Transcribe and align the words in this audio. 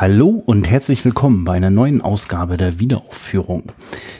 Hallo 0.00 0.28
und 0.28 0.70
herzlich 0.70 1.04
willkommen 1.04 1.42
bei 1.44 1.54
einer 1.54 1.70
neuen 1.70 2.00
Ausgabe 2.00 2.56
der 2.56 2.78
Wiederaufführung. 2.78 3.72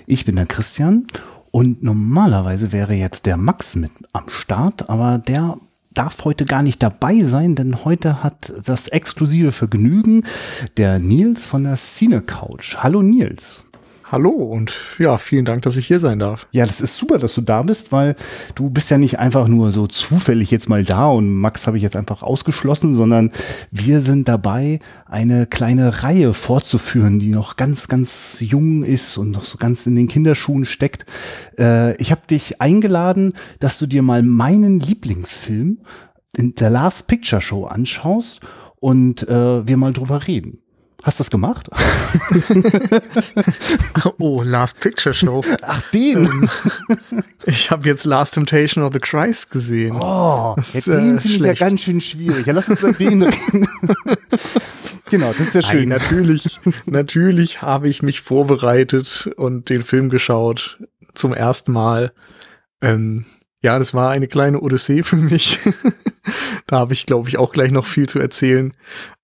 Ich 0.09 0.25
bin 0.25 0.35
der 0.35 0.47
Christian 0.47 1.07
und 1.53 1.85
normalerweise 1.85 2.73
wäre 2.73 2.95
jetzt 2.95 3.27
der 3.27 3.37
Max 3.37 3.77
mit 3.77 3.93
am 4.13 4.29
Start, 4.29 4.91
aber 4.91 5.19
der 5.19 5.57
darf 5.95 6.25
heute 6.25 6.47
gar 6.47 6.65
nicht 6.65 6.83
dabei 6.83 7.23
sein, 7.23 7.55
denn 7.55 7.85
heute 7.85 8.25
hat 8.25 8.53
das 8.65 8.89
exklusive 8.89 9.53
Vergnügen 9.53 10.25
der 10.79 10.99
Nils 10.99 11.47
von 11.47 11.63
der 11.63 11.77
Cine 11.77 12.23
Couch. 12.23 12.79
Hallo 12.79 13.01
Nils. 13.01 13.63
Hallo 14.11 14.31
und 14.31 14.75
ja, 14.99 15.19
vielen 15.19 15.45
Dank, 15.45 15.61
dass 15.63 15.77
ich 15.77 15.87
hier 15.87 16.01
sein 16.01 16.19
darf. 16.19 16.47
Ja, 16.51 16.65
das 16.65 16.81
ist 16.81 16.97
super, 16.97 17.19
dass 17.19 17.35
du 17.35 17.43
da 17.43 17.61
bist, 17.61 17.93
weil 17.93 18.17
du 18.55 18.71
bist 18.71 18.91
ja 18.91 18.97
nicht 18.97 19.19
einfach 19.19 19.49
nur 19.49 19.71
so 19.71 19.87
zufällig 19.87 20.51
jetzt 20.51 20.67
mal 20.67 20.83
da 20.83 21.09
und 21.09 21.31
Max 21.31 21.67
habe 21.67 21.77
ich 21.77 21.83
jetzt 21.83 21.95
einfach 21.95 22.23
ausgeschlossen, 22.23 22.95
sondern 22.95 23.33
wir 23.71 24.01
sind 24.01 24.27
dabei, 24.27 24.81
eine 25.05 25.45
kleine 25.45 26.05
Reihe 26.05 26.33
fortzuführen, 26.33 27.19
die 27.19 27.29
noch 27.29 27.57
ganz, 27.57 27.87
ganz 27.87 28.39
jung 28.41 28.83
ist 28.83 29.19
und 29.19 29.31
noch 29.31 29.45
so 29.45 29.59
ganz 29.59 29.87
in 29.87 29.95
den 29.95 30.09
Kinderschuhen 30.09 30.65
steckt. 30.65 31.05
Äh, 31.59 31.95
ich 31.97 32.11
habe 32.11 32.23
dich 32.31 32.63
eingeladen, 32.63 33.35
dass 33.61 33.79
du 33.79 33.87
dir 33.87 34.01
mal 34.01 34.23
meinen 34.23 34.81
Lieblingsfilm 34.81 35.81
in 36.35 36.55
der 36.55 36.71
Last 36.71 37.09
Picture 37.09 37.43
Show 37.43 37.67
anschaust 37.67 38.41
und 38.77 39.29
äh, 39.29 39.67
wir 39.67 39.77
mal 39.77 39.93
drüber 39.93 40.27
reden. 40.27 40.63
Hast 41.05 41.21
du 41.21 41.23
das 41.23 41.31
gemacht? 41.31 41.69
oh, 44.19 44.43
Last 44.43 44.81
Picture 44.81 45.15
Show. 45.15 45.45
Ach, 45.63 45.81
den. 45.93 46.25
Ähm, 46.25 46.51
ich 47.47 47.71
habe 47.71 47.89
jetzt 47.89 48.05
Last 48.05 48.35
Temptation 48.35 48.83
of 48.83 48.93
the 48.93 48.99
Christ 48.99 49.53
gesehen. 49.53 49.97
Oh, 50.01 50.55
das 50.57 50.87
ja, 50.87 50.97
den 50.97 51.19
äh, 51.19 51.21
finde 51.21 51.37
ich 51.37 51.43
ja 51.43 51.53
ganz 51.55 51.83
schön 51.83 52.01
schwierig. 52.01 52.47
Ja, 52.47 52.53
lass 52.53 52.69
uns 52.69 52.83
über 52.83 52.93
den 52.93 53.23
reden. 53.23 53.69
genau, 55.11 55.29
das 55.29 55.41
ist 55.41 55.55
ja 55.55 55.63
schön. 55.63 55.89
Nein, 55.89 56.01
natürlich, 56.01 56.59
natürlich 56.87 57.63
habe 57.63 57.89
ich 57.89 58.03
mich 58.03 58.21
vorbereitet 58.21 59.31
und 59.37 59.71
den 59.71 59.83
Film 59.83 60.11
geschaut 60.11 60.79
zum 61.15 61.33
ersten 61.33 61.71
Mal. 61.71 62.13
Ähm, 62.83 63.25
ja, 63.63 63.79
das 63.79 63.95
war 63.95 64.11
eine 64.11 64.27
kleine 64.27 64.61
Odyssee 64.61 65.05
für 65.05 65.17
mich. 65.17 65.61
da 66.67 66.81
habe 66.81 66.93
ich, 66.93 67.07
glaube 67.07 67.29
ich, 67.29 67.39
auch 67.39 67.53
gleich 67.53 67.71
noch 67.71 67.87
viel 67.87 68.09
zu 68.09 68.19
erzählen. 68.19 68.73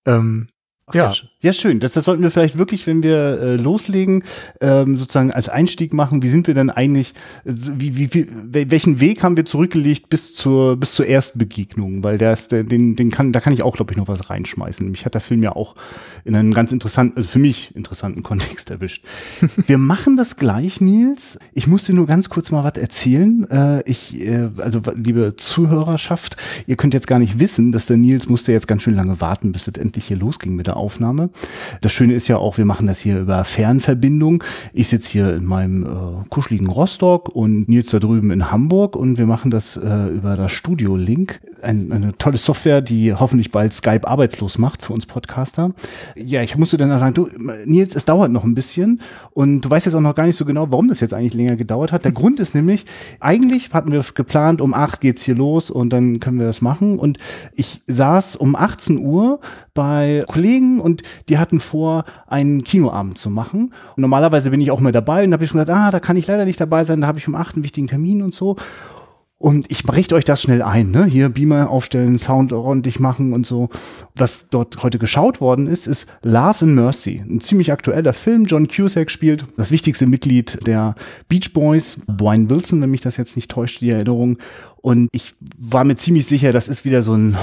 Ähm, 0.05 0.47
Ach, 0.87 0.93
ja. 0.93 1.13
Ja, 1.45 1.53
schön. 1.53 1.79
Das, 1.79 1.91
das 1.91 2.05
sollten 2.05 2.23
wir 2.23 2.31
vielleicht 2.31 2.57
wirklich, 2.57 2.87
wenn 2.87 3.03
wir 3.03 3.39
äh, 3.39 3.55
loslegen, 3.55 4.23
ähm, 4.61 4.97
sozusagen 4.97 5.29
als 5.29 5.47
Einstieg 5.47 5.93
machen. 5.93 6.23
Wie 6.23 6.27
sind 6.27 6.47
wir 6.47 6.55
denn 6.55 6.71
eigentlich, 6.71 7.13
wie, 7.43 7.95
wie, 7.95 8.11
wie, 8.15 8.71
welchen 8.71 8.99
Weg 8.99 9.21
haben 9.21 9.37
wir 9.37 9.45
zurückgelegt 9.45 10.09
bis 10.09 10.33
zur, 10.33 10.75
bis 10.75 10.95
zur 10.95 11.05
ersten 11.05 11.37
Begegnung? 11.37 12.03
Weil 12.03 12.17
der 12.17 12.33
ist, 12.33 12.51
den, 12.51 12.95
den 12.95 13.11
kann, 13.11 13.31
da 13.31 13.41
kann 13.41 13.53
ich 13.53 13.61
auch, 13.61 13.75
glaube 13.75 13.93
ich, 13.93 13.97
noch 13.99 14.07
was 14.07 14.31
reinschmeißen. 14.31 14.89
Mich 14.89 15.05
hat 15.05 15.13
der 15.13 15.21
Film 15.21 15.43
ja 15.43 15.55
auch 15.55 15.75
in 16.23 16.35
einem 16.35 16.51
ganz 16.51 16.71
interessanten, 16.71 17.15
also 17.15 17.29
für 17.29 17.37
mich 17.37 17.75
interessanten 17.75 18.23
Kontext 18.23 18.69
erwischt. 18.71 19.05
wir 19.67 19.77
machen 19.77 20.17
das 20.17 20.37
gleich, 20.37 20.81
Nils. 20.81 21.37
Ich 21.53 21.67
muss 21.67 21.83
dir 21.83 21.93
nur 21.93 22.07
ganz 22.07 22.29
kurz 22.29 22.49
mal 22.49 22.63
was 22.63 22.81
erzählen. 22.81 23.47
Äh, 23.51 23.83
ich, 23.85 24.19
äh, 24.19 24.49
also 24.57 24.81
liebe 24.95 25.35
Zuhörerschaft, 25.35 26.37
ihr 26.65 26.75
könnt 26.75 26.95
jetzt 26.95 27.05
gar 27.05 27.19
nicht 27.19 27.39
wissen, 27.39 27.71
dass 27.71 27.85
der 27.85 27.97
Nils 27.97 28.29
musste 28.29 28.51
jetzt 28.51 28.67
ganz 28.67 28.81
schön 28.81 28.95
lange 28.95 29.21
warten, 29.21 29.51
bis 29.51 29.67
es 29.67 29.77
endlich 29.77 30.05
hier 30.05 30.17
losging 30.17 30.55
mit 30.55 30.65
der 30.65 30.77
Aufnahme. 30.77 31.29
Das 31.81 31.91
Schöne 31.91 32.13
ist 32.13 32.27
ja 32.27 32.37
auch, 32.37 32.57
wir 32.57 32.65
machen 32.65 32.87
das 32.87 32.99
hier 32.99 33.19
über 33.19 33.43
Fernverbindung. 33.43 34.43
Ich 34.73 34.87
sitze 34.87 35.09
hier 35.11 35.33
in 35.35 35.45
meinem 35.45 35.83
äh, 35.83 36.29
kuscheligen 36.29 36.69
Rostock 36.69 37.29
und 37.29 37.69
Nils 37.69 37.89
da 37.89 37.99
drüben 37.99 38.31
in 38.31 38.51
Hamburg 38.51 38.95
und 38.95 39.17
wir 39.17 39.25
machen 39.25 39.51
das 39.51 39.77
äh, 39.77 40.07
über 40.07 40.35
das 40.35 40.51
Studio 40.51 40.95
Link. 40.95 41.39
Ein, 41.61 41.91
eine 41.91 42.17
tolle 42.17 42.37
Software, 42.37 42.81
die 42.81 43.13
hoffentlich 43.13 43.51
bald 43.51 43.73
Skype 43.73 44.07
arbeitslos 44.07 44.57
macht 44.57 44.81
für 44.81 44.93
uns 44.93 45.05
Podcaster. 45.05 45.71
Ja, 46.15 46.41
ich 46.41 46.57
musste 46.57 46.77
dann 46.77 46.97
sagen, 46.99 47.13
du, 47.13 47.29
Nils, 47.65 47.95
es 47.95 48.05
dauert 48.05 48.31
noch 48.31 48.43
ein 48.43 48.55
bisschen 48.55 49.01
und 49.31 49.61
du 49.61 49.69
weißt 49.69 49.85
jetzt 49.85 49.95
auch 49.95 50.01
noch 50.01 50.15
gar 50.15 50.25
nicht 50.25 50.35
so 50.35 50.45
genau, 50.45 50.71
warum 50.71 50.87
das 50.87 50.99
jetzt 50.99 51.13
eigentlich 51.13 51.33
länger 51.33 51.55
gedauert 51.55 51.91
hat. 51.91 52.05
Der 52.05 52.11
Grund 52.15 52.39
ist 52.39 52.55
nämlich, 52.55 52.85
eigentlich 53.19 53.73
hatten 53.73 53.91
wir 53.91 54.03
geplant, 54.13 54.61
um 54.61 54.73
acht 54.73 55.01
geht's 55.01 55.23
hier 55.23 55.35
los 55.35 55.69
und 55.71 55.89
dann 55.91 56.19
können 56.19 56.39
wir 56.39 56.45
das 56.45 56.61
machen 56.61 56.97
und 56.99 57.17
ich 57.53 57.81
saß 57.87 58.35
um 58.35 58.55
18 58.55 58.99
Uhr 58.99 59.39
bei 59.73 60.23
Kollegen 60.27 60.79
und 60.79 61.03
die 61.29 61.37
hatten 61.37 61.59
vor, 61.59 62.05
einen 62.27 62.63
Kinoabend 62.63 63.17
zu 63.17 63.29
machen. 63.29 63.73
Und 63.95 64.01
normalerweise 64.01 64.49
bin 64.49 64.61
ich 64.61 64.71
auch 64.71 64.79
mal 64.79 64.91
dabei 64.91 65.23
und 65.23 65.33
habe 65.33 65.43
ich 65.43 65.49
schon 65.49 65.59
gesagt, 65.59 65.77
ah, 65.77 65.91
da 65.91 65.99
kann 65.99 66.17
ich 66.17 66.27
leider 66.27 66.45
nicht 66.45 66.59
dabei 66.59 66.83
sein, 66.83 67.01
da 67.01 67.07
habe 67.07 67.19
ich 67.19 67.27
um 67.27 67.35
acht 67.35 67.55
einen 67.55 67.63
wichtigen 67.63 67.87
Termin 67.87 68.21
und 68.21 68.33
so. 68.33 68.55
Und 69.37 69.69
ich 69.69 69.83
richte 69.91 70.15
euch 70.15 70.23
das 70.23 70.41
schnell 70.41 70.61
ein, 70.61 70.91
ne? 70.91 71.05
Hier 71.05 71.27
Beamer 71.27 71.69
aufstellen, 71.69 72.17
Sound 72.17 72.53
ordentlich 72.53 73.01
machen 73.01 73.33
und 73.33 73.45
so. 73.45 73.69
Was 74.15 74.47
dort 74.49 74.81
heute 74.81 74.97
geschaut 74.97 75.41
worden 75.41 75.67
ist, 75.67 75.87
ist 75.87 76.07
Love 76.23 76.65
and 76.65 76.75
Mercy. 76.75 77.21
Ein 77.29 77.41
ziemlich 77.41 77.71
aktueller 77.71 78.13
Film. 78.13 78.45
John 78.45 78.69
Cusack 78.69 79.11
spielt 79.11 79.45
das 79.57 79.71
wichtigste 79.71 80.07
Mitglied 80.07 80.65
der 80.65 80.95
Beach 81.27 81.51
Boys, 81.53 81.99
Brian 82.07 82.49
Wilson, 82.49 82.81
wenn 82.81 82.91
mich 82.91 83.01
das 83.01 83.17
jetzt 83.17 83.35
nicht 83.35 83.51
täuscht, 83.51 83.81
die 83.81 83.89
Erinnerung. 83.89 84.37
Und 84.85 85.09
ich 85.13 85.33
war 85.57 85.83
mir 85.83 85.95
ziemlich 85.95 86.27
sicher, 86.27 86.51
das 86.51 86.67
ist 86.67 86.85
wieder 86.85 87.01
so 87.01 87.15
ein, 87.15 87.35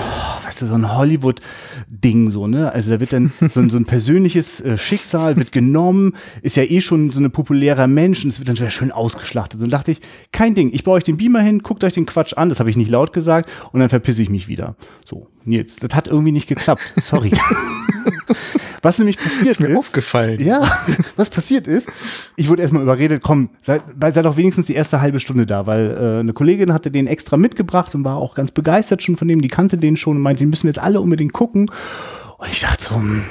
weißt 0.44 0.62
du, 0.62 0.66
so 0.66 0.74
ein 0.74 0.94
Hollywood-Ding, 0.94 2.30
so, 2.30 2.46
ne? 2.46 2.70
Also 2.70 2.92
da 2.92 3.00
wird 3.00 3.12
dann 3.12 3.32
so 3.52 3.58
ein, 3.58 3.68
so 3.68 3.78
ein 3.78 3.84
persönliches 3.84 4.60
äh, 4.60 4.78
Schicksal 4.78 5.36
wird 5.36 5.50
genommen, 5.50 6.14
ist 6.42 6.54
ja 6.54 6.62
eh 6.62 6.80
schon 6.80 7.10
so 7.10 7.18
ein 7.18 7.28
populärer 7.32 7.88
Mensch 7.88 8.22
und 8.22 8.30
es 8.30 8.38
wird 8.38 8.48
dann 8.48 8.70
schön 8.70 8.92
ausgeschlachtet. 8.92 9.60
Und 9.60 9.72
dachte 9.72 9.90
ich, 9.90 9.98
kein 10.30 10.54
Ding, 10.54 10.70
ich 10.72 10.84
baue 10.84 10.98
euch 10.98 11.02
den 11.02 11.16
Beamer 11.16 11.40
hin, 11.40 11.58
guckt 11.58 11.82
euch 11.82 11.94
den 11.94 12.06
Quatsch 12.06 12.34
an, 12.34 12.48
das 12.48 12.60
habe 12.60 12.70
ich 12.70 12.76
nicht 12.76 12.92
laut 12.92 13.12
gesagt, 13.12 13.50
und 13.72 13.80
dann 13.80 13.88
verpisse 13.88 14.22
ich 14.22 14.30
mich 14.30 14.46
wieder. 14.46 14.76
So, 15.04 15.26
Nils, 15.44 15.74
das 15.74 15.96
hat 15.96 16.06
irgendwie 16.06 16.30
nicht 16.30 16.46
geklappt. 16.46 16.92
Sorry. 16.98 17.32
Was 18.82 18.98
nämlich 18.98 19.16
passiert 19.16 19.46
ist, 19.46 19.60
mir 19.60 19.68
ist, 19.68 19.76
aufgefallen. 19.76 20.40
Ja, 20.40 20.68
was 21.16 21.30
passiert 21.30 21.68
ist, 21.68 21.88
ich 22.36 22.48
wurde 22.48 22.62
erstmal 22.62 22.82
überredet, 22.82 23.22
komm, 23.22 23.50
sei, 23.62 23.80
sei 24.10 24.22
doch 24.22 24.36
wenigstens 24.36 24.66
die 24.66 24.74
erste 24.74 25.00
halbe 25.00 25.20
Stunde 25.20 25.46
da, 25.46 25.66
weil 25.66 25.90
äh, 25.90 26.20
eine 26.20 26.32
Kollegin 26.32 26.72
hatte 26.72 26.90
den 26.90 27.06
extra 27.06 27.36
mitgebracht 27.36 27.94
und 27.94 28.04
war 28.04 28.16
auch 28.16 28.34
ganz 28.34 28.50
begeistert 28.50 29.02
schon 29.02 29.16
von 29.16 29.28
dem, 29.28 29.40
die 29.40 29.48
kannte 29.48 29.78
den 29.78 29.96
schon 29.96 30.16
und 30.16 30.22
meinte, 30.22 30.42
den 30.42 30.50
müssen 30.50 30.64
wir 30.64 30.70
jetzt 30.70 30.82
alle 30.82 31.00
unbedingt 31.00 31.32
gucken. 31.32 31.70
Und 32.38 32.48
ich 32.50 32.60
dachte 32.60 32.84
so, 32.84 32.96
hm, 32.96 33.22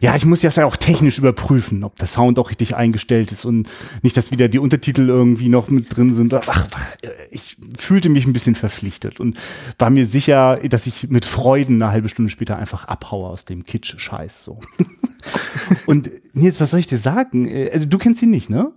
ja, 0.00 0.16
ich 0.16 0.24
muss 0.24 0.40
das 0.40 0.56
ja 0.56 0.66
auch 0.66 0.76
technisch 0.76 1.18
überprüfen, 1.18 1.84
ob 1.84 1.96
der 1.96 2.06
Sound 2.06 2.38
auch 2.38 2.50
richtig 2.50 2.76
eingestellt 2.76 3.32
ist 3.32 3.44
und 3.44 3.68
nicht, 4.02 4.16
dass 4.16 4.30
wieder 4.30 4.48
die 4.48 4.58
Untertitel 4.58 5.08
irgendwie 5.08 5.48
noch 5.48 5.68
mit 5.70 5.96
drin 5.96 6.14
sind. 6.14 6.32
Ach, 6.34 6.66
ich 7.30 7.56
fühlte 7.76 8.08
mich 8.08 8.26
ein 8.26 8.32
bisschen 8.32 8.54
verpflichtet 8.54 9.20
und 9.20 9.36
war 9.78 9.90
mir 9.90 10.06
sicher, 10.06 10.56
dass 10.56 10.86
ich 10.86 11.10
mit 11.10 11.24
Freuden 11.24 11.82
eine 11.82 11.92
halbe 11.92 12.08
Stunde 12.08 12.30
später 12.30 12.56
einfach 12.56 12.86
abhaue 12.86 13.28
aus 13.28 13.44
dem 13.44 13.64
Kitsch-Scheiß. 13.64 14.44
So. 14.44 14.60
und 15.86 16.10
jetzt, 16.34 16.60
was 16.60 16.70
soll 16.70 16.80
ich 16.80 16.86
dir 16.86 16.98
sagen? 16.98 17.48
Äh, 17.48 17.70
also, 17.72 17.86
du 17.86 17.98
kennst 17.98 18.22
ihn 18.22 18.30
nicht, 18.30 18.50
ne? 18.50 18.72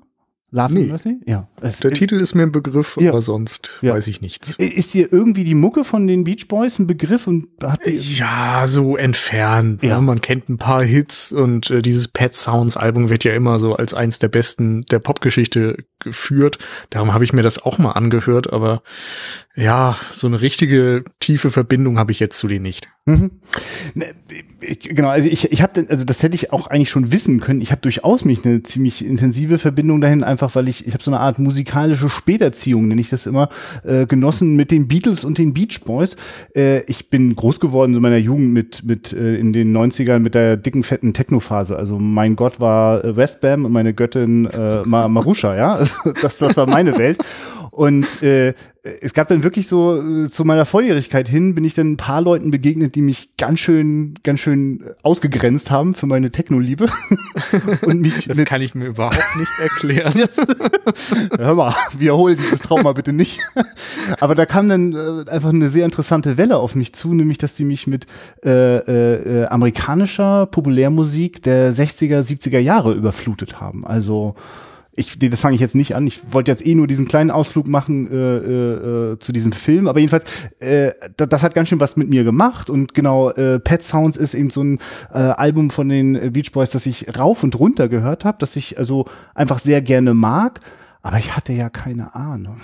Love 0.54 0.72
nee. 0.72 0.86
Mercy? 0.86 1.20
Ja. 1.26 1.48
Es, 1.62 1.80
Der 1.80 1.94
Titel 1.94 2.18
ist 2.18 2.36
mir 2.36 2.44
ein 2.44 2.52
Begriff, 2.52 2.96
ja. 3.02 3.10
aber 3.10 3.24
sonst 3.24 3.72
ja. 3.82 3.96
weiß 3.96 4.06
ich 4.06 4.22
nichts. 4.22 4.54
Ist 4.60 4.94
dir 4.94 5.12
irgendwie 5.12 5.44
die 5.44 5.56
Mucke 5.56 5.84
von 5.84 6.06
den 6.06 6.26
Beach 6.26 6.48
Boys 6.48 6.78
ein 6.78 6.86
Begriff 6.86 7.26
und 7.26 7.48
hat 7.64 7.84
die 7.88 7.98
Ja, 7.98 8.68
so 8.68 8.96
entfernt. 8.96 9.82
Ja. 9.82 9.96
Ne? 9.96 10.06
Man 10.06 10.22
kennt 10.22 10.50
ein 10.50 10.60
paar 10.60 10.84
Hits 10.84 11.32
und 11.32 11.72
äh, 11.72 11.82
dieses 11.82 12.08
Pet 12.08 12.36
Sounds 12.36 12.78
Album 12.78 13.10
wird 13.10 13.24
ja 13.24 13.34
immer 13.34 13.58
so 13.58 13.76
als 13.76 13.96
eins 13.96 14.20
der 14.20 14.28
besten 14.28 14.86
der 14.92 15.00
Popgeschichte 15.00 15.86
geführt. 16.00 16.60
Darum 16.92 17.16
habe 17.16 17.24
ich 17.24 17.34
mir 17.34 17.42
das 17.42 17.58
auch 17.58 17.80
mal 17.80 17.94
angehört, 17.94 18.54
aber 18.54 18.84
ja, 19.56 19.98
so 20.14 20.28
eine 20.28 20.42
richtige 20.42 21.04
tiefe 21.20 21.50
Verbindung 21.50 21.98
habe 21.98 22.12
ich 22.12 22.20
jetzt 22.20 22.38
zu 22.38 22.48
denen 22.48 22.64
nicht. 22.64 22.88
Mhm. 23.06 23.32
Ne, 23.96 24.06
genau, 24.80 25.10
also 25.10 25.28
ich, 25.28 25.52
ich 25.52 25.62
habe, 25.62 25.86
also 25.90 26.06
das 26.06 26.24
hätte 26.24 26.36
ich 26.36 26.54
auch 26.54 26.68
eigentlich 26.68 26.90
schon 26.90 27.12
wissen 27.12 27.42
können. 27.42 27.60
Ich 27.60 27.72
habe 27.72 27.82
durchaus 27.82 28.24
mich 28.24 28.46
eine 28.46 28.64
ziemlich 28.64 29.06
intensive 29.06 29.58
Verbindung 29.58 30.00
dahin, 30.00 30.24
einfach 30.24 30.56
weil 30.56 30.70
ich, 30.70 30.88
ich 30.88 30.94
habe 30.94 31.04
so 31.04 31.12
eine 31.12 31.20
Art 31.20 31.38
musikalische 31.38 32.08
Späterziehung, 32.08 32.88
nenne 32.88 33.02
ich 33.02 33.10
das 33.10 33.26
immer, 33.26 33.50
äh, 33.84 34.06
genossen 34.06 34.56
mit 34.56 34.72
den 34.72 34.88
Beatles 34.88 35.26
und 35.26 35.38
den 35.38 35.54
Beach 35.54 35.82
Boys. 35.84 36.16
Äh, 36.56 36.84
ich 36.86 37.10
bin 37.10 37.36
groß 37.36 37.60
geworden 37.60 37.92
so 37.92 37.98
in 37.98 38.04
meiner 38.04 38.18
Jugend 38.18 38.54
mit, 38.54 38.86
mit 38.86 39.12
äh, 39.12 39.36
in 39.36 39.52
den 39.52 39.76
90ern 39.76 40.20
mit 40.20 40.34
der 40.34 40.56
dicken, 40.56 40.84
fetten 40.84 41.14
Techno-Phase. 41.14 41.76
Also 41.76 42.00
mein 42.00 42.38
Gott 42.38 42.62
war 42.62 43.04
äh, 43.04 43.18
Westbam 43.18 43.66
und 43.66 43.74
meine 43.74 43.94
Göttin 43.94 44.46
äh, 44.46 44.84
Marusha, 44.86 45.58
ja. 45.58 45.86
das, 46.22 46.38
das 46.38 46.56
war 46.56 46.68
meine 46.68 46.98
Welt. 46.98 47.18
Und 47.74 48.22
äh, 48.22 48.54
es 48.84 49.16
gab 49.16 49.30
dann 49.30 49.42
wirklich 49.42 49.68
so 49.68 50.00
äh, 50.00 50.30
zu 50.30 50.46
meiner 50.46 50.66
Volljährigkeit 50.66 51.28
hin 51.28 51.56
bin 51.56 51.66
ich 51.66 51.74
dann 51.74 51.94
ein 51.94 51.98
paar 51.98 52.22
Leuten 52.22 52.52
begegnet, 52.52 52.94
die 52.94 53.02
mich 53.02 53.36
ganz 53.36 53.62
schön, 53.62 54.14
ganz 54.22 54.42
schön 54.42 54.84
ausgegrenzt 55.02 55.72
haben 55.72 55.96
für 55.96 56.06
meine 56.06 56.30
Techno-Liebe. 56.30 56.86
und 57.82 58.02
mich 58.02 58.28
das 58.28 58.38
kann 58.46 58.62
ich 58.62 58.76
mir 58.76 58.86
überhaupt 58.86 59.18
nicht 59.40 59.52
erklären. 59.60 60.14
Hör 61.40 61.56
mal, 61.56 61.74
wiederhol 61.98 62.36
dieses 62.36 62.60
Trauma 62.60 62.92
bitte 62.92 63.12
nicht. 63.12 63.40
Aber 64.20 64.36
da 64.36 64.46
kam 64.46 64.70
dann 64.70 64.94
äh, 64.94 65.32
einfach 65.32 65.50
eine 65.50 65.70
sehr 65.72 65.86
interessante 65.86 66.38
Welle 66.38 66.58
auf 66.58 66.76
mich 66.76 66.94
zu, 66.94 67.12
nämlich 67.16 67.40
dass 67.40 67.56
die 67.56 67.64
mich 67.64 67.88
mit 67.88 68.06
äh, 68.46 68.52
äh, 68.52 69.46
amerikanischer 69.48 70.46
Populärmusik 70.46 71.42
der 71.42 71.74
60er, 71.74 72.20
70er 72.20 72.60
Jahre 72.60 72.94
überflutet 72.94 73.60
haben. 73.60 73.84
Also 73.84 74.36
ich, 74.96 75.20
nee, 75.20 75.30
das 75.30 75.42
fange 75.42 75.56
ich 75.56 75.62
jetzt 75.62 75.76
nicht 75.76 75.96
an. 75.96 76.06
Ich 76.06 76.22
wollte 76.32 76.52
jetzt 76.52 76.66
eh 76.66 76.76
nur 76.76 76.86
diesen 76.86 77.08
kleinen 77.08 77.32
Ausflug 77.32 77.68
machen 77.68 78.08
äh, 78.12 78.16
äh, 78.16 79.12
äh, 79.14 79.20
zu 79.20 79.32
diesem 79.32 79.52
Film, 79.52 79.88
aber 79.88 80.00
jedenfalls, 80.00 80.26
äh, 80.60 80.92
das, 81.18 81.30
das 81.30 81.44
hat 81.44 81.56
ganz 81.56 81.70
schön 81.70 81.80
was 81.80 81.98
mit 81.98 82.10
mir 82.10 82.24
gemacht 82.24 82.70
und 82.70 82.94
genau, 82.94 83.32
äh, 83.32 83.60
Pet 83.60 83.84
Sounds 83.84 84.18
ist 84.18 84.36
eben 84.36 84.52
so 84.52 84.62
ein 84.62 84.80
äh, 85.12 85.18
Album 85.18 85.72
von 85.72 85.90
den 85.90 86.32
Beach 86.32 86.52
Boys, 86.52 86.70
das 86.70 86.86
ich 86.86 87.18
rauf 87.18 87.44
und 87.44 87.58
runter 87.58 87.90
gehört 87.90 88.24
habe, 88.24 88.38
das 88.40 88.56
ich 88.56 88.78
also 88.78 89.06
einfach 89.34 89.60
sehr 89.60 89.82
gerne 89.82 90.14
mag, 90.14 90.60
aber 91.02 91.18
ich 91.18 91.36
hatte 91.36 91.54
ja 91.54 91.70
keine 91.70 92.14
Ahnung. 92.14 92.58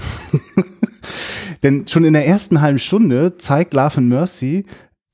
Denn 1.64 1.88
schon 1.88 2.06
in 2.06 2.14
der 2.14 2.28
ersten 2.28 2.62
halben 2.62 2.80
Stunde 2.80 3.38
zeigt 3.38 3.74
Love 3.74 3.98
and 3.98 4.10
Mercy 4.10 4.66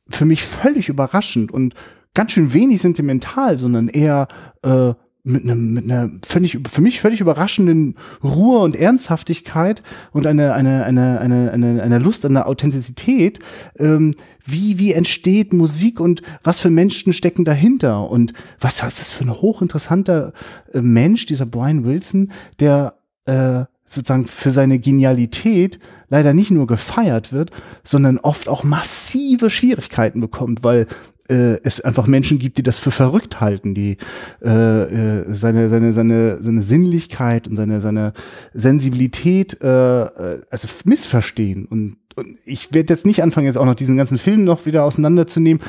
für 0.09 0.25
mich 0.25 0.43
völlig 0.43 0.89
überraschend 0.89 1.51
und 1.51 1.73
ganz 2.13 2.33
schön 2.33 2.53
wenig 2.53 2.81
sentimental, 2.81 3.57
sondern 3.57 3.87
eher 3.87 4.27
äh, 4.63 4.93
mit 5.25 5.43
einem 5.43 5.73
mit 5.73 5.85
einer 5.85 6.09
völlig 6.25 6.59
für 6.69 6.81
mich 6.81 7.01
völlig 7.01 7.19
überraschenden 7.19 7.95
Ruhe 8.23 8.59
und 8.59 8.75
Ernsthaftigkeit 8.75 9.81
und 10.11 10.27
eine 10.27 10.53
eine 10.53 10.85
eine 10.85 11.19
eine 11.19 11.51
eine, 11.51 11.83
eine 11.83 11.99
Lust 11.99 12.25
an 12.25 12.35
der 12.35 12.47
Authentizität 12.47 13.39
ähm, 13.77 14.13
wie 14.45 14.77
wie 14.77 14.93
entsteht 14.93 15.51
Musik 15.51 15.99
und 15.99 16.21
was 16.43 16.61
für 16.61 16.69
Menschen 16.69 17.11
stecken 17.13 17.43
dahinter? 17.43 18.09
Und 18.09 18.33
was 18.59 18.83
ist 18.83 18.99
das 18.99 19.11
für 19.11 19.25
ein 19.25 19.33
hochinteressanter 19.33 20.33
äh, 20.71 20.81
Mensch 20.81 21.25
dieser 21.25 21.47
Brian 21.47 21.83
Wilson 21.83 22.31
der 22.59 22.95
äh, 23.25 23.65
sozusagen 23.89 24.25
für 24.25 24.51
seine 24.51 24.77
Genialität 24.77 25.79
leider 26.09 26.33
nicht 26.33 26.51
nur 26.51 26.67
gefeiert 26.67 27.33
wird, 27.33 27.51
sondern 27.83 28.19
oft 28.19 28.47
auch 28.47 28.63
massive 28.63 29.49
Schwierigkeiten 29.49 30.21
bekommt, 30.21 30.63
weil 30.63 30.87
äh, 31.29 31.59
es 31.63 31.81
einfach 31.81 32.07
Menschen 32.07 32.39
gibt, 32.39 32.57
die 32.57 32.63
das 32.63 32.79
für 32.79 32.91
verrückt 32.91 33.41
halten, 33.41 33.73
die 33.73 33.97
äh, 34.43 34.49
äh, 34.49 35.25
seine 35.33 35.69
seine 35.69 35.93
seine 35.93 36.37
seine 36.43 36.61
Sinnlichkeit 36.61 37.47
und 37.47 37.55
seine 37.55 37.81
seine 37.81 38.13
Sensibilität 38.53 39.61
äh, 39.61 40.03
äh 40.03 40.41
also 40.49 40.67
missverstehen 40.85 41.65
und 41.65 41.97
und 42.15 42.37
ich 42.45 42.73
werde 42.73 42.93
jetzt 42.93 43.05
nicht 43.05 43.21
anfangen, 43.21 43.45
jetzt 43.45 43.57
auch 43.57 43.65
noch 43.65 43.75
diesen 43.75 43.97
ganzen 43.97 44.17
Film 44.17 44.45
noch 44.45 44.65
wieder 44.65 44.85
auseinanderzunehmen. 44.85 45.61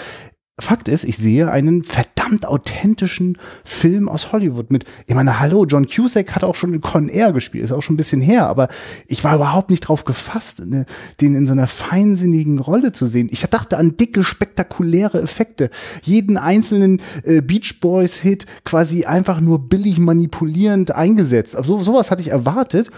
Fakt 0.59 0.89
ist, 0.89 1.05
ich 1.05 1.19
sehe 1.19 1.51
einen 1.51 1.85
verdammt 1.85 2.47
authentischen 2.47 3.37
Film 3.63 4.09
aus 4.09 4.33
Hollywood 4.33 4.73
mit, 4.73 4.87
ich 5.07 5.15
meine, 5.15 5.39
hallo, 5.39 5.67
John 5.67 5.87
Cusack 5.87 6.35
hat 6.35 6.45
auch 6.45 6.55
schon 6.55 6.73
in 6.73 6.81
Con 6.81 7.11
Air 7.11 7.35
gespielt, 7.35 7.65
ist 7.65 7.73
auch 7.73 7.83
schon 7.83 7.93
ein 7.93 7.99
bisschen 7.99 8.23
her, 8.23 8.47
aber 8.47 8.69
ich 9.07 9.23
war 9.23 9.35
überhaupt 9.35 9.69
nicht 9.69 9.81
drauf 9.81 10.07
gefasst, 10.07 10.65
ne, 10.65 10.87
den 11.21 11.35
in 11.35 11.45
so 11.47 11.53
einer 11.53 11.67
feinsinnigen 11.67 12.59
Rolle 12.59 12.93
zu 12.93 13.05
sehen. 13.05 13.29
Ich 13.31 13.43
dachte 13.43 13.77
an 13.77 13.99
dicke, 13.99 14.25
spektakuläre 14.25 15.21
Effekte. 15.21 15.69
Jeden 16.03 16.39
einzelnen 16.39 17.03
äh, 17.25 17.43
Beach 17.43 17.79
Boys 17.81 18.17
Hit 18.17 18.47
quasi 18.65 19.05
einfach 19.05 19.43
nur 19.43 19.69
billig 19.69 19.99
manipulierend 19.99 20.91
eingesetzt. 20.91 21.55
Also 21.55 21.83
sowas 21.83 22.11
hatte 22.11 22.23
ich 22.23 22.29
erwartet 22.29 22.91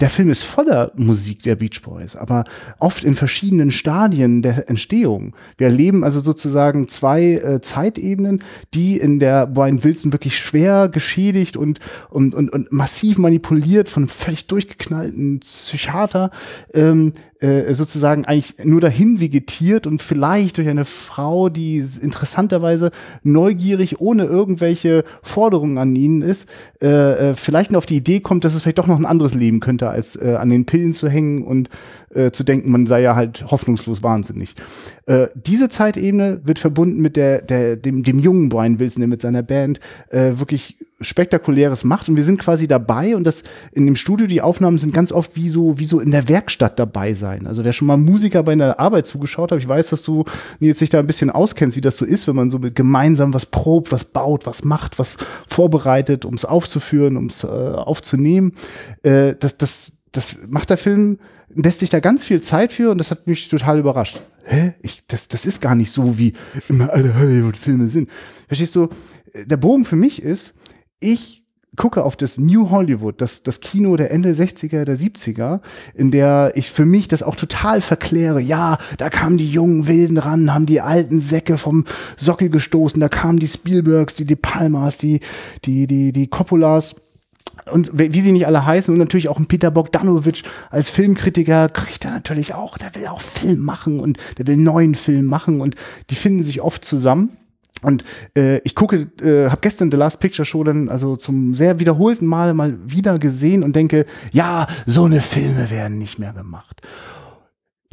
der 0.00 0.10
Film 0.10 0.30
ist 0.30 0.44
voller 0.44 0.92
Musik 0.96 1.42
der 1.42 1.56
Beach 1.56 1.80
Boys, 1.82 2.16
aber 2.16 2.44
oft 2.78 3.04
in 3.04 3.14
verschiedenen 3.14 3.70
Stadien 3.70 4.42
der 4.42 4.68
Entstehung. 4.68 5.34
Wir 5.56 5.68
erleben 5.68 6.04
also 6.04 6.20
sozusagen 6.20 6.88
zwei 6.88 7.34
äh, 7.34 7.60
Zeitebenen, 7.60 8.42
die 8.74 8.98
in 8.98 9.20
der 9.20 9.46
Brian 9.46 9.84
Wilson 9.84 10.12
wirklich 10.12 10.38
schwer 10.38 10.88
geschädigt 10.88 11.56
und, 11.56 11.78
und, 12.10 12.34
und, 12.34 12.50
und 12.50 12.72
massiv 12.72 13.18
manipuliert 13.18 13.88
von 13.88 14.08
völlig 14.08 14.46
durchgeknallten 14.46 15.40
Psychiater 15.40 16.30
ähm, 16.72 17.12
äh, 17.44 17.74
sozusagen 17.74 18.24
eigentlich 18.24 18.64
nur 18.64 18.80
dahin 18.80 19.20
vegetiert 19.20 19.86
und 19.86 20.00
vielleicht 20.00 20.56
durch 20.56 20.68
eine 20.68 20.84
Frau, 20.84 21.50
die 21.50 21.84
interessanterweise 22.00 22.90
neugierig, 23.22 24.00
ohne 24.00 24.24
irgendwelche 24.24 25.04
Forderungen 25.22 25.76
an 25.76 25.94
ihnen 25.94 26.22
ist, 26.22 26.48
äh, 26.80 27.30
äh, 27.30 27.34
vielleicht 27.34 27.70
nur 27.70 27.78
auf 27.78 27.86
die 27.86 27.96
Idee 27.96 28.20
kommt, 28.20 28.44
dass 28.44 28.54
es 28.54 28.62
vielleicht 28.62 28.78
doch 28.78 28.86
noch 28.86 28.98
ein 28.98 29.04
anderes 29.04 29.34
Leben 29.34 29.60
könnte, 29.60 29.83
als 29.90 30.16
äh, 30.16 30.36
an 30.38 30.50
den 30.50 30.66
Pillen 30.66 30.94
zu 30.94 31.08
hängen 31.08 31.42
und 31.42 31.68
äh, 32.14 32.30
zu 32.30 32.44
denken, 32.44 32.70
man 32.70 32.86
sei 32.86 33.02
ja 33.02 33.16
halt 33.16 33.50
hoffnungslos 33.50 34.02
wahnsinnig. 34.02 34.54
Äh, 35.06 35.28
diese 35.34 35.68
Zeitebene 35.68 36.40
wird 36.44 36.58
verbunden 36.58 37.00
mit 37.00 37.16
der, 37.16 37.42
der, 37.42 37.76
dem, 37.76 38.02
dem 38.02 38.18
jungen 38.18 38.48
Brian 38.48 38.78
Wilson, 38.78 39.00
der 39.00 39.08
mit 39.08 39.22
seiner 39.22 39.42
Band 39.42 39.80
äh, 40.10 40.32
wirklich 40.36 40.76
spektakuläres 41.04 41.84
macht 41.84 42.08
und 42.08 42.16
wir 42.16 42.24
sind 42.24 42.38
quasi 42.38 42.66
dabei 42.66 43.14
und 43.16 43.24
das 43.24 43.42
in 43.72 43.86
dem 43.86 43.96
Studio 43.96 44.26
die 44.26 44.40
Aufnahmen 44.40 44.78
sind 44.78 44.94
ganz 44.94 45.12
oft 45.12 45.36
wie 45.36 45.48
so 45.48 45.78
wie 45.78 45.84
so 45.84 46.00
in 46.00 46.10
der 46.10 46.28
Werkstatt 46.28 46.78
dabei 46.78 47.14
sein. 47.14 47.46
Also 47.46 47.64
wer 47.64 47.72
schon 47.72 47.86
mal 47.86 47.96
Musiker 47.96 48.42
bei 48.42 48.52
einer 48.52 48.78
Arbeit 48.78 49.06
zugeschaut 49.06 49.52
hat, 49.52 49.58
ich 49.58 49.68
weiß, 49.68 49.90
dass 49.90 50.02
du 50.02 50.24
jetzt 50.60 50.78
sich 50.78 50.90
da 50.90 50.98
ein 50.98 51.06
bisschen 51.06 51.30
auskennst, 51.30 51.76
wie 51.76 51.82
das 51.82 51.96
so 51.96 52.04
ist, 52.04 52.26
wenn 52.26 52.36
man 52.36 52.50
so 52.50 52.58
gemeinsam 52.58 53.34
was 53.34 53.46
probt, 53.46 53.92
was 53.92 54.04
baut, 54.04 54.46
was 54.46 54.64
macht, 54.64 54.98
was 54.98 55.16
vorbereitet, 55.46 56.24
um 56.24 56.34
es 56.34 56.44
aufzuführen, 56.44 57.16
um 57.16 57.26
es 57.26 57.44
äh, 57.44 57.46
aufzunehmen. 57.46 58.52
Äh, 59.02 59.34
das 59.38 59.58
das 59.58 59.92
das 60.12 60.38
macht 60.48 60.70
der 60.70 60.78
Film 60.78 61.18
lässt 61.54 61.80
sich 61.80 61.90
da 61.90 62.00
ganz 62.00 62.24
viel 62.24 62.40
Zeit 62.40 62.72
für 62.72 62.90
und 62.90 62.98
das 62.98 63.10
hat 63.10 63.26
mich 63.26 63.48
total 63.48 63.78
überrascht. 63.78 64.20
Hä? 64.44 64.74
Ich, 64.82 65.06
das, 65.06 65.28
das 65.28 65.46
ist 65.46 65.60
gar 65.60 65.74
nicht 65.74 65.90
so, 65.90 66.18
wie 66.18 66.34
immer 66.68 66.92
alle 66.92 67.14
Hollywood-Filme 67.18 67.88
sind. 67.88 68.10
Verstehst 68.46 68.76
du? 68.76 68.88
Der 69.34 69.56
Bogen 69.56 69.84
für 69.84 69.96
mich 69.96 70.22
ist, 70.22 70.54
ich 71.00 71.44
gucke 71.76 72.04
auf 72.04 72.16
das 72.16 72.38
New 72.38 72.70
Hollywood, 72.70 73.20
das, 73.20 73.42
das 73.42 73.60
Kino 73.60 73.96
der 73.96 74.10
Ende 74.10 74.32
60er, 74.32 74.84
der 74.84 74.96
70er, 74.96 75.60
in 75.94 76.10
der 76.10 76.52
ich 76.54 76.70
für 76.70 76.84
mich 76.84 77.08
das 77.08 77.22
auch 77.22 77.36
total 77.36 77.80
verkläre. 77.80 78.40
Ja, 78.40 78.78
da 78.98 79.10
kamen 79.10 79.38
die 79.38 79.50
jungen 79.50 79.86
Wilden 79.86 80.18
ran, 80.18 80.52
haben 80.52 80.66
die 80.66 80.80
alten 80.80 81.20
Säcke 81.20 81.58
vom 81.58 81.84
Sockel 82.16 82.48
gestoßen, 82.48 83.00
da 83.00 83.08
kamen 83.08 83.38
die 83.38 83.48
Spielbergs, 83.48 84.14
die 84.14 84.24
De 84.24 84.36
Palmas, 84.36 84.96
die, 84.96 85.20
die, 85.64 85.86
die, 85.86 86.12
die 86.12 86.28
Coppolas 86.28 86.94
und 87.70 87.90
wie 87.94 88.20
sie 88.20 88.32
nicht 88.32 88.46
alle 88.46 88.66
heißen 88.66 88.92
und 88.92 88.98
natürlich 88.98 89.28
auch 89.28 89.38
ein 89.38 89.46
Peter 89.46 89.70
Bogdanovich 89.70 90.44
als 90.70 90.90
Filmkritiker 90.90 91.68
kriegt 91.68 92.04
er 92.04 92.10
natürlich 92.10 92.52
auch, 92.52 92.76
der 92.76 92.94
will 92.94 93.06
auch 93.06 93.20
Film 93.20 93.60
machen 93.60 94.00
und 94.00 94.18
der 94.38 94.46
will 94.46 94.56
neuen 94.56 94.94
Film 94.94 95.26
machen 95.26 95.60
und 95.60 95.74
die 96.10 96.14
finden 96.14 96.42
sich 96.42 96.60
oft 96.60 96.84
zusammen. 96.84 97.36
Und 97.84 98.04
äh, 98.36 98.58
ich 98.58 98.74
gucke, 98.74 99.08
äh, 99.22 99.50
habe 99.50 99.60
gestern 99.60 99.90
The 99.90 99.96
Last 99.96 100.20
Picture 100.20 100.46
Show 100.46 100.64
dann 100.64 100.88
also 100.88 101.16
zum 101.16 101.54
sehr 101.54 101.78
wiederholten 101.80 102.26
Mal 102.26 102.54
mal 102.54 102.74
wieder 102.86 103.18
gesehen 103.18 103.62
und 103.62 103.76
denke, 103.76 104.06
ja, 104.32 104.66
so 104.86 105.04
eine 105.04 105.20
Filme 105.20 105.70
werden 105.70 105.98
nicht 105.98 106.18
mehr 106.18 106.32
gemacht. 106.32 106.80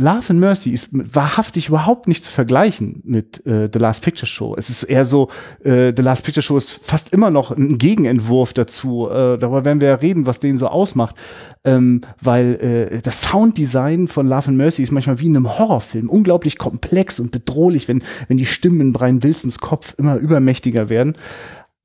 Love 0.01 0.31
and 0.31 0.39
Mercy 0.39 0.71
ist 0.71 0.89
wahrhaftig 0.91 1.69
überhaupt 1.69 2.07
nicht 2.07 2.23
zu 2.23 2.31
vergleichen 2.31 3.01
mit 3.05 3.45
äh, 3.45 3.69
The 3.71 3.79
Last 3.79 4.03
Picture 4.03 4.27
Show. 4.27 4.55
Es 4.57 4.69
ist 4.69 4.83
eher 4.83 5.05
so, 5.05 5.29
äh, 5.63 5.93
The 5.95 6.01
Last 6.01 6.25
Picture 6.25 6.41
Show 6.41 6.57
ist 6.57 6.71
fast 6.71 7.13
immer 7.13 7.29
noch 7.29 7.51
ein 7.51 7.77
Gegenentwurf 7.77 8.53
dazu. 8.53 9.07
Äh, 9.07 9.37
darüber 9.37 9.63
werden 9.63 9.79
wir 9.79 9.89
ja 9.89 9.95
reden, 9.95 10.25
was 10.25 10.39
den 10.39 10.57
so 10.57 10.67
ausmacht. 10.67 11.15
Ähm, 11.63 12.01
weil 12.19 12.89
äh, 12.91 13.01
das 13.01 13.21
Sounddesign 13.21 14.07
von 14.07 14.27
Love 14.27 14.49
and 14.49 14.57
Mercy 14.57 14.83
ist 14.83 14.91
manchmal 14.91 15.19
wie 15.19 15.27
in 15.27 15.35
einem 15.35 15.57
Horrorfilm. 15.57 16.09
Unglaublich 16.09 16.57
komplex 16.57 17.19
und 17.19 17.31
bedrohlich, 17.31 17.87
wenn, 17.87 18.03
wenn 18.27 18.37
die 18.37 18.45
Stimmen 18.45 18.81
in 18.81 18.93
Brian 18.93 19.23
Wilsons 19.23 19.59
Kopf 19.59 19.93
immer 19.97 20.17
übermächtiger 20.17 20.89
werden. 20.89 21.15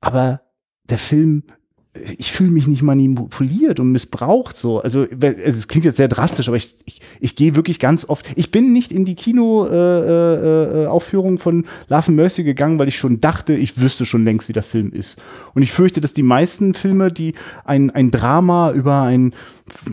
Aber 0.01 0.41
der 0.89 0.97
Film 0.97 1.43
ich 2.17 2.31
fühle 2.31 2.49
mich 2.51 2.65
nicht 2.67 2.81
manipuliert 2.81 3.79
und 3.79 3.91
missbraucht 3.91 4.57
so. 4.57 4.81
Also, 4.81 5.03
es 5.03 5.67
klingt 5.67 5.85
jetzt 5.85 5.97
sehr 5.97 6.07
drastisch, 6.07 6.47
aber 6.47 6.57
ich, 6.57 6.75
ich, 6.85 7.01
ich 7.19 7.35
gehe 7.35 7.55
wirklich 7.55 7.79
ganz 7.79 8.05
oft. 8.07 8.25
Ich 8.35 8.51
bin 8.51 8.73
nicht 8.73 8.91
in 8.91 9.05
die 9.05 9.15
Kino-Aufführung 9.15 11.33
äh, 11.33 11.35
äh, 11.35 11.39
von 11.39 11.65
Love 11.89 12.07
and 12.07 12.15
Mercy 12.15 12.43
gegangen, 12.43 12.79
weil 12.79 12.87
ich 12.87 12.97
schon 12.97 13.21
dachte, 13.21 13.53
ich 13.53 13.79
wüsste 13.81 14.05
schon 14.05 14.23
längst, 14.23 14.49
wie 14.49 14.53
der 14.53 14.63
Film 14.63 14.91
ist. 14.91 15.17
Und 15.53 15.61
ich 15.63 15.71
fürchte, 15.71 16.01
dass 16.01 16.13
die 16.13 16.23
meisten 16.23 16.73
Filme, 16.73 17.11
die 17.11 17.33
ein, 17.65 17.91
ein 17.91 18.11
Drama 18.11 18.71
über 18.71 19.03
ein, 19.03 19.33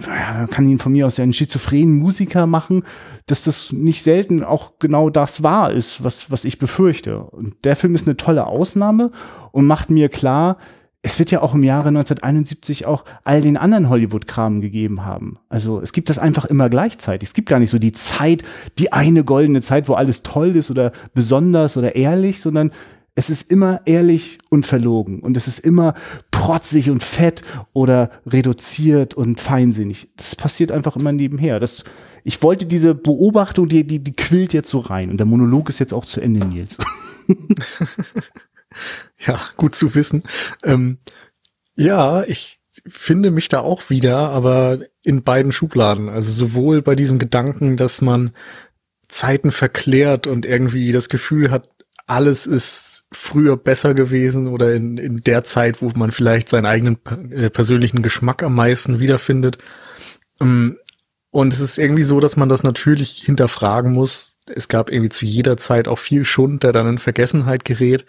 ja, 0.07 0.47
kann 0.47 0.69
ihn 0.69 0.79
von 0.79 0.93
mir 0.93 1.07
aus 1.07 1.17
ja 1.17 1.25
einen 1.25 1.33
schizophrenen 1.33 1.99
Musiker 1.99 2.47
machen, 2.47 2.85
dass 3.27 3.43
das 3.43 3.73
nicht 3.73 4.03
selten 4.03 4.45
auch 4.45 4.73
genau 4.79 5.11
das 5.11 5.43
wahr 5.43 5.73
ist, 5.73 6.05
was, 6.05 6.31
was 6.31 6.45
ich 6.45 6.59
befürchte. 6.59 7.21
Und 7.21 7.65
der 7.65 7.77
Film 7.77 7.95
ist 7.95 8.07
eine 8.07 8.17
tolle 8.17 8.47
Ausnahme 8.47 9.11
und 9.53 9.67
macht 9.67 9.91
mir 9.91 10.09
klar, 10.09 10.59
es 11.05 11.19
wird 11.19 11.31
ja 11.31 11.43
auch 11.43 11.53
im 11.53 11.63
Jahre 11.63 11.89
1971 11.89 12.87
auch 12.87 13.05
all 13.25 13.43
den 13.43 13.59
anderen 13.59 13.91
Hollywood-Kram 13.91 14.63
gegeben 14.63 15.05
haben. 15.05 15.39
Also 15.51 15.79
es 15.83 15.93
gibt 15.93 16.09
das 16.09 16.19
einfach 16.19 16.47
immer 16.47 16.71
gleichzeitig. 16.71 17.29
Es 17.29 17.35
gibt 17.35 17.51
gar 17.51 17.59
nicht 17.59 17.69
so 17.69 17.79
die 17.79 17.93
Zeit, 17.93 18.43
die 18.79 18.95
eine 18.95 19.23
goldene 19.23 19.61
Zeit, 19.61 19.87
wo 19.87 19.95
alles 19.95 20.23
toll 20.23 20.57
ist 20.57 20.71
oder 20.71 20.93
besonders 21.13 21.77
oder 21.77 21.95
ehrlich, 21.95 22.41
sondern 22.41 22.71
es 23.15 23.29
ist 23.29 23.51
immer 23.53 23.83
ehrlich 23.85 24.39
und 24.49 24.65
verlogen 24.65 25.21
und 25.21 25.37
es 25.37 25.47
ist 25.47 25.59
immer 25.59 25.93
protzig 26.31 26.89
und 26.89 27.05
fett 27.05 27.43
oder 27.75 28.11
reduziert 28.27 29.13
und 29.13 29.43
feinsinnig. 29.43 30.09
Das 30.17 30.35
passiert 30.35 30.73
einfach 30.73 30.97
immer 30.97 31.13
nebenher. 31.13 31.61
Das, 31.61 31.85
ich 32.25 32.43
wollte 32.43 32.65
diese 32.65 32.95
Beobachtung, 32.95 33.69
die, 33.69 33.87
die, 33.87 33.99
die 33.99 34.17
quillt 34.17 34.55
jetzt 34.55 34.71
so 34.71 34.79
rein 34.79 35.11
und 35.11 35.19
der 35.19 35.27
Monolog 35.27 35.69
ist 35.69 35.81
jetzt 35.81 35.93
auch 35.93 36.07
zu 36.07 36.23
Ende, 36.23 36.47
Nils. 36.47 36.79
Ja, 39.27 39.41
gut 39.57 39.75
zu 39.75 39.95
wissen. 39.95 40.25
Ähm, 40.65 40.99
ja, 41.77 42.25
ich 42.25 42.59
finde 42.87 43.31
mich 43.31 43.49
da 43.49 43.61
auch 43.61 43.89
wieder, 43.91 44.31
aber 44.31 44.79
in 45.03 45.23
beiden 45.23 45.53
Schubladen. 45.53 46.09
Also 46.09 46.33
sowohl 46.33 46.83
bei 46.83 46.95
diesem 46.95 47.19
Gedanken, 47.19 47.77
dass 47.77 48.01
man 48.01 48.33
Zeiten 49.09 49.51
verklärt 49.51 50.27
und 50.27 50.45
irgendwie 50.45 50.93
das 50.93 51.09
Gefühl 51.09 51.51
hat, 51.51 51.69
alles 52.07 52.47
ist 52.47 53.05
früher 53.13 53.57
besser 53.57 53.95
gewesen 53.95 54.49
oder 54.49 54.75
in, 54.75 54.99
in 54.99 55.23
der 55.23 55.45
Zeit, 55.45 55.81
wo 55.81 55.91
man 55.95 56.11
vielleicht 56.11 56.49
seinen 56.49 56.67
eigenen 56.67 56.99
äh, 57.31 57.49
persönlichen 57.49 58.03
Geschmack 58.03 58.43
am 58.43 58.55
meisten 58.55 58.99
wiederfindet. 58.99 59.59
Ähm, 60.41 60.77
und 61.31 61.53
es 61.53 61.61
ist 61.61 61.79
irgendwie 61.79 62.03
so, 62.03 62.21
dass 62.21 62.37
man 62.37 62.49
das 62.49 62.63
natürlich 62.63 63.23
hinterfragen 63.25 63.93
muss. 63.93 64.37
Es 64.47 64.69
gab 64.69 64.91
irgendwie 64.91 65.09
zu 65.09 65.25
jeder 65.25 65.57
Zeit 65.57 65.89
auch 65.89 65.99
viel 65.99 66.25
Schund, 66.25 66.63
der 66.63 66.73
dann 66.73 66.89
in 66.89 66.99
Vergessenheit 66.99 67.65
gerät. 67.65 68.05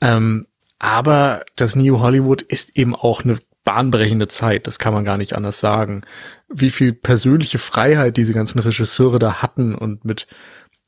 Ähm, 0.00 0.46
aber 0.78 1.44
das 1.56 1.76
New 1.76 2.00
Hollywood 2.00 2.42
ist 2.42 2.76
eben 2.76 2.94
auch 2.94 3.24
eine 3.24 3.38
bahnbrechende 3.64 4.28
Zeit, 4.28 4.66
das 4.66 4.78
kann 4.78 4.94
man 4.94 5.04
gar 5.04 5.18
nicht 5.18 5.34
anders 5.34 5.60
sagen. 5.60 6.02
Wie 6.48 6.70
viel 6.70 6.92
persönliche 6.92 7.58
Freiheit 7.58 8.16
diese 8.16 8.32
ganzen 8.32 8.60
Regisseure 8.60 9.18
da 9.18 9.42
hatten 9.42 9.74
und 9.74 10.04
mit 10.04 10.26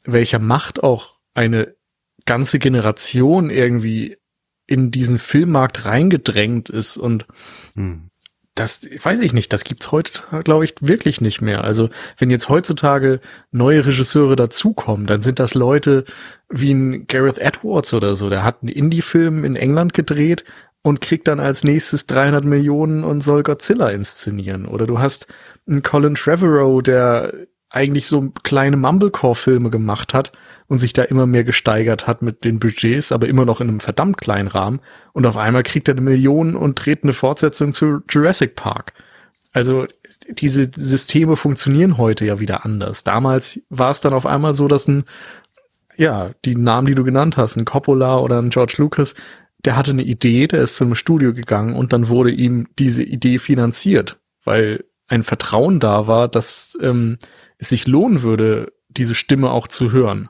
welcher 0.05 0.39
Macht 0.39 0.83
auch 0.83 1.15
eine 1.35 1.75
ganze 2.25 2.59
Generation 2.59 3.51
irgendwie 3.51 4.17
in 4.67 4.91
diesen 4.91 5.19
Filmmarkt 5.19 5.85
reingedrängt 5.85 6.71
ist 6.71 6.97
und 6.97 7.27
hm. 7.75 8.10
Das 8.55 8.89
weiß 9.03 9.21
ich 9.21 9.33
nicht, 9.33 9.53
das 9.53 9.65
gibt's 9.65 9.91
heute 9.93 10.23
glaube 10.45 10.65
ich 10.65 10.75
wirklich 10.81 11.21
nicht 11.21 11.41
mehr. 11.41 11.65
Also, 11.65 11.89
wenn 12.19 12.31
jetzt 12.31 12.49
heutzutage 12.49 13.21
neue 13.53 13.87
Regisseure 13.87 14.37
dazukommen, 14.37 15.07
dann 15.07 15.23
sind 15.23 15.39
das 15.39 15.55
Leute 15.55 16.05
wie 16.49 16.73
ein 16.73 17.07
Gareth 17.07 17.39
Edwards 17.39 17.95
oder 17.95 18.17
so, 18.17 18.29
der 18.29 18.45
hat 18.45 18.63
einen 18.63 18.71
Indie-Film 18.71 19.45
in 19.45 19.57
England 19.57 19.95
gedreht 19.95 20.45
und 20.83 21.01
kriegt 21.01 21.29
dann 21.29 21.41
als 21.41 21.65
nächstes 21.65 22.07
300 22.07 22.45
Millionen 22.45 23.05
und 23.05 23.23
soll 23.23 23.43
Godzilla 23.43 23.91
inszenieren. 23.91 24.67
Oder 24.67 24.87
du 24.87 24.99
hast 24.99 25.27
einen 25.67 25.83
Colin 25.83 26.15
Trevorrow, 26.15 26.83
der 26.83 27.35
eigentlich 27.71 28.07
so 28.07 28.33
kleine 28.43 28.77
Mumblecore-Filme 28.77 29.71
gemacht 29.71 30.13
hat 30.13 30.33
und 30.67 30.79
sich 30.79 30.93
da 30.93 31.03
immer 31.03 31.27
mehr 31.27 31.45
gesteigert 31.45 32.07
hat 32.07 32.21
mit 32.21 32.45
den 32.45 32.59
Budgets, 32.59 33.13
aber 33.13 33.29
immer 33.29 33.45
noch 33.45 33.61
in 33.61 33.69
einem 33.69 33.81
verdammt 33.81 34.19
kleinen 34.19 34.49
Rahmen. 34.49 34.81
Und 35.13 35.27
auf 35.27 35.37
einmal 35.37 35.63
kriegt 35.63 35.89
er 35.89 35.95
eine 35.95 36.01
Million 36.01 36.57
und 36.57 36.75
dreht 36.75 37.05
eine 37.05 37.13
Fortsetzung 37.13 37.73
zu 37.73 38.01
Jurassic 38.09 38.57
Park. 38.57 38.93
Also 39.53 39.87
diese 40.29 40.71
Systeme 40.77 41.37
funktionieren 41.37 41.97
heute 41.97 42.25
ja 42.25 42.41
wieder 42.41 42.65
anders. 42.65 43.05
Damals 43.05 43.61
war 43.69 43.91
es 43.91 44.01
dann 44.01 44.13
auf 44.13 44.27
einmal 44.27 44.55
so, 44.55 44.69
dass 44.69 44.87
ein, 44.89 45.05
ja, 45.97 46.31
die 46.45 46.57
Namen, 46.57 46.87
die 46.87 46.95
du 46.95 47.05
genannt 47.05 47.37
hast, 47.37 47.57
ein 47.57 47.65
Coppola 47.65 48.19
oder 48.19 48.41
ein 48.41 48.51
George 48.51 48.75
Lucas, 48.79 49.15
der 49.65 49.77
hatte 49.77 49.91
eine 49.91 50.03
Idee, 50.03 50.47
der 50.47 50.63
ist 50.63 50.77
zu 50.77 50.85
einem 50.85 50.95
Studio 50.95 51.35
gegangen 51.35 51.75
und 51.75 51.93
dann 51.93 52.09
wurde 52.09 52.31
ihm 52.31 52.69
diese 52.79 53.03
Idee 53.03 53.39
finanziert, 53.39 54.19
weil 54.45 54.85
ein 55.09 55.23
Vertrauen 55.23 55.81
da 55.81 56.07
war, 56.07 56.29
dass 56.29 56.79
ähm, 56.81 57.19
es 57.61 57.69
sich 57.69 57.87
lohnen 57.87 58.23
würde, 58.23 58.73
diese 58.89 59.15
Stimme 59.15 59.51
auch 59.51 59.69
zu 59.69 59.93
hören. 59.93 60.29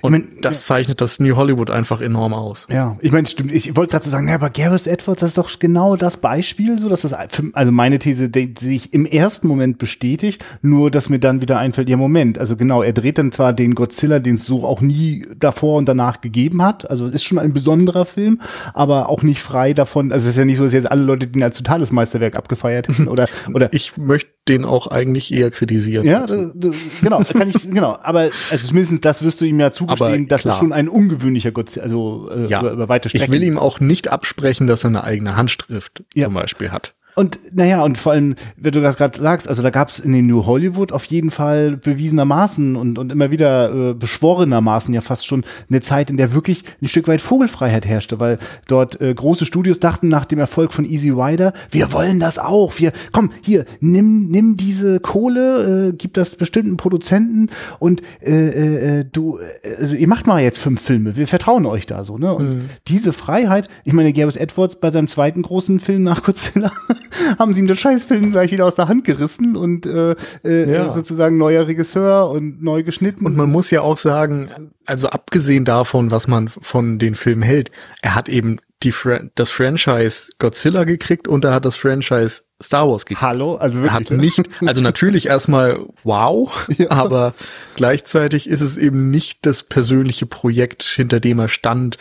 Und 0.00 0.14
ich 0.14 0.22
mein, 0.22 0.40
das 0.40 0.66
zeichnet 0.66 1.00
das 1.00 1.18
New 1.18 1.34
Hollywood 1.36 1.70
einfach 1.70 2.00
enorm 2.00 2.32
aus. 2.32 2.66
Ja, 2.70 2.96
ich 3.00 3.12
meine, 3.12 3.26
stimmt. 3.26 3.52
Ich 3.52 3.74
wollte 3.76 3.90
gerade 3.90 4.04
so 4.04 4.10
sagen, 4.10 4.28
ja, 4.28 4.34
aber 4.34 4.50
Gareth 4.50 4.86
Edwards, 4.86 5.20
das 5.20 5.30
ist 5.30 5.38
doch 5.38 5.50
genau 5.58 5.96
das 5.96 6.18
Beispiel, 6.18 6.78
so 6.78 6.88
dass 6.88 7.02
das, 7.02 7.12
also 7.12 7.72
meine 7.72 7.98
These, 7.98 8.28
die, 8.28 8.54
die 8.54 8.64
sich 8.64 8.94
im 8.94 9.06
ersten 9.06 9.48
Moment 9.48 9.78
bestätigt, 9.78 10.44
nur 10.62 10.90
dass 10.90 11.08
mir 11.08 11.18
dann 11.18 11.42
wieder 11.42 11.58
einfällt, 11.58 11.88
ja, 11.88 11.96
Moment, 11.96 12.38
also 12.38 12.56
genau, 12.56 12.82
er 12.82 12.92
dreht 12.92 13.18
dann 13.18 13.32
zwar 13.32 13.52
den 13.52 13.74
Godzilla, 13.74 14.20
den 14.20 14.36
es 14.36 14.44
so 14.44 14.64
auch 14.64 14.80
nie 14.80 15.26
davor 15.36 15.78
und 15.78 15.88
danach 15.88 16.20
gegeben 16.20 16.62
hat, 16.62 16.88
also 16.88 17.06
ist 17.06 17.24
schon 17.24 17.38
ein 17.38 17.52
besonderer 17.52 18.04
Film, 18.04 18.40
aber 18.74 19.08
auch 19.08 19.22
nicht 19.22 19.40
frei 19.42 19.72
davon, 19.72 20.12
also 20.12 20.28
es 20.28 20.34
ist 20.34 20.38
ja 20.38 20.44
nicht 20.44 20.58
so, 20.58 20.64
dass 20.64 20.72
jetzt 20.72 20.90
alle 20.90 21.02
Leute 21.02 21.26
den 21.26 21.42
als 21.42 21.56
totales 21.56 21.90
Meisterwerk 21.90 22.36
abgefeiert 22.36 22.88
hätten 22.88 23.08
oder, 23.08 23.26
oder. 23.52 23.72
Ich 23.72 23.96
möchte 23.96 24.30
den 24.48 24.64
auch 24.64 24.86
eigentlich 24.86 25.32
eher 25.32 25.50
kritisieren. 25.50 26.06
Ja, 26.06 26.20
das, 26.20 26.52
das, 26.54 26.76
genau, 27.00 27.22
kann 27.22 27.48
ich, 27.48 27.62
genau, 27.70 27.98
aber 28.02 28.30
also 28.50 28.66
zumindest 28.66 29.04
das 29.04 29.22
wirst 29.22 29.40
du 29.40 29.44
ihm 29.44 29.60
ja 29.60 29.70
zugestehen, 29.70 30.28
dass 30.28 30.44
es 30.44 30.56
schon 30.56 30.72
ein 30.72 30.88
ungewöhnlicher 30.88 31.52
Gott, 31.52 31.78
also 31.78 32.30
äh, 32.34 32.46
ja. 32.46 32.60
über, 32.60 32.72
über 32.72 32.88
weite 32.88 33.08
Strecken. 33.08 33.24
Ich 33.24 33.30
will 33.32 33.42
ihm 33.42 33.58
auch 33.58 33.80
nicht 33.80 34.08
absprechen, 34.08 34.66
dass 34.66 34.84
er 34.84 34.88
eine 34.88 35.04
eigene 35.04 35.36
Handschrift 35.36 36.02
ja. 36.14 36.24
zum 36.24 36.34
Beispiel 36.34 36.70
hat. 36.70 36.94
Und 37.18 37.40
naja, 37.52 37.82
und 37.82 37.98
vor 37.98 38.12
allem, 38.12 38.36
wenn 38.56 38.70
du 38.70 38.80
das 38.80 38.96
gerade 38.96 39.20
sagst, 39.20 39.48
also 39.48 39.60
da 39.60 39.70
gab 39.70 39.88
es 39.88 39.98
in 39.98 40.12
den 40.12 40.28
New 40.28 40.46
Hollywood 40.46 40.92
auf 40.92 41.04
jeden 41.06 41.32
Fall 41.32 41.76
bewiesenermaßen 41.76 42.76
und, 42.76 42.96
und 42.96 43.10
immer 43.10 43.32
wieder 43.32 43.90
äh, 43.90 43.94
beschworenermaßen 43.94 44.94
ja 44.94 45.00
fast 45.00 45.26
schon 45.26 45.42
eine 45.68 45.80
Zeit, 45.80 46.10
in 46.10 46.16
der 46.16 46.32
wirklich 46.32 46.62
ein 46.80 46.86
Stück 46.86 47.08
weit 47.08 47.20
Vogelfreiheit 47.20 47.86
herrschte, 47.86 48.20
weil 48.20 48.38
dort 48.68 49.00
äh, 49.00 49.12
große 49.12 49.46
Studios 49.46 49.80
dachten 49.80 50.06
nach 50.06 50.26
dem 50.26 50.38
Erfolg 50.38 50.72
von 50.72 50.84
Easy 50.84 51.10
Rider, 51.10 51.54
wir 51.72 51.92
wollen 51.92 52.20
das 52.20 52.38
auch, 52.38 52.78
wir, 52.78 52.92
komm, 53.10 53.32
hier, 53.42 53.64
nimm, 53.80 54.28
nimm 54.28 54.56
diese 54.56 55.00
Kohle, 55.00 55.88
äh, 55.88 55.92
gib 55.98 56.14
das 56.14 56.36
bestimmten 56.36 56.76
Produzenten 56.76 57.48
und 57.80 58.00
äh, 58.20 58.30
äh, 58.30 59.00
äh 59.00 59.04
du, 59.10 59.40
äh, 59.64 59.74
also 59.74 59.96
ihr 59.96 60.06
macht 60.06 60.28
mal 60.28 60.40
jetzt 60.40 60.58
fünf 60.58 60.80
Filme, 60.80 61.16
wir 61.16 61.26
vertrauen 61.26 61.66
euch 61.66 61.86
da 61.86 62.04
so, 62.04 62.16
ne? 62.16 62.32
Und 62.32 62.48
mhm. 62.48 62.64
diese 62.86 63.12
Freiheit, 63.12 63.68
ich 63.82 63.92
meine, 63.92 64.12
Gareth 64.12 64.36
Edwards 64.36 64.76
bei 64.76 64.92
seinem 64.92 65.08
zweiten 65.08 65.42
großen 65.42 65.80
Film 65.80 66.04
nach 66.04 66.22
Godzilla 66.22 66.70
haben 67.38 67.54
sie 67.54 67.60
ihm 67.60 67.66
den 67.66 67.76
Scheißfilm 67.76 68.32
gleich 68.32 68.52
wieder 68.52 68.66
aus 68.66 68.74
der 68.74 68.88
Hand 68.88 69.04
gerissen 69.04 69.56
und 69.56 69.86
äh, 69.86 70.14
äh, 70.44 70.72
ja. 70.72 70.92
sozusagen 70.92 71.38
neuer 71.38 71.66
Regisseur 71.66 72.30
und 72.30 72.62
neu 72.62 72.82
geschnitten. 72.82 73.26
Und 73.26 73.36
man 73.36 73.50
muss 73.50 73.70
ja 73.70 73.82
auch 73.82 73.98
sagen, 73.98 74.72
also 74.84 75.08
abgesehen 75.08 75.64
davon, 75.64 76.10
was 76.10 76.28
man 76.28 76.48
von 76.48 76.98
den 76.98 77.14
Filmen 77.14 77.42
hält, 77.42 77.70
er 78.02 78.14
hat 78.14 78.28
eben 78.28 78.58
die 78.82 78.92
Fra 78.92 79.20
das 79.34 79.50
Franchise 79.50 80.30
Godzilla 80.38 80.84
gekriegt 80.84 81.26
und 81.26 81.44
er 81.44 81.52
hat 81.52 81.64
das 81.64 81.74
Franchise 81.74 82.42
Star 82.62 82.88
Wars 82.88 83.06
gekriegt. 83.06 83.22
Hallo, 83.22 83.56
also 83.56 83.82
wirklich. 83.82 83.90
Er 83.90 83.94
hat 83.94 84.10
nicht, 84.10 84.48
also 84.64 84.80
natürlich 84.80 85.26
erstmal 85.26 85.84
wow, 86.04 86.68
ja. 86.78 86.90
aber 86.90 87.34
gleichzeitig 87.74 88.48
ist 88.48 88.60
es 88.60 88.76
eben 88.76 89.10
nicht 89.10 89.44
das 89.46 89.64
persönliche 89.64 90.26
Projekt, 90.26 90.84
hinter 90.84 91.18
dem 91.18 91.40
er 91.40 91.48
stand, 91.48 91.98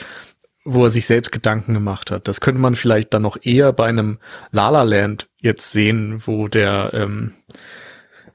wo 0.69 0.83
er 0.83 0.89
sich 0.89 1.05
selbst 1.05 1.31
Gedanken 1.31 1.73
gemacht 1.73 2.11
hat. 2.11 2.27
Das 2.27 2.41
könnte 2.41 2.59
man 2.59 2.75
vielleicht 2.75 3.13
dann 3.13 3.21
noch 3.21 3.37
eher 3.41 3.71
bei 3.71 3.85
einem 3.85 4.17
La 4.51 4.69
La 4.69 4.83
Land 4.83 5.27
jetzt 5.39 5.71
sehen, 5.71 6.21
wo 6.25 6.49
der 6.49 6.91
ähm, 6.93 7.31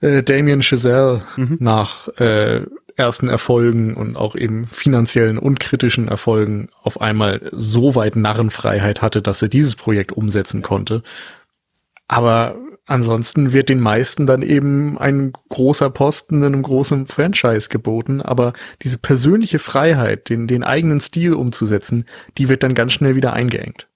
äh, 0.01 0.23
Damien 0.23 0.63
Chazelle 0.63 1.21
mhm. 1.37 1.59
nach 1.61 2.09
äh, 2.17 2.63
ersten 2.97 3.29
Erfolgen 3.29 3.95
und 3.95 4.17
auch 4.17 4.35
eben 4.35 4.67
finanziellen 4.67 5.39
und 5.39 5.61
kritischen 5.61 6.09
Erfolgen 6.09 6.71
auf 6.83 7.01
einmal 7.03 7.51
so 7.53 7.95
weit 7.95 8.17
Narrenfreiheit 8.17 9.03
hatte, 9.03 9.21
dass 9.21 9.43
er 9.43 9.49
dieses 9.49 9.75
Projekt 9.75 10.13
umsetzen 10.13 10.63
konnte. 10.63 11.03
Aber 12.09 12.57
Ansonsten 12.87 13.53
wird 13.53 13.69
den 13.69 13.81
meisten 13.81 14.27
dann 14.27 14.43
eben 14.43 14.99
ein 14.99 15.33
großer 15.51 15.89
Posten 15.89 16.39
in 16.39 16.47
einem 16.47 16.63
großen 16.63 17.07
Franchise 17.07 17.69
geboten, 17.69 18.21
aber 18.21 18.55
diese 18.83 18.99
persönliche 18.99 19.61
Freiheit, 19.61 20.29
den, 20.29 20.49
den 20.49 20.65
eigenen 20.65 21.01
Stil 21.01 21.35
umzusetzen, 21.35 22.07
die 22.39 22.49
wird 22.49 22.65
dann 22.65 22.75
ganz 22.75 22.93
schnell 22.93 23.15
wieder 23.15 23.33
eingeengt. 23.35 23.87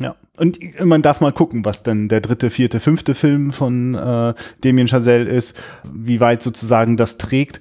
Ja, 0.00 0.14
und 0.36 0.58
man 0.84 1.02
darf 1.02 1.20
mal 1.20 1.32
gucken, 1.32 1.64
was 1.64 1.82
dann 1.82 2.08
der 2.08 2.20
dritte, 2.20 2.50
vierte, 2.50 2.78
fünfte 2.78 3.16
Film 3.16 3.52
von 3.52 3.96
äh, 3.96 4.34
Damien 4.60 4.86
Chazelle 4.86 5.28
ist, 5.28 5.56
wie 5.82 6.20
weit 6.20 6.40
sozusagen 6.40 6.96
das 6.96 7.18
trägt. 7.18 7.58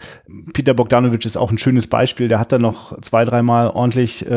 Peter 0.53 0.75
Bogdanovich 0.75 1.25
ist 1.25 1.38
auch 1.38 1.50
ein 1.50 1.57
schönes 1.57 1.88
Beispiel, 1.88 2.27
der 2.27 2.39
hat 2.39 2.51
da 2.51 2.59
noch 2.59 3.01
zwei, 3.01 3.25
dreimal 3.25 3.69
ordentlich 3.69 4.24
äh, 4.27 4.29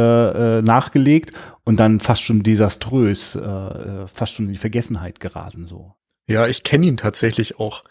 äh, 0.59 0.63
nachgelegt 0.63 1.33
und 1.65 1.79
dann 1.79 2.01
fast 2.01 2.23
schon 2.23 2.43
desaströs, 2.43 3.35
äh, 3.35 3.41
äh 3.41 4.07
fast 4.07 4.33
schon 4.33 4.47
in 4.47 4.53
die 4.53 4.59
Vergessenheit 4.59 5.21
geraten 5.21 5.67
so. 5.67 5.95
Ja, 6.31 6.47
ich 6.47 6.63
kenne 6.63 6.87
ihn 6.87 6.97
tatsächlich 6.97 7.59
auch 7.59 7.85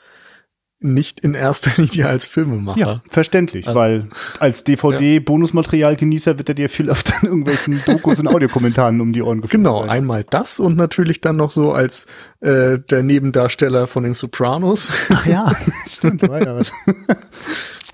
nicht 0.81 1.19
in 1.19 1.33
erster 1.33 1.71
Linie 1.81 2.07
als 2.07 2.25
Filmemacher. 2.25 2.79
Ja, 2.79 3.01
verständlich, 3.09 3.67
also, 3.67 3.79
weil 3.79 4.07
als 4.39 4.63
DVD-Bonusmaterial-Genießer 4.63 6.37
wird 6.37 6.49
er 6.49 6.55
dir 6.55 6.69
viel 6.69 6.89
öfter 6.89 7.13
in 7.21 7.27
irgendwelchen 7.27 7.81
Dokus 7.85 8.19
und 8.19 8.27
Audiokommentaren 8.27 9.01
um 9.01 9.11
die 9.11 9.21
Ohren 9.21 9.41
geführt. 9.41 9.61
Genau, 9.61 9.81
sein. 9.81 9.89
einmal 9.89 10.23
das 10.23 10.59
und 10.59 10.77
natürlich 10.77 11.21
dann 11.21 11.35
noch 11.35 11.51
so 11.51 11.73
als 11.73 12.05
äh, 12.39 12.79
der 12.79 13.03
Nebendarsteller 13.03 13.87
von 13.87 14.03
den 14.03 14.13
Sopranos. 14.13 14.89
Ach 15.09 15.25
ja, 15.25 15.51
stimmt, 15.87 16.27
war 16.27 16.41
ja 16.41 16.55
was. 16.55 16.71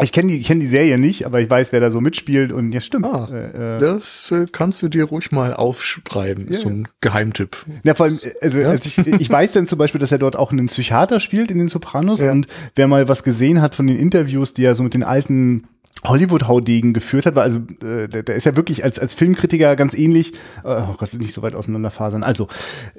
Ich 0.01 0.11
kenne 0.11 0.31
die, 0.31 0.41
kenn 0.41 0.59
die 0.59 0.67
Serie 0.67 0.97
nicht, 0.97 1.25
aber 1.25 1.39
ich 1.39 1.49
weiß, 1.49 1.71
wer 1.71 1.79
da 1.79 1.89
so 1.89 2.01
mitspielt 2.01 2.51
und 2.51 2.73
ja, 2.73 2.81
stimmt. 2.81 3.05
Ah, 3.05 3.29
äh, 3.31 3.77
äh, 3.77 3.79
das 3.79 4.29
äh, 4.31 4.45
kannst 4.51 4.81
du 4.81 4.89
dir 4.89 5.05
ruhig 5.05 5.31
mal 5.31 5.53
aufschreiben, 5.53 6.51
ja, 6.51 6.59
so 6.59 6.67
ein 6.67 6.87
Geheimtipp. 6.99 7.55
Ja, 7.83 7.93
vor 7.93 8.07
allem, 8.07 8.19
also, 8.41 8.59
ja? 8.59 8.69
also 8.69 9.01
ich, 9.01 9.07
ich 9.07 9.29
weiß 9.29 9.53
dann 9.53 9.67
zum 9.67 9.79
Beispiel, 9.79 9.99
dass 9.99 10.11
er 10.11 10.17
dort 10.17 10.35
auch 10.35 10.51
einen 10.51 10.67
Psychiater 10.67 11.21
spielt 11.21 11.49
in 11.49 11.59
den 11.59 11.69
Sopranos 11.69 12.19
ja. 12.19 12.31
und 12.31 12.47
wer 12.75 12.87
mal 12.87 13.07
was 13.07 13.23
gesehen 13.23 13.61
hat 13.61 13.73
von 13.73 13.87
den 13.87 13.97
Interviews, 13.97 14.53
die 14.53 14.65
er 14.65 14.75
so 14.75 14.83
mit 14.83 14.93
den 14.93 15.03
alten 15.03 15.65
Hollywood-Haudegen 16.03 16.93
geführt 16.93 17.25
hat, 17.25 17.35
weil 17.35 17.43
also 17.43 17.59
äh, 17.81 18.07
der, 18.07 18.23
der 18.23 18.35
ist 18.35 18.45
ja 18.45 18.55
wirklich 18.55 18.83
als 18.83 18.99
als 18.99 19.13
Filmkritiker 19.13 19.75
ganz 19.75 19.93
ähnlich, 19.93 20.33
äh, 20.63 20.67
oh 20.67 20.95
Gott, 20.97 21.13
nicht 21.13 21.33
so 21.33 21.41
weit 21.41 21.55
auseinanderfasern. 21.55 22.23
Also 22.23 22.47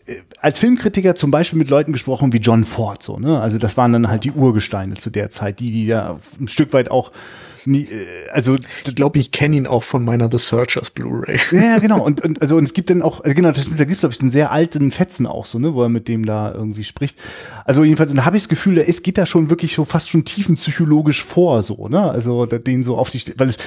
äh, 0.07 0.15
als 0.41 0.59
Filmkritiker 0.59 1.15
zum 1.15 1.31
Beispiel 1.31 1.59
mit 1.59 1.69
Leuten 1.69 1.93
gesprochen 1.93 2.33
wie 2.33 2.38
John 2.38 2.65
Ford, 2.65 3.03
so 3.03 3.19
ne, 3.19 3.41
also 3.41 3.59
das 3.59 3.76
waren 3.76 3.93
dann 3.93 4.09
halt 4.09 4.25
die 4.25 4.33
Urgesteine 4.33 4.95
zu 4.95 5.11
der 5.11 5.31
Zeit, 5.31 5.61
die 5.61 5.71
die 5.71 5.87
ja 5.87 6.19
ein 6.41 6.49
Stück 6.49 6.73
weit 6.73 6.91
auch 6.91 7.12
nie, 7.67 7.83
äh, 7.83 8.29
also 8.31 8.55
ich 8.55 8.95
glaube, 8.95 9.19
ich 9.19 9.31
kenne 9.31 9.57
ihn 9.57 9.67
auch 9.67 9.83
von 9.83 10.05
meiner 10.05 10.31
The 10.31 10.39
Searchers 10.39 10.91
Blu-ray. 10.91 11.39
Ja, 11.53 11.79
genau. 11.79 12.03
Und, 12.03 12.23
und 12.23 12.43
also 12.43 12.57
und 12.57 12.65
es 12.65 12.75
gibt 12.75 12.91
dann 12.91 13.03
auch, 13.03 13.23
also 13.23 13.35
genau, 13.35 13.53
da 13.53 13.61
gibt 13.61 13.93
es 13.93 14.01
glaube 14.01 14.15
ich 14.15 14.21
einen 14.21 14.31
sehr 14.31 14.51
alten 14.53 14.91
Fetzen 14.93 15.27
auch 15.27 15.47
so, 15.47 15.59
ne, 15.59 15.75
wo 15.75 15.83
er 15.83 15.89
mit 15.89 16.09
dem 16.09 16.25
da 16.27 16.53
irgendwie 16.53 16.85
spricht. 16.85 17.19
Also 17.65 17.85
jedenfalls, 17.85 18.13
da 18.15 18.25
habe 18.25 18.37
ich 18.37 18.45
das 18.45 18.49
Gefühl, 18.49 18.79
es 18.79 19.03
geht 19.03 19.19
da 19.19 19.27
schon 19.27 19.51
wirklich 19.51 19.75
so 19.75 19.85
fast 19.85 20.11
schon 20.11 20.25
tiefenpsychologisch 20.25 21.25
vor, 21.25 21.63
so, 21.63 21.89
ne, 21.89 22.11
also 22.11 22.47
den 22.47 22.85
so 22.85 22.97
auf 22.97 23.11
die, 23.11 23.23
weil 23.37 23.49
es 23.49 23.59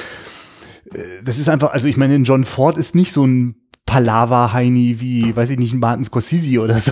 das 1.24 1.38
ist 1.38 1.50
einfach, 1.50 1.72
also 1.72 1.88
ich 1.88 1.98
meine, 1.98 2.16
John 2.18 2.46
Ford 2.46 2.78
ist 2.78 2.96
nicht 2.96 3.12
so 3.12 3.26
ein 3.26 3.56
Palaver-Heini 3.86 4.98
wie, 5.00 5.36
weiß 5.36 5.50
ich 5.50 5.60
nicht, 5.60 5.74
ein 5.74 5.80
Martin 5.80 6.04
Scorsese 6.04 6.60
oder 6.60 6.80
so. 6.80 6.92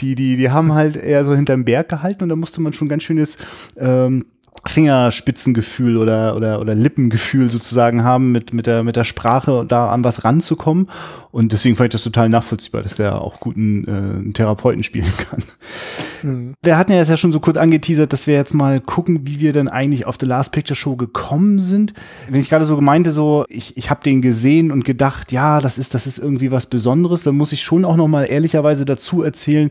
die, 0.00 0.14
die, 0.14 0.36
die 0.36 0.50
haben 0.50 0.72
halt 0.72 0.96
eher 0.96 1.24
so 1.24 1.34
hinterm 1.34 1.64
Berg 1.64 1.88
gehalten 1.88 2.22
und 2.22 2.28
da 2.30 2.36
musste 2.36 2.60
man 2.60 2.72
schon 2.72 2.88
ganz 2.88 3.02
schönes 3.02 3.36
ähm, 3.76 4.24
Fingerspitzengefühl 4.70 5.96
oder, 5.96 6.36
oder, 6.36 6.60
oder 6.60 6.74
Lippengefühl 6.74 7.48
sozusagen 7.50 8.04
haben, 8.04 8.32
mit, 8.32 8.52
mit, 8.52 8.66
der, 8.66 8.82
mit 8.82 8.96
der 8.96 9.04
Sprache 9.04 9.64
da 9.66 9.90
an 9.90 10.04
was 10.04 10.24
ranzukommen. 10.24 10.88
Und 11.30 11.52
deswegen 11.52 11.76
fand 11.76 11.88
ich 11.88 11.92
das 11.92 12.04
total 12.04 12.28
nachvollziehbar, 12.28 12.82
dass 12.82 12.94
der 12.94 13.20
auch 13.20 13.38
guten 13.38 14.28
äh, 14.28 14.32
Therapeuten 14.32 14.82
spielen 14.82 15.12
kann. 15.18 15.42
Mhm. 16.22 16.54
Wir 16.62 16.78
hatten 16.78 16.92
ja 16.92 16.98
jetzt 16.98 17.10
ja 17.10 17.16
schon 17.16 17.32
so 17.32 17.40
kurz 17.40 17.56
angeteasert, 17.56 18.12
dass 18.12 18.26
wir 18.26 18.34
jetzt 18.34 18.54
mal 18.54 18.80
gucken, 18.80 19.26
wie 19.26 19.40
wir 19.40 19.52
denn 19.52 19.68
eigentlich 19.68 20.06
auf 20.06 20.16
The 20.18 20.26
Last 20.26 20.52
Picture 20.52 20.74
Show 20.74 20.96
gekommen 20.96 21.60
sind. 21.60 21.92
Wenn 22.28 22.40
ich 22.40 22.48
gerade 22.48 22.64
so 22.64 22.76
gemeinte, 22.76 23.12
so, 23.12 23.44
ich, 23.48 23.76
ich 23.76 23.90
habe 23.90 24.02
den 24.02 24.22
gesehen 24.22 24.72
und 24.72 24.84
gedacht, 24.84 25.30
ja, 25.30 25.60
das 25.60 25.78
ist, 25.78 25.94
das 25.94 26.06
ist 26.06 26.18
irgendwie 26.18 26.50
was 26.50 26.66
Besonderes, 26.66 27.22
dann 27.22 27.36
muss 27.36 27.52
ich 27.52 27.62
schon 27.62 27.84
auch 27.84 27.96
noch 27.96 28.08
mal 28.08 28.24
ehrlicherweise 28.24 28.84
dazu 28.84 29.22
erzählen, 29.22 29.70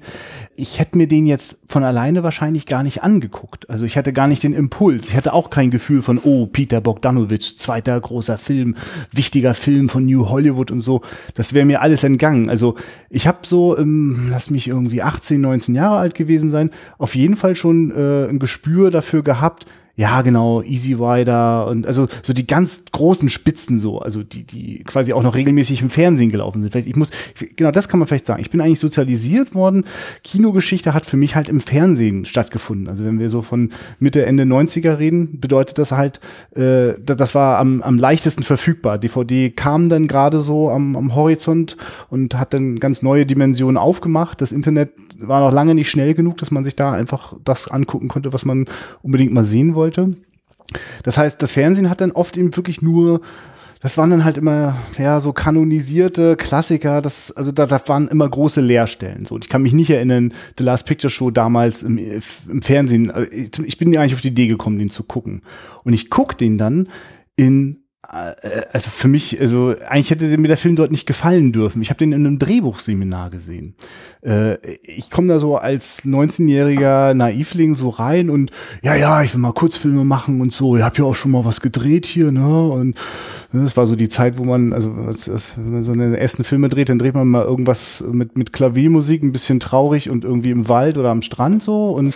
ich 0.60 0.80
hätte 0.80 0.98
mir 0.98 1.08
den 1.08 1.28
jetzt 1.28 1.60
von 1.68 1.84
alleine 1.84 2.24
wahrscheinlich 2.24 2.66
gar 2.66 2.82
nicht 2.82 3.04
angeguckt. 3.04 3.70
Also 3.70 3.86
ich 3.86 3.96
hatte 3.96 4.12
gar 4.12 4.28
nicht 4.28 4.42
den 4.42 4.54
Impuls. 4.54 5.08
Ich 5.08 5.16
hatte 5.16 5.34
auch 5.34 5.52
kein 5.52 5.70
Gefühl 5.70 6.02
von, 6.02 6.18
oh, 6.18 6.48
Peter 6.48 6.82
Bogdanovich, 6.82 7.60
zweiter 7.60 8.00
großer 8.02 8.40
Film, 8.40 8.76
wichtiger 9.12 9.54
Film 9.54 9.88
von 9.88 10.06
New 10.06 10.30
Hollywood 10.30 10.72
und 10.72 10.82
so. 10.82 11.02
Das 11.36 11.54
wäre 11.54 11.66
mir 11.66 11.84
alles 11.84 12.04
entgangen. 12.04 12.50
Also 12.50 12.74
ich 13.12 13.28
habe 13.28 13.40
so, 13.44 13.78
ähm, 13.78 14.30
lass 14.32 14.50
mich 14.50 14.68
irgendwie 14.68 15.04
18, 15.04 15.40
19 15.40 15.76
Jahre 15.76 15.98
alt 15.98 16.16
gewesen 16.16 16.50
sein, 16.50 16.72
auf 16.98 17.14
jeden 17.14 17.36
Fall 17.36 17.56
schon 17.56 17.92
äh, 17.92 18.28
ein 18.28 18.40
Gespür 18.40 18.90
dafür 18.90 19.24
gehabt, 19.24 19.68
ja, 19.98 20.22
genau, 20.22 20.62
Easy 20.62 20.94
Rider 20.94 21.66
und 21.66 21.88
also 21.88 22.08
so 22.22 22.32
die 22.32 22.46
ganz 22.46 22.84
großen 22.92 23.32
Spitzen 23.32 23.80
so, 23.80 23.98
also 23.98 24.22
die, 24.22 24.44
die 24.44 24.84
quasi 24.84 25.12
auch 25.12 25.24
noch 25.24 25.34
regelmäßig 25.34 25.82
im 25.82 25.90
Fernsehen 25.90 26.30
gelaufen 26.32 26.62
sind. 26.62 26.70
Vielleicht, 26.70 26.88
ich 26.88 26.96
muss, 26.96 27.10
genau 27.56 27.72
das 27.72 27.90
kann 27.90 28.00
man 28.00 28.08
vielleicht 28.08 28.28
sagen. 28.28 28.40
Ich 28.40 28.52
bin 28.52 28.62
eigentlich 28.62 28.80
sozialisiert 28.80 29.56
worden. 29.56 29.86
Kinogeschichte 30.24 30.94
hat 30.94 31.08
für 31.08 31.18
mich 31.18 31.36
halt 31.36 31.50
im 31.50 31.62
Fernsehen 31.62 32.26
stattgefunden. 32.26 32.88
Also 32.88 33.06
wenn 33.06 33.20
wir 33.20 33.28
so 33.30 33.42
von 33.42 33.72
Mitte, 33.98 34.24
Ende 34.24 34.44
90er 34.44 35.00
reden, 35.00 35.40
bedeutet 35.40 35.80
das 35.80 35.92
halt, 35.92 36.20
äh, 36.56 36.94
das 37.04 37.34
war 37.34 37.58
am, 37.58 37.82
am 37.82 37.98
leichtesten 37.98 38.44
verfügbar. 38.44 39.00
DVD 39.00 39.50
kam 39.50 39.90
dann 39.90 40.08
gerade 40.08 40.42
so 40.42 40.70
am, 40.70 40.96
am 40.96 41.16
Horizont 41.16 41.76
und 42.12 42.38
hat 42.38 42.54
dann 42.54 42.78
ganz 42.78 43.02
neue 43.02 43.26
Dimensionen 43.26 43.78
aufgemacht. 43.78 44.42
Das 44.42 44.52
Internet 44.52 44.92
war 45.20 45.40
noch 45.42 45.52
lange 45.52 45.74
nicht 45.74 45.90
schnell 45.90 46.14
genug, 46.14 46.38
dass 46.38 46.52
man 46.52 46.64
sich 46.64 46.76
da 46.76 46.92
einfach 46.92 47.34
das 47.44 47.68
angucken 47.68 48.08
konnte, 48.08 48.34
was 48.34 48.46
man 48.46 48.66
unbedingt 49.02 49.34
mal 49.34 49.44
sehen 49.44 49.74
wollte. 49.74 49.87
Das 51.04 51.18
heißt, 51.18 51.42
das 51.42 51.52
Fernsehen 51.52 51.90
hat 51.90 52.02
dann 52.02 52.12
oft 52.12 52.38
eben 52.38 52.56
wirklich 52.56 52.82
nur 52.82 53.22
das 53.80 53.98
waren 53.98 54.10
dann 54.10 54.24
halt 54.24 54.38
immer 54.38 54.76
ja 54.98 55.20
so 55.20 55.34
kanonisierte 55.34 56.36
Klassiker. 56.36 57.02
Das 57.02 57.32
also 57.32 57.52
da, 57.52 57.66
da 57.68 57.80
waren 57.88 58.08
immer 58.08 58.28
große 58.28 58.62
Leerstellen. 58.62 59.26
So, 59.26 59.38
ich 59.38 59.50
kann 59.50 59.62
mich 59.62 59.74
nicht 59.74 59.90
erinnern, 59.90 60.34
The 60.58 60.64
Last 60.64 60.88
Picture 60.88 61.12
Show 61.12 61.32
damals 61.32 61.84
im, 61.84 61.98
im 61.98 62.62
Fernsehen. 62.62 63.12
Also, 63.12 63.30
ich 63.32 63.78
bin 63.78 63.94
ja 63.94 64.02
eigentlich 64.02 64.16
auf 64.16 64.22
die 64.22 64.30
Idee 64.30 64.48
gekommen, 64.48 64.80
den 64.80 64.90
zu 64.90 65.04
gucken. 65.04 65.42
Und 65.84 65.94
ich 65.94 66.10
guck 66.10 66.38
den 66.38 66.58
dann 66.58 66.88
in 67.36 67.84
also 68.02 68.90
für 68.90 69.08
mich, 69.08 69.42
also 69.42 69.76
eigentlich 69.88 70.12
hätte 70.12 70.38
mir 70.38 70.48
der 70.48 70.58
Film 70.58 70.76
dort 70.76 70.92
nicht 70.92 71.06
gefallen 71.06 71.52
dürfen. 71.52 71.82
Ich 71.82 71.90
habe 71.90 71.98
den 71.98 72.14
in 72.14 72.26
einem 72.26 72.40
Drehbuchseminar 72.40 73.30
gesehen. 73.30 73.76
Äh, 74.22 74.58
ich 74.84 75.10
komme 75.10 75.28
da 75.28 75.40
so 75.40 75.58
als 75.58 76.06
19-jähriger 76.06 77.14
Naivling 77.14 77.76
so 77.76 77.90
rein 77.90 78.30
und 78.30 78.52
ja, 78.82 78.96
ja, 78.96 79.24
ich 79.24 79.34
will 79.34 79.42
mal 79.42 79.52
Kurzfilme 79.52 80.06
machen 80.06 80.40
und 80.40 80.54
so. 80.54 80.78
Ich 80.78 80.84
habe 80.84 80.96
ja 80.98 81.04
auch 81.04 81.16
schon 81.16 81.32
mal 81.32 81.44
was 81.44 81.60
gedreht 81.60 82.06
hier, 82.06 82.32
ne? 82.32 82.70
Und 82.70 82.96
das 83.54 83.78
war 83.78 83.88
so 83.88 83.96
die 83.96 84.10
Zeit, 84.10 84.38
wo 84.38 84.44
man, 84.44 84.74
also 84.74 84.92
als, 84.92 85.30
als, 85.30 85.54
wenn 85.56 85.72
man 85.72 85.84
so 85.84 85.94
eine 85.94 86.18
ersten 86.18 86.44
Filme 86.44 86.68
dreht, 86.68 86.90
dann 86.90 87.00
dreht 87.00 87.14
man 87.14 87.28
mal 87.28 87.46
irgendwas 87.46 88.04
mit, 88.12 88.38
mit 88.38 88.52
Klaviermusik, 88.52 89.24
ein 89.24 89.32
bisschen 89.32 89.62
traurig 89.62 90.10
und 90.10 90.26
irgendwie 90.26 90.52
im 90.52 90.68
Wald 90.68 90.98
oder 90.98 91.12
am 91.12 91.22
Strand 91.22 91.64
so. 91.64 91.92
Und 91.92 92.14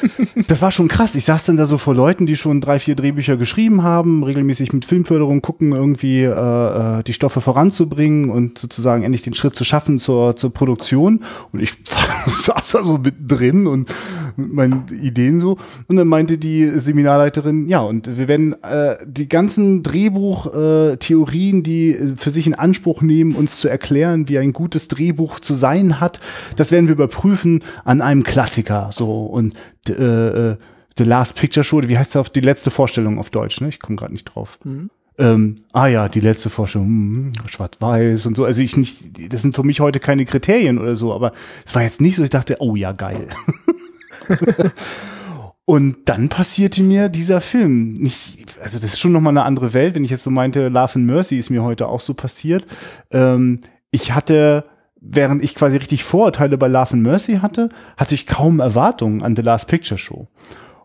das 0.48 0.60
war 0.60 0.70
schon 0.70 0.88
krass. 0.88 1.14
Ich 1.14 1.24
saß 1.24 1.44
dann 1.46 1.56
da 1.56 1.64
so 1.64 1.78
vor 1.78 1.94
Leuten, 1.94 2.26
die 2.26 2.36
schon 2.36 2.60
drei, 2.60 2.78
vier 2.78 2.96
Drehbücher 2.96 3.38
geschrieben 3.38 3.82
haben, 3.82 4.24
regelmäßig 4.24 4.74
mit 4.74 4.84
Filmförderung 4.84 5.40
gucken, 5.40 5.72
irgendwie 5.72 6.22
äh, 6.22 6.98
äh 6.98 7.02
die 7.02 7.14
Stoffe 7.14 7.40
voranzubringen 7.40 8.30
und 8.30 8.58
sozusagen 8.58 9.04
endlich 9.04 9.22
den 9.22 9.34
Schritt 9.34 9.56
zu 9.56 9.64
schaffen 9.64 9.98
zur, 9.98 10.36
zur 10.36 10.52
Produktion. 10.52 11.20
Und 11.52 11.62
ich 11.62 11.72
saß 12.26 12.72
da 12.72 12.84
so 12.84 12.98
mittendrin 12.98 13.66
und 13.66 13.88
mit 14.36 14.52
meinen 14.52 14.86
Ideen 14.88 15.40
so. 15.40 15.58
Und 15.88 15.96
dann 15.96 16.08
meinte 16.08 16.38
die 16.38 16.66
Seminarleiterin, 16.66 17.68
ja, 17.68 17.80
und 17.80 18.18
wir 18.18 18.28
werden 18.28 18.54
äh, 18.62 18.96
die 19.06 19.28
ganzen 19.28 19.82
Drehbuch 19.82 20.54
äh, 20.54 20.96
die 20.96 21.92
äh, 21.92 22.16
für 22.16 22.30
sich 22.30 22.46
in 22.46 22.54
Anspruch 22.54 23.02
nehmen, 23.02 23.34
uns 23.34 23.58
zu 23.58 23.68
erklären, 23.68 24.28
wie 24.28 24.38
ein 24.38 24.52
gutes 24.52 24.88
Drehbuch 24.88 25.40
zu 25.40 25.54
sein 25.54 26.00
hat. 26.00 26.20
Das 26.56 26.72
werden 26.72 26.88
wir 26.88 26.94
überprüfen 26.94 27.62
an 27.84 28.00
einem 28.00 28.22
Klassiker. 28.22 28.90
So 28.92 29.24
und 29.24 29.54
äh, 29.88 29.92
äh, 29.92 30.56
The 30.96 31.04
Last 31.04 31.36
Picture 31.36 31.64
Show, 31.64 31.82
wie 31.82 31.98
heißt 31.98 32.14
das 32.14 32.20
auf 32.20 32.30
die 32.30 32.40
letzte 32.40 32.70
Vorstellung 32.70 33.18
auf 33.18 33.30
Deutsch? 33.30 33.60
Ne? 33.60 33.68
Ich 33.68 33.80
komme 33.80 33.96
gerade 33.96 34.12
nicht 34.12 34.24
drauf. 34.24 34.58
Mhm. 34.64 34.90
Ähm, 35.16 35.56
ah 35.72 35.86
ja, 35.86 36.08
die 36.08 36.20
letzte 36.20 36.50
Vorstellung, 36.50 36.88
hm, 36.88 37.32
schwarz-weiß 37.46 38.26
und 38.26 38.36
so. 38.36 38.44
Also 38.44 38.62
ich 38.62 38.76
nicht, 38.76 39.32
das 39.32 39.42
sind 39.42 39.54
für 39.54 39.62
mich 39.62 39.80
heute 39.80 40.00
keine 40.00 40.24
Kriterien 40.24 40.78
oder 40.78 40.96
so, 40.96 41.12
aber 41.12 41.32
es 41.64 41.74
war 41.74 41.82
jetzt 41.82 42.00
nicht 42.00 42.16
so, 42.16 42.24
ich 42.24 42.30
dachte, 42.30 42.56
oh 42.58 42.74
ja, 42.74 42.92
geil. 42.92 43.28
Und 45.66 45.96
dann 46.06 46.28
passierte 46.28 46.82
mir 46.82 47.08
dieser 47.08 47.40
Film. 47.40 47.94
Nicht, 47.94 48.46
also 48.60 48.78
das 48.78 48.92
ist 48.92 49.00
schon 49.00 49.12
nochmal 49.12 49.32
eine 49.32 49.44
andere 49.44 49.72
Welt. 49.72 49.94
Wenn 49.94 50.04
ich 50.04 50.10
jetzt 50.10 50.24
so 50.24 50.30
meinte, 50.30 50.68
Love 50.68 50.96
and 50.96 51.06
Mercy 51.06 51.38
ist 51.38 51.48
mir 51.48 51.62
heute 51.62 51.88
auch 51.88 52.00
so 52.00 52.12
passiert. 52.12 52.66
Ähm, 53.10 53.60
ich 53.90 54.12
hatte, 54.12 54.66
während 55.00 55.42
ich 55.42 55.54
quasi 55.54 55.78
richtig 55.78 56.04
Vorurteile 56.04 56.58
bei 56.58 56.68
Love 56.68 56.94
and 56.94 57.02
Mercy 57.02 57.36
hatte, 57.36 57.70
hatte 57.96 58.14
ich 58.14 58.26
kaum 58.26 58.60
Erwartungen 58.60 59.22
an 59.22 59.36
The 59.36 59.42
Last 59.42 59.68
Picture 59.68 59.96
Show. 59.96 60.28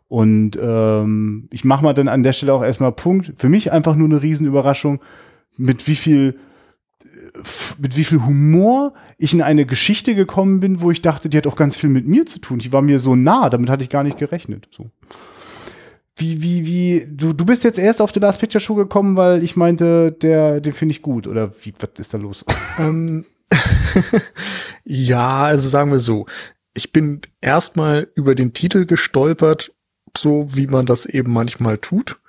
Und 0.07 0.57
ähm, 0.61 1.49
ich 1.51 1.65
mache 1.65 1.83
mal 1.83 1.93
dann 1.93 2.07
an 2.07 2.23
der 2.23 2.33
Stelle 2.33 2.53
auch 2.53 2.63
erstmal 2.63 2.93
Punkt. 2.93 3.33
Für 3.35 3.49
mich 3.49 3.73
einfach 3.73 3.95
nur 3.95 4.07
eine 4.07 4.21
Riesenüberraschung, 4.21 5.01
mit 5.57 5.87
wie 5.87 5.95
viel 5.95 6.39
mit 7.77 7.97
wie 7.97 8.03
viel 8.03 8.25
Humor 8.25 8.93
ich 9.17 9.33
in 9.33 9.41
eine 9.41 9.65
Geschichte 9.65 10.15
gekommen 10.15 10.59
bin, 10.59 10.81
wo 10.81 10.91
ich 10.91 11.01
dachte, 11.01 11.29
die 11.29 11.37
hat 11.37 11.47
auch 11.47 11.55
ganz 11.55 11.75
viel 11.75 11.89
mit 11.89 12.07
mir 12.07 12.25
zu 12.25 12.39
tun. 12.39 12.59
Die 12.59 12.71
war 12.71 12.81
mir 12.81 12.99
so 12.99 13.15
nah, 13.15 13.49
damit 13.49 13.69
hatte 13.69 13.83
ich 13.83 13.89
gar 13.89 14.03
nicht 14.03 14.17
gerechnet. 14.17 14.67
So. 14.71 14.89
Wie, 16.15 16.41
wie, 16.41 16.65
wie, 16.65 17.07
du, 17.09 17.33
du 17.33 17.45
bist 17.45 17.63
jetzt 17.63 17.79
erst 17.79 18.01
auf 18.01 18.11
die 18.11 18.19
Last 18.19 18.39
Picture 18.39 18.61
Show 18.61 18.75
gekommen, 18.75 19.15
weil 19.15 19.41
ich 19.43 19.55
meinte, 19.55 20.11
der, 20.11 20.59
den 20.59 20.73
finde 20.73 20.91
ich 20.91 21.01
gut. 21.01 21.27
Oder 21.27 21.51
wie, 21.63 21.73
was 21.79 21.89
ist 21.97 22.13
da 22.13 22.17
los? 22.17 22.45
Ähm, 22.79 23.25
ja, 24.85 25.43
also 25.43 25.67
sagen 25.67 25.91
wir 25.91 25.99
so. 25.99 26.25
Ich 26.73 26.93
bin 26.93 27.21
erstmal 27.41 28.07
über 28.15 28.35
den 28.35 28.53
Titel 28.53 28.85
gestolpert, 28.85 29.73
so 30.17 30.47
wie 30.55 30.67
man 30.67 30.85
das 30.85 31.05
eben 31.05 31.33
manchmal 31.33 31.77
tut. 31.77 32.19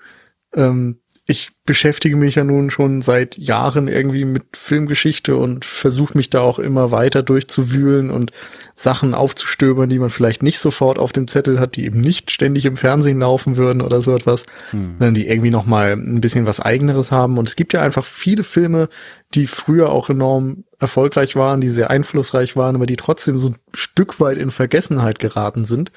Ähm, 0.54 0.98
ich 1.30 1.52
beschäftige 1.64 2.16
mich 2.16 2.34
ja 2.34 2.42
nun 2.42 2.72
schon 2.72 3.02
seit 3.02 3.38
Jahren 3.38 3.86
irgendwie 3.86 4.24
mit 4.24 4.56
Filmgeschichte 4.56 5.36
und 5.36 5.64
versuche 5.64 6.18
mich 6.18 6.28
da 6.28 6.40
auch 6.40 6.58
immer 6.58 6.90
weiter 6.90 7.22
durchzuwühlen 7.22 8.10
und 8.10 8.32
Sachen 8.74 9.14
aufzustöbern, 9.14 9.88
die 9.88 10.00
man 10.00 10.10
vielleicht 10.10 10.42
nicht 10.42 10.58
sofort 10.58 10.98
auf 10.98 11.12
dem 11.12 11.28
Zettel 11.28 11.60
hat, 11.60 11.76
die 11.76 11.84
eben 11.84 12.00
nicht 12.00 12.32
ständig 12.32 12.66
im 12.66 12.76
Fernsehen 12.76 13.20
laufen 13.20 13.56
würden 13.56 13.80
oder 13.80 14.02
so 14.02 14.12
etwas, 14.12 14.44
hm. 14.72 14.96
sondern 14.98 15.14
die 15.14 15.28
irgendwie 15.28 15.52
noch 15.52 15.66
mal 15.66 15.92
ein 15.92 16.20
bisschen 16.20 16.46
was 16.46 16.58
eigeneres 16.58 17.12
haben. 17.12 17.38
Und 17.38 17.46
es 17.46 17.54
gibt 17.54 17.74
ja 17.74 17.80
einfach 17.80 18.04
viele 18.04 18.42
Filme, 18.42 18.88
die 19.36 19.46
früher 19.46 19.90
auch 19.90 20.10
enorm 20.10 20.64
erfolgreich 20.80 21.36
waren, 21.36 21.60
die 21.60 21.68
sehr 21.68 21.90
einflussreich 21.90 22.56
waren, 22.56 22.74
aber 22.74 22.86
die 22.86 22.96
trotzdem 22.96 23.38
so 23.38 23.50
ein 23.50 23.56
Stück 23.72 24.18
weit 24.18 24.36
in 24.36 24.50
Vergessenheit 24.50 25.20
geraten 25.20 25.64
sind. 25.64 25.92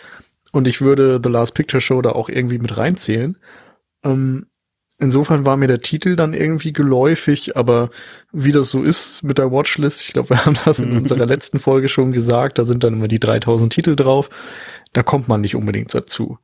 Und 0.51 0.67
ich 0.67 0.81
würde 0.81 1.19
The 1.23 1.29
Last 1.29 1.55
Picture 1.55 1.81
Show 1.81 2.03
da 2.03 2.11
auch 2.11 2.29
irgendwie 2.29 2.59
mit 2.59 2.77
reinzählen. 2.77 3.39
Ähm, 4.03 4.45
Insofern 5.03 5.45
war 5.45 5.57
mir 5.57 5.67
der 5.67 5.81
Titel 5.81 6.15
dann 6.15 6.33
irgendwie 6.33 6.71
geläufig, 6.71 7.57
aber 7.57 7.89
wie 8.31 8.53
das 8.53 8.71
so 8.71 8.83
ist 8.83 9.21
mit 9.21 9.37
der 9.37 9.51
Watchlist, 9.51 10.01
ich 10.01 10.13
glaube, 10.13 10.29
wir 10.29 10.45
haben 10.45 10.57
das 10.63 10.79
in 10.79 10.95
unserer 10.97 11.25
letzten 11.25 11.59
Folge 11.59 11.89
schon 11.89 12.13
gesagt, 12.13 12.57
da 12.57 12.63
sind 12.63 12.85
dann 12.85 12.93
immer 12.93 13.09
die 13.09 13.19
3000 13.19 13.71
Titel 13.71 13.97
drauf, 13.97 14.29
da 14.93 15.03
kommt 15.03 15.27
man 15.27 15.41
nicht 15.41 15.57
unbedingt 15.57 15.93
dazu. 15.93 16.39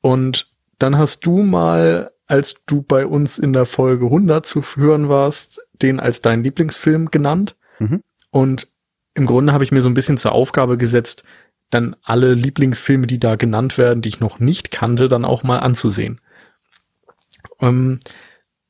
Und 0.00 0.46
dann 0.78 0.96
hast 0.96 1.26
du 1.26 1.42
mal, 1.42 2.10
als 2.26 2.64
du 2.64 2.80
bei 2.80 3.06
uns 3.06 3.38
in 3.38 3.52
der 3.52 3.66
Folge 3.66 4.06
100 4.06 4.46
zu 4.46 4.62
hören 4.76 5.10
warst, 5.10 5.60
den 5.82 6.00
als 6.00 6.22
deinen 6.22 6.44
Lieblingsfilm 6.44 7.10
genannt. 7.10 7.56
Mhm. 7.78 8.02
Und 8.30 8.68
im 9.12 9.26
Grunde 9.26 9.52
habe 9.52 9.64
ich 9.64 9.72
mir 9.72 9.82
so 9.82 9.90
ein 9.90 9.94
bisschen 9.94 10.16
zur 10.16 10.32
Aufgabe 10.32 10.78
gesetzt, 10.78 11.24
dann 11.68 11.94
alle 12.02 12.32
Lieblingsfilme, 12.32 13.06
die 13.06 13.20
da 13.20 13.36
genannt 13.36 13.76
werden, 13.76 14.00
die 14.00 14.08
ich 14.08 14.20
noch 14.20 14.38
nicht 14.38 14.70
kannte, 14.70 15.08
dann 15.08 15.26
auch 15.26 15.42
mal 15.42 15.58
anzusehen. 15.58 16.22
Ähm, 17.60 18.00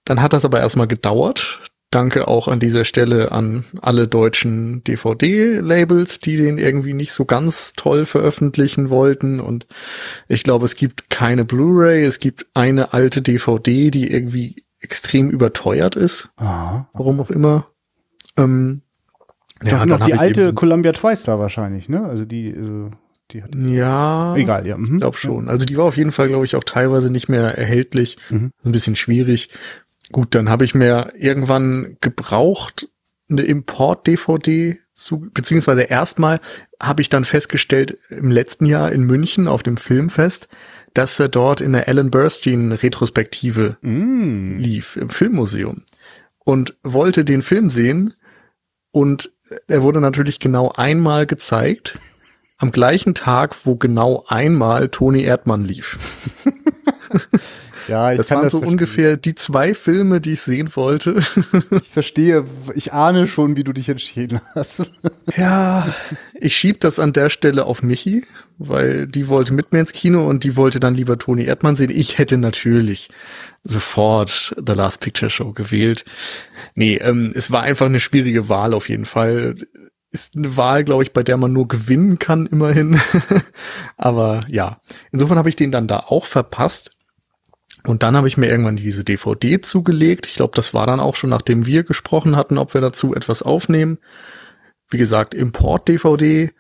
dann 0.05 0.23
hat 0.23 0.33
das 0.33 0.45
aber 0.45 0.61
erstmal 0.61 0.89
gedauert. 0.89 1.61
Danke 1.91 2.29
auch 2.29 2.49
an 2.49 2.61
dieser 2.61 2.85
Stelle 2.85 3.33
an 3.33 3.65
alle 3.81 4.09
deutschen 4.09 4.85
DVD-Labels, 4.85 6.21
die 6.21 6.37
den 6.37 6.59
irgendwie 6.59 6.93
nicht 6.93 7.13
so 7.13 7.25
ganz 7.25 7.73
toll 7.73 8.05
veröffentlichen 8.05 8.91
wollten. 8.91 9.41
Und 9.41 9.67
ich 10.29 10.43
glaube, 10.43 10.67
es 10.67 10.77
gibt 10.77 11.09
keine 11.09 11.47
Blu-ray, 11.47 12.05
es 12.05 12.21
gibt 12.21 12.47
eine 12.53 12.93
alte 12.93 13.23
DVD, 13.23 13.91
die 13.91 14.11
irgendwie 14.11 14.65
extrem 14.81 15.31
überteuert 15.31 15.97
ist. 15.97 16.31
Aha. 16.37 16.89
Warum 16.93 17.21
auch 17.21 17.31
immer. 17.31 17.67
Ähm, 18.37 18.83
ja, 19.63 19.85
noch 19.87 20.05
die 20.05 20.15
alte 20.15 20.53
Columbia 20.53 20.93
TriStar 20.93 21.39
wahrscheinlich, 21.39 21.89
ne? 21.89 22.05
Also 22.05 22.25
die, 22.25 22.55
also 22.57 22.91
die 23.31 23.43
hat 23.43 23.55
ja, 23.55 24.35
egal, 24.37 24.67
ja, 24.67 24.77
mhm. 24.77 25.01
glaube 25.01 25.19
schon. 25.19 25.49
Also 25.49 25.67
die 25.67 25.77
war 25.77 25.85
auf 25.85 25.97
jeden 25.97 26.13
Fall, 26.13 26.29
glaube 26.29 26.45
ich, 26.45 26.57
auch 26.57 26.65
teilweise 26.65 27.11
nicht 27.11 27.29
mehr 27.29 27.59
erhältlich. 27.59 28.17
Mhm. 28.31 28.53
Ein 28.65 28.73
bisschen 28.73 28.97
schwierig. 28.97 29.51
Gut, 30.13 30.35
dann 30.35 30.49
habe 30.49 30.65
ich 30.65 30.75
mir 30.75 31.13
irgendwann 31.17 31.97
gebraucht 32.01 32.89
eine 33.31 33.43
Import-DVD 33.43 34.79
zu, 34.95 35.29
beziehungsweise 35.33 35.83
erstmal 35.83 36.41
habe 36.81 37.03
ich 37.03 37.11
dann 37.11 37.25
festgestellt 37.25 37.99
im 38.09 38.31
letzten 38.31 38.65
Jahr 38.65 38.91
in 38.91 39.03
München 39.03 39.47
auf 39.47 39.63
dem 39.63 39.77
Filmfest, 39.77 40.49
dass 40.95 41.21
er 41.21 41.29
dort 41.29 41.61
in 41.61 41.73
der 41.75 41.89
Alan 41.89 42.11
Burstyn 42.11 42.73
Retrospektive 42.73 43.77
mm. 43.83 44.57
lief 44.59 44.97
im 44.97 45.11
Filmmuseum 45.11 45.83
und 46.39 46.75
wollte 46.83 47.25
den 47.25 47.43
Film 47.43 47.69
sehen 47.69 48.15
und 48.91 49.31
er 49.67 49.83
wurde 49.83 50.01
natürlich 50.01 50.41
genau 50.41 50.73
einmal 50.73 51.27
gezeigt 51.27 51.99
am 52.59 52.73
gleichen 52.73 53.15
Tag, 53.15 53.55
wo 53.65 53.77
genau 53.77 54.25
einmal 54.29 54.89
Toni 54.89 55.23
Erdmann 55.23 55.65
lief. 55.65 55.99
Ja, 57.89 58.13
ich 58.13 58.19
das 58.19 58.29
kann 58.29 58.37
waren 58.37 58.45
das 58.45 58.53
so 58.53 58.59
verstehen. 58.59 58.73
ungefähr 58.73 59.17
die 59.17 59.35
zwei 59.35 59.73
Filme, 59.73 60.21
die 60.21 60.35
ich 60.35 60.43
sehen 60.43 60.77
wollte. 60.77 61.23
ich 61.71 61.89
verstehe, 61.89 62.45
ich 62.75 62.93
ahne 62.93 63.27
schon, 63.27 63.57
wie 63.57 63.65
du 63.65 63.73
dich 63.73 63.89
entschieden 63.89 64.41
hast. 64.55 64.93
ja, 65.37 65.89
ich 66.35 66.57
schieb 66.57 66.81
das 66.81 66.99
an 66.99 67.13
der 67.13 67.31
Stelle 67.31 67.65
auf 67.65 67.83
Michi, 67.83 68.25
weil 68.59 69.07
die 69.07 69.29
wollte 69.29 69.55
mit 69.55 69.73
mir 69.73 69.81
ins 69.81 69.93
Kino 69.93 70.29
und 70.29 70.45
die 70.45 70.57
wollte 70.57 70.81
dann 70.81 70.95
lieber 70.95 71.19
Toni 71.19 71.45
Erdmann 71.45 71.77
sehen. 71.77 71.91
Ich 71.91 72.19
hätte 72.19 72.37
natürlich 72.37 73.09
sofort 73.65 74.55
The 74.65 74.75
Last 74.75 75.01
Picture 75.01 75.31
Show 75.31 75.53
gewählt. 75.53 76.05
Nee, 76.75 76.97
ähm, 76.97 77.31
es 77.35 77.51
war 77.51 77.63
einfach 77.63 77.87
eine 77.87 78.01
schwierige 78.01 78.49
Wahl 78.51 78.75
auf 78.75 78.89
jeden 78.89 79.07
Fall 79.07 79.57
ist 80.11 80.37
eine 80.37 80.57
Wahl, 80.57 80.85
glaube 80.85 81.03
ich, 81.03 81.13
bei 81.13 81.23
der 81.23 81.37
man 81.37 81.53
nur 81.53 81.69
gewinnen 81.69 82.19
kann, 82.19 82.47
immerhin. 82.47 83.01
Aber 83.97 84.47
ja, 84.49 84.81
insofern 85.13 85.39
habe 85.39 85.49
ich 85.49 85.57
den 85.57 85.73
dann 85.73 85.87
da 85.87 86.01
auch 86.01 86.27
verpasst. 86.27 86.91
Und 87.85 88.03
dann 88.03 88.17
habe 88.17 88.29
ich 88.29 88.37
mir 88.37 88.51
irgendwann 88.51 88.77
diese 88.77 89.05
DVD 89.05 89.61
zugelegt. 89.61 90.27
Ich 90.27 90.35
glaube, 90.35 90.53
das 90.55 90.75
war 90.75 90.87
dann 90.87 91.01
auch 91.01 91.17
schon, 91.17 91.31
nachdem 91.31 91.67
wir 91.67 91.85
gesprochen 91.85 92.37
hatten, 92.37 92.59
ob 92.59 92.75
wir 92.75 92.81
dazu 92.81 93.15
etwas 93.15 93.43
aufnehmen. 93.43 93.99
Wie 94.91 94.99
gesagt, 94.99 95.35
Import-DVD. 95.35 96.53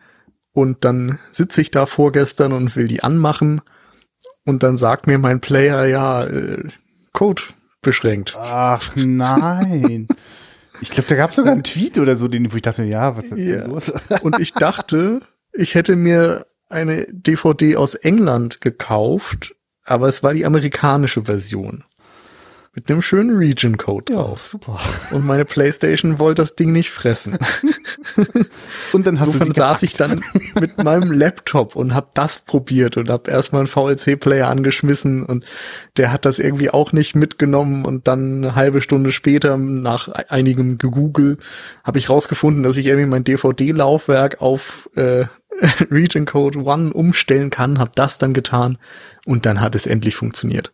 Und 0.52 0.84
dann 0.84 1.18
sitze 1.30 1.60
ich 1.60 1.70
da 1.70 1.86
vorgestern 1.86 2.52
und 2.52 2.76
will 2.76 2.88
die 2.88 3.02
anmachen. 3.02 3.62
Und 4.44 4.62
dann 4.62 4.76
sagt 4.76 5.06
mir 5.06 5.18
mein 5.18 5.40
Player, 5.40 5.86
ja, 5.86 6.24
äh, 6.24 6.64
Code 7.12 7.42
beschränkt. 7.82 8.36
Ach 8.40 8.94
nein. 8.96 10.06
Ich 10.80 10.90
glaube, 10.90 11.08
da 11.08 11.14
gab 11.16 11.30
es 11.30 11.36
sogar 11.36 11.52
einen 11.52 11.64
Tweet 11.64 11.98
oder 11.98 12.16
so, 12.16 12.28
den, 12.28 12.52
wo 12.52 12.56
ich 12.56 12.62
dachte, 12.62 12.84
ja, 12.84 13.16
was 13.16 13.24
ist 13.26 13.36
Ja. 13.38 13.62
denn 13.62 13.70
los? 13.70 13.92
Und 14.22 14.38
ich 14.38 14.52
dachte, 14.52 15.20
ich 15.52 15.74
hätte 15.74 15.96
mir 15.96 16.46
eine 16.68 17.06
DVD 17.10 17.76
aus 17.76 17.94
England 17.94 18.60
gekauft, 18.60 19.54
aber 19.84 20.08
es 20.08 20.22
war 20.22 20.34
die 20.34 20.44
amerikanische 20.46 21.24
Version. 21.24 21.84
Mit 22.74 22.90
einem 22.90 23.02
schönen 23.02 23.36
Region-Code 23.36 24.12
drauf. 24.12 24.48
super. 24.52 24.78
Und 25.10 25.24
meine 25.24 25.44
Playstation 25.44 26.18
wollte 26.20 26.42
das 26.42 26.54
Ding 26.54 26.70
nicht 26.72 26.90
fressen. 26.90 27.36
Und 28.92 29.06
dann 29.06 29.18
hast 29.18 29.28
du 29.28 29.32
Insofern 29.32 29.54
sie 29.54 29.60
saß 29.60 29.82
ich 29.82 29.92
dann 29.94 30.22
mit 30.60 30.82
meinem 30.82 31.10
Laptop 31.12 31.76
und 31.76 31.94
habe 31.94 32.08
das 32.14 32.40
probiert 32.40 32.96
und 32.96 33.08
habe 33.10 33.30
erstmal 33.30 33.60
einen 33.60 33.68
VLC-Player 33.68 34.48
angeschmissen 34.48 35.24
und 35.24 35.44
der 35.96 36.12
hat 36.12 36.24
das 36.24 36.38
irgendwie 36.38 36.70
auch 36.70 36.92
nicht 36.92 37.16
mitgenommen 37.16 37.84
und 37.84 38.08
dann 38.08 38.44
eine 38.44 38.54
halbe 38.54 38.80
Stunde 38.80 39.12
später 39.12 39.56
nach 39.56 40.08
einigem 40.08 40.78
Gegoogle 40.78 41.38
habe 41.84 41.98
ich 41.98 42.08
rausgefunden, 42.08 42.62
dass 42.62 42.76
ich 42.76 42.86
irgendwie 42.86 43.08
mein 43.08 43.24
DVD-Laufwerk 43.24 44.40
auf 44.40 44.88
äh, 44.94 45.26
Region 45.90 46.24
Code 46.24 46.60
One 46.60 46.92
umstellen 46.92 47.50
kann, 47.50 47.78
habe 47.78 47.90
das 47.94 48.18
dann 48.18 48.32
getan 48.32 48.78
und 49.26 49.46
dann 49.46 49.60
hat 49.60 49.74
es 49.74 49.86
endlich 49.86 50.14
funktioniert. 50.14 50.72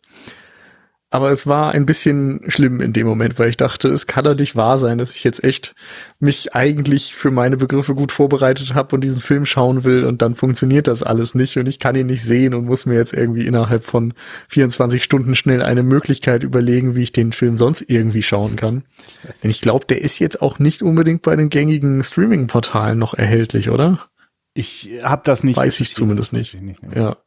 Aber 1.15 1.31
es 1.31 1.47
war 1.47 1.71
ein 1.71 1.87
bisschen 1.87 2.41
schlimm 2.49 2.81
in 2.81 2.93
dem 2.93 3.07
Moment, 3.07 3.39
weil 3.39 3.49
ich 3.49 3.57
dachte, 3.57 3.89
es 3.89 4.09
kann 4.09 4.25
doch 4.25 4.35
nicht 4.35 4.57
wahr 4.57 4.79
sein, 4.79 4.99
dass 4.99 5.15
ich 5.15 5.23
jetzt 5.23 5.45
echt 5.45 5.77
mich 6.19 6.57
eigentlich 6.57 7.15
für 7.15 7.31
meine 7.31 7.57
Begriffe 7.57 7.95
gut 7.95 8.11
vorbereitet 8.11 8.75
habe 8.75 8.97
und 8.97 9.03
diesen 9.03 9.21
Film 9.21 9.47
schauen 9.47 9.85
will 9.85 10.03
und 10.07 10.23
dann 10.23 10.35
funktioniert 10.35 10.89
das 10.89 11.05
alles 11.05 11.37
nicht 11.37 11.57
und 11.57 11.69
ich 11.69 11.79
kann 11.79 11.95
ihn 11.95 12.09
nicht 12.09 12.25
sehen 12.25 12.53
und 12.53 12.65
muss 12.65 12.85
mir 12.85 12.97
jetzt 12.97 13.13
irgendwie 13.13 13.47
innerhalb 13.47 13.85
von 13.85 14.13
24 14.49 15.05
Stunden 15.05 15.37
schnell 15.37 15.63
eine 15.63 15.85
Möglichkeit 15.85 16.43
überlegen, 16.43 16.97
wie 16.97 17.05
ich 17.05 17.13
den 17.13 17.31
Film 17.31 17.57
sonst 17.57 17.83
irgendwie 17.87 18.25
schauen 18.25 18.57
kann. 18.57 18.83
Denn 19.41 19.53
ich 19.53 19.61
glaube, 19.61 19.87
der 19.87 20.03
ist 20.03 20.19
jetzt 20.19 20.43
auch 20.43 20.59
nicht 20.59 20.83
unbedingt 20.83 21.23
bei 21.23 21.37
den 21.37 21.49
gängigen 21.49 22.03
Streaming-Portalen 22.03 22.99
noch 22.99 23.15
erhältlich, 23.15 23.71
oder? 23.71 24.01
Ich 24.53 24.91
habe 25.05 25.23
das 25.25 25.45
nicht. 25.45 25.57
Weiß 25.57 25.79
ich 25.79 25.95
zumindest 25.95 26.33
nicht. 26.33 26.61
nicht? 26.61 26.81
Ja. 26.93 27.19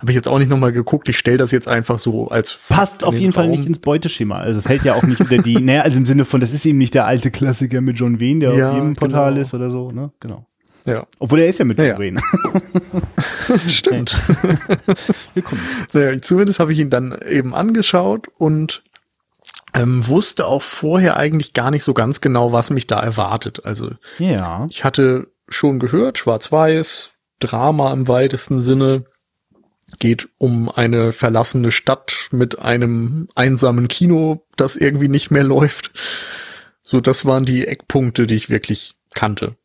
Habe 0.00 0.10
ich 0.10 0.16
jetzt 0.16 0.28
auch 0.28 0.38
nicht 0.38 0.48
nochmal 0.48 0.72
geguckt. 0.72 1.08
Ich 1.08 1.18
stelle 1.18 1.36
das 1.36 1.50
jetzt 1.52 1.68
einfach 1.68 1.98
so 1.98 2.28
als 2.28 2.66
Passt 2.68 3.04
auf 3.04 3.14
den 3.14 3.20
jeden 3.22 3.32
Fall 3.32 3.44
Raum. 3.46 3.52
nicht 3.56 3.66
ins 3.66 3.78
Beuteschema. 3.78 4.38
Also 4.38 4.60
fällt 4.60 4.82
ja 4.84 4.94
auch 4.94 5.02
nicht 5.04 5.20
unter 5.20 5.38
die, 5.38 5.54
naja, 5.60 5.82
also 5.82 5.98
im 5.98 6.06
Sinne 6.06 6.24
von, 6.24 6.40
das 6.40 6.52
ist 6.52 6.64
eben 6.66 6.78
nicht 6.78 6.94
der 6.94 7.06
alte 7.06 7.30
Klassiker 7.30 7.80
mit 7.80 7.98
John 7.98 8.20
Wayne, 8.20 8.40
der 8.40 8.54
Ja, 8.54 8.70
auf 8.70 8.74
jedem 8.76 8.96
Portal 8.96 9.32
genau. 9.34 9.42
ist 9.42 9.54
oder 9.54 9.70
so, 9.70 9.90
ne? 9.92 10.10
Genau. 10.20 10.46
Ja, 10.84 11.06
Obwohl 11.18 11.40
er 11.40 11.48
ist 11.48 11.58
ja 11.58 11.64
mit 11.64 11.78
John 11.78 11.86
Ja, 11.86 11.92
ja. 11.94 11.98
Wayne. 11.98 12.20
stimmt. 13.68 14.16
Willkommen. 15.34 15.60
Naja, 15.92 16.20
zumindest 16.22 16.60
habe 16.60 16.72
ich 16.72 16.78
ihn 16.78 16.90
dann 16.90 17.16
eben 17.28 17.54
angeschaut 17.54 18.28
und 18.38 18.82
ähm, 19.74 20.06
wusste 20.06 20.46
auch 20.46 20.62
vorher 20.62 21.16
eigentlich 21.16 21.52
gar 21.52 21.70
nicht 21.70 21.84
so 21.84 21.94
ganz 21.94 22.20
genau, 22.20 22.52
was 22.52 22.70
mich 22.70 22.86
da 22.86 23.00
erwartet. 23.00 23.64
Also 23.64 23.90
Ja. 24.18 24.66
ich 24.70 24.84
hatte 24.84 25.28
schon 25.48 25.78
gehört, 25.78 26.18
Schwarz-Weiß, 26.18 27.10
Drama 27.40 27.92
im 27.92 28.08
weitesten 28.08 28.60
Sinne, 28.60 29.04
geht 29.98 30.28
um 30.38 30.68
eine 30.70 31.12
verlassene 31.12 31.72
Stadt 31.72 32.28
mit 32.30 32.58
einem 32.58 33.28
einsamen 33.34 33.88
Kino, 33.88 34.42
das 34.56 34.76
irgendwie 34.76 35.08
nicht 35.08 35.30
mehr 35.30 35.44
läuft. 35.44 35.90
So, 36.82 37.00
das 37.00 37.24
waren 37.24 37.44
die 37.44 37.66
Eckpunkte, 37.66 38.26
die 38.26 38.34
ich 38.34 38.50
wirklich 38.50 38.94
kannte. 39.14 39.56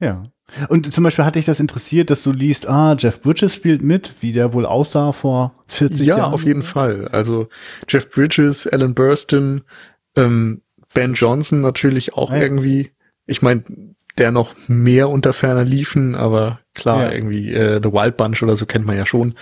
Ja. 0.00 0.24
Und 0.68 0.92
zum 0.94 1.04
Beispiel 1.04 1.24
hatte 1.26 1.38
ich 1.38 1.44
das 1.44 1.60
interessiert, 1.60 2.08
dass 2.08 2.22
du 2.22 2.32
liest, 2.32 2.66
ah, 2.68 2.96
Jeff 2.98 3.20
Bridges 3.20 3.54
spielt 3.54 3.82
mit, 3.82 4.12
wie 4.20 4.32
der 4.32 4.54
wohl 4.54 4.64
aussah 4.64 5.12
vor 5.12 5.54
40 5.66 6.06
Ja, 6.06 6.18
Jahren. 6.18 6.32
auf 6.32 6.42
jeden 6.44 6.62
Fall. 6.62 7.08
Also 7.08 7.48
Jeff 7.86 8.08
Bridges, 8.08 8.66
Alan 8.66 8.94
Burstyn, 8.94 9.62
ähm, 10.16 10.62
Ben 10.94 11.12
Johnson 11.12 11.60
natürlich 11.60 12.14
auch 12.14 12.30
Ja. 12.30 12.38
irgendwie. 12.38 12.90
Ich 13.26 13.42
meine, 13.42 13.62
der 14.16 14.30
noch 14.32 14.54
mehr 14.68 15.10
unter 15.10 15.34
ferner 15.34 15.64
liefen, 15.64 16.14
aber 16.14 16.60
klar, 16.78 17.02
Ja. 17.04 17.12
irgendwie 17.12 17.52
äh, 17.52 17.80
The 17.82 17.92
Wild 17.92 18.16
Bunch 18.16 18.42
oder 18.42 18.56
so 18.56 18.64
kennt 18.64 18.86
man 18.86 18.96
ja 18.96 19.04
schon. 19.04 19.34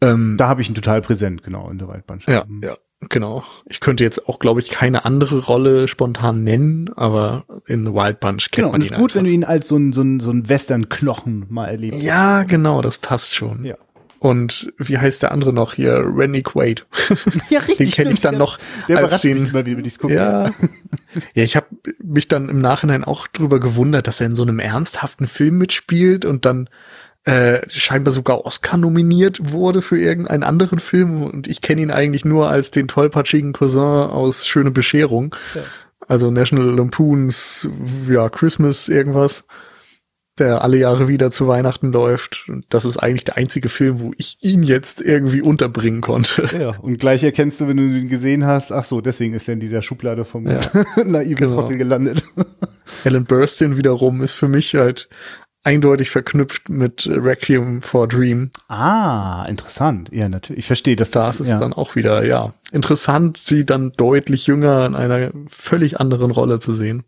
Ähm, 0.00 0.36
Da 0.38 0.48
habe 0.48 0.62
ich 0.62 0.68
ihn 0.70 0.74
total 0.74 1.02
präsent, 1.02 1.42
genau, 1.42 1.68
in 1.70 1.76
der 1.78 1.88
Waldbahn. 1.88 2.20
ja, 2.26 2.44
ja, 2.62 2.76
genau. 3.10 3.42
Ich 3.68 3.80
könnte 3.80 4.02
jetzt 4.02 4.26
auch, 4.28 4.38
glaube 4.38 4.60
ich, 4.60 4.70
keine 4.70 5.04
andere 5.04 5.40
Rolle 5.44 5.88
spontan 5.88 6.42
nennen, 6.42 6.90
aber 6.96 7.44
in 7.66 7.84
The 7.84 7.92
Wild 7.92 8.18
Bunch 8.20 8.50
kennt 8.50 8.54
Genau, 8.54 8.68
man 8.68 8.76
und 8.76 8.86
es 8.86 8.90
ihn 8.90 8.94
ist 8.94 8.98
gut, 9.00 9.14
wenn 9.14 9.20
einfach. 9.26 9.28
du 9.30 9.34
ihn 9.34 9.44
als 9.44 9.68
so 9.68 9.76
ein, 9.76 9.92
so 9.92 10.00
ein, 10.00 10.20
so 10.20 10.30
ein 10.30 10.48
Western-Knochen 10.48 11.46
mal 11.50 11.66
erlebst. 11.66 12.02
Ja, 12.02 12.44
genau, 12.44 12.80
das 12.80 12.96
passt 12.98 13.34
schon. 13.34 13.64
Ja. 13.64 13.74
Und 14.20 14.70
wie 14.76 14.98
heißt 14.98 15.22
der 15.22 15.32
andere 15.32 15.54
noch 15.54 15.72
hier? 15.72 16.04
Rennie 16.14 16.42
Quaid. 16.42 16.86
Ja, 17.48 17.60
Den 17.62 17.90
kenne 17.90 18.12
ich 18.12 18.20
dann 18.20 18.36
noch 18.36 18.58
Der 18.86 18.98
als 18.98 19.22
den 19.22 19.40
mich 19.40 19.50
immer, 19.50 19.64
wie 19.64 19.76
wir 19.76 19.82
dies 19.82 19.98
gucken. 19.98 20.16
Ja. 20.16 20.44
ja, 21.34 21.42
ich 21.42 21.56
habe 21.56 21.66
mich 22.02 22.28
dann 22.28 22.50
im 22.50 22.58
Nachhinein 22.58 23.02
auch 23.02 23.26
drüber 23.26 23.58
gewundert, 23.60 24.06
dass 24.06 24.20
er 24.20 24.26
in 24.26 24.34
so 24.34 24.42
einem 24.42 24.58
ernsthaften 24.58 25.26
Film 25.26 25.56
mitspielt 25.56 26.26
und 26.26 26.44
dann 26.44 26.68
äh, 27.24 27.66
scheinbar 27.68 28.12
sogar 28.12 28.44
Oscar 28.44 28.76
nominiert 28.76 29.52
wurde 29.52 29.80
für 29.80 29.98
irgendeinen 29.98 30.42
anderen 30.42 30.80
Film 30.80 31.22
und 31.22 31.48
ich 31.48 31.62
kenne 31.62 31.80
ihn 31.80 31.90
eigentlich 31.90 32.26
nur 32.26 32.50
als 32.50 32.70
den 32.70 32.88
tollpatschigen 32.88 33.54
Cousin 33.54 33.82
aus 33.82 34.46
Schöne 34.46 34.70
Bescherung. 34.70 35.34
Ja. 35.54 35.62
Also 36.08 36.30
National 36.30 36.74
Lampoons, 36.74 37.68
ja, 38.08 38.28
Christmas 38.28 38.88
irgendwas, 38.88 39.46
der 40.40 40.62
alle 40.62 40.76
Jahre 40.78 41.06
wieder 41.08 41.30
zu 41.30 41.46
Weihnachten 41.46 41.92
läuft. 41.92 42.46
Und 42.48 42.64
das 42.70 42.84
ist 42.84 42.96
eigentlich 42.96 43.24
der 43.24 43.36
einzige 43.36 43.68
Film, 43.68 44.00
wo 44.00 44.12
ich 44.16 44.38
ihn 44.40 44.62
jetzt 44.62 45.00
irgendwie 45.00 45.42
unterbringen 45.42 46.00
konnte. 46.00 46.48
Ja, 46.58 46.70
und 46.80 46.98
gleich 46.98 47.22
erkennst 47.22 47.60
du, 47.60 47.68
wenn 47.68 47.76
du 47.76 47.84
ihn 47.84 48.08
gesehen 48.08 48.44
hast, 48.46 48.72
ach 48.72 48.84
so, 48.84 49.00
deswegen 49.00 49.34
ist 49.34 49.46
er 49.48 49.54
in 49.54 49.60
dieser 49.60 49.82
Schublade 49.82 50.24
vom 50.24 50.48
Ja. 50.48 50.60
naiven 51.04 51.36
Genau. 51.36 51.60
Trottel 51.60 51.78
gelandet. 51.78 52.22
Alan 53.04 53.24
Burstyn 53.24 53.76
wiederum 53.76 54.20
ist 54.22 54.32
für 54.32 54.48
mich 54.48 54.74
halt 54.74 55.08
eindeutig 55.62 56.10
verknüpft 56.10 56.68
mit 56.70 57.06
Requiem 57.10 57.82
for 57.82 58.08
Dream. 58.08 58.50
Ah, 58.68 59.44
interessant. 59.48 60.08
Ja, 60.12 60.28
natürlich. 60.28 60.60
Ich 60.60 60.66
verstehe, 60.66 60.96
dass 60.96 61.10
Da 61.10 61.26
das 61.26 61.40
ist 61.40 61.48
ja. 61.50 61.58
dann 61.58 61.72
auch 61.74 61.96
wieder, 61.96 62.24
ja, 62.24 62.54
interessant, 62.72 63.36
sie 63.36 63.66
dann 63.66 63.92
deutlich 63.96 64.46
jünger 64.46 64.86
in 64.86 64.94
einer 64.94 65.30
völlig 65.48 66.00
anderen 66.00 66.30
Rolle 66.30 66.60
zu 66.60 66.72
sehen. 66.72 67.04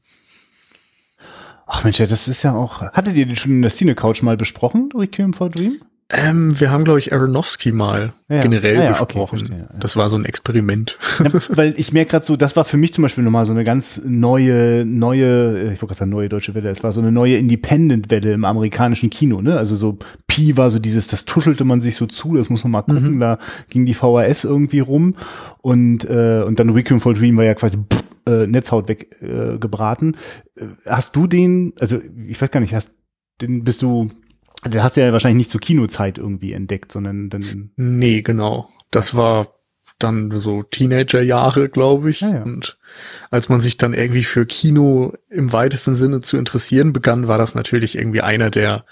Ach 1.75 1.85
Mensch, 1.85 1.97
das 1.97 2.29
ist 2.29 2.43
ja 2.43 2.53
auch. 2.55 2.83
Hattet 2.83 3.17
ihr 3.17 3.25
den 3.25 3.35
schon 3.35 3.53
in 3.53 3.63
der 3.63 3.71
Cine 3.71 3.95
Couch 3.95 4.21
mal 4.21 4.37
besprochen, 4.37 4.91
Requiem 4.95 5.33
for 5.33 5.49
Dream? 5.49 5.81
Ähm, 6.11 6.61
wir 6.61 6.71
haben, 6.71 6.85
glaube 6.85 6.99
ich, 6.99 7.15
Aronofsky 7.15 7.73
mal 7.73 8.13
ja, 8.29 8.43
generell 8.43 8.75
ja, 8.75 8.83
ja, 8.83 8.89
besprochen. 8.91 9.39
Okay, 9.39 9.47
verstehe, 9.47 9.69
das 9.81 9.97
war 9.97 10.11
so 10.11 10.17
ein 10.17 10.27
Experiment. 10.27 10.99
weil 11.49 11.73
ich 11.79 11.95
merke 11.95 12.11
gerade 12.11 12.27
so, 12.27 12.37
das 12.37 12.57
war 12.57 12.67
für 12.67 12.77
mich 12.77 12.93
zum 12.93 13.01
Beispiel 13.01 13.25
nochmal 13.25 13.47
so 13.47 13.53
eine 13.53 13.65
ganz 13.65 14.03
neue, 14.05 14.85
neue, 14.85 15.73
ich 15.73 15.81
wollte 15.81 15.87
gerade 15.87 15.99
sagen 16.01 16.11
neue 16.11 16.29
deutsche 16.29 16.55
Welle, 16.55 16.69
es 16.69 16.85
war 16.85 16.93
so 16.93 17.01
eine 17.01 17.11
neue 17.11 17.39
Independent-Welle 17.39 18.35
im 18.35 18.45
amerikanischen 18.45 19.09
Kino, 19.09 19.41
ne? 19.41 19.57
Also 19.57 19.75
so 19.75 19.99
Pi 20.27 20.59
war 20.59 20.71
so 20.71 20.79
dieses, 20.79 21.07
das 21.07 21.25
tuschelte 21.25 21.65
man 21.65 21.81
sich 21.81 21.97
so 21.97 22.05
zu, 22.05 22.37
das 22.37 22.51
muss 22.51 22.63
man 22.65 22.73
mal 22.73 22.83
gucken, 22.83 23.15
mhm. 23.15 23.21
da 23.21 23.39
ging 23.71 23.87
die 23.87 23.95
VHS 23.95 24.45
irgendwie 24.45 24.81
rum 24.81 25.15
und, 25.63 26.05
äh, 26.05 26.43
und 26.47 26.61
dann 26.61 26.69
Requiem 26.69 27.01
for 27.01 27.15
Dream 27.15 27.39
war 27.39 27.45
ja 27.45 27.55
quasi 27.55 27.79
pff, 27.79 28.05
äh, 28.27 28.47
Netzhaut 28.47 28.89
weggebraten. 28.89 30.17
Äh. 30.57 30.65
Äh, 30.65 30.69
hast 30.87 31.17
du 31.17 31.27
den, 31.27 31.73
also 31.79 32.01
ich 32.27 32.41
weiß 32.41 32.51
gar 32.51 32.61
nicht, 32.61 32.75
hast 32.75 32.93
den 33.41 33.65
bist 33.65 33.83
du 33.83 34.09
also 34.63 34.83
hast 34.83 34.97
du 34.97 35.01
ja 35.01 35.13
wahrscheinlich 35.13 35.39
nicht 35.39 35.51
zur 35.51 35.61
Kinozeit 35.61 36.19
irgendwie 36.19 36.53
entdeckt, 36.53 36.93
sondern 36.93 37.31
dann. 37.31 37.73
Nee, 37.77 38.23
genau. 38.23 38.69
Das 38.93 39.17
war 39.17 39.49
dann 39.99 40.39
so 40.39 40.63
Teenagerjahre, 40.63 41.69
glaube 41.69 42.11
ich. 42.11 42.21
Ja, 42.21 42.31
ja. 42.31 42.43
Und 42.43 42.79
als 43.31 43.49
man 43.49 43.61
sich 43.61 43.77
dann 43.77 43.93
irgendwie 43.93 44.23
für 44.23 44.47
Kino 44.47 45.15
im 45.31 45.53
weitesten 45.53 45.95
Sinne 45.95 46.21
zu 46.21 46.37
interessieren 46.37 46.93
begann, 46.93 47.29
war 47.29 47.39
das 47.39 47.55
natürlich 47.55 47.97
irgendwie 47.97 48.21
einer 48.21 48.51
der 48.51 48.85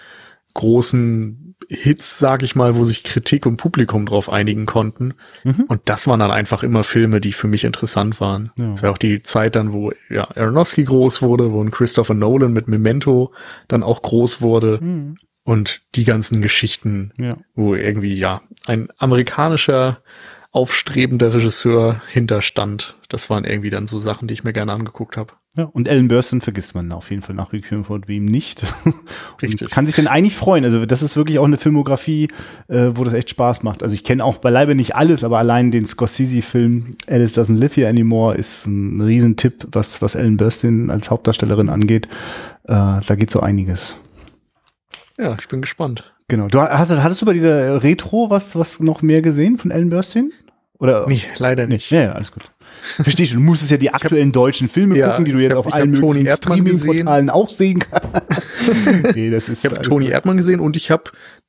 großen 0.55 1.50
Hits, 1.73 2.19
sag 2.19 2.43
ich 2.43 2.57
mal, 2.57 2.75
wo 2.75 2.85
sich 2.85 3.05
Kritik 3.05 3.47
und 3.47 3.57
Publikum 3.57 4.05
drauf 4.05 4.29
einigen 4.29 4.67
konnten. 4.67 5.15
Mhm. 5.45 5.67
Und 5.69 5.83
das 5.85 6.09
waren 6.09 6.19
dann 6.19 6.33
einfach 6.33 6.65
immer 6.65 6.83
Filme, 6.83 7.21
die 7.21 7.33
für 7.33 7.47
mich 7.47 7.65
interessant 7.65 8.21
waren. 8.21 8.51
Ja. 8.59 8.73
Das 8.73 8.83
war 8.83 8.91
auch 8.91 8.99
die 8.99 9.23
Zeit 9.23 9.55
dann, 9.55 9.73
wo 9.73 9.93
ja, 10.09 10.29
Aronofsky 10.37 10.83
groß 10.83 11.23
wurde, 11.23 11.53
wo 11.53 11.63
ein 11.63 11.71
Christopher 11.71 12.15
Nolan 12.15 12.53
mit 12.53 12.67
Memento 12.67 13.33
dann 13.69 13.83
auch 13.85 14.03
groß 14.03 14.43
wurde. 14.43 14.81
Mhm 14.83 15.17
und 15.43 15.81
die 15.95 16.05
ganzen 16.05 16.43
Geschichten, 16.43 17.13
ja. 17.19 17.37
wo 17.55 17.75
irgendwie 17.75 18.15
ja 18.15 18.43
ein 18.67 18.89
amerikanischer 18.99 20.01
aufstrebender 20.53 21.33
Regisseur 21.33 22.01
hinterstand. 22.09 22.97
Das 23.09 23.31
waren 23.31 23.45
irgendwie 23.45 23.71
dann 23.71 23.87
so 23.87 23.99
Sachen, 23.99 24.29
die 24.29 24.35
ich 24.35 24.45
mir 24.45 24.53
gerne 24.53 24.73
angeguckt 24.73 25.17
habe. 25.17 25.33
Ja, 25.57 25.65
und 25.65 25.89
Ellen 25.89 26.07
Burstyn 26.07 26.41
vergisst 26.41 26.77
man 26.77 26.93
auf 26.93 27.11
jeden 27.11 27.23
Fall 27.23 27.35
nach 27.35 27.53
Requiem 27.53 27.85
for 27.85 27.99
Dream 27.99 28.25
nicht. 28.25 28.65
Richtig. 29.43 29.71
kann 29.71 29.85
sich 29.85 29.97
denn 29.97 30.07
eigentlich 30.07 30.37
freuen. 30.37 30.65
Also 30.65 30.87
das 30.87 31.03
ist 31.03 31.17
wirklich 31.17 31.41
auch 31.41 31.45
eine 31.45 31.57
Filmografie, 31.57 32.29
äh, 32.69 32.91
wo 32.95 33.03
das 33.03 33.15
echt 33.15 33.31
Spaß 33.31 33.65
macht. 33.65 33.83
Also 33.83 33.95
ich 33.95 34.05
kenne 34.05 34.25
auch 34.25 34.39
beileibe 34.39 34.77
nicht 34.77 34.95
alles, 34.95 35.25
aber 35.25 35.39
allein 35.39 35.73
den 35.73 35.87
Scorsese-Film 35.87 36.95
Alice 37.09 37.37
Doesn't 37.37 37.59
Live 37.59 37.77
Here 37.77 37.89
Anymore 37.89 38.37
ist 38.37 38.67
ein 38.67 39.01
Riesentipp, 39.01 39.67
was, 39.73 40.01
was 40.01 40.15
Ellen 40.15 40.37
Burstyn 40.37 40.89
als 40.89 41.11
Hauptdarstellerin 41.11 41.69
angeht. 41.69 42.07
Äh, 42.65 43.01
da 43.05 43.15
geht 43.17 43.33
so 43.33 43.41
einiges. 43.41 43.97
Ja, 45.19 45.37
ich 45.39 45.49
bin 45.49 45.63
gespannt. 45.63 46.15
Genau. 46.29 46.47
Du 46.47 46.61
hast, 46.61 46.91
hattest 46.91 47.23
du 47.23 47.27
bei 47.27 47.33
dieser 47.33 47.83
Retro 47.83 48.31
was, 48.31 48.55
was 48.55 48.79
noch 48.79 49.03
mehr 49.03 49.21
gesehen 49.21 49.59
von 49.59 49.73
Ellen 49.73 49.91
Burstyn? 49.91 50.33
Oder? 50.81 51.07
Nee, 51.07 51.23
leider 51.37 51.67
nicht. 51.67 51.91
Ja, 51.91 52.03
ja 52.03 52.13
alles 52.13 52.33
gut. 52.33 52.51
Verstehst 53.03 53.33
du, 53.33 53.37
du 53.37 53.43
musstest 53.43 53.71
ja 53.71 53.77
die 53.77 53.93
aktuellen 53.93 54.29
hab, 54.29 54.35
deutschen 54.35 54.69
Filme 54.71 54.97
ja, 54.97 55.11
gucken, 55.11 55.27
die 55.27 55.33
du 55.33 55.39
jetzt 55.39 55.53
hab, 55.53 55.67
auf 55.67 55.73
allen 55.73 55.91
möglichen 55.91 56.35
Streaming-Portalen 56.35 57.29
auch 57.29 57.51
sehen 57.51 57.81
kannst. 57.81 59.15
nee, 59.15 59.31
das 59.31 59.51
ist 59.51 59.65
ich 59.65 59.71
habe 59.71 59.83
Tony 59.83 60.09
Erdmann 60.09 60.39
gesehen 60.39 60.61
und 60.61 60.77
ich 60.77 60.91
habe 60.91 61.05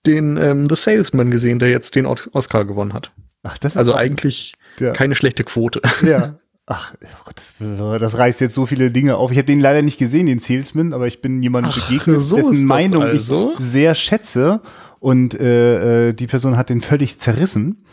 den 0.05 0.35
ähm, 0.35 0.67
The 0.67 0.75
Salesman 0.75 1.31
gesehen, 1.31 1.59
der 1.59 1.69
jetzt 1.69 1.95
den 1.95 2.05
Oscar 2.05 2.65
gewonnen 2.65 2.93
hat. 2.93 3.13
Ach, 3.43 3.57
das 3.57 3.73
ist 3.73 3.77
also 3.77 3.95
eigentlich 3.95 4.53
ja. 4.79 4.91
keine 4.91 5.15
schlechte 5.15 5.43
Quote. 5.43 5.81
Ja, 6.05 6.35
Ach, 6.67 6.93
oh 7.03 7.23
Gott, 7.25 7.35
das, 7.35 7.55
das, 7.99 8.17
reißt 8.17 8.39
jetzt 8.39 8.53
so 8.53 8.65
viele 8.65 8.91
Dinge 8.91 9.17
auf. 9.17 9.31
Ich 9.31 9.37
habe 9.37 9.45
den 9.45 9.59
leider 9.59 9.81
nicht 9.81 9.97
gesehen, 9.97 10.27
den 10.27 10.39
Salesman, 10.39 10.93
aber 10.93 11.07
ich 11.07 11.21
bin 11.21 11.41
jemandem 11.43 11.73
begegnet, 11.73 12.21
so 12.21 12.37
dessen 12.37 12.65
Meinung 12.65 13.03
also? 13.03 13.55
ich 13.57 13.65
sehr 13.65 13.93
schätze. 13.95 14.61
Und 14.99 15.33
äh, 15.33 16.09
äh, 16.09 16.13
die 16.13 16.27
Person 16.27 16.55
hat 16.55 16.69
den 16.69 16.79
völlig 16.79 17.19
zerrissen. 17.19 17.83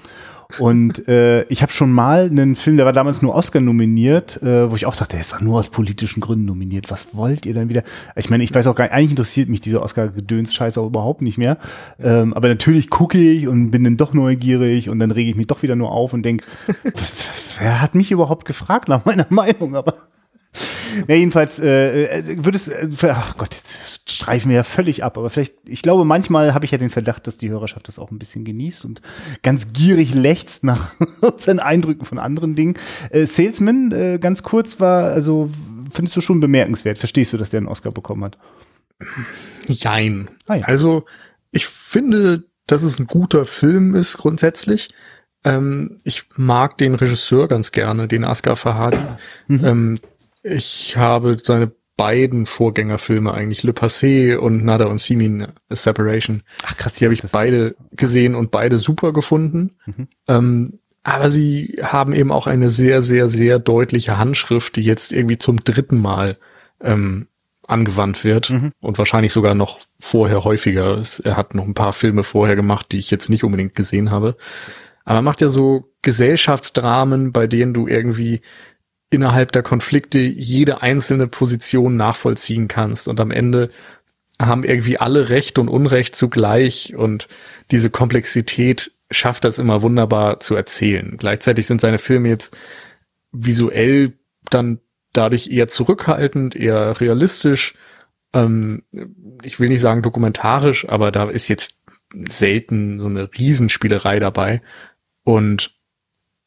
Und 0.57 1.07
äh, 1.09 1.43
ich 1.45 1.61
habe 1.61 1.73
schon 1.73 1.93
mal 1.93 2.25
einen 2.25 2.57
Film, 2.57 2.79
der 2.79 2.87
war 2.87 2.95
damals 2.95 3.21
nur 3.21 3.35
Oscar 3.35 3.61
nominiert, 3.61 4.43
äh, 4.43 4.71
wo 4.71 4.77
ich 4.77 4.87
auch 4.87 4.97
dachte, 4.97 5.13
der 5.13 5.21
ist 5.21 5.33
doch 5.35 5.43
nur 5.43 5.59
aus 5.59 5.69
politischen 5.69 6.21
Gründen 6.21 6.47
nominiert. 6.47 6.91
Was 6.91 7.15
wollt 7.15 7.45
ihr 7.45 7.53
dann 7.53 7.69
wieder? 7.69 7.83
Ich 8.17 8.31
meine, 8.31 8.43
ich 8.45 8.55
weiß 8.55 8.67
auch 8.67 8.75
gar 8.75 8.85
nicht, 8.85 8.95
eigentlich 8.95 9.11
interessiert 9.11 9.51
mich 9.51 9.61
dieser 9.61 9.83
Oscar-Gedöns-Scheiß 9.83 10.79
auch 10.79 10.87
überhaupt 10.87 11.21
nicht 11.21 11.37
mehr. 11.37 11.59
Ähm, 12.03 12.33
aber 12.33 12.49
natürlich 12.49 12.89
gucke 12.89 13.19
ich 13.19 13.47
und 13.47 13.71
bin 13.71 13.85
dann 13.85 13.99
doch 13.99 14.15
neugierig 14.15 14.89
und 14.89 15.01
dann 15.01 15.11
rege 15.11 15.31
ich 15.31 15.37
mich 15.37 15.49
doch 15.49 15.63
wieder 15.63 15.77
nur 15.77 15.91
auf 15.91 16.15
und 16.15 16.23
denke, 16.23 16.47
wer 17.59 17.83
hat 17.83 17.95
mich 17.95 18.11
überhaupt 18.11 18.47
gefragt 18.47 18.89
nach 18.89 19.05
meiner 19.05 19.27
Meinung? 19.29 19.77
Aber 19.77 19.95
ja, 21.07 21.15
jedenfalls 21.15 21.59
äh, 21.59 22.21
äh 22.21 22.45
würde 22.45 22.57
es, 22.57 22.69
äh, 22.69 22.89
ach 23.11 23.37
Gott, 23.37 23.55
jetzt 23.55 24.11
streifen 24.11 24.49
wir 24.49 24.57
ja 24.57 24.63
völlig 24.63 25.05
ab, 25.05 25.19
aber 25.19 25.31
vielleicht, 25.31 25.55
ich 25.67 25.83
glaube, 25.83 26.05
manchmal 26.05 26.55
habe 26.55 26.65
ich 26.65 26.71
ja 26.71 26.79
den 26.79 26.91
Verdacht, 26.91 27.27
dass 27.27 27.37
die 27.37 27.51
Hörerschaft 27.51 27.89
das 27.89 27.99
auch 27.99 28.11
ein 28.11 28.19
bisschen 28.19 28.45
genießt 28.45 28.85
und 28.85 29.03
ganz 29.43 29.73
gierig 29.73 30.15
lechzt 30.15 30.65
nach 30.65 30.95
seinen 31.37 31.61
Eindrücken 31.61 32.05
von 32.05 32.19
anderen 32.19 32.55
Dingen. 32.55 32.75
Äh, 33.11 33.27
Salesman, 33.27 33.93
äh, 33.93 34.19
ganz 34.19 34.43
kurz, 34.43 34.81
war, 34.81 35.05
also 35.05 35.51
findest 35.93 36.17
du 36.17 36.21
schon 36.21 36.41
bemerkenswert. 36.41 36.99
Verstehst 36.99 37.33
du, 37.33 37.37
dass 37.37 37.51
der 37.51 37.59
einen 37.59 37.69
Oscar 37.69 37.91
bekommen 37.91 38.25
hat? 38.25 38.39
Jein. 39.67 40.29
Ah, 40.47 40.57
ja. 40.57 40.65
Also, 40.65 41.05
ich 41.53 41.67
finde, 41.67 42.45
dass 42.67 42.83
es 42.83 42.99
ein 42.99 43.07
guter 43.07 43.45
Film 43.45 43.95
ist 43.95 44.19
grundsätzlich. 44.19 44.91
Ähm, 45.45 45.99
ich 46.05 46.25
mag 46.37 46.79
den 46.79 46.95
Regisseur 46.95 47.49
ganz 47.49 47.73
gerne, 47.73 48.09
den 48.09 48.25
Asghar 48.25 48.57
Fahadi. 48.57 48.99
Mhm. 49.47 49.65
Ähm, 49.65 50.01
ich 50.51 50.97
habe 50.97 51.37
seine 51.43 51.71
beiden 51.97 52.47
Vorgängerfilme 52.47 53.35
eigentlich, 53.35 53.65
Le 53.65 53.73
Passé 53.73 54.37
und 54.37 54.65
Nada 54.65 54.87
und 54.87 55.01
Simin 55.01 55.49
Separation. 55.69 56.43
Ach 56.65 56.77
krass. 56.77 56.95
Die 56.95 57.05
habe 57.05 57.13
ich 57.13 57.23
beide 57.23 57.75
gesehen 57.93 58.35
und 58.35 58.51
beide 58.51 58.79
super 58.79 59.13
gefunden. 59.13 59.77
Mhm. 59.85 60.09
Ähm, 60.29 60.79
aber 61.03 61.31
sie 61.31 61.79
haben 61.83 62.13
eben 62.13 62.31
auch 62.31 62.47
eine 62.47 62.71
sehr, 62.71 63.03
sehr, 63.03 63.29
sehr 63.29 63.59
deutliche 63.59 64.17
Handschrift, 64.17 64.77
die 64.77 64.83
jetzt 64.83 65.13
irgendwie 65.13 65.39
zum 65.39 65.65
dritten 65.65 66.01
Mal 66.01 66.37
ähm, 66.83 67.27
angewandt 67.67 68.25
wird 68.25 68.51
mhm. 68.51 68.73
und 68.81 68.99
wahrscheinlich 68.99 69.33
sogar 69.33 69.55
noch 69.55 69.81
vorher 69.99 70.45
häufiger. 70.45 71.03
Er 71.25 71.37
hat 71.37 71.55
noch 71.55 71.65
ein 71.65 71.75
paar 71.75 71.93
Filme 71.93 72.23
vorher 72.23 72.57
gemacht, 72.57 72.87
die 72.93 72.99
ich 72.99 73.11
jetzt 73.11 73.29
nicht 73.29 73.43
unbedingt 73.43 73.75
gesehen 73.75 74.11
habe. 74.11 74.37
Aber 75.05 75.19
er 75.19 75.23
macht 75.23 75.41
ja 75.41 75.49
so 75.49 75.91
Gesellschaftsdramen, 76.03 77.33
bei 77.33 77.47
denen 77.47 77.75
du 77.75 77.89
irgendwie 77.89 78.43
innerhalb 79.11 79.53
der 79.53 79.63
Konflikte 79.63 80.19
jede 80.19 80.83
einzelne 80.83 81.27
Position 81.27 81.97
nachvollziehen 81.97 82.69
kannst 82.69 83.09
und 83.09 83.21
am 83.21 83.31
Ende 83.31 83.71
haben 84.41 84.65
irgendwie 84.65 84.99
alle 84.99 85.31
Recht 85.31 85.59
und 85.59 85.69
Unrecht 85.69 86.15
zugleich 86.15 86.95
und 86.95 87.29
diese 87.71 87.91
Komplexität 87.91 88.93
schafft 89.11 89.45
das 89.45 89.59
immer 89.59 89.83
wunderbar 89.83 90.39
zu 90.39 90.55
erzählen. 90.55 91.17
Gleichzeitig 91.19 91.67
sind 91.67 91.81
seine 91.81 91.99
Filme 91.99 92.29
jetzt 92.29 92.57
visuell 93.33 94.13
dann 94.51 94.81
dadurch 95.13 95.49
eher 95.49 95.69
zurückhaltend, 95.69 96.55
eher 96.55 97.01
realistisch. 97.01 97.75
Ähm, 98.33 98.83
ich 99.43 99.59
will 99.59 99.69
nicht 99.69 99.81
sagen 99.81 100.03
dokumentarisch, 100.03 100.89
aber 100.89 101.11
da 101.11 101.29
ist 101.31 101.49
jetzt 101.49 101.77
selten 102.29 103.01
so 103.01 103.07
eine 103.07 103.31
Riesenspielerei 103.33 104.21
dabei. 104.21 104.63
Und 105.25 105.73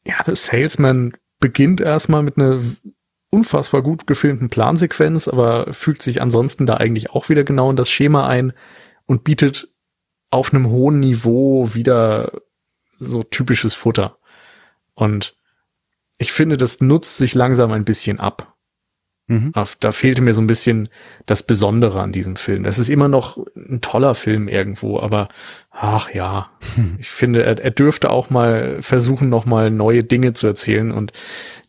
ja, 0.04 0.16
The 0.24 0.34
Salesman 0.34 1.12
beginnt 1.42 1.82
erstmal 1.82 2.22
mit 2.22 2.38
einer 2.38 2.62
unfassbar 3.28 3.82
gut 3.82 4.06
gefilmten 4.06 4.48
Plansequenz, 4.48 5.28
aber 5.28 5.74
fügt 5.74 6.00
sich 6.00 6.22
ansonsten 6.22 6.64
da 6.64 6.76
eigentlich 6.76 7.10
auch 7.10 7.28
wieder 7.28 7.44
genau 7.44 7.68
in 7.68 7.76
das 7.76 7.90
Schema 7.90 8.26
ein 8.28 8.54
und 9.06 9.24
bietet 9.24 9.68
auf 10.30 10.54
einem 10.54 10.68
hohen 10.68 11.00
Niveau 11.00 11.74
wieder 11.74 12.32
so 12.98 13.22
typisches 13.22 13.74
Futter. 13.74 14.16
Und 14.94 15.34
ich 16.16 16.32
finde, 16.32 16.56
das 16.56 16.80
nutzt 16.80 17.18
sich 17.18 17.34
langsam 17.34 17.72
ein 17.72 17.84
bisschen 17.84 18.20
ab. 18.20 18.51
Mhm. 19.32 19.52
Da 19.80 19.92
fehlte 19.92 20.20
mir 20.20 20.34
so 20.34 20.42
ein 20.42 20.46
bisschen 20.46 20.90
das 21.24 21.42
Besondere 21.42 22.02
an 22.02 22.12
diesem 22.12 22.36
Film. 22.36 22.64
Das 22.64 22.78
ist 22.78 22.90
immer 22.90 23.08
noch 23.08 23.38
ein 23.56 23.80
toller 23.80 24.14
Film 24.14 24.46
irgendwo, 24.46 25.00
aber 25.00 25.28
ach 25.70 26.12
ja, 26.12 26.50
ich 26.98 27.08
finde, 27.08 27.42
er, 27.42 27.58
er 27.58 27.70
dürfte 27.70 28.10
auch 28.10 28.28
mal 28.28 28.82
versuchen, 28.82 29.30
noch 29.30 29.46
mal 29.46 29.70
neue 29.70 30.04
Dinge 30.04 30.34
zu 30.34 30.46
erzählen 30.46 30.90
und 30.90 31.12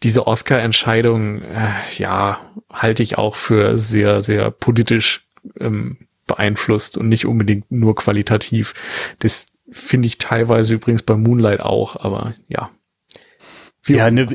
diese 0.04 0.28
Oscar-Entscheidung, 0.28 1.42
äh, 1.42 1.72
ja, 1.96 2.42
halte 2.70 3.02
ich 3.02 3.18
auch 3.18 3.38
für 3.38 3.78
sehr, 3.78 4.20
sehr 4.20 4.52
politisch 4.52 5.24
ähm, 5.58 5.98
beeinflusst 6.28 6.98
und 6.98 7.08
nicht 7.08 7.26
unbedingt 7.26 7.72
nur 7.72 7.96
qualitativ. 7.96 8.74
Das 9.20 9.46
finde 9.72 10.08
ich 10.08 10.18
teilweise 10.18 10.74
übrigens 10.74 11.04
bei 11.04 11.16
Moonlight 11.16 11.62
auch, 11.62 11.96
aber 11.96 12.34
ja, 12.50 12.70
Wie 13.86 13.96
ja, 13.96 14.10
ne, 14.10 14.26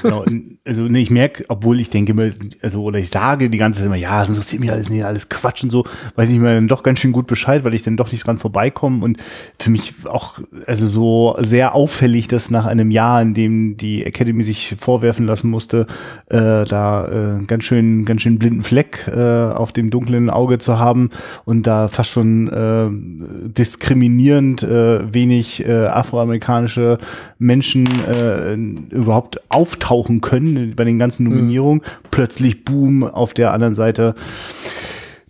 genau. 0.00 0.24
Also 0.64 0.84
ne, 0.84 1.00
ich 1.00 1.10
merke, 1.10 1.44
obwohl 1.48 1.80
ich 1.80 1.90
denke 1.90 2.12
immer, 2.12 2.30
also 2.62 2.84
oder 2.84 3.00
ich 3.00 3.08
sage 3.08 3.50
die 3.50 3.58
ganze 3.58 3.80
Zeit 3.80 3.86
immer, 3.86 3.96
ja, 3.96 4.20
das 4.20 4.28
interessiert 4.28 4.60
mich 4.60 4.70
alles 4.70 4.90
nicht, 4.90 5.04
alles 5.04 5.28
Quatsch 5.28 5.64
und 5.64 5.70
so, 5.70 5.84
weiß 6.14 6.30
ich 6.30 6.38
mir 6.38 6.54
dann 6.54 6.68
doch 6.68 6.84
ganz 6.84 7.00
schön 7.00 7.10
gut 7.10 7.26
Bescheid, 7.26 7.64
weil 7.64 7.74
ich 7.74 7.82
dann 7.82 7.96
doch 7.96 8.12
nicht 8.12 8.24
dran 8.24 8.36
vorbeikomme 8.36 9.04
und 9.04 9.18
für 9.58 9.70
mich 9.70 9.94
auch 10.04 10.38
also 10.66 10.86
so 10.86 11.36
sehr 11.40 11.74
auffällig, 11.74 12.28
dass 12.28 12.48
nach 12.48 12.66
einem 12.66 12.92
Jahr, 12.92 13.20
in 13.22 13.34
dem 13.34 13.76
die 13.76 14.04
Academy 14.04 14.44
sich 14.44 14.76
vorwerfen 14.78 15.26
lassen 15.26 15.50
musste, 15.50 15.88
äh, 16.26 16.64
da 16.64 17.38
äh, 17.40 17.44
ganz 17.44 17.64
schön 17.64 18.04
ganz 18.04 18.22
schön 18.22 18.38
blinden 18.38 18.62
Fleck 18.62 19.08
äh, 19.08 19.20
auf 19.20 19.72
dem 19.72 19.90
dunklen 19.90 20.30
Auge 20.30 20.58
zu 20.58 20.78
haben 20.78 21.10
und 21.44 21.66
da 21.66 21.88
fast 21.88 22.10
schon 22.10 22.48
äh, 22.48 23.48
diskriminierend 23.50 24.62
äh, 24.62 25.12
wenig 25.12 25.66
äh, 25.66 25.86
afroamerikanische 25.86 26.98
Menschen 27.38 27.86
äh, 27.86 28.75
überhaupt 28.90 29.40
auftauchen 29.50 30.20
können 30.20 30.74
bei 30.76 30.84
den 30.84 30.98
ganzen 30.98 31.24
mhm. 31.24 31.30
Nominierungen. 31.30 31.78
Mhm. 31.78 32.08
Plötzlich 32.10 32.64
Boom 32.64 33.04
auf 33.04 33.34
der 33.34 33.52
anderen 33.52 33.74
Seite. 33.74 34.14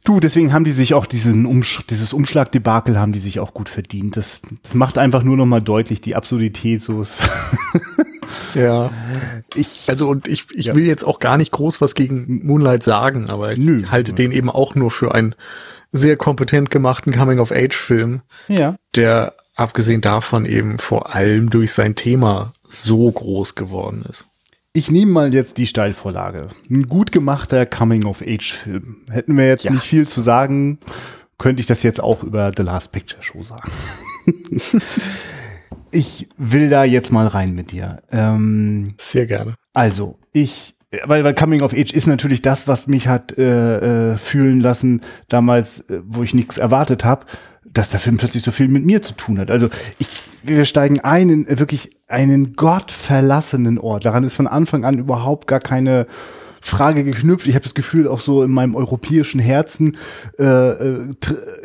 Du, 0.04 0.20
deswegen 0.20 0.52
haben 0.52 0.64
die 0.64 0.70
sich 0.70 0.94
auch 0.94 1.04
diesen 1.04 1.46
Umsch 1.46 1.82
dieses 1.90 2.12
Umschlagdebakel 2.12 2.96
haben 2.96 3.12
die 3.12 3.18
sich 3.18 3.40
auch 3.40 3.52
gut 3.52 3.68
verdient. 3.68 4.16
Das, 4.16 4.40
das 4.62 4.74
macht 4.74 4.98
einfach 4.98 5.24
nur 5.24 5.36
noch 5.36 5.46
mal 5.46 5.60
deutlich 5.60 6.00
die 6.00 6.14
Absurdität 6.14 6.80
so. 6.80 7.02
ja. 8.54 8.90
Ich, 9.56 9.84
also 9.88 10.08
und 10.08 10.28
ich, 10.28 10.46
ich 10.54 10.66
ja. 10.66 10.76
will 10.76 10.86
jetzt 10.86 11.04
auch 11.04 11.18
gar 11.18 11.36
nicht 11.36 11.50
groß 11.50 11.80
was 11.80 11.96
gegen 11.96 12.46
Moonlight 12.46 12.84
sagen, 12.84 13.28
aber 13.28 13.52
ich 13.52 13.58
Nö. 13.58 13.82
halte 13.90 14.12
den 14.12 14.30
eben 14.30 14.48
auch 14.48 14.76
nur 14.76 14.92
für 14.92 15.12
einen 15.12 15.34
sehr 15.90 16.16
kompetent 16.16 16.70
gemachten 16.70 17.12
Coming-of-Age-Film, 17.12 18.20
ja. 18.46 18.76
der 18.94 19.34
abgesehen 19.56 20.02
davon 20.02 20.44
eben 20.44 20.78
vor 20.78 21.14
allem 21.14 21.50
durch 21.50 21.72
sein 21.72 21.96
Thema 21.96 22.52
so 22.68 23.10
groß 23.10 23.54
geworden 23.54 24.04
ist. 24.08 24.26
Ich 24.72 24.90
nehme 24.90 25.12
mal 25.12 25.32
jetzt 25.32 25.56
die 25.58 25.66
Steilvorlage. 25.66 26.42
Ein 26.70 26.86
gut 26.86 27.10
gemachter 27.10 27.64
Coming-of-Age-Film. 27.64 29.04
Hätten 29.10 29.36
wir 29.36 29.46
jetzt 29.46 29.64
ja. 29.64 29.72
nicht 29.72 29.84
viel 29.84 30.06
zu 30.06 30.20
sagen, 30.20 30.78
könnte 31.38 31.60
ich 31.60 31.66
das 31.66 31.82
jetzt 31.82 32.02
auch 32.02 32.22
über 32.22 32.52
The 32.54 32.62
Last 32.62 32.92
Picture 32.92 33.22
Show 33.22 33.42
sagen. 33.42 33.70
ich 35.90 36.28
will 36.36 36.68
da 36.68 36.84
jetzt 36.84 37.10
mal 37.10 37.26
rein 37.26 37.54
mit 37.54 37.72
dir. 37.72 38.02
Ähm, 38.12 38.88
Sehr 38.98 39.26
gerne. 39.26 39.54
Also, 39.72 40.18
ich 40.32 40.76
weil, 41.04 41.24
weil 41.24 41.34
Coming 41.34 41.62
of 41.62 41.72
Age 41.72 41.92
ist 41.92 42.06
natürlich 42.06 42.42
das, 42.42 42.68
was 42.68 42.86
mich 42.86 43.08
hat 43.08 43.36
äh, 43.36 44.12
äh, 44.12 44.16
fühlen 44.18 44.60
lassen 44.60 45.00
damals, 45.28 45.80
äh, 45.90 46.00
wo 46.04 46.22
ich 46.22 46.34
nichts 46.34 46.58
erwartet 46.58 47.04
habe, 47.04 47.26
dass 47.76 47.90
der 47.90 48.00
Film 48.00 48.16
plötzlich 48.16 48.42
so 48.42 48.52
viel 48.52 48.68
mit 48.68 48.84
mir 48.84 49.02
zu 49.02 49.14
tun 49.14 49.38
hat. 49.38 49.50
Also 49.50 49.68
ich, 49.98 50.08
wir 50.42 50.64
steigen 50.64 51.00
ein 51.00 51.28
in 51.28 51.58
wirklich 51.58 51.90
einen 52.06 52.54
gottverlassenen 52.54 53.78
Ort. 53.78 54.06
Daran 54.06 54.24
ist 54.24 54.34
von 54.34 54.46
Anfang 54.46 54.84
an 54.84 54.98
überhaupt 54.98 55.46
gar 55.46 55.60
keine 55.60 56.06
Frage 56.66 57.04
geknüpft. 57.04 57.46
Ich 57.46 57.54
habe 57.54 57.62
das 57.62 57.74
Gefühl, 57.74 58.08
auch 58.08 58.18
so 58.18 58.42
in 58.42 58.50
meinem 58.50 58.74
europäischen 58.74 59.40
Herzen 59.40 59.96
äh, 60.38 60.44
äh, 60.44 61.14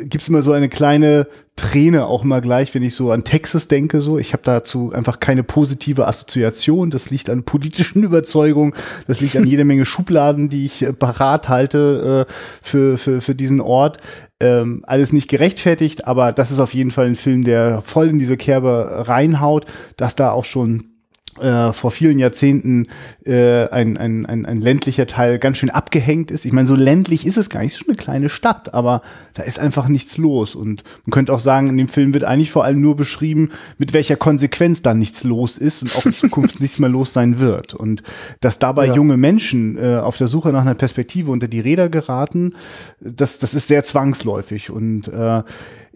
gibt 0.00 0.22
es 0.22 0.28
immer 0.28 0.42
so 0.42 0.52
eine 0.52 0.68
kleine 0.68 1.26
Träne 1.56 2.06
auch 2.06 2.24
mal 2.24 2.40
gleich, 2.40 2.74
wenn 2.74 2.82
ich 2.82 2.94
so 2.94 3.10
an 3.10 3.24
Texas 3.24 3.68
denke. 3.68 4.00
So, 4.00 4.18
ich 4.18 4.32
habe 4.32 4.42
dazu 4.44 4.92
einfach 4.92 5.18
keine 5.18 5.42
positive 5.42 6.06
Assoziation. 6.06 6.90
Das 6.90 7.10
liegt 7.10 7.30
an 7.30 7.42
politischen 7.42 8.02
Überzeugungen. 8.04 8.74
Das 9.06 9.20
liegt 9.20 9.36
an 9.36 9.46
jede 9.46 9.64
Menge 9.66 9.86
Schubladen, 9.86 10.48
die 10.48 10.66
ich 10.66 10.82
äh, 10.82 10.92
parat 10.92 11.48
halte 11.48 12.26
äh, 12.28 12.32
für, 12.62 12.96
für, 12.96 13.20
für 13.20 13.34
diesen 13.34 13.60
Ort. 13.60 13.98
Ähm, 14.42 14.82
alles 14.88 15.12
nicht 15.12 15.30
gerechtfertigt, 15.30 16.06
aber 16.06 16.32
das 16.32 16.50
ist 16.50 16.58
auf 16.58 16.74
jeden 16.74 16.90
Fall 16.90 17.06
ein 17.06 17.16
Film, 17.16 17.44
der 17.44 17.80
voll 17.82 18.08
in 18.08 18.18
diese 18.18 18.36
Kerbe 18.36 19.04
reinhaut, 19.06 19.66
dass 19.96 20.16
da 20.16 20.32
auch 20.32 20.44
schon 20.44 20.91
äh, 21.40 21.72
vor 21.72 21.90
vielen 21.90 22.18
Jahrzehnten 22.18 22.88
äh, 23.24 23.66
ein, 23.68 23.96
ein, 23.96 24.26
ein, 24.26 24.44
ein 24.44 24.60
ländlicher 24.60 25.06
Teil 25.06 25.38
ganz 25.38 25.58
schön 25.58 25.70
abgehängt 25.70 26.30
ist. 26.30 26.44
Ich 26.44 26.52
meine, 26.52 26.68
so 26.68 26.74
ländlich 26.74 27.26
ist 27.26 27.38
es 27.38 27.48
gar 27.48 27.60
nicht, 27.60 27.68
es 27.68 27.74
ist 27.74 27.86
schon 27.86 27.94
eine 27.94 27.96
kleine 27.96 28.28
Stadt, 28.28 28.74
aber 28.74 29.00
da 29.34 29.42
ist 29.42 29.58
einfach 29.58 29.88
nichts 29.88 30.18
los. 30.18 30.54
Und 30.54 30.84
man 31.06 31.12
könnte 31.12 31.32
auch 31.32 31.38
sagen, 31.40 31.68
in 31.68 31.78
dem 31.78 31.88
Film 31.88 32.12
wird 32.12 32.24
eigentlich 32.24 32.50
vor 32.50 32.64
allem 32.64 32.80
nur 32.80 32.96
beschrieben, 32.96 33.50
mit 33.78 33.92
welcher 33.92 34.16
Konsequenz 34.16 34.82
da 34.82 34.92
nichts 34.92 35.24
los 35.24 35.56
ist 35.56 35.82
und 35.82 35.96
auch 35.96 36.04
in 36.04 36.12
Zukunft 36.12 36.60
nichts 36.60 36.78
mehr 36.78 36.90
los 36.90 37.12
sein 37.12 37.38
wird. 37.38 37.72
Und 37.72 38.02
dass 38.40 38.58
dabei 38.58 38.88
ja. 38.88 38.94
junge 38.94 39.16
Menschen 39.16 39.78
äh, 39.78 39.96
auf 39.96 40.18
der 40.18 40.28
Suche 40.28 40.50
nach 40.50 40.62
einer 40.62 40.74
Perspektive 40.74 41.30
unter 41.30 41.48
die 41.48 41.60
Räder 41.60 41.88
geraten, 41.88 42.54
das, 43.00 43.38
das 43.38 43.54
ist 43.54 43.68
sehr 43.68 43.84
zwangsläufig. 43.84 44.70
Und 44.70 45.08
äh, 45.08 45.42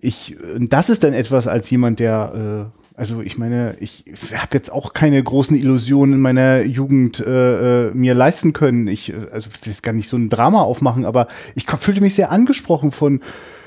ich, 0.01 0.37
das 0.59 0.89
ist 0.89 1.05
dann 1.05 1.13
etwas 1.13 1.47
als 1.47 1.69
jemand, 1.71 1.99
der 1.99 2.71
äh, 2.73 2.86
also 2.97 3.21
ich 3.21 3.37
meine, 3.37 3.77
ich 3.79 4.05
habe 4.35 4.55
jetzt 4.55 4.73
auch 4.73 4.95
keine 4.95 5.23
großen 5.23 5.57
Illusionen 5.57 6.15
in 6.15 6.21
meiner 6.21 6.63
Jugend 6.63 7.21
äh, 7.21 7.89
äh, 7.89 7.95
mir 7.95 8.15
leisten 8.15 8.55
können. 8.55 8.89
Ich, 8.89 9.13
also 9.31 9.51
ich 9.53 9.67
will 9.67 9.73
jetzt 9.73 9.83
gar 9.83 9.93
nicht 9.93 10.09
so 10.09 10.17
ein 10.17 10.31
Drama 10.31 10.63
aufmachen, 10.63 11.05
aber 11.05 11.29
ich 11.55 11.67
fühlte 11.67 12.01
mich 12.01 12.15
sehr 12.15 12.31
angesprochen 12.31 12.93
von, 12.93 13.21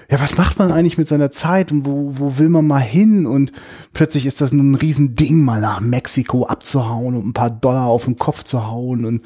ja, 0.10 0.20
was 0.20 0.38
macht 0.38 0.58
man 0.58 0.72
eigentlich 0.72 0.98
mit 0.98 1.08
seiner 1.08 1.30
Zeit 1.30 1.72
und 1.72 1.86
wo, 1.86 2.16
wo 2.16 2.40
will 2.40 2.50
man 2.50 2.66
mal 2.66 2.80
hin? 2.80 3.28
Und 3.28 3.52
plötzlich 3.94 4.26
ist 4.26 4.42
das 4.42 4.52
ein 4.52 4.74
Riesending, 4.74 5.44
mal 5.44 5.62
nach 5.62 5.80
Mexiko 5.80 6.48
abzuhauen 6.48 7.16
und 7.16 7.28
ein 7.28 7.34
paar 7.34 7.52
Dollar 7.52 7.86
auf 7.86 8.06
den 8.06 8.18
Kopf 8.18 8.44
zu 8.44 8.66
hauen. 8.66 9.06
Und 9.06 9.22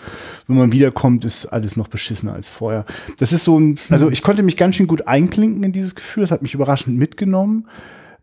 wenn 0.48 0.58
man 0.58 0.74
wiederkommt, 0.74 1.24
ist 1.24 1.46
alles 1.46 1.78
noch 1.78 1.88
beschissener 1.88 2.34
als 2.34 2.50
vorher. 2.50 2.84
Das 3.20 3.32
ist 3.32 3.46
so 3.46 3.58
ein, 3.58 3.80
also 3.90 4.10
ich 4.10 4.22
konnte 4.22 4.44
mich 4.44 4.58
ganz 4.58 4.76
schön 4.76 4.88
gut 4.88 5.08
einklinken 5.08 5.64
in 5.64 5.72
dieses 5.72 5.96
Gefühl. 5.96 6.24
Das 6.24 6.32
hat 6.32 6.42
mich 6.42 6.54
überraschend 6.54 6.98
mitgenommen 6.98 7.68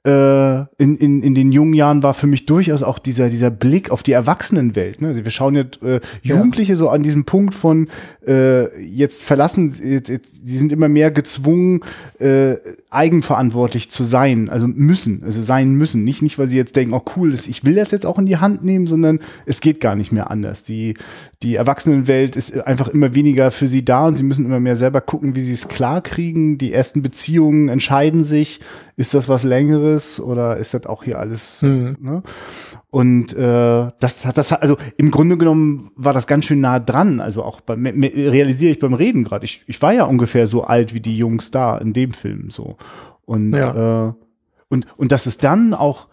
äh, 0.06 0.60
in, 0.78 0.96
in, 0.96 1.22
in 1.22 1.34
den 1.34 1.52
jungen 1.52 1.74
Jahren 1.74 2.02
war 2.02 2.14
für 2.14 2.26
mich 2.26 2.46
durchaus 2.46 2.82
auch 2.82 2.98
dieser, 2.98 3.28
dieser 3.28 3.50
Blick 3.50 3.90
auf 3.90 4.02
die 4.02 4.12
Erwachsenenwelt. 4.12 5.02
Ne? 5.02 5.08
Also 5.08 5.24
wir 5.24 5.30
schauen 5.30 5.56
jetzt 5.56 5.82
äh, 5.82 6.00
Jugendliche 6.22 6.72
ja. 6.72 6.78
so 6.78 6.88
an 6.88 7.02
diesem 7.02 7.24
Punkt 7.24 7.54
von 7.54 7.88
äh, 8.26 8.80
jetzt 8.80 9.22
verlassen, 9.22 9.74
jetzt, 9.82 10.08
jetzt, 10.08 10.46
sie 10.46 10.56
sind 10.56 10.72
immer 10.72 10.88
mehr 10.88 11.10
gezwungen, 11.10 11.80
äh, 12.18 12.56
eigenverantwortlich 12.90 13.90
zu 13.90 14.02
sein, 14.02 14.48
also 14.48 14.66
müssen, 14.66 15.22
also 15.24 15.42
sein 15.42 15.74
müssen. 15.74 16.04
Nicht, 16.04 16.22
nicht, 16.22 16.38
weil 16.38 16.48
sie 16.48 16.56
jetzt 16.56 16.76
denken, 16.76 16.94
oh 16.94 17.02
cool, 17.16 17.34
ich 17.34 17.64
will 17.64 17.74
das 17.74 17.90
jetzt 17.90 18.06
auch 18.06 18.18
in 18.18 18.26
die 18.26 18.38
Hand 18.38 18.64
nehmen, 18.64 18.86
sondern 18.86 19.20
es 19.46 19.60
geht 19.60 19.80
gar 19.80 19.94
nicht 19.94 20.12
mehr 20.12 20.30
anders. 20.30 20.62
Die, 20.62 20.94
die 21.42 21.54
Erwachsenenwelt 21.54 22.36
ist 22.36 22.56
einfach 22.66 22.88
immer 22.88 23.14
weniger 23.14 23.50
für 23.50 23.66
sie 23.66 23.84
da 23.84 24.08
und 24.08 24.16
sie 24.16 24.22
müssen 24.22 24.44
immer 24.44 24.60
mehr 24.60 24.76
selber 24.76 25.00
gucken, 25.00 25.34
wie 25.34 25.40
sie 25.40 25.54
es 25.54 25.68
klar 25.68 26.00
kriegen. 26.02 26.58
Die 26.58 26.72
ersten 26.72 27.02
Beziehungen 27.02 27.68
entscheiden 27.68 28.24
sich, 28.24 28.60
ist 28.96 29.14
das 29.14 29.28
was 29.28 29.44
Längeres 29.44 30.20
oder 30.20 30.58
ist 30.58 30.74
das 30.74 30.84
auch 30.84 31.04
hier 31.04 31.18
alles? 31.18 31.62
Mhm. 31.62 31.96
Ne? 32.00 32.22
Und 32.90 33.32
äh, 33.34 33.88
das 34.00 34.24
hat 34.24 34.36
das 34.36 34.52
also 34.52 34.76
im 34.96 35.12
Grunde 35.12 35.36
genommen 35.36 35.92
war 35.94 36.12
das 36.12 36.26
ganz 36.26 36.46
schön 36.46 36.60
nah 36.60 36.80
dran. 36.80 37.20
Also 37.20 37.44
auch 37.44 37.60
beim 37.60 37.86
realisiere 37.86 38.72
ich 38.72 38.80
beim 38.80 38.94
Reden 38.94 39.22
gerade. 39.22 39.44
Ich, 39.44 39.64
ich 39.68 39.80
war 39.80 39.92
ja 39.92 40.04
ungefähr 40.04 40.48
so 40.48 40.64
alt 40.64 40.92
wie 40.92 41.00
die 41.00 41.16
Jungs 41.16 41.52
da 41.52 41.78
in 41.78 41.92
dem 41.92 42.10
Film 42.10 42.50
so 42.50 42.76
und 43.24 43.52
ja. 43.52 44.08
äh, 44.08 44.12
und 44.68 44.86
und 44.96 45.12
dass 45.12 45.26
es 45.26 45.38
dann 45.38 45.72
auch 45.72 46.08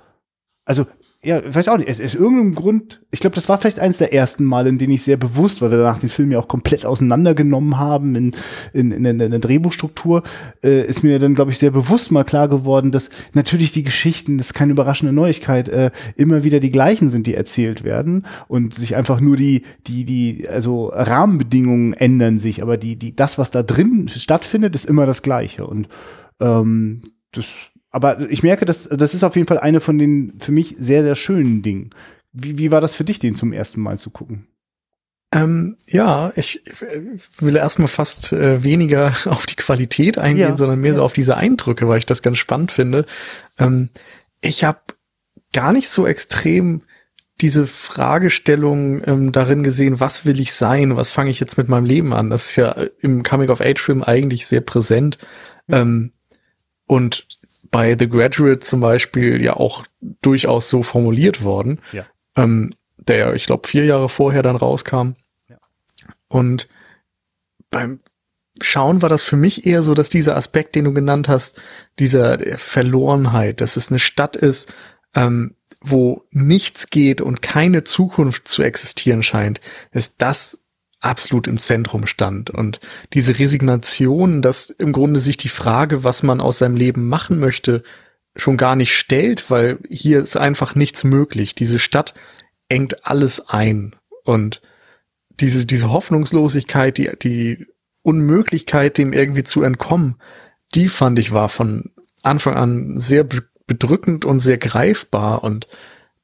also 0.66 0.86
ja, 1.28 1.42
weiß 1.44 1.68
auch 1.68 1.78
nicht, 1.78 1.90
es 1.90 2.00
ist 2.00 2.16
irgendein 2.16 2.56
Grund, 2.56 3.02
ich 3.12 3.20
glaube, 3.20 3.36
das 3.36 3.50
war 3.50 3.58
vielleicht 3.58 3.82
eins 3.82 3.98
der 3.98 4.14
ersten 4.14 4.46
Mal, 4.46 4.66
in 4.66 4.78
denen 4.78 4.94
ich 4.94 5.04
sehr 5.04 5.18
bewusst, 5.18 5.62
weil 5.62 5.72
wir 5.72 5.78
danach 5.78 6.00
den 6.00 6.08
Film 6.08 6.32
ja 6.32 6.40
auch 6.40 6.48
komplett 6.48 6.86
auseinandergenommen 6.86 7.78
haben 7.78 8.16
in, 8.16 8.36
in, 8.72 8.92
in, 8.94 9.06
in 9.06 9.32
der 9.32 9.40
Drehbuchstruktur, 9.40 10.24
äh, 10.64 10.88
ist 10.88 11.04
mir 11.04 11.20
dann, 11.20 11.36
glaube 11.36 11.52
ich, 11.52 11.58
sehr 11.58 11.72
bewusst 11.72 12.14
mal 12.14 12.24
klar 12.24 12.48
geworden, 12.48 12.94
dass 12.94 13.10
natürlich 13.34 13.74
die 13.74 13.84
Geschichten, 13.84 14.38
das 14.38 14.48
ist 14.48 14.54
keine 14.54 14.72
überraschende 14.72 15.12
Neuigkeit, 15.12 15.68
äh, 15.68 15.92
immer 16.16 16.46
wieder 16.46 16.62
die 16.62 16.72
gleichen 16.72 17.12
sind, 17.12 17.28
die 17.28 17.36
erzählt 17.36 17.84
werden 17.84 18.26
und 18.48 18.74
sich 18.74 18.96
einfach 18.96 19.20
nur 19.20 19.36
die, 19.36 19.64
die, 19.86 20.06
die, 20.06 20.48
also 20.48 20.88
Rahmenbedingungen 20.94 21.92
ändern 21.92 22.40
sich, 22.40 22.62
aber 22.62 22.78
die, 22.78 22.96
die, 22.96 23.18
das, 23.18 23.38
was 23.38 23.52
da 23.52 23.64
drin 23.64 24.08
stattfindet, 24.08 24.76
ist 24.76 24.86
immer 24.86 25.06
das 25.06 25.24
Gleiche 25.24 25.68
und 25.68 25.90
ähm, 26.40 27.02
das 27.34 27.48
aber 27.90 28.30
ich 28.30 28.44
merke, 28.44 28.66
dass 28.66 28.84
das 28.90 29.14
ist 29.14 29.24
auf 29.24 29.36
jeden 29.36 29.48
Fall 29.48 29.60
eine 29.60 29.80
von 29.80 29.98
den 29.98 30.34
für 30.40 30.52
mich 30.52 30.76
sehr, 30.78 31.04
sehr 31.04 31.16
schönen 31.16 31.62
Dingen. 31.62 31.92
Wie, 32.32 32.58
wie 32.58 32.72
war 32.72 32.82
das 32.82 32.94
für 32.94 33.04
dich, 33.04 33.20
den 33.20 33.34
zum 33.34 33.54
ersten 33.54 33.82
Mal 33.82 33.98
zu 33.98 34.10
gucken? 34.10 34.48
Ähm, 35.34 35.76
ja, 35.88 36.32
ich 36.36 36.62
will 37.40 37.58
erstmal 37.58 37.90
fast 37.90 38.32
äh, 38.32 38.64
weniger 38.64 39.14
auf 39.26 39.46
die 39.46 39.56
Qualität 39.56 40.18
eingehen, 40.18 40.50
ja, 40.50 40.58
sondern 40.58 40.80
mehr 40.80 40.96
so 40.96 41.04
auf 41.04 41.14
diese 41.14 41.38
Eindrücke, 41.38 41.88
weil 41.88 42.00
ich 42.00 42.06
das 42.06 42.22
ganz 42.22 42.38
spannend 42.38 42.72
finde. 42.72 43.06
Ähm, 43.60 43.90
ich 44.42 44.64
habe 44.64 44.80
gar 45.54 45.74
nicht 45.74 45.90
so 45.90 46.06
extrem 46.06 46.84
diese 47.42 47.68
Fragestellung 47.68 49.04
ähm, 49.06 49.32
darin 49.32 49.64
gesehen, 49.64 50.00
was 50.00 50.26
will 50.26 50.40
ich 50.40 50.54
sein, 50.54 50.96
was 50.96 51.12
fange 51.12 51.30
ich 51.30 51.40
jetzt 51.40 51.58
mit 51.58 51.70
meinem 51.70 51.86
Leben 51.86 52.14
an? 52.14 52.30
Das 52.30 52.50
ist 52.50 52.56
ja 52.56 52.72
im 53.02 53.22
Coming-of-Age-Film 53.22 54.04
eigentlich 54.04 54.48
sehr 54.48 54.62
präsent. 54.62 55.20
Ähm, 55.70 56.12
und 56.88 57.28
bei 57.72 57.96
The 57.98 58.10
Graduate 58.10 58.60
zum 58.60 58.80
Beispiel 58.80 59.42
ja 59.42 59.56
auch 59.56 59.86
durchaus 60.22 60.70
so 60.70 60.84
formuliert 60.84 61.44
worden, 61.44 61.80
ja. 61.92 62.06
ähm, 62.36 62.74
der 62.98 63.18
ja, 63.18 63.34
ich 63.34 63.46
glaube, 63.46 63.68
vier 63.68 63.86
Jahre 63.86 64.10
vorher 64.10 64.44
dann 64.44 64.56
rauskam. 64.56 65.14
Ja. 65.50 65.58
Und 66.28 66.68
beim 67.70 68.00
Schauen 68.62 69.02
war 69.02 69.10
das 69.10 69.24
für 69.24 69.36
mich 69.36 69.66
eher 69.66 69.84
so, 69.84 69.94
dass 69.94 70.10
dieser 70.10 70.36
Aspekt, 70.36 70.76
den 70.76 70.86
du 70.86 70.94
genannt 70.94 71.30
hast, 71.30 71.62
dieser 72.00 72.40
Verlorenheit, 72.58 73.62
dass 73.62 73.78
es 73.78 73.90
eine 73.90 74.00
Stadt 74.00 74.36
ist, 74.36 74.74
ähm, 75.14 75.56
wo 75.80 76.26
nichts 76.32 76.90
geht 76.90 77.22
und 77.22 77.42
keine 77.42 77.84
Zukunft 77.84 78.48
zu 78.48 78.64
existieren 78.64 79.22
scheint, 79.22 79.62
ist 79.92 80.16
das 80.20 80.60
absolut 81.00 81.48
im 81.48 81.60
Zentrum 81.60 82.08
stand. 82.08 82.50
Und 82.50 82.80
diese 83.14 83.38
Resignation, 83.38 84.42
dass 84.42 84.70
im 84.70 84.92
Grunde 84.92 85.20
sich 85.20 85.38
die 85.38 85.50
Frage, 85.50 86.04
was 86.04 86.24
man 86.24 86.42
aus 86.42 86.58
seinem 86.60 86.76
Leben 86.76 87.08
machen 87.08 87.40
möchte, 87.40 87.84
schon 88.36 88.58
gar 88.58 88.76
nicht 88.76 88.96
stellt, 88.96 89.50
weil 89.50 89.80
hier 89.90 90.22
ist 90.22 90.38
einfach 90.38 90.76
nichts 90.76 91.04
möglich. 91.04 91.56
Diese 91.56 91.80
Stadt 91.80 92.14
engt 92.70 93.06
alles 93.06 93.48
ein. 93.48 93.96
Und 94.24 94.62
diese, 95.40 95.66
diese 95.66 95.92
Hoffnungslosigkeit, 95.92 96.98
die, 96.98 97.12
die 97.22 97.66
Unmöglichkeit, 98.04 98.98
dem 98.98 99.14
irgendwie 99.14 99.44
zu 99.44 99.64
entkommen, 99.64 100.16
die 100.76 100.90
fand 100.90 101.20
ich 101.20 101.32
war 101.32 101.50
von 101.50 101.92
Anfang 102.24 102.56
an 102.56 102.98
sehr 102.98 103.26
bedrückend 103.68 104.26
und 104.26 104.40
sehr 104.40 104.58
greifbar. 104.58 105.44
Und 105.44 105.68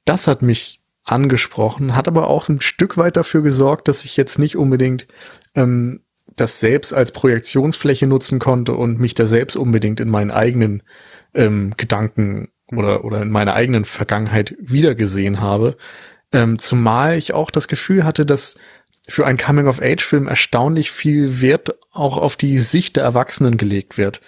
das 0.05 0.27
hat 0.27 0.41
mich 0.41 0.79
angesprochen, 1.03 1.95
hat 1.95 2.07
aber 2.07 2.27
auch 2.27 2.49
ein 2.49 2.61
Stück 2.61 2.97
weit 2.97 3.17
dafür 3.17 3.41
gesorgt, 3.41 3.87
dass 3.87 4.05
ich 4.05 4.15
jetzt 4.17 4.39
nicht 4.39 4.55
unbedingt 4.55 5.07
ähm, 5.55 6.01
das 6.35 6.59
selbst 6.59 6.93
als 6.93 7.11
Projektionsfläche 7.11 8.07
nutzen 8.07 8.39
konnte 8.39 8.73
und 8.73 8.99
mich 8.99 9.13
da 9.13 9.27
selbst 9.27 9.55
unbedingt 9.55 9.99
in 9.99 10.09
meinen 10.09 10.31
eigenen 10.31 10.83
ähm, 11.33 11.73
Gedanken 11.77 12.49
oder, 12.71 13.03
oder 13.03 13.21
in 13.21 13.29
meiner 13.29 13.53
eigenen 13.53 13.85
Vergangenheit 13.85 14.55
wiedergesehen 14.59 15.41
habe. 15.41 15.77
Ähm, 16.31 16.57
zumal 16.57 17.17
ich 17.17 17.33
auch 17.33 17.51
das 17.51 17.67
Gefühl 17.67 18.03
hatte, 18.03 18.25
dass 18.25 18.57
für 19.07 19.25
einen 19.25 19.37
Coming-of-Age-Film 19.37 20.27
erstaunlich 20.27 20.91
viel 20.91 21.41
Wert 21.41 21.75
auch 21.91 22.17
auf 22.17 22.37
die 22.37 22.57
Sicht 22.57 22.95
der 22.95 23.03
Erwachsenen 23.03 23.57
gelegt 23.57 23.97
wird 23.97 24.21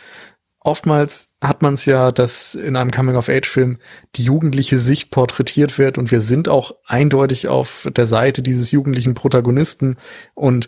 oftmals 0.66 1.28
hat 1.42 1.62
man 1.62 1.76
es 1.76 1.86
ja, 1.86 2.12
dass 2.12 2.56
in 2.56 2.76
einem 2.76 2.92
Coming-of-Age-Film 2.92 3.78
die 4.16 4.24
jugendliche 4.24 4.80
Sicht 4.80 5.12
porträtiert 5.12 5.78
wird 5.78 5.98
und 5.98 6.12
wir 6.12 6.22
sind 6.22 6.50
auch 6.50 6.76
eindeutig 6.86 7.48
auf 7.48 7.88
der 7.96 8.06
Seite 8.06 8.42
dieses 8.42 8.72
jugendlichen 8.72 9.14
Protagonisten 9.14 9.98
und 10.34 10.68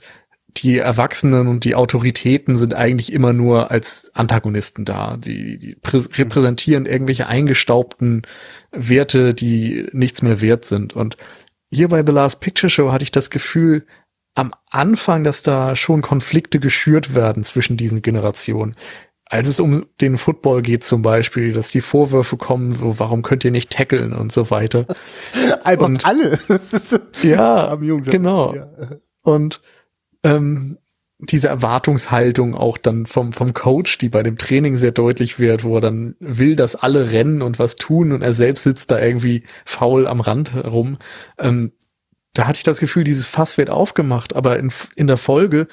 die 0.58 0.78
Erwachsenen 0.78 1.48
und 1.48 1.66
die 1.66 1.76
Autoritäten 1.76 2.58
sind 2.58 2.74
eigentlich 2.74 3.14
immer 3.14 3.34
nur 3.34 3.70
als 3.70 4.10
Antagonisten 4.14 4.86
da. 4.86 5.18
Die, 5.18 5.60
die 5.60 5.78
repräsentieren 5.86 6.86
irgendwelche 6.86 7.28
eingestaubten 7.28 8.24
Werte, 8.72 9.34
die 9.36 9.88
nichts 9.92 10.24
mehr 10.24 10.42
wert 10.42 10.66
sind. 10.66 10.96
Und 10.96 11.18
hier 11.70 11.90
bei 11.90 12.04
The 12.04 12.12
Last 12.12 12.40
Picture 12.40 12.70
Show 12.72 12.92
hatte 12.92 13.04
ich 13.04 13.12
das 13.12 13.30
Gefühl, 13.30 13.86
am 14.34 14.54
Anfang, 14.70 15.24
dass 15.24 15.42
da 15.42 15.76
schon 15.76 16.02
Konflikte 16.02 16.60
geschürt 16.60 17.16
werden 17.16 17.44
zwischen 17.44 17.76
diesen 17.76 18.04
Generationen 18.04 18.76
als 19.30 19.48
es 19.48 19.60
um 19.60 19.86
den 20.00 20.18
Football 20.18 20.62
geht 20.62 20.84
zum 20.84 21.02
Beispiel, 21.02 21.52
dass 21.52 21.72
die 21.72 21.82
Vorwürfe 21.82 22.38
kommen, 22.38 22.74
so, 22.74 23.00
warum 23.00 23.24
könnt 23.24 23.44
ihr 23.44 23.52
nicht 23.52 23.72
tackeln 23.72 24.14
und 24.14 24.32
so 24.32 24.50
weiter. 24.52 24.86
Einfach 25.64 25.86
und, 25.86 26.06
alle. 26.06 26.38
ja, 27.24 27.76
genau. 28.06 28.56
Ja. 28.56 28.68
Und 29.24 29.62
ähm, 30.24 30.78
diese 31.20 31.48
Erwartungshaltung 31.48 32.56
auch 32.56 32.78
dann 32.78 33.06
vom, 33.06 33.34
vom 33.34 33.54
Coach, 33.54 33.98
die 33.98 34.10
bei 34.10 34.24
dem 34.24 34.38
Training 34.38 34.78
sehr 34.78 34.92
deutlich 34.92 35.40
wird, 35.40 35.64
wo 35.64 35.76
er 35.76 35.82
dann 35.82 36.16
will, 36.20 36.56
dass 36.56 36.76
alle 36.76 37.12
rennen 37.12 37.42
und 37.42 37.60
was 37.60 37.76
tun 37.76 38.12
und 38.12 38.22
er 38.22 38.34
selbst 38.34 38.64
sitzt 38.64 38.92
da 38.92 39.00
irgendwie 39.00 39.44
faul 39.66 40.08
am 40.08 40.22
Rand 40.22 40.54
herum. 40.54 41.00
Ähm, 41.40 41.72
da 42.34 42.46
hatte 42.46 42.58
ich 42.58 42.64
das 42.64 42.80
Gefühl, 42.80 43.04
dieses 43.04 43.26
Fass 43.26 43.58
wird 43.58 43.72
aufgemacht, 43.72 44.36
aber 44.36 44.60
in, 44.60 44.72
in 44.96 45.08
der 45.08 45.18
Folge 45.18 45.68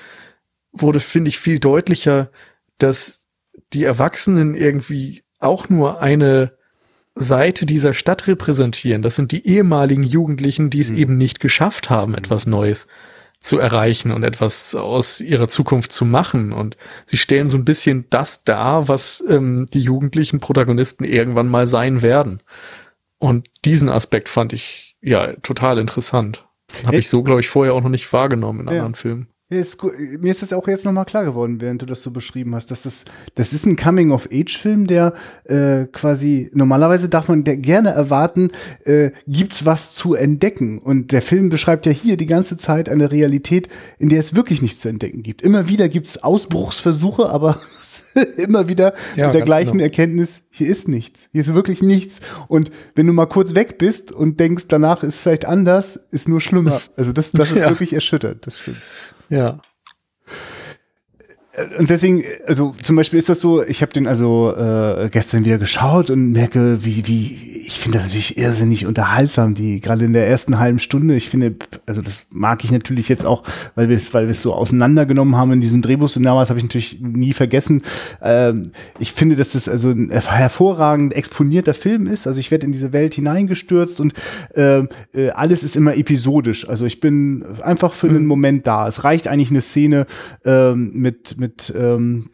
wurde, 0.73 0.99
finde 0.99 1.29
ich, 1.29 1.39
viel 1.39 1.59
deutlicher, 1.59 2.31
dass 2.79 3.24
die 3.75 3.85
Erwachsenen 3.85 4.55
irgendwie 4.55 5.23
auch 5.39 5.69
nur 5.69 6.01
eine 6.01 6.53
Seite 7.15 7.67
dieser 7.67 7.93
Stadt 7.93 8.27
repräsentieren. 8.27 9.03
Das 9.03 9.17
sind 9.17 9.33
die 9.33 9.47
ehemaligen 9.47 10.03
Jugendlichen, 10.03 10.71
die 10.71 10.81
es 10.81 10.91
mhm. 10.91 10.99
eben 10.99 11.17
nicht 11.17 11.41
geschafft 11.41 11.91
haben, 11.91 12.15
etwas 12.15 12.47
Neues 12.47 12.87
zu 13.39 13.59
erreichen 13.59 14.11
und 14.11 14.23
etwas 14.23 14.75
aus 14.75 15.21
ihrer 15.21 15.49
Zukunft 15.49 15.93
zu 15.93 16.07
machen. 16.07 16.53
Und 16.53 16.77
sie 17.05 17.19
stellen 17.19 17.49
so 17.49 17.59
ein 17.59 17.65
bisschen 17.65 18.07
das 18.11 18.43
dar, 18.43 18.89
was 18.89 19.23
ähm, 19.29 19.67
die 19.73 19.81
jugendlichen 19.81 20.41
Protagonisten 20.41 21.05
irgendwann 21.05 21.49
mal 21.49 21.67
sein 21.67 22.01
werden. 22.01 22.41
Und 23.19 23.49
diesen 23.65 23.91
Aspekt 23.91 24.29
fand 24.29 24.53
ich 24.53 24.97
ja 25.03 25.35
total 25.43 25.79
interessant. 25.79 26.45
Habe 26.85 26.97
ich 26.97 27.09
so, 27.09 27.23
glaube 27.23 27.41
ich, 27.41 27.49
vorher 27.49 27.75
auch 27.75 27.83
noch 27.83 27.91
nicht 27.91 28.11
wahrgenommen 28.13 28.61
in 28.61 28.67
ja. 28.67 28.73
anderen 28.73 28.95
Filmen. 28.95 29.29
Ist, 29.61 29.83
mir 29.83 30.31
ist 30.31 30.43
das 30.43 30.53
auch 30.53 30.67
jetzt 30.69 30.85
nochmal 30.85 31.05
klar 31.05 31.25
geworden, 31.25 31.61
während 31.61 31.83
du 31.83 31.87
das 31.87 32.03
so 32.03 32.11
beschrieben 32.11 32.55
hast, 32.55 32.71
dass 32.71 32.83
das, 32.83 33.05
das 33.35 33.53
ist 33.53 33.67
ein 33.67 33.77
Coming-of-Age-Film, 33.77 34.87
der 34.87 35.15
äh, 35.45 35.87
quasi, 35.87 36.51
normalerweise 36.55 37.09
darf 37.09 37.29
man 37.29 37.45
gerne 37.45 37.91
erwarten, 37.91 38.51
äh, 38.85 39.11
gibt's 39.27 39.65
was 39.65 39.93
zu 39.93 40.15
entdecken. 40.15 40.79
Und 40.79 41.13
der 41.13 41.23
Film 41.23 41.51
beschreibt 41.51 41.87
ja 41.87 41.93
hier 41.93 42.17
die 42.17 42.27
ganze 42.27 42.57
Zeit 42.57 42.89
eine 42.89 43.11
Realität, 43.11 43.69
in 43.99 44.09
der 44.09 44.21
es 44.21 44.35
wirklich 44.35 44.63
nichts 44.63 44.81
zu 44.81 44.89
entdecken 44.89 45.23
gibt. 45.23 45.43
Immer 45.43 45.69
wieder 45.69 45.89
gibt's 45.89 46.23
Ausbruchsversuche, 46.23 47.29
aber 47.29 47.59
immer 48.37 48.69
wieder 48.69 48.95
ja, 49.17 49.27
mit 49.27 49.35
der 49.35 49.43
gleichen 49.43 49.73
genau. 49.73 49.85
Erkenntnis, 49.85 50.43
hier 50.51 50.69
ist 50.69 50.87
nichts. 50.87 51.29
Hier 51.33 51.41
ist 51.41 51.53
wirklich 51.53 51.83
nichts. 51.83 52.21
Und 52.47 52.71
wenn 52.95 53.09
du 53.09 53.13
mal 53.13 53.27
kurz 53.27 53.55
weg 53.57 53.77
bist 53.77 54.13
und 54.13 54.39
denkst, 54.39 54.67
danach 54.69 55.03
ist 55.03 55.21
vielleicht 55.21 55.47
anders, 55.47 55.97
ist 56.11 56.29
nur 56.29 56.41
schlimmer. 56.41 56.81
Also 56.97 57.13
das, 57.13 57.33
das 57.33 57.51
ist 57.51 57.57
ja. 57.57 57.69
wirklich 57.71 57.93
erschüttert, 57.93 58.47
das 58.47 58.61
stimmt. 58.61 58.79
Ja. 59.29 59.59
Und 61.79 61.89
deswegen, 61.89 62.25
also 62.47 62.75
zum 62.83 62.97
Beispiel 62.97 63.19
ist 63.21 63.29
das 63.29 63.41
so, 63.41 63.63
ich 63.63 63.81
habe 63.83 63.93
den 63.93 64.09
also 64.09 64.53
äh, 64.57 65.09
gestern 65.11 65.45
wieder 65.45 65.59
geschaut 65.59 66.11
und 66.11 66.33
merke, 66.33 66.85
wie, 66.85 67.07
wie, 67.07 67.63
ich 67.65 67.79
finde 67.79 67.99
das 67.99 68.07
natürlich 68.09 68.37
irrsinnig 68.37 68.87
unterhaltsam, 68.87 69.55
die 69.55 69.81
gerade 69.81 70.05
in 70.05 70.13
der 70.13 70.27
ersten 70.27 70.59
halben 70.59 70.81
Stunde, 70.81 71.15
ich 71.15 71.31
finde, 71.31 71.55
also 71.87 72.03
das 72.03 72.27
mag 72.33 72.65
ich 72.65 72.73
natürlich 72.73 73.09
jetzt 73.09 73.25
auch, 73.25 73.45
weil 73.77 73.89
wir 73.89 73.95
es, 73.95 74.13
weil 74.13 74.25
wir 74.25 74.33
es 74.33 74.43
so 74.43 74.53
auseinandergenommen 74.53 75.37
haben 75.37 75.53
in 75.53 75.61
diesem 75.61 75.81
Drehbuch 75.81 76.11
damals, 76.17 76.51
habe 76.51 76.59
ich 76.59 76.65
natürlich 76.65 77.01
nie 77.01 77.33
vergessen. 77.33 77.83
Ähm, 78.21 78.73
ich 78.99 79.13
finde, 79.13 79.37
dass 79.37 79.53
das 79.53 79.69
also 79.69 79.91
ein 79.91 80.11
hervorragend 80.11 81.15
exponierter 81.15 81.75
Film 81.75 82.09
ist. 82.09 82.27
Also 82.27 82.41
ich 82.41 82.51
werde 82.51 82.67
in 82.67 82.73
diese 82.73 82.93
Welt 82.93 83.15
hineingestürzt 83.15 84.01
und 84.01 84.13
ähm, 84.55 84.89
äh, 85.15 85.31
alles 85.31 85.63
ist 85.63 85.77
immer 85.77 85.97
episodisch. 85.97 86.69
Also 86.69 86.85
ich 86.85 87.01
bin 87.01 87.45
einfach 87.63 87.93
für 87.93 88.09
einen 88.09 88.23
mhm. 88.23 88.27
Moment 88.27 88.67
da. 88.67 88.89
Es 88.89 89.05
reicht 89.05 89.29
eigentlich 89.29 89.51
eine 89.51 89.61
Szene 89.61 90.07
ähm, 90.45 90.91
mit, 90.95 91.39
mit 91.39 91.44
ähm, 91.75 92.31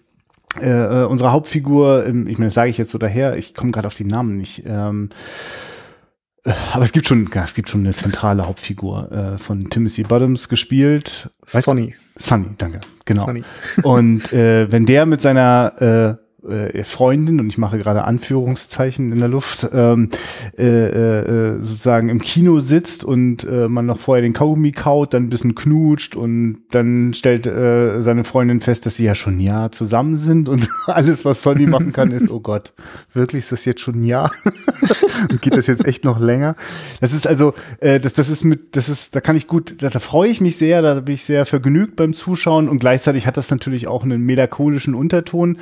äh, 0.60 1.02
äh, 1.02 1.04
unsere 1.06 1.32
Hauptfigur, 1.32 2.06
ähm, 2.06 2.26
ich 2.26 2.38
meine, 2.38 2.48
das 2.48 2.54
sage 2.54 2.70
ich 2.70 2.78
jetzt 2.78 2.90
so 2.90 2.98
daher, 2.98 3.36
ich 3.36 3.54
komme 3.54 3.70
gerade 3.70 3.86
auf 3.86 3.94
die 3.94 4.04
Namen 4.04 4.36
nicht. 4.36 4.64
Ähm, 4.66 5.10
äh, 6.44 6.52
aber 6.72 6.84
es 6.84 6.92
gibt 6.92 7.06
schon, 7.06 7.30
es 7.32 7.54
gibt 7.54 7.68
schon 7.68 7.82
eine 7.82 7.94
zentrale 7.94 8.46
Hauptfigur 8.46 9.12
äh, 9.12 9.38
von 9.38 9.70
Timothy 9.70 10.02
Bottoms 10.02 10.48
gespielt. 10.48 11.30
Sonny. 11.46 11.94
Sonny, 12.16 12.48
danke. 12.58 12.80
Genau. 13.04 13.26
Sonny. 13.26 13.44
Und 13.82 14.32
äh, 14.32 14.70
wenn 14.72 14.86
der 14.86 15.06
mit 15.06 15.20
seiner 15.20 16.18
äh, 16.18 16.29
äh, 16.48 16.84
Freundin, 16.84 17.40
und 17.40 17.48
ich 17.48 17.58
mache 17.58 17.78
gerade 17.78 18.04
Anführungszeichen 18.04 19.12
in 19.12 19.18
der 19.18 19.28
Luft, 19.28 19.68
ähm, 19.72 20.10
äh, 20.58 20.64
äh, 20.64 21.58
sozusagen 21.60 22.08
im 22.08 22.20
Kino 22.20 22.60
sitzt 22.60 23.04
und 23.04 23.44
äh, 23.44 23.68
man 23.68 23.86
noch 23.86 23.98
vorher 23.98 24.22
den 24.22 24.32
Kaugummi 24.32 24.72
kaut, 24.72 25.14
dann 25.14 25.24
ein 25.24 25.30
bisschen 25.30 25.54
knutscht 25.54 26.16
und 26.16 26.58
dann 26.70 27.14
stellt 27.14 27.46
äh, 27.46 28.00
seine 28.00 28.24
Freundin 28.24 28.60
fest, 28.60 28.86
dass 28.86 28.96
sie 28.96 29.04
ja 29.04 29.14
schon 29.14 29.36
ein 29.36 29.40
Jahr 29.40 29.72
zusammen 29.72 30.16
sind 30.16 30.48
und 30.48 30.68
alles, 30.86 31.24
was 31.24 31.42
Sonny 31.42 31.66
machen 31.66 31.92
kann, 31.92 32.10
ist, 32.10 32.30
oh 32.30 32.40
Gott, 32.40 32.72
wirklich 33.12 33.44
ist 33.44 33.52
das 33.52 33.64
jetzt 33.64 33.80
schon 33.80 33.94
ein 33.94 34.04
Jahr? 34.04 34.30
und 35.30 35.42
geht 35.42 35.56
das 35.56 35.66
jetzt 35.66 35.86
echt 35.86 36.04
noch 36.04 36.18
länger? 36.18 36.56
Das 37.00 37.12
ist 37.12 37.26
also, 37.26 37.54
äh, 37.80 38.00
das, 38.00 38.14
das 38.14 38.28
ist 38.28 38.44
mit, 38.44 38.76
das 38.76 38.88
ist, 38.88 39.14
da 39.14 39.20
kann 39.20 39.36
ich 39.36 39.46
gut, 39.46 39.76
da, 39.78 39.90
da 39.90 39.98
freue 39.98 40.30
ich 40.30 40.40
mich 40.40 40.56
sehr, 40.56 40.82
da 40.82 41.00
bin 41.00 41.14
ich 41.14 41.24
sehr 41.24 41.46
vergnügt 41.46 41.96
beim 41.96 42.14
Zuschauen 42.14 42.68
und 42.68 42.78
gleichzeitig 42.78 43.26
hat 43.26 43.36
das 43.36 43.50
natürlich 43.50 43.86
auch 43.86 44.04
einen 44.04 44.22
melancholischen 44.22 44.94
Unterton. 44.94 45.58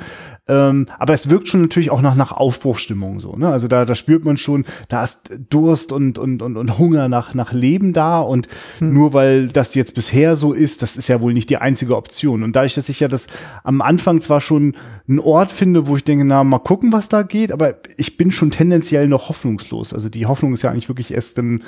Ähm, 0.69 0.87
aber 0.97 1.13
es 1.13 1.29
wirkt 1.29 1.47
schon 1.47 1.61
natürlich 1.61 1.91
auch 1.91 2.01
nach, 2.01 2.15
nach 2.15 2.31
Aufbruchstimmung 2.31 3.19
so. 3.19 3.35
Ne? 3.35 3.49
Also 3.49 3.67
da, 3.67 3.85
da 3.85 3.95
spürt 3.95 4.25
man 4.25 4.37
schon, 4.37 4.65
da 4.87 5.03
ist 5.03 5.31
Durst 5.49 5.91
und, 5.91 6.17
und, 6.17 6.41
und, 6.41 6.57
und 6.57 6.77
Hunger 6.77 7.09
nach, 7.09 7.33
nach 7.33 7.53
Leben 7.53 7.93
da. 7.93 8.19
Und 8.19 8.47
hm. 8.79 8.93
nur 8.93 9.13
weil 9.13 9.47
das 9.47 9.75
jetzt 9.75 9.95
bisher 9.95 10.35
so 10.35 10.53
ist, 10.53 10.81
das 10.81 10.97
ist 10.97 11.07
ja 11.07 11.21
wohl 11.21 11.33
nicht 11.33 11.49
die 11.49 11.57
einzige 11.57 11.95
Option. 11.95 12.43
Und 12.43 12.55
dadurch, 12.55 12.75
dass 12.75 12.89
ich 12.89 12.99
ja 12.99 13.07
das 13.07 13.27
am 13.63 13.81
Anfang 13.81 14.21
zwar 14.21 14.41
schon 14.41 14.75
einen 15.07 15.19
Ort 15.19 15.51
finde, 15.51 15.87
wo 15.87 15.97
ich 15.97 16.03
denke, 16.03 16.23
na, 16.23 16.43
mal 16.43 16.59
gucken, 16.59 16.93
was 16.93 17.09
da 17.09 17.23
geht, 17.23 17.51
aber 17.51 17.75
ich 17.97 18.17
bin 18.17 18.31
schon 18.31 18.51
tendenziell 18.51 19.07
noch 19.07 19.29
hoffnungslos. 19.29 19.93
Also 19.93 20.07
die 20.07 20.27
Hoffnung 20.27 20.53
ist 20.53 20.61
ja 20.61 20.69
eigentlich 20.69 20.87
wirklich 20.87 21.13
erst 21.13 21.37
dann, 21.37 21.63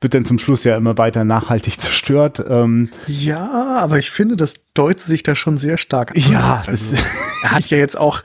wird 0.00 0.14
dann 0.14 0.24
zum 0.24 0.38
Schluss 0.38 0.64
ja 0.64 0.76
immer 0.76 0.96
weiter 0.96 1.24
nachhaltig 1.24 1.78
zerstört. 1.80 2.42
Ähm, 2.48 2.88
ja, 3.06 3.76
aber 3.76 3.98
ich 3.98 4.10
finde, 4.10 4.36
das 4.36 4.72
deutet 4.72 5.00
sich 5.00 5.22
da 5.22 5.34
schon 5.34 5.58
sehr 5.58 5.76
stark 5.76 6.12
an. 6.12 6.22
Ja, 6.30 6.62
also, 6.66 6.96
er 7.42 7.52
hat 7.52 7.66
ja 7.66 7.78
jetzt 7.78 7.98
auch 7.98 8.22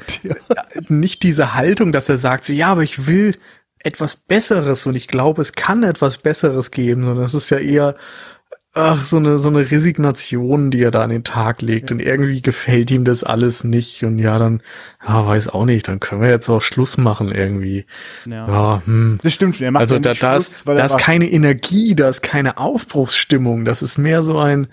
nicht 0.89 1.23
diese 1.23 1.53
Haltung, 1.53 1.91
dass 1.91 2.09
er 2.09 2.17
sagt, 2.17 2.45
so, 2.45 2.53
ja, 2.53 2.67
aber 2.67 2.83
ich 2.83 3.07
will 3.07 3.35
etwas 3.83 4.15
Besseres 4.15 4.85
und 4.85 4.95
ich 4.95 5.07
glaube, 5.07 5.41
es 5.41 5.53
kann 5.53 5.83
etwas 5.83 6.17
Besseres 6.17 6.71
geben, 6.71 7.03
sondern 7.03 7.25
es 7.25 7.33
ist 7.33 7.49
ja 7.49 7.57
eher, 7.57 7.95
ach, 8.73 9.03
so 9.03 9.17
eine, 9.17 9.37
so 9.37 9.49
eine 9.49 9.69
Resignation, 9.69 10.71
die 10.71 10.81
er 10.81 10.91
da 10.91 11.03
an 11.03 11.09
den 11.09 11.23
Tag 11.23 11.61
legt 11.61 11.89
ja. 11.89 11.95
und 11.95 11.99
irgendwie 11.99 12.41
gefällt 12.41 12.91
ihm 12.91 13.03
das 13.03 13.23
alles 13.23 13.63
nicht 13.63 14.03
und 14.03 14.19
ja, 14.19 14.37
dann, 14.37 14.61
ja, 15.05 15.25
weiß 15.25 15.49
auch 15.49 15.65
nicht, 15.65 15.87
dann 15.87 15.99
können 15.99 16.21
wir 16.21 16.29
jetzt 16.29 16.49
auch 16.49 16.61
Schluss 16.61 16.97
machen 16.97 17.31
irgendwie. 17.31 17.85
Ja, 18.25 18.47
ja 18.47 18.81
hm. 18.85 19.19
Das 19.21 19.33
stimmt 19.33 19.57
schon. 19.57 19.65
Er 19.65 19.71
macht 19.71 19.81
also 19.81 19.99
da, 19.99 20.13
da 20.13 20.35
ist, 20.37 20.63
da 20.65 20.85
ist 20.85 20.97
keine 20.97 21.29
Energie, 21.29 21.95
da 21.95 22.07
ist 22.09 22.21
keine 22.21 22.57
Aufbruchsstimmung, 22.57 23.65
das 23.65 23.81
ist 23.81 23.97
mehr 23.97 24.23
so 24.23 24.37
ein, 24.37 24.67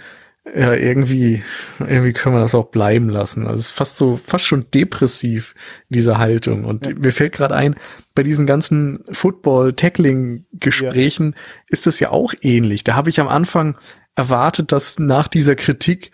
ja, 0.56 0.74
irgendwie, 0.74 1.42
irgendwie 1.78 2.12
können 2.12 2.36
wir 2.36 2.40
das 2.40 2.54
auch 2.54 2.66
bleiben 2.66 3.08
lassen. 3.08 3.46
Also 3.46 3.60
es 3.60 3.66
ist 3.66 3.72
fast 3.72 3.96
so, 3.96 4.16
fast 4.16 4.46
schon 4.46 4.66
depressiv, 4.72 5.54
diese 5.88 6.18
Haltung. 6.18 6.64
Und 6.64 6.86
ja. 6.86 6.94
mir 6.94 7.12
fällt 7.12 7.32
gerade 7.32 7.54
ein, 7.54 7.76
bei 8.14 8.22
diesen 8.22 8.46
ganzen 8.46 9.04
Football-Tackling-Gesprächen 9.10 11.34
ja. 11.36 11.42
ist 11.68 11.86
das 11.86 12.00
ja 12.00 12.10
auch 12.10 12.34
ähnlich. 12.42 12.84
Da 12.84 12.94
habe 12.94 13.10
ich 13.10 13.20
am 13.20 13.28
Anfang 13.28 13.76
erwartet, 14.16 14.72
dass 14.72 14.98
nach 14.98 15.28
dieser 15.28 15.54
Kritik 15.54 16.10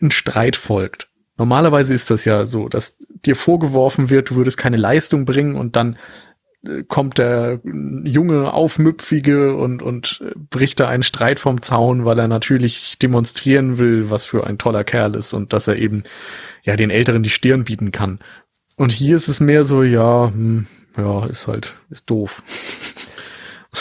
ein 0.00 0.10
Streit 0.10 0.56
folgt. 0.56 1.08
Normalerweise 1.36 1.94
ist 1.94 2.10
das 2.10 2.24
ja 2.24 2.44
so, 2.44 2.68
dass 2.68 2.96
dir 3.24 3.36
vorgeworfen 3.36 4.10
wird, 4.10 4.30
du 4.30 4.36
würdest 4.36 4.58
keine 4.58 4.76
Leistung 4.76 5.24
bringen 5.24 5.54
und 5.54 5.76
dann 5.76 5.96
kommt 6.88 7.18
der 7.18 7.60
junge, 7.64 8.52
aufmüpfige 8.52 9.54
und, 9.54 9.80
und 9.80 10.24
bricht 10.50 10.80
da 10.80 10.88
einen 10.88 11.02
Streit 11.02 11.38
vom 11.38 11.62
Zaun, 11.62 12.04
weil 12.04 12.18
er 12.18 12.28
natürlich 12.28 12.98
demonstrieren 12.98 13.78
will, 13.78 14.10
was 14.10 14.24
für 14.24 14.46
ein 14.46 14.58
toller 14.58 14.84
Kerl 14.84 15.14
ist 15.14 15.32
und 15.32 15.52
dass 15.52 15.68
er 15.68 15.78
eben 15.78 16.02
ja 16.64 16.76
den 16.76 16.90
Älteren 16.90 17.22
die 17.22 17.30
Stirn 17.30 17.64
bieten 17.64 17.92
kann. 17.92 18.18
Und 18.76 18.92
hier 18.92 19.16
ist 19.16 19.28
es 19.28 19.40
mehr 19.40 19.64
so, 19.64 19.82
ja, 19.82 20.30
hm, 20.32 20.66
ja, 20.96 21.26
ist 21.26 21.46
halt, 21.46 21.74
ist 21.90 22.10
doof. 22.10 22.42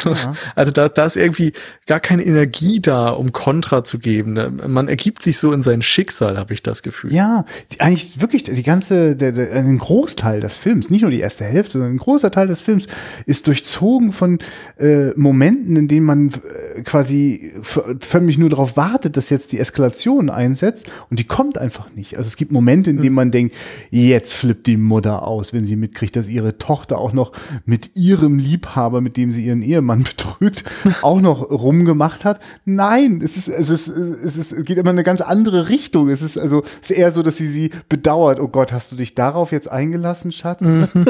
Ja. 0.06 0.34
Also 0.56 0.72
da, 0.72 0.90
da 0.90 1.06
ist 1.06 1.16
irgendwie 1.16 1.54
gar 1.86 2.00
keine 2.00 2.24
Energie 2.26 2.80
da, 2.80 3.10
um 3.10 3.32
Kontra 3.32 3.84
zu 3.84 4.00
geben. 4.00 4.38
Man 4.68 4.88
ergibt 4.88 5.22
sich 5.22 5.38
so 5.38 5.52
in 5.52 5.62
sein 5.62 5.82
Schicksal, 5.82 6.38
habe 6.38 6.54
ich 6.54 6.64
das 6.64 6.84
Gefühl. 6.84 7.14
Ja, 7.14 7.46
die, 7.72 7.82
eigentlich 7.82 8.22
wirklich 8.22 8.44
die 8.44 8.64
ganze, 8.64 9.16
der, 9.16 9.32
der, 9.32 9.52
ein 9.54 9.78
Großteil 9.78 10.40
des 10.40 10.58
Films, 10.58 10.90
nicht 10.90 11.02
nur 11.02 11.12
die 11.12 11.20
erste 11.20 11.46
Hälfte, 11.46 11.74
sondern 11.74 11.94
ein 11.94 11.98
großer 11.98 12.32
Teil 12.32 12.48
des 12.48 12.62
Films 12.62 12.88
ist 13.26 13.48
durchzogen 13.48 14.12
von 14.14 14.40
äh, 14.80 15.12
Momenten, 15.16 15.76
in 15.76 15.88
denen 15.88 16.06
man 16.06 16.30
äh, 16.30 16.82
quasi 16.84 17.54
förmlich 17.64 18.38
nur 18.38 18.50
darauf 18.50 18.78
wartet, 18.78 19.18
dass 19.18 19.30
jetzt 19.30 19.52
die 19.52 19.60
Eskalation 19.60 20.30
einsetzt 20.30 20.88
und 21.10 21.20
die 21.20 21.26
kommt 21.26 21.58
einfach 21.58 21.92
nicht. 21.94 22.18
Also 22.18 22.28
es 22.28 22.38
gibt 22.38 22.52
Momente, 22.52 22.90
in 22.90 22.98
denen 22.98 23.08
hm. 23.08 23.14
man 23.16 23.32
denkt, 23.32 23.56
jetzt 23.90 24.34
flippt 24.34 24.68
die 24.68 24.78
Mutter 24.78 25.28
aus, 25.28 25.54
wenn 25.54 25.66
sie 25.66 25.76
mitkriegt, 25.76 26.16
dass 26.16 26.28
ihre 26.28 26.58
Tochter 26.58 26.98
auch 26.98 27.14
noch 27.14 27.32
mit 27.66 27.96
ihrem 27.96 28.40
Liebhaber, 28.40 29.02
mit 29.02 29.18
dem 29.18 29.32
sie 29.32 29.46
ihren 29.46 29.62
Ehemann 29.62 29.87
Ehemann 29.88 30.04
betrügt, 30.04 30.64
auch 31.02 31.22
noch 31.22 31.50
rumgemacht 31.50 32.26
hat. 32.26 32.40
Nein, 32.66 33.22
es 33.24 33.38
ist, 33.38 33.48
es 33.48 33.70
ist, 33.70 33.88
es 33.88 34.38
ist, 34.38 34.52
es 34.52 34.66
geht 34.66 34.78
immer 34.78 34.92
in 34.92 34.98
eine 34.98 35.04
ganz 35.04 35.22
andere 35.22 35.70
Richtung. 35.70 36.10
Es 36.10 36.22
ist 36.22 36.38
also, 36.38 36.64
es 36.82 36.92
ist 36.92 36.98
eher 36.98 37.12
so, 37.12 37.24
dass 37.24 37.38
sie 37.38 37.48
sie 37.48 37.72
bedauert. 37.90 38.40
Oh 38.40 38.48
Gott, 38.48 38.72
hast 38.72 38.92
du 38.92 38.96
dich 38.96 39.16
darauf 39.16 39.52
jetzt 39.52 39.70
eingelassen, 39.72 40.32
Schatz? 40.32 40.62
Mhm. 40.62 40.88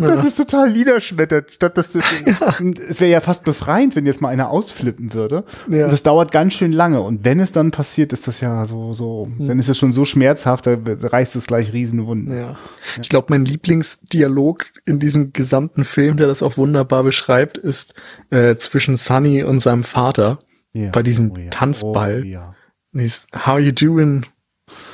ja. 0.00 0.22
ist 0.22 0.36
total 0.36 0.70
niederschmettert, 0.70 1.52
statt 1.52 1.76
dass 1.76 1.90
das, 1.90 2.04
ja. 2.26 2.54
es 2.88 3.00
wäre 3.00 3.10
ja 3.10 3.20
fast 3.20 3.44
befreiend, 3.44 3.96
wenn 3.96 4.06
jetzt 4.06 4.20
mal 4.20 4.28
einer 4.28 4.50
ausflippen 4.50 5.12
würde. 5.12 5.44
Ja. 5.68 5.84
Und 5.84 5.92
das 5.92 6.02
dauert 6.02 6.32
ganz 6.32 6.54
schön 6.54 6.72
lange. 6.72 7.00
Und 7.00 7.24
wenn 7.24 7.40
es 7.40 7.52
dann 7.52 7.70
passiert, 7.70 8.12
ist 8.12 8.28
das 8.28 8.40
ja 8.40 8.64
so, 8.66 8.92
so, 8.92 9.28
mhm. 9.36 9.46
dann 9.46 9.58
ist 9.58 9.68
es 9.68 9.78
schon 9.78 9.92
so 9.92 10.04
schmerzhaft, 10.04 10.66
da 10.66 10.78
reißt 11.02 11.36
es 11.36 11.46
gleich 11.46 11.72
Riesenwunden. 11.72 12.36
Ja. 12.36 12.56
Ich 13.00 13.08
glaube, 13.08 13.26
mein 13.30 13.44
Lieblingsdialog 13.44 14.66
in 14.84 14.98
diesem 14.98 15.32
gesamten 15.32 15.84
Film, 15.84 16.16
der 16.16 16.26
das 16.26 16.42
auch 16.42 16.56
wunderbar 16.56 17.02
beschreibt, 17.02 17.58
ist 17.58 17.85
äh, 18.30 18.56
zwischen 18.56 18.96
Sunny 18.96 19.42
und 19.42 19.60
seinem 19.60 19.84
Vater 19.84 20.38
yeah. 20.74 20.90
bei 20.90 21.02
diesem 21.02 21.32
oh, 21.32 21.36
yeah. 21.36 21.50
Tanzball. 21.50 22.22
Oh, 22.22 22.26
yeah. 22.26 22.54
He's, 22.92 23.26
how 23.34 23.58
you 23.58 23.72
doing? 23.72 24.26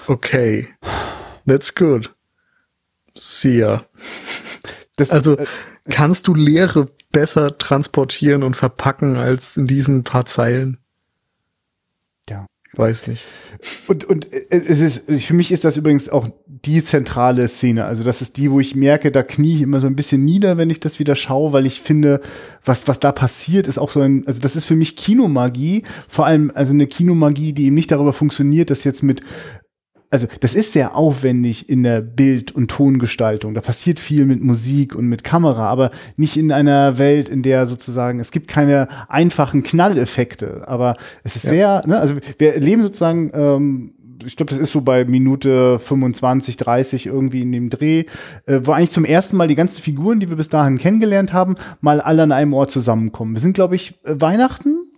Okay. 0.06 0.68
That's 1.46 1.74
good. 1.74 2.10
See 3.14 3.58
ya. 3.58 3.84
Das, 4.96 5.10
also 5.10 5.36
äh, 5.36 5.46
kannst 5.90 6.26
du 6.28 6.34
Leere 6.34 6.88
besser 7.12 7.56
transportieren 7.58 8.42
und 8.42 8.56
verpacken 8.56 9.16
als 9.16 9.56
in 9.56 9.66
diesen 9.66 10.02
paar 10.02 10.24
Zeilen? 10.24 10.78
Weiß 12.74 13.06
nicht. 13.06 13.24
Und, 13.86 14.04
und 14.04 14.32
äh, 14.32 14.44
es 14.50 14.80
ist, 14.80 15.10
für 15.10 15.34
mich 15.34 15.52
ist 15.52 15.64
das 15.64 15.76
übrigens 15.76 16.08
auch 16.08 16.28
die 16.46 16.82
zentrale 16.82 17.46
Szene. 17.46 17.84
Also 17.84 18.02
das 18.02 18.22
ist 18.22 18.38
die, 18.38 18.50
wo 18.50 18.60
ich 18.60 18.74
merke, 18.74 19.10
da 19.10 19.22
knie 19.22 19.56
ich 19.56 19.62
immer 19.62 19.78
so 19.80 19.86
ein 19.86 19.96
bisschen 19.96 20.24
nieder, 20.24 20.56
wenn 20.56 20.70
ich 20.70 20.80
das 20.80 20.98
wieder 20.98 21.14
schaue, 21.14 21.52
weil 21.52 21.66
ich 21.66 21.82
finde, 21.82 22.20
was, 22.64 22.88
was 22.88 22.98
da 22.98 23.12
passiert, 23.12 23.68
ist 23.68 23.78
auch 23.78 23.90
so 23.90 24.00
ein, 24.00 24.26
also 24.26 24.40
das 24.40 24.56
ist 24.56 24.64
für 24.64 24.76
mich 24.76 24.96
Kinomagie, 24.96 25.82
vor 26.08 26.24
allem 26.24 26.50
also 26.54 26.72
eine 26.72 26.86
Kinomagie, 26.86 27.52
die 27.52 27.66
eben 27.66 27.74
nicht 27.74 27.90
darüber 27.90 28.14
funktioniert, 28.14 28.70
dass 28.70 28.84
jetzt 28.84 29.02
mit 29.02 29.22
also 30.12 30.26
das 30.40 30.54
ist 30.54 30.72
sehr 30.72 30.94
aufwendig 30.94 31.70
in 31.70 31.82
der 31.82 32.02
Bild- 32.02 32.52
und 32.52 32.70
Tongestaltung. 32.70 33.54
Da 33.54 33.62
passiert 33.62 33.98
viel 33.98 34.26
mit 34.26 34.42
Musik 34.42 34.94
und 34.94 35.06
mit 35.08 35.24
Kamera, 35.24 35.68
aber 35.68 35.90
nicht 36.16 36.36
in 36.36 36.52
einer 36.52 36.98
Welt, 36.98 37.30
in 37.30 37.42
der 37.42 37.66
sozusagen, 37.66 38.20
es 38.20 38.30
gibt 38.30 38.46
keine 38.46 38.88
einfachen 39.08 39.62
Knalleffekte, 39.62 40.68
aber 40.68 40.96
es 41.24 41.36
ist 41.36 41.44
ja. 41.44 41.50
sehr, 41.50 41.82
ne, 41.86 41.98
also 41.98 42.16
wir 42.38 42.60
leben 42.60 42.82
sozusagen, 42.82 43.30
ähm, 43.32 43.94
ich 44.24 44.36
glaube, 44.36 44.50
das 44.50 44.58
ist 44.58 44.70
so 44.70 44.82
bei 44.82 45.06
Minute 45.06 45.78
25, 45.78 46.58
30 46.58 47.06
irgendwie 47.06 47.40
in 47.40 47.50
dem 47.50 47.70
Dreh, 47.70 48.04
äh, 48.46 48.60
wo 48.64 48.72
eigentlich 48.72 48.90
zum 48.90 49.06
ersten 49.06 49.36
Mal 49.38 49.48
die 49.48 49.54
ganzen 49.54 49.80
Figuren, 49.80 50.20
die 50.20 50.28
wir 50.28 50.36
bis 50.36 50.50
dahin 50.50 50.76
kennengelernt 50.76 51.32
haben, 51.32 51.56
mal 51.80 52.02
alle 52.02 52.22
an 52.22 52.32
einem 52.32 52.52
Ort 52.52 52.70
zusammenkommen. 52.70 53.34
Wir 53.34 53.40
sind, 53.40 53.54
glaube 53.54 53.76
ich, 53.76 53.94
äh, 54.04 54.20
Weihnachten 54.20 54.91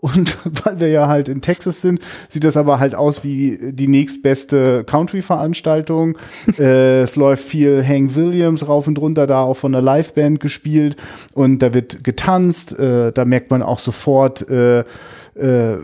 und 0.00 0.38
weil 0.64 0.80
wir 0.80 0.88
ja 0.88 1.08
halt 1.08 1.28
in 1.28 1.40
Texas 1.40 1.80
sind, 1.80 2.00
sieht 2.28 2.44
das 2.44 2.56
aber 2.56 2.78
halt 2.78 2.94
aus 2.94 3.24
wie 3.24 3.72
die 3.72 3.88
nächstbeste 3.88 4.84
Country-Veranstaltung. 4.84 6.16
äh, 6.58 7.02
es 7.02 7.16
läuft 7.16 7.44
viel 7.44 7.84
Hank 7.84 8.14
Williams 8.14 8.68
rauf 8.68 8.86
und 8.86 8.98
runter, 8.98 9.26
da 9.26 9.42
auch 9.42 9.56
von 9.56 9.72
der 9.72 9.82
Liveband 9.82 10.40
gespielt. 10.40 10.96
Und 11.34 11.60
da 11.60 11.74
wird 11.74 12.04
getanzt. 12.04 12.78
Äh, 12.78 13.12
da 13.12 13.24
merkt 13.24 13.50
man 13.50 13.62
auch 13.62 13.80
sofort, 13.80 14.48
äh, 14.48 14.84
äh, 15.38 15.78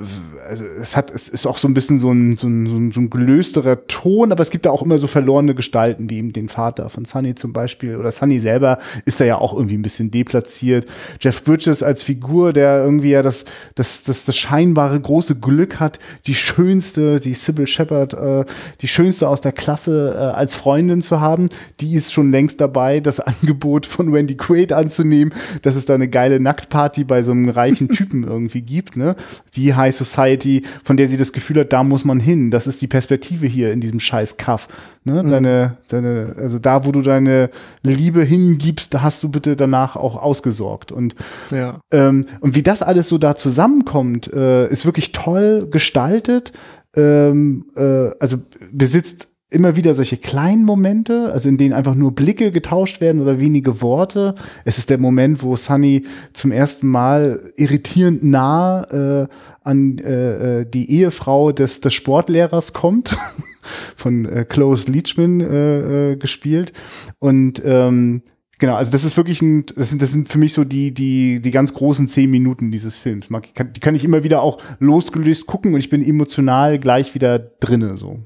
also 0.48 0.64
es 0.80 0.96
hat, 0.96 1.10
es 1.10 1.28
ist 1.28 1.46
auch 1.46 1.58
so 1.58 1.68
ein 1.68 1.74
bisschen 1.74 1.98
so 1.98 2.10
ein, 2.10 2.36
so 2.36 2.46
ein, 2.46 2.92
so 2.92 3.00
ein 3.00 3.10
gelösterer 3.10 3.86
Ton, 3.86 4.32
aber 4.32 4.42
es 4.42 4.50
gibt 4.50 4.66
da 4.66 4.70
auch 4.70 4.82
immer 4.82 4.98
so 4.98 5.06
verlorene 5.06 5.54
Gestalten, 5.54 6.10
wie 6.10 6.18
eben 6.18 6.32
den 6.32 6.48
Vater 6.48 6.90
von 6.90 7.04
Sunny 7.04 7.34
zum 7.34 7.52
Beispiel. 7.52 7.96
Oder 7.96 8.12
Sunny 8.12 8.40
selber 8.40 8.78
ist 9.04 9.20
da 9.20 9.24
ja 9.24 9.38
auch 9.38 9.54
irgendwie 9.54 9.76
ein 9.76 9.82
bisschen 9.82 10.10
deplatziert. 10.10 10.86
Jeff 11.20 11.42
Bridges 11.44 11.82
als 11.82 12.02
Figur, 12.02 12.52
der 12.52 12.84
irgendwie 12.84 13.10
ja 13.10 13.22
das, 13.22 13.44
das, 13.74 14.02
das, 14.02 14.24
das 14.24 14.36
scheinbare 14.36 15.00
große 15.00 15.36
Glück 15.36 15.80
hat, 15.80 15.98
die 16.26 16.34
schönste, 16.34 17.20
die 17.20 17.34
Sybil 17.34 17.66
Shepard, 17.66 18.14
äh, 18.14 18.44
die 18.80 18.88
schönste 18.88 19.28
aus 19.28 19.40
der 19.40 19.52
Klasse 19.52 20.14
äh, 20.14 20.18
als 20.18 20.54
Freundin 20.54 21.02
zu 21.02 21.20
haben, 21.20 21.48
die 21.80 21.94
ist 21.94 22.12
schon 22.12 22.30
längst 22.30 22.60
dabei, 22.60 23.00
das 23.00 23.20
Angebot 23.24 23.86
von 23.86 24.12
Wendy 24.12 24.36
Quaid 24.36 24.72
anzunehmen, 24.72 25.32
dass 25.62 25.76
es 25.76 25.86
da 25.86 25.94
eine 25.94 26.08
geile 26.08 26.40
Nacktparty 26.40 27.04
bei 27.04 27.22
so 27.22 27.32
einem 27.32 27.48
reichen 27.48 27.88
Typen 27.94 28.24
irgendwie 28.24 28.62
gibt, 28.62 28.96
ne? 28.96 29.16
Die 29.56 29.74
High 29.74 29.94
Society, 29.94 30.62
von 30.82 30.96
der 30.96 31.08
sie 31.08 31.16
das 31.16 31.32
Gefühl 31.32 31.60
hat, 31.60 31.72
da 31.72 31.84
muss 31.84 32.04
man 32.04 32.20
hin. 32.20 32.50
Das 32.50 32.66
ist 32.66 32.82
die 32.82 32.86
Perspektive 32.86 33.46
hier 33.46 33.72
in 33.72 33.80
diesem 33.80 34.00
scheiß 34.00 34.36
Kaff. 34.36 34.68
Ne? 35.04 35.22
Mhm. 35.22 35.30
Deine, 35.30 35.76
deine, 35.88 36.34
also 36.36 36.58
da, 36.58 36.84
wo 36.84 36.92
du 36.92 37.02
deine 37.02 37.50
Liebe 37.82 38.22
hingibst, 38.22 38.92
da 38.92 39.02
hast 39.02 39.22
du 39.22 39.28
bitte 39.28 39.56
danach 39.56 39.96
auch 39.96 40.16
ausgesorgt. 40.16 40.92
Und, 40.92 41.14
ja. 41.50 41.80
ähm, 41.92 42.26
und 42.40 42.54
wie 42.54 42.62
das 42.62 42.82
alles 42.82 43.08
so 43.08 43.18
da 43.18 43.36
zusammenkommt, 43.36 44.32
äh, 44.32 44.68
ist 44.68 44.86
wirklich 44.86 45.12
toll 45.12 45.68
gestaltet. 45.70 46.52
Ähm, 46.96 47.66
äh, 47.76 48.10
also 48.20 48.38
besitzt 48.72 49.28
immer 49.54 49.76
wieder 49.76 49.94
solche 49.94 50.16
kleinen 50.16 50.64
Momente, 50.64 51.32
also 51.32 51.48
in 51.48 51.56
denen 51.56 51.72
einfach 51.72 51.94
nur 51.94 52.14
Blicke 52.14 52.52
getauscht 52.52 53.00
werden 53.00 53.22
oder 53.22 53.38
wenige 53.38 53.80
Worte. 53.80 54.34
Es 54.64 54.78
ist 54.78 54.90
der 54.90 54.98
Moment, 54.98 55.42
wo 55.42 55.56
Sunny 55.56 56.04
zum 56.32 56.52
ersten 56.52 56.88
Mal 56.88 57.52
irritierend 57.56 58.24
nah 58.24 58.82
äh, 59.22 59.28
an 59.62 59.98
äh, 59.98 60.60
äh 60.60 60.64
die 60.66 60.90
Ehefrau 60.90 61.52
des, 61.52 61.80
des 61.80 61.94
Sportlehrers 61.94 62.72
kommt, 62.72 63.16
von 63.96 64.24
äh, 64.24 64.44
Close 64.44 64.90
Leachman 64.90 65.40
äh, 65.40 66.12
äh, 66.12 66.16
gespielt. 66.16 66.72
Und 67.18 67.62
ähm, 67.64 68.22
Genau, 68.58 68.76
also 68.76 68.92
das 68.92 69.04
ist 69.04 69.16
wirklich 69.16 69.42
ein, 69.42 69.66
das 69.74 69.90
sind, 69.90 70.00
das 70.00 70.12
sind 70.12 70.28
für 70.28 70.38
mich 70.38 70.54
so 70.54 70.64
die, 70.64 70.94
die, 70.94 71.40
die 71.40 71.50
ganz 71.50 71.74
großen 71.74 72.06
zehn 72.06 72.30
Minuten 72.30 72.70
dieses 72.70 72.96
Films. 72.96 73.26
Die 73.28 73.80
kann 73.80 73.94
ich 73.96 74.04
immer 74.04 74.22
wieder 74.22 74.42
auch 74.42 74.58
losgelöst 74.78 75.46
gucken 75.46 75.74
und 75.74 75.80
ich 75.80 75.90
bin 75.90 76.06
emotional 76.06 76.78
gleich 76.78 77.14
wieder 77.14 77.38
drinne, 77.38 77.96
so. 77.96 78.20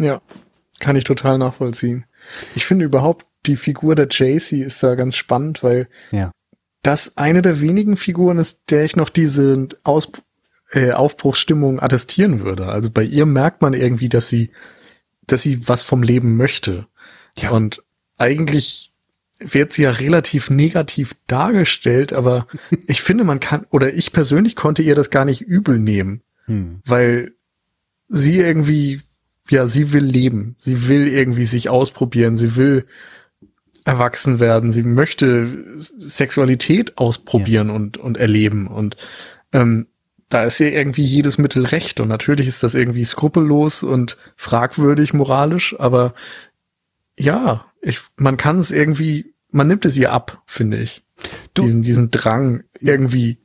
Ja, 0.00 0.20
kann 0.78 0.96
ich 0.96 1.04
total 1.04 1.38
nachvollziehen. 1.38 2.04
Ich 2.54 2.66
finde 2.66 2.84
überhaupt, 2.84 3.26
die 3.46 3.56
Figur 3.56 3.94
der 3.94 4.08
JC 4.08 4.52
ist 4.52 4.82
da 4.82 4.94
ganz 4.94 5.16
spannend, 5.16 5.62
weil 5.62 5.88
ja. 6.10 6.32
das 6.82 7.16
eine 7.16 7.42
der 7.42 7.60
wenigen 7.60 7.96
Figuren 7.96 8.38
ist, 8.38 8.58
der 8.70 8.84
ich 8.84 8.96
noch 8.96 9.08
diese 9.08 9.68
Aus 9.82 10.10
äh, 10.72 10.92
Aufbruchsstimmung 10.92 11.80
attestieren 11.80 12.40
würde. 12.40 12.66
Also 12.66 12.90
bei 12.90 13.02
ihr 13.02 13.26
merkt 13.26 13.62
man 13.62 13.74
irgendwie, 13.74 14.08
dass 14.08 14.28
sie, 14.28 14.50
dass 15.26 15.42
sie 15.42 15.66
was 15.68 15.82
vom 15.82 16.02
Leben 16.02 16.36
möchte. 16.36 16.86
Ja. 17.38 17.50
Und 17.50 17.82
eigentlich 18.18 18.90
wird 19.38 19.72
sie 19.72 19.82
ja 19.82 19.90
relativ 19.90 20.50
negativ 20.50 21.14
dargestellt, 21.26 22.12
aber 22.12 22.46
ich 22.86 23.02
finde, 23.02 23.24
man 23.24 23.40
kann, 23.40 23.66
oder 23.70 23.94
ich 23.94 24.12
persönlich 24.12 24.54
konnte 24.56 24.82
ihr 24.82 24.94
das 24.94 25.10
gar 25.10 25.24
nicht 25.24 25.40
übel 25.40 25.78
nehmen, 25.78 26.22
hm. 26.44 26.80
weil 26.84 27.32
sie 28.08 28.38
irgendwie, 28.38 29.00
ja, 29.50 29.66
sie 29.66 29.92
will 29.92 30.04
leben, 30.04 30.56
sie 30.58 30.88
will 30.88 31.08
irgendwie 31.08 31.46
sich 31.46 31.68
ausprobieren, 31.68 32.36
sie 32.36 32.56
will 32.56 32.86
erwachsen 33.84 34.40
werden, 34.40 34.70
sie 34.70 34.82
möchte 34.82 35.64
Sexualität 35.76 36.98
ausprobieren 36.98 37.68
ja. 37.68 37.74
und, 37.74 37.96
und 37.98 38.16
erleben. 38.16 38.66
Und 38.66 38.96
ähm, 39.52 39.86
da 40.28 40.44
ist 40.44 40.60
ihr 40.60 40.72
irgendwie 40.72 41.02
jedes 41.02 41.38
Mittel 41.38 41.66
recht. 41.66 42.00
Und 42.00 42.08
natürlich 42.08 42.46
ist 42.46 42.62
das 42.62 42.74
irgendwie 42.74 43.04
skrupellos 43.04 43.82
und 43.82 44.16
fragwürdig 44.36 45.12
moralisch, 45.12 45.74
aber 45.78 46.14
ja, 47.16 47.66
ich, 47.82 47.98
man 48.16 48.36
kann 48.36 48.58
es 48.58 48.70
irgendwie, 48.70 49.32
man 49.50 49.68
nimmt 49.68 49.84
es 49.84 49.96
ihr 49.96 50.12
ab, 50.12 50.40
finde 50.46 50.78
ich. 50.78 51.02
Du, 51.52 51.62
diesen, 51.62 51.82
diesen 51.82 52.10
Drang, 52.10 52.62
irgendwie 52.80 53.38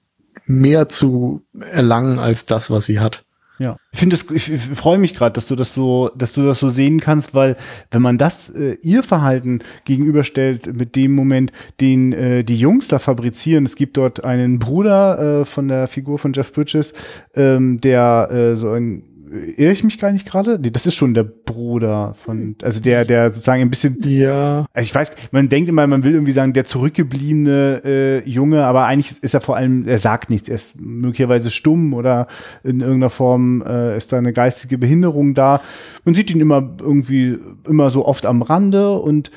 mehr 0.45 0.87
zu 0.87 1.41
erlangen 1.59 2.19
als 2.19 2.45
das, 2.45 2.69
was 2.69 2.85
sie 2.85 2.99
hat. 2.99 3.23
Ja, 3.57 3.77
ich 3.91 3.99
finde 3.99 4.15
es, 4.15 4.29
ich, 4.31 4.51
ich 4.51 4.61
freue 4.61 4.97
mich 4.97 5.13
gerade, 5.13 5.33
dass 5.33 5.47
du 5.47 5.55
das 5.55 5.73
so, 5.73 6.11
dass 6.15 6.33
du 6.33 6.43
das 6.43 6.59
so 6.59 6.69
sehen 6.69 6.99
kannst, 6.99 7.33
weil 7.33 7.55
wenn 7.89 8.01
man 8.01 8.17
das 8.17 8.49
äh, 8.49 8.77
ihr 8.81 9.01
Verhalten 9.01 9.59
gegenüberstellt 9.85 10.75
mit 10.75 10.95
dem 10.95 11.13
Moment, 11.13 11.51
den 11.79 12.11
äh, 12.11 12.43
die 12.43 12.57
Jungs 12.57 12.89
da 12.89 12.99
fabrizieren, 12.99 13.65
es 13.65 13.75
gibt 13.75 13.95
dort 13.97 14.25
einen 14.25 14.59
Bruder 14.59 15.41
äh, 15.41 15.45
von 15.45 15.69
der 15.69 15.87
Figur 15.87 16.19
von 16.19 16.33
Jeff 16.33 16.51
Bridges, 16.51 16.93
ähm, 17.35 17.79
der 17.79 18.29
äh, 18.31 18.55
so 18.55 18.71
ein 18.71 19.03
irre 19.35 19.71
ich 19.71 19.83
mich 19.83 19.99
gar 19.99 20.11
nicht 20.11 20.25
gerade? 20.25 20.59
Nee, 20.59 20.71
das 20.71 20.85
ist 20.85 20.95
schon 20.95 21.13
der 21.13 21.23
Bruder 21.23 22.15
von, 22.23 22.55
also 22.61 22.81
der, 22.81 23.05
der 23.05 23.31
sozusagen 23.33 23.61
ein 23.61 23.69
bisschen. 23.69 23.97
Ja. 24.03 24.65
Also 24.73 24.85
ich 24.85 24.95
weiß, 24.95 25.15
man 25.31 25.49
denkt 25.49 25.69
immer, 25.69 25.85
man 25.87 26.03
will 26.03 26.13
irgendwie 26.13 26.31
sagen, 26.31 26.53
der 26.53 26.65
zurückgebliebene 26.65 27.81
äh, 27.83 28.29
Junge, 28.29 28.65
aber 28.65 28.85
eigentlich 28.85 29.21
ist 29.21 29.33
er 29.33 29.41
vor 29.41 29.55
allem, 29.55 29.87
er 29.87 29.97
sagt 29.97 30.29
nichts, 30.29 30.49
er 30.49 30.55
ist 30.55 30.79
möglicherweise 30.79 31.51
stumm 31.51 31.93
oder 31.93 32.27
in 32.63 32.81
irgendeiner 32.81 33.09
Form 33.09 33.61
äh, 33.61 33.97
ist 33.97 34.11
da 34.11 34.17
eine 34.17 34.33
geistige 34.33 34.77
Behinderung 34.77 35.33
da. 35.33 35.61
Man 36.03 36.15
sieht 36.15 36.31
ihn 36.31 36.41
immer 36.41 36.75
irgendwie 36.79 37.37
immer 37.67 37.89
so 37.89 38.05
oft 38.05 38.25
am 38.25 38.41
Rande 38.41 38.91
und 38.91 39.31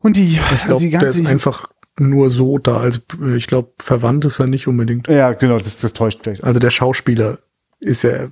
und 0.00 0.16
die, 0.16 0.38
ich 0.54 0.64
glaub, 0.66 0.78
die 0.78 0.90
ganze, 0.90 1.06
der 1.06 1.14
ist 1.14 1.26
einfach 1.26 1.68
nur 1.98 2.30
so 2.30 2.58
da. 2.58 2.76
Also 2.76 3.00
ich 3.34 3.46
glaube, 3.46 3.70
verwandt 3.78 4.24
ist 4.24 4.38
er 4.38 4.46
nicht 4.46 4.68
unbedingt. 4.68 5.08
Ja, 5.08 5.32
genau, 5.32 5.58
das, 5.58 5.80
das 5.80 5.92
täuscht 5.92 6.20
vielleicht. 6.22 6.44
Also 6.44 6.60
der 6.60 6.70
Schauspieler 6.70 7.38
ist 7.80 8.02
ja 8.02 8.28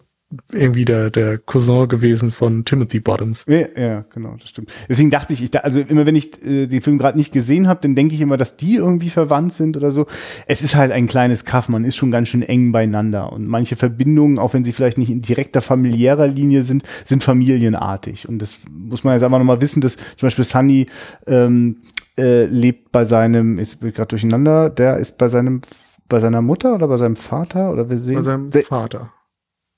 irgendwie 0.53 0.85
der, 0.85 1.11
der 1.11 1.39
Cousin 1.39 1.89
gewesen 1.89 2.31
von 2.31 2.65
Timothy 2.65 3.01
Bottoms. 3.01 3.45
Ja, 3.49 3.67
ja, 3.77 4.05
genau, 4.13 4.37
das 4.39 4.51
stimmt. 4.51 4.71
Deswegen 4.89 5.11
dachte 5.11 5.33
ich, 5.33 5.43
ich 5.43 5.65
also 5.65 5.81
immer 5.81 6.07
wenn 6.07 6.17
ich 6.17 6.45
äh, 6.45 6.67
den 6.67 6.81
Film 6.81 6.99
gerade 6.99 7.19
nicht 7.19 7.33
gesehen 7.33 7.69
habe, 7.69 7.81
dann 7.83 7.95
denke 7.95 8.15
ich 8.15 8.21
immer, 8.21 8.37
dass 8.37 8.57
die 8.57 8.77
irgendwie 8.77 9.11
verwandt 9.11 9.53
sind 9.53 9.77
oder 9.77 9.91
so. 9.91 10.07
Es 10.47 10.63
ist 10.63 10.77
halt 10.77 10.93
ein 10.93 11.07
kleines 11.07 11.45
Kaff, 11.45 11.69
man 11.69 11.85
ist 11.85 11.97
schon 11.97 12.11
ganz 12.11 12.29
schön 12.29 12.43
eng 12.43 12.73
beieinander 12.73 13.33
und 13.33 13.47
manche 13.47 13.77
Verbindungen, 13.77 14.39
auch 14.39 14.55
wenn 14.55 14.65
sie 14.65 14.73
vielleicht 14.73 14.99
nicht 14.99 15.11
in 15.11 15.23
direkter 15.23 15.63
familiärer 15.63 16.27
Linie 16.27 16.63
sind, 16.63 16.85
sind 17.05 17.25
familienartig 17.25 18.29
und 18.29 18.39
das 18.41 18.59
muss 18.71 19.05
man 19.05 19.15
jetzt 19.15 19.23
einfach 19.23 19.39
nochmal 19.39 19.61
wissen, 19.61 19.81
dass 19.81 19.97
zum 20.17 20.27
Beispiel 20.27 20.45
Sunny 20.45 20.87
ähm, 21.27 21.79
äh, 22.19 22.47
lebt 22.47 22.93
bei 22.93 23.05
seinem, 23.05 23.59
jetzt 23.59 23.81
bin 23.81 23.89
ich 23.89 23.95
gerade 23.95 24.09
durcheinander, 24.09 24.71
der 24.71 24.99
ist 24.99 25.19
bei 25.19 25.29
seinem 25.29 25.61
bei 26.09 26.21
seiner 26.21 26.43
Mutter 26.43 26.75
oder 26.75 26.87
bei 26.87 26.99
seinem 26.99 27.17
Vater 27.17 27.73
oder 27.73 27.89
wir 27.89 27.97
sehen 27.97 28.17
bei 28.17 28.23
seinem 28.23 28.53
Vater 28.53 29.11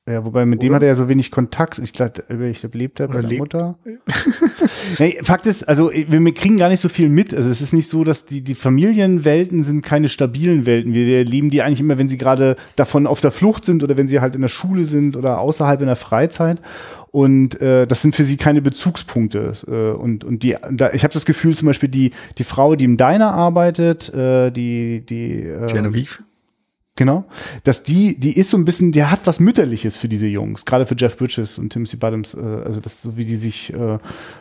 ja, 0.08 0.24
wobei 0.24 0.46
mit 0.46 0.60
Oder? 0.60 0.68
dem 0.68 0.74
hat 0.76 0.82
er 0.82 0.88
ja 0.88 0.94
so 0.94 1.08
wenig 1.08 1.32
Kontakt. 1.32 1.80
Ich 1.80 1.92
glaube, 1.92 2.22
ich 2.48 2.60
glaub, 2.60 2.74
lebt 2.76 3.00
er 3.00 3.08
bei 3.08 3.22
der 3.22 3.38
Mutter. 3.38 3.76
nee, 5.00 5.18
Fakt 5.24 5.48
ist, 5.48 5.68
also 5.68 5.90
wir 5.90 6.34
kriegen 6.34 6.58
gar 6.58 6.68
nicht 6.68 6.78
so 6.78 6.88
viel 6.88 7.08
mit. 7.08 7.34
Also 7.34 7.48
es 7.48 7.60
ist 7.60 7.72
nicht 7.72 7.88
so, 7.88 8.04
dass 8.04 8.24
die, 8.24 8.40
die 8.40 8.54
Familienwelten 8.54 9.64
sind 9.64 9.82
keine 9.82 10.08
stabilen 10.08 10.64
Welten. 10.64 10.94
Wir 10.94 11.18
erleben 11.18 11.50
die 11.50 11.60
eigentlich 11.62 11.80
immer, 11.80 11.98
wenn 11.98 12.08
sie 12.08 12.18
gerade 12.18 12.54
davon 12.76 13.08
auf 13.08 13.20
der 13.20 13.32
Flucht 13.32 13.64
sind 13.64 13.82
oder 13.82 13.96
wenn 13.96 14.06
sie 14.06 14.20
halt 14.20 14.36
in 14.36 14.42
der 14.42 14.48
Schule 14.48 14.84
sind 14.84 15.16
oder 15.16 15.40
außerhalb 15.40 15.80
in 15.80 15.86
der 15.88 15.96
Freizeit. 15.96 16.60
Und 17.10 17.60
äh, 17.60 17.88
das 17.88 18.02
sind 18.02 18.14
für 18.14 18.22
sie 18.22 18.36
keine 18.36 18.62
Bezugspunkte. 18.62 19.54
Äh, 19.66 19.98
und 19.98 20.22
und 20.22 20.44
die, 20.44 20.54
da, 20.70 20.92
ich 20.92 21.02
habe 21.02 21.14
das 21.14 21.26
Gefühl, 21.26 21.56
zum 21.56 21.66
Beispiel 21.66 21.88
die 21.88 22.12
die 22.38 22.44
Frau, 22.44 22.76
die 22.76 22.84
im 22.84 22.96
Diner 22.96 23.32
arbeitet, 23.32 24.14
äh, 24.14 24.52
die 24.52 25.00
die 25.04 25.40
äh, 25.40 25.66
Genevieve 25.66 26.18
Genau. 26.96 27.24
Dass 27.64 27.82
die, 27.82 28.18
die 28.18 28.38
ist 28.38 28.48
so 28.48 28.56
ein 28.56 28.64
bisschen, 28.64 28.90
der 28.90 29.10
hat 29.10 29.26
was 29.26 29.38
Mütterliches 29.38 29.98
für 29.98 30.08
diese 30.08 30.26
Jungs, 30.26 30.64
gerade 30.64 30.86
für 30.86 30.96
Jeff 30.98 31.18
Bridges 31.18 31.58
und 31.58 31.70
Timothy 31.70 31.98
Bottoms, 31.98 32.32
äh, 32.32 32.40
also 32.64 32.80
das 32.80 33.02
so 33.02 33.18
wie 33.18 33.26
die 33.26 33.36
sich 33.36 33.72
äh, 33.74 33.98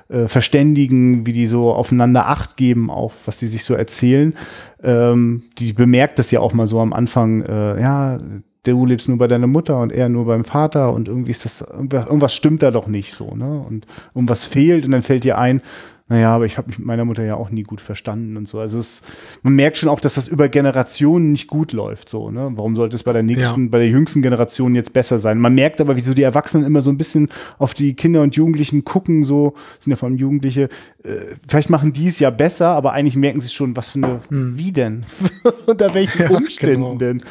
äh, 0.07 0.27
verständigen, 0.29 1.25
wie 1.25 1.33
die 1.33 1.47
so 1.47 1.73
aufeinander 1.73 2.29
Acht 2.29 2.55
geben, 2.55 2.89
auch 2.89 3.11
was 3.25 3.35
die 3.37 3.47
sich 3.47 3.65
so 3.65 3.73
erzählen. 3.73 4.33
Ähm, 4.81 5.43
die 5.57 5.73
bemerkt 5.73 6.17
das 6.17 6.31
ja 6.31 6.39
auch 6.39 6.53
mal 6.53 6.67
so 6.67 6.79
am 6.79 6.93
Anfang, 6.93 7.41
äh, 7.41 7.81
ja, 7.81 8.19
du 8.63 8.85
lebst 8.85 9.09
nur 9.09 9.17
bei 9.17 9.27
deiner 9.27 9.47
Mutter 9.47 9.77
und 9.79 9.91
er 9.91 10.07
nur 10.07 10.25
beim 10.25 10.45
Vater 10.45 10.93
und 10.93 11.09
irgendwie 11.09 11.31
ist 11.31 11.43
das, 11.43 11.61
irgendwas 11.61 12.33
stimmt 12.33 12.63
da 12.63 12.71
doch 12.71 12.87
nicht 12.87 13.13
so, 13.13 13.35
ne? 13.35 13.65
Und 13.67 13.85
irgendwas 14.15 14.45
fehlt 14.45 14.85
und 14.85 14.91
dann 14.91 15.03
fällt 15.03 15.23
dir 15.25 15.37
ein, 15.37 15.61
naja, 16.07 16.35
aber 16.35 16.45
ich 16.45 16.59
habe 16.59 16.67
mich 16.67 16.77
mit 16.77 16.85
meiner 16.85 17.03
Mutter 17.03 17.23
ja 17.23 17.33
auch 17.33 17.49
nie 17.49 17.63
gut 17.63 17.81
verstanden 17.81 18.37
und 18.37 18.47
so. 18.47 18.59
Also 18.59 18.77
es, 18.77 19.01
man 19.41 19.55
merkt 19.55 19.77
schon 19.77 19.89
auch, 19.89 19.99
dass 19.99 20.13
das 20.13 20.27
über 20.27 20.49
Generationen 20.49 21.31
nicht 21.31 21.47
gut 21.47 21.73
läuft. 21.73 22.09
So, 22.09 22.29
ne? 22.29 22.51
Warum 22.53 22.75
sollte 22.75 22.95
es 22.95 23.01
bei 23.01 23.11
der 23.11 23.23
nächsten, 23.23 23.63
ja. 23.63 23.69
bei 23.71 23.79
der 23.79 23.87
jüngsten 23.87 24.21
Generation 24.21 24.75
jetzt 24.75 24.93
besser 24.93 25.17
sein? 25.17 25.39
Man 25.39 25.55
merkt 25.55 25.81
aber, 25.81 25.95
wieso 25.95 26.13
die 26.13 26.21
Erwachsenen 26.21 26.63
immer 26.63 26.81
so 26.81 26.91
ein 26.91 26.97
bisschen 26.99 27.29
auf 27.57 27.73
die 27.73 27.95
Kinder 27.95 28.21
und 28.21 28.35
Jugendlichen 28.35 28.85
gucken, 28.85 29.25
so 29.25 29.55
sind 29.79 29.89
ja 29.89 29.97
vor 29.97 30.07
allem 30.07 30.17
Jugendliche. 30.17 30.69
Äh, 31.03 31.37
vielleicht 31.47 31.71
machen 31.71 31.91
die 31.91 32.07
es 32.07 32.19
ja 32.19 32.29
besser, 32.29 32.67
aber 32.67 32.93
eigentlich 32.93 33.15
merken 33.15 33.41
sie 33.41 33.49
schon, 33.49 33.75
was 33.75 33.89
für 33.89 33.97
eine, 33.97 34.19
hm. 34.29 34.59
wie 34.59 34.71
denn? 34.71 35.05
Unter 35.65 35.95
welchen 35.95 36.21
ja, 36.21 36.29
Umständen 36.29 36.83
genau. 36.83 36.97
denn? 36.97 37.23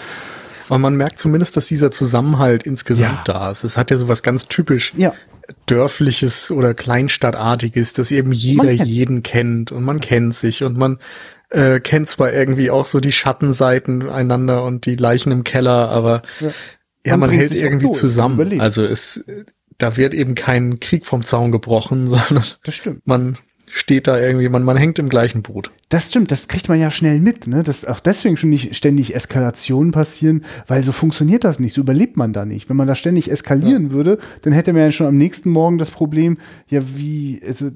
Aber 0.68 0.78
man 0.78 0.96
merkt 0.96 1.18
zumindest, 1.18 1.56
dass 1.56 1.66
dieser 1.66 1.90
Zusammenhalt 1.90 2.62
insgesamt 2.64 3.28
ja. 3.28 3.34
da 3.34 3.50
ist. 3.50 3.64
Es 3.64 3.76
hat 3.76 3.90
ja 3.90 3.96
sowas 3.96 4.22
ganz 4.22 4.48
typisch 4.48 4.92
ja 4.96 5.12
dörfliches 5.66 6.50
oder 6.50 6.74
kleinstadtartiges, 6.74 7.92
dass 7.92 8.10
eben 8.10 8.32
jeder 8.32 8.74
kennt. 8.74 8.86
jeden 8.86 9.22
kennt 9.22 9.72
und 9.72 9.84
man 9.84 10.00
kennt 10.00 10.34
sich 10.34 10.64
und 10.64 10.76
man 10.76 10.98
äh, 11.50 11.80
kennt 11.80 12.08
zwar 12.08 12.32
irgendwie 12.32 12.70
auch 12.70 12.86
so 12.86 13.00
die 13.00 13.12
Schattenseiten 13.12 14.08
einander 14.08 14.64
und 14.64 14.86
die 14.86 14.96
Leichen 14.96 15.32
im 15.32 15.44
Keller, 15.44 15.88
aber 15.90 16.22
ja, 16.40 16.48
ja 17.04 17.16
man, 17.16 17.30
man 17.30 17.30
hält 17.30 17.54
irgendwie 17.54 17.90
zusammen. 17.90 18.60
Also 18.60 18.84
es, 18.84 19.24
da 19.78 19.96
wird 19.96 20.14
eben 20.14 20.34
kein 20.34 20.80
Krieg 20.80 21.06
vom 21.06 21.22
Zaun 21.22 21.52
gebrochen, 21.52 22.06
sondern 22.08 22.44
das 22.64 22.74
stimmt. 22.74 23.06
man 23.06 23.38
steht 23.76 24.06
da 24.06 24.16
irgendwie, 24.20 24.48
man, 24.48 24.62
man 24.62 24.76
hängt 24.76 25.00
im 25.00 25.08
gleichen 25.08 25.42
Boot. 25.42 25.72
Das 25.88 26.08
stimmt, 26.10 26.30
das 26.30 26.46
kriegt 26.46 26.68
man 26.68 26.78
ja 26.78 26.92
schnell 26.92 27.18
mit, 27.18 27.48
ne? 27.48 27.64
Dass 27.64 27.84
auch 27.84 27.98
deswegen 27.98 28.36
schon 28.36 28.50
nicht 28.50 28.76
ständig 28.76 29.16
Eskalationen 29.16 29.90
passieren, 29.90 30.44
weil 30.68 30.84
so 30.84 30.92
funktioniert 30.92 31.42
das 31.42 31.58
nicht, 31.58 31.74
so 31.74 31.80
überlebt 31.80 32.16
man 32.16 32.32
da 32.32 32.44
nicht. 32.44 32.68
Wenn 32.68 32.76
man 32.76 32.86
da 32.86 32.94
ständig 32.94 33.28
eskalieren 33.32 33.88
ja. 33.88 33.90
würde, 33.90 34.18
dann 34.42 34.52
hätte 34.52 34.72
man 34.72 34.82
ja 34.82 34.92
schon 34.92 35.08
am 35.08 35.18
nächsten 35.18 35.50
Morgen 35.50 35.78
das 35.78 35.90
Problem, 35.90 36.38
ja, 36.68 36.82
wie, 36.94 37.42
also, 37.44 37.72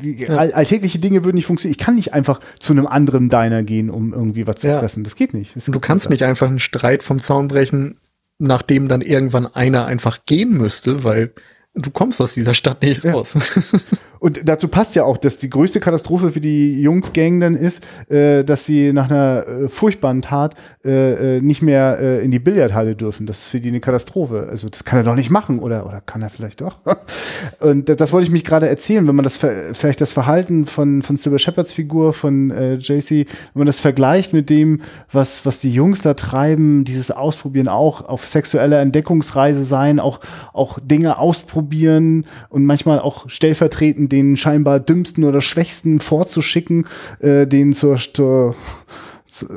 wie, 0.00 0.22
ja. 0.22 0.36
all, 0.36 0.52
alltägliche 0.52 1.00
Dinge 1.00 1.24
würden 1.24 1.34
nicht 1.34 1.46
funktionieren. 1.46 1.76
Ich 1.78 1.84
kann 1.84 1.96
nicht 1.96 2.14
einfach 2.14 2.40
zu 2.60 2.72
einem 2.72 2.86
anderen 2.86 3.28
Diner 3.28 3.64
gehen, 3.64 3.90
um 3.90 4.12
irgendwie 4.12 4.46
was 4.46 4.56
zu 4.60 4.68
ja. 4.68 4.78
fressen. 4.78 5.02
Das 5.02 5.16
geht 5.16 5.34
nicht. 5.34 5.56
Das 5.56 5.64
du 5.64 5.80
kannst 5.80 6.10
nicht 6.10 6.22
einfach 6.22 6.46
einen 6.46 6.60
Streit 6.60 7.02
vom 7.02 7.18
Zaun 7.18 7.48
brechen, 7.48 7.94
nachdem 8.38 8.86
dann 8.86 9.00
irgendwann 9.00 9.48
einer 9.48 9.84
einfach 9.86 10.20
gehen 10.26 10.56
müsste, 10.56 11.02
weil 11.02 11.32
du 11.74 11.90
kommst 11.90 12.20
aus 12.20 12.34
dieser 12.34 12.54
Stadt 12.54 12.82
nicht 12.82 13.04
raus. 13.04 13.34
Und 14.20 14.42
dazu 14.44 14.68
passt 14.68 14.94
ja 14.94 15.04
auch, 15.04 15.16
dass 15.16 15.38
die 15.38 15.50
größte 15.50 15.80
Katastrophe 15.80 16.32
für 16.32 16.40
die 16.40 16.80
Jungsgang 16.80 17.40
dann 17.40 17.56
ist, 17.56 17.82
äh, 18.08 18.44
dass 18.44 18.66
sie 18.66 18.92
nach 18.92 19.10
einer 19.10 19.46
äh, 19.46 19.68
furchtbaren 19.68 20.22
Tat 20.22 20.54
äh, 20.84 21.38
äh, 21.38 21.40
nicht 21.40 21.62
mehr 21.62 21.98
äh, 22.00 22.24
in 22.24 22.30
die 22.30 22.38
Billardhalle 22.38 22.94
dürfen. 22.94 23.26
Das 23.26 23.42
ist 23.42 23.48
für 23.48 23.60
die 23.60 23.70
eine 23.70 23.80
Katastrophe. 23.80 24.48
Also 24.50 24.68
das 24.68 24.84
kann 24.84 24.98
er 24.98 25.04
doch 25.04 25.14
nicht 25.14 25.30
machen, 25.30 25.58
oder? 25.58 25.86
Oder 25.86 26.02
kann 26.02 26.22
er 26.22 26.28
vielleicht 26.28 26.60
doch? 26.60 26.76
Und 27.60 27.88
das, 27.88 27.96
das 27.96 28.12
wollte 28.12 28.26
ich 28.26 28.32
mich 28.32 28.44
gerade 28.44 28.68
erzählen, 28.68 29.06
wenn 29.08 29.16
man 29.16 29.24
das 29.24 29.38
vielleicht 29.72 30.00
das 30.00 30.12
Verhalten 30.12 30.66
von, 30.66 31.02
von 31.02 31.16
Sybil 31.16 31.38
Shepherds 31.38 31.72
Figur, 31.72 32.12
von 32.12 32.50
äh, 32.50 32.74
JC, 32.74 33.26
wenn 33.54 33.60
man 33.60 33.66
das 33.66 33.80
vergleicht 33.80 34.32
mit 34.34 34.50
dem, 34.50 34.82
was, 35.10 35.46
was 35.46 35.60
die 35.60 35.72
Jungs 35.72 36.02
da 36.02 36.14
treiben, 36.14 36.84
dieses 36.84 37.10
Ausprobieren 37.10 37.68
auch, 37.68 38.06
auf 38.06 38.26
sexueller 38.26 38.80
Entdeckungsreise 38.80 39.64
sein, 39.64 39.98
auch, 39.98 40.20
auch 40.52 40.78
Dinge 40.78 41.18
ausprobieren 41.18 42.26
und 42.50 42.66
manchmal 42.66 43.00
auch 43.00 43.28
stellvertretend 43.28 44.09
den 44.10 44.36
scheinbar 44.36 44.80
dümmsten 44.80 45.24
oder 45.24 45.40
schwächsten 45.40 46.00
vorzuschicken, 46.00 46.86
äh, 47.20 47.46
den 47.46 47.72
zur, 47.72 47.96
zur, 47.96 48.54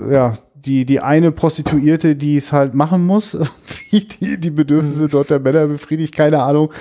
ja, 0.10 0.34
die, 0.66 0.86
die 0.86 1.02
eine 1.02 1.32
Prostituierte, 1.32 2.16
die 2.16 2.38
es 2.38 2.54
halt 2.54 2.74
machen 2.74 3.06
muss, 3.06 3.38
wie 3.92 4.02
die, 4.02 4.40
die 4.40 4.50
Bedürfnisse 4.50 5.08
dort 5.08 5.30
der 5.30 5.40
Männer 5.40 5.68
befriedigt, 5.68 6.16
keine 6.16 6.42
Ahnung. 6.42 6.72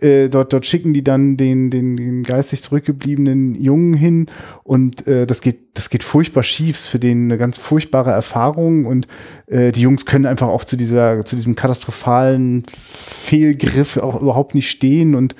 Äh, 0.00 0.28
dort, 0.28 0.52
dort 0.52 0.66
schicken 0.66 0.92
die 0.92 1.02
dann 1.02 1.36
den, 1.36 1.70
den, 1.70 1.96
den 1.96 2.22
geistig 2.22 2.62
zurückgebliebenen 2.62 3.54
Jungen 3.54 3.94
hin 3.94 4.26
und 4.62 5.06
äh, 5.06 5.26
das 5.26 5.40
geht, 5.40 5.58
das 5.74 5.90
geht 5.90 6.02
furchtbar 6.02 6.42
schief, 6.42 6.78
für 6.78 6.98
den 6.98 7.24
eine 7.24 7.38
ganz 7.38 7.56
furchtbare 7.56 8.10
Erfahrung 8.10 8.84
und 8.86 9.06
äh, 9.46 9.72
die 9.72 9.80
Jungs 9.80 10.04
können 10.04 10.26
einfach 10.26 10.48
auch 10.48 10.64
zu 10.64 10.76
dieser, 10.76 11.24
zu 11.24 11.36
diesem 11.36 11.54
katastrophalen 11.54 12.64
Fehlgriff 12.76 13.96
auch 13.96 14.20
überhaupt 14.20 14.54
nicht 14.54 14.70
stehen 14.70 15.14
und 15.14 15.34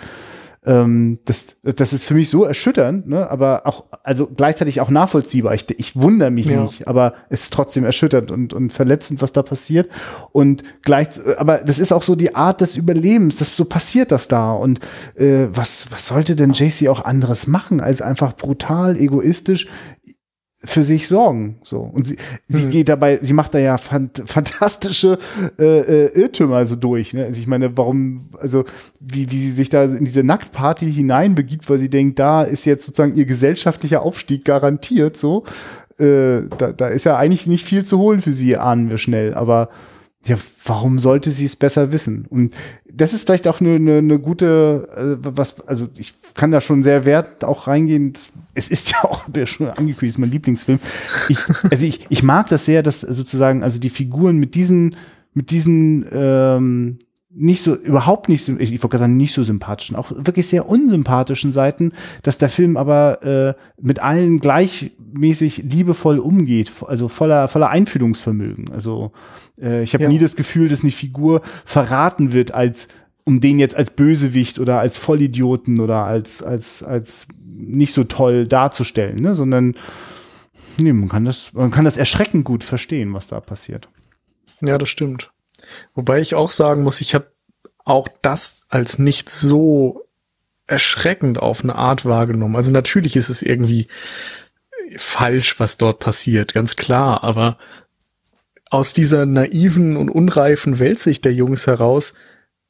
ähm, 0.66 1.20
das, 1.24 1.56
das 1.62 1.94
ist 1.94 2.04
für 2.04 2.12
mich 2.12 2.28
so 2.28 2.44
erschütternd, 2.44 3.08
ne? 3.08 3.30
aber 3.30 3.62
auch, 3.66 3.86
also 4.02 4.26
gleichzeitig 4.26 4.82
auch 4.82 4.90
nachvollziehbar. 4.90 5.54
Ich, 5.54 5.70
ich 5.78 5.96
wundere 5.96 6.30
mich 6.30 6.46
ja. 6.46 6.62
nicht, 6.62 6.86
aber 6.86 7.14
es 7.30 7.44
ist 7.44 7.52
trotzdem 7.54 7.84
erschütternd 7.84 8.30
und, 8.30 8.52
und 8.52 8.70
verletzend, 8.70 9.22
was 9.22 9.32
da 9.32 9.42
passiert. 9.42 9.90
Und 10.32 10.62
gleich, 10.82 11.08
aber 11.38 11.58
das 11.58 11.78
ist 11.78 11.92
auch 11.92 12.02
so 12.02 12.14
die 12.14 12.34
Art 12.34 12.60
des 12.60 12.76
Überlebens, 12.76 13.38
das, 13.38 13.56
so 13.56 13.64
passiert 13.64 14.12
das 14.12 14.28
da. 14.28 14.52
Und 14.52 14.80
äh, 15.14 15.46
was, 15.50 15.90
was 15.90 16.06
sollte 16.06 16.36
denn 16.36 16.52
JC 16.52 16.88
auch 16.88 17.04
anderes 17.04 17.46
machen, 17.46 17.80
als 17.80 18.02
einfach 18.02 18.34
brutal, 18.36 18.98
egoistisch 18.98 19.66
für 20.62 20.82
sich 20.82 21.08
sorgen. 21.08 21.56
So. 21.62 21.78
Und 21.78 22.04
sie, 22.04 22.16
sie 22.48 22.66
mhm. 22.66 22.70
geht 22.70 22.88
dabei, 22.90 23.18
sie 23.22 23.32
macht 23.32 23.54
da 23.54 23.58
ja 23.58 23.78
fant 23.78 24.22
fantastische 24.26 25.18
äh, 25.58 25.64
äh, 25.64 26.20
Irrtümer 26.20 26.66
so 26.66 26.76
durch. 26.76 27.14
Ne? 27.14 27.24
Also 27.24 27.40
ich 27.40 27.46
meine, 27.46 27.76
warum, 27.78 28.28
also 28.38 28.64
wie, 29.00 29.30
wie 29.30 29.38
sie 29.38 29.50
sich 29.52 29.70
da 29.70 29.84
in 29.84 30.04
diese 30.04 30.22
Nacktparty 30.22 30.92
hineinbegibt, 30.92 31.68
weil 31.70 31.78
sie 31.78 31.88
denkt, 31.88 32.18
da 32.18 32.42
ist 32.42 32.66
jetzt 32.66 32.84
sozusagen 32.84 33.14
ihr 33.14 33.24
gesellschaftlicher 33.24 34.02
Aufstieg 34.02 34.44
garantiert. 34.44 35.16
So, 35.16 35.44
äh, 35.98 36.42
da, 36.58 36.72
da 36.72 36.88
ist 36.88 37.04
ja 37.04 37.16
eigentlich 37.16 37.46
nicht 37.46 37.66
viel 37.66 37.84
zu 37.84 37.98
holen 37.98 38.20
für 38.20 38.32
sie, 38.32 38.56
ahnen 38.56 38.90
wir 38.90 38.98
schnell. 38.98 39.32
Aber 39.34 39.70
ja, 40.26 40.36
warum 40.66 40.98
sollte 40.98 41.30
sie 41.30 41.46
es 41.46 41.56
besser 41.56 41.92
wissen? 41.92 42.26
Und 42.28 42.54
das 43.00 43.14
ist 43.14 43.26
vielleicht 43.26 43.48
auch 43.48 43.60
eine, 43.60 43.76
eine, 43.76 43.98
eine 43.98 44.18
gute, 44.18 44.88
äh, 44.94 45.16
was, 45.36 45.66
also 45.66 45.88
ich 45.96 46.14
kann 46.34 46.50
da 46.50 46.60
schon 46.60 46.82
sehr 46.82 47.04
wert 47.04 47.44
auch 47.44 47.66
reingehen. 47.66 48.12
Es 48.54 48.68
ist 48.68 48.90
ja 48.92 49.04
auch, 49.04 49.22
ja 49.34 49.46
schon 49.46 49.68
angekündigt, 49.68 50.02
ist 50.02 50.18
mein 50.18 50.30
Lieblingsfilm. 50.30 50.80
Ich, 51.28 51.38
also 51.70 51.84
ich, 51.84 52.06
ich 52.10 52.22
mag 52.22 52.48
das 52.48 52.66
sehr, 52.66 52.82
dass 52.82 53.00
sozusagen, 53.00 53.62
also 53.62 53.80
die 53.80 53.90
Figuren 53.90 54.36
mit 54.36 54.54
diesen, 54.54 54.96
mit 55.32 55.50
diesen 55.50 56.06
ähm, 56.12 56.98
nicht 57.32 57.62
so, 57.62 57.76
überhaupt 57.76 58.28
nicht, 58.28 58.48
ich 58.48 58.70
wollte 58.70 58.88
gerade 58.88 59.04
sagen, 59.04 59.16
nicht 59.16 59.32
so 59.32 59.42
sympathischen, 59.42 59.96
auch 59.96 60.10
wirklich 60.10 60.48
sehr 60.48 60.68
unsympathischen 60.68 61.52
Seiten, 61.52 61.92
dass 62.22 62.38
der 62.38 62.48
Film 62.48 62.76
aber 62.76 63.22
äh, 63.22 63.54
mit 63.80 64.00
allen 64.00 64.40
gleichmäßig 64.40 65.58
liebevoll 65.58 66.18
umgeht, 66.18 66.72
also 66.86 67.08
voller, 67.08 67.46
voller 67.48 67.70
Einfühlungsvermögen. 67.70 68.72
Also 68.72 69.12
äh, 69.60 69.82
ich 69.82 69.94
habe 69.94 70.04
ja. 70.04 70.10
nie 70.10 70.18
das 70.18 70.34
Gefühl, 70.34 70.68
dass 70.68 70.82
eine 70.82 70.90
Figur 70.90 71.42
verraten 71.64 72.32
wird 72.32 72.52
als 72.52 72.88
um 73.24 73.40
den 73.40 73.60
jetzt 73.60 73.76
als 73.76 73.90
Bösewicht 73.90 74.58
oder 74.58 74.80
als 74.80 74.96
Vollidioten 74.96 75.78
oder 75.78 76.04
als, 76.04 76.42
als, 76.42 76.82
als 76.82 77.28
nicht 77.44 77.92
so 77.92 78.04
toll 78.04 78.48
darzustellen, 78.48 79.16
ne? 79.16 79.36
sondern 79.36 79.76
nee, 80.80 80.92
man 80.92 81.08
kann 81.08 81.26
das, 81.26 81.52
man 81.52 81.70
kann 81.70 81.84
das 81.84 81.96
erschreckend 81.96 82.44
gut 82.44 82.64
verstehen, 82.64 83.14
was 83.14 83.28
da 83.28 83.40
passiert. 83.40 83.88
Ja, 84.62 84.78
das 84.78 84.88
stimmt. 84.88 85.29
Wobei 85.94 86.20
ich 86.20 86.34
auch 86.34 86.50
sagen 86.50 86.82
muss, 86.82 87.00
ich 87.00 87.14
habe 87.14 87.26
auch 87.84 88.08
das 88.22 88.62
als 88.68 88.98
nicht 88.98 89.30
so 89.30 90.04
erschreckend 90.66 91.38
auf 91.38 91.64
eine 91.64 91.74
Art 91.74 92.04
wahrgenommen. 92.04 92.56
Also 92.56 92.70
natürlich 92.70 93.16
ist 93.16 93.28
es 93.28 93.42
irgendwie 93.42 93.88
falsch, 94.96 95.58
was 95.58 95.76
dort 95.76 95.98
passiert, 95.98 96.54
ganz 96.54 96.76
klar, 96.76 97.24
aber 97.24 97.58
aus 98.70 98.92
dieser 98.92 99.26
naiven 99.26 99.96
und 99.96 100.08
unreifen 100.10 100.78
Weltsicht 100.78 101.24
der 101.24 101.34
Jungs 101.34 101.66
heraus 101.66 102.14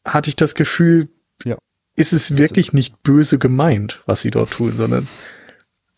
hatte 0.05 0.31
ich 0.31 0.37
das 0.37 0.55
Gefühl, 0.55 1.09
ja. 1.45 1.57
ist 1.95 2.15
es 2.15 2.39
wirklich 2.39 2.73
nicht 2.73 3.03
böse 3.03 3.39
gemeint, 3.39 4.01
was 4.07 4.23
sie 4.23 4.31
dort 4.31 4.51
tun, 4.51 4.75
sondern 4.77 5.09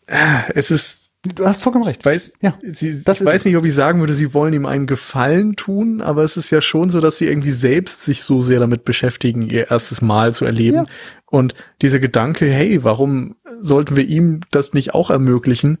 äh, 0.07 0.51
es 0.55 0.71
ist 0.71 1.02
Du 1.25 1.45
hast 1.45 1.63
vollkommen 1.63 1.85
recht. 1.85 2.03
Weiß, 2.03 2.33
ja, 2.41 2.57
sie, 2.61 3.01
das 3.01 3.21
ich 3.21 3.25
weiß 3.25 3.45
nicht, 3.45 3.55
ob 3.55 3.63
ich 3.63 3.73
sagen 3.73 4.01
würde, 4.01 4.13
sie 4.13 4.33
wollen 4.33 4.53
ihm 4.53 4.65
einen 4.65 4.87
Gefallen 4.87 5.55
tun, 5.55 6.01
aber 6.01 6.23
es 6.23 6.35
ist 6.35 6.51
ja 6.51 6.59
schon 6.59 6.89
so, 6.89 6.99
dass 6.99 7.17
sie 7.17 7.27
irgendwie 7.27 7.51
selbst 7.51 8.03
sich 8.03 8.23
so 8.23 8.41
sehr 8.41 8.59
damit 8.59 8.83
beschäftigen, 8.83 9.49
ihr 9.49 9.71
erstes 9.71 10.01
Mal 10.01 10.33
zu 10.33 10.43
erleben. 10.43 10.77
Ja. 10.77 10.85
Und 11.27 11.55
dieser 11.81 11.99
Gedanke, 11.99 12.45
hey, 12.45 12.83
warum 12.83 13.37
sollten 13.61 13.95
wir 13.95 14.05
ihm 14.05 14.41
das 14.51 14.73
nicht 14.73 14.93
auch 14.93 15.09
ermöglichen, 15.09 15.77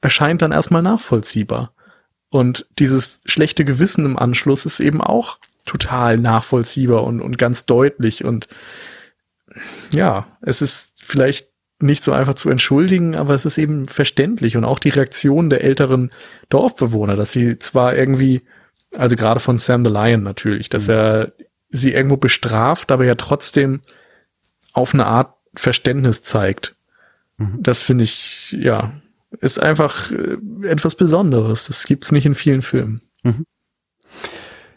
erscheint 0.00 0.40
dann 0.40 0.52
erstmal 0.52 0.82
nachvollziehbar. 0.82 1.74
Und 2.30 2.66
dieses 2.78 3.20
schlechte 3.26 3.66
Gewissen 3.66 4.06
im 4.06 4.18
Anschluss 4.18 4.64
ist 4.64 4.80
eben 4.80 5.02
auch 5.02 5.38
total 5.66 6.16
nachvollziehbar 6.16 7.04
und, 7.04 7.20
und 7.20 7.36
ganz 7.36 7.66
deutlich. 7.66 8.24
Und 8.24 8.48
ja, 9.90 10.26
es 10.40 10.62
ist 10.62 10.92
vielleicht 11.02 11.49
nicht 11.82 12.04
so 12.04 12.12
einfach 12.12 12.34
zu 12.34 12.50
entschuldigen, 12.50 13.14
aber 13.14 13.34
es 13.34 13.46
ist 13.46 13.58
eben 13.58 13.86
verständlich 13.86 14.56
und 14.56 14.64
auch 14.64 14.78
die 14.78 14.90
Reaktion 14.90 15.50
der 15.50 15.64
älteren 15.64 16.10
Dorfbewohner, 16.48 17.16
dass 17.16 17.32
sie 17.32 17.58
zwar 17.58 17.96
irgendwie, 17.96 18.42
also 18.96 19.16
gerade 19.16 19.40
von 19.40 19.58
Sam 19.58 19.84
the 19.84 19.90
Lion 19.90 20.22
natürlich, 20.22 20.68
dass 20.68 20.88
mhm. 20.88 20.94
er 20.94 21.32
sie 21.70 21.92
irgendwo 21.92 22.16
bestraft, 22.16 22.90
aber 22.90 23.04
ja 23.04 23.14
trotzdem 23.14 23.80
auf 24.72 24.94
eine 24.94 25.06
Art 25.06 25.34
Verständnis 25.54 26.22
zeigt. 26.22 26.74
Mhm. 27.38 27.58
Das 27.60 27.80
finde 27.80 28.04
ich, 28.04 28.52
ja, 28.52 28.92
ist 29.40 29.60
einfach 29.60 30.10
äh, 30.10 30.36
etwas 30.66 30.94
Besonderes. 30.94 31.66
Das 31.66 31.84
gibt's 31.84 32.12
nicht 32.12 32.26
in 32.26 32.34
vielen 32.34 32.62
Filmen. 32.62 33.00
Mhm. 33.22 33.46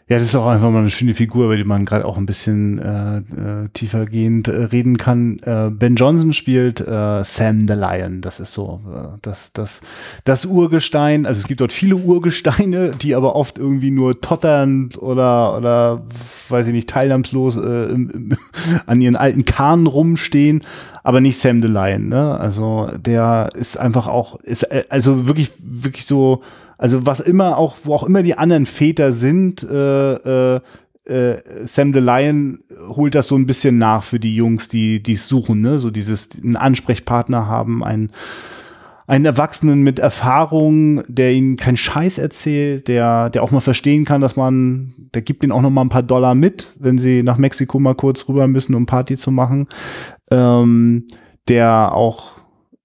Ja, 0.06 0.18
das 0.18 0.26
ist 0.26 0.36
auch 0.36 0.46
einfach 0.46 0.70
mal 0.70 0.80
eine 0.80 0.90
schöne 0.90 1.14
Figur, 1.14 1.46
über 1.46 1.56
die 1.56 1.64
man 1.64 1.86
gerade 1.86 2.04
auch 2.04 2.18
ein 2.18 2.26
bisschen 2.26 2.78
äh, 2.78 3.16
äh, 3.16 3.68
tiefergehend 3.72 4.48
äh, 4.48 4.64
reden 4.64 4.98
kann. 4.98 5.38
Äh, 5.38 5.70
ben 5.70 5.96
Johnson 5.96 6.34
spielt 6.34 6.80
äh, 6.80 7.24
Sam 7.24 7.66
the 7.66 7.72
Lion. 7.72 8.20
Das 8.20 8.38
ist 8.38 8.52
so 8.52 8.82
äh, 8.86 9.16
das, 9.22 9.54
das, 9.54 9.80
das 10.24 10.44
Urgestein. 10.44 11.24
Also 11.24 11.38
es 11.38 11.46
gibt 11.46 11.62
dort 11.62 11.72
viele 11.72 11.96
Urgesteine, 11.96 12.90
die 12.90 13.14
aber 13.14 13.34
oft 13.34 13.56
irgendwie 13.56 13.90
nur 13.90 14.20
totternd 14.20 15.00
oder, 15.00 15.56
oder 15.56 16.02
weiß 16.50 16.66
ich 16.66 16.74
nicht, 16.74 16.90
teilnahmslos 16.90 17.56
äh, 17.56 17.86
im, 17.86 18.10
im, 18.10 18.36
an 18.86 19.00
ihren 19.00 19.16
alten 19.16 19.46
Kahn 19.46 19.86
rumstehen, 19.86 20.64
aber 21.02 21.22
nicht 21.22 21.38
Sam 21.38 21.62
the 21.62 21.68
Lion. 21.68 22.10
Ne? 22.10 22.38
Also 22.38 22.90
der 22.94 23.48
ist 23.54 23.78
einfach 23.78 24.06
auch, 24.06 24.38
ist 24.40 24.64
äh, 24.64 24.84
also 24.90 25.26
wirklich, 25.26 25.50
wirklich 25.62 26.04
so 26.04 26.42
also 26.84 27.06
was 27.06 27.20
immer 27.20 27.56
auch, 27.56 27.76
wo 27.84 27.94
auch 27.94 28.02
immer 28.02 28.22
die 28.22 28.36
anderen 28.36 28.66
Väter 28.66 29.14
sind, 29.14 29.62
äh, 29.62 30.56
äh, 30.56 30.60
äh, 31.06 31.36
Sam 31.64 31.94
the 31.94 31.98
Lion 31.98 32.58
holt 32.88 33.14
das 33.14 33.28
so 33.28 33.36
ein 33.36 33.46
bisschen 33.46 33.78
nach 33.78 34.02
für 34.02 34.20
die 34.20 34.36
Jungs, 34.36 34.68
die 34.68 35.00
es 35.08 35.26
suchen, 35.26 35.62
ne? 35.62 35.78
So 35.78 35.90
dieses 35.90 36.28
einen 36.42 36.56
Ansprechpartner 36.56 37.46
haben, 37.46 37.82
einen 37.82 38.10
einen 39.06 39.24
Erwachsenen 39.24 39.82
mit 39.82 39.98
Erfahrung, 39.98 41.02
der 41.08 41.32
ihnen 41.32 41.56
keinen 41.56 41.78
Scheiß 41.78 42.18
erzählt, 42.18 42.86
der 42.88 43.30
der 43.30 43.42
auch 43.42 43.50
mal 43.50 43.60
verstehen 43.60 44.04
kann, 44.04 44.20
dass 44.20 44.36
man, 44.36 44.92
der 45.14 45.22
gibt 45.22 45.42
ihnen 45.42 45.52
auch 45.52 45.62
noch 45.62 45.70
mal 45.70 45.80
ein 45.80 45.88
paar 45.88 46.02
Dollar 46.02 46.34
mit, 46.34 46.66
wenn 46.78 46.98
sie 46.98 47.22
nach 47.22 47.38
Mexiko 47.38 47.78
mal 47.78 47.94
kurz 47.94 48.28
rüber 48.28 48.46
müssen, 48.46 48.74
um 48.74 48.84
Party 48.84 49.16
zu 49.16 49.30
machen, 49.30 49.68
ähm, 50.30 51.06
der 51.48 51.94
auch 51.94 52.33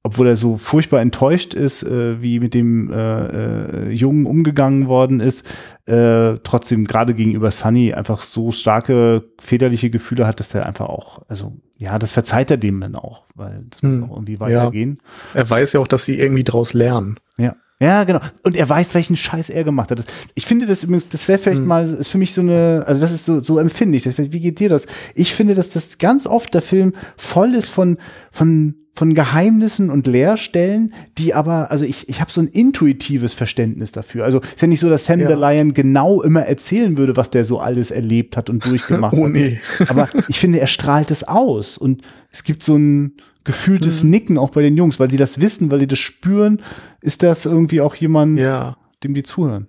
obwohl 0.02 0.28
er 0.28 0.38
so 0.38 0.58
furchtbar 0.58 1.02
enttäuscht 1.02 1.54
ist, 1.54 1.84
äh, 1.84 2.22
wie 2.22 2.40
mit 2.40 2.54
dem 2.54 2.92
äh, 2.92 3.90
äh, 3.90 3.92
Jungen 3.92 4.26
umgegangen 4.26 4.88
worden 4.88 5.20
ist, 5.20 5.46
äh, 5.86 6.38
trotzdem 6.44 6.86
gerade 6.86 7.14
gegenüber 7.14 7.52
Sunny 7.52 7.94
einfach 7.94 8.22
so 8.22 8.52
starke 8.52 9.26
väterliche 9.40 9.90
Gefühle 9.90 10.26
hat, 10.26 10.40
dass 10.40 10.56
er 10.56 10.66
einfach 10.66 10.88
auch, 10.88 11.22
also 11.28 11.58
ja, 11.78 12.00
das 12.00 12.12
verzeiht 12.12 12.50
er 12.50 12.58
dem 12.58 12.80
dann 12.80 12.96
auch, 12.96 13.24
weil 13.36 13.66
das 13.70 13.82
hm, 13.82 14.00
muss 14.00 14.10
auch 14.10 14.16
irgendwie 14.16 14.40
weitergehen. 14.40 15.00
Ja. 15.34 15.42
Er 15.42 15.50
weiß 15.50 15.74
ja 15.74 15.80
auch, 15.80 15.88
dass 15.88 16.06
sie 16.06 16.18
irgendwie 16.18 16.44
draus 16.44 16.74
lernen. 16.74 17.20
Ja. 17.38 17.56
Ja, 17.82 18.04
genau. 18.04 18.20
Und 18.44 18.58
er 18.58 18.68
weiß, 18.68 18.94
welchen 18.94 19.16
Scheiß 19.16 19.50
er 19.50 19.64
gemacht 19.64 19.90
hat. 19.90 20.04
Ich 20.36 20.46
finde 20.46 20.66
das 20.66 20.84
übrigens, 20.84 21.08
das 21.08 21.28
wäre 21.30 21.40
vielleicht 21.40 21.60
hm. 21.60 21.68
mal, 21.68 21.94
ist 21.94 22.10
für 22.10 22.18
mich 22.18 22.34
so 22.34 22.42
eine, 22.42 22.84
also 22.86 23.00
das 23.00 23.14
ist 23.14 23.26
so, 23.26 23.40
so 23.40 23.58
empfinde 23.58 23.96
ich. 23.96 24.04
Das, 24.04 24.18
wie 24.18 24.40
geht 24.40 24.60
dir 24.60 24.70
das? 24.70 24.86
Ich 25.16 25.34
finde, 25.34 25.56
dass 25.56 25.70
das 25.70 25.98
ganz 25.98 26.28
oft 26.28 26.54
der 26.54 26.62
Film 26.62 26.94
voll 27.16 27.56
ist 27.56 27.70
von, 27.70 27.98
von 28.32 28.76
von 29.00 29.14
Geheimnissen 29.14 29.90
und 29.90 30.08
Leerstellen, 30.08 30.94
die 31.18 31.34
aber, 31.34 31.72
also 31.72 31.86
ich, 31.86 32.10
ich 32.10 32.20
habe 32.20 32.30
so 32.34 32.42
ein 32.42 32.48
intuitives 32.48 33.34
Verständnis 33.34 33.94
dafür. 33.94 34.26
Also 34.26 34.42
ist 34.42 34.62
ja 34.62 34.68
nicht 34.68 34.82
so, 34.82 34.90
dass 34.90 35.06
Sam 35.06 35.22
ja. 35.22 35.30
the 35.30 35.36
Lion 35.36 35.74
genau 35.74 36.22
immer 36.22 36.42
erzählen 36.42 36.98
würde, 36.98 37.16
was 37.16 37.30
der 37.30 37.46
so 37.46 37.60
alles 37.60 37.92
erlebt 37.92 38.36
hat 38.36 38.50
und 38.50 38.66
durchgemacht 38.66 39.14
oh, 39.18 39.30
nee. 39.30 39.58
hat. 39.80 39.92
Aber 39.92 40.10
ich 40.28 40.38
finde, 40.38 40.60
er 40.60 40.68
strahlt 40.68 41.12
es 41.12 41.24
aus 41.26 41.78
und 41.78 42.02
es 42.34 42.44
gibt 42.44 42.62
so 42.62 42.76
ein 42.76 43.14
gefühltes 43.44 44.04
mhm. 44.04 44.10
Nicken 44.10 44.38
auch 44.38 44.52
bei 44.52 44.62
den 44.62 44.78
Jungs, 44.78 45.00
weil 45.00 45.10
sie 45.10 45.18
das 45.18 45.42
wissen, 45.42 45.72
weil 45.72 45.80
sie 45.80 45.88
das 45.88 46.00
spüren. 46.00 46.62
Ist 47.02 47.24
das 47.24 47.46
irgendwie 47.46 47.82
auch 47.82 47.96
jemand, 47.96 48.40
ja. 48.40 48.78
dem 49.04 49.14
die 49.14 49.24
zuhören? 49.24 49.68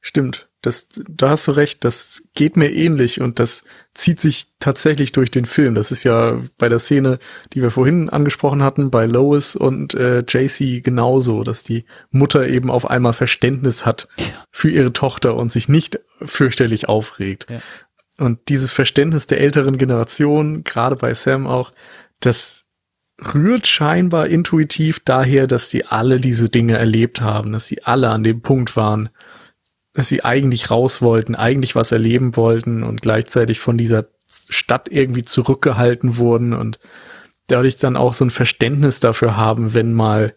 Stimmt. 0.00 0.48
Das, 0.60 0.88
da 1.08 1.30
hast 1.30 1.46
du 1.46 1.52
recht, 1.52 1.84
das 1.84 2.22
geht 2.34 2.56
mir 2.56 2.72
ähnlich 2.72 3.20
und 3.20 3.38
das 3.38 3.64
zieht 3.92 4.18
sich 4.18 4.46
tatsächlich 4.60 5.12
durch 5.12 5.30
den 5.30 5.44
Film. 5.44 5.74
Das 5.74 5.90
ist 5.90 6.04
ja 6.04 6.40
bei 6.56 6.70
der 6.70 6.78
Szene, 6.78 7.18
die 7.52 7.60
wir 7.60 7.70
vorhin 7.70 8.08
angesprochen 8.08 8.62
hatten, 8.62 8.90
bei 8.90 9.04
Lois 9.04 9.56
und 9.56 9.92
äh, 9.92 10.24
JC 10.26 10.82
genauso, 10.82 11.44
dass 11.44 11.64
die 11.64 11.84
Mutter 12.10 12.48
eben 12.48 12.70
auf 12.70 12.88
einmal 12.88 13.12
Verständnis 13.12 13.84
hat 13.84 14.08
für 14.50 14.70
ihre 14.70 14.92
Tochter 14.94 15.36
und 15.36 15.52
sich 15.52 15.68
nicht 15.68 15.98
fürchterlich 16.22 16.88
aufregt. 16.88 17.46
Ja. 17.50 17.60
Und 18.16 18.48
dieses 18.48 18.72
Verständnis 18.72 19.26
der 19.26 19.40
älteren 19.40 19.76
Generation, 19.76 20.64
gerade 20.64 20.96
bei 20.96 21.12
Sam 21.14 21.46
auch, 21.46 21.72
das 22.20 22.63
rührt 23.18 23.66
scheinbar 23.66 24.26
intuitiv 24.26 25.00
daher, 25.04 25.46
dass 25.46 25.68
die 25.68 25.86
alle 25.86 26.20
diese 26.20 26.48
Dinge 26.48 26.76
erlebt 26.76 27.20
haben, 27.20 27.52
dass 27.52 27.66
sie 27.66 27.84
alle 27.84 28.10
an 28.10 28.24
dem 28.24 28.40
Punkt 28.40 28.76
waren, 28.76 29.08
dass 29.92 30.08
sie 30.08 30.24
eigentlich 30.24 30.70
raus 30.70 31.00
wollten, 31.00 31.34
eigentlich 31.34 31.74
was 31.74 31.92
erleben 31.92 32.36
wollten 32.36 32.82
und 32.82 33.02
gleichzeitig 33.02 33.60
von 33.60 33.78
dieser 33.78 34.06
Stadt 34.48 34.88
irgendwie 34.90 35.22
zurückgehalten 35.22 36.16
wurden 36.16 36.52
und 36.52 36.80
dadurch 37.46 37.76
dann 37.76 37.96
auch 37.96 38.14
so 38.14 38.24
ein 38.24 38.30
Verständnis 38.30 39.00
dafür 39.00 39.36
haben, 39.36 39.74
wenn 39.74 39.92
mal 39.92 40.34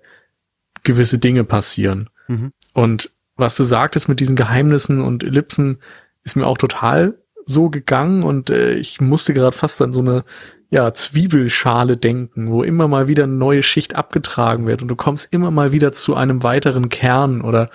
gewisse 0.83 1.17
Dinge 1.17 1.43
passieren. 1.43 2.09
Mhm. 2.27 2.53
Und 2.73 3.09
was 3.35 3.55
du 3.55 3.63
sagtest 3.63 4.09
mit 4.09 4.19
diesen 4.19 4.35
Geheimnissen 4.35 5.01
und 5.01 5.23
Ellipsen, 5.23 5.79
ist 6.23 6.35
mir 6.35 6.45
auch 6.45 6.57
total 6.57 7.15
so 7.45 7.69
gegangen 7.69 8.23
und 8.23 8.49
äh, 8.49 8.73
ich 8.73 8.99
musste 8.99 9.33
gerade 9.33 9.55
fast 9.55 9.81
an 9.81 9.93
so 9.93 10.01
eine 10.01 10.25
ja, 10.69 10.93
Zwiebelschale 10.93 11.95
denken, 11.97 12.51
wo 12.51 12.63
immer 12.63 12.87
mal 12.87 13.07
wieder 13.07 13.23
eine 13.23 13.33
neue 13.33 13.63
Schicht 13.63 13.95
abgetragen 13.95 14.67
wird 14.67 14.81
und 14.81 14.89
du 14.89 14.95
kommst 14.95 15.31
immer 15.31 15.49
mal 15.49 15.71
wieder 15.71 15.93
zu 15.93 16.15
einem 16.15 16.43
weiteren 16.43 16.89
Kern 16.89 17.41
oder 17.41 17.69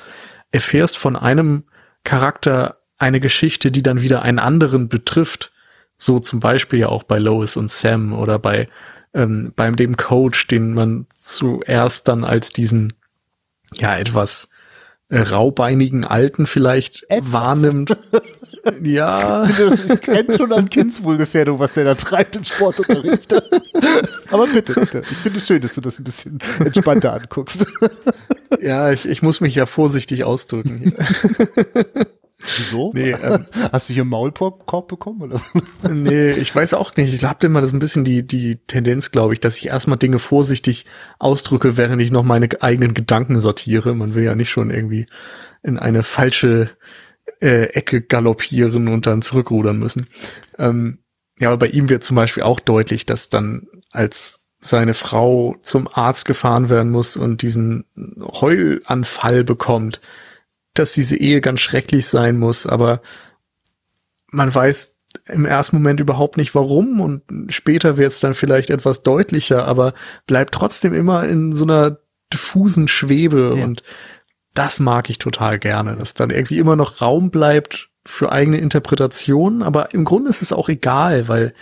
erfährst 0.51 0.99
von 0.99 1.16
einem 1.16 1.64
Charakter 2.05 2.76
eine 2.99 3.20
Geschichte, 3.20 3.70
die 3.70 3.82
dann 3.82 4.03
wieder 4.03 4.22
einen 4.22 4.38
anderen 4.38 4.88
betrifft. 4.88 5.53
So 5.97 6.18
zum 6.18 6.40
Beispiel 6.40 6.80
ja 6.80 6.88
auch 6.88 7.05
bei 7.05 7.18
Lois 7.18 7.57
und 7.57 7.70
Sam 7.70 8.12
oder 8.12 8.38
bei 8.38 8.68
ähm, 9.14 9.53
beim 9.57 9.76
dem 9.76 9.97
Coach, 9.97 10.47
den 10.47 10.74
man 10.74 11.07
zuerst 11.16 12.09
dann 12.09 12.24
als 12.24 12.51
diesen 12.51 12.93
ja 13.74 13.97
etwas 13.97 14.49
äh, 15.09 15.20
raubeinigen 15.20 16.05
Alten 16.05 16.47
vielleicht 16.47 17.05
etwas. 17.09 17.32
wahrnimmt. 17.32 17.97
ja. 18.83 19.49
Ich 19.49 20.01
kenne 20.01 20.37
schon 20.37 20.53
an 20.53 20.69
Kindswohlgefährdung, 20.69 21.59
was 21.59 21.75
der 21.75 21.85
da 21.85 21.95
treibt 21.95 22.37
im 22.37 22.45
Sportunterricht. 22.45 23.33
Aber 24.31 24.47
bitte, 24.47 24.75
bitte. 24.75 25.03
Ich 25.11 25.19
finde 25.19 25.39
es 25.39 25.47
schön, 25.47 25.61
dass 25.63 25.75
du 25.75 25.81
das 25.81 25.99
ein 25.99 26.05
bisschen 26.05 26.39
entspannter 26.65 27.13
anguckst. 27.13 27.67
ja, 28.61 28.91
ich, 28.93 29.09
ich 29.09 29.23
muss 29.23 29.41
mich 29.41 29.55
ja 29.55 29.67
vorsichtig 29.67 30.25
ausdrücken. 30.25 30.95
Wieso? 32.59 32.93
Nee, 32.95 33.13
ähm, 33.23 33.47
Hast 33.71 33.89
du 33.89 33.95
hier 33.95 34.03
einen 34.03 34.11
Maulkorb 34.11 34.89
bekommen? 34.89 35.23
Oder? 35.23 35.41
nee, 35.91 36.33
ich 36.33 36.55
weiß 36.55 36.75
auch 36.75 36.95
nicht. 36.97 37.15
Ich 37.15 37.25
habe 37.25 37.47
immer 37.47 37.61
das 37.61 37.73
ein 37.73 37.79
bisschen 37.79 38.05
die, 38.05 38.27
die 38.27 38.57
Tendenz, 38.67 39.11
glaube 39.11 39.35
ich, 39.35 39.41
dass 39.41 39.57
ich 39.57 39.69
erstmal 39.69 39.99
Dinge 39.99 40.19
vorsichtig 40.19 40.87
ausdrücke, 41.19 41.77
während 41.77 42.03
ich 42.03 42.11
noch 42.11 42.25
meine 42.25 42.49
eigenen 42.61 42.95
Gedanken 42.95 43.39
sortiere. 43.39 43.95
Man 43.95 44.15
will 44.15 44.25
ja 44.25 44.35
nicht 44.35 44.51
schon 44.51 44.71
irgendwie 44.71 45.07
in 45.63 45.79
eine 45.79 46.03
falsche 46.03 46.71
äh, 47.43 47.64
Ecke 47.74 48.01
galoppieren 48.01 48.88
und 48.88 49.07
dann 49.07 49.20
zurückrudern 49.20 49.78
müssen. 49.78 50.07
Ähm, 50.59 50.99
ja, 51.38 51.49
aber 51.49 51.59
bei 51.59 51.68
ihm 51.68 51.88
wird 51.88 52.05
zum 52.05 52.14
Beispiel 52.14 52.45
auch 52.45 52.61
deutlich, 52.61 53.05
dass 53.05 53.28
dann 53.28 53.66
als 53.90 54.40
seine 54.61 54.95
Frau 54.95 55.57
zum 55.61 55.88
Arzt 55.93 56.24
gefahren 56.24 56.68
werden 56.68 56.93
muss 56.93 57.16
und 57.16 57.43
diesen 57.43 57.84
Heulanfall 58.20 59.43
bekommt, 59.43 60.01
dass 60.74 60.93
diese 60.93 61.16
Ehe 61.16 61.40
ganz 61.40 61.61
schrecklich 61.61 62.07
sein 62.07 62.38
muss, 62.38 62.66
aber 62.66 63.03
man 64.30 64.55
weiß 64.55 64.95
im 65.26 65.45
ersten 65.45 65.76
Moment 65.76 66.01
überhaupt 66.01 66.36
nicht 66.36 66.55
warum 66.55 67.01
und 67.01 67.22
später 67.49 67.97
wird 67.97 68.12
es 68.12 68.20
dann 68.20 68.34
vielleicht 68.34 68.70
etwas 68.70 69.03
deutlicher, 69.03 69.66
aber 69.66 69.95
bleibt 70.26 70.55
trotzdem 70.55 70.95
immer 70.95 71.24
in 71.24 71.53
so 71.53 71.64
einer 71.64 71.99
diffusen 72.32 72.88
Schwebe 72.88 73.55
ja. 73.57 73.64
und 73.64 73.82
das 74.55 74.80
mag 74.80 75.11
ich 75.11 75.18
total 75.18 75.59
gerne, 75.59 75.96
dass 75.96 76.14
dann 76.14 76.30
irgendwie 76.30 76.59
immer 76.59 76.76
noch 76.76 77.00
Raum 77.00 77.30
bleibt 77.30 77.88
für 78.05 78.32
eigene 78.32 78.59
Interpretationen, 78.59 79.62
aber 79.62 79.94
im 79.94 80.05
Grunde 80.05 80.30
ist 80.30 80.42
es 80.42 80.53
auch 80.53 80.68
egal, 80.68 81.28
weil 81.28 81.55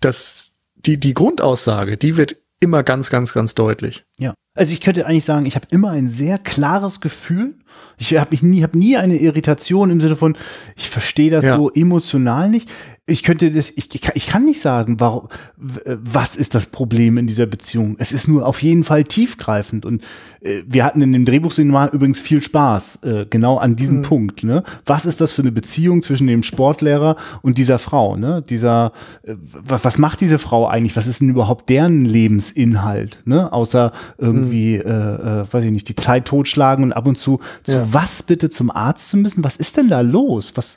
das 0.00 0.52
die 0.74 0.98
die 0.98 1.14
Grundaussage, 1.14 1.96
die 1.96 2.16
wird 2.16 2.36
immer 2.60 2.82
ganz 2.82 3.10
ganz 3.10 3.32
ganz 3.32 3.54
deutlich. 3.54 4.04
Ja. 4.18 4.34
Also 4.54 4.72
ich 4.72 4.80
könnte 4.80 5.06
eigentlich 5.06 5.24
sagen, 5.24 5.46
ich 5.46 5.56
habe 5.56 5.66
immer 5.70 5.90
ein 5.90 6.08
sehr 6.08 6.38
klares 6.38 7.00
Gefühl 7.00 7.54
ich 7.98 8.16
habe 8.16 8.30
mich 8.30 8.42
nie, 8.42 8.62
habe 8.62 8.78
nie 8.78 8.96
eine 8.96 9.16
Irritation 9.16 9.90
im 9.90 10.00
Sinne 10.00 10.16
von, 10.16 10.36
ich 10.76 10.90
verstehe 10.90 11.30
das 11.30 11.44
ja. 11.44 11.56
so 11.56 11.70
emotional 11.70 12.50
nicht 12.50 12.68
ich 13.08 13.22
könnte 13.22 13.52
das, 13.52 13.70
ich, 13.76 13.88
ich 14.14 14.26
kann 14.26 14.44
nicht 14.44 14.60
sagen, 14.60 14.98
warum, 14.98 15.28
was 15.56 16.34
ist 16.34 16.56
das 16.56 16.66
Problem 16.66 17.18
in 17.18 17.28
dieser 17.28 17.46
Beziehung. 17.46 17.94
Es 18.00 18.10
ist 18.10 18.26
nur 18.26 18.44
auf 18.44 18.60
jeden 18.62 18.82
Fall 18.82 19.04
tiefgreifend 19.04 19.86
und 19.86 20.02
äh, 20.40 20.62
wir 20.66 20.84
hatten 20.84 21.00
in 21.02 21.12
dem 21.12 21.24
Drehbuchseminar 21.24 21.92
übrigens 21.92 22.18
viel 22.18 22.42
Spaß, 22.42 23.00
äh, 23.04 23.26
genau 23.30 23.58
an 23.58 23.76
diesem 23.76 23.98
mhm. 23.98 24.02
Punkt. 24.02 24.42
Ne? 24.42 24.64
Was 24.86 25.06
ist 25.06 25.20
das 25.20 25.32
für 25.32 25.42
eine 25.42 25.52
Beziehung 25.52 26.02
zwischen 26.02 26.26
dem 26.26 26.42
Sportlehrer 26.42 27.14
und 27.42 27.58
dieser 27.58 27.78
Frau? 27.78 28.16
Ne? 28.16 28.42
Dieser, 28.42 28.90
äh, 29.22 29.34
was, 29.40 29.84
was 29.84 29.98
macht 29.98 30.20
diese 30.20 30.40
Frau 30.40 30.66
eigentlich? 30.66 30.96
Was 30.96 31.06
ist 31.06 31.20
denn 31.20 31.28
überhaupt 31.28 31.68
deren 31.68 32.04
Lebensinhalt? 32.04 33.22
Ne? 33.24 33.52
Außer 33.52 33.92
irgendwie, 34.18 34.78
mhm. 34.78 34.90
äh, 34.90 35.42
äh, 35.42 35.52
weiß 35.52 35.64
ich 35.64 35.70
nicht, 35.70 35.88
die 35.88 35.94
Zeit 35.94 36.24
totschlagen 36.24 36.82
und 36.82 36.92
ab 36.92 37.06
und 37.06 37.16
zu 37.16 37.38
zu 37.62 37.72
ja. 37.72 37.86
was 37.88 38.24
bitte 38.24 38.50
zum 38.50 38.70
Arzt 38.70 39.10
zu 39.10 39.16
müssen? 39.16 39.44
Was 39.44 39.56
ist 39.56 39.76
denn 39.76 39.88
da 39.88 40.00
los? 40.00 40.52
Was 40.56 40.74
äh, 40.74 40.76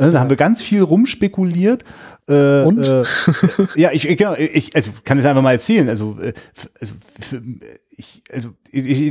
da 0.00 0.20
haben 0.20 0.30
wir 0.30 0.36
ganz 0.36 0.62
viel 0.62 0.82
rumspekuliert. 0.82 1.84
Äh, 2.28 2.62
Und? 2.62 2.86
Äh, 2.86 3.04
ja, 3.74 3.92
ich, 3.92 4.06
genau, 4.16 4.34
ich 4.34 4.74
also 4.74 4.90
kann 5.04 5.18
es 5.18 5.26
einfach 5.26 5.42
mal 5.42 5.52
erzählen. 5.52 5.88
Also, 5.88 6.18
äh, 6.20 6.32
also, 6.80 6.94
ich, 7.90 8.22
also, 8.32 8.50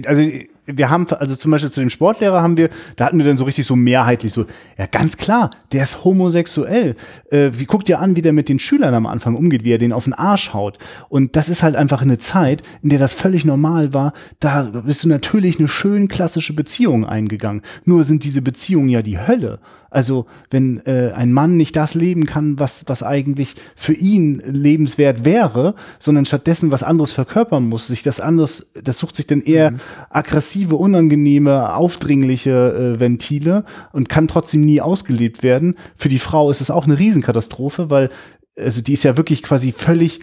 also 0.05 0.24
wir 0.66 0.89
haben, 0.89 1.07
also 1.10 1.36
zum 1.36 1.51
Beispiel 1.51 1.72
zu 1.72 1.80
dem 1.80 1.89
Sportlehrer 1.89 2.41
haben 2.41 2.57
wir, 2.57 2.70
da 2.95 3.05
hatten 3.05 3.18
wir 3.18 3.26
dann 3.26 3.38
so 3.38 3.45
richtig 3.45 3.66
so 3.66 3.76
mehrheitlich 3.76 4.34
so, 4.34 4.45
ja 4.78 4.86
ganz 4.86 5.18
klar, 5.18 5.49
der 5.72 5.84
ist 5.84 6.03
homosexuell. 6.03 6.95
Äh, 7.32 7.51
wie 7.53 7.66
guckt 7.66 7.89
ihr 7.89 7.99
an, 7.99 8.16
wie 8.16 8.22
der 8.22 8.34
mit 8.34 8.49
den 8.49 8.60
Schülern 8.60 8.93
am 8.93 9.05
Anfang 9.05 9.36
umgeht, 9.36 9.64
wie 9.64 9.74
er 9.74 9.78
den 9.78 9.93
auf 9.93 10.03
den 10.03 10.14
Arsch 10.14 10.53
haut. 10.53 10.78
Und 11.10 11.36
das 11.36 11.49
ist 11.49 11.64
halt 11.64 11.76
einfach 11.76 12.01
eine 12.01 12.18
Zeit, 12.18 12.64
in 12.84 12.89
der 12.89 12.99
das 12.99 13.14
völlig 13.14 13.45
normal 13.45 13.93
war. 13.93 14.14
Da 14.39 14.64
bist 14.86 15.03
du 15.03 15.10
natürlich 15.10 15.60
eine 15.60 15.68
schön 15.68 16.07
klassische 16.07 16.53
Beziehung 16.53 17.05
eingegangen. 17.05 17.62
Nur 17.86 18.03
sind 18.03 18.24
diese 18.24 18.41
Beziehungen 18.41 18.89
ja 18.89 19.01
die 19.01 19.20
Hölle. 19.20 19.60
Also 19.91 20.28
wenn 20.51 20.86
äh, 20.86 21.12
ein 21.16 21.34
Mann 21.34 21.57
nicht 21.57 21.76
das 21.76 21.95
leben 21.95 22.26
kann, 22.26 22.60
was, 22.60 22.84
was 22.88 23.01
eigentlich 23.01 23.55
für 23.76 23.93
ihn 23.93 24.41
lebenswert 24.45 25.26
wäre, 25.26 25.74
sondern 25.97 26.26
stattdessen 26.26 26.72
was 26.72 26.84
anderes 26.84 27.12
verkörpern 27.12 27.68
muss, 27.68 27.88
sich 27.88 28.03
das 28.03 28.20
anderes, 28.20 28.72
das 28.84 28.99
sucht 28.99 29.16
sich 29.16 29.26
dann 29.26 29.41
eher 29.50 29.72
mhm. 29.72 29.80
aggressive, 30.10 30.76
unangenehme, 30.76 31.76
aufdringliche 31.76 32.95
äh, 32.95 33.00
Ventile 33.00 33.66
und 33.91 34.10
kann 34.10 34.28
trotzdem 34.28 34.62
nie 34.62 34.82
ausgelebt 34.82 35.43
werden. 35.43 35.76
Für 35.95 36.10
die 36.10 36.20
Frau 36.20 36.50
ist 36.50 36.62
es 36.62 36.72
auch 36.72 36.86
eine 36.86 37.00
Riesenkatastrophe, 37.00 37.89
weil 37.89 38.10
also 38.58 38.82
die 38.82 38.93
ist 38.93 39.04
ja 39.04 39.18
wirklich 39.18 39.43
quasi 39.43 39.72
völlig 39.72 40.20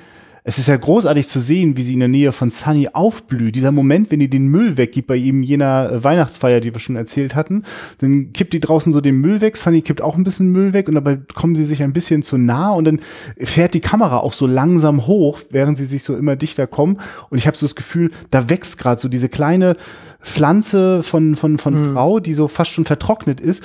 es 0.48 0.58
ist 0.58 0.68
ja 0.68 0.76
großartig 0.76 1.26
zu 1.26 1.40
sehen, 1.40 1.76
wie 1.76 1.82
sie 1.82 1.94
in 1.94 1.98
der 1.98 2.08
Nähe 2.08 2.30
von 2.30 2.50
Sunny 2.50 2.88
aufblüht. 2.92 3.56
Dieser 3.56 3.72
Moment, 3.72 4.12
wenn 4.12 4.20
die 4.20 4.30
den 4.30 4.46
Müll 4.46 4.76
weggibt 4.76 5.08
bei 5.08 5.16
ihm 5.16 5.42
jener 5.42 5.90
äh, 5.90 6.04
Weihnachtsfeier, 6.04 6.60
die 6.60 6.72
wir 6.72 6.78
schon 6.78 6.94
erzählt 6.94 7.34
hatten, 7.34 7.64
dann 7.98 8.32
kippt 8.32 8.52
die 8.52 8.60
draußen 8.60 8.92
so 8.92 9.00
den 9.00 9.16
Müll 9.16 9.40
weg. 9.40 9.56
Sunny 9.56 9.82
kippt 9.82 10.02
auch 10.02 10.16
ein 10.16 10.22
bisschen 10.22 10.52
Müll 10.52 10.72
weg 10.72 10.86
und 10.86 10.94
dabei 10.94 11.18
kommen 11.34 11.56
sie 11.56 11.64
sich 11.64 11.82
ein 11.82 11.92
bisschen 11.92 12.22
zu 12.22 12.38
nah 12.38 12.70
und 12.70 12.84
dann 12.84 13.00
fährt 13.40 13.74
die 13.74 13.80
Kamera 13.80 14.18
auch 14.18 14.32
so 14.32 14.46
langsam 14.46 15.08
hoch, 15.08 15.40
während 15.50 15.78
sie 15.78 15.84
sich 15.84 16.04
so 16.04 16.16
immer 16.16 16.36
dichter 16.36 16.68
kommen. 16.68 17.00
Und 17.28 17.38
ich 17.38 17.48
habe 17.48 17.56
so 17.56 17.66
das 17.66 17.74
Gefühl, 17.74 18.12
da 18.30 18.48
wächst 18.48 18.78
gerade 18.78 19.00
so 19.00 19.08
diese 19.08 19.28
kleine 19.28 19.76
Pflanze 20.22 21.02
von, 21.02 21.34
von, 21.34 21.58
von 21.58 21.74
mhm. 21.74 21.92
Frau, 21.92 22.20
die 22.20 22.34
so 22.34 22.46
fast 22.46 22.70
schon 22.70 22.84
vertrocknet 22.84 23.40
ist, 23.40 23.64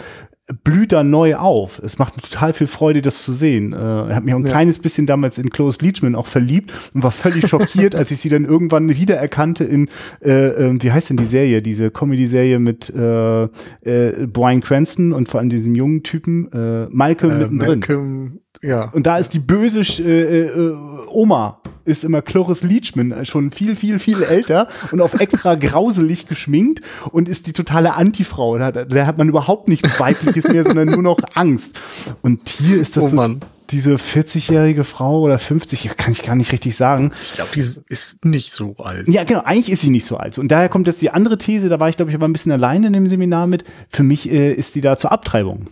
blüht 0.64 0.92
da 0.92 1.04
neu 1.04 1.36
auf. 1.36 1.80
Es 1.80 1.98
macht 1.98 2.16
mir 2.18 2.24
total 2.24 2.54
viel 2.54 2.68
Freude, 2.68 3.02
das 3.02 3.24
zu 3.24 3.34
sehen. 3.34 3.74
Äh, 3.74 3.78
er 3.78 4.16
hat 4.16 4.24
mich 4.24 4.34
auch 4.34 4.40
ein 4.40 4.46
ja. 4.46 4.52
kleines 4.52 4.80
bisschen 4.80 5.06
damals 5.06 5.38
in 5.38 5.50
Close 5.50 5.80
Leachman 5.82 6.16
auch 6.16 6.28
verliebt 6.28 6.72
und 6.94 7.04
war 7.04 7.12
völlig 7.12 7.48
schockiert, 7.48 7.96
als 8.02 8.12
ich 8.12 8.20
sie 8.20 8.30
dann 8.30 8.46
irgendwann 8.46 8.90
wiedererkannte 8.90 9.64
in, 9.64 9.90
äh, 10.24 10.48
äh, 10.48 10.78
wie 10.82 10.92
heißt 10.92 11.10
denn 11.10 11.18
die 11.18 11.26
Serie, 11.26 11.62
diese 11.62 11.92
Comedy-Serie 11.92 12.60
mit 12.60 12.90
äh, 12.90 13.44
äh, 13.44 14.28
Brian 14.28 14.62
Cranston 14.62 15.14
und 15.14 15.30
vor 15.30 15.40
allem 15.40 15.50
diesem 15.50 15.76
jungen 15.76 16.04
Typen, 16.04 16.52
äh, 16.52 16.88
Malcolm 16.90 17.32
äh, 17.32 17.36
mittendrin. 17.40 17.80
Malcolm, 17.80 18.40
ja. 18.62 18.90
Und 18.92 19.08
da 19.08 19.18
ist 19.18 19.34
die 19.34 19.40
böse 19.40 19.82
äh, 20.04 20.48
äh, 20.48 20.74
Oma, 21.10 21.62
ist 21.86 22.04
immer 22.04 22.22
Cloris 22.22 22.64
Leachman, 22.64 23.12
äh, 23.12 23.26
schon 23.26 23.52
viel, 23.52 23.76
viel, 23.76 23.98
viel 24.00 24.22
älter 24.30 24.68
und 24.92 25.02
auf 25.02 25.20
extra 25.20 25.56
grauselig 25.56 26.28
geschminkt 26.28 26.82
und 27.12 27.28
ist 27.28 27.48
die 27.48 27.54
totale 27.54 27.96
Antifrau. 27.96 28.58
Da, 28.58 28.72
da 28.72 29.06
hat 29.06 29.18
man 29.18 29.30
überhaupt 29.30 29.68
nichts 29.68 30.00
Weibliches 30.00 30.48
mehr, 30.48 30.64
sondern 30.64 30.90
nur 30.90 31.02
noch 31.02 31.20
Angst. 31.34 31.80
Und 32.22 32.50
hier 32.50 32.80
ist 32.80 32.98
das 32.98 33.06
oh, 33.06 33.08
so, 33.08 33.38
diese 33.72 33.96
40-jährige 33.96 34.84
Frau 34.84 35.22
oder 35.22 35.40
50, 35.40 35.90
kann 35.98 36.12
ich 36.12 36.24
gar 36.24 36.36
nicht 36.36 36.52
richtig 36.52 36.76
sagen. 36.76 37.12
Ich 37.24 37.34
glaube, 37.34 37.52
die 37.56 37.62
ist 37.62 38.24
nicht 38.24 38.54
so 38.54 38.76
alt. 38.78 39.08
Ja, 39.08 39.24
genau, 39.24 39.42
eigentlich 39.44 39.72
ist 39.72 39.82
sie 39.82 39.90
nicht 39.90 40.06
so 40.06 40.18
alt. 40.18 40.38
Und 40.38 40.50
daher 40.50 40.70
kommt 40.70 40.88
jetzt 40.88 41.02
die 41.02 41.10
andere 41.10 41.38
These, 41.38 41.70
da 41.70 41.80
war 41.80 41.90
ich, 41.90 41.96
glaube 41.96 42.12
ich, 42.12 42.16
aber 42.16 42.28
ein 42.28 42.34
bisschen 42.34 42.52
alleine 42.52 42.88
in 42.88 42.94
dem 42.94 43.08
Seminar 43.08 43.48
mit. 43.48 43.64
Für 43.90 44.04
mich 44.04 44.30
äh, 44.30 44.54
ist 44.54 44.76
die 44.76 44.82
da 44.82 44.98
zur 44.98 45.12
Abtreibung. 45.12 45.68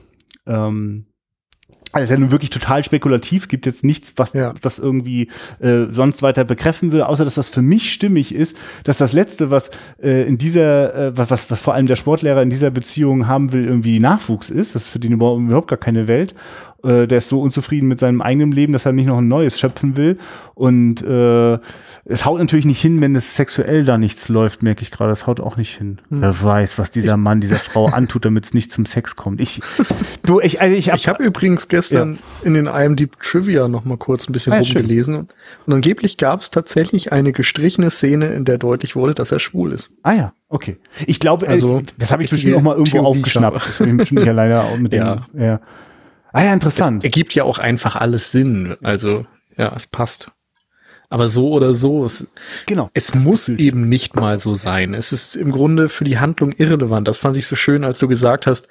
Ähm, 0.47 1.05
also 1.91 2.03
ist 2.03 2.09
ja 2.11 2.17
nun 2.17 2.31
wirklich 2.31 2.51
total 2.51 2.83
spekulativ, 2.83 3.47
gibt 3.47 3.65
jetzt 3.65 3.83
nichts, 3.83 4.13
was 4.17 4.33
ja. 4.33 4.53
das 4.61 4.77
irgendwie 4.77 5.29
äh, 5.59 5.85
sonst 5.91 6.21
weiter 6.21 6.43
bekräftigen 6.43 6.91
würde, 6.91 7.07
außer 7.07 7.25
dass 7.25 7.35
das 7.35 7.49
für 7.49 7.63
mich 7.63 7.91
stimmig 7.91 8.33
ist, 8.33 8.55
dass 8.83 8.97
das 8.97 9.13
Letzte, 9.13 9.49
was 9.49 9.71
äh, 10.01 10.27
in 10.27 10.37
dieser, 10.37 11.07
äh, 11.07 11.17
was, 11.17 11.31
was, 11.31 11.49
was 11.49 11.61
vor 11.61 11.73
allem 11.73 11.87
der 11.87 11.95
Sportlehrer 11.95 12.43
in 12.43 12.51
dieser 12.51 12.69
Beziehung 12.69 13.27
haben 13.27 13.53
will, 13.53 13.65
irgendwie 13.65 13.99
Nachwuchs 13.99 14.49
ist. 14.49 14.75
Das 14.75 14.83
ist 14.83 14.89
für 14.89 14.99
den 14.99 15.13
überhaupt 15.13 15.67
gar 15.67 15.77
keine 15.77 16.07
Welt. 16.07 16.35
Äh, 16.83 17.07
der 17.07 17.19
ist 17.19 17.29
so 17.29 17.41
unzufrieden 17.41 17.87
mit 17.87 17.99
seinem 17.99 18.21
eigenen 18.21 18.51
Leben, 18.51 18.73
dass 18.73 18.85
er 18.85 18.93
nicht 18.93 19.07
noch 19.07 19.17
ein 19.17 19.27
neues 19.27 19.59
schöpfen 19.59 19.97
will. 19.97 20.17
Und 20.55 21.01
äh, 21.01 21.57
es 22.05 22.25
haut 22.25 22.39
natürlich 22.39 22.65
nicht 22.65 22.81
hin, 22.81 23.01
wenn 23.01 23.15
es 23.15 23.35
sexuell 23.35 23.85
da 23.85 23.97
nichts 23.97 24.29
läuft, 24.29 24.63
merke 24.63 24.81
ich 24.81 24.91
gerade. 24.91 25.11
Es 25.11 25.27
haut 25.27 25.39
auch 25.39 25.57
nicht 25.57 25.77
hin. 25.77 25.99
Hm. 26.09 26.21
Wer 26.21 26.43
weiß, 26.43 26.79
was 26.79 26.91
dieser 26.91 27.13
ich 27.13 27.17
Mann 27.17 27.41
dieser 27.41 27.55
Frau 27.59 27.85
antut, 27.85 28.25
damit 28.25 28.45
es 28.45 28.53
nicht 28.53 28.71
zum 28.71 28.85
Sex 28.85 29.15
kommt. 29.15 29.41
Ich, 29.41 29.61
du, 30.23 30.39
ich, 30.39 30.61
also 30.61 30.75
ich 30.75 30.89
habe 30.89 31.01
hab 31.01 31.19
übrigens 31.19 31.67
gestern 31.67 32.13
ja. 32.13 32.47
in 32.47 32.53
den 32.53 32.67
IMDb 32.67 33.11
Trivia 33.21 33.67
noch 33.67 33.85
mal 33.85 33.97
kurz 33.97 34.27
ein 34.27 34.33
bisschen 34.33 34.53
ah, 34.53 34.59
rumgelesen 34.59 35.15
und, 35.15 35.33
und 35.65 35.73
angeblich 35.73 36.17
gab 36.17 36.41
es 36.41 36.49
tatsächlich 36.51 37.11
eine 37.11 37.31
gestrichene 37.31 37.91
Szene, 37.91 38.27
in 38.27 38.45
der 38.45 38.57
deutlich 38.57 38.95
wurde, 38.95 39.13
dass 39.13 39.31
er 39.31 39.39
schwul 39.39 39.71
ist. 39.71 39.91
Ah 40.03 40.13
ja, 40.13 40.33
okay. 40.47 40.77
Ich 41.05 41.19
glaube, 41.19 41.45
äh, 41.45 41.49
also, 41.49 41.81
das 41.97 42.11
habe 42.11 42.23
ich 42.23 42.29
bestimmt 42.29 42.55
auch 42.55 42.61
mal 42.61 42.71
irgendwo 42.71 42.97
Theorie 42.97 43.07
aufgeschnappt. 43.07 43.57
Das 43.57 43.79
ich 43.79 43.97
bestimmt 43.97 44.25
ja 44.25 44.31
leider 44.31 44.63
auch 44.63 44.77
mit 44.77 44.93
dem. 44.93 44.99
Ja. 44.99 45.27
ja. 45.37 45.59
Ah 46.31 46.43
ja, 46.43 46.53
interessant. 46.53 47.03
Es 47.03 47.05
ergibt 47.05 47.33
ja 47.35 47.43
auch 47.43 47.57
einfach 47.57 47.95
alles 47.95 48.31
Sinn. 48.31 48.75
Also 48.81 49.25
ja, 49.57 49.73
es 49.75 49.87
passt. 49.87 50.31
Aber 51.09 51.27
so 51.27 51.51
oder 51.51 51.73
so, 51.73 52.05
es, 52.05 52.27
genau, 52.67 52.91
es 52.93 53.15
muss 53.15 53.49
eben 53.49 53.89
nicht 53.89 54.15
mal 54.15 54.39
so 54.39 54.53
sein. 54.53 54.93
Es 54.93 55.11
ist 55.11 55.35
im 55.35 55.51
Grunde 55.51 55.89
für 55.89 56.03
die 56.03 56.19
Handlung 56.19 56.51
irrelevant. 56.51 57.07
Das 57.07 57.17
fand 57.17 57.35
ich 57.35 57.47
so 57.47 57.55
schön, 57.55 57.83
als 57.83 57.97
du 57.97 58.07
gesagt 58.07 58.45
hast, 58.45 58.67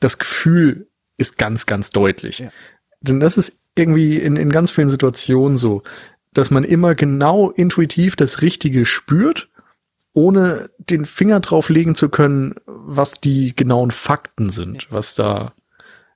das 0.00 0.18
Gefühl 0.18 0.86
ist 1.18 1.36
ganz, 1.36 1.66
ganz 1.66 1.90
deutlich. 1.90 2.38
Ja. 2.38 2.50
Denn 3.02 3.20
das 3.20 3.36
ist 3.36 3.58
irgendwie 3.74 4.16
in, 4.16 4.36
in 4.36 4.50
ganz 4.50 4.70
vielen 4.70 4.88
Situationen 4.88 5.58
so, 5.58 5.82
dass 6.32 6.50
man 6.50 6.64
immer 6.64 6.94
genau 6.94 7.50
intuitiv 7.50 8.16
das 8.16 8.40
Richtige 8.40 8.86
spürt, 8.86 9.48
ohne 10.14 10.70
den 10.78 11.04
Finger 11.04 11.40
drauf 11.40 11.68
legen 11.68 11.94
zu 11.94 12.08
können, 12.08 12.54
was 12.66 13.14
die 13.14 13.54
genauen 13.54 13.90
Fakten 13.90 14.48
sind, 14.48 14.86
was 14.90 15.14
da 15.14 15.52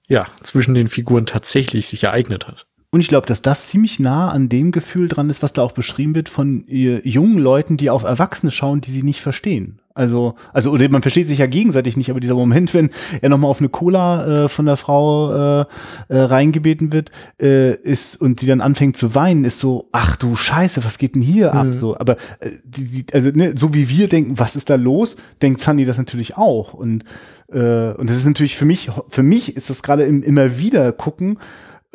ja 0.09 0.26
zwischen 0.42 0.74
den 0.74 0.88
Figuren 0.88 1.26
tatsächlich 1.26 1.86
sich 1.86 2.04
ereignet 2.04 2.46
hat. 2.46 2.66
Und 2.97 3.01
ich 3.01 3.09
glaube, 3.09 3.26
dass 3.26 3.42
das 3.42 3.66
ziemlich 3.66 4.01
nah 4.01 4.30
an 4.30 4.49
dem 4.49 4.72
Gefühl 4.72 5.11
dran 5.11 5.28
ist, 5.28 5.42
was 5.42 5.53
da 5.53 5.61
auch 5.61 5.72
beschrieben 5.72 6.14
wird 6.14 6.30
von 6.30 6.66
äh, 6.66 7.07
jungen 7.07 7.36
Leuten, 7.36 7.76
die 7.76 7.90
auf 7.90 8.05
Erwachsene 8.05 8.51
schauen, 8.51 8.80
die 8.80 8.90
sie 8.90 9.03
nicht 9.03 9.20
verstehen. 9.20 9.80
Also, 9.92 10.34
also, 10.55 10.70
oder 10.70 10.88
man 10.88 11.03
versteht 11.03 11.28
sich 11.28 11.40
ja 11.40 11.47
gegenseitig 11.47 11.99
nicht, 11.99 12.09
aber 12.09 12.20
dieser 12.20 12.32
Moment, 12.32 12.72
wenn 12.74 12.88
er 13.20 13.28
nochmal 13.28 13.51
auf 13.51 13.59
eine 13.59 13.68
Cola 13.68 14.44
äh, 14.44 14.49
von 14.49 14.64
der 14.64 14.78
Frau 14.78 15.61
äh, 15.61 15.66
äh, 16.09 16.16
reingebeten 16.16 16.90
wird, 16.90 17.11
äh, 17.38 17.74
ist 17.74 18.18
und 18.18 18.40
sie 18.40 18.47
dann 18.47 18.62
anfängt 18.62 18.97
zu 18.97 19.14
weinen, 19.14 19.44
ist 19.44 19.61
so, 19.61 19.90
ach 19.92 20.16
du 20.16 20.34
Scheiße, 20.34 20.82
was 20.82 20.97
geht 20.97 21.16
denn 21.16 21.22
hier 21.22 21.53
mhm. 21.53 21.59
ab? 21.59 21.66
So, 21.72 21.99
aber 21.99 22.16
äh, 22.40 22.49
die, 22.64 23.03
die, 23.03 23.12
also 23.12 23.28
ne, 23.28 23.53
so 23.59 23.74
wie 23.74 23.90
wir 23.90 24.09
denken, 24.09 24.38
was 24.38 24.57
ist 24.57 24.70
da 24.70 24.76
los, 24.76 25.16
denkt 25.42 25.61
Sunny 25.61 25.84
das 25.84 25.99
natürlich 25.99 26.38
auch. 26.38 26.72
Und 26.72 27.05
äh, 27.53 27.92
und 27.92 28.09
das 28.09 28.16
ist 28.16 28.24
natürlich 28.24 28.57
für 28.57 28.64
mich, 28.64 28.90
für 29.09 29.22
mich 29.22 29.55
ist 29.55 29.68
das 29.68 29.82
gerade 29.82 30.05
im 30.05 30.22
immer 30.22 30.59
wieder 30.59 30.92
gucken 30.92 31.36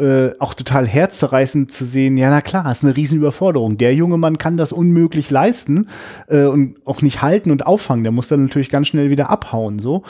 äh, 0.01 0.33
auch 0.39 0.55
total 0.55 0.87
herzzerreißend 0.87 1.71
zu 1.71 1.85
sehen, 1.85 2.17
ja, 2.17 2.29
na 2.29 2.41
klar, 2.41 2.69
ist 2.71 2.83
eine 2.83 2.97
Riesenüberforderung. 2.97 3.77
Der 3.77 3.93
junge 3.93 4.17
Mann 4.17 4.37
kann 4.37 4.57
das 4.57 4.71
unmöglich 4.71 5.29
leisten 5.29 5.87
äh, 6.27 6.45
und 6.45 6.75
auch 6.85 7.01
nicht 7.01 7.21
halten 7.21 7.51
und 7.51 7.67
auffangen. 7.67 8.03
Der 8.03 8.11
muss 8.11 8.27
dann 8.27 8.43
natürlich 8.43 8.69
ganz 8.69 8.87
schnell 8.87 9.11
wieder 9.11 9.29
abhauen, 9.29 9.79
so. 9.79 10.03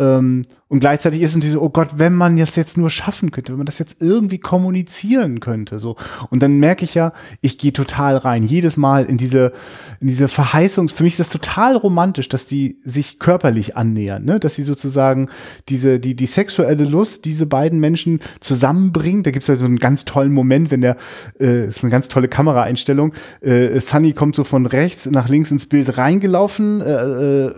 Ähm, 0.00 0.42
und 0.68 0.78
gleichzeitig 0.78 1.20
ist 1.20 1.34
es 1.34 1.40
diese, 1.40 1.60
oh 1.60 1.68
Gott, 1.68 1.88
wenn 1.96 2.14
man 2.14 2.36
das 2.36 2.54
jetzt 2.54 2.78
nur 2.78 2.90
schaffen 2.90 3.32
könnte, 3.32 3.52
wenn 3.52 3.58
man 3.58 3.66
das 3.66 3.80
jetzt 3.80 4.00
irgendwie 4.00 4.38
kommunizieren 4.38 5.40
könnte, 5.40 5.80
so. 5.80 5.96
Und 6.30 6.44
dann 6.44 6.58
merke 6.58 6.84
ich 6.84 6.94
ja, 6.94 7.12
ich 7.40 7.58
gehe 7.58 7.72
total 7.72 8.16
rein, 8.16 8.44
jedes 8.44 8.76
Mal 8.76 9.04
in 9.04 9.18
diese, 9.18 9.52
in 10.00 10.06
diese 10.06 10.28
Verheißung. 10.28 10.88
Für 10.88 11.02
mich 11.02 11.14
ist 11.14 11.20
das 11.20 11.28
total 11.28 11.76
romantisch, 11.76 12.28
dass 12.28 12.46
die 12.46 12.78
sich 12.84 13.18
körperlich 13.18 13.76
annähern, 13.76 14.24
ne? 14.24 14.38
dass 14.38 14.54
sie 14.54 14.62
sozusagen 14.62 15.28
diese, 15.68 15.98
die, 15.98 16.14
die 16.14 16.26
sexuelle 16.26 16.84
Lust, 16.84 17.24
diese 17.24 17.46
beiden 17.46 17.80
Menschen 17.80 18.20
zusammenbringt. 18.38 19.26
Da 19.26 19.32
gibt's 19.32 19.48
ja 19.48 19.56
so 19.56 19.66
einen 19.66 19.80
ganz 19.80 20.04
tollen 20.04 20.32
Moment, 20.32 20.70
wenn 20.70 20.82
der, 20.82 20.96
äh, 21.40 21.66
ist 21.66 21.82
eine 21.82 21.90
ganz 21.90 22.06
tolle 22.06 22.28
Kameraeinstellung, 22.28 23.12
äh, 23.40 23.80
Sunny 23.80 24.12
kommt 24.12 24.36
so 24.36 24.44
von 24.44 24.66
rechts 24.66 25.06
nach 25.06 25.28
links 25.28 25.50
ins 25.50 25.66
Bild 25.66 25.98
reingelaufen, 25.98 26.80
äh, 26.80 26.92
äh, 26.92 27.54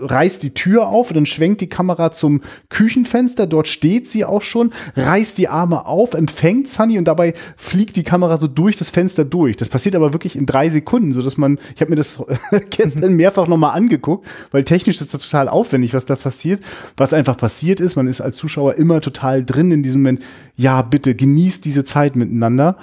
reißt 0.00 0.42
die 0.42 0.54
Tür 0.54 0.88
auf 0.88 1.10
und 1.10 1.16
dann 1.16 1.26
schwenkt 1.26 1.60
die 1.60 1.68
Kamera 1.68 1.83
zum 2.12 2.40
Küchenfenster, 2.68 3.46
dort 3.46 3.68
steht 3.68 4.08
sie 4.08 4.24
auch 4.24 4.42
schon, 4.42 4.72
reißt 4.96 5.38
die 5.38 5.48
Arme 5.48 5.86
auf, 5.86 6.14
empfängt 6.14 6.68
Sunny 6.68 6.98
und 6.98 7.04
dabei 7.04 7.34
fliegt 7.56 7.96
die 7.96 8.02
Kamera 8.02 8.38
so 8.38 8.46
durch 8.46 8.76
das 8.76 8.90
Fenster 8.90 9.24
durch. 9.24 9.56
Das 9.56 9.68
passiert 9.68 9.94
aber 9.94 10.12
wirklich 10.12 10.36
in 10.36 10.46
drei 10.46 10.68
Sekunden, 10.68 11.12
so 11.12 11.22
dass 11.22 11.36
man, 11.36 11.58
ich 11.74 11.80
habe 11.80 11.90
mir 11.90 11.96
das 11.96 12.22
gestern 12.70 13.14
mehrfach 13.16 13.46
nochmal 13.46 13.76
angeguckt, 13.76 14.26
weil 14.50 14.64
technisch 14.64 15.00
ist 15.00 15.14
das 15.14 15.22
total 15.22 15.48
aufwendig, 15.48 15.94
was 15.94 16.06
da 16.06 16.16
passiert. 16.16 16.62
Was 16.96 17.12
einfach 17.12 17.36
passiert 17.36 17.80
ist, 17.80 17.96
man 17.96 18.06
ist 18.06 18.20
als 18.20 18.36
Zuschauer 18.36 18.74
immer 18.74 19.00
total 19.00 19.44
drin 19.44 19.72
in 19.72 19.82
diesem 19.82 20.02
Moment, 20.02 20.22
ja, 20.56 20.82
bitte 20.82 21.14
genießt 21.14 21.64
diese 21.64 21.84
Zeit 21.84 22.16
miteinander. 22.16 22.76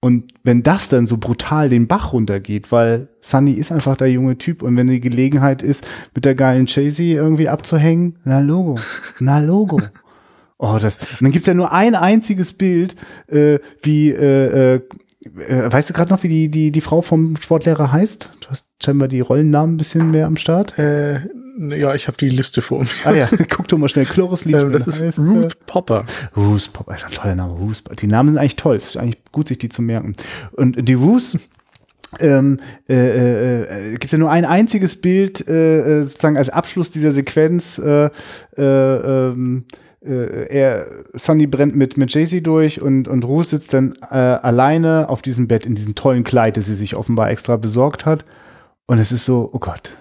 Und 0.00 0.32
wenn 0.44 0.62
das 0.62 0.88
dann 0.88 1.06
so 1.06 1.16
brutal 1.16 1.68
den 1.68 1.86
Bach 1.86 2.12
runtergeht, 2.12 2.70
weil 2.70 3.08
Sunny 3.20 3.52
ist 3.52 3.72
einfach 3.72 3.96
der 3.96 4.10
junge 4.10 4.38
Typ 4.38 4.62
und 4.62 4.76
wenn 4.76 4.86
die 4.86 5.00
Gelegenheit 5.00 5.62
ist, 5.62 5.86
mit 6.14 6.24
der 6.24 6.34
geilen 6.34 6.66
Chasey 6.66 7.12
irgendwie 7.12 7.48
abzuhängen, 7.48 8.18
na 8.24 8.40
Logo, 8.40 8.76
na 9.20 9.38
Logo. 9.38 9.80
Oh, 10.58 10.78
das. 10.80 10.96
Und 10.96 11.20
dann 11.20 11.32
gibt's 11.32 11.48
ja 11.48 11.52
nur 11.52 11.72
ein 11.72 11.94
einziges 11.94 12.54
Bild, 12.54 12.96
äh, 13.26 13.58
wie, 13.82 14.08
äh, 14.08 14.76
äh, 14.76 14.80
äh 15.46 15.70
weißt 15.70 15.90
du 15.90 15.92
gerade 15.92 16.10
noch, 16.10 16.22
wie 16.22 16.28
die, 16.28 16.48
die, 16.48 16.70
die 16.70 16.80
Frau 16.80 17.02
vom 17.02 17.36
Sportlehrer 17.36 17.92
heißt? 17.92 18.30
Du 18.40 18.48
hast 18.48 18.66
scheinbar 18.82 19.08
die 19.08 19.20
Rollennamen 19.20 19.74
ein 19.74 19.76
bisschen 19.76 20.10
mehr 20.12 20.26
am 20.26 20.38
Start. 20.38 20.78
Äh, 20.78 21.28
ja, 21.58 21.94
ich 21.94 22.06
habe 22.06 22.16
die 22.16 22.28
Liste 22.28 22.60
vor 22.62 22.80
mir. 22.80 22.86
Ah 23.04 23.12
ja, 23.12 23.28
guck 23.50 23.68
doch 23.68 23.78
mal 23.78 23.88
schnell. 23.88 24.04
Chloris 24.04 24.44
Lied. 24.44 24.62
Ähm, 24.62 24.72
das 24.72 24.86
ist 24.86 25.02
heißt, 25.02 25.18
Ruth 25.18 25.52
äh, 25.52 25.56
Popper. 25.66 26.04
Ruth 26.36 26.72
Popper 26.72 26.94
ist 26.94 27.04
ein 27.04 27.12
toller 27.12 27.34
Name. 27.34 27.54
Ruth, 27.54 27.82
die 28.00 28.06
Namen 28.06 28.30
sind 28.30 28.38
eigentlich 28.38 28.56
toll. 28.56 28.76
Es 28.76 28.86
ist 28.86 28.96
eigentlich 28.96 29.18
gut, 29.32 29.48
sich 29.48 29.58
die 29.58 29.68
zu 29.68 29.82
merken. 29.82 30.14
Und 30.52 30.88
die 30.88 30.94
Ruth 30.94 31.38
ähm, 32.20 32.60
äh, 32.88 32.94
äh, 32.94 33.92
äh, 33.92 33.98
gibt 33.98 34.12
ja 34.12 34.18
nur 34.18 34.30
ein 34.30 34.44
einziges 34.44 35.00
Bild 35.00 35.46
äh, 35.48 36.00
äh, 36.00 36.02
sozusagen 36.02 36.36
als 36.36 36.50
Abschluss 36.50 36.90
dieser 36.90 37.12
Sequenz. 37.12 37.78
Äh, 37.78 38.10
äh, 38.56 38.62
ähm, 38.62 39.64
äh, 40.04 40.46
er 40.48 40.86
Sonny 41.14 41.46
brennt 41.46 41.74
mit 41.74 41.96
mit 41.96 42.12
Jay-Z 42.14 42.46
durch 42.46 42.80
und 42.80 43.08
und 43.08 43.24
Ruth 43.24 43.48
sitzt 43.48 43.74
dann 43.74 43.94
äh, 44.10 44.14
alleine 44.14 45.08
auf 45.08 45.22
diesem 45.22 45.48
Bett 45.48 45.66
in 45.66 45.74
diesem 45.74 45.94
tollen 45.94 46.22
Kleid, 46.22 46.56
das 46.56 46.66
sie 46.66 46.74
sich 46.74 46.94
offenbar 46.94 47.30
extra 47.30 47.56
besorgt 47.56 48.06
hat. 48.06 48.24
Und 48.86 48.98
es 48.98 49.10
ist 49.10 49.24
so, 49.24 49.50
oh 49.52 49.58
Gott. 49.58 49.96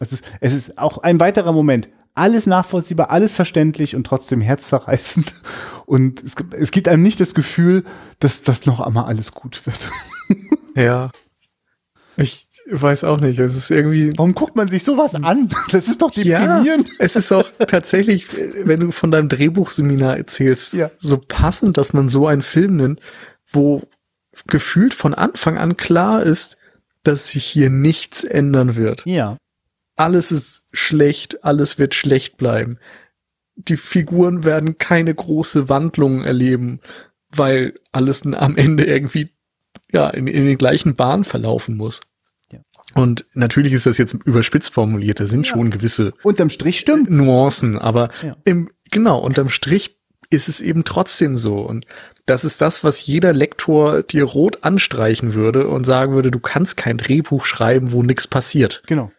Es 0.00 0.12
ist, 0.12 0.24
es 0.40 0.54
ist 0.54 0.78
auch 0.78 0.98
ein 0.98 1.20
weiterer 1.20 1.52
Moment. 1.52 1.88
Alles 2.14 2.46
nachvollziehbar, 2.46 3.10
alles 3.10 3.34
verständlich 3.34 3.94
und 3.94 4.04
trotzdem 4.04 4.40
herzzerreißend. 4.40 5.34
Und 5.86 6.22
es, 6.22 6.36
es 6.56 6.70
gibt 6.70 6.86
einem 6.86 7.02
nicht 7.02 7.18
das 7.18 7.34
Gefühl, 7.34 7.82
dass 8.20 8.44
das 8.44 8.64
noch 8.64 8.78
einmal 8.78 9.06
alles 9.06 9.32
gut 9.32 9.66
wird. 9.66 9.88
Ja. 10.76 11.10
Ich 12.16 12.46
weiß 12.70 13.04
auch 13.04 13.20
nicht. 13.20 13.38
Es 13.38 13.56
ist 13.56 13.70
irgendwie. 13.70 14.12
Warum 14.16 14.34
guckt 14.34 14.54
man 14.54 14.68
sich 14.68 14.84
sowas 14.84 15.14
an? 15.14 15.48
Das 15.70 15.88
ist 15.88 16.02
doch 16.02 16.10
deprimierend. 16.10 16.88
Ja, 16.88 16.94
es 16.98 17.16
ist 17.16 17.32
auch 17.32 17.48
tatsächlich, 17.66 18.26
wenn 18.64 18.80
du 18.80 18.90
von 18.92 19.10
deinem 19.10 19.28
Drehbuchseminar 19.28 20.16
erzählst, 20.16 20.74
ja. 20.74 20.90
so 20.96 21.18
passend, 21.18 21.76
dass 21.76 21.92
man 21.92 22.08
so 22.08 22.26
einen 22.26 22.42
Film 22.42 22.76
nimmt, 22.76 23.00
wo 23.50 23.82
gefühlt 24.46 24.94
von 24.94 25.14
Anfang 25.14 25.58
an 25.58 25.76
klar 25.76 26.22
ist, 26.22 26.56
dass 27.02 27.28
sich 27.28 27.44
hier 27.44 27.70
nichts 27.70 28.24
ändern 28.24 28.76
wird. 28.76 29.02
Ja. 29.06 29.36
Alles 30.00 30.32
ist 30.32 30.62
schlecht, 30.72 31.44
alles 31.44 31.78
wird 31.78 31.94
schlecht 31.94 32.38
bleiben. 32.38 32.78
Die 33.56 33.76
Figuren 33.76 34.44
werden 34.44 34.78
keine 34.78 35.14
große 35.14 35.68
Wandlung 35.68 36.24
erleben, 36.24 36.80
weil 37.30 37.74
alles 37.92 38.24
am 38.24 38.56
Ende 38.56 38.84
irgendwie 38.84 39.28
ja 39.92 40.08
in, 40.08 40.26
in 40.26 40.46
den 40.46 40.56
gleichen 40.56 40.94
Bahnen 40.94 41.24
verlaufen 41.24 41.76
muss. 41.76 42.00
Ja. 42.50 42.60
Und 42.94 43.26
natürlich 43.34 43.74
ist 43.74 43.84
das 43.84 43.98
jetzt 43.98 44.14
überspitzt 44.24 44.72
formuliert, 44.72 45.20
da 45.20 45.26
sind 45.26 45.46
ja. 45.46 45.52
schon 45.52 45.70
gewisse 45.70 46.14
unterm 46.22 46.48
Strich 46.48 46.80
stimmt 46.80 47.10
Nuancen, 47.10 47.76
aber 47.76 48.08
ja. 48.22 48.38
im 48.44 48.70
genau 48.90 49.18
unterm 49.18 49.50
Strich 49.50 49.96
ist 50.30 50.48
es 50.48 50.60
eben 50.60 50.84
trotzdem 50.84 51.36
so 51.36 51.58
und 51.60 51.84
das 52.24 52.46
ist 52.46 52.62
das, 52.62 52.84
was 52.84 53.04
jeder 53.04 53.34
Lektor 53.34 54.02
dir 54.02 54.24
rot 54.24 54.64
anstreichen 54.64 55.34
würde 55.34 55.68
und 55.68 55.84
sagen 55.84 56.14
würde, 56.14 56.30
du 56.30 56.40
kannst 56.40 56.78
kein 56.78 56.96
Drehbuch 56.96 57.44
schreiben, 57.44 57.92
wo 57.92 58.02
nichts 58.02 58.26
passiert. 58.26 58.82
Genau. 58.86 59.12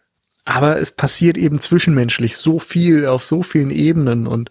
Aber 0.44 0.78
es 0.80 0.92
passiert 0.92 1.36
eben 1.36 1.60
zwischenmenschlich 1.60 2.36
so 2.36 2.58
viel 2.58 3.06
auf 3.06 3.22
so 3.22 3.42
vielen 3.42 3.70
Ebenen 3.70 4.26
und 4.26 4.50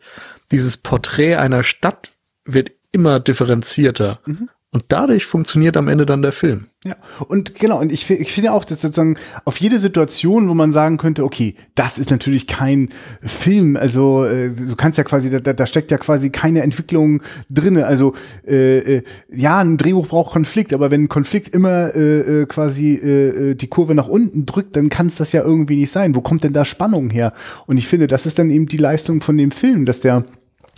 dieses 0.51 0.77
Porträt 0.77 1.35
einer 1.35 1.63
Stadt 1.63 2.11
wird 2.45 2.71
immer 2.91 3.19
differenzierter. 3.19 4.19
Mhm. 4.25 4.49
Und 4.73 4.85
dadurch 4.87 5.25
funktioniert 5.25 5.75
am 5.75 5.89
Ende 5.89 6.05
dann 6.05 6.21
der 6.21 6.31
Film. 6.31 6.67
Ja, 6.85 6.95
und 7.27 7.55
genau, 7.55 7.81
und 7.81 7.91
ich, 7.91 8.09
ich 8.09 8.31
finde 8.31 8.53
auch, 8.53 8.63
dass 8.63 8.79
sozusagen 8.79 9.17
auf 9.43 9.59
jede 9.59 9.79
Situation, 9.79 10.47
wo 10.47 10.53
man 10.53 10.71
sagen 10.71 10.97
könnte, 10.97 11.25
okay, 11.25 11.55
das 11.75 11.99
ist 11.99 12.09
natürlich 12.09 12.47
kein 12.47 12.87
Film, 13.21 13.75
also 13.75 14.23
äh, 14.23 14.49
du 14.49 14.75
kannst 14.77 14.97
ja 14.97 15.03
quasi, 15.03 15.29
da, 15.29 15.51
da 15.51 15.65
steckt 15.67 15.91
ja 15.91 15.97
quasi 15.97 16.29
keine 16.29 16.61
Entwicklung 16.61 17.21
drinne. 17.49 17.85
Also 17.85 18.15
äh, 18.47 18.77
äh, 18.77 19.03
ja, 19.29 19.59
ein 19.59 19.77
Drehbuch 19.77 20.07
braucht 20.07 20.31
Konflikt, 20.31 20.73
aber 20.73 20.89
wenn 20.89 21.09
Konflikt 21.09 21.49
immer 21.49 21.93
äh, 21.93 22.41
äh 22.41 22.45
quasi 22.45 22.93
äh, 22.95 23.51
äh, 23.51 23.55
die 23.55 23.67
Kurve 23.67 23.93
nach 23.93 24.07
unten 24.07 24.45
drückt, 24.45 24.77
dann 24.77 24.87
kann 24.87 25.07
es 25.07 25.15
das 25.17 25.33
ja 25.33 25.43
irgendwie 25.43 25.75
nicht 25.75 25.91
sein. 25.91 26.15
Wo 26.15 26.21
kommt 26.21 26.45
denn 26.45 26.53
da 26.53 26.63
Spannung 26.63 27.09
her? 27.09 27.33
Und 27.67 27.77
ich 27.77 27.89
finde, 27.89 28.07
das 28.07 28.25
ist 28.25 28.39
dann 28.39 28.49
eben 28.49 28.67
die 28.67 28.77
Leistung 28.77 29.19
von 29.19 29.37
dem 29.37 29.51
Film, 29.51 29.85
dass 29.85 29.99
der 29.99 30.23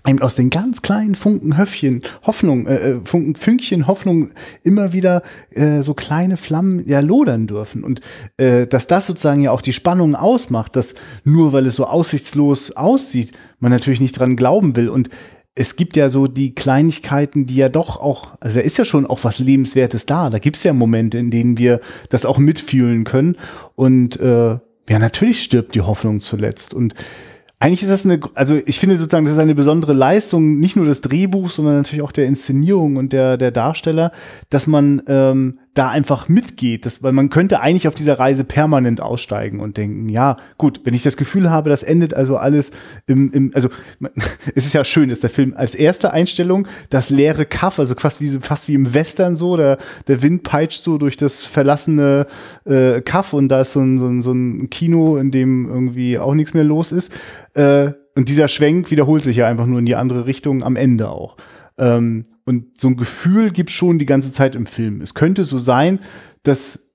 eben 0.08 0.22
aus 0.22 0.36
den 0.36 0.50
ganz 0.50 0.82
kleinen 0.82 1.16
Funkenhöffchen, 1.16 2.02
Hoffnung, 2.24 2.68
äh, 2.68 2.76
äh, 2.76 3.02
Funken, 3.04 3.36
Fünkchen 3.36 3.88
Hoffnung 3.88 4.32
immer 4.64 4.94
wieder 4.94 5.24
äh, 5.52 5.82
so 5.82 5.94
kleine 5.94 6.38
Flammen 6.38 6.88
ja 6.88 7.00
lodern 7.00 7.48
dürfen. 7.48 7.84
Und 7.84 8.02
äh, 8.38 8.68
dass 8.68 8.88
das 8.88 9.08
sozusagen 9.08 9.42
ja 9.42 9.52
auch 9.52 9.62
die 9.62 9.74
Spannung 9.74 10.16
ausmacht, 10.16 10.76
dass 10.76 10.94
nur 11.24 11.54
weil 11.54 11.66
es 11.66 11.76
so 11.76 11.86
aussichtslos 11.86 12.72
aussieht, 12.72 13.32
man 13.60 13.72
natürlich 13.72 14.02
nicht 14.02 14.20
dran 14.20 14.36
glauben 14.36 14.76
will. 14.76 14.90
Und 14.90 15.10
es 15.56 15.76
gibt 15.76 15.96
ja 15.96 16.10
so 16.10 16.28
die 16.28 16.56
Kleinigkeiten, 16.56 17.46
die 17.46 17.56
ja 17.56 17.70
doch 17.70 17.98
auch, 17.98 18.30
also 18.40 18.58
da 18.58 18.62
ist 18.62 18.78
ja 18.78 18.86
schon 18.86 19.06
auch 19.06 19.24
was 19.24 19.40
Lebenswertes 19.40 20.06
da. 20.06 20.30
Da 20.30 20.40
gibt's 20.40 20.64
ja 20.64 20.74
Momente, 20.74 21.18
in 21.18 21.30
denen 21.30 21.58
wir 21.58 21.80
das 22.10 22.26
auch 22.26 22.40
mitfühlen 22.40 23.04
können. 23.04 23.38
Und 23.76 24.20
äh, 24.20 24.58
ja, 24.90 25.00
natürlich 25.00 25.44
stirbt 25.44 25.76
die 25.76 25.82
Hoffnung 25.82 26.20
zuletzt. 26.20 26.74
Und 26.74 26.96
eigentlich 27.64 27.82
ist 27.82 27.90
das 27.92 28.04
eine, 28.04 28.20
also 28.34 28.60
ich 28.66 28.78
finde 28.78 28.98
sozusagen, 28.98 29.24
das 29.24 29.36
ist 29.36 29.40
eine 29.40 29.56
besondere 29.56 29.94
Leistung, 29.94 30.60
nicht 30.60 30.76
nur 30.76 30.86
des 30.86 31.00
Drehbuchs, 31.00 31.56
sondern 31.56 31.78
natürlich 31.78 32.04
auch 32.04 32.12
der 32.12 32.26
Inszenierung 32.26 32.98
und 32.98 33.14
der, 33.14 33.38
der 33.38 33.52
Darsteller, 33.52 34.12
dass 34.50 34.68
man 34.68 35.02
ähm, 35.08 35.60
da 35.74 35.90
einfach 35.90 36.30
mitgeht. 36.30 36.86
Das, 36.86 37.02
weil 37.02 37.14
man 37.14 37.30
könnte 37.30 37.60
eigentlich 37.60 37.88
auf 37.88 37.96
dieser 37.96 38.20
Reise 38.20 38.44
permanent 38.44 39.02
aussteigen 39.02 39.60
und 39.60 39.78
denken, 39.78 40.10
ja, 40.10 40.38
gut, 40.58 40.82
wenn 40.84 40.94
ich 40.94 41.02
das 41.02 41.18
Gefühl 41.18 41.50
habe, 41.50 41.70
das 41.70 41.82
endet 41.82 42.14
also 42.14 42.38
alles 42.38 42.72
im, 43.08 43.32
im 43.32 43.52
also 43.56 43.70
es 44.56 44.66
ist 44.66 44.74
ja 44.74 44.86
schön, 44.86 45.10
ist 45.10 45.24
der 45.24 45.30
Film 45.30 45.54
als 45.58 45.74
erste 45.74 46.14
Einstellung 46.14 46.68
das 46.90 47.10
leere 47.10 47.46
Kaff, 47.46 47.80
also 47.80 47.96
fast 47.96 48.22
wie, 48.22 48.28
fast 48.28 48.68
wie 48.68 48.76
im 48.76 48.94
Western 48.94 49.36
so, 49.36 49.58
der, 49.58 49.78
der 50.08 50.22
Wind 50.22 50.44
peitscht 50.44 50.84
so 50.84 50.98
durch 50.98 51.18
das 51.18 51.46
verlassene 51.46 52.28
äh, 52.66 53.02
Kaff 53.02 53.34
und 53.34 53.50
da 53.50 53.62
ist 53.62 53.74
so 53.74 53.80
ein, 53.80 53.98
so, 53.98 54.08
ein, 54.08 54.22
so 54.22 54.32
ein 54.32 54.70
Kino, 54.70 55.18
in 55.18 55.32
dem 55.32 55.68
irgendwie 55.68 56.20
auch 56.20 56.36
nichts 56.36 56.54
mehr 56.54 56.64
los 56.64 56.92
ist. 56.92 57.12
Äh, 57.56 57.94
und 58.16 58.30
dieser 58.30 58.48
Schwenk 58.48 58.92
wiederholt 58.92 59.24
sich 59.24 59.38
ja 59.38 59.48
einfach 59.48 59.66
nur 59.66 59.80
in 59.80 59.88
die 59.88 59.96
andere 59.96 60.28
Richtung 60.28 60.64
am 60.64 60.76
Ende 60.76 61.10
auch. 61.10 61.36
Ähm, 61.80 62.26
und 62.46 62.80
so 62.80 62.90
ein 62.90 62.98
Gefühl 62.98 63.52
gibt 63.52 63.72
schon 63.72 64.00
die 64.00 64.06
ganze 64.06 64.32
Zeit 64.32 64.56
im 64.56 64.66
Film. 64.66 65.02
Es 65.02 65.14
könnte 65.14 65.44
so 65.44 65.58
sein, 65.58 66.00
dass 66.44 66.92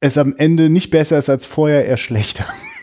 es 0.00 0.18
am 0.18 0.34
Ende 0.36 0.70
nicht 0.70 0.90
besser 0.90 1.18
ist 1.18 1.28
als 1.28 1.46
vorher, 1.46 1.84
eher 1.86 1.96
schlechter. 1.96 2.46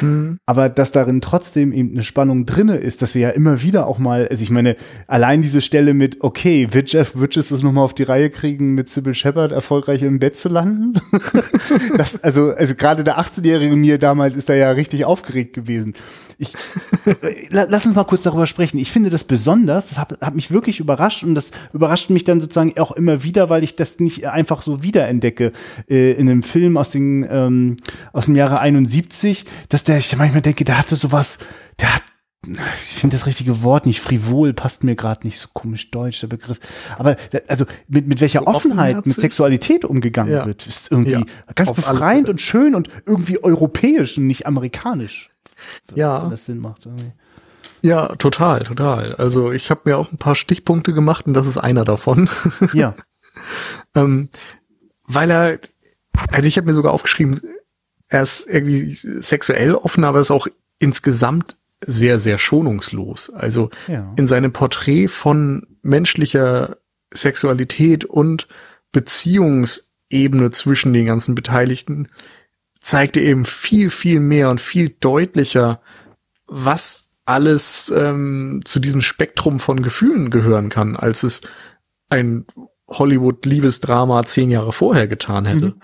mhm. 0.00 0.38
Aber 0.46 0.68
dass 0.68 0.92
darin 0.92 1.20
trotzdem 1.20 1.72
eben 1.72 1.92
eine 1.92 2.04
Spannung 2.04 2.46
drinne 2.46 2.76
ist, 2.76 3.02
dass 3.02 3.14
wir 3.14 3.22
ja 3.22 3.30
immer 3.30 3.62
wieder 3.62 3.86
auch 3.86 3.98
mal, 3.98 4.28
also 4.28 4.42
ich 4.42 4.50
meine, 4.50 4.76
allein 5.06 5.42
diese 5.42 5.62
Stelle 5.62 5.94
mit, 5.94 6.22
okay, 6.22 6.68
wird 6.72 6.92
Jeff 6.92 7.14
Bridges 7.14 7.48
das 7.48 7.62
nochmal 7.62 7.84
auf 7.84 7.94
die 7.94 8.02
Reihe 8.02 8.30
kriegen, 8.30 8.74
mit 8.74 8.88
Sybil 8.88 9.14
Shepard 9.14 9.52
erfolgreich 9.52 10.02
im 10.02 10.18
Bett 10.18 10.36
zu 10.36 10.48
landen? 10.48 10.94
das, 11.96 12.22
also, 12.22 12.50
also 12.50 12.74
gerade 12.74 13.04
der 13.04 13.18
18-Jährige 13.18 13.76
mir 13.76 13.98
damals 13.98 14.34
ist 14.34 14.48
da 14.48 14.54
ja 14.54 14.70
richtig 14.70 15.04
aufgeregt 15.04 15.54
gewesen. 15.54 15.94
Ich, 16.40 16.52
lass 17.50 17.84
uns 17.84 17.96
mal 17.96 18.04
kurz 18.04 18.22
darüber 18.22 18.46
sprechen. 18.46 18.78
Ich 18.78 18.92
finde 18.92 19.10
das 19.10 19.24
besonders, 19.24 19.88
das 19.88 19.98
hat, 19.98 20.20
hat 20.20 20.36
mich 20.36 20.52
wirklich 20.52 20.78
überrascht 20.78 21.24
und 21.24 21.34
das 21.34 21.50
überrascht 21.72 22.10
mich 22.10 22.22
dann 22.22 22.40
sozusagen 22.40 22.78
auch 22.78 22.92
immer 22.92 23.24
wieder, 23.24 23.50
weil 23.50 23.64
ich 23.64 23.74
das 23.74 23.98
nicht 23.98 24.28
einfach 24.28 24.62
so 24.62 24.84
wiederentdecke 24.84 25.50
äh, 25.90 26.12
in 26.12 26.28
einem 26.28 26.44
Film 26.44 26.76
aus, 26.76 26.90
den, 26.90 27.26
ähm, 27.28 27.76
aus 28.12 28.26
dem 28.26 28.36
Jahre 28.36 28.60
71, 28.60 29.27
dass 29.68 29.84
der, 29.84 29.98
ich 29.98 30.16
manchmal 30.16 30.42
denke, 30.42 30.64
der 30.64 30.78
hatte 30.78 30.96
sowas, 30.96 31.38
der 31.80 31.94
hat 31.94 32.02
ich 32.46 32.96
finde 32.96 33.16
das 33.16 33.26
richtige 33.26 33.64
Wort 33.64 33.84
nicht 33.84 34.00
frivol, 34.00 34.52
passt 34.54 34.84
mir 34.84 34.94
gerade 34.94 35.26
nicht 35.26 35.40
so 35.40 35.48
komisch 35.52 35.90
deutsch, 35.90 36.20
der 36.20 36.28
Begriff. 36.28 36.60
Aber 36.96 37.16
also 37.48 37.66
mit, 37.88 38.06
mit 38.06 38.20
welcher 38.20 38.46
Offenheit 38.46 39.04
mit 39.04 39.16
Sexualität 39.16 39.84
umgegangen 39.84 40.32
ja. 40.32 40.46
wird, 40.46 40.64
ist 40.64 40.92
irgendwie 40.92 41.12
ja, 41.12 41.24
ganz 41.56 41.72
befreiend 41.72 42.28
und 42.28 42.40
schön 42.40 42.76
und 42.76 42.88
irgendwie 43.06 43.42
europäisch 43.42 44.18
und 44.18 44.28
nicht 44.28 44.46
amerikanisch 44.46 45.30
ja. 45.94 46.22
Wenn 46.22 46.30
das 46.30 46.44
Sinn 46.44 46.58
macht. 46.58 46.86
Irgendwie. 46.86 47.12
Ja, 47.82 48.08
total, 48.16 48.64
total. 48.64 49.14
Also 49.16 49.52
ich 49.52 49.70
habe 49.70 49.82
mir 49.84 49.98
auch 49.98 50.10
ein 50.12 50.18
paar 50.18 50.34
Stichpunkte 50.34 50.92
gemacht 50.92 51.26
und 51.26 51.34
das 51.34 51.46
ist 51.46 51.58
einer 51.58 51.84
davon. 51.84 52.28
Ja. 52.72 52.94
ähm, 53.94 54.28
weil 55.06 55.30
er, 55.30 55.58
also 56.30 56.48
ich 56.48 56.56
habe 56.56 56.66
mir 56.66 56.74
sogar 56.74 56.92
aufgeschrieben, 56.92 57.40
er 58.08 58.22
ist 58.22 58.46
irgendwie 58.48 58.92
sexuell 58.92 59.74
offen, 59.74 60.04
aber 60.04 60.20
ist 60.20 60.30
auch 60.30 60.46
insgesamt 60.78 61.56
sehr, 61.86 62.18
sehr 62.18 62.38
schonungslos. 62.38 63.30
Also 63.30 63.70
ja. 63.86 64.12
in 64.16 64.26
seinem 64.26 64.52
Porträt 64.52 65.08
von 65.08 65.66
menschlicher 65.82 66.76
Sexualität 67.10 68.04
und 68.04 68.48
Beziehungsebene 68.92 70.50
zwischen 70.50 70.92
den 70.92 71.06
ganzen 71.06 71.34
Beteiligten 71.34 72.08
zeigte 72.80 73.20
eben 73.20 73.44
viel, 73.44 73.90
viel 73.90 74.20
mehr 74.20 74.50
und 74.50 74.60
viel 74.60 74.88
deutlicher, 74.88 75.80
was 76.46 77.08
alles 77.24 77.92
ähm, 77.94 78.62
zu 78.64 78.80
diesem 78.80 79.02
Spektrum 79.02 79.58
von 79.58 79.82
Gefühlen 79.82 80.30
gehören 80.30 80.70
kann, 80.70 80.96
als 80.96 81.22
es 81.22 81.42
ein 82.08 82.46
Hollywood-Liebesdrama 82.88 84.24
zehn 84.24 84.50
Jahre 84.50 84.72
vorher 84.72 85.06
getan 85.06 85.44
hätte. 85.44 85.66
Mhm. 85.66 85.82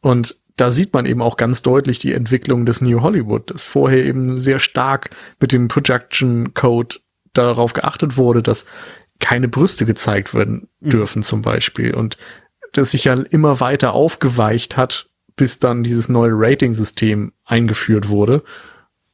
Und 0.00 0.36
da 0.60 0.70
sieht 0.70 0.92
man 0.92 1.06
eben 1.06 1.22
auch 1.22 1.36
ganz 1.36 1.62
deutlich 1.62 1.98
die 1.98 2.12
Entwicklung 2.12 2.66
des 2.66 2.80
New 2.80 3.00
Hollywood, 3.00 3.50
das 3.50 3.62
vorher 3.62 4.04
eben 4.04 4.38
sehr 4.38 4.58
stark 4.58 5.10
mit 5.40 5.52
dem 5.52 5.68
Projection 5.68 6.52
Code 6.54 6.96
darauf 7.32 7.72
geachtet 7.72 8.16
wurde, 8.16 8.42
dass 8.42 8.66
keine 9.20 9.48
Brüste 9.48 9.86
gezeigt 9.86 10.34
werden 10.34 10.68
mhm. 10.80 10.90
dürfen 10.90 11.18
mhm. 11.20 11.24
zum 11.24 11.42
Beispiel 11.42 11.94
und 11.94 12.18
das 12.72 12.90
sich 12.90 13.04
ja 13.04 13.14
immer 13.14 13.60
weiter 13.60 13.94
aufgeweicht 13.94 14.76
hat 14.76 15.08
bis 15.38 15.58
dann 15.60 15.82
dieses 15.82 16.10
neue 16.10 16.32
Rating-System 16.34 17.32
eingeführt 17.46 18.10
wurde. 18.10 18.42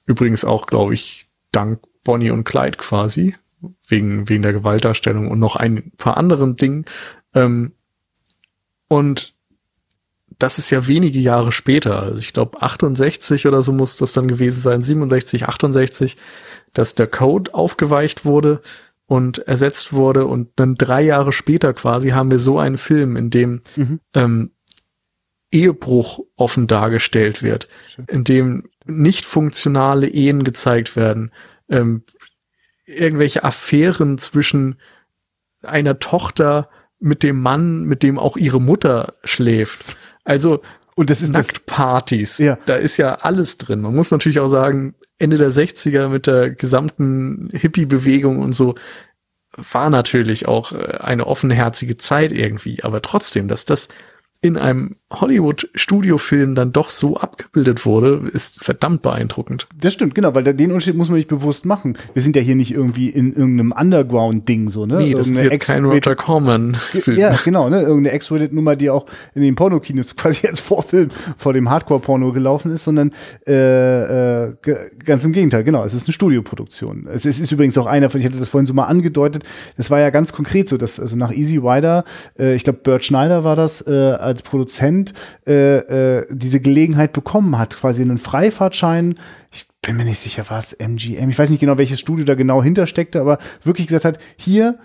Übrigens 0.07 0.45
auch, 0.45 0.66
glaube 0.66 0.95
ich, 0.95 1.26
dank 1.53 1.80
Bonnie 2.03 2.30
und 2.30 2.45
Clyde 2.45 2.78
quasi, 2.78 3.36
wegen, 3.86 4.28
wegen 4.28 4.42
der 4.42 4.53
Gewaltdarstellung 4.53 5.30
und 5.30 5.38
noch 5.38 5.55
ein 5.55 5.92
paar 5.99 6.16
anderen 6.16 6.57
Dingen. 6.57 6.86
Ähm, 7.34 7.72
und 8.88 9.34
das 10.39 10.59
ist 10.59 10.70
ja 10.70 10.87
wenige 10.87 11.20
Jahre 11.20 11.53
später, 11.53 12.03
also 12.03 12.18
ich 12.18 12.33
glaube 12.33 12.61
68 12.61 13.47
oder 13.47 13.62
so 13.62 13.72
muss 13.72 13.97
das 13.97 14.12
dann 14.12 14.29
gewesen 14.29 14.61
sein, 14.61 14.83
67, 14.83 15.47
68, 15.47 16.16
dass 16.72 16.95
der 16.95 17.07
Code 17.07 17.55
aufgeweicht 17.55 18.25
wurde 18.25 18.61
und 19.07 19.39
ersetzt 19.39 19.93
wurde 19.93 20.27
und 20.27 20.51
dann 20.57 20.77
drei 20.77 21.03
Jahre 21.03 21.33
später 21.33 21.72
quasi 21.72 22.11
haben 22.11 22.31
wir 22.31 22.39
so 22.39 22.59
einen 22.59 22.79
Film, 22.79 23.16
in 23.16 23.31
dem 23.31 23.62
mhm. 23.77 24.01
ähm, 24.14 24.51
Ehebruch 25.51 26.20
offen 26.37 26.66
dargestellt 26.66 27.43
wird, 27.43 27.68
in 28.09 28.25
dem 28.25 28.64
nicht 28.87 29.25
funktionale 29.25 30.09
Ehen 30.09 30.43
gezeigt 30.43 30.97
werden, 30.97 31.33
ähm, 31.68 32.03
irgendwelche 32.87 33.45
Affären 33.45 34.18
zwischen 34.18 34.81
einer 35.62 35.99
Tochter 35.99 36.68
mit 36.99 37.22
dem 37.22 37.41
Mann, 37.41 37.85
mit 37.85 38.03
dem 38.03 38.18
auch 38.18 38.37
ihre 38.37 38.61
Mutter 38.61 39.14
schläft. 39.25 39.97
Also 40.25 40.61
und 40.97 41.11
das 41.11 41.22
ist 41.22 41.33
Nacktpartys. 41.33 42.39
Ja. 42.39 42.59
Da 42.66 42.77
ist 42.77 42.97
ja 42.97 43.16
alles 43.16 43.59
drin. 43.59 43.81
Man 43.81 43.95
muss 43.95 44.11
natürlich 44.11 44.39
auch 44.39 44.49
sagen, 44.49 44.95
Ende 45.18 45.39
der 45.39 45.51
60er 45.51 46.09
mit 46.09 46.27
der 46.27 46.51
gesamten 46.51 47.51
Hippie-Bewegung 47.53 48.41
und 48.41 48.53
so 48.53 48.75
war 49.57 49.91
natürlich 49.91 50.47
auch 50.47 50.72
äh, 50.72 50.99
eine 50.99 51.27
offenherzige 51.27 51.97
Zeit 51.97 52.33
irgendwie. 52.33 52.83
Aber 52.83 53.03
trotzdem, 53.03 53.49
dass 53.49 53.64
das 53.64 53.89
in 54.45 54.59
einem 54.59 54.90
Hollywood-Studiofilm 55.11 56.55
dann 56.55 56.70
doch 56.70 56.90
so 56.90 57.16
abgebildet 57.16 57.86
wurde, 57.86 58.28
ist 58.30 58.62
verdammt 58.62 59.01
beeindruckend. 59.01 59.66
Das 59.80 59.95
stimmt, 59.95 60.14
genau, 60.14 60.34
weil 60.34 60.45
den 60.45 60.70
Unterschied 60.70 60.97
muss 60.97 61.09
man 61.09 61.16
sich 61.16 61.26
bewusst 61.26 61.64
machen. 61.64 61.97
Wir 62.12 62.20
sind 62.20 62.36
ja 62.36 62.42
hier 62.42 62.55
nicht 62.55 62.70
irgendwie 62.70 63.09
in 63.09 63.32
irgendeinem 63.32 63.72
Underground-Ding 63.72 64.68
so, 64.68 64.84
ne? 64.84 64.99
Nee, 64.99 65.14
das 65.14 65.28
ist 65.28 65.38
jetzt 65.38 65.61
kein 65.61 65.86
Roger 65.86 66.14
Corman-Film. 66.14 67.18
Ja, 67.18 67.34
genau, 67.42 67.70
ne? 67.70 67.80
Irgendeine 67.80 68.14
X-Rated-Nummer, 68.16 68.76
die 68.76 68.90
auch 68.90 69.07
in 69.34 69.40
den 69.40 69.55
Pornokinos 69.55 70.14
quasi 70.16 70.47
als 70.47 70.61
Vorfilm 70.61 71.09
vor 71.38 71.55
dem 71.55 71.70
Hardcore-Porno 71.70 72.32
gelaufen 72.32 72.70
ist, 72.70 72.84
sondern 72.84 73.12
äh, 73.47 74.49
äh, 74.49 74.57
ganz 75.07 75.24
im 75.24 75.32
Gegenteil, 75.32 75.64
genau, 75.64 75.84
es 75.84 75.95
ist 75.95 76.07
eine 76.07 76.12
Studioproduktion. 76.12 77.09
Es 77.11 77.24
ist, 77.24 77.40
ist 77.40 77.51
übrigens 77.51 77.78
auch 77.78 77.86
einer, 77.86 78.14
ich 78.14 78.26
hatte 78.26 78.38
das 78.38 78.49
vorhin 78.49 78.66
so 78.66 78.74
mal 78.74 78.84
angedeutet, 78.84 79.42
das 79.78 79.90
war 79.90 80.01
ja 80.01 80.11
ganz 80.11 80.34
konkret 80.34 80.68
so, 80.68 80.76
dass 80.76 81.01
also 81.01 81.16
nach 81.16 81.32
Easy 81.32 81.57
Rider, 81.57 82.05
äh, 82.38 82.55
ich 82.55 82.64
glaube 82.64 82.80
Bert 82.82 83.07
Schneider 83.07 83.42
war 83.42 83.57
das, 83.57 83.80
äh, 83.80 84.34
als 84.35 84.43
Produzent 84.43 85.14
äh, 85.47 85.78
äh, 85.78 86.26
diese 86.30 86.61
Gelegenheit 86.61 87.12
bekommen 87.12 87.59
hat, 87.59 87.76
quasi 87.76 88.03
einen 88.03 88.18
Freifahrtschein. 88.18 89.18
Ich 89.53 89.66
bin 89.82 89.97
mir 89.97 90.05
nicht 90.05 90.20
sicher, 90.20 90.45
was 90.49 90.72
MGM. 90.72 91.30
Ich 91.30 91.39
weiß 91.39 91.51
nicht 91.51 91.61
genau, 91.61 91.78
welches 91.78 92.01
Studio 92.01 92.24
da 92.24 92.35
genau 92.35 92.62
hintersteckte, 92.62 93.20
aber 93.20 93.39
wirklich 93.62 93.87
gesagt 93.87 94.05
hat, 94.05 94.18
hier 94.37 94.78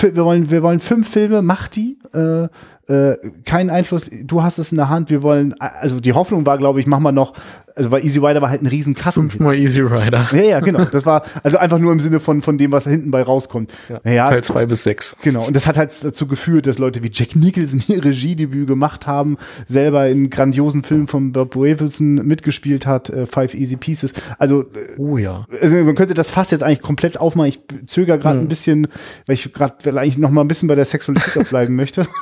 wir 0.00 0.24
wollen, 0.24 0.50
wir 0.50 0.62
wollen 0.62 0.80
fünf 0.80 1.10
Filme, 1.10 1.42
mach 1.42 1.68
die. 1.68 1.98
Äh, 2.14 2.48
äh, 2.88 3.16
kein 3.44 3.70
Einfluss, 3.70 4.10
du 4.24 4.42
hast 4.42 4.58
es 4.58 4.72
in 4.72 4.76
der 4.76 4.88
Hand, 4.88 5.08
wir 5.08 5.22
wollen, 5.22 5.54
also 5.60 6.00
die 6.00 6.12
Hoffnung 6.12 6.44
war, 6.46 6.58
glaube 6.58 6.80
ich, 6.80 6.86
machen 6.86 7.04
wir 7.04 7.12
noch, 7.12 7.34
also 7.74 7.90
weil 7.90 8.04
Easy 8.04 8.18
Rider 8.18 8.42
war 8.42 8.50
halt 8.50 8.62
ein 8.62 8.66
riesen 8.66 8.94
Kassen. 8.94 9.30
Fünfmal 9.30 9.54
Easy 9.54 9.80
Rider. 9.80 10.28
Ja, 10.32 10.42
ja, 10.42 10.60
genau. 10.60 10.84
Das 10.84 11.06
war 11.06 11.22
also 11.42 11.58
einfach 11.58 11.78
nur 11.78 11.92
im 11.92 12.00
Sinne 12.00 12.20
von, 12.20 12.42
von 12.42 12.58
dem, 12.58 12.72
was 12.72 12.84
da 12.84 12.90
hinten 12.90 13.10
bei 13.10 13.22
rauskommt. 13.22 13.72
Ja, 13.88 14.00
naja, 14.04 14.28
Teil 14.28 14.44
zwei 14.44 14.66
bis 14.66 14.82
sechs. 14.82 15.16
Genau. 15.22 15.46
Und 15.46 15.56
das 15.56 15.66
hat 15.66 15.76
halt 15.76 15.92
dazu 16.02 16.26
geführt, 16.26 16.66
dass 16.66 16.78
Leute 16.78 17.02
wie 17.02 17.10
Jack 17.12 17.36
Nicholson 17.36 17.82
ihr 17.88 18.04
Regiedebüt 18.04 18.66
gemacht 18.66 19.06
haben, 19.06 19.38
selber 19.66 20.08
in 20.08 20.30
grandiosen 20.30 20.82
Filmen 20.82 21.08
von 21.08 21.32
Bob 21.32 21.56
Wavelson 21.56 22.14
mitgespielt 22.26 22.86
hat, 22.86 23.10
äh, 23.10 23.26
Five 23.26 23.54
Easy 23.54 23.76
Pieces. 23.76 24.12
Also, 24.38 24.62
äh, 24.62 24.98
oh 24.98 25.16
ja. 25.16 25.46
Also 25.60 25.76
man 25.76 25.94
könnte 25.94 26.14
das 26.14 26.30
fast 26.30 26.52
jetzt 26.52 26.62
eigentlich 26.62 26.82
komplett 26.82 27.18
aufmachen. 27.18 27.48
Ich 27.48 27.60
zögere 27.86 28.18
gerade 28.18 28.38
hm. 28.38 28.46
ein 28.46 28.48
bisschen, 28.48 28.88
weil 29.26 29.34
ich 29.34 29.52
gerade 29.52 29.74
eigentlich 29.98 30.18
noch 30.18 30.30
mal 30.30 30.42
ein 30.42 30.48
bisschen 30.48 30.68
bei 30.68 30.74
der 30.74 30.84
Sexualität 30.84 31.48
bleiben 31.48 31.76
möchte. 31.76 32.06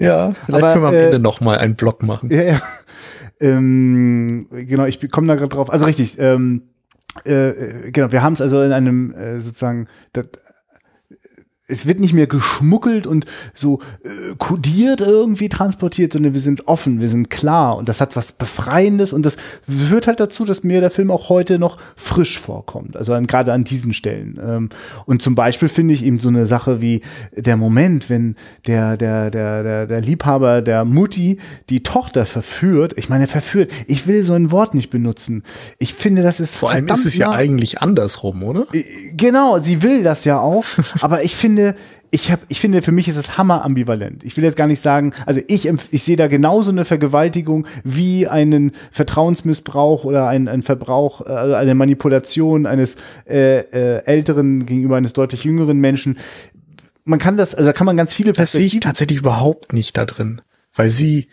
Ja, 0.00 0.32
vielleicht 0.32 0.64
Aber, 0.64 0.72
können 0.72 0.84
wir 0.84 0.88
am 0.88 0.94
äh, 0.94 1.04
Ende 1.06 1.18
noch 1.18 1.40
mal 1.40 1.58
einen 1.58 1.76
Blog 1.76 2.02
machen. 2.02 2.30
Ja, 2.30 2.42
ja. 2.42 2.60
Ähm, 3.42 4.48
genau, 4.50 4.84
ich 4.84 5.10
komme 5.10 5.26
da 5.26 5.34
gerade 5.34 5.48
drauf. 5.48 5.70
Also 5.70 5.86
richtig, 5.86 6.18
ähm, 6.18 6.60
äh, 7.24 7.90
genau, 7.90 8.12
wir 8.12 8.22
haben 8.22 8.34
es 8.34 8.42
also 8.42 8.60
in 8.60 8.70
einem 8.70 9.14
äh, 9.14 9.40
sozusagen, 9.40 9.88
das, 10.12 10.26
es 11.70 11.86
wird 11.86 12.00
nicht 12.00 12.12
mehr 12.12 12.26
geschmuggelt 12.26 13.06
und 13.06 13.26
so 13.54 13.80
äh, 14.04 14.34
kodiert 14.38 15.00
irgendwie 15.00 15.48
transportiert, 15.48 16.12
sondern 16.12 16.34
wir 16.34 16.40
sind 16.40 16.66
offen, 16.66 17.00
wir 17.00 17.08
sind 17.08 17.30
klar 17.30 17.76
und 17.76 17.88
das 17.88 18.00
hat 18.00 18.16
was 18.16 18.32
Befreiendes 18.32 19.12
und 19.12 19.24
das 19.24 19.36
führt 19.68 20.06
halt 20.06 20.20
dazu, 20.20 20.44
dass 20.44 20.64
mir 20.64 20.80
der 20.80 20.90
Film 20.90 21.10
auch 21.10 21.28
heute 21.28 21.58
noch 21.58 21.78
frisch 21.96 22.38
vorkommt, 22.38 22.96
also 22.96 23.12
an, 23.12 23.26
gerade 23.26 23.52
an 23.52 23.64
diesen 23.64 23.92
Stellen. 23.92 24.38
Ähm, 24.42 24.68
und 25.06 25.22
zum 25.22 25.34
Beispiel 25.34 25.68
finde 25.68 25.94
ich 25.94 26.04
eben 26.04 26.20
so 26.20 26.28
eine 26.28 26.46
Sache 26.46 26.80
wie 26.80 27.00
der 27.36 27.56
Moment, 27.56 28.10
wenn 28.10 28.36
der, 28.66 28.96
der, 28.96 29.30
der, 29.30 29.62
der, 29.62 29.86
der 29.86 30.00
Liebhaber 30.00 30.62
der 30.62 30.84
Mutti 30.84 31.38
die 31.68 31.82
Tochter 31.82 32.26
verführt, 32.26 32.94
ich 32.96 33.08
meine, 33.08 33.26
verführt, 33.26 33.70
ich 33.86 34.06
will 34.06 34.24
so 34.24 34.34
ein 34.34 34.50
Wort 34.50 34.74
nicht 34.74 34.90
benutzen. 34.90 35.42
Ich 35.78 35.94
finde, 35.94 36.22
das 36.22 36.40
ist 36.40 36.56
Vor 36.56 36.70
allem 36.70 36.88
ist 36.88 37.06
es 37.06 37.16
ja 37.16 37.30
eigentlich 37.30 37.80
andersrum, 37.80 38.42
oder? 38.42 38.66
Äh, 38.72 38.84
genau, 39.16 39.58
sie 39.60 39.82
will 39.82 40.02
das 40.02 40.24
ja 40.24 40.38
auch, 40.40 40.64
aber 41.00 41.24
ich 41.24 41.36
finde, 41.36 41.59
finde, 41.60 41.74
ich 42.12 42.32
habe, 42.32 42.42
ich 42.48 42.60
finde, 42.60 42.82
für 42.82 42.92
mich 42.92 43.06
ist 43.06 43.16
es 43.16 43.38
hammer 43.38 43.64
ambivalent. 43.64 44.24
Ich 44.24 44.36
will 44.36 44.42
jetzt 44.42 44.56
gar 44.56 44.66
nicht 44.66 44.80
sagen, 44.80 45.12
also 45.26 45.40
ich, 45.46 45.70
ich 45.92 46.02
sehe 46.02 46.16
da 46.16 46.26
genauso 46.26 46.72
eine 46.72 46.84
Vergewaltigung 46.84 47.66
wie 47.84 48.26
einen 48.26 48.72
Vertrauensmissbrauch 48.90 50.04
oder 50.04 50.26
ein, 50.26 50.48
ein 50.48 50.62
Verbrauch, 50.62 51.20
also 51.20 51.54
eine 51.54 51.74
Manipulation 51.74 52.66
eines 52.66 52.96
äh, 53.28 53.60
äh, 53.60 54.04
älteren 54.06 54.66
gegenüber 54.66 54.96
eines 54.96 55.12
deutlich 55.12 55.44
jüngeren 55.44 55.78
Menschen. 55.78 56.18
Man 57.04 57.20
kann 57.20 57.36
das, 57.36 57.54
also 57.54 57.68
da 57.68 57.72
kann 57.72 57.86
man 57.86 57.96
ganz 57.96 58.12
viele 58.12 58.32
Perspektiven. 58.32 58.64
Das 58.64 58.72
sehe 58.72 58.78
ich 58.78 58.84
tatsächlich 58.84 59.18
überhaupt 59.18 59.72
nicht 59.72 59.96
da 59.96 60.04
drin, 60.04 60.40
weil 60.74 60.90
sie 60.90 61.28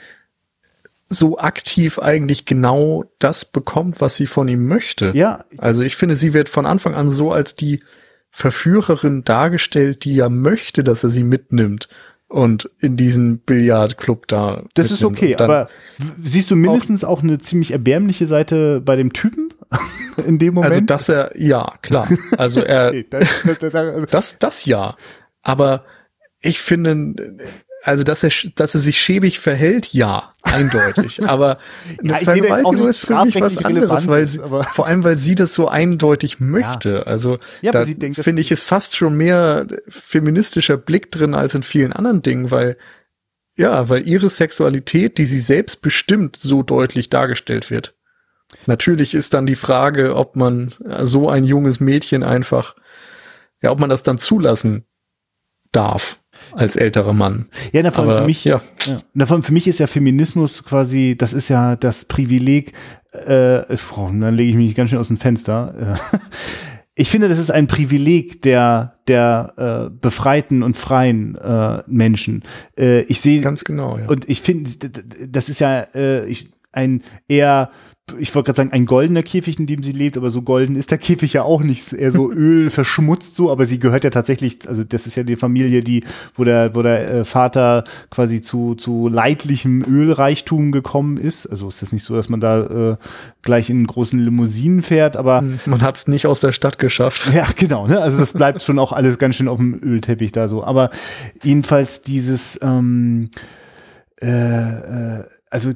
so 1.09 1.37
aktiv 1.39 1.99
eigentlich 1.99 2.45
genau 2.45 3.05
das 3.17 3.45
bekommt, 3.45 4.01
was 4.01 4.15
sie 4.15 4.27
von 4.27 4.47
ihm 4.47 4.67
möchte. 4.67 5.11
Ja. 5.15 5.45
Also 5.57 5.81
ich 5.81 5.95
finde, 5.95 6.15
sie 6.15 6.33
wird 6.33 6.49
von 6.49 6.65
Anfang 6.65 6.93
an 6.93 7.09
so 7.09 7.31
als 7.31 7.55
die 7.55 7.81
Verführerin 8.37 9.23
dargestellt, 9.23 10.05
die 10.05 10.13
ja 10.13 10.29
möchte, 10.29 10.83
dass 10.83 11.03
er 11.03 11.09
sie 11.09 11.23
mitnimmt 11.23 11.89
und 12.27 12.69
in 12.79 12.95
diesen 12.95 13.39
Billardclub 13.39 14.27
da. 14.27 14.63
Das 14.75 14.91
ist 14.91 15.03
okay, 15.03 15.35
aber 15.37 15.69
siehst 16.21 16.51
du 16.51 16.55
mindestens 16.55 17.03
auch, 17.03 17.17
auch, 17.17 17.23
eine 17.23 17.39
ziemlich 17.39 17.71
erbärmliche 17.71 18.27
Seite 18.27 18.79
bei 18.79 18.95
dem 18.95 19.11
Typen 19.11 19.49
in 20.27 20.37
dem 20.37 20.53
Moment? 20.53 20.71
Also, 20.71 20.85
dass 20.85 21.09
er, 21.09 21.31
ja, 21.35 21.79
klar. 21.81 22.07
Also 22.37 22.61
er, 22.61 22.89
okay, 22.89 23.07
das, 23.09 23.27
das, 23.59 23.73
also 23.73 24.05
das, 24.05 24.37
das 24.37 24.65
ja. 24.65 24.95
Aber 25.41 25.83
ich 26.39 26.61
finde, 26.61 27.39
also, 27.83 28.03
dass 28.03 28.23
er, 28.23 28.31
dass 28.55 28.75
er 28.75 28.81
sich 28.81 28.99
schäbig 28.99 29.39
verhält, 29.39 29.93
ja, 29.93 30.33
eindeutig. 30.41 31.23
Aber 31.29 31.57
eine 31.99 32.13
ja, 32.13 32.17
Vergewaltigung 32.17 32.87
ist 32.87 33.05
für 33.05 33.23
mich 33.23 33.39
was 33.39 33.63
anderes, 33.63 34.07
weil 34.07 34.27
sie, 34.27 34.39
vor 34.39 34.87
allem, 34.87 35.03
weil 35.03 35.17
sie 35.17 35.35
das 35.35 35.53
so 35.53 35.67
eindeutig 35.67 36.39
möchte. 36.39 36.89
Ja. 36.89 37.03
Also, 37.03 37.39
ja, 37.61 37.71
da 37.71 37.85
finde 37.85 38.41
ich, 38.41 38.51
ist 38.51 38.63
fast 38.63 38.95
schon 38.95 39.15
mehr 39.15 39.67
feministischer 39.87 40.77
Blick 40.77 41.11
drin 41.11 41.33
als 41.33 41.53
in 41.55 41.63
vielen 41.63 41.93
anderen 41.93 42.21
Dingen, 42.21 42.51
weil, 42.51 42.77
ja, 43.55 43.89
weil 43.89 44.07
ihre 44.07 44.29
Sexualität, 44.29 45.17
die 45.17 45.25
sie 45.25 45.39
selbst 45.39 45.81
bestimmt, 45.81 46.35
so 46.35 46.63
deutlich 46.63 47.09
dargestellt 47.09 47.69
wird. 47.69 47.93
Natürlich 48.65 49.13
ist 49.13 49.33
dann 49.33 49.45
die 49.45 49.55
Frage, 49.55 50.15
ob 50.15 50.35
man 50.35 50.73
so 51.03 51.29
ein 51.29 51.45
junges 51.45 51.79
Mädchen 51.79 52.23
einfach, 52.23 52.75
ja, 53.61 53.71
ob 53.71 53.79
man 53.79 53.89
das 53.89 54.03
dann 54.03 54.17
zulassen 54.17 54.85
darf 55.71 56.17
als 56.53 56.75
älterer 56.75 57.13
Mann. 57.13 57.47
Ja, 57.71 57.81
davon 57.83 58.05
Aber, 58.05 58.19
für 58.19 58.25
mich, 58.25 58.43
ja. 58.43 58.61
ja. 58.85 59.01
Davon 59.13 59.43
für 59.43 59.53
mich 59.53 59.67
ist 59.67 59.79
ja 59.79 59.87
Feminismus 59.87 60.63
quasi, 60.63 61.15
das 61.17 61.33
ist 61.33 61.49
ja 61.49 61.75
das 61.75 62.05
Privileg, 62.05 62.73
äh, 63.11 63.63
dann 63.97 64.35
lege 64.35 64.49
ich 64.49 64.55
mich 64.55 64.75
ganz 64.75 64.89
schön 64.89 64.99
aus 64.99 65.07
dem 65.07 65.17
Fenster. 65.17 65.97
Ich 66.99 67.11
finde, 67.11 67.29
das 67.29 67.37
ist 67.37 67.51
ein 67.51 67.67
Privileg 67.67 68.41
der 68.41 68.95
der 69.07 69.53
äh, 69.55 69.89
befreiten 69.91 70.63
und 70.63 70.75
freien 70.75 71.35
äh, 71.35 71.83
Menschen. 71.85 72.43
Äh, 72.77 73.01
ich 73.01 73.21
sehe 73.21 73.39
ganz 73.39 73.63
genau. 73.63 73.99
Ja. 73.99 74.07
Und 74.07 74.27
ich 74.27 74.41
finde, 74.41 74.67
das 75.27 75.47
ist 75.47 75.59
ja 75.59 75.81
äh, 75.93 76.25
ich, 76.25 76.49
ein 76.71 77.03
eher 77.27 77.69
ich 78.19 78.33
wollte 78.33 78.47
gerade 78.47 78.57
sagen, 78.57 78.71
ein 78.71 78.85
goldener 78.85 79.21
Käfig, 79.21 79.59
in 79.59 79.67
dem 79.67 79.83
sie 79.83 79.91
lebt, 79.91 80.15
aber 80.15 80.29
so 80.29 80.41
golden 80.41 80.77
ist 80.77 80.91
der 80.91 80.97
Käfig 80.97 81.33
ja 81.33 81.43
auch 81.43 81.61
nicht, 81.61 81.91
eher 81.91 82.11
so 82.11 82.31
Öl 82.31 82.69
verschmutzt 82.69 83.35
so, 83.35 83.51
aber 83.51 83.65
sie 83.65 83.79
gehört 83.79 84.05
ja 84.05 84.09
tatsächlich, 84.09 84.67
also 84.67 84.83
das 84.83 85.07
ist 85.07 85.15
ja 85.15 85.23
die 85.23 85.35
Familie, 85.35 85.81
die, 85.81 86.05
wo 86.35 86.45
der, 86.45 86.73
wo 86.73 86.81
der 86.81 87.09
äh, 87.09 87.25
Vater 87.25 87.83
quasi 88.09 88.41
zu, 88.41 88.75
zu 88.75 89.09
leidlichem 89.09 89.83
Ölreichtum 89.83 90.71
gekommen 90.71 91.17
ist. 91.17 91.47
Also 91.47 91.67
ist 91.67 91.81
das 91.81 91.91
nicht 91.91 92.03
so, 92.03 92.15
dass 92.15 92.29
man 92.29 92.39
da 92.39 92.91
äh, 92.91 92.97
gleich 93.41 93.69
in 93.69 93.85
großen 93.85 94.19
Limousinen 94.19 94.81
fährt, 94.81 95.17
aber 95.17 95.39
hm, 95.39 95.59
man 95.65 95.81
hat 95.81 95.97
es 95.97 96.07
nicht 96.07 96.27
aus 96.27 96.39
der 96.39 96.53
Stadt 96.53 96.79
geschafft. 96.79 97.29
Ja, 97.37 97.45
genau, 97.55 97.85
ne? 97.85 98.01
Also 98.01 98.19
das 98.19 98.33
bleibt 98.33 98.63
schon 98.63 98.79
auch 98.79 98.93
alles 98.93 99.19
ganz 99.19 99.35
schön 99.35 99.47
auf 99.47 99.59
dem 99.59 99.79
Ölteppich 99.83 100.31
da 100.31 100.47
so. 100.47 100.63
Aber 100.63 100.89
jedenfalls 101.43 102.01
dieses, 102.01 102.59
ähm, 102.63 103.29
äh, 104.21 104.27
äh, 104.27 105.23
also 105.51 105.71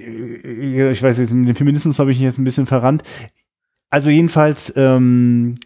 ich 0.00 1.02
weiß 1.02 1.18
jetzt, 1.18 1.30
dem 1.30 1.54
Feminismus 1.54 1.98
habe 1.98 2.12
ich 2.12 2.18
jetzt 2.18 2.38
ein 2.38 2.44
bisschen 2.44 2.66
verrannt. 2.66 3.02
Also 3.90 4.10
jedenfalls, 4.10 4.72
ähm, 4.76 5.56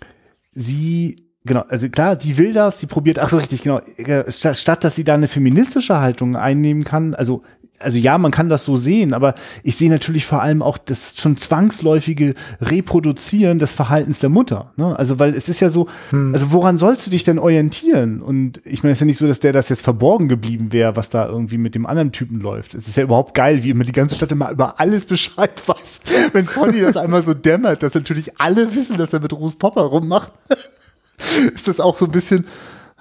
sie, 0.53 1.17
genau, 1.45 1.61
also 1.69 1.89
klar, 1.89 2.17
die 2.17 2.39
will 2.39 2.53
das, 2.53 2.81
sie 2.81 2.87
probiert, 2.87 3.19
ach 3.19 3.29
so 3.31 3.37
richtig, 3.37 3.63
genau, 3.63 3.81
statt 4.29 4.85
dass 4.85 4.97
sie 4.97 5.05
da 5.05 5.15
eine 5.15 5.29
feministische 5.29 6.01
Haltung 6.01 6.37
einnehmen 6.37 6.85
kann, 6.85 7.15
also 7.15 7.43
also 7.79 7.99
ja, 7.99 8.19
man 8.19 8.31
kann 8.31 8.49
das 8.49 8.65
so 8.65 8.77
sehen, 8.77 9.15
aber 9.15 9.35
ich 9.63 9.77
sehe 9.77 9.91
natürlich 9.91 10.27
vor 10.27 10.43
allem 10.43 10.63
auch 10.63 10.79
das 10.79 11.17
schon 11.19 11.37
zwangsläufige 11.37 12.35
Reproduzieren 12.61 13.59
des 13.59 13.73
Verhaltens 13.73 14.21
der 14.21 14.31
Mutter. 14.31 14.73
Ne? 14.77 14.99
Also, 14.99 15.19
weil 15.19 15.35
es 15.35 15.49
ist 15.49 15.61
ja 15.61 15.69
so, 15.69 15.89
hm. 16.11 16.33
also 16.33 16.53
woran 16.53 16.77
sollst 16.77 17.07
du 17.07 17.11
dich 17.11 17.25
denn 17.25 17.39
orientieren? 17.39 18.23
Und 18.23 18.61
ich 18.65 18.83
meine, 18.83 18.93
es 18.93 18.97
ist 18.97 19.01
ja 19.01 19.07
nicht 19.07 19.19
so, 19.19 19.27
dass 19.27 19.41
der 19.41 19.53
das 19.53 19.69
jetzt 19.69 19.83
verborgen 19.83 20.29
geblieben 20.29 20.73
wäre, 20.73 20.97
was 20.97 21.11
da 21.11 21.27
irgendwie 21.27 21.59
mit 21.59 21.75
dem 21.75 21.87
anderen 21.87 22.13
Typen 22.13 22.41
läuft. 22.41 22.75
Es 22.75 22.89
ist 22.89 22.97
ja 22.97 23.03
überhaupt 23.03 23.35
geil, 23.35 23.63
wie 23.63 23.71
immer 23.71 23.85
die 23.85 23.93
ganze 23.93 24.15
Stadt 24.15 24.33
immer 24.33 24.51
über 24.51 24.81
alles 24.81 25.05
Bescheid 25.05 25.61
weiß. 25.67 26.01
Wenn 26.33 26.47
Sonny 26.47 26.81
das 26.81 26.97
einmal 26.97 27.23
so 27.23 27.35
dämmert, 27.35 27.83
dass 27.83 27.95
natürlich 27.95 28.41
alle 28.41 28.75
wissen, 28.75 28.97
dass 28.97 29.13
er 29.13 29.21
mit 29.21 29.33
Ruth 29.33 29.59
Popper 29.59 29.83
rummacht, 29.83 30.33
ist 31.55 31.69
das 31.69 31.81
auch 31.81 31.99
so 31.99 32.07
ein 32.07 32.13
bisschen, 32.13 32.47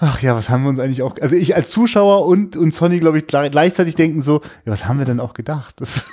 ach 0.03 0.21
ja, 0.21 0.35
was 0.35 0.49
haben 0.49 0.63
wir 0.63 0.69
uns 0.69 0.79
eigentlich 0.79 1.01
auch, 1.01 1.15
also 1.21 1.35
ich 1.35 1.55
als 1.55 1.69
Zuschauer 1.69 2.25
und, 2.25 2.57
und 2.57 2.73
Sonny, 2.73 2.99
glaube 2.99 3.17
ich, 3.17 3.27
gleichzeitig 3.27 3.95
denken 3.95 4.21
so, 4.21 4.41
ja, 4.65 4.71
was 4.71 4.85
haben 4.85 4.99
wir 4.99 5.05
denn 5.05 5.19
auch 5.19 5.33
gedacht? 5.33 5.75
Das 5.79 6.09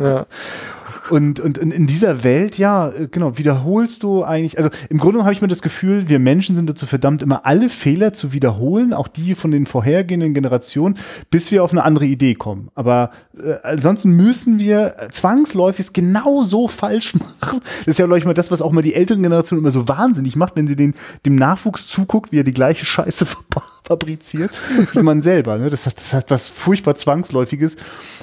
ja. 0.00 0.26
Und, 1.10 1.38
und 1.38 1.58
in 1.58 1.86
dieser 1.86 2.24
Welt, 2.24 2.56
ja, 2.56 2.88
äh, 2.88 3.08
genau, 3.10 3.36
wiederholst 3.36 4.02
du 4.02 4.24
eigentlich, 4.24 4.56
also 4.56 4.70
im 4.88 4.98
Grunde 4.98 5.22
habe 5.22 5.32
ich 5.32 5.42
mir 5.42 5.48
das 5.48 5.60
Gefühl, 5.60 6.08
wir 6.08 6.18
Menschen 6.18 6.56
sind 6.56 6.68
dazu 6.68 6.86
verdammt, 6.86 7.22
immer 7.22 7.44
alle 7.44 7.68
Fehler 7.68 8.12
zu 8.12 8.32
wiederholen, 8.32 8.92
auch 8.94 9.08
die 9.08 9.34
von 9.34 9.50
den 9.50 9.66
vorhergehenden 9.66 10.32
Generationen, 10.32 10.96
bis 11.30 11.50
wir 11.50 11.62
auf 11.62 11.72
eine 11.72 11.84
andere 11.84 12.06
Idee 12.06 12.34
kommen. 12.34 12.70
Aber 12.74 13.10
äh, 13.36 13.54
ansonsten 13.62 14.16
müssen 14.16 14.58
wir 14.58 14.94
zwangsläufig 15.10 15.92
genau 15.92 16.44
so 16.44 16.68
falsch 16.68 17.14
machen. 17.40 17.60
Das 17.80 17.88
ist 17.88 17.98
ja, 17.98 18.06
glaube 18.06 18.18
ich, 18.18 18.24
mal 18.24 18.34
das, 18.34 18.50
was 18.50 18.62
auch 18.62 18.72
mal 18.72 18.82
die 18.82 18.94
älteren 18.94 19.22
Generationen 19.22 19.62
immer 19.62 19.72
so 19.72 19.88
wahnsinnig 19.88 20.36
macht, 20.36 20.56
wenn 20.56 20.66
sie 20.66 20.76
den, 20.76 20.94
dem 21.26 21.36
Nachwuchs 21.36 21.86
zuguckt, 21.86 22.32
wie 22.32 22.40
er 22.40 22.44
die 22.44 22.54
gleiche 22.54 22.86
Scheiße 22.86 23.26
fabriziert, 23.84 24.50
wie 24.92 25.02
man 25.02 25.20
selber. 25.20 25.58
Ne? 25.58 25.68
Das, 25.68 25.84
hat, 25.84 25.96
das 25.98 26.12
hat 26.14 26.30
was 26.30 26.48
furchtbar 26.48 26.94
Zwangsläufiges. 26.94 27.76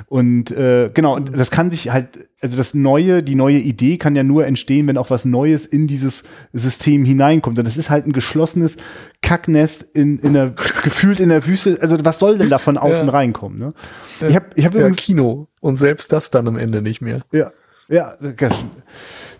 Und 0.07 0.49
äh, 0.51 0.89
genau, 0.91 1.19
das 1.19 1.51
kann 1.51 1.69
sich 1.69 1.91
halt 1.91 2.30
also 2.41 2.57
das 2.57 2.73
Neue, 2.73 3.21
die 3.21 3.35
neue 3.35 3.59
Idee 3.59 3.97
kann 3.97 4.15
ja 4.15 4.23
nur 4.23 4.47
entstehen, 4.47 4.87
wenn 4.87 4.97
auch 4.97 5.11
was 5.11 5.25
Neues 5.25 5.67
in 5.67 5.87
dieses 5.87 6.23
System 6.53 7.05
hineinkommt. 7.05 7.59
Und 7.59 7.65
das 7.65 7.77
ist 7.77 7.91
halt 7.91 8.07
ein 8.07 8.13
geschlossenes 8.13 8.77
Kacknest 9.21 9.83
in, 9.93 10.17
in 10.19 10.33
der, 10.33 10.49
gefühlt 10.83 11.19
in 11.19 11.29
der 11.29 11.45
Wüste. 11.45 11.77
Also 11.81 11.97
was 12.03 12.17
soll 12.17 12.39
denn 12.39 12.49
da 12.49 12.57
von 12.57 12.77
außen 12.77 13.05
ja. 13.05 13.11
reinkommen? 13.11 13.59
Ne? 13.59 13.73
Ja. 14.21 14.27
Ich 14.27 14.35
habe 14.35 14.45
ich 14.55 14.65
hab 14.65 14.73
ja, 14.73 14.89
Kino 14.89 15.47
und 15.59 15.77
selbst 15.77 16.11
das 16.11 16.31
dann 16.31 16.47
am 16.47 16.57
Ende 16.57 16.81
nicht 16.81 17.01
mehr. 17.01 17.21
Ja, 17.31 17.51
ja, 17.87 18.15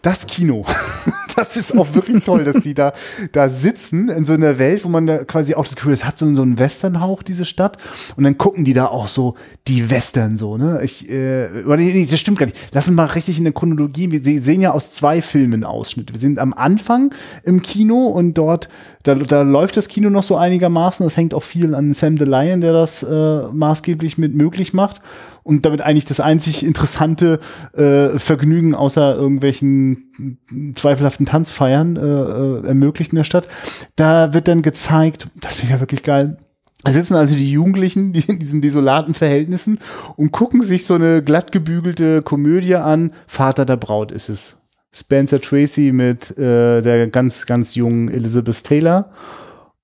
das 0.01 0.27
Kino. 0.27 0.65
das 1.41 1.57
ist 1.57 1.77
auch 1.77 1.93
wirklich 1.93 2.23
toll, 2.23 2.43
dass 2.43 2.63
die 2.63 2.73
da, 2.73 2.93
da 3.31 3.49
sitzen 3.49 4.09
in 4.09 4.25
so 4.25 4.33
einer 4.33 4.57
Welt, 4.59 4.83
wo 4.83 4.89
man 4.89 5.07
da 5.07 5.23
quasi 5.23 5.55
auch 5.55 5.65
das 5.65 5.75
Gefühl, 5.75 5.93
es 5.93 6.05
hat 6.05 6.17
so, 6.17 6.33
so 6.35 6.41
einen 6.41 6.59
Westernhauch, 6.59 7.23
diese 7.23 7.45
Stadt. 7.45 7.77
Und 8.15 8.23
dann 8.23 8.37
gucken 8.37 8.63
die 8.63 8.73
da 8.73 8.85
auch 8.85 9.07
so 9.07 9.35
die 9.67 9.89
Western 9.89 10.35
so, 10.35 10.57
ne? 10.57 10.81
Ich, 10.83 11.09
äh, 11.09 11.47
nee, 11.65 12.07
das 12.09 12.19
stimmt 12.19 12.39
gar 12.39 12.45
nicht. 12.45 12.57
Lass 12.71 12.87
uns 12.87 12.95
mal 12.95 13.05
richtig 13.05 13.37
in 13.37 13.43
der 13.43 13.53
Chronologie. 13.53 14.11
Wir 14.11 14.41
sehen 14.41 14.61
ja 14.61 14.71
aus 14.71 14.91
zwei 14.91 15.21
Filmen 15.21 15.63
Ausschnitte. 15.63 16.13
Wir 16.13 16.19
sind 16.19 16.39
am 16.39 16.53
Anfang 16.53 17.13
im 17.43 17.61
Kino 17.61 18.07
und 18.07 18.35
dort, 18.35 18.69
da, 19.03 19.15
da 19.15 19.41
läuft 19.41 19.77
das 19.77 19.87
Kino 19.87 20.09
noch 20.09 20.23
so 20.23 20.37
einigermaßen. 20.37 21.05
Das 21.05 21.17
hängt 21.17 21.33
auch 21.33 21.43
viel 21.43 21.75
an 21.75 21.93
Sam 21.93 22.17
the 22.17 22.25
Lion, 22.25 22.61
der 22.61 22.73
das 22.73 23.03
äh, 23.03 23.43
maßgeblich 23.51 24.17
mit 24.17 24.33
möglich 24.35 24.73
macht 24.73 25.01
und 25.43 25.65
damit 25.65 25.81
eigentlich 25.81 26.05
das 26.05 26.19
einzig 26.19 26.63
interessante 26.63 27.39
äh, 27.73 28.17
Vergnügen 28.19 28.75
außer 28.75 29.15
irgendwelchen 29.15 30.73
zweifelhaften 30.75 31.25
Tanzfeiern 31.25 31.95
äh, 31.95 31.99
äh, 31.99 32.67
ermöglicht 32.67 33.11
in 33.11 33.17
der 33.17 33.23
Stadt. 33.23 33.47
Da 33.95 34.33
wird 34.33 34.47
dann 34.47 34.61
gezeigt, 34.61 35.27
das 35.39 35.55
finde 35.55 35.67
ich 35.67 35.73
ja 35.73 35.79
wirklich 35.79 36.03
geil, 36.03 36.37
da 36.83 36.91
sitzen 36.91 37.15
also 37.15 37.35
die 37.35 37.51
Jugendlichen, 37.51 38.11
die 38.13 38.21
in 38.27 38.39
diesen 38.39 38.61
desolaten 38.61 39.13
Verhältnissen 39.13 39.79
und 40.15 40.31
gucken 40.31 40.63
sich 40.63 40.85
so 40.85 40.95
eine 40.95 41.21
glatt 41.21 41.51
gebügelte 41.51 42.21
Komödie 42.21 42.75
an. 42.75 43.13
Vater 43.27 43.65
der 43.65 43.77
Braut 43.77 44.11
ist 44.11 44.29
es. 44.29 44.60
Spencer 44.93 45.39
Tracy 45.39 45.91
mit 45.91 46.37
äh, 46.37 46.81
der 46.81 47.07
ganz, 47.07 47.45
ganz 47.45 47.75
jungen 47.75 48.09
Elizabeth 48.09 48.63
Taylor. 48.63 49.11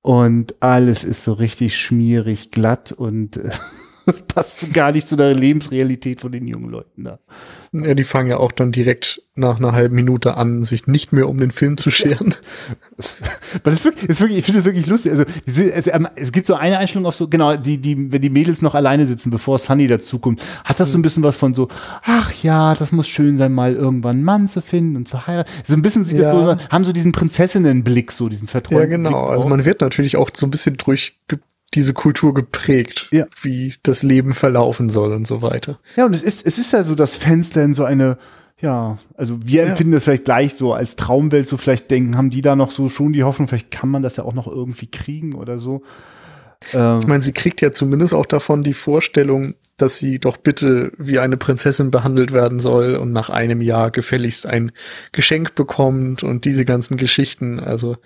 Und 0.01 0.55
alles 0.61 1.03
ist 1.03 1.23
so 1.23 1.33
richtig 1.33 1.77
schmierig, 1.77 2.51
glatt 2.51 2.91
und 2.91 3.37
äh, 3.37 3.49
das 4.07 4.21
passt 4.21 4.73
gar 4.73 4.93
nicht 4.93 5.05
zu 5.05 5.17
der 5.17 5.35
Lebensrealität 5.35 6.21
von 6.21 6.31
den 6.31 6.47
jungen 6.47 6.69
Leuten 6.69 7.03
da. 7.03 7.19
Ja, 7.73 7.93
die 7.93 8.05
fangen 8.05 8.29
ja 8.29 8.37
auch 8.37 8.53
dann 8.53 8.71
direkt 8.71 9.21
nach 9.35 9.57
einer 9.57 9.73
halben 9.73 9.95
Minute 9.95 10.37
an, 10.37 10.63
sich 10.63 10.87
nicht 10.87 11.11
mehr 11.11 11.27
um 11.27 11.37
den 11.37 11.51
Film 11.51 11.75
zu 11.75 11.91
scheren. 11.91 12.33
Aber 13.53 13.71
das 13.71 13.73
ist 13.75 13.85
wirklich, 13.85 14.09
ist 14.09 14.21
wirklich 14.21 14.37
ich 14.39 14.45
finde 14.45 14.59
das 14.59 14.65
wirklich 14.65 14.87
lustig. 14.87 15.11
Also, 15.11 15.25
diese, 15.45 15.73
also, 15.73 15.91
ähm, 15.91 16.07
es 16.15 16.31
gibt 16.31 16.47
so 16.47 16.55
eine 16.55 16.77
Einstellung 16.77 17.05
auf 17.05 17.15
so, 17.15 17.27
genau, 17.27 17.57
die, 17.57 17.79
die, 17.79 18.09
wenn 18.13 18.21
die 18.21 18.29
Mädels 18.29 18.61
noch 18.61 18.75
alleine 18.75 19.07
sitzen, 19.07 19.29
bevor 19.29 19.59
Sunny 19.59 19.87
dazukommt, 19.87 20.41
hat 20.63 20.79
das 20.79 20.89
so 20.91 20.97
ein 20.97 21.01
bisschen 21.01 21.23
was 21.23 21.35
von 21.35 21.53
so, 21.53 21.67
ach 22.03 22.31
ja, 22.41 22.73
das 22.75 22.93
muss 22.93 23.09
schön 23.09 23.37
sein, 23.37 23.51
mal 23.51 23.75
irgendwann 23.75 24.15
einen 24.15 24.23
Mann 24.23 24.47
zu 24.47 24.61
finden 24.61 24.95
und 24.95 25.05
zu 25.09 25.27
heiraten. 25.27 25.51
So 25.65 25.75
ein 25.75 25.81
bisschen 25.81 26.05
ja. 26.15 26.31
so, 26.31 26.55
haben 26.69 26.85
so 26.85 26.93
diesen 26.93 27.11
Prinzessinnenblick, 27.11 28.13
so 28.13 28.29
diesen 28.29 28.47
verträumten 28.47 29.03
Ja, 29.03 29.09
genau. 29.09 29.25
Also 29.25 29.49
man 29.49 29.65
wird 29.65 29.81
natürlich 29.81 30.15
auch 30.15 30.29
so 30.33 30.47
ein 30.47 30.51
bisschen 30.51 30.77
durch 30.77 31.17
diese 31.77 31.93
Kultur 31.93 32.33
geprägt, 32.33 33.07
ja. 33.11 33.25
wie 33.41 33.75
das 33.83 34.03
Leben 34.03 34.33
verlaufen 34.33 34.89
soll 34.89 35.13
und 35.13 35.25
so 35.25 35.41
weiter. 35.41 35.79
Ja, 35.95 36.05
und 36.05 36.15
es 36.15 36.21
ist, 36.21 36.45
es 36.45 36.57
ist 36.57 36.73
ja 36.73 36.83
so 36.83 36.95
das 36.95 37.15
Fenster 37.15 37.63
in 37.63 37.73
so 37.73 37.85
eine, 37.85 38.17
ja, 38.59 38.97
also 39.15 39.37
wir 39.45 39.63
ja. 39.63 39.69
empfinden 39.69 39.93
das 39.93 40.03
vielleicht 40.03 40.25
gleich 40.25 40.55
so 40.55 40.73
als 40.73 40.95
Traumwelt, 40.95 41.47
so 41.47 41.55
vielleicht 41.55 41.89
denken, 41.89 42.17
haben 42.17 42.31
die 42.31 42.41
da 42.41 42.55
noch 42.55 42.71
so 42.71 42.89
schon 42.89 43.13
die 43.13 43.23
Hoffnung, 43.23 43.47
vielleicht 43.47 43.71
kann 43.71 43.89
man 43.89 44.01
das 44.01 44.17
ja 44.17 44.23
auch 44.25 44.33
noch 44.33 44.47
irgendwie 44.47 44.87
kriegen 44.87 45.35
oder 45.35 45.59
so. 45.59 45.83
Ich 46.71 46.73
meine, 47.07 47.21
sie 47.21 47.33
kriegt 47.33 47.61
ja 47.61 47.71
zumindest 47.71 48.15
auch 48.15 48.25
davon 48.25 48.63
die 48.63 48.73
Vorstellung, 48.73 49.53
dass 49.77 49.97
sie 49.97 50.17
doch 50.17 50.37
bitte 50.37 50.91
wie 50.97 51.19
eine 51.19 51.37
Prinzessin 51.37 51.91
behandelt 51.91 52.33
werden 52.33 52.59
soll 52.59 52.95
und 52.95 53.11
nach 53.11 53.29
einem 53.29 53.61
Jahr 53.61 53.91
gefälligst 53.91 54.47
ein 54.47 54.71
Geschenk 55.11 55.53
bekommt 55.53 56.23
und 56.23 56.45
diese 56.45 56.65
ganzen 56.65 56.97
Geschichten. 56.97 57.59
Also 57.59 57.97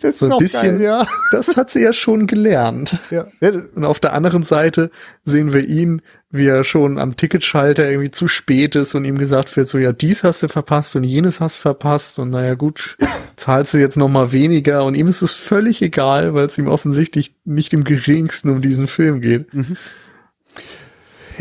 das 0.00 0.18
so 0.18 0.28
ein 0.28 0.38
bisschen, 0.38 0.78
geil, 0.78 0.82
ja. 0.82 1.06
das 1.30 1.56
hat 1.56 1.70
sie 1.70 1.80
ja 1.80 1.92
schon 1.92 2.26
gelernt. 2.26 2.98
Ja. 3.10 3.26
Und 3.40 3.84
auf 3.84 4.00
der 4.00 4.14
anderen 4.14 4.42
Seite 4.42 4.90
sehen 5.22 5.52
wir 5.52 5.64
ihn, 5.64 6.02
wie 6.30 6.46
er 6.46 6.64
schon 6.64 6.98
am 6.98 7.16
Ticketschalter 7.16 7.88
irgendwie 7.88 8.10
zu 8.10 8.26
spät 8.26 8.74
ist 8.74 8.96
und 8.96 9.04
ihm 9.04 9.18
gesagt 9.18 9.56
wird, 9.56 9.68
so 9.68 9.78
ja, 9.78 9.92
dies 9.92 10.24
hast 10.24 10.42
du 10.42 10.48
verpasst 10.48 10.96
und 10.96 11.04
jenes 11.04 11.38
hast 11.38 11.56
du 11.56 11.60
verpasst 11.60 12.18
und 12.18 12.30
naja 12.30 12.54
gut, 12.54 12.96
zahlst 13.36 13.74
du 13.74 13.78
jetzt 13.78 13.96
noch 13.96 14.08
mal 14.08 14.32
weniger 14.32 14.84
und 14.84 14.96
ihm 14.96 15.06
ist 15.06 15.22
es 15.22 15.34
völlig 15.34 15.82
egal, 15.82 16.34
weil 16.34 16.46
es 16.46 16.58
ihm 16.58 16.66
offensichtlich 16.66 17.36
nicht 17.44 17.72
im 17.72 17.84
geringsten 17.84 18.50
um 18.50 18.60
diesen 18.60 18.88
Film 18.88 19.20
geht. 19.20 19.54
Mhm 19.54 19.76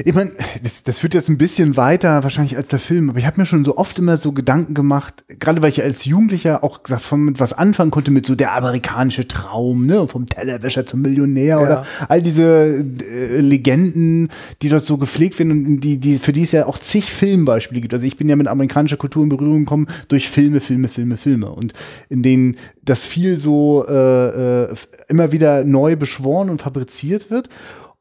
ich 0.03 0.13
meine, 0.13 0.31
das, 0.63 0.83
das 0.83 0.99
führt 0.99 1.13
jetzt 1.13 1.29
ein 1.29 1.37
bisschen 1.37 1.77
weiter 1.77 2.23
wahrscheinlich 2.23 2.57
als 2.57 2.69
der 2.69 2.79
Film, 2.79 3.09
aber 3.09 3.19
ich 3.19 3.25
habe 3.25 3.39
mir 3.39 3.45
schon 3.45 3.65
so 3.65 3.77
oft 3.77 3.97
immer 3.99 4.17
so 4.17 4.31
Gedanken 4.31 4.73
gemacht, 4.73 5.23
gerade 5.39 5.61
weil 5.61 5.69
ich 5.69 5.83
als 5.83 6.05
Jugendlicher 6.05 6.63
auch 6.63 6.79
davon 6.79 7.25
mit 7.25 7.39
was 7.39 7.53
anfangen 7.53 7.91
konnte, 7.91 8.11
mit 8.11 8.25
so 8.25 8.35
der 8.35 8.53
amerikanische 8.53 9.27
Traum, 9.27 9.85
ne, 9.85 10.07
vom 10.07 10.25
Tellerwäscher 10.25 10.85
zum 10.85 11.01
Millionär 11.01 11.57
ja. 11.57 11.59
oder 11.59 11.85
all 12.07 12.21
diese 12.21 12.85
äh, 13.09 13.39
Legenden, 13.39 14.29
die 14.61 14.69
dort 14.69 14.83
so 14.83 14.97
gepflegt 14.97 15.39
werden 15.39 15.51
und 15.51 15.79
die, 15.81 15.97
die, 15.97 16.19
für 16.19 16.33
die 16.33 16.43
es 16.43 16.51
ja 16.51 16.65
auch 16.65 16.77
zig 16.77 17.11
Filmbeispiele 17.11 17.81
gibt. 17.81 17.93
Also 17.93 18.05
ich 18.05 18.17
bin 18.17 18.29
ja 18.29 18.35
mit 18.35 18.47
amerikanischer 18.47 18.97
Kultur 18.97 19.23
in 19.23 19.29
Berührung 19.29 19.59
gekommen 19.59 19.87
durch 20.07 20.29
Filme, 20.29 20.59
Filme, 20.59 20.87
Filme, 20.87 21.17
Filme 21.17 21.51
und 21.51 21.73
in 22.09 22.21
denen 22.21 22.57
das 22.83 23.05
viel 23.05 23.37
so 23.37 23.85
äh, 23.87 24.63
äh, 24.63 24.75
immer 25.07 25.31
wieder 25.31 25.63
neu 25.63 25.95
beschworen 25.95 26.49
und 26.49 26.61
fabriziert 26.61 27.29
wird. 27.29 27.49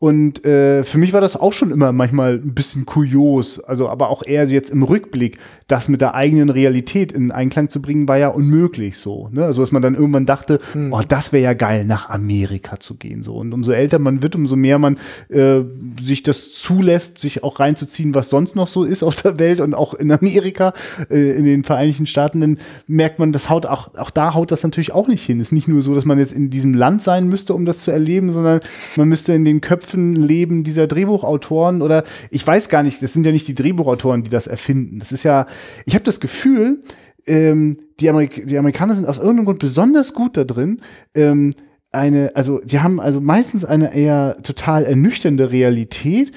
Und 0.03 0.47
äh, 0.47 0.83
für 0.83 0.97
mich 0.97 1.13
war 1.13 1.21
das 1.21 1.37
auch 1.37 1.53
schon 1.53 1.71
immer 1.71 1.93
manchmal 1.93 2.41
ein 2.43 2.55
bisschen 2.55 2.87
kurios, 2.87 3.61
also 3.61 3.87
aber 3.91 4.09
auch 4.09 4.23
eher 4.25 4.47
jetzt 4.47 4.71
im 4.71 4.83
Rückblick, 4.83 5.37
das 5.69 5.89
mit 5.89 6.01
der 6.01 6.15
eigenen 6.15 6.49
Realität 6.49 7.13
in 7.13 7.31
Einklang 7.31 7.69
zu 7.69 7.83
bringen, 7.83 8.09
war 8.09 8.17
ja 8.17 8.29
unmöglich 8.29 8.97
so. 8.97 9.29
Ne? 9.31 9.45
Also 9.45 9.61
dass 9.61 9.73
man 9.73 9.83
dann 9.83 9.95
irgendwann 9.95 10.25
dachte, 10.25 10.59
hm. 10.73 10.95
oh, 10.95 11.03
das 11.07 11.35
wäre 11.35 11.45
ja 11.45 11.53
geil, 11.53 11.85
nach 11.85 12.09
Amerika 12.09 12.81
zu 12.81 12.95
gehen. 12.95 13.23
So. 13.23 13.35
Und 13.35 13.53
umso 13.53 13.73
älter 13.73 13.99
man 13.99 14.23
wird, 14.23 14.35
umso 14.37 14.57
mehr 14.57 14.79
man 14.79 14.97
äh, 15.29 15.61
sich 16.03 16.23
das 16.23 16.51
zulässt, 16.53 17.19
sich 17.19 17.45
auch 17.45 17.61
reinzuziehen, 17.61 18.15
was 18.15 18.31
sonst 18.31 18.57
noch 18.57 18.69
so 18.69 18.85
ist 18.85 19.03
auf 19.03 19.17
der 19.21 19.39
Welt 19.39 19.61
und 19.61 19.75
auch 19.75 19.93
in 19.93 20.11
Amerika, 20.11 20.73
äh, 21.11 21.37
in 21.37 21.45
den 21.45 21.63
Vereinigten 21.63 22.07
Staaten, 22.07 22.41
dann 22.41 22.59
merkt 22.87 23.19
man, 23.19 23.33
das 23.33 23.51
haut 23.51 23.67
auch, 23.67 23.95
auch 23.97 24.11
da 24.11 24.33
haut 24.33 24.51
das 24.51 24.63
natürlich 24.63 24.93
auch 24.93 25.09
nicht 25.09 25.27
hin. 25.27 25.41
Es 25.41 25.49
ist 25.49 25.53
nicht 25.53 25.69
nur 25.69 25.83
so, 25.83 25.95
dass 25.95 26.07
man 26.07 26.19
jetzt 26.19 26.33
in 26.33 26.49
diesem 26.49 26.73
Land 26.73 27.03
sein 27.03 27.29
müsste, 27.29 27.53
um 27.53 27.67
das 27.67 27.81
zu 27.81 27.91
erleben, 27.91 28.33
sondern 28.33 28.61
man 28.97 29.07
müsste 29.07 29.35
in 29.35 29.45
den 29.45 29.61
Köpfen 29.61 29.90
Köpfenleben 29.91 30.65
dieser 30.65 30.87
Drehbuchautoren 30.87 31.83
oder 31.83 32.05
ich 32.31 32.47
weiß 32.47 32.69
gar 32.69 32.83
nicht, 32.83 33.03
das 33.03 33.13
sind 33.13 33.27
ja 33.27 33.33
nicht 33.33 33.49
die 33.49 33.55
Drehbuchautoren, 33.55 34.23
die 34.23 34.31
das 34.31 34.47
erfinden. 34.47 34.99
Das 34.99 35.13
ist 35.13 35.23
ja, 35.23 35.47
ich 35.85 35.95
habe 35.95 36.05
das 36.05 36.21
Gefühl, 36.21 36.81
ähm, 37.27 37.79
die, 37.99 38.09
Amerik 38.09 38.47
die 38.47 38.59
Amerikaner 38.59 38.95
sind 38.95 39.07
aus 39.07 39.19
irgendeinem 39.19 39.47
Grund 39.47 39.59
besonders 39.59 40.15
gut 40.15 40.37
da 40.37 40.45
drin, 40.45 40.81
ähm, 41.15 41.53
eine, 41.93 42.31
also 42.37 42.61
die 42.61 42.79
haben 42.81 43.01
also 43.01 43.21
meistens 43.21 43.65
eine 43.65 43.93
eher 43.93 44.37
total 44.45 44.85
ernüchternde 44.85 45.51
Realität 45.51 46.31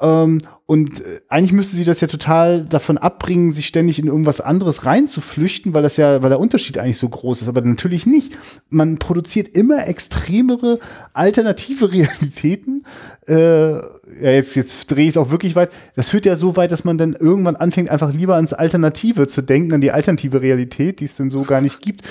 ähm, 0.00 0.40
und 0.70 1.00
äh, 1.00 1.22
eigentlich 1.30 1.54
müsste 1.54 1.78
sie 1.78 1.86
das 1.86 2.02
ja 2.02 2.08
total 2.08 2.62
davon 2.62 2.98
abbringen, 2.98 3.54
sich 3.54 3.66
ständig 3.66 3.98
in 3.98 4.06
irgendwas 4.06 4.42
anderes 4.42 4.84
reinzuflüchten, 4.84 5.72
weil 5.72 5.82
das 5.82 5.96
ja, 5.96 6.22
weil 6.22 6.28
der 6.28 6.38
Unterschied 6.38 6.76
eigentlich 6.76 6.98
so 6.98 7.08
groß 7.08 7.40
ist. 7.40 7.48
Aber 7.48 7.62
natürlich 7.62 8.04
nicht. 8.04 8.34
Man 8.68 8.98
produziert 8.98 9.48
immer 9.48 9.86
extremere 9.86 10.78
alternative 11.14 11.90
Realitäten. 11.92 12.84
Äh, 13.26 13.76
ja, 13.76 13.80
jetzt, 14.20 14.56
jetzt 14.56 14.90
drehe 14.90 15.04
ich 15.04 15.12
es 15.12 15.16
auch 15.16 15.30
wirklich 15.30 15.56
weit. 15.56 15.70
Das 15.96 16.10
führt 16.10 16.26
ja 16.26 16.36
so 16.36 16.54
weit, 16.56 16.70
dass 16.70 16.84
man 16.84 16.98
dann 16.98 17.14
irgendwann 17.14 17.56
anfängt, 17.56 17.88
einfach 17.88 18.12
lieber 18.12 18.34
ans 18.34 18.52
Alternative 18.52 19.26
zu 19.26 19.40
denken, 19.40 19.72
an 19.72 19.80
die 19.80 19.92
alternative 19.92 20.42
Realität, 20.42 21.00
die 21.00 21.06
es 21.06 21.16
dann 21.16 21.30
so 21.30 21.44
gar 21.44 21.62
nicht 21.62 21.80
gibt. 21.80 22.02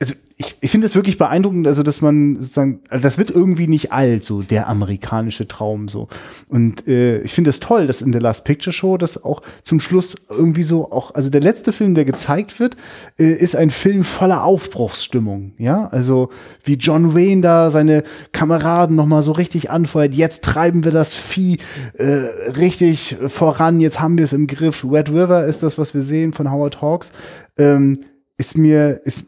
Also 0.00 0.14
ich, 0.38 0.54
ich 0.60 0.70
finde 0.70 0.86
es 0.86 0.94
wirklich 0.94 1.16
beeindruckend, 1.16 1.66
also 1.66 1.82
dass 1.82 2.02
man 2.02 2.36
sozusagen, 2.40 2.80
also 2.90 3.02
das 3.02 3.16
wird 3.16 3.30
irgendwie 3.30 3.68
nicht 3.68 3.92
alt, 3.92 4.22
so 4.22 4.42
der 4.42 4.68
amerikanische 4.68 5.48
Traum 5.48 5.88
so. 5.88 6.08
Und 6.48 6.86
äh, 6.86 7.22
ich 7.22 7.32
finde 7.32 7.48
es 7.48 7.58
das 7.58 7.66
toll, 7.66 7.86
dass 7.86 8.02
in 8.02 8.12
der 8.12 8.20
Last 8.20 8.44
Picture 8.44 8.72
Show 8.72 8.98
das 8.98 9.24
auch 9.24 9.40
zum 9.62 9.80
Schluss 9.80 10.14
irgendwie 10.28 10.62
so 10.62 10.92
auch, 10.92 11.14
also 11.14 11.30
der 11.30 11.40
letzte 11.40 11.72
Film, 11.72 11.94
der 11.94 12.04
gezeigt 12.04 12.60
wird, 12.60 12.76
äh, 13.18 13.32
ist 13.32 13.56
ein 13.56 13.70
Film 13.70 14.04
voller 14.04 14.44
Aufbruchsstimmung, 14.44 15.54
ja, 15.56 15.86
also 15.86 16.28
wie 16.64 16.74
John 16.74 17.14
Wayne 17.14 17.40
da 17.40 17.70
seine 17.70 18.02
Kameraden 18.32 18.94
nochmal 18.94 19.22
so 19.22 19.32
richtig 19.32 19.70
anfeuert, 19.70 20.14
jetzt 20.14 20.44
treiben 20.44 20.84
wir 20.84 20.92
das 20.92 21.14
Vieh 21.14 21.60
äh, 21.94 22.04
richtig 22.04 23.16
voran, 23.28 23.80
jetzt 23.80 24.00
haben 24.00 24.18
wir 24.18 24.24
es 24.24 24.34
im 24.34 24.46
Griff. 24.46 24.84
Red 24.84 25.08
River 25.08 25.46
ist 25.46 25.62
das, 25.62 25.78
was 25.78 25.94
wir 25.94 26.02
sehen 26.02 26.34
von 26.34 26.50
Howard 26.50 26.82
Hawks, 26.82 27.10
ähm, 27.56 28.00
ist 28.36 28.58
mir, 28.58 29.00
ist, 29.04 29.24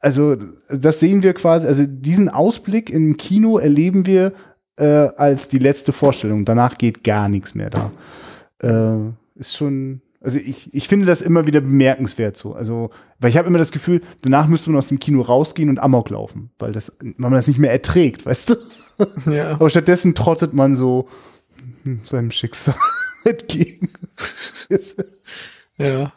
also 0.00 0.36
das 0.70 1.00
sehen 1.00 1.22
wir 1.22 1.34
quasi, 1.34 1.66
also 1.66 1.84
diesen 1.86 2.28
Ausblick 2.28 2.90
im 2.90 3.16
Kino 3.16 3.58
erleben 3.58 4.06
wir 4.06 4.32
äh, 4.76 4.84
als 4.84 5.48
die 5.48 5.58
letzte 5.58 5.92
Vorstellung. 5.92 6.44
Danach 6.44 6.78
geht 6.78 7.02
gar 7.04 7.28
nichts 7.28 7.54
mehr 7.54 7.70
da. 7.70 7.90
Äh, 8.62 9.12
ist 9.38 9.56
schon, 9.56 10.02
also 10.20 10.38
ich, 10.38 10.72
ich 10.72 10.88
finde 10.88 11.06
das 11.06 11.22
immer 11.22 11.46
wieder 11.46 11.60
bemerkenswert 11.60 12.36
so. 12.36 12.54
Also, 12.54 12.90
weil 13.18 13.30
ich 13.30 13.36
habe 13.36 13.48
immer 13.48 13.58
das 13.58 13.72
Gefühl, 13.72 14.00
danach 14.22 14.46
müsste 14.46 14.70
man 14.70 14.78
aus 14.78 14.88
dem 14.88 15.00
Kino 15.00 15.20
rausgehen 15.20 15.68
und 15.68 15.78
Amok 15.78 16.10
laufen, 16.10 16.50
weil 16.58 16.72
das, 16.72 16.92
weil 17.00 17.14
man 17.16 17.32
das 17.32 17.48
nicht 17.48 17.58
mehr 17.58 17.72
erträgt, 17.72 18.26
weißt 18.26 18.50
du? 18.50 18.54
Ja. 19.26 19.52
Aber 19.52 19.70
stattdessen 19.70 20.16
trottet 20.16 20.54
man 20.54 20.74
so 20.74 21.08
hm, 21.84 22.00
seinem 22.04 22.32
Schicksal 22.32 22.74
entgegen. 23.24 23.90
ja. 25.76 26.12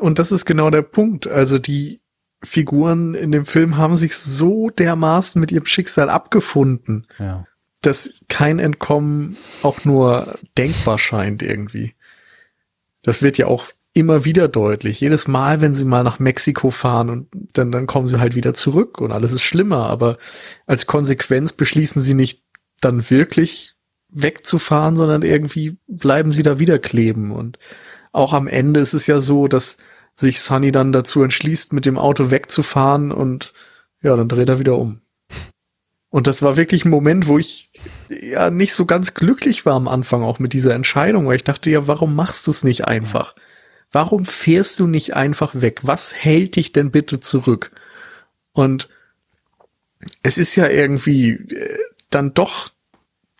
Und 0.00 0.18
das 0.18 0.32
ist 0.32 0.44
genau 0.44 0.70
der 0.70 0.82
Punkt. 0.82 1.28
Also 1.28 1.60
die 1.60 2.00
Figuren 2.42 3.14
in 3.14 3.32
dem 3.32 3.46
Film 3.46 3.76
haben 3.76 3.96
sich 3.96 4.16
so 4.16 4.70
dermaßen 4.70 5.40
mit 5.40 5.50
ihrem 5.50 5.66
Schicksal 5.66 6.08
abgefunden, 6.08 7.06
ja. 7.18 7.44
dass 7.82 8.20
kein 8.28 8.58
Entkommen 8.58 9.36
auch 9.62 9.84
nur 9.84 10.38
denkbar 10.56 10.98
scheint 10.98 11.42
irgendwie. 11.42 11.94
Das 13.02 13.22
wird 13.22 13.38
ja 13.38 13.46
auch 13.46 13.66
immer 13.92 14.24
wieder 14.24 14.46
deutlich. 14.46 15.00
Jedes 15.00 15.26
Mal, 15.26 15.60
wenn 15.60 15.74
sie 15.74 15.84
mal 15.84 16.04
nach 16.04 16.20
Mexiko 16.20 16.70
fahren 16.70 17.10
und 17.10 17.28
dann, 17.54 17.72
dann 17.72 17.86
kommen 17.86 18.06
sie 18.06 18.20
halt 18.20 18.36
wieder 18.36 18.54
zurück 18.54 19.00
und 19.00 19.10
alles 19.10 19.32
ist 19.32 19.42
schlimmer. 19.42 19.88
Aber 19.88 20.18
als 20.66 20.86
Konsequenz 20.86 21.52
beschließen 21.52 22.00
sie 22.00 22.14
nicht 22.14 22.42
dann 22.80 23.10
wirklich 23.10 23.74
wegzufahren, 24.10 24.96
sondern 24.96 25.22
irgendwie 25.22 25.76
bleiben 25.88 26.32
sie 26.32 26.42
da 26.42 26.60
wieder 26.60 26.78
kleben. 26.78 27.32
Und 27.32 27.58
auch 28.12 28.32
am 28.32 28.46
Ende 28.46 28.80
ist 28.80 28.94
es 28.94 29.06
ja 29.08 29.20
so, 29.20 29.48
dass 29.48 29.78
sich 30.18 30.40
Sunny 30.40 30.72
dann 30.72 30.92
dazu 30.92 31.22
entschließt, 31.22 31.72
mit 31.72 31.86
dem 31.86 31.96
Auto 31.96 32.30
wegzufahren 32.30 33.12
und 33.12 33.52
ja, 34.02 34.16
dann 34.16 34.28
dreht 34.28 34.48
er 34.48 34.58
wieder 34.58 34.76
um. 34.76 35.00
Und 36.10 36.26
das 36.26 36.42
war 36.42 36.56
wirklich 36.56 36.84
ein 36.84 36.90
Moment, 36.90 37.26
wo 37.26 37.38
ich 37.38 37.70
ja 38.08 38.50
nicht 38.50 38.74
so 38.74 38.86
ganz 38.86 39.14
glücklich 39.14 39.66
war 39.66 39.74
am 39.74 39.88
Anfang 39.88 40.22
auch 40.22 40.38
mit 40.38 40.52
dieser 40.52 40.74
Entscheidung, 40.74 41.26
weil 41.26 41.36
ich 41.36 41.44
dachte 41.44 41.70
ja, 41.70 41.86
warum 41.86 42.16
machst 42.16 42.46
du 42.46 42.50
es 42.50 42.64
nicht 42.64 42.86
einfach? 42.86 43.34
Warum 43.92 44.24
fährst 44.24 44.80
du 44.80 44.86
nicht 44.86 45.14
einfach 45.14 45.54
weg? 45.54 45.80
Was 45.82 46.14
hält 46.14 46.56
dich 46.56 46.72
denn 46.72 46.90
bitte 46.90 47.20
zurück? 47.20 47.70
Und 48.52 48.88
es 50.22 50.38
ist 50.38 50.56
ja 50.56 50.68
irgendwie 50.68 51.30
äh, 51.30 51.78
dann 52.10 52.34
doch 52.34 52.70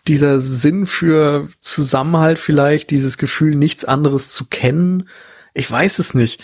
dieser 0.06 0.40
Sinn 0.40 0.86
für 0.86 1.48
Zusammenhalt 1.60 2.38
vielleicht, 2.38 2.90
dieses 2.90 3.18
Gefühl, 3.18 3.54
nichts 3.54 3.84
anderes 3.84 4.30
zu 4.30 4.46
kennen. 4.46 5.08
Ich 5.54 5.70
weiß 5.70 5.98
es 5.98 6.14
nicht. 6.14 6.42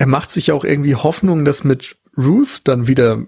Er 0.00 0.06
macht 0.06 0.30
sich 0.30 0.50
auch 0.50 0.64
irgendwie 0.64 0.94
Hoffnung, 0.94 1.44
dass 1.44 1.62
mit 1.62 1.96
Ruth 2.16 2.62
dann 2.64 2.86
wieder 2.86 3.22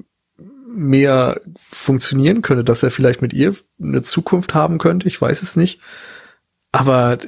mehr 0.75 1.43
funktionieren 1.71 2.41
könnte, 2.41 2.65
dass 2.65 2.83
er 2.83 2.91
vielleicht 2.91 3.21
mit 3.21 3.35
ihr 3.35 3.55
eine 3.79 4.01
Zukunft 4.01 4.55
haben 4.55 4.79
könnte. 4.79 5.07
Ich 5.07 5.21
weiß 5.21 5.43
es 5.43 5.55
nicht. 5.55 5.81
Aber 6.73 7.19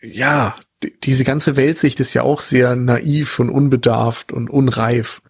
ja, 0.00 0.56
diese 1.04 1.24
ganze 1.24 1.56
Weltsicht 1.56 2.00
ist 2.00 2.14
ja 2.14 2.22
auch 2.22 2.40
sehr 2.40 2.74
naiv 2.74 3.38
und 3.38 3.50
unbedarft 3.50 4.32
und 4.32 4.48
unreif. 4.48 5.20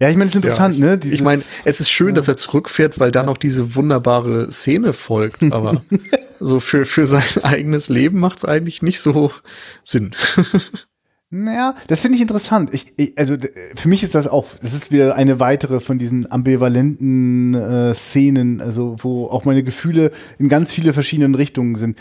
Ja, 0.00 0.08
ich 0.08 0.16
meine, 0.16 0.30
es 0.30 0.34
ist 0.34 0.36
interessant, 0.36 0.78
ja, 0.78 0.86
ne? 0.86 0.98
Dieses, 0.98 1.12
ich 1.14 1.22
meine, 1.22 1.42
es 1.66 1.80
ist 1.80 1.90
schön, 1.90 2.08
ja. 2.08 2.14
dass 2.14 2.28
er 2.28 2.36
zurückfährt, 2.36 2.98
weil 2.98 3.10
dann 3.12 3.26
noch 3.26 3.36
diese 3.36 3.74
wunderbare 3.74 4.50
Szene 4.50 4.94
folgt, 4.94 5.42
aber 5.52 5.82
so 6.40 6.58
für, 6.58 6.86
für 6.86 7.04
sein 7.04 7.22
eigenes 7.42 7.90
Leben 7.90 8.18
macht 8.18 8.38
es 8.38 8.44
eigentlich 8.46 8.80
nicht 8.80 9.00
so 9.00 9.30
Sinn. 9.84 10.16
Naja, 11.30 11.74
das 11.88 12.00
finde 12.00 12.16
ich 12.16 12.22
interessant. 12.22 12.72
Ich, 12.72 12.94
ich, 12.96 13.18
also 13.18 13.36
für 13.74 13.88
mich 13.88 14.04
ist 14.04 14.14
das 14.14 14.28
auch, 14.28 14.46
das 14.62 14.74
ist 14.74 14.92
wieder 14.92 15.16
eine 15.16 15.40
weitere 15.40 15.80
von 15.80 15.98
diesen 15.98 16.30
ambivalenten 16.30 17.54
äh, 17.54 17.94
Szenen, 17.94 18.60
also 18.60 18.96
wo 19.00 19.26
auch 19.26 19.44
meine 19.44 19.64
Gefühle 19.64 20.12
in 20.38 20.48
ganz 20.48 20.72
viele 20.72 20.92
verschiedenen 20.92 21.34
Richtungen 21.34 21.74
sind. 21.74 21.98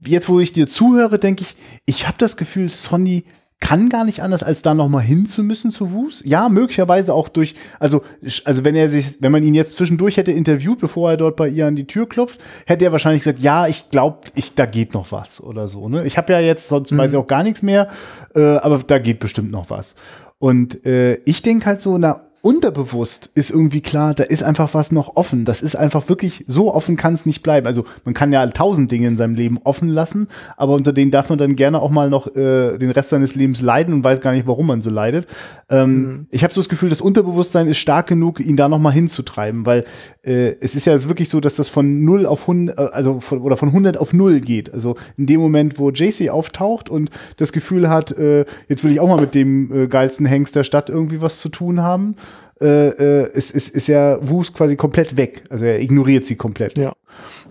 Jetzt, 0.00 0.28
wo 0.28 0.40
ich 0.40 0.52
dir 0.52 0.66
zuhöre, 0.66 1.18
denke 1.18 1.42
ich, 1.42 1.56
ich 1.84 2.06
habe 2.06 2.16
das 2.18 2.36
Gefühl, 2.36 2.70
Sonny 2.70 3.24
kann 3.60 3.88
gar 3.88 4.04
nicht 4.04 4.22
anders, 4.22 4.42
als 4.42 4.62
da 4.62 4.72
nochmal 4.72 5.02
hin 5.02 5.26
zu 5.26 5.42
müssen 5.42 5.70
zu 5.70 5.90
Wus. 5.92 6.22
Ja, 6.24 6.48
möglicherweise 6.48 7.12
auch 7.12 7.28
durch, 7.28 7.54
also, 7.80 8.02
also 8.44 8.64
wenn 8.64 8.76
er 8.76 8.88
sich, 8.88 9.20
wenn 9.20 9.32
man 9.32 9.42
ihn 9.42 9.54
jetzt 9.54 9.76
zwischendurch 9.76 10.16
hätte 10.16 10.32
interviewt, 10.32 10.78
bevor 10.78 11.10
er 11.10 11.16
dort 11.16 11.36
bei 11.36 11.48
ihr 11.48 11.66
an 11.66 11.76
die 11.76 11.86
Tür 11.86 12.08
klopft, 12.08 12.40
hätte 12.66 12.84
er 12.84 12.92
wahrscheinlich 12.92 13.24
gesagt, 13.24 13.40
ja, 13.40 13.66
ich 13.66 13.90
glaube, 13.90 14.28
ich, 14.34 14.54
da 14.54 14.64
geht 14.64 14.94
noch 14.94 15.10
was 15.10 15.40
oder 15.40 15.66
so. 15.66 15.88
Ne? 15.88 16.06
Ich 16.06 16.16
habe 16.16 16.32
ja 16.32 16.40
jetzt, 16.40 16.68
sonst 16.68 16.92
mhm. 16.92 16.98
weiß 16.98 17.10
ich 17.12 17.16
auch 17.16 17.26
gar 17.26 17.42
nichts 17.42 17.62
mehr, 17.62 17.88
äh, 18.34 18.40
aber 18.40 18.78
da 18.78 18.98
geht 18.98 19.18
bestimmt 19.18 19.50
noch 19.50 19.70
was. 19.70 19.96
Und 20.38 20.86
äh, 20.86 21.14
ich 21.24 21.42
denke 21.42 21.66
halt 21.66 21.80
so, 21.80 21.98
na, 21.98 22.27
unterbewusst 22.40 23.30
ist 23.34 23.50
irgendwie 23.50 23.80
klar, 23.80 24.14
da 24.14 24.24
ist 24.24 24.42
einfach 24.42 24.72
was 24.74 24.92
noch 24.92 25.16
offen. 25.16 25.44
Das 25.44 25.60
ist 25.60 25.74
einfach 25.74 26.08
wirklich, 26.08 26.44
so 26.46 26.72
offen 26.72 26.96
kann 26.96 27.14
es 27.14 27.26
nicht 27.26 27.42
bleiben. 27.42 27.66
Also 27.66 27.84
man 28.04 28.14
kann 28.14 28.32
ja 28.32 28.46
tausend 28.46 28.90
Dinge 28.90 29.08
in 29.08 29.16
seinem 29.16 29.34
Leben 29.34 29.58
offen 29.64 29.88
lassen, 29.88 30.28
aber 30.56 30.74
unter 30.74 30.92
denen 30.92 31.10
darf 31.10 31.28
man 31.28 31.38
dann 31.38 31.56
gerne 31.56 31.80
auch 31.80 31.90
mal 31.90 32.08
noch 32.08 32.28
äh, 32.36 32.78
den 32.78 32.90
Rest 32.90 33.10
seines 33.10 33.34
Lebens 33.34 33.60
leiden 33.60 33.92
und 33.92 34.04
weiß 34.04 34.20
gar 34.20 34.32
nicht, 34.32 34.46
warum 34.46 34.66
man 34.66 34.82
so 34.82 34.90
leidet. 34.90 35.26
Ähm, 35.68 35.94
mhm. 35.94 36.26
Ich 36.30 36.44
habe 36.44 36.54
so 36.54 36.60
das 36.60 36.68
Gefühl, 36.68 36.90
das 36.90 37.00
Unterbewusstsein 37.00 37.66
ist 37.66 37.78
stark 37.78 38.06
genug, 38.06 38.40
ihn 38.40 38.56
da 38.56 38.68
noch 38.68 38.78
mal 38.78 38.92
hinzutreiben, 38.92 39.66
weil 39.66 39.84
äh, 40.22 40.54
es 40.60 40.74
ist 40.74 40.86
ja 40.86 41.02
wirklich 41.08 41.28
so, 41.28 41.40
dass 41.40 41.56
das 41.56 41.68
von 41.68 42.04
0 42.04 42.26
auf 42.26 42.42
100, 42.42 42.78
äh, 42.78 42.82
also 42.92 43.20
von, 43.20 43.40
oder 43.40 43.56
von 43.56 43.68
100 43.68 43.96
auf 43.96 44.12
0 44.12 44.40
geht. 44.40 44.72
Also 44.72 44.96
in 45.16 45.26
dem 45.26 45.40
Moment, 45.40 45.78
wo 45.78 45.90
JC 45.90 46.30
auftaucht 46.30 46.88
und 46.88 47.10
das 47.36 47.52
Gefühl 47.52 47.88
hat, 47.88 48.12
äh, 48.12 48.44
jetzt 48.68 48.84
will 48.84 48.92
ich 48.92 49.00
auch 49.00 49.08
mal 49.08 49.20
mit 49.20 49.34
dem 49.34 49.72
äh, 49.72 49.86
geilsten 49.88 50.26
Hengst 50.26 50.54
der 50.54 50.64
Stadt 50.64 50.88
irgendwie 50.88 51.20
was 51.20 51.40
zu 51.40 51.48
tun 51.48 51.82
haben, 51.82 52.14
äh, 52.60 52.88
äh, 52.88 53.32
ist, 53.32 53.50
ist, 53.50 53.68
ist 53.68 53.88
ja 53.88 54.18
Wus 54.20 54.52
quasi 54.52 54.76
komplett 54.76 55.16
weg. 55.16 55.44
Also 55.50 55.64
er 55.64 55.80
ignoriert 55.80 56.26
sie 56.26 56.36
komplett. 56.36 56.76
Ja. 56.78 56.94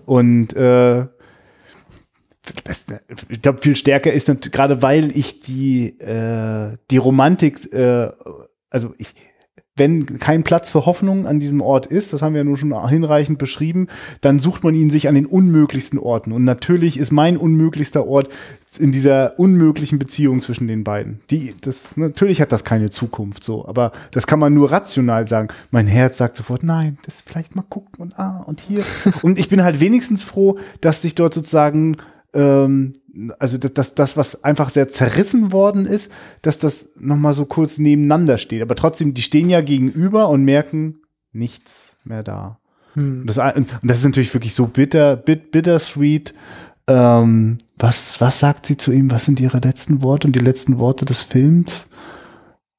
Und 0.06 0.54
äh, 0.54 1.06
das, 2.64 2.84
ich 3.28 3.42
glaube, 3.42 3.60
viel 3.60 3.76
stärker 3.76 4.12
ist 4.12 4.30
gerade, 4.52 4.82
weil 4.82 5.16
ich 5.16 5.40
die, 5.40 5.98
äh, 6.00 6.76
die 6.90 6.96
Romantik, 6.96 7.72
äh, 7.72 8.10
also 8.70 8.94
ich, 8.98 9.08
wenn 9.78 10.18
kein 10.18 10.42
Platz 10.42 10.68
für 10.68 10.86
Hoffnung 10.86 11.26
an 11.26 11.40
diesem 11.40 11.60
Ort 11.60 11.86
ist, 11.86 12.12
das 12.12 12.22
haben 12.22 12.34
wir 12.34 12.40
ja 12.40 12.44
nur 12.44 12.56
schon 12.56 12.88
hinreichend 12.88 13.38
beschrieben, 13.38 13.88
dann 14.20 14.38
sucht 14.38 14.64
man 14.64 14.74
ihn 14.74 14.90
sich 14.90 15.08
an 15.08 15.14
den 15.14 15.26
unmöglichsten 15.26 15.98
Orten. 15.98 16.32
Und 16.32 16.44
natürlich 16.44 16.98
ist 16.98 17.12
mein 17.12 17.36
unmöglichster 17.36 18.06
Ort 18.06 18.28
in 18.78 18.92
dieser 18.92 19.38
unmöglichen 19.38 19.98
Beziehung 19.98 20.40
zwischen 20.40 20.68
den 20.68 20.84
beiden. 20.84 21.20
Die, 21.30 21.54
das, 21.60 21.96
natürlich 21.96 22.40
hat 22.40 22.52
das 22.52 22.64
keine 22.64 22.90
Zukunft 22.90 23.42
so, 23.42 23.66
aber 23.66 23.92
das 24.10 24.26
kann 24.26 24.38
man 24.38 24.52
nur 24.52 24.70
rational 24.70 25.26
sagen. 25.26 25.48
Mein 25.70 25.86
Herz 25.86 26.18
sagt 26.18 26.36
sofort, 26.36 26.62
nein, 26.62 26.98
das 27.04 27.22
vielleicht 27.22 27.56
mal 27.56 27.64
gucken 27.68 27.94
und 27.98 28.18
ah 28.18 28.42
und 28.46 28.60
hier. 28.60 28.82
und 29.22 29.38
ich 29.38 29.48
bin 29.48 29.62
halt 29.62 29.80
wenigstens 29.80 30.22
froh, 30.22 30.58
dass 30.80 31.02
sich 31.02 31.14
dort 31.14 31.34
sozusagen 31.34 31.96
ähm, 32.34 32.92
also 33.38 33.58
das, 33.58 33.94
das, 33.94 34.16
was 34.16 34.44
einfach 34.44 34.70
sehr 34.70 34.88
zerrissen 34.88 35.52
worden 35.52 35.86
ist, 35.86 36.12
dass 36.42 36.58
das 36.58 36.90
nochmal 36.98 37.34
so 37.34 37.46
kurz 37.46 37.78
nebeneinander 37.78 38.38
steht. 38.38 38.62
Aber 38.62 38.74
trotzdem, 38.74 39.14
die 39.14 39.22
stehen 39.22 39.50
ja 39.50 39.60
gegenüber 39.60 40.28
und 40.28 40.44
merken 40.44 41.00
nichts 41.32 41.96
mehr 42.04 42.22
da. 42.22 42.58
Hm. 42.94 43.26
Das, 43.26 43.38
und 43.38 43.78
das 43.82 43.98
ist 43.98 44.04
natürlich 44.04 44.34
wirklich 44.34 44.54
so 44.54 44.66
bitter, 44.66 45.16
bit, 45.16 45.50
bittersweet. 45.50 46.34
Ähm, 46.86 47.58
was, 47.76 48.20
was 48.20 48.40
sagt 48.40 48.66
sie 48.66 48.76
zu 48.76 48.92
ihm? 48.92 49.10
Was 49.10 49.24
sind 49.24 49.40
ihre 49.40 49.58
letzten 49.58 50.02
Worte 50.02 50.26
und 50.26 50.34
die 50.34 50.40
letzten 50.40 50.78
Worte 50.78 51.04
des 51.04 51.22
Films? 51.22 51.90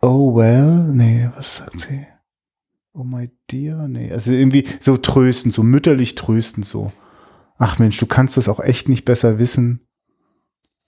Oh 0.02 0.36
well, 0.36 0.86
nee, 0.94 1.30
was 1.36 1.58
sagt 1.58 1.82
sie? 1.82 2.08
Oh 2.94 3.04
my 3.04 3.30
dear, 3.52 3.88
nee, 3.88 4.12
also 4.12 4.32
irgendwie 4.32 4.66
so 4.80 4.98
tröstend, 4.98 5.54
so 5.54 5.62
mütterlich 5.62 6.16
tröstend 6.16 6.66
so. 6.66 6.92
Ach 7.60 7.77
Mensch, 7.77 7.98
du 7.98 8.06
kannst 8.06 8.38
das 8.38 8.48
auch 8.48 8.61
echt 8.61 8.90
nicht 8.90 9.06
besser 9.06 9.38
wissen. 9.38 9.86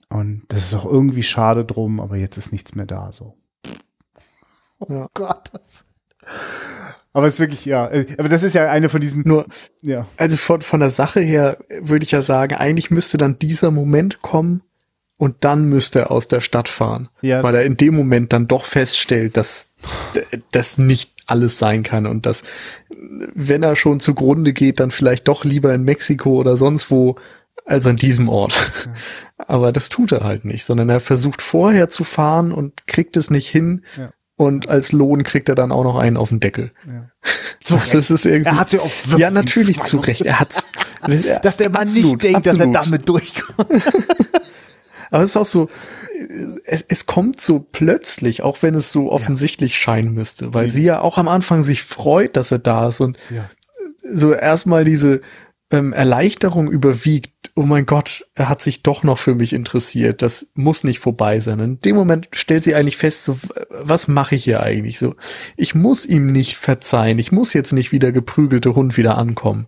Und 0.08 0.42
das 0.48 0.64
ist 0.64 0.74
auch 0.74 0.86
irgendwie 0.86 1.22
schade 1.22 1.64
drum, 1.64 2.00
aber 2.00 2.16
jetzt 2.16 2.36
ist 2.38 2.52
nichts 2.52 2.74
mehr 2.74 2.86
da, 2.86 3.12
so. 3.12 3.38
Oh 4.78 4.86
ja. 4.88 5.08
Gott, 5.14 5.50
das. 5.52 5.84
Aber 7.12 7.26
es 7.26 7.34
ist 7.34 7.40
wirklich, 7.40 7.64
ja, 7.66 7.88
äh, 7.88 8.06
aber 8.18 8.28
das 8.28 8.42
ist 8.42 8.54
ja 8.54 8.70
eine 8.70 8.88
von 8.88 9.00
diesen. 9.00 9.22
Nur, 9.26 9.46
ja. 9.82 10.06
Also 10.16 10.36
von, 10.36 10.62
von 10.62 10.80
der 10.80 10.90
Sache 10.90 11.20
her 11.20 11.58
würde 11.80 12.04
ich 12.04 12.10
ja 12.10 12.22
sagen, 12.22 12.54
eigentlich 12.54 12.90
müsste 12.90 13.18
dann 13.18 13.38
dieser 13.38 13.70
Moment 13.70 14.22
kommen 14.22 14.62
und 15.18 15.36
dann 15.40 15.66
müsste 15.66 16.00
er 16.00 16.10
aus 16.10 16.28
der 16.28 16.40
Stadt 16.40 16.68
fahren. 16.68 17.10
Ja. 17.20 17.42
Weil 17.42 17.54
er 17.54 17.64
in 17.64 17.76
dem 17.76 17.94
Moment 17.94 18.32
dann 18.32 18.48
doch 18.48 18.64
feststellt, 18.64 19.36
dass 19.36 19.74
das 20.52 20.78
nicht 20.78 21.11
alles 21.26 21.58
sein 21.58 21.82
kann 21.82 22.06
und 22.06 22.26
dass, 22.26 22.42
wenn 22.90 23.62
er 23.62 23.76
schon 23.76 24.00
zugrunde 24.00 24.52
geht, 24.52 24.80
dann 24.80 24.90
vielleicht 24.90 25.28
doch 25.28 25.44
lieber 25.44 25.74
in 25.74 25.84
Mexiko 25.84 26.36
oder 26.36 26.56
sonst 26.56 26.90
wo 26.90 27.16
als 27.64 27.86
an 27.86 27.96
diesem 27.96 28.28
Ort. 28.28 28.72
Ja. 28.86 28.92
Aber 29.46 29.72
das 29.72 29.88
tut 29.88 30.12
er 30.12 30.24
halt 30.24 30.44
nicht, 30.44 30.64
sondern 30.64 30.88
er 30.88 31.00
versucht 31.00 31.42
vorher 31.42 31.88
zu 31.88 32.04
fahren 32.04 32.52
und 32.52 32.86
kriegt 32.86 33.16
es 33.16 33.30
nicht 33.30 33.48
hin. 33.48 33.84
Ja. 33.96 34.10
Und 34.36 34.68
als 34.68 34.92
Lohn 34.92 35.22
kriegt 35.22 35.48
er 35.48 35.54
dann 35.54 35.70
auch 35.70 35.84
noch 35.84 35.96
einen 35.96 36.16
auf 36.16 36.30
den 36.30 36.40
Deckel. 36.40 36.72
Ja. 36.86 37.08
Das 37.68 37.94
ist 37.94 38.10
es 38.10 38.24
irgendwie. 38.24 38.50
Er 38.50 38.58
hat 38.58 38.72
ja 38.72 38.80
auch 38.80 38.90
Ja, 39.16 39.30
natürlich 39.30 39.80
zu 39.82 39.98
Recht. 39.98 40.22
Er 40.22 40.40
hat's. 40.40 40.66
dass 41.42 41.56
der 41.56 41.70
Mann 41.70 41.82
absolut, 41.82 42.04
nicht 42.04 42.22
denkt, 42.24 42.48
absolut. 42.48 42.74
dass 42.74 42.82
er 42.82 42.90
damit 42.90 43.08
durchkommt. 43.08 43.70
Aber 45.12 45.22
es 45.22 45.30
ist 45.30 45.36
auch 45.36 45.46
so, 45.46 45.68
es, 46.64 46.84
es 46.88 47.06
kommt 47.06 47.40
so 47.40 47.60
plötzlich, 47.60 48.42
auch 48.42 48.62
wenn 48.62 48.74
es 48.74 48.92
so 48.92 49.10
offensichtlich 49.10 49.72
ja. 49.72 49.78
scheinen 49.78 50.14
müsste, 50.14 50.54
weil 50.54 50.66
ja. 50.66 50.72
sie 50.72 50.82
ja 50.82 51.00
auch 51.00 51.18
am 51.18 51.28
Anfang 51.28 51.62
sich 51.62 51.82
freut, 51.82 52.36
dass 52.36 52.52
er 52.52 52.58
da 52.58 52.88
ist 52.88 53.00
und 53.00 53.18
ja. 53.30 53.48
so 54.02 54.32
erstmal 54.32 54.84
diese, 54.84 55.20
ähm, 55.72 55.92
Erleichterung 55.92 56.70
überwiegt, 56.70 57.50
oh 57.56 57.62
mein 57.62 57.86
Gott, 57.86 58.26
er 58.34 58.48
hat 58.48 58.60
sich 58.62 58.82
doch 58.82 59.02
noch 59.02 59.18
für 59.18 59.34
mich 59.34 59.54
interessiert, 59.54 60.22
das 60.22 60.48
muss 60.54 60.84
nicht 60.84 60.98
vorbei 60.98 61.40
sein. 61.40 61.58
In 61.60 61.80
dem 61.80 61.96
Moment 61.96 62.28
stellt 62.32 62.62
sie 62.62 62.74
eigentlich 62.74 62.98
fest, 62.98 63.24
so, 63.24 63.38
was 63.70 64.06
mache 64.06 64.34
ich 64.36 64.44
hier 64.44 64.62
eigentlich 64.62 64.98
so? 64.98 65.14
Ich 65.56 65.74
muss 65.74 66.04
ihm 66.04 66.26
nicht 66.26 66.56
verzeihen, 66.56 67.18
ich 67.18 67.32
muss 67.32 67.54
jetzt 67.54 67.72
nicht 67.72 67.90
wie 67.90 67.98
der 67.98 68.12
geprügelte 68.12 68.74
Hund 68.74 68.96
wieder 68.98 69.16
ankommen. 69.16 69.66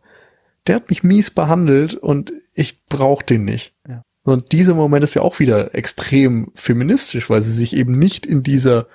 Der 0.67 0.77
hat 0.77 0.91
mich 0.91 1.03
mies 1.03 1.31
behandelt 1.31 1.95
und 1.95 2.33
ich 2.53 2.85
brauche 2.87 3.25
den 3.25 3.45
nicht. 3.45 3.73
Ja. 3.89 4.05
Und 4.25 4.53
dieser 4.53 4.75
Moment 4.75 5.05
ist 5.05 5.15
ja 5.15 5.23
auch 5.23 5.39
wieder 5.39 5.75
extrem 5.75 6.51
feministisch, 6.55 7.29
weil 7.29 7.43
sie 7.43 7.53
sich 7.53 7.77
eben 7.77 7.99
nicht 7.99 8.25
in 8.25 8.43
dieser 8.43 8.87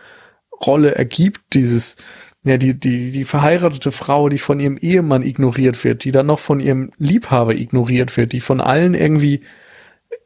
Rolle 0.66 0.96
ergibt, 0.96 1.54
dieses, 1.54 1.98
ja, 2.44 2.58
die, 2.58 2.78
die, 2.78 3.12
die 3.12 3.26
verheiratete 3.26 3.92
Frau, 3.92 4.28
die 4.28 4.40
von 4.40 4.60
ihrem 4.60 4.78
Ehemann 4.78 5.22
ignoriert 5.22 5.84
wird, 5.84 6.04
die 6.04 6.12
dann 6.12 6.26
noch 6.26 6.40
von 6.40 6.60
ihrem 6.60 6.92
Liebhaber 6.98 7.54
ignoriert 7.54 8.18
wird, 8.18 8.34
die 8.34 8.42
von 8.42 8.60
allen 8.60 8.96
irgendwie, 8.96 9.42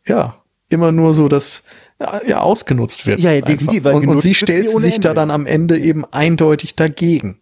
ja, 0.05 0.37
immer 0.69 0.91
nur 0.91 1.13
so, 1.13 1.27
dass 1.27 1.63
ja, 1.99 2.39
ausgenutzt 2.39 3.05
wird. 3.05 3.19
Ja, 3.19 3.31
ja 3.31 3.41
definitiv. 3.41 3.85
Und, 3.85 4.07
und 4.07 4.21
sie 4.21 4.33
stellt 4.33 4.69
sich 4.69 4.99
da 4.99 5.13
dann 5.13 5.31
am 5.31 5.45
Ende 5.45 5.77
eben 5.77 6.05
eindeutig 6.05 6.75
dagegen. 6.75 7.39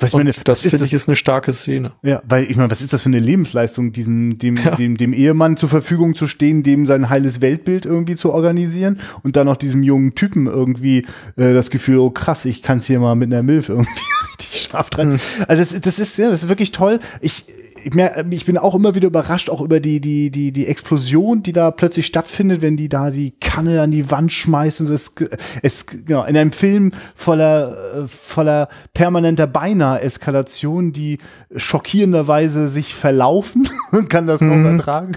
Was 0.00 0.14
meine, 0.14 0.30
das 0.44 0.60
finde 0.62 0.84
ich 0.84 0.92
ist 0.92 1.08
eine 1.08 1.16
starke 1.16 1.52
Szene. 1.52 1.92
Ja, 2.02 2.22
weil 2.26 2.50
ich 2.50 2.56
meine, 2.56 2.70
was 2.70 2.82
ist 2.82 2.92
das 2.92 3.02
für 3.02 3.08
eine 3.08 3.18
Lebensleistung, 3.18 3.92
diesem, 3.92 4.38
dem, 4.38 4.56
ja. 4.56 4.74
dem, 4.74 4.96
dem 4.96 5.12
Ehemann 5.12 5.56
zur 5.56 5.68
Verfügung 5.68 6.14
zu 6.14 6.26
stehen, 6.26 6.62
dem 6.62 6.86
sein 6.86 7.10
heiles 7.10 7.40
Weltbild 7.40 7.84
irgendwie 7.84 8.14
zu 8.14 8.32
organisieren 8.32 8.98
und 9.22 9.36
dann 9.36 9.46
noch 9.46 9.56
diesem 9.56 9.82
jungen 9.82 10.14
Typen 10.14 10.46
irgendwie 10.46 11.06
äh, 11.36 11.52
das 11.52 11.70
Gefühl, 11.70 11.98
oh 11.98 12.10
krass, 12.10 12.44
ich 12.44 12.62
kann 12.62 12.78
es 12.78 12.86
hier 12.86 12.98
mal 12.98 13.14
mit 13.14 13.32
einer 13.32 13.42
Milf 13.42 13.68
irgendwie 13.68 13.90
richtig 14.38 14.62
scharf 14.62 14.90
dran. 14.90 15.12
Hm. 15.12 15.20
Also 15.48 15.62
das, 15.62 15.80
das 15.80 15.98
ist 15.98 16.16
ja, 16.16 16.30
das 16.30 16.44
ist 16.44 16.48
wirklich 16.48 16.72
toll. 16.72 17.00
Ich 17.20 17.44
ich, 17.84 17.94
mer 17.94 18.26
ich 18.30 18.46
bin 18.46 18.58
auch 18.58 18.74
immer 18.74 18.94
wieder 18.94 19.08
überrascht, 19.08 19.50
auch 19.50 19.60
über 19.60 19.80
die, 19.80 20.00
die, 20.00 20.30
die, 20.30 20.52
die 20.52 20.66
Explosion, 20.66 21.42
die 21.42 21.52
da 21.52 21.70
plötzlich 21.70 22.06
stattfindet, 22.06 22.62
wenn 22.62 22.76
die 22.76 22.88
da 22.88 23.10
die 23.10 23.32
Kanne 23.32 23.80
an 23.82 23.90
die 23.90 24.10
Wand 24.10 24.32
schmeißen. 24.32 24.86
So, 24.86 24.94
es, 24.94 25.14
es, 25.62 25.86
genau, 25.86 26.24
in 26.24 26.36
einem 26.36 26.52
Film 26.52 26.92
voller, 27.14 28.02
äh, 28.04 28.08
voller 28.08 28.68
permanenter 28.94 29.46
Beinahe-Eskalation, 29.46 30.92
die 30.92 31.18
schockierenderweise 31.54 32.68
sich 32.68 32.94
verlaufen, 32.94 33.68
kann 34.08 34.26
das 34.26 34.40
noch 34.40 34.56
mhm. 34.56 34.78
ertragen, 34.78 35.16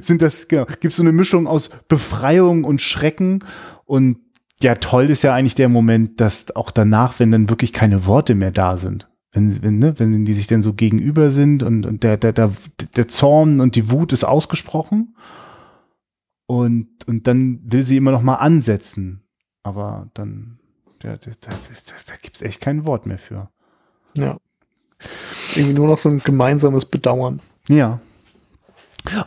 sind 0.00 0.22
das, 0.22 0.48
genau, 0.48 0.66
gibt 0.80 0.94
so 0.94 1.02
eine 1.02 1.12
Mischung 1.12 1.46
aus 1.46 1.70
Befreiung 1.88 2.64
und 2.64 2.80
Schrecken 2.80 3.44
und 3.84 4.18
ja, 4.62 4.74
toll 4.74 5.08
ist 5.08 5.22
ja 5.22 5.34
eigentlich 5.34 5.54
der 5.54 5.70
Moment, 5.70 6.20
dass 6.20 6.54
auch 6.54 6.70
danach, 6.70 7.18
wenn 7.18 7.30
dann 7.30 7.48
wirklich 7.48 7.72
keine 7.72 8.04
Worte 8.04 8.34
mehr 8.34 8.50
da 8.50 8.76
sind, 8.76 9.08
wenn, 9.32 9.62
wenn, 9.62 9.78
ne, 9.78 9.98
wenn 9.98 10.24
die 10.24 10.34
sich 10.34 10.46
denn 10.46 10.62
so 10.62 10.72
gegenüber 10.72 11.30
sind 11.30 11.62
und, 11.62 11.86
und 11.86 12.02
der, 12.02 12.16
der, 12.16 12.32
der, 12.32 12.52
der 12.96 13.08
Zorn 13.08 13.60
und 13.60 13.76
die 13.76 13.90
Wut 13.90 14.12
ist 14.12 14.24
ausgesprochen. 14.24 15.14
Und, 16.46 16.88
und 17.06 17.28
dann 17.28 17.60
will 17.62 17.84
sie 17.84 17.96
immer 17.96 18.10
noch 18.10 18.22
mal 18.22 18.36
ansetzen. 18.36 19.22
Aber 19.62 20.08
dann, 20.14 20.58
ja, 21.02 21.16
da, 21.16 21.30
da, 21.40 21.50
da 21.50 22.16
gibt 22.20 22.36
es 22.36 22.42
echt 22.42 22.60
kein 22.60 22.86
Wort 22.86 23.06
mehr 23.06 23.18
für. 23.18 23.48
Ja. 24.16 24.38
Irgendwie 25.54 25.74
nur 25.74 25.86
noch 25.86 25.98
so 25.98 26.08
ein 26.08 26.18
gemeinsames 26.18 26.86
Bedauern. 26.86 27.40
Ja. 27.68 28.00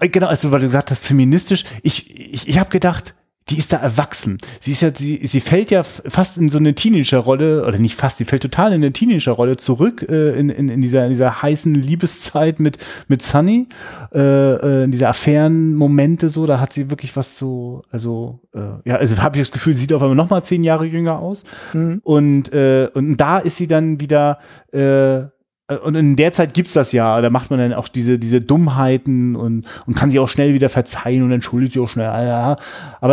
Genau, 0.01 0.27
also 0.27 0.51
weil 0.51 0.59
du 0.59 0.67
gesagt 0.67 0.91
hast, 0.91 1.05
feministisch, 1.05 1.65
ich, 1.81 2.13
ich, 2.15 2.47
ich 2.47 2.59
habe 2.59 2.69
gedacht, 2.69 3.15
die 3.49 3.57
ist 3.57 3.73
da 3.73 3.77
erwachsen. 3.77 4.37
Sie 4.59 4.71
ist 4.71 4.81
ja, 4.81 4.91
sie, 4.95 5.25
sie 5.25 5.41
fällt 5.41 5.71
ja 5.71 5.83
fast 5.83 6.37
in 6.37 6.49
so 6.49 6.57
eine 6.57 6.75
Teenager-Rolle, 6.75 7.65
oder 7.65 7.77
nicht 7.77 7.95
fast, 7.95 8.17
sie 8.17 8.25
fällt 8.25 8.41
total 8.41 8.69
in 8.69 8.75
eine 8.75 8.93
Teenager-Rolle 8.93 9.57
zurück, 9.57 10.05
äh, 10.07 10.37
in, 10.39 10.49
in, 10.49 10.69
in, 10.69 10.81
dieser, 10.81 11.03
in 11.03 11.09
dieser 11.09 11.41
heißen 11.41 11.73
Liebeszeit 11.75 12.59
mit, 12.59 12.77
mit 13.07 13.21
Sunny, 13.21 13.67
äh, 14.13 14.19
äh, 14.19 14.83
in 14.85 14.91
dieser 14.91 15.09
Affären-Momente 15.09 16.29
so, 16.29 16.45
da 16.45 16.59
hat 16.59 16.73
sie 16.73 16.89
wirklich 16.89 17.15
was 17.15 17.37
so, 17.37 17.81
also, 17.91 18.39
äh, 18.53 18.89
ja, 18.89 18.95
also 18.95 19.17
habe 19.17 19.37
ich 19.37 19.43
das 19.43 19.51
Gefühl, 19.51 19.73
sie 19.73 19.81
sieht 19.81 19.93
auf 19.93 20.01
einmal 20.01 20.15
noch 20.15 20.29
mal 20.29 20.43
zehn 20.43 20.63
Jahre 20.63 20.85
jünger 20.85 21.19
aus. 21.19 21.43
Mhm. 21.73 21.99
Und, 22.03 22.53
äh, 22.53 22.89
und 22.93 23.17
da 23.17 23.39
ist 23.39 23.57
sie 23.57 23.67
dann 23.67 23.99
wieder, 23.99 24.39
äh, 24.71 25.32
und 25.77 25.95
in 25.95 26.15
der 26.15 26.31
Zeit 26.31 26.53
gibt's 26.53 26.73
das 26.73 26.91
ja, 26.91 27.19
da 27.21 27.29
macht 27.29 27.49
man 27.49 27.59
dann 27.59 27.73
auch 27.73 27.87
diese, 27.87 28.19
diese 28.19 28.41
Dummheiten 28.41 29.35
und, 29.35 29.65
und 29.85 29.95
kann 29.95 30.09
sich 30.09 30.19
auch 30.19 30.29
schnell 30.29 30.53
wieder 30.53 30.69
verzeihen 30.69 31.23
und 31.23 31.31
entschuldigt 31.31 31.73
sich 31.73 31.81
auch 31.81 31.89
schnell. 31.89 32.07
Aber 32.07 32.57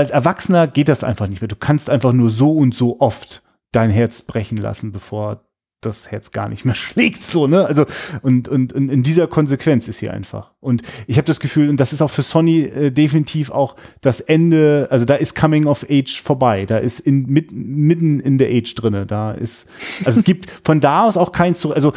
als 0.01 0.11
Erwachsener 0.11 0.66
geht 0.66 0.89
das 0.89 1.05
einfach 1.05 1.27
nicht 1.27 1.41
mehr. 1.41 1.49
Du 1.49 1.57
kannst 1.57 1.91
einfach 1.91 2.12
nur 2.12 2.31
so 2.31 2.53
und 2.53 2.74
so 2.74 3.01
oft 3.01 3.43
dein 3.73 3.91
Herz 3.91 4.23
brechen 4.23 4.59
lassen, 4.59 4.93
bevor 4.93 5.43
das 5.81 6.11
Herz 6.11 6.31
gar 6.31 6.49
nicht 6.49 6.65
mehr 6.65 6.74
schlägt, 6.77 7.23
so, 7.23 7.47
ne? 7.47 7.66
Also, 7.66 7.87
und, 8.23 8.49
und, 8.49 8.73
und 8.73 8.89
in 8.91 9.03
dieser 9.03 9.27
Konsequenz 9.27 9.89
ist 9.89 9.99
sie 9.99 10.11
einfach. 10.11 10.53
Und 10.61 10.82
ich 11.07 11.16
habe 11.16 11.27
das 11.27 11.41
Gefühl, 11.41 11.69
und 11.69 11.78
das 11.78 11.93
ist 11.93 12.03
auch 12.03 12.11
für 12.11 12.23
Sony 12.23 12.62
äh, 12.62 12.91
definitiv 12.91 13.51
auch 13.51 13.77
das 14.01 14.20
Ende, 14.20 14.89
also 14.91 15.05
da 15.05 15.15
ist 15.15 15.35
Coming 15.35 15.66
of 15.66 15.87
Age 15.89 16.20
vorbei, 16.20 16.66
da 16.66 16.78
ist 16.78 17.01
in, 17.01 17.27
mit, 17.27 17.51
mitten 17.53 18.20
in 18.20 18.39
der 18.39 18.49
Age 18.51 18.74
drinne, 18.74 19.07
da 19.07 19.32
ist, 19.32 19.69
also 20.05 20.20
es 20.20 20.24
gibt 20.24 20.51
von 20.65 20.81
da 20.81 21.05
aus 21.07 21.16
auch 21.16 21.32
kein 21.32 21.55
Zurück, 21.55 21.77
also 21.77 21.93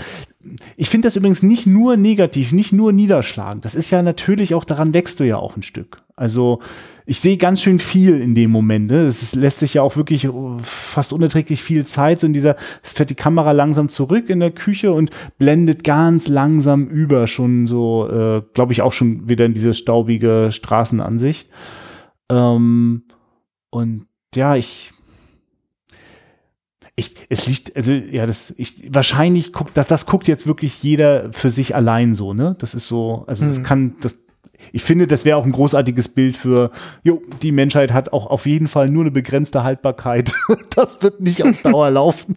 ich 0.76 0.90
finde 0.90 1.08
das 1.08 1.16
übrigens 1.16 1.44
nicht 1.44 1.66
nur 1.66 1.96
negativ, 1.96 2.52
nicht 2.52 2.74
nur 2.74 2.92
niederschlagend. 2.92 3.64
Das 3.66 3.76
ist 3.76 3.92
ja 3.92 4.02
natürlich 4.02 4.54
auch, 4.56 4.66
daran 4.66 4.94
wächst 4.94 5.20
du 5.20 5.24
ja 5.24 5.38
auch 5.38 5.56
ein 5.56 5.64
Stück. 5.64 6.04
Also 6.16 6.60
ich 7.06 7.20
sehe 7.20 7.38
ganz 7.38 7.62
schön 7.62 7.80
viel 7.80 8.22
in 8.22 8.36
dem 8.36 8.52
Moment. 8.52 8.92
Ne? 8.92 9.02
Es 9.02 9.34
lässt 9.36 9.60
sich 9.60 9.76
ja 9.76 9.82
auch 9.82 9.96
wirklich 9.96 10.28
fast 10.62 11.12
unerträglich 11.12 11.64
viel 11.64 11.86
Zeit. 11.86 12.20
So 12.20 12.28
in 12.28 12.34
dieser, 12.34 12.56
es 12.84 12.94
fährt 12.94 13.10
die 13.10 13.16
Kamera 13.16 13.52
langsam 13.52 13.90
zurück 13.90 14.30
in 14.30 14.40
der 14.40 14.52
Küche 14.52 14.92
und 14.94 15.10
blendet 15.38 15.84
ganz 15.84 16.28
langsam 16.28 16.88
über, 16.88 17.28
schon 17.28 17.68
so, 17.68 18.08
äh, 18.10 18.42
glaube 18.54 18.74
ich, 18.74 18.82
auch 18.82 18.94
schon 18.94 19.28
wieder 19.28 19.46
in 19.46 19.54
diese 19.54 19.74
staubige 19.74 20.50
Straßenansicht. 20.52 21.50
Ähm, 22.30 23.04
und 23.70 24.06
ja, 24.36 24.56
ich, 24.56 24.92
ich, 26.96 27.16
es 27.30 27.48
liegt, 27.48 27.76
also 27.76 27.92
ja, 27.92 28.26
das, 28.26 28.54
ich, 28.58 28.94
wahrscheinlich 28.94 29.52
guckt, 29.52 29.72
das, 29.76 29.88
das 29.88 30.06
guckt 30.06 30.28
jetzt 30.28 30.46
wirklich 30.46 30.84
jeder 30.84 31.32
für 31.34 31.50
sich 31.50 31.76
allein 31.76 32.14
so, 32.14 32.34
ne? 32.34 32.56
Das 32.60 32.76
ist 32.76 32.88
so, 32.88 33.24
also 33.28 33.46
das 33.46 33.58
hm. 33.58 33.64
kann, 33.64 33.96
das, 34.02 34.14
ich 34.72 34.84
finde, 34.84 35.08
das 35.08 35.26
wäre 35.26 35.38
auch 35.38 35.46
ein 35.46 35.52
großartiges 35.52 36.10
Bild 36.10 36.38
für, 36.38 36.72
jo, 37.02 37.22
die 37.42 37.52
Menschheit 37.52 37.92
hat 37.92 38.14
auch 38.14 38.28
auf 38.28 38.46
jeden 38.46 38.68
Fall 38.68 38.90
nur 38.90 39.04
eine 39.04 39.12
begrenzte 39.12 39.64
Haltbarkeit. 39.64 40.32
das 40.76 41.02
wird 41.02 41.20
nicht 41.20 41.44
auf 41.44 41.62
Dauer 41.64 41.90
laufen. 41.92 42.36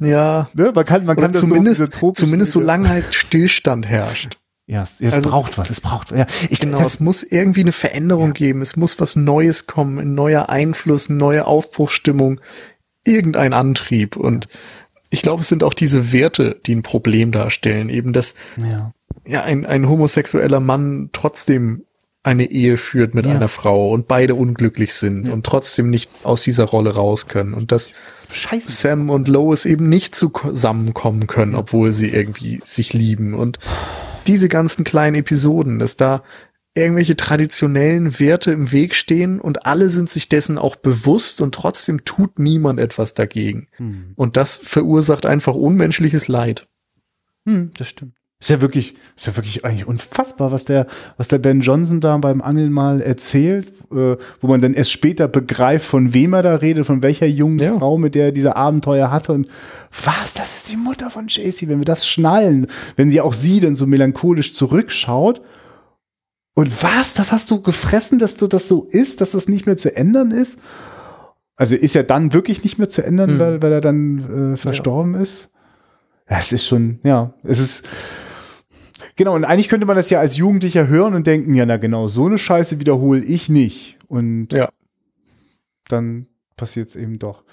ja. 0.00 0.48
Ne? 0.54 0.72
Man 0.74 0.84
kann, 0.84 1.04
man 1.04 1.16
Oder 1.16 1.26
kann 1.26 1.34
zumindest, 1.34 1.92
so 2.00 2.12
zumindest 2.12 2.52
solange 2.52 2.88
halt 2.88 3.14
Stillstand 3.14 3.86
herrscht. 3.86 4.38
Ja, 4.66 4.82
es, 4.82 5.02
es 5.02 5.12
also, 5.12 5.28
braucht 5.28 5.58
was, 5.58 5.68
es 5.68 5.82
braucht, 5.82 6.10
ja. 6.10 6.24
Ich, 6.48 6.60
genau, 6.60 6.78
das, 6.78 6.94
es 6.94 7.00
muss 7.00 7.22
irgendwie 7.22 7.60
eine 7.60 7.72
Veränderung 7.72 8.28
ja. 8.28 8.32
geben, 8.32 8.62
es 8.62 8.76
muss 8.76 8.98
was 8.98 9.14
Neues 9.14 9.66
kommen, 9.66 9.98
ein 9.98 10.14
neuer 10.14 10.48
Einfluss, 10.48 11.10
eine 11.10 11.18
neue 11.18 11.46
Aufbruchsstimmung, 11.46 12.40
irgendein 13.04 13.52
Antrieb. 13.52 14.16
Und 14.16 14.48
ich 15.10 15.22
glaube, 15.22 15.42
es 15.42 15.48
sind 15.48 15.62
auch 15.62 15.74
diese 15.74 16.12
Werte, 16.12 16.60
die 16.66 16.74
ein 16.74 16.82
Problem 16.82 17.32
darstellen. 17.32 17.88
Eben, 17.88 18.12
dass 18.12 18.34
ja. 18.56 18.92
ja 19.26 19.42
ein, 19.42 19.66
ein 19.66 19.88
homosexueller 19.88 20.60
Mann 20.60 21.10
trotzdem 21.12 21.84
eine 22.24 22.50
Ehe 22.50 22.78
führt 22.78 23.14
mit 23.14 23.26
ja. 23.26 23.32
einer 23.32 23.48
Frau 23.48 23.90
und 23.90 24.08
beide 24.08 24.34
unglücklich 24.34 24.94
sind 24.94 25.26
ja. 25.26 25.32
und 25.32 25.44
trotzdem 25.44 25.90
nicht 25.90 26.10
aus 26.22 26.42
dieser 26.42 26.64
Rolle 26.64 26.94
raus 26.94 27.28
können 27.28 27.52
und 27.52 27.70
dass 27.70 27.90
Scheiße. 28.32 28.66
Sam 28.66 29.10
und 29.10 29.28
Lois 29.28 29.66
eben 29.66 29.90
nicht 29.90 30.14
zusammenkommen 30.14 31.26
können, 31.26 31.54
obwohl 31.54 31.92
sie 31.92 32.08
irgendwie 32.08 32.60
sich 32.64 32.94
lieben 32.94 33.34
und 33.34 33.58
diese 34.26 34.48
ganzen 34.48 34.84
kleinen 34.84 35.16
Episoden, 35.16 35.78
dass 35.78 35.96
da 35.96 36.22
irgendwelche 36.74 37.16
traditionellen 37.16 38.18
Werte 38.18 38.50
im 38.50 38.72
Weg 38.72 38.94
stehen 38.94 39.40
und 39.40 39.64
alle 39.64 39.88
sind 39.88 40.10
sich 40.10 40.28
dessen 40.28 40.58
auch 40.58 40.76
bewusst 40.76 41.40
und 41.40 41.54
trotzdem 41.54 42.04
tut 42.04 42.38
niemand 42.38 42.80
etwas 42.80 43.14
dagegen. 43.14 43.68
Hm. 43.76 44.12
Und 44.16 44.36
das 44.36 44.56
verursacht 44.56 45.24
einfach 45.24 45.54
unmenschliches 45.54 46.26
Leid. 46.26 46.66
Hm, 47.46 47.70
das 47.78 47.88
stimmt. 47.88 48.14
Ist 48.40 48.50
ja 48.50 48.60
wirklich, 48.60 48.96
ist 49.16 49.26
ja 49.26 49.36
wirklich 49.36 49.64
eigentlich 49.64 49.86
unfassbar, 49.86 50.52
was 50.52 50.64
der, 50.64 50.86
was 51.16 51.28
der 51.28 51.38
Ben 51.38 51.60
Johnson 51.60 52.00
da 52.00 52.16
beim 52.18 52.42
Angeln 52.42 52.72
mal 52.72 53.00
erzählt, 53.00 53.68
äh, 53.90 54.16
wo 54.40 54.46
man 54.48 54.60
dann 54.60 54.74
erst 54.74 54.90
später 54.90 55.28
begreift, 55.28 55.86
von 55.86 56.12
wem 56.12 56.34
er 56.34 56.42
da 56.42 56.56
redet, 56.56 56.84
von 56.84 57.02
welcher 57.02 57.26
jungen 57.26 57.58
ja. 57.58 57.78
Frau, 57.78 57.96
mit 57.96 58.14
der 58.14 58.26
er 58.26 58.32
diese 58.32 58.56
Abenteuer 58.56 59.10
hatte 59.10 59.32
und 59.32 59.48
was, 60.04 60.34
das 60.34 60.56
ist 60.56 60.72
die 60.72 60.76
Mutter 60.76 61.08
von 61.08 61.28
JC, 61.28 61.68
wenn 61.68 61.78
wir 61.78 61.86
das 61.86 62.06
schnallen, 62.06 62.66
wenn 62.96 63.10
sie 63.10 63.20
auch 63.20 63.32
sie 63.32 63.60
dann 63.60 63.76
so 63.76 63.86
melancholisch 63.86 64.54
zurückschaut 64.54 65.40
und 66.54 66.82
was? 66.82 67.14
Das 67.14 67.32
hast 67.32 67.50
du 67.50 67.60
gefressen, 67.60 68.18
dass 68.18 68.36
du 68.36 68.46
das 68.46 68.68
so 68.68 68.86
ist, 68.90 69.20
dass 69.20 69.32
das 69.32 69.48
nicht 69.48 69.66
mehr 69.66 69.76
zu 69.76 69.94
ändern 69.94 70.30
ist? 70.30 70.60
Also 71.56 71.76
ist 71.76 71.94
er 71.94 72.04
dann 72.04 72.32
wirklich 72.32 72.62
nicht 72.64 72.78
mehr 72.78 72.88
zu 72.88 73.04
ändern, 73.04 73.30
hm. 73.30 73.38
weil, 73.38 73.62
weil 73.62 73.72
er 73.72 73.80
dann 73.80 74.54
äh, 74.54 74.56
verstorben 74.56 75.14
ja. 75.14 75.20
ist? 75.20 75.50
Ja, 76.28 76.38
es 76.38 76.52
ist 76.52 76.66
schon, 76.66 77.00
ja, 77.02 77.34
es 77.42 77.60
ist. 77.60 77.86
Genau, 79.16 79.34
und 79.34 79.44
eigentlich 79.44 79.68
könnte 79.68 79.86
man 79.86 79.96
das 79.96 80.10
ja 80.10 80.18
als 80.20 80.36
Jugendlicher 80.36 80.88
hören 80.88 81.14
und 81.14 81.26
denken, 81.26 81.54
ja, 81.54 81.66
na 81.66 81.76
genau, 81.76 82.08
so 82.08 82.26
eine 82.26 82.38
Scheiße 82.38 82.80
wiederhole 82.80 83.22
ich 83.22 83.48
nicht. 83.48 83.98
Und 84.08 84.52
ja. 84.52 84.70
dann 85.88 86.26
passiert 86.56 86.88
es 86.88 86.96
eben 86.96 87.18
doch. 87.18 87.44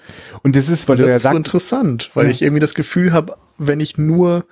Und 0.42 0.56
das 0.56 0.68
ist, 0.68 0.88
weil 0.88 0.96
und 0.96 1.02
das 1.02 1.06
du 1.06 1.10
ja 1.10 1.16
ist 1.16 1.22
sagst, 1.22 1.34
so 1.34 1.38
interessant, 1.38 2.10
weil 2.14 2.26
ja. 2.26 2.30
ich 2.30 2.42
irgendwie 2.42 2.60
das 2.60 2.74
Gefühl 2.74 3.12
habe, 3.12 3.36
wenn 3.58 3.80
ich 3.80 3.98
nur 3.98 4.46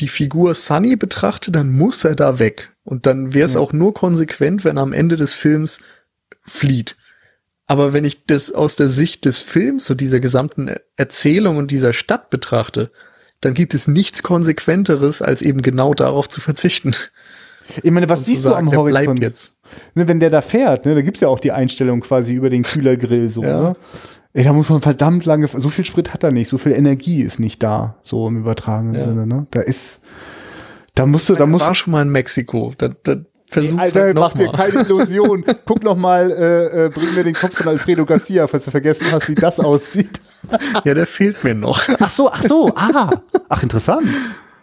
die 0.00 0.08
Figur 0.08 0.54
Sunny 0.54 0.96
betrachte, 0.96 1.52
dann 1.52 1.72
muss 1.72 2.04
er 2.04 2.14
da 2.14 2.38
weg. 2.38 2.70
Und 2.84 3.06
dann 3.06 3.34
wäre 3.34 3.46
es 3.46 3.54
ja. 3.54 3.60
auch 3.60 3.72
nur 3.72 3.94
konsequent, 3.94 4.64
wenn 4.64 4.76
er 4.76 4.82
am 4.82 4.92
Ende 4.92 5.16
des 5.16 5.34
Films 5.34 5.80
flieht. 6.44 6.96
Aber 7.66 7.92
wenn 7.92 8.04
ich 8.04 8.26
das 8.26 8.50
aus 8.52 8.76
der 8.76 8.88
Sicht 8.88 9.24
des 9.24 9.38
Films 9.38 9.88
und 9.90 10.00
dieser 10.00 10.20
gesamten 10.20 10.74
Erzählung 10.96 11.56
und 11.56 11.70
dieser 11.70 11.92
Stadt 11.92 12.28
betrachte, 12.30 12.90
dann 13.40 13.54
gibt 13.54 13.74
es 13.74 13.88
nichts 13.88 14.22
Konsequenteres, 14.22 15.22
als 15.22 15.42
eben 15.42 15.62
genau 15.62 15.94
darauf 15.94 16.28
zu 16.28 16.40
verzichten. 16.40 16.94
Ich 17.82 17.90
meine, 17.90 18.08
was 18.08 18.26
siehst 18.26 18.42
sagen, 18.42 18.66
du 18.66 18.72
am 18.72 18.78
Horizont? 18.78 19.20
jetzt. 19.20 19.54
Ne, 19.94 20.06
wenn 20.08 20.20
der 20.20 20.30
da 20.30 20.42
fährt, 20.42 20.84
ne, 20.84 20.94
da 20.94 21.02
gibt's 21.02 21.20
ja 21.20 21.28
auch 21.28 21.40
die 21.40 21.52
Einstellung 21.52 22.00
quasi 22.00 22.34
über 22.34 22.50
den 22.50 22.62
Kühlergrill 22.62 23.30
so. 23.30 23.42
Ja. 23.42 23.60
Ne? 23.60 23.76
Ey, 24.34 24.44
da 24.44 24.52
muss 24.52 24.70
man 24.70 24.80
verdammt 24.80 25.26
lange, 25.26 25.46
so 25.46 25.68
viel 25.68 25.84
Sprit 25.84 26.14
hat 26.14 26.24
er 26.24 26.30
nicht, 26.30 26.48
so 26.48 26.56
viel 26.56 26.72
Energie 26.72 27.22
ist 27.22 27.38
nicht 27.38 27.62
da, 27.62 27.96
so 28.02 28.28
im 28.28 28.38
übertragenen 28.38 28.94
ja. 28.94 29.04
Sinne. 29.04 29.26
Ne? 29.26 29.46
Da 29.50 29.60
ist, 29.60 30.00
da 30.94 31.04
musst 31.04 31.28
du, 31.28 31.34
da 31.34 31.44
musst 31.44 31.66
war 31.66 31.74
schon 31.74 31.92
mal 31.92 32.02
in 32.02 32.08
Mexiko. 32.08 32.72
Da, 32.78 32.88
da 33.02 33.16
Versuch's 33.52 33.78
Alter, 33.78 34.00
halt 34.00 34.14
mach 34.14 34.32
dir 34.32 34.50
keine 34.50 34.80
Illusion. 34.80 35.44
Guck 35.66 35.82
noch 35.82 35.96
mal, 35.96 36.30
äh, 36.30 36.86
äh, 36.86 36.88
bring 36.88 37.14
mir 37.14 37.22
den 37.22 37.34
Kopf 37.34 37.54
von 37.58 37.68
Alfredo 37.68 38.06
Garcia, 38.06 38.46
falls 38.46 38.64
du 38.64 38.70
vergessen 38.70 39.06
hast, 39.12 39.28
wie 39.28 39.34
das 39.34 39.60
aussieht. 39.60 40.20
Ja, 40.84 40.94
der 40.94 41.06
fehlt 41.06 41.44
mir 41.44 41.54
noch. 41.54 41.86
Ach 42.00 42.10
so, 42.10 42.32
ach 42.32 42.42
so, 42.42 42.72
ah. 42.74 43.10
Ach, 43.50 43.62
interessant. 43.62 44.08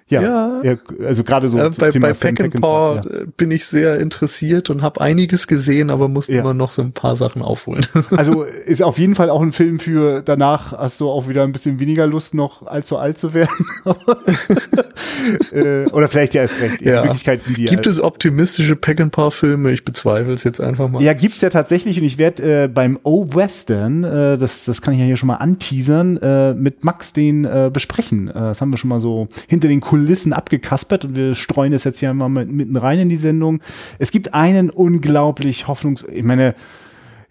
Ja, 0.09 0.61
Ja. 0.63 0.75
also 1.05 1.23
gerade 1.23 1.49
so 1.49 1.57
Äh, 1.59 1.69
bei 1.77 1.89
Thema 1.91 2.07
bei 2.07 2.13
Sam 2.13 2.35
Pack 2.35 2.41
and 2.45 2.51
Peckinpah, 2.53 3.01
Paw 3.01 3.09
äh, 3.09 3.25
bin 3.37 3.51
ich 3.51 3.65
sehr 3.65 3.99
interessiert 3.99 4.69
und 4.69 4.81
habe 4.81 5.01
einiges 5.01 5.45
gesehen, 5.47 5.89
aber 5.89 6.07
musste 6.07 6.33
Ja. 6.33 6.41
immer 6.41 6.53
noch 6.55 6.71
so 6.71 6.81
ein 6.81 6.93
paar 6.93 7.15
Sachen 7.15 7.41
aufholen. 7.41 7.85
ja. 7.93 8.03
Also 8.17 8.43
ist 8.43 8.81
auf 8.83 8.97
jeden 8.97 9.15
Fall 9.15 9.29
auch 9.29 9.41
ein 9.41 9.51
Film 9.51 9.79
für 9.79 10.21
danach 10.23 10.71
hast 10.73 10.99
du 11.01 11.09
auch 11.09 11.27
wieder 11.29 11.43
ein 11.43 11.51
bisschen 11.51 11.79
weniger 11.79 12.07
Lust, 12.07 12.33
noch 12.33 12.65
allzu 12.65 12.97
alt 12.97 13.17
zu 13.19 13.33
werden. 13.33 13.49
äh, 15.51 15.85
oder 15.91 16.07
vielleicht 16.07 16.33
ja 16.35 16.41
erst 16.43 16.59
recht. 16.61 16.81
In 16.81 16.87
Ja. 16.89 17.03
Wirklichkeit 17.03 17.43
sind 17.43 17.57
die 17.57 17.65
Gibt 17.65 17.77
alt. 17.85 17.87
es 17.87 18.01
optimistische 18.01 18.75
Pack 18.75 18.99
and 19.01 19.11
Paw 19.11 19.31
Filme? 19.31 19.71
Ich 19.71 19.85
bezweifle 19.85 20.33
es 20.33 20.43
jetzt 20.43 20.59
einfach 20.61 20.89
mal. 20.89 21.01
Ja, 21.03 21.13
gibt's 21.13 21.41
ja 21.41 21.49
tatsächlich 21.49 21.99
und 21.99 22.05
ich 22.05 22.17
werde 22.17 22.63
äh, 22.63 22.67
beim 22.67 22.97
O-Western, 23.03 24.03
äh, 24.03 24.37
das, 24.37 24.65
das 24.65 24.81
kann 24.81 24.93
ich 24.93 24.99
ja 24.99 25.05
hier 25.05 25.17
schon 25.17 25.27
mal 25.27 25.35
anteasern, 25.35 26.17
äh, 26.17 26.53
mit 26.53 26.83
Max 26.83 27.13
den 27.13 27.45
äh, 27.45 27.69
besprechen. 27.71 28.27
Äh, 28.29 28.33
das 28.33 28.61
haben 28.61 28.71
wir 28.71 28.77
schon 28.77 28.89
mal 28.89 28.99
so 28.99 29.27
hinter 29.47 29.67
den 29.67 29.79
Kulissen 29.81 29.98
abgekaspert 30.33 31.05
und 31.05 31.15
wir 31.15 31.35
streuen 31.35 31.71
das 31.71 31.83
jetzt 31.83 31.99
hier 31.99 32.13
mal 32.13 32.29
mit, 32.29 32.51
mitten 32.51 32.75
rein 32.75 32.99
in 32.99 33.09
die 33.09 33.17
Sendung. 33.17 33.61
Es 33.97 34.11
gibt 34.11 34.33
einen 34.33 34.69
unglaublich 34.69 35.67
hoffnungs... 35.67 36.05
Ich 36.11 36.23
meine, 36.23 36.55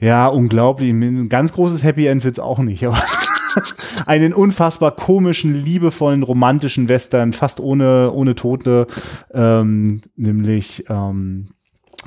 ja, 0.01 0.29
unglaublich. 0.29 0.91
Ein 0.91 1.29
ganz 1.29 1.53
großes 1.53 1.83
Happy 1.83 2.07
End 2.07 2.25
wird's 2.25 2.39
auch 2.39 2.61
nicht, 2.61 2.87
aber 2.87 3.03
einen 4.07 4.33
unfassbar 4.33 4.95
komischen, 4.95 5.55
liebevollen, 5.55 6.23
romantischen 6.23 6.89
Western, 6.89 7.33
fast 7.33 7.61
ohne, 7.61 8.13
ohne 8.13 8.35
Tote, 8.35 8.87
ähm, 9.33 10.03
nämlich 10.17 10.85
ähm, 10.89 11.47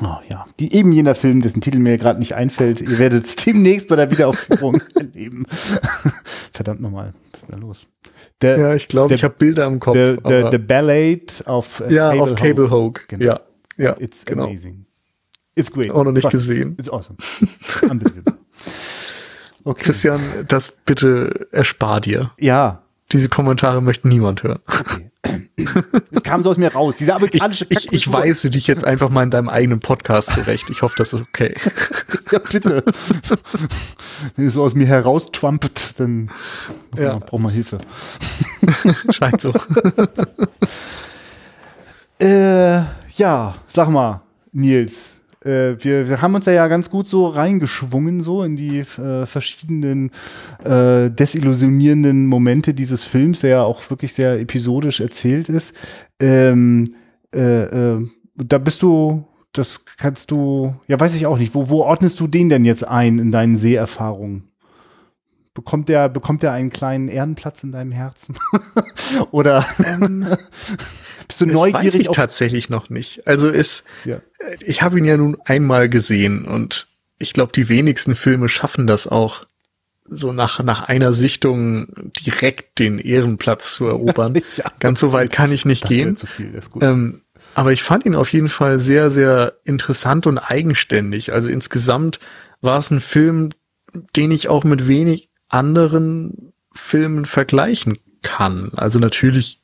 Oh, 0.03 0.17
ja, 0.29 0.47
die 0.59 0.73
eben 0.73 0.93
jener 0.93 1.13
Film, 1.13 1.41
dessen 1.41 1.61
Titel 1.61 1.77
mir 1.77 1.97
gerade 1.97 2.17
nicht 2.17 2.33
einfällt. 2.33 2.81
Ihr 2.81 2.97
werdet 2.97 3.25
es 3.25 3.35
demnächst 3.35 3.87
bei 3.87 3.95
der 3.95 4.09
Wiederaufführung 4.09 4.81
erleben. 4.95 5.45
Verdammt 6.53 6.81
nochmal, 6.81 7.13
was 7.31 7.41
ist 7.41 7.49
denn 7.49 7.59
da 7.59 7.67
los? 7.67 7.87
Der, 8.41 8.57
Ja, 8.57 8.73
ich 8.75 8.87
glaube, 8.87 9.13
ich 9.13 9.23
habe 9.23 9.35
Bilder 9.37 9.65
im 9.67 9.79
Kopf. 9.79 9.93
der, 9.93 10.17
aber- 10.23 10.49
der 10.49 10.57
Ballad 10.57 11.43
auf 11.45 11.79
äh, 11.81 11.93
ja, 11.93 12.09
auf 12.11 12.33
Cable 12.35 12.69
Hogue. 12.69 12.71
Hogue. 12.71 13.01
Genau. 13.07 13.23
Ja, 13.25 13.39
ja, 13.77 13.95
It's 13.99 14.25
genau. 14.25 14.45
amazing. 14.45 14.85
It's 15.55 15.71
great. 15.71 15.91
Auch 15.91 16.03
noch 16.03 16.11
nicht 16.11 16.23
Was- 16.23 16.31
gesehen. 16.31 16.75
It's 16.79 16.89
awesome. 16.89 17.17
Unbelievable. 17.89 18.33
Okay. 19.63 19.83
Christian, 19.83 20.19
das 20.47 20.71
bitte 20.71 21.47
erspar 21.51 22.01
dir. 22.01 22.31
Ja, 22.39 22.81
Diese 23.11 23.29
Kommentare 23.29 23.81
möchte 23.81 24.07
niemand 24.07 24.43
hören. 24.43 24.59
es 26.11 26.23
kam 26.23 26.41
so 26.43 26.49
aus 26.51 26.57
mir 26.57 26.71
raus. 26.73 26.95
Diese 26.97 27.11
Ich, 27.11 27.15
amerikanische 27.15 27.65
ich, 27.69 27.77
ich 27.77 28.05
Kackkultur. 28.05 28.13
weise 28.13 28.49
dich 28.49 28.67
jetzt 28.67 28.85
einfach 28.85 29.09
mal 29.09 29.23
in 29.23 29.29
deinem 29.31 29.49
eigenen 29.49 29.79
Podcast 29.79 30.31
zurecht. 30.31 30.69
Ich 30.69 30.81
hoffe, 30.81 30.95
das 30.97 31.13
ist 31.13 31.21
okay. 31.21 31.55
Ja, 32.31 32.39
bitte. 32.39 32.81
Wenn 34.37 34.45
es 34.47 34.53
so 34.53 34.63
aus 34.63 34.73
mir 34.73 34.87
heraustrumpet, 34.87 35.95
dann 35.97 36.29
Ja. 36.97 37.17
braucht 37.17 37.41
man 37.41 37.51
Hilfe. 37.51 37.77
Scheint 39.11 39.41
so. 39.41 39.51
Äh, 42.19 42.81
ja, 43.17 43.55
sag 43.67 43.89
mal, 43.89 44.21
Nils. 44.53 45.15
Äh, 45.43 45.75
wir, 45.83 46.07
wir 46.07 46.21
haben 46.21 46.35
uns 46.35 46.45
ja 46.45 46.67
ganz 46.67 46.89
gut 46.89 47.07
so 47.07 47.27
reingeschwungen, 47.27 48.21
so 48.21 48.43
in 48.43 48.55
die 48.55 48.79
äh, 48.79 49.25
verschiedenen 49.25 50.11
äh, 50.63 51.09
desillusionierenden 51.09 52.27
Momente 52.27 52.73
dieses 52.73 53.03
Films, 53.03 53.41
der 53.41 53.49
ja 53.49 53.63
auch 53.63 53.89
wirklich 53.89 54.13
sehr 54.13 54.39
episodisch 54.39 54.99
erzählt 54.99 55.49
ist. 55.49 55.75
Ähm, 56.19 56.95
äh, 57.33 57.63
äh, 57.95 58.07
da 58.35 58.57
bist 58.57 58.81
du, 58.81 59.25
das 59.53 59.85
kannst 59.97 60.31
du, 60.31 60.75
ja, 60.87 60.99
weiß 60.99 61.15
ich 61.15 61.25
auch 61.25 61.37
nicht. 61.37 61.55
Wo, 61.55 61.69
wo 61.69 61.81
ordnest 61.81 62.19
du 62.19 62.27
den 62.27 62.49
denn 62.49 62.65
jetzt 62.65 62.87
ein 62.87 63.19
in 63.19 63.31
deinen 63.31 63.57
Seherfahrungen? 63.57 64.47
Bekommt 65.53 65.89
der, 65.89 66.07
bekommt 66.07 66.43
der 66.43 66.53
einen 66.53 66.69
kleinen 66.69 67.09
Ehrenplatz 67.09 67.63
in 67.63 67.73
deinem 67.73 67.91
Herzen? 67.91 68.35
Oder 69.31 69.65
bist 71.39 71.41
du 71.41 71.45
Das 71.45 71.55
weiß 71.55 71.73
neugierig 71.73 72.01
ich 72.01 72.07
tatsächlich 72.11 72.69
noch 72.69 72.89
nicht. 72.89 73.27
Also 73.27 73.49
ist, 73.49 73.83
Ja. 74.05 74.19
ich 74.59 74.81
habe 74.81 74.97
ihn 74.99 75.05
ja 75.05 75.17
nun 75.17 75.37
einmal 75.45 75.89
gesehen 75.89 76.45
und 76.45 76.87
ich 77.19 77.33
glaube, 77.33 77.51
die 77.53 77.69
wenigsten 77.69 78.15
Filme 78.15 78.49
schaffen 78.49 78.87
das 78.87 79.07
auch, 79.07 79.45
so 80.13 80.33
nach, 80.33 80.61
nach 80.63 80.83
einer 80.89 81.13
Sichtung 81.13 81.87
direkt 82.25 82.79
den 82.79 82.99
Ehrenplatz 82.99 83.75
zu 83.75 83.85
erobern. 83.87 84.33
Ja. 84.57 84.65
Ganz 84.79 84.99
so 84.99 85.13
weit 85.13 85.31
kann 85.31 85.51
ich 85.51 85.65
nicht 85.65 85.83
Das 85.83 85.89
gehen. 85.89 86.17
zu 86.17 86.27
viel, 86.27 86.51
das 86.51 86.65
ist 86.65 86.71
gut. 86.71 86.83
Ähm, 86.83 87.21
aber 87.55 87.71
ich 87.71 87.83
fand 87.83 88.05
ihn 88.05 88.15
auf 88.15 88.31
jeden 88.33 88.49
Fall 88.49 88.79
sehr, 88.79 89.09
sehr 89.11 89.53
interessant 89.63 90.25
und 90.27 90.37
eigenständig. 90.37 91.31
Also 91.33 91.49
insgesamt 91.49 92.19
war 92.61 92.77
es 92.79 92.91
ein 92.91 92.99
Film, 93.01 93.49
den 94.15 94.31
ich 94.31 94.49
auch 94.49 94.63
mit 94.63 94.87
wenig 94.87 95.29
anderen 95.49 96.51
Filmen 96.73 97.25
vergleichen 97.25 97.97
kann. 98.21 98.71
Also 98.75 98.99
natürlich 98.99 99.59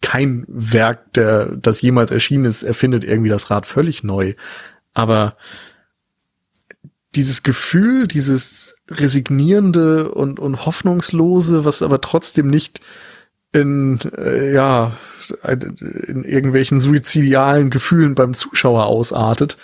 kein 0.00 0.44
Werk, 0.48 1.12
der, 1.14 1.46
das 1.46 1.82
jemals 1.82 2.10
erschienen 2.10 2.44
ist, 2.44 2.62
erfindet 2.62 3.04
irgendwie 3.04 3.30
das 3.30 3.50
Rad 3.50 3.66
völlig 3.66 4.04
neu. 4.04 4.34
Aber 4.94 5.36
dieses 7.14 7.42
Gefühl, 7.42 8.06
dieses 8.06 8.74
resignierende 8.88 10.10
und, 10.10 10.38
und 10.38 10.66
hoffnungslose, 10.66 11.64
was 11.64 11.82
aber 11.82 12.00
trotzdem 12.00 12.48
nicht 12.48 12.80
in, 13.52 13.98
äh, 14.16 14.52
ja, 14.52 14.96
in 15.52 16.24
irgendwelchen 16.24 16.80
suizidialen 16.80 17.70
Gefühlen 17.70 18.14
beim 18.14 18.34
Zuschauer 18.34 18.86
ausartet, 18.86 19.56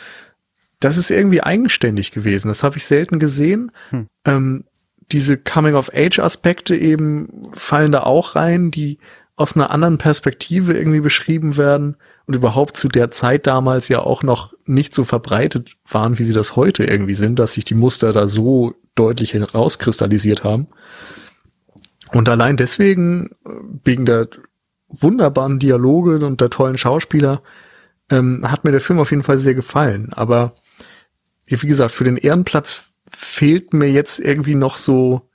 das 0.80 0.96
ist 0.98 1.10
irgendwie 1.10 1.42
eigenständig 1.42 2.10
gewesen. 2.10 2.48
Das 2.48 2.62
habe 2.62 2.76
ich 2.76 2.84
selten 2.84 3.18
gesehen. 3.18 3.72
Hm. 3.90 4.06
Ähm, 4.24 4.64
diese 5.12 5.36
Coming-of-Age-Aspekte 5.36 6.76
eben 6.76 7.42
fallen 7.52 7.92
da 7.92 8.02
auch 8.02 8.36
rein, 8.36 8.70
die 8.70 8.98
aus 9.36 9.56
einer 9.56 9.70
anderen 9.70 9.98
Perspektive 9.98 10.74
irgendwie 10.74 11.00
beschrieben 11.00 11.56
werden 11.56 11.96
und 12.26 12.34
überhaupt 12.34 12.76
zu 12.76 12.88
der 12.88 13.10
Zeit 13.10 13.46
damals 13.46 13.88
ja 13.88 14.00
auch 14.00 14.22
noch 14.22 14.54
nicht 14.64 14.94
so 14.94 15.02
verbreitet 15.04 15.76
waren, 15.88 16.18
wie 16.18 16.24
sie 16.24 16.32
das 16.32 16.54
heute 16.56 16.84
irgendwie 16.84 17.14
sind, 17.14 17.38
dass 17.38 17.54
sich 17.54 17.64
die 17.64 17.74
Muster 17.74 18.12
da 18.12 18.28
so 18.28 18.74
deutlich 18.94 19.34
herauskristallisiert 19.34 20.44
haben. 20.44 20.68
Und 22.12 22.28
allein 22.28 22.56
deswegen, 22.56 23.30
äh, 23.44 23.50
wegen 23.82 24.06
der 24.06 24.28
wunderbaren 24.88 25.58
Dialoge 25.58 26.24
und 26.24 26.40
der 26.40 26.50
tollen 26.50 26.78
Schauspieler, 26.78 27.42
ähm, 28.10 28.48
hat 28.48 28.64
mir 28.64 28.70
der 28.70 28.80
Film 28.80 29.00
auf 29.00 29.10
jeden 29.10 29.24
Fall 29.24 29.38
sehr 29.38 29.54
gefallen. 29.54 30.12
Aber 30.12 30.54
wie 31.46 31.66
gesagt, 31.66 31.90
für 31.92 32.04
den 32.04 32.16
Ehrenplatz 32.16 32.86
fehlt 33.10 33.74
mir 33.74 33.90
jetzt 33.90 34.20
irgendwie 34.20 34.54
noch 34.54 34.76
so 34.76 35.28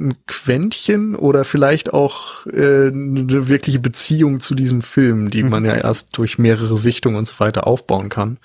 ein 0.00 0.16
Quäntchen 0.26 1.14
oder 1.14 1.44
vielleicht 1.44 1.92
auch 1.92 2.46
äh, 2.46 2.88
eine 2.88 3.48
wirkliche 3.48 3.78
Beziehung 3.78 4.40
zu 4.40 4.54
diesem 4.54 4.80
Film, 4.80 5.30
die 5.30 5.42
man 5.42 5.64
ja 5.64 5.74
erst 5.74 6.16
durch 6.16 6.38
mehrere 6.38 6.76
Sichtungen 6.78 7.18
und 7.18 7.26
so 7.26 7.38
weiter 7.38 7.66
aufbauen 7.66 8.08
kann. 8.08 8.38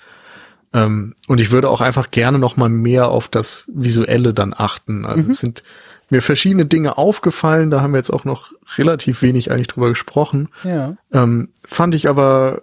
Ähm, 0.72 1.14
und 1.26 1.40
ich 1.40 1.50
würde 1.50 1.70
auch 1.70 1.80
einfach 1.80 2.10
gerne 2.10 2.38
noch 2.38 2.56
mal 2.56 2.68
mehr 2.68 3.08
auf 3.08 3.28
das 3.28 3.70
Visuelle 3.72 4.34
dann 4.34 4.54
achten. 4.56 5.06
Also 5.06 5.30
es 5.30 5.40
sind 5.40 5.62
mir 6.10 6.22
verschiedene 6.22 6.66
Dinge 6.66 6.98
aufgefallen, 6.98 7.70
da 7.70 7.80
haben 7.80 7.92
wir 7.92 7.98
jetzt 7.98 8.12
auch 8.12 8.24
noch 8.24 8.52
relativ 8.76 9.22
wenig 9.22 9.50
eigentlich 9.50 9.68
drüber 9.68 9.88
gesprochen. 9.88 10.50
ja. 10.62 10.96
Ähm, 11.12 11.48
fand 11.64 11.94
ich 11.94 12.08
aber, 12.08 12.62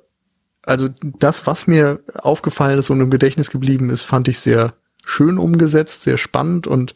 also 0.62 0.90
das, 1.02 1.46
was 1.46 1.68
mir 1.68 2.00
aufgefallen 2.14 2.80
ist 2.80 2.90
und 2.90 3.02
im 3.02 3.10
Gedächtnis 3.10 3.52
geblieben 3.52 3.90
ist, 3.90 4.04
fand 4.04 4.28
ich 4.28 4.40
sehr 4.40 4.74
schön 5.06 5.38
umgesetzt, 5.38 6.04
sehr 6.04 6.18
spannend 6.18 6.68
und 6.68 6.96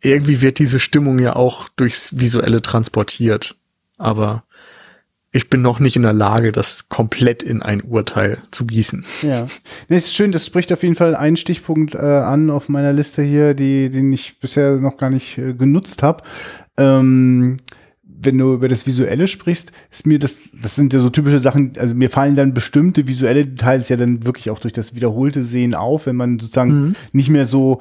irgendwie 0.00 0.40
wird 0.42 0.58
diese 0.58 0.80
Stimmung 0.80 1.18
ja 1.18 1.36
auch 1.36 1.68
durchs 1.70 2.18
Visuelle 2.18 2.62
transportiert. 2.62 3.56
Aber 3.98 4.44
ich 5.32 5.50
bin 5.50 5.60
noch 5.60 5.80
nicht 5.80 5.96
in 5.96 6.02
der 6.02 6.12
Lage, 6.12 6.52
das 6.52 6.88
komplett 6.88 7.42
in 7.42 7.60
ein 7.60 7.82
Urteil 7.82 8.38
zu 8.50 8.64
gießen. 8.64 9.04
Ja. 9.22 9.46
Nee, 9.88 9.96
ist 9.96 10.14
schön, 10.14 10.32
das 10.32 10.46
spricht 10.46 10.72
auf 10.72 10.82
jeden 10.82 10.96
Fall 10.96 11.14
einen 11.14 11.36
Stichpunkt 11.36 11.94
äh, 11.94 11.98
an 11.98 12.50
auf 12.50 12.68
meiner 12.68 12.92
Liste 12.92 13.22
hier, 13.22 13.54
die, 13.54 13.90
den 13.90 14.12
ich 14.12 14.38
bisher 14.38 14.76
noch 14.76 14.96
gar 14.96 15.10
nicht 15.10 15.36
äh, 15.38 15.52
genutzt 15.52 16.02
habe. 16.02 16.24
Ähm, 16.78 17.58
wenn 18.08 18.38
du 18.38 18.54
über 18.54 18.68
das 18.68 18.86
Visuelle 18.86 19.26
sprichst, 19.26 19.72
ist 19.90 20.06
mir 20.06 20.18
das, 20.18 20.38
das 20.60 20.74
sind 20.74 20.92
ja 20.92 21.00
so 21.00 21.10
typische 21.10 21.38
Sachen, 21.38 21.72
also 21.78 21.94
mir 21.94 22.10
fallen 22.10 22.36
dann 22.36 22.54
bestimmte 22.54 23.06
visuelle 23.06 23.46
Details 23.46 23.88
ja 23.88 23.96
dann 23.96 24.24
wirklich 24.24 24.50
auch 24.50 24.58
durch 24.58 24.72
das 24.72 24.94
wiederholte 24.94 25.44
Sehen 25.44 25.74
auf, 25.74 26.06
wenn 26.06 26.16
man 26.16 26.38
sozusagen 26.38 26.94
nicht 27.12 27.28
mehr 27.28 27.46
so 27.46 27.80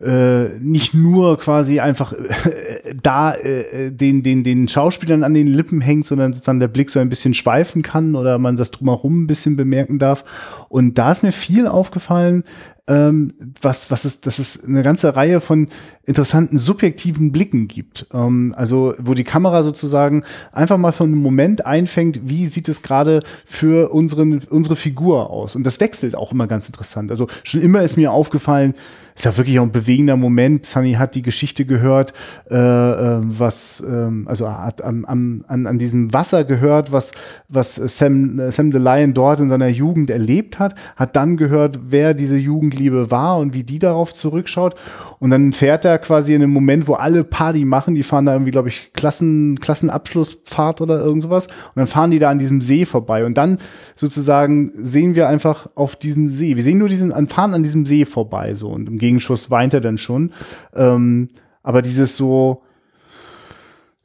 äh, 0.00 0.58
nicht 0.58 0.92
nur 0.92 1.38
quasi 1.38 1.80
einfach 1.80 2.12
äh, 2.12 2.94
da 3.02 3.32
äh, 3.34 3.92
den, 3.92 4.22
den, 4.22 4.44
den 4.44 4.68
Schauspielern 4.68 5.22
an 5.22 5.34
den 5.34 5.46
Lippen 5.46 5.80
hängt, 5.80 6.06
sondern 6.06 6.32
sozusagen 6.32 6.60
der 6.60 6.68
Blick 6.68 6.90
so 6.90 6.98
ein 6.98 7.08
bisschen 7.08 7.32
schweifen 7.32 7.82
kann 7.82 8.14
oder 8.14 8.38
man 8.38 8.56
das 8.56 8.70
drumherum 8.70 9.22
ein 9.22 9.26
bisschen 9.26 9.56
bemerken 9.56 9.98
darf. 9.98 10.24
Und 10.68 10.98
da 10.98 11.12
ist 11.12 11.22
mir 11.22 11.32
viel 11.32 11.66
aufgefallen, 11.66 12.44
ähm, 12.86 13.32
was, 13.62 13.90
was 13.90 14.04
ist, 14.04 14.26
dass 14.26 14.38
es 14.38 14.62
eine 14.62 14.82
ganze 14.82 15.16
Reihe 15.16 15.40
von 15.40 15.68
interessanten 16.04 16.58
subjektiven 16.58 17.32
Blicken 17.32 17.66
gibt. 17.66 18.06
Ähm, 18.12 18.54
also, 18.56 18.94
wo 18.98 19.14
die 19.14 19.24
Kamera 19.24 19.62
sozusagen 19.62 20.24
einfach 20.52 20.76
mal 20.76 20.92
von 20.92 21.08
einem 21.08 21.22
Moment 21.22 21.64
einfängt, 21.64 22.20
wie 22.24 22.46
sieht 22.46 22.68
es 22.68 22.82
gerade 22.82 23.22
für 23.46 23.92
unseren, 23.92 24.40
unsere 24.50 24.76
Figur 24.76 25.30
aus. 25.30 25.56
Und 25.56 25.64
das 25.64 25.80
wechselt 25.80 26.14
auch 26.14 26.32
immer 26.32 26.46
ganz 26.46 26.66
interessant. 26.66 27.10
Also 27.10 27.28
schon 27.42 27.62
immer 27.62 27.82
ist 27.82 27.96
mir 27.96 28.12
aufgefallen, 28.12 28.74
ist 29.14 29.24
ja 29.24 29.36
wirklich 29.36 29.58
auch 29.60 29.64
ein 29.64 29.72
bewegender 29.72 30.16
Moment. 30.16 30.66
Sunny 30.66 30.94
hat 30.94 31.14
die 31.14 31.22
Geschichte 31.22 31.64
gehört, 31.64 32.12
äh, 32.50 32.56
äh, 32.56 33.20
was, 33.22 33.80
äh, 33.80 34.10
also 34.26 34.50
hat 34.50 34.82
am, 34.82 35.04
am, 35.04 35.44
an, 35.46 35.66
an 35.66 35.78
diesem 35.78 36.12
Wasser 36.12 36.44
gehört, 36.44 36.90
was, 36.90 37.12
was 37.48 37.76
Sam, 37.76 38.40
äh, 38.40 38.50
Sam 38.50 38.72
the 38.72 38.78
Lion 38.78 39.14
dort 39.14 39.38
in 39.38 39.48
seiner 39.48 39.68
Jugend 39.68 40.10
erlebt 40.10 40.58
hat, 40.58 40.74
hat 40.96 41.14
dann 41.14 41.36
gehört, 41.36 41.78
wer 41.88 42.14
diese 42.14 42.36
Jugendliebe 42.36 43.10
war 43.12 43.38
und 43.38 43.54
wie 43.54 43.62
die 43.62 43.78
darauf 43.78 44.12
zurückschaut. 44.12 44.74
Und 45.20 45.30
dann 45.30 45.52
fährt 45.52 45.84
er 45.84 45.98
quasi 45.98 46.34
in 46.34 46.42
einem 46.42 46.52
Moment, 46.52 46.88
wo 46.88 46.94
alle 46.94 47.24
Party 47.24 47.64
machen, 47.64 47.94
die 47.94 48.02
fahren 48.02 48.26
da 48.26 48.32
irgendwie, 48.32 48.50
glaube 48.50 48.68
ich, 48.68 48.92
Klassen, 48.92 49.60
Klassenabschlussfahrt 49.60 50.80
oder 50.80 50.98
irgend 51.00 51.22
sowas. 51.22 51.46
Und 51.46 51.76
dann 51.76 51.86
fahren 51.86 52.10
die 52.10 52.18
da 52.18 52.30
an 52.30 52.38
diesem 52.38 52.60
See 52.60 52.84
vorbei. 52.84 53.24
Und 53.24 53.38
dann 53.38 53.58
sozusagen 53.96 54.72
sehen 54.74 55.14
wir 55.14 55.28
einfach 55.28 55.68
auf 55.76 55.96
diesen 55.96 56.28
See. 56.28 56.56
Wir 56.56 56.62
sehen 56.62 56.78
nur 56.78 56.88
diesen, 56.88 57.12
fahren 57.28 57.54
an 57.54 57.62
diesem 57.62 57.86
See 57.86 58.04
vorbei, 58.04 58.54
so. 58.54 58.68
Und 58.68 58.88
im 58.88 58.98
Gegenschuss 59.04 59.50
weint 59.50 59.74
er 59.74 59.80
dann 59.80 59.98
schon. 59.98 60.32
Ähm, 60.74 61.28
aber 61.62 61.82
dieses 61.82 62.16
so, 62.16 62.62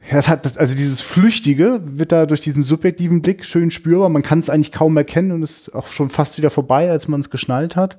es 0.09 0.27
hat, 0.27 0.57
also 0.57 0.75
dieses 0.75 1.01
Flüchtige 1.01 1.81
wird 1.83 2.11
da 2.11 2.25
durch 2.25 2.41
diesen 2.41 2.63
subjektiven 2.63 3.21
Blick 3.21 3.45
schön 3.45 3.69
spürbar. 3.71 4.09
Man 4.09 4.23
kann 4.23 4.39
es 4.39 4.49
eigentlich 4.49 4.71
kaum 4.71 4.97
erkennen 4.97 5.31
und 5.31 5.43
ist 5.43 5.73
auch 5.75 5.87
schon 5.87 6.09
fast 6.09 6.37
wieder 6.37 6.49
vorbei, 6.49 6.89
als 6.89 7.07
man 7.07 7.19
es 7.19 7.29
geschnallt 7.29 7.75
hat. 7.75 7.97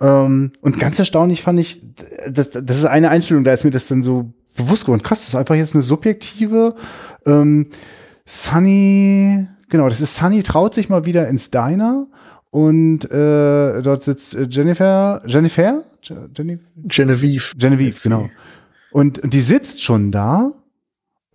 Ähm, 0.00 0.52
und 0.60 0.80
ganz 0.80 0.98
erstaunlich 0.98 1.42
fand 1.42 1.60
ich, 1.60 1.82
das, 2.28 2.50
das 2.50 2.78
ist 2.78 2.86
eine 2.86 3.10
Einstellung, 3.10 3.44
da 3.44 3.52
ist 3.52 3.64
mir 3.64 3.70
das 3.70 3.88
dann 3.88 4.02
so 4.02 4.32
bewusst 4.56 4.84
geworden. 4.84 5.02
Krass, 5.02 5.20
das 5.20 5.28
ist 5.28 5.34
einfach 5.34 5.54
jetzt 5.54 5.74
eine 5.74 5.82
subjektive. 5.82 6.74
Ähm, 7.26 7.68
Sunny, 8.26 9.46
genau, 9.68 9.88
das 9.88 10.00
ist 10.00 10.16
Sunny 10.16 10.42
traut 10.42 10.74
sich 10.74 10.88
mal 10.88 11.04
wieder 11.04 11.28
ins 11.28 11.50
Diner 11.50 12.06
und 12.50 13.04
äh, 13.10 13.82
dort 13.82 14.02
sitzt 14.02 14.34
äh, 14.34 14.46
Jennifer, 14.48 15.22
Jennifer, 15.26 15.84
Jennifer? 16.02 16.64
Genevieve. 16.76 17.52
Genevieve, 17.56 17.96
genau. 18.02 18.28
Und, 18.90 19.20
und 19.20 19.32
die 19.32 19.40
sitzt 19.40 19.82
schon 19.82 20.10
da 20.10 20.52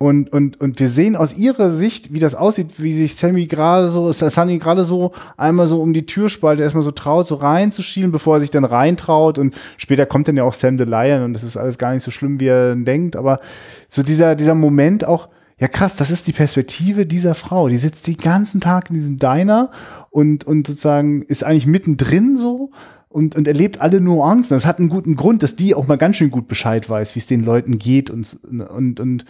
und, 0.00 0.32
und, 0.32 0.60
und 0.60 0.78
wir 0.78 0.88
sehen 0.88 1.16
aus 1.16 1.36
ihrer 1.36 1.70
Sicht, 1.70 2.12
wie 2.12 2.20
das 2.20 2.36
aussieht, 2.36 2.74
wie 2.78 2.92
sich 2.92 3.16
Sammy 3.16 3.46
gerade 3.46 3.90
so, 3.90 4.12
Sunny 4.12 4.58
gerade 4.58 4.84
so 4.84 5.12
einmal 5.36 5.66
so 5.66 5.82
um 5.82 5.92
die 5.92 6.06
Türspalte 6.06 6.62
erstmal 6.62 6.84
so 6.84 6.92
traut, 6.92 7.26
so 7.26 7.34
reinzuschielen, 7.34 8.12
bevor 8.12 8.36
er 8.36 8.40
sich 8.40 8.52
dann 8.52 8.64
reintraut. 8.64 9.38
Und 9.38 9.56
später 9.76 10.06
kommt 10.06 10.28
dann 10.28 10.36
ja 10.36 10.44
auch 10.44 10.54
Sam 10.54 10.78
the 10.78 10.84
Lion 10.84 11.24
und 11.24 11.32
das 11.34 11.42
ist 11.42 11.56
alles 11.56 11.78
gar 11.78 11.92
nicht 11.92 12.04
so 12.04 12.12
schlimm, 12.12 12.38
wie 12.38 12.46
er 12.46 12.76
denkt. 12.76 13.16
Aber 13.16 13.40
so 13.88 14.04
dieser, 14.04 14.36
dieser 14.36 14.54
Moment 14.54 15.04
auch, 15.04 15.28
ja 15.58 15.66
krass, 15.66 15.96
das 15.96 16.12
ist 16.12 16.28
die 16.28 16.32
Perspektive 16.32 17.04
dieser 17.04 17.34
Frau. 17.34 17.66
Die 17.66 17.76
sitzt 17.76 18.06
den 18.06 18.18
ganzen 18.18 18.60
Tag 18.60 18.90
in 18.90 18.94
diesem 18.94 19.16
Diner 19.16 19.72
und, 20.10 20.44
und 20.44 20.68
sozusagen 20.68 21.22
ist 21.22 21.42
eigentlich 21.42 21.66
mittendrin 21.66 22.38
so 22.38 22.70
und, 23.18 23.34
und 23.36 23.46
erlebt 23.46 23.80
alle 23.80 24.00
Nuancen. 24.00 24.56
Das 24.56 24.64
hat 24.64 24.78
einen 24.78 24.88
guten 24.88 25.16
Grund, 25.16 25.42
dass 25.42 25.56
die 25.56 25.74
auch 25.74 25.86
mal 25.86 25.98
ganz 25.98 26.16
schön 26.16 26.30
gut 26.30 26.48
Bescheid 26.48 26.88
weiß, 26.88 27.14
wie 27.14 27.18
es 27.18 27.26
den 27.26 27.44
Leuten 27.44 27.78
geht 27.78 28.08
und, 28.08 28.38
und, 28.44 29.00
und 29.00 29.24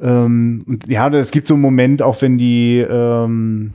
ähm, 0.00 0.64
und 0.66 0.86
ja, 0.88 1.08
es 1.08 1.30
gibt 1.30 1.46
so 1.46 1.54
einen 1.54 1.62
Moment, 1.62 2.02
auch 2.02 2.20
wenn 2.22 2.38
die, 2.38 2.78
ähm, 2.78 3.74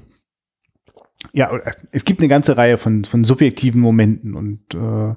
ja, 1.34 1.52
es 1.92 2.04
gibt 2.04 2.20
eine 2.20 2.28
ganze 2.28 2.58
Reihe 2.58 2.78
von, 2.78 3.06
von 3.06 3.24
subjektiven 3.24 3.80
Momenten 3.80 4.34
und 4.34 4.60
äh, 4.74 5.16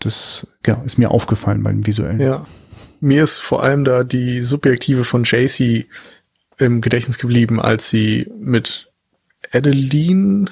das 0.00 0.46
genau, 0.62 0.82
ist 0.84 0.98
mir 0.98 1.10
aufgefallen 1.10 1.62
beim 1.62 1.86
visuellen. 1.86 2.20
Ja, 2.20 2.44
mir 3.00 3.22
ist 3.22 3.38
vor 3.38 3.62
allem 3.62 3.84
da 3.84 4.04
die 4.04 4.42
subjektive 4.42 5.04
von 5.04 5.24
JC 5.24 5.86
im 6.58 6.80
Gedächtnis 6.80 7.18
geblieben, 7.18 7.60
als 7.60 7.88
sie 7.88 8.28
mit 8.38 8.90
Adeline, 9.52 10.46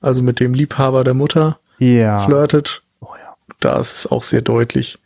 also 0.00 0.22
mit 0.22 0.40
dem 0.40 0.54
Liebhaber 0.54 1.04
der 1.04 1.14
Mutter, 1.14 1.58
ja. 1.78 2.20
flirtet. 2.20 2.82
Oh, 3.00 3.08
ja. 3.18 3.34
Da 3.60 3.78
ist 3.78 3.94
es 3.96 4.06
auch 4.06 4.22
sehr 4.22 4.42
deutlich. 4.42 4.98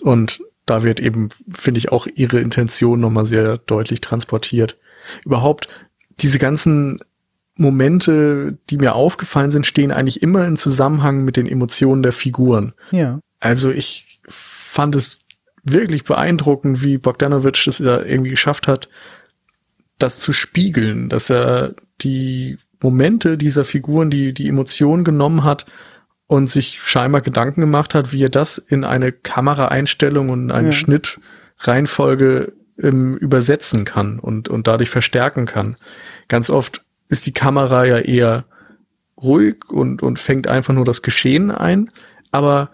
Und 0.00 0.40
da 0.66 0.82
wird 0.82 1.00
eben, 1.00 1.28
finde 1.52 1.78
ich, 1.78 1.92
auch 1.92 2.06
ihre 2.14 2.40
Intention 2.40 3.00
nochmal 3.00 3.26
sehr 3.26 3.58
deutlich 3.58 4.00
transportiert. 4.00 4.76
Überhaupt 5.24 5.68
diese 6.20 6.38
ganzen 6.38 6.98
Momente, 7.56 8.58
die 8.70 8.78
mir 8.78 8.94
aufgefallen 8.94 9.50
sind, 9.50 9.66
stehen 9.66 9.92
eigentlich 9.92 10.22
immer 10.22 10.46
in 10.46 10.56
Zusammenhang 10.56 11.24
mit 11.24 11.36
den 11.36 11.46
Emotionen 11.46 12.02
der 12.02 12.12
Figuren. 12.12 12.72
Ja. 12.90 13.20
Also 13.40 13.70
ich 13.70 14.20
fand 14.26 14.94
es 14.94 15.18
wirklich 15.62 16.04
beeindruckend, 16.04 16.82
wie 16.82 16.98
Bogdanovich 16.98 17.64
das 17.64 17.78
ja 17.78 18.02
irgendwie 18.02 18.30
geschafft 18.30 18.68
hat, 18.68 18.88
das 19.98 20.18
zu 20.18 20.32
spiegeln, 20.32 21.08
dass 21.08 21.30
er 21.30 21.74
die 22.00 22.58
Momente 22.80 23.38
dieser 23.38 23.64
Figuren, 23.64 24.10
die 24.10 24.32
die 24.32 24.48
Emotionen 24.48 25.04
genommen 25.04 25.44
hat 25.44 25.66
und 26.26 26.48
sich 26.48 26.82
scheinbar 26.82 27.20
Gedanken 27.20 27.60
gemacht 27.60 27.94
hat, 27.94 28.12
wie 28.12 28.24
er 28.24 28.30
das 28.30 28.58
in 28.58 28.84
eine 28.84 29.12
Kameraeinstellung 29.12 30.30
und 30.30 30.50
eine 30.50 30.68
ja. 30.68 30.72
Schnittreihenfolge 30.72 32.52
ähm, 32.82 33.16
übersetzen 33.16 33.84
kann 33.84 34.18
und, 34.18 34.48
und 34.48 34.66
dadurch 34.66 34.90
verstärken 34.90 35.46
kann. 35.46 35.76
Ganz 36.28 36.50
oft 36.50 36.82
ist 37.08 37.26
die 37.26 37.32
Kamera 37.32 37.84
ja 37.84 37.98
eher 37.98 38.44
ruhig 39.20 39.56
und, 39.68 40.02
und 40.02 40.18
fängt 40.18 40.46
einfach 40.46 40.74
nur 40.74 40.84
das 40.84 41.02
Geschehen 41.02 41.50
ein, 41.50 41.88
aber 42.32 42.70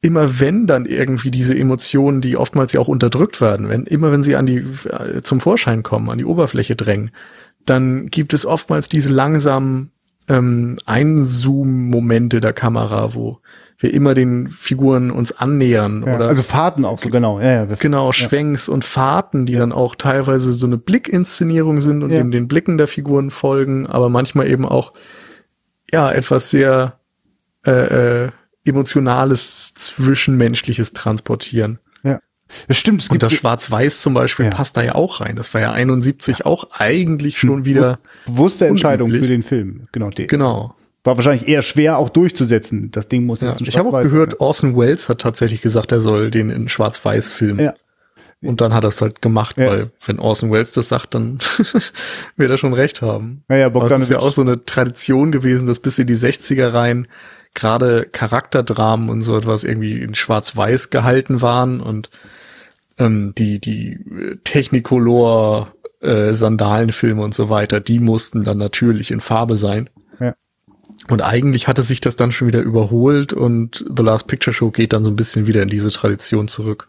immer 0.00 0.38
wenn 0.38 0.66
dann 0.66 0.86
irgendwie 0.86 1.30
diese 1.30 1.58
Emotionen, 1.58 2.20
die 2.20 2.36
oftmals 2.36 2.72
ja 2.72 2.80
auch 2.80 2.88
unterdrückt 2.88 3.40
werden, 3.40 3.68
wenn, 3.68 3.84
immer 3.84 4.12
wenn 4.12 4.22
sie 4.22 4.36
an 4.36 4.46
die, 4.46 4.64
äh, 4.88 5.22
zum 5.22 5.40
Vorschein 5.40 5.82
kommen, 5.82 6.08
an 6.08 6.18
die 6.18 6.24
Oberfläche 6.24 6.76
drängen, 6.76 7.10
dann 7.68 8.06
gibt 8.06 8.34
es 8.34 8.46
oftmals 8.46 8.88
diese 8.88 9.10
langsamen 9.10 9.90
ähm, 10.28 10.78
Einzoom-Momente 10.86 12.40
der 12.40 12.52
Kamera, 12.52 13.14
wo 13.14 13.38
wir 13.78 13.94
immer 13.94 14.14
den 14.14 14.48
Figuren 14.48 15.10
uns 15.10 15.32
annähern. 15.32 16.02
Ja, 16.04 16.16
oder 16.16 16.28
also 16.28 16.42
Fahrten 16.42 16.84
auch 16.84 16.98
so, 16.98 17.10
genau. 17.10 17.40
Ja, 17.40 17.64
ja, 17.64 17.64
genau, 17.78 18.12
Schwenks 18.12 18.66
ja. 18.66 18.74
und 18.74 18.84
Fahrten, 18.84 19.46
die 19.46 19.54
dann 19.54 19.72
auch 19.72 19.94
teilweise 19.94 20.52
so 20.52 20.66
eine 20.66 20.78
Blickinszenierung 20.78 21.80
sind 21.80 22.02
und 22.02 22.10
in 22.10 22.30
den 22.30 22.48
Blicken 22.48 22.76
der 22.76 22.88
Figuren 22.88 23.30
folgen, 23.30 23.86
aber 23.86 24.08
manchmal 24.08 24.48
eben 24.48 24.66
auch 24.66 24.92
ja 25.90 26.10
etwas 26.10 26.50
sehr 26.50 26.98
äh, 27.66 28.24
äh, 28.24 28.30
emotionales, 28.64 29.74
zwischenmenschliches 29.74 30.92
transportieren. 30.92 31.78
Das 32.66 32.76
stimmt. 32.76 33.02
Es 33.02 33.08
und 33.08 33.22
das 33.22 33.32
Schwarz-Weiß 33.32 34.00
zum 34.00 34.14
Beispiel 34.14 34.46
ja. 34.46 34.50
passt 34.50 34.76
da 34.76 34.82
ja 34.82 34.94
auch 34.94 35.20
rein. 35.20 35.36
Das 35.36 35.52
war 35.54 35.60
ja 35.60 35.72
71 35.72 36.40
ja. 36.40 36.46
auch 36.46 36.68
eigentlich 36.72 37.38
schon 37.38 37.64
wieder. 37.64 37.98
Bewusste 38.26 38.66
Entscheidung 38.66 39.10
für 39.10 39.26
den 39.26 39.42
Film. 39.42 39.88
Genau. 39.92 40.10
Die. 40.10 40.26
Genau. 40.26 40.74
War 41.04 41.16
wahrscheinlich 41.16 41.48
eher 41.48 41.62
schwer 41.62 41.98
auch 41.98 42.08
durchzusetzen. 42.08 42.90
Das 42.90 43.08
Ding 43.08 43.24
muss 43.24 43.40
ja, 43.40 43.48
jetzt 43.48 43.60
ein 43.60 43.66
Ich 43.66 43.78
habe 43.78 43.88
auch 43.88 44.02
gehört, 44.02 44.32
sein. 44.32 44.40
Orson 44.40 44.76
Welles 44.76 45.08
hat 45.08 45.20
tatsächlich 45.20 45.62
gesagt, 45.62 45.92
er 45.92 46.00
soll 46.00 46.30
den 46.30 46.50
in 46.50 46.68
Schwarz-Weiß 46.68 47.30
filmen. 47.30 47.60
Ja. 47.60 47.74
Und 48.40 48.60
dann 48.60 48.72
hat 48.72 48.84
er 48.84 48.88
es 48.88 49.02
halt 49.02 49.20
gemacht, 49.20 49.58
ja. 49.58 49.66
weil 49.66 49.90
wenn 50.04 50.20
Orson 50.20 50.52
Welles 50.52 50.72
das 50.72 50.88
sagt, 50.88 51.14
dann 51.14 51.38
wird 52.36 52.50
er 52.50 52.56
schon 52.56 52.72
recht 52.72 53.02
haben. 53.02 53.42
Ja, 53.48 53.56
ja, 53.56 53.70
das 53.70 54.00
ist 54.00 54.10
ja 54.10 54.20
auch 54.20 54.32
so 54.32 54.42
eine 54.42 54.64
Tradition 54.64 55.32
gewesen, 55.32 55.66
dass 55.66 55.80
bis 55.80 55.98
in 55.98 56.06
die 56.06 56.16
60er 56.16 56.72
rein 56.72 57.08
gerade 57.54 58.06
Charakterdramen 58.06 59.08
und 59.08 59.22
so 59.22 59.36
etwas 59.36 59.64
irgendwie 59.64 60.00
in 60.00 60.14
Schwarz-Weiß 60.14 60.90
gehalten 60.90 61.42
waren 61.42 61.80
und 61.80 62.10
ähm, 62.98 63.32
die, 63.36 63.58
die 63.60 63.98
Technicolor 64.44 65.72
äh, 66.00 66.34
Sandalenfilme 66.34 67.22
und 67.22 67.34
so 67.34 67.48
weiter, 67.48 67.80
die 67.80 68.00
mussten 68.00 68.44
dann 68.44 68.58
natürlich 68.58 69.10
in 69.10 69.20
Farbe 69.20 69.56
sein. 69.56 69.90
Ja. 70.20 70.34
Und 71.08 71.22
eigentlich 71.22 71.68
hatte 71.68 71.82
sich 71.82 72.00
das 72.00 72.16
dann 72.16 72.32
schon 72.32 72.48
wieder 72.48 72.60
überholt 72.60 73.32
und 73.32 73.84
The 73.96 74.02
Last 74.02 74.26
Picture 74.26 74.54
Show 74.54 74.70
geht 74.70 74.92
dann 74.92 75.04
so 75.04 75.10
ein 75.10 75.16
bisschen 75.16 75.46
wieder 75.46 75.62
in 75.62 75.68
diese 75.68 75.90
Tradition 75.90 76.48
zurück. 76.48 76.88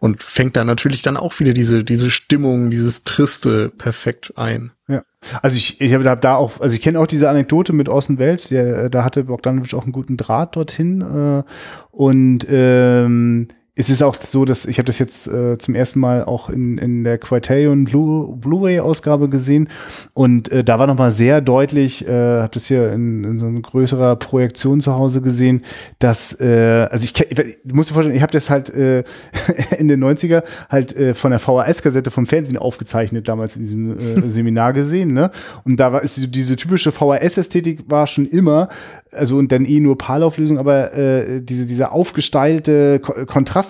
Und 0.00 0.22
fängt 0.24 0.56
dann 0.56 0.66
natürlich 0.66 1.00
dann 1.02 1.16
auch 1.16 1.38
wieder 1.38 1.52
diese, 1.52 1.84
diese 1.84 2.10
Stimmung, 2.10 2.70
dieses 2.70 3.04
Triste 3.04 3.68
perfekt 3.70 4.32
ein. 4.36 4.72
Ja. 4.88 5.04
Also 5.42 5.56
ich, 5.56 5.80
ich 5.80 5.94
habe 5.94 6.04
da 6.04 6.34
auch, 6.34 6.60
also 6.60 6.74
ich 6.74 6.82
kenne 6.82 6.98
auch 6.98 7.06
diese 7.06 7.30
Anekdote 7.30 7.72
mit 7.72 7.88
Orson 7.88 8.18
Welles, 8.18 8.48
der, 8.48 8.90
da 8.90 9.04
hatte 9.04 9.24
Bogdanovich 9.24 9.74
auch 9.74 9.84
einen 9.84 9.92
guten 9.92 10.16
Draht 10.16 10.56
dorthin. 10.56 11.02
Äh, 11.02 11.44
und 11.92 12.46
ähm, 12.50 13.46
es 13.80 13.88
ist 13.88 14.02
auch 14.02 14.14
so, 14.20 14.44
dass 14.44 14.66
ich 14.66 14.78
habe 14.78 14.86
das 14.86 14.98
jetzt 14.98 15.26
äh, 15.26 15.56
zum 15.56 15.74
ersten 15.74 16.00
Mal 16.00 16.24
auch 16.24 16.50
in, 16.50 16.76
in 16.76 17.02
der 17.02 17.16
Criterion 17.16 17.84
Blu, 17.84 18.36
Blu-ray-Ausgabe 18.36 19.30
gesehen 19.30 19.68
und 20.12 20.52
äh, 20.52 20.62
da 20.62 20.78
war 20.78 20.86
nochmal 20.86 21.12
sehr 21.12 21.40
deutlich, 21.40 22.06
äh, 22.06 22.10
habe 22.10 22.50
das 22.52 22.66
hier 22.66 22.92
in, 22.92 23.24
in 23.24 23.38
so 23.38 23.46
einer 23.46 23.60
größerer 23.60 24.16
Projektion 24.16 24.82
zu 24.82 24.94
Hause 24.94 25.22
gesehen, 25.22 25.62
dass, 25.98 26.38
äh, 26.40 26.88
also 26.90 27.04
ich, 27.04 27.18
ich 27.18 27.72
muss 27.72 27.88
dir 27.88 27.94
vorstellen, 27.94 28.16
ich 28.16 28.22
habe 28.22 28.32
das 28.32 28.50
halt 28.50 28.68
äh, 28.68 29.02
in 29.78 29.88
den 29.88 30.04
90er 30.04 30.42
halt 30.68 30.94
äh, 30.94 31.14
von 31.14 31.30
der 31.30 31.40
VHS-Kassette 31.40 32.10
vom 32.10 32.26
Fernsehen 32.26 32.58
aufgezeichnet, 32.58 33.28
damals 33.28 33.56
in 33.56 33.62
diesem 33.62 33.98
äh, 33.98 34.20
Seminar 34.28 34.74
gesehen, 34.74 35.14
ne? 35.14 35.30
Und 35.64 35.80
da 35.80 35.92
war 35.92 36.02
ist 36.02 36.34
diese 36.34 36.56
typische 36.56 36.92
VHS-Ästhetik 36.92 37.90
war 37.90 38.06
schon 38.06 38.26
immer, 38.26 38.68
also 39.12 39.38
und 39.38 39.50
dann 39.52 39.64
eh 39.64 39.80
nur 39.80 39.96
PAL-Auflösung, 39.96 40.58
aber 40.58 40.92
äh, 40.92 41.40
diese, 41.40 41.64
diese 41.64 41.92
aufgesteilte 41.92 43.00
Ko 43.00 43.24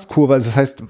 Kontrastkurve, 0.09 0.35
also 0.35 0.51
das 0.51 0.56
heißt, 0.56 0.82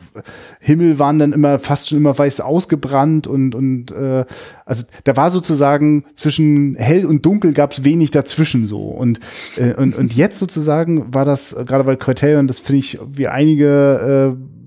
Himmel 0.60 0.98
waren 0.98 1.18
dann 1.18 1.32
immer 1.32 1.58
fast 1.58 1.88
schon 1.88 1.98
immer 1.98 2.16
weiß 2.16 2.40
ausgebrannt 2.40 3.26
und, 3.26 3.54
und 3.54 3.90
äh, 3.92 4.24
also 4.64 4.84
da 5.04 5.16
war 5.16 5.30
sozusagen 5.30 6.04
zwischen 6.14 6.74
hell 6.76 7.06
und 7.06 7.24
dunkel 7.26 7.52
gab 7.52 7.72
es 7.72 7.84
wenig 7.84 8.10
dazwischen 8.10 8.66
so. 8.66 8.88
Und, 8.88 9.20
äh, 9.56 9.74
und, 9.74 9.96
und 9.96 10.12
jetzt 10.14 10.38
sozusagen 10.38 11.12
war 11.12 11.24
das, 11.24 11.56
gerade 11.66 11.84
bei 11.84 11.96
Criterion, 11.96 12.46
das 12.46 12.60
finde 12.60 12.78
ich, 12.78 12.98
wie 13.12 13.28
einige 13.28 14.36
äh, 14.36 14.59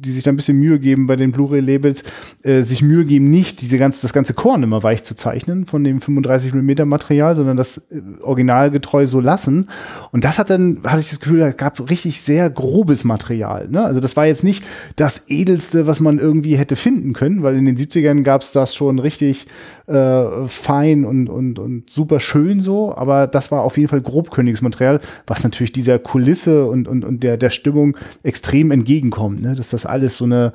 die 0.00 0.10
sich 0.10 0.22
da 0.22 0.30
ein 0.30 0.36
bisschen 0.36 0.58
Mühe 0.58 0.78
geben 0.78 1.06
bei 1.06 1.16
den 1.16 1.32
Blu-ray-Labels, 1.32 2.02
äh, 2.42 2.62
sich 2.62 2.82
Mühe 2.82 3.04
geben, 3.04 3.30
nicht 3.30 3.60
diese 3.60 3.78
ganze, 3.78 4.02
das 4.02 4.12
ganze 4.12 4.34
Korn 4.34 4.62
immer 4.62 4.82
weich 4.82 5.02
zu 5.02 5.14
zeichnen 5.14 5.66
von 5.66 5.84
dem 5.84 6.00
35 6.00 6.54
mm 6.54 6.88
Material, 6.88 7.36
sondern 7.36 7.56
das 7.56 7.78
äh, 7.90 8.00
originalgetreu 8.22 9.06
so 9.06 9.20
lassen. 9.20 9.68
Und 10.12 10.24
das 10.24 10.38
hat 10.38 10.50
dann, 10.50 10.80
hatte 10.84 11.00
ich 11.00 11.10
das 11.10 11.20
Gefühl, 11.20 11.42
es 11.42 11.56
gab 11.56 11.90
richtig 11.90 12.20
sehr 12.22 12.50
grobes 12.50 13.04
Material. 13.04 13.68
Ne? 13.68 13.82
Also 13.82 14.00
das 14.00 14.16
war 14.16 14.26
jetzt 14.26 14.44
nicht 14.44 14.64
das 14.96 15.24
edelste, 15.28 15.86
was 15.86 16.00
man 16.00 16.18
irgendwie 16.18 16.56
hätte 16.56 16.76
finden 16.76 17.12
können, 17.12 17.42
weil 17.42 17.56
in 17.56 17.64
den 17.64 17.76
70ern 17.76 18.22
gab 18.22 18.42
es 18.42 18.52
das 18.52 18.74
schon 18.74 18.98
richtig 18.98 19.46
äh, 19.86 20.46
fein 20.46 21.04
und, 21.04 21.28
und, 21.28 21.58
und 21.58 21.90
super 21.90 22.20
schön 22.20 22.60
so, 22.60 22.94
aber 22.94 23.26
das 23.26 23.50
war 23.50 23.62
auf 23.62 23.76
jeden 23.76 23.88
Fall 23.88 24.00
grobkönigsmaterial, 24.00 25.00
was 25.26 25.44
natürlich 25.44 25.72
dieser 25.72 25.98
Kulisse 25.98 26.66
und, 26.66 26.88
und, 26.88 27.04
und 27.04 27.22
der, 27.22 27.36
der 27.36 27.50
Stimmung 27.50 27.96
extrem 28.22 28.70
entgegenkommt, 28.70 29.42
ne? 29.42 29.54
dass 29.54 29.70
das 29.70 29.86
alles 29.86 30.16
so 30.16 30.24
eine 30.24 30.52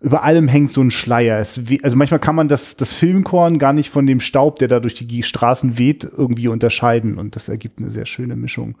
über 0.00 0.22
allem 0.22 0.46
hängt 0.46 0.70
so 0.72 0.82
ein 0.82 0.90
Schleier. 0.90 1.42
Wie, 1.56 1.82
also 1.82 1.96
manchmal 1.96 2.20
kann 2.20 2.34
man 2.34 2.48
das, 2.48 2.76
das 2.76 2.92
Filmkorn 2.92 3.58
gar 3.58 3.72
nicht 3.72 3.90
von 3.90 4.06
dem 4.06 4.20
Staub, 4.20 4.58
der 4.58 4.68
da 4.68 4.78
durch 4.78 4.94
die 4.94 5.22
Straßen 5.22 5.78
weht, 5.78 6.04
irgendwie 6.04 6.48
unterscheiden. 6.48 7.16
Und 7.16 7.34
das 7.34 7.48
ergibt 7.48 7.78
eine 7.78 7.90
sehr 7.90 8.06
schöne 8.06 8.36
Mischung. 8.36 8.76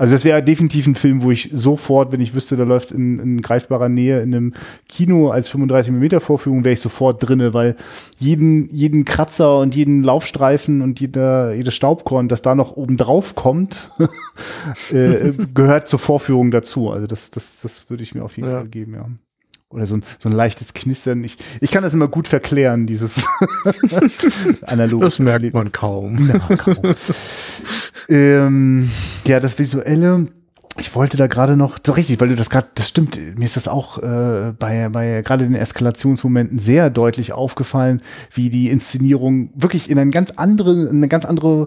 Also 0.00 0.14
das 0.14 0.24
wäre 0.24 0.42
definitiv 0.42 0.86
ein 0.86 0.94
Film, 0.94 1.22
wo 1.22 1.30
ich 1.30 1.50
sofort, 1.52 2.10
wenn 2.10 2.22
ich 2.22 2.32
wüsste, 2.32 2.56
da 2.56 2.64
läuft 2.64 2.90
in, 2.90 3.18
in 3.18 3.42
greifbarer 3.42 3.90
Nähe 3.90 4.22
in 4.22 4.34
einem 4.34 4.54
Kino 4.88 5.28
als 5.28 5.50
35 5.50 5.92
mm 5.92 6.20
Vorführung, 6.20 6.64
wäre 6.64 6.72
ich 6.72 6.80
sofort 6.80 7.22
drinne, 7.22 7.52
weil 7.52 7.76
jeden, 8.18 8.70
jeden 8.70 9.04
Kratzer 9.04 9.58
und 9.58 9.76
jeden 9.76 10.02
Laufstreifen 10.02 10.80
und 10.80 11.00
jeder, 11.00 11.52
jedes 11.52 11.74
Staubkorn, 11.74 12.28
das 12.28 12.40
da 12.40 12.54
noch 12.54 12.78
oben 12.78 12.96
drauf 12.96 13.34
kommt, 13.34 13.90
äh, 14.90 15.32
gehört 15.52 15.86
zur 15.86 15.98
Vorführung 15.98 16.50
dazu. 16.50 16.88
Also 16.88 17.06
das, 17.06 17.30
das, 17.30 17.60
das 17.60 17.90
würde 17.90 18.02
ich 18.02 18.14
mir 18.14 18.24
auf 18.24 18.38
jeden 18.38 18.48
ja. 18.48 18.60
Fall 18.60 18.68
geben, 18.68 18.94
ja 18.94 19.06
oder 19.70 19.86
so 19.86 19.96
ein, 19.96 20.02
so 20.18 20.28
ein 20.28 20.32
leichtes 20.32 20.74
Knistern. 20.74 21.22
Ich, 21.22 21.36
ich 21.60 21.70
kann 21.70 21.82
das 21.82 21.94
immer 21.94 22.08
gut 22.08 22.28
verklären, 22.28 22.86
dieses 22.86 23.24
analoge. 24.62 25.04
Das 25.04 25.18
merkt 25.20 25.54
man 25.54 25.72
kaum. 25.72 26.28
Na, 26.28 26.56
kaum. 26.56 26.94
ähm, 28.08 28.90
ja, 29.24 29.40
das 29.40 29.58
Visuelle. 29.58 30.26
Ich 30.78 30.94
wollte 30.94 31.16
da 31.16 31.26
gerade 31.26 31.56
noch, 31.56 31.78
so 31.84 31.92
richtig, 31.92 32.20
weil 32.20 32.28
du 32.28 32.36
das 32.36 32.48
gerade, 32.48 32.68
das 32.74 32.88
stimmt, 32.88 33.18
mir 33.36 33.44
ist 33.44 33.56
das 33.56 33.68
auch 33.68 33.98
äh, 33.98 34.52
bei, 34.58 34.88
bei 34.88 35.20
gerade 35.20 35.44
den 35.44 35.54
Eskalationsmomenten 35.54 36.58
sehr 36.58 36.90
deutlich 36.90 37.32
aufgefallen, 37.32 38.00
wie 38.32 38.50
die 38.50 38.70
Inszenierung 38.70 39.50
wirklich 39.54 39.90
in 39.90 39.98
eine 39.98 40.10
ganz 40.10 40.30
andere, 40.30 40.88
eine 40.88 41.08
ganz 41.08 41.24
andere 41.24 41.66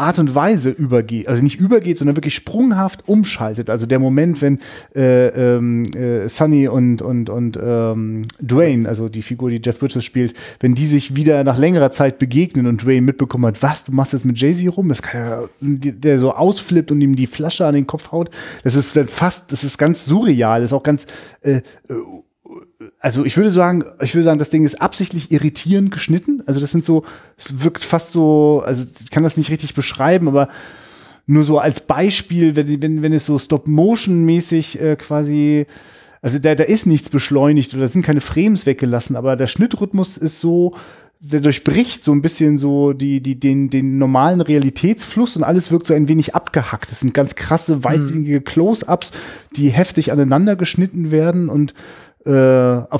Art 0.00 0.20
und 0.20 0.32
Weise 0.32 0.70
übergeht, 0.70 1.26
also 1.26 1.42
nicht 1.42 1.58
übergeht, 1.58 1.98
sondern 1.98 2.16
wirklich 2.16 2.36
sprunghaft 2.36 3.08
umschaltet. 3.08 3.68
Also 3.68 3.84
der 3.84 3.98
Moment, 3.98 4.40
wenn 4.40 4.60
äh, 4.94 5.56
ähm, 5.56 5.86
äh, 5.92 6.28
Sunny 6.28 6.68
und 6.68 7.02
und 7.02 7.28
und 7.28 7.58
ähm, 7.60 8.22
Dwayne, 8.40 8.88
also 8.88 9.08
die 9.08 9.22
Figur, 9.22 9.50
die 9.50 9.60
Jeff 9.62 9.80
Bridges 9.80 10.04
spielt, 10.04 10.34
wenn 10.60 10.76
die 10.76 10.84
sich 10.84 11.16
wieder 11.16 11.42
nach 11.42 11.58
längerer 11.58 11.90
Zeit 11.90 12.20
begegnen 12.20 12.68
und 12.68 12.84
Dwayne 12.84 13.02
mitbekommen 13.02 13.46
hat, 13.46 13.60
was, 13.60 13.82
du 13.82 13.92
machst 13.92 14.12
jetzt 14.12 14.24
mit 14.24 14.38
Jay-Z 14.38 14.76
rum, 14.76 14.88
das 14.88 15.02
kann 15.02 15.20
ja, 15.20 15.42
der 15.60 16.20
so 16.20 16.32
ausflippt 16.32 16.92
und 16.92 17.00
ihm 17.00 17.16
die 17.16 17.26
Flasche 17.26 17.66
an 17.66 17.74
den 17.74 17.88
Kopf 17.88 18.12
haut, 18.12 18.30
das 18.62 18.76
ist 18.76 18.94
dann 18.94 19.08
fast, 19.08 19.50
das 19.50 19.64
ist 19.64 19.78
ganz 19.78 20.04
surreal, 20.04 20.60
das 20.60 20.70
ist 20.70 20.74
auch 20.74 20.84
ganz 20.84 21.06
äh, 21.42 21.56
äh 21.56 21.62
also 23.00 23.24
ich 23.24 23.36
würde 23.36 23.50
sagen, 23.50 23.84
ich 24.00 24.14
würde 24.14 24.24
sagen, 24.24 24.38
das 24.38 24.50
Ding 24.50 24.64
ist 24.64 24.80
absichtlich 24.80 25.32
irritierend 25.32 25.90
geschnitten. 25.90 26.42
Also 26.46 26.60
das 26.60 26.70
sind 26.70 26.84
so, 26.84 27.04
es 27.36 27.62
wirkt 27.62 27.84
fast 27.84 28.12
so, 28.12 28.62
also 28.64 28.84
ich 29.02 29.10
kann 29.10 29.24
das 29.24 29.36
nicht 29.36 29.50
richtig 29.50 29.74
beschreiben, 29.74 30.28
aber 30.28 30.48
nur 31.26 31.44
so 31.44 31.58
als 31.58 31.80
Beispiel, 31.80 32.56
wenn, 32.56 32.80
wenn, 32.80 33.02
wenn 33.02 33.12
es 33.12 33.26
so 33.26 33.38
Stop-Motion-mäßig 33.38 34.80
äh, 34.80 34.96
quasi, 34.96 35.66
also 36.22 36.38
da, 36.38 36.54
da 36.54 36.64
ist 36.64 36.86
nichts 36.86 37.10
beschleunigt 37.10 37.74
oder 37.74 37.88
sind 37.88 38.04
keine 38.04 38.20
Frames 38.20 38.64
weggelassen, 38.64 39.16
aber 39.16 39.36
der 39.36 39.46
Schnittrhythmus 39.46 40.16
ist 40.16 40.40
so, 40.40 40.74
der 41.20 41.40
durchbricht 41.40 42.04
so 42.04 42.12
ein 42.12 42.22
bisschen 42.22 42.58
so 42.58 42.92
die, 42.92 43.20
die, 43.20 43.38
den, 43.38 43.70
den 43.70 43.98
normalen 43.98 44.40
Realitätsfluss 44.40 45.36
und 45.36 45.42
alles 45.42 45.72
wirkt 45.72 45.86
so 45.86 45.94
ein 45.94 46.06
wenig 46.06 46.36
abgehackt. 46.36 46.92
Das 46.92 47.00
sind 47.00 47.12
ganz 47.12 47.34
krasse, 47.34 47.82
weitwinklige 47.82 48.40
Close-Ups, 48.40 49.10
die 49.56 49.68
heftig 49.70 50.12
aneinander 50.12 50.54
geschnitten 50.54 51.10
werden 51.10 51.48
und 51.48 51.74
äh, 52.28 52.32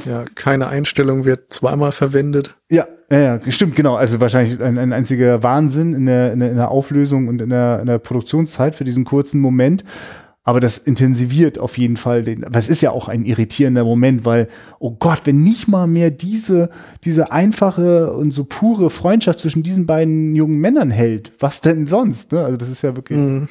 ja, 0.09 0.25
keine 0.35 0.69
Einstellung 0.69 1.25
wird 1.25 1.53
zweimal 1.53 1.93
verwendet. 1.93 2.57
Ja, 2.71 2.87
ja, 3.11 3.19
ja, 3.19 3.41
stimmt, 3.51 3.77
genau. 3.77 3.97
Also 3.97 4.21
wahrscheinlich 4.21 4.61
ein, 4.61 4.79
ein 4.79 4.93
einziger 4.93 5.43
Wahnsinn 5.43 5.95
in 5.95 6.07
der, 6.07 6.33
in 6.33 6.41
der, 6.41 6.51
in 6.51 6.57
der 6.57 6.71
Auflösung 6.71 7.29
und 7.29 7.43
in 7.43 7.51
der, 7.51 7.81
in 7.81 7.87
der 7.87 7.99
Produktionszeit 7.99 8.75
für 8.75 8.85
diesen 8.85 9.05
kurzen 9.05 9.41
Moment. 9.41 9.85
Aber 10.45 10.61
das 10.61 10.79
intensiviert 10.79 11.59
auf 11.59 11.77
jeden 11.77 11.99
Fall 11.99 12.23
den, 12.23 12.43
es 12.55 12.71
ist 12.71 12.81
ja 12.81 12.91
auch 12.91 13.09
ein 13.09 13.27
irritierender 13.27 13.85
Moment, 13.85 14.25
weil, 14.25 14.49
oh 14.79 14.93
Gott, 14.93 15.21
wenn 15.25 15.43
nicht 15.43 15.69
mal 15.69 15.87
mehr 15.87 16.11
diese, 16.11 16.71
diese 17.05 17.31
einfache 17.31 18.15
und 18.15 18.31
so 18.31 18.45
pure 18.45 18.89
Freundschaft 18.89 19.41
zwischen 19.41 19.63
diesen 19.63 19.85
beiden 19.85 20.35
jungen 20.35 20.59
Männern 20.59 20.91
hält, 20.91 21.33
was 21.39 21.61
denn 21.61 21.87
sonst? 21.87 22.33
Ne? 22.33 22.43
Also 22.43 22.57
das 22.57 22.71
ist 22.71 22.81
ja 22.81 22.97
wirklich. 22.97 23.19
Mhm. 23.19 23.49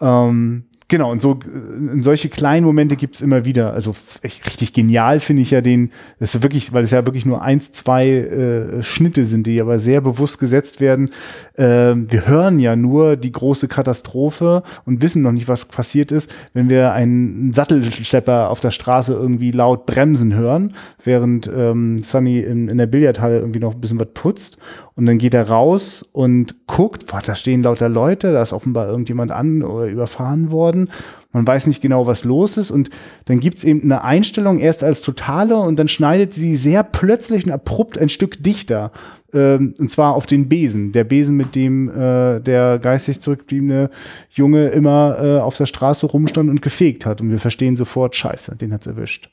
Ähm, 0.00 0.64
Genau, 0.88 1.10
und 1.10 1.22
so 1.22 1.32
äh, 1.32 2.02
solche 2.02 2.28
kleinen 2.28 2.66
Momente 2.66 2.96
gibt's 2.96 3.22
immer 3.22 3.46
wieder. 3.46 3.72
Also 3.72 3.94
richtig 4.22 4.74
genial 4.74 5.18
finde 5.18 5.42
ich 5.42 5.50
ja 5.50 5.62
den, 5.62 5.90
das 6.18 6.34
ist 6.34 6.42
wirklich, 6.42 6.72
weil 6.74 6.84
es 6.84 6.90
ja 6.90 7.06
wirklich 7.06 7.24
nur 7.24 7.40
eins, 7.40 7.72
zwei 7.72 8.08
äh, 8.08 8.82
Schnitte 8.82 9.24
sind, 9.24 9.46
die 9.46 9.60
aber 9.60 9.78
sehr 9.78 10.02
bewusst 10.02 10.38
gesetzt 10.38 10.80
werden. 10.80 11.10
Äh, 11.54 11.94
wir 11.96 12.26
hören 12.26 12.58
ja 12.58 12.76
nur 12.76 13.16
die 13.16 13.32
große 13.32 13.66
Katastrophe 13.66 14.62
und 14.84 15.00
wissen 15.00 15.22
noch 15.22 15.32
nicht, 15.32 15.48
was 15.48 15.64
passiert 15.64 16.12
ist, 16.12 16.30
wenn 16.52 16.68
wir 16.68 16.92
einen 16.92 17.54
Sattelschlepper 17.54 18.50
auf 18.50 18.60
der 18.60 18.70
Straße 18.70 19.14
irgendwie 19.14 19.52
laut 19.52 19.86
bremsen 19.86 20.34
hören, 20.34 20.74
während 21.02 21.50
ähm, 21.54 22.02
Sunny 22.02 22.40
in, 22.40 22.68
in 22.68 22.76
der 22.76 22.86
Billardhalle 22.86 23.38
irgendwie 23.38 23.60
noch 23.60 23.74
ein 23.74 23.80
bisschen 23.80 24.00
was 24.00 24.08
putzt. 24.12 24.58
Und 24.96 25.06
dann 25.06 25.18
geht 25.18 25.34
er 25.34 25.48
raus 25.48 26.08
und 26.12 26.66
guckt, 26.68 27.08
boah, 27.08 27.20
da 27.20 27.34
stehen 27.34 27.64
lauter 27.64 27.88
Leute, 27.88 28.32
da 28.32 28.40
ist 28.40 28.52
offenbar 28.52 28.86
irgendjemand 28.88 29.32
an 29.32 29.64
oder 29.64 29.86
überfahren 29.86 30.52
worden. 30.52 30.88
Man 31.32 31.44
weiß 31.44 31.66
nicht 31.66 31.82
genau, 31.82 32.06
was 32.06 32.22
los 32.22 32.56
ist. 32.56 32.70
Und 32.70 32.90
dann 33.24 33.40
gibt's 33.40 33.64
eben 33.64 33.82
eine 33.82 34.04
Einstellung 34.04 34.60
erst 34.60 34.84
als 34.84 35.02
totale 35.02 35.56
und 35.56 35.76
dann 35.80 35.88
schneidet 35.88 36.32
sie 36.32 36.54
sehr 36.54 36.84
plötzlich 36.84 37.44
und 37.44 37.50
abrupt 37.50 37.98
ein 37.98 38.08
Stück 38.08 38.40
dichter. 38.40 38.92
Ähm, 39.32 39.74
und 39.78 39.90
zwar 39.90 40.14
auf 40.14 40.26
den 40.26 40.48
Besen. 40.48 40.92
Der 40.92 41.02
Besen, 41.02 41.36
mit 41.36 41.56
dem 41.56 41.88
äh, 41.88 42.38
der 42.38 42.78
geistig 42.78 43.20
zurückgebliebene 43.20 43.90
Junge 44.30 44.68
immer 44.68 45.16
äh, 45.20 45.40
auf 45.40 45.56
der 45.56 45.66
Straße 45.66 46.06
rumstand 46.06 46.48
und 46.48 46.62
gefegt 46.62 47.04
hat. 47.04 47.20
Und 47.20 47.30
wir 47.30 47.40
verstehen 47.40 47.76
sofort, 47.76 48.14
scheiße, 48.14 48.54
den 48.56 48.72
hat's 48.72 48.86
erwischt. 48.86 49.28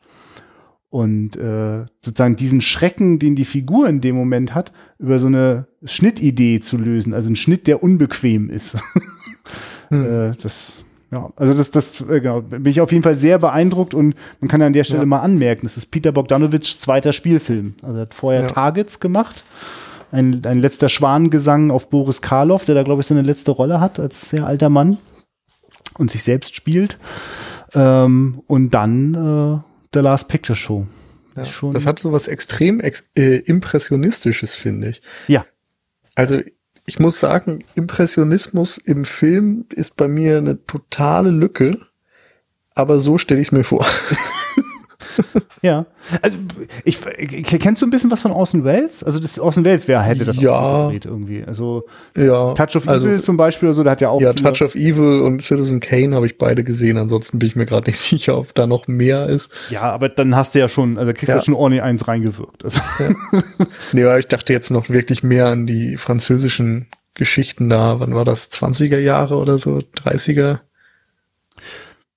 Und 0.91 1.37
äh, 1.37 1.85
sozusagen 2.01 2.35
diesen 2.35 2.59
Schrecken, 2.59 3.17
den 3.17 3.35
die 3.35 3.45
Figur 3.45 3.87
in 3.87 4.01
dem 4.01 4.13
Moment 4.13 4.53
hat, 4.53 4.73
über 4.99 5.19
so 5.19 5.27
eine 5.27 5.65
Schnittidee 5.85 6.59
zu 6.59 6.77
lösen, 6.77 7.13
also 7.13 7.31
ein 7.31 7.37
Schnitt, 7.37 7.65
der 7.65 7.81
unbequem 7.81 8.49
ist. 8.49 8.77
hm. 9.87 10.05
äh, 10.05 10.35
das, 10.35 10.83
ja, 11.09 11.29
also 11.37 11.53
das, 11.53 11.71
das, 11.71 12.01
äh, 12.01 12.19
genau, 12.19 12.41
bin 12.41 12.65
ich 12.65 12.81
auf 12.81 12.91
jeden 12.91 13.05
Fall 13.05 13.15
sehr 13.15 13.39
beeindruckt 13.39 13.93
und 13.93 14.15
man 14.41 14.49
kann 14.49 14.61
an 14.61 14.73
der 14.73 14.83
Stelle 14.83 15.03
ja. 15.03 15.05
mal 15.05 15.21
anmerken, 15.21 15.65
das 15.65 15.77
ist 15.77 15.91
Peter 15.91 16.11
Bogdanovich 16.11 16.77
zweiter 16.77 17.13
Spielfilm. 17.13 17.75
Also 17.83 17.95
er 17.95 18.01
hat 18.01 18.13
vorher 18.13 18.41
ja. 18.41 18.47
Targets 18.47 18.99
gemacht. 18.99 19.45
Ein, 20.11 20.41
ein 20.45 20.59
letzter 20.59 20.89
Schwanengesang 20.89 21.71
auf 21.71 21.89
Boris 21.89 22.21
Karloff, 22.21 22.65
der 22.65 22.75
da, 22.75 22.83
glaube 22.83 22.99
ich, 22.99 23.07
so 23.07 23.13
eine 23.13 23.23
letzte 23.23 23.51
Rolle 23.51 23.79
hat 23.79 23.97
als 23.97 24.29
sehr 24.29 24.45
alter 24.45 24.67
Mann 24.67 24.97
und 25.97 26.11
sich 26.11 26.23
selbst 26.23 26.53
spielt. 26.53 26.97
Ähm, 27.73 28.41
und 28.47 28.73
dann 28.73 29.13
äh, 29.15 29.70
The 29.93 29.99
Last 29.99 30.27
Picture 30.27 30.55
Show. 30.55 30.87
Ja, 31.35 31.43
das 31.71 31.85
hat 31.85 31.99
so 31.99 32.11
was 32.11 32.27
extrem 32.27 32.79
ex 32.81 33.05
äh, 33.15 33.37
Impressionistisches, 33.37 34.55
finde 34.55 34.89
ich. 34.89 35.01
Ja. 35.27 35.45
Also 36.15 36.41
ich 36.85 36.99
muss 36.99 37.19
sagen, 37.19 37.63
Impressionismus 37.75 38.77
im 38.77 39.05
Film 39.05 39.65
ist 39.69 39.95
bei 39.95 40.07
mir 40.07 40.37
eine 40.37 40.65
totale 40.65 41.29
Lücke, 41.29 41.79
aber 42.75 42.99
so 42.99 43.17
stelle 43.17 43.39
ich 43.39 43.47
es 43.47 43.51
mir 43.51 43.63
vor. 43.63 43.85
ja. 45.61 45.85
Also 46.21 46.37
ich, 46.83 46.99
kennst 47.43 47.81
du 47.81 47.85
ein 47.85 47.89
bisschen 47.89 48.11
was 48.11 48.21
von 48.21 48.31
Orson 48.31 48.63
Welles? 48.63 49.03
Also 49.03 49.19
das 49.19 49.39
Orson 49.39 49.65
Welles, 49.65 49.87
wer 49.87 50.01
hätte 50.01 50.25
das 50.25 50.41
ja. 50.41 50.51
auch 50.51 50.91
irgendwie? 50.91 51.43
Also 51.43 51.83
ja, 52.15 52.53
Touch 52.53 52.75
of 52.75 52.87
also, 52.87 53.07
Evil 53.07 53.21
zum 53.21 53.37
Beispiel, 53.37 53.69
also 53.69 53.83
der 53.83 53.91
hat 53.93 54.01
ja 54.01 54.09
auch. 54.09 54.21
Ja, 54.21 54.33
Touch 54.33 54.61
of 54.61 54.75
Evil 54.75 55.21
und 55.21 55.41
Citizen 55.41 55.79
Kane 55.79 56.15
habe 56.15 56.25
ich 56.25 56.37
beide 56.37 56.63
gesehen. 56.63 56.97
Ansonsten 56.97 57.39
bin 57.39 57.47
ich 57.47 57.55
mir 57.55 57.65
gerade 57.65 57.89
nicht 57.89 57.99
sicher, 57.99 58.37
ob 58.37 58.53
da 58.55 58.67
noch 58.67 58.87
mehr 58.87 59.27
ist. 59.27 59.51
Ja, 59.69 59.83
aber 59.83 60.09
dann 60.09 60.35
hast 60.35 60.55
du 60.55 60.59
ja 60.59 60.67
schon, 60.67 60.97
also 60.97 61.13
kriegst 61.13 61.29
du 61.29 61.33
ja. 61.33 61.41
schon 61.41 61.53
ordentlich 61.53 61.83
eins 61.83 62.07
reingewirkt. 62.07 62.63
Also. 62.63 62.81
Ja. 62.99 63.09
nee, 63.93 64.03
aber 64.03 64.19
ich 64.19 64.27
dachte 64.27 64.53
jetzt 64.53 64.71
noch 64.71 64.89
wirklich 64.89 65.23
mehr 65.23 65.47
an 65.47 65.65
die 65.65 65.97
französischen 65.97 66.87
Geschichten 67.13 67.69
da. 67.69 67.99
Wann 67.99 68.15
war 68.15 68.25
das? 68.25 68.51
20er 68.51 68.99
Jahre 68.99 69.37
oder 69.37 69.57
so? 69.57 69.79
30er? 70.03 70.59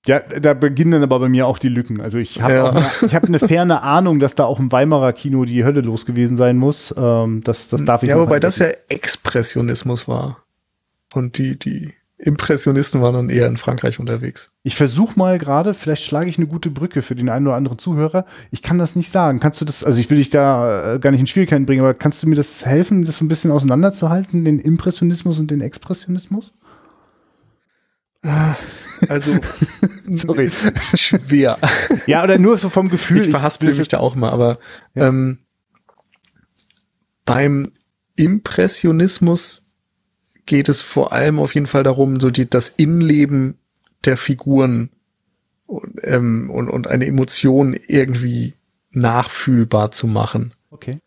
Ja, 0.05 0.19
da 0.19 0.53
beginnen 0.53 0.91
dann 0.91 1.03
aber 1.03 1.19
bei 1.19 1.29
mir 1.29 1.47
auch 1.47 1.57
die 1.57 1.69
Lücken. 1.69 1.99
Also 1.99 2.17
ich 2.17 2.41
habe 2.41 2.53
ja. 2.53 2.91
ich 3.05 3.15
habe 3.15 3.27
eine 3.27 3.39
ferne 3.39 3.81
Ahnung, 3.81 4.19
dass 4.19 4.35
da 4.35 4.45
auch 4.45 4.59
im 4.59 4.71
Weimarer 4.71 5.13
Kino 5.13 5.45
die 5.45 5.65
Hölle 5.65 5.81
los 5.81 6.05
gewesen 6.05 6.37
sein 6.37 6.57
muss. 6.57 6.93
Ähm, 6.97 7.43
das, 7.43 7.69
das 7.69 7.83
darf 7.83 8.03
ich 8.03 8.09
Ja, 8.09 8.19
wobei 8.19 8.39
das 8.39 8.59
ja 8.59 8.67
Expressionismus 8.89 10.07
war. 10.07 10.37
Und 11.13 11.37
die, 11.37 11.57
die 11.57 11.93
Impressionisten 12.17 13.01
waren 13.01 13.13
dann 13.13 13.29
eher 13.29 13.47
in 13.47 13.57
Frankreich 13.57 13.99
unterwegs. 13.99 14.49
Ich 14.63 14.75
versuche 14.75 15.17
mal 15.17 15.37
gerade, 15.37 15.73
vielleicht 15.73 16.05
schlage 16.05 16.29
ich 16.29 16.37
eine 16.37 16.47
gute 16.47 16.69
Brücke 16.69 17.01
für 17.01 17.15
den 17.15 17.29
einen 17.29 17.47
oder 17.47 17.55
anderen 17.55 17.77
Zuhörer. 17.77 18.25
Ich 18.51 18.61
kann 18.61 18.77
das 18.77 18.95
nicht 18.95 19.09
sagen. 19.09 19.39
Kannst 19.39 19.59
du 19.59 19.65
das, 19.65 19.83
also 19.83 19.99
ich 19.99 20.09
will 20.09 20.17
dich 20.17 20.29
da 20.29 20.95
äh, 20.95 20.99
gar 20.99 21.11
nicht 21.11 21.19
in 21.19 21.27
Schwierigkeiten 21.27 21.65
bringen, 21.65 21.81
aber 21.81 21.93
kannst 21.93 22.23
du 22.23 22.27
mir 22.27 22.35
das 22.35 22.65
helfen, 22.65 23.05
das 23.05 23.17
so 23.17 23.25
ein 23.25 23.27
bisschen 23.27 23.51
auseinanderzuhalten, 23.51 24.45
den 24.45 24.59
Impressionismus 24.59 25.39
und 25.39 25.51
den 25.51 25.61
Expressionismus? 25.61 26.53
Also, 29.07 29.37
sorry, 30.09 30.49
schwer. 30.95 31.57
Ja, 32.07 32.23
oder 32.23 32.39
nur 32.39 32.57
so 32.57 32.69
vom 32.69 32.89
Gefühl. 32.89 33.23
Ich 33.23 33.29
verhaspel 33.29 33.73
mich 33.73 33.87
da 33.87 33.99
auch 33.99 34.15
mal, 34.15 34.31
aber 34.31 34.59
ja. 34.93 35.07
ähm, 35.07 35.39
beim 37.25 37.71
Impressionismus 38.15 39.63
geht 40.45 40.69
es 40.69 40.81
vor 40.81 41.11
allem 41.11 41.39
auf 41.39 41.55
jeden 41.55 41.67
Fall 41.67 41.83
darum, 41.83 42.19
so 42.19 42.29
die, 42.29 42.49
das 42.49 42.69
Innenleben 42.69 43.57
der 44.05 44.17
Figuren 44.17 44.89
und, 45.65 45.99
ähm, 46.03 46.49
und, 46.49 46.69
und 46.69 46.87
eine 46.87 47.07
Emotion 47.07 47.73
irgendwie 47.73 48.53
nachfühlbar 48.91 49.91
zu 49.91 50.07
machen. 50.07 50.53
Okay. 50.69 50.99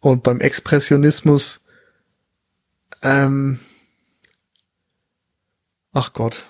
Und 0.00 0.22
beim 0.22 0.40
Expressionismus 0.40 1.60
ähm, 3.02 3.58
Ach 5.96 6.12
Gott. 6.12 6.44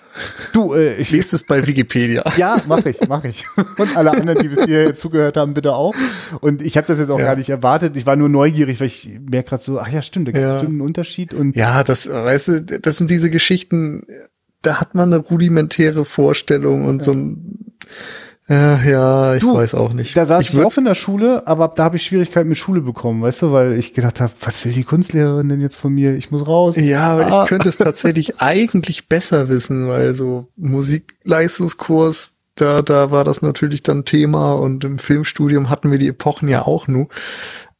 Du, 0.53 0.73
äh, 0.73 0.95
ich 0.95 1.11
lese 1.11 1.35
es 1.35 1.43
bei 1.43 1.65
Wikipedia. 1.65 2.23
Ja, 2.37 2.61
mache 2.67 2.89
ich, 2.89 3.07
mache 3.07 3.27
ich. 3.27 3.45
Und 3.77 3.95
alle 3.95 4.11
anderen, 4.11 4.39
die 4.39 4.47
bis 4.47 4.65
hierher 4.65 4.95
zugehört 4.95 5.37
haben, 5.37 5.53
bitte 5.53 5.73
auch. 5.73 5.93
Und 6.41 6.63
ich 6.63 6.77
habe 6.77 6.87
das 6.87 6.97
jetzt 6.97 7.11
auch 7.11 7.19
ja. 7.19 7.25
gar 7.25 7.35
nicht 7.35 7.49
erwartet. 7.49 7.95
Ich 7.95 8.07
war 8.07 8.15
nur 8.15 8.27
neugierig, 8.27 8.79
weil 8.79 8.87
ich 8.87 9.19
merke 9.29 9.49
gerade 9.49 9.63
so, 9.63 9.79
ach 9.79 9.87
ja, 9.87 10.01
stimmt, 10.01 10.27
da 10.27 10.31
gibt 10.31 10.43
ja. 10.43 10.59
einen 10.59 10.81
Unterschied. 10.81 11.33
Und 11.33 11.55
ja, 11.55 11.83
das, 11.83 12.09
weißt 12.09 12.47
du, 12.47 12.61
das 12.63 12.97
sind 12.97 13.11
diese 13.11 13.29
Geschichten, 13.29 14.07
da 14.63 14.79
hat 14.79 14.95
man 14.95 15.13
eine 15.13 15.21
rudimentäre 15.21 16.05
Vorstellung 16.05 16.85
und 16.85 16.99
ja. 16.99 17.03
so 17.03 17.11
ein 17.11 17.75
ja, 18.47 18.79
ja, 18.83 19.35
ich 19.35 19.41
du, 19.41 19.55
weiß 19.55 19.73
auch 19.73 19.91
nicht. 19.93 20.15
Da 20.15 20.25
saß 20.25 20.43
ich, 20.43 20.53
ich 20.53 20.63
auch 20.63 20.77
in 20.77 20.85
der 20.85 20.93
Schule, 20.93 21.47
aber 21.47 21.67
da 21.75 21.85
habe 21.85 21.95
ich 21.95 22.03
Schwierigkeiten 22.03 22.47
mit 22.47 22.59
Schule 22.59 22.81
bekommen, 22.81 23.23
weißt 23.23 23.41
du, 23.41 23.51
weil 23.51 23.73
ich 23.73 23.95
gedacht 23.95 24.21
habe, 24.21 24.33
was 24.41 24.63
will 24.65 24.71
die 24.71 24.83
Kunstlehrerin 24.83 25.49
denn 25.49 25.61
jetzt 25.61 25.77
von 25.77 25.93
mir? 25.93 26.15
Ich 26.15 26.29
muss 26.29 26.45
raus. 26.45 26.75
Ja, 26.75 27.13
aber 27.13 27.31
ah. 27.31 27.43
ich 27.43 27.49
könnte 27.49 27.69
es 27.69 27.77
tatsächlich 27.77 28.39
eigentlich 28.41 29.07
besser 29.07 29.49
wissen, 29.49 29.87
weil 29.87 30.13
so 30.13 30.47
Musikleistungskurs, 30.57 32.33
da, 32.53 32.83
da 32.83 33.09
war 33.09 33.23
das 33.23 33.41
natürlich 33.41 33.81
dann 33.81 34.05
Thema 34.05 34.53
und 34.53 34.83
im 34.83 34.99
Filmstudium 34.99 35.71
hatten 35.71 35.89
wir 35.89 35.97
die 35.97 36.07
Epochen 36.07 36.47
ja 36.47 36.61
auch 36.61 36.87
nur. 36.87 37.07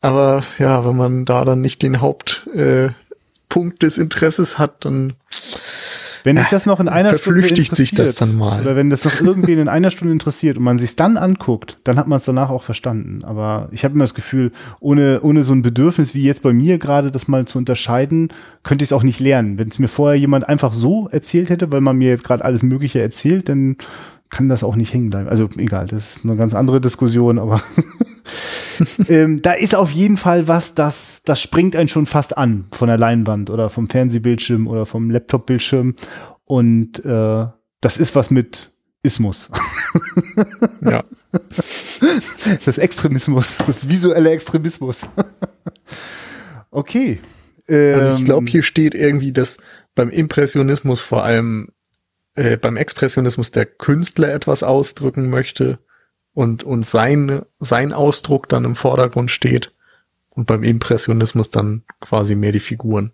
Aber 0.01 0.43
ja, 0.57 0.83
wenn 0.83 0.97
man 0.97 1.25
da 1.25 1.45
dann 1.45 1.61
nicht 1.61 1.83
den 1.83 2.01
Hauptpunkt 2.01 2.55
äh, 2.55 3.85
des 3.85 3.99
Interesses 3.99 4.57
hat, 4.57 4.83
dann 4.83 5.13
wenn 6.25 6.37
dich 6.37 6.47
das 6.47 6.65
noch 6.65 6.79
in 6.79 6.87
einer 6.87 7.17
Stunde 7.17 7.41
interessiert, 7.41 7.75
sich 7.75 7.91
das 7.91 8.15
dann 8.15 8.35
mal. 8.35 8.61
oder 8.61 8.75
wenn 8.75 8.89
das 8.89 9.05
noch 9.05 9.21
irgendwen 9.21 9.59
in 9.59 9.67
einer 9.69 9.91
Stunde 9.91 10.11
interessiert 10.11 10.57
und 10.57 10.63
man 10.63 10.79
sich 10.79 10.95
dann 10.95 11.17
anguckt, 11.17 11.77
dann 11.83 11.97
hat 11.97 12.07
man 12.07 12.17
es 12.17 12.25
danach 12.25 12.49
auch 12.49 12.63
verstanden. 12.63 13.23
Aber 13.23 13.69
ich 13.71 13.83
habe 13.83 13.93
immer 13.93 14.05
das 14.05 14.15
Gefühl, 14.15 14.51
ohne, 14.79 15.21
ohne 15.21 15.43
so 15.43 15.53
ein 15.53 15.61
Bedürfnis 15.61 16.15
wie 16.15 16.23
jetzt 16.23 16.41
bei 16.41 16.51
mir 16.51 16.79
gerade, 16.79 17.11
das 17.11 17.27
mal 17.27 17.45
zu 17.45 17.59
unterscheiden, 17.59 18.29
könnte 18.63 18.83
ich 18.83 18.89
es 18.89 18.93
auch 18.93 19.03
nicht 19.03 19.19
lernen. 19.19 19.59
Wenn 19.59 19.69
es 19.69 19.77
mir 19.77 19.87
vorher 19.87 20.19
jemand 20.19 20.49
einfach 20.49 20.73
so 20.73 21.07
erzählt 21.09 21.51
hätte, 21.51 21.71
weil 21.71 21.81
man 21.81 21.95
mir 21.95 22.09
jetzt 22.09 22.23
gerade 22.23 22.43
alles 22.43 22.63
Mögliche 22.63 22.99
erzählt, 23.01 23.47
dann 23.47 23.77
kann 24.35 24.49
das 24.49 24.65
auch 24.65 24.75
nicht 24.75 24.93
hängen 24.93 25.11
bleiben. 25.11 25.29
Also 25.29 25.47
egal, 25.55 25.87
das 25.87 26.17
ist 26.17 26.25
eine 26.25 26.35
ganz 26.35 26.53
andere 26.53 26.81
Diskussion, 26.81 27.39
aber 27.39 27.61
ähm, 29.07 29.41
da 29.41 29.53
ist 29.53 29.75
auf 29.75 29.91
jeden 29.91 30.17
Fall 30.17 30.49
was, 30.49 30.75
das, 30.75 31.21
das 31.23 31.41
springt 31.41 31.73
einen 31.73 31.87
schon 31.87 32.05
fast 32.05 32.37
an 32.37 32.65
von 32.73 32.89
der 32.89 32.97
Leinwand 32.97 33.49
oder 33.49 33.69
vom 33.69 33.87
Fernsehbildschirm 33.87 34.67
oder 34.67 34.85
vom 34.85 35.09
Laptopbildschirm. 35.09 35.95
Und 36.43 36.99
äh, 37.05 37.45
das 37.79 37.97
ist 37.97 38.13
was 38.13 38.29
mit 38.29 38.71
Ismus. 39.03 39.49
ja. 40.81 41.05
Das 42.65 42.77
Extremismus, 42.77 43.57
das 43.65 43.87
visuelle 43.87 44.31
Extremismus. 44.31 45.07
okay. 46.71 47.21
Ähm, 47.69 47.99
also 47.99 48.17
ich 48.17 48.25
glaube, 48.25 48.47
hier 48.47 48.63
steht 48.63 48.95
irgendwie, 48.95 49.31
dass 49.31 49.59
beim 49.95 50.09
Impressionismus 50.09 50.99
vor 50.99 51.23
allem 51.23 51.69
äh, 52.35 52.57
beim 52.57 52.77
Expressionismus 52.77 53.51
der 53.51 53.65
Künstler 53.65 54.33
etwas 54.33 54.63
ausdrücken 54.63 55.29
möchte 55.29 55.79
und, 56.33 56.63
und 56.63 56.85
sein, 56.85 57.43
sein 57.59 57.93
Ausdruck 57.93 58.49
dann 58.49 58.65
im 58.65 58.75
Vordergrund 58.75 59.31
steht 59.31 59.71
und 60.31 60.45
beim 60.45 60.63
Impressionismus 60.63 61.49
dann 61.49 61.83
quasi 62.01 62.35
mehr 62.35 62.51
die 62.51 62.59
Figuren. 62.59 63.11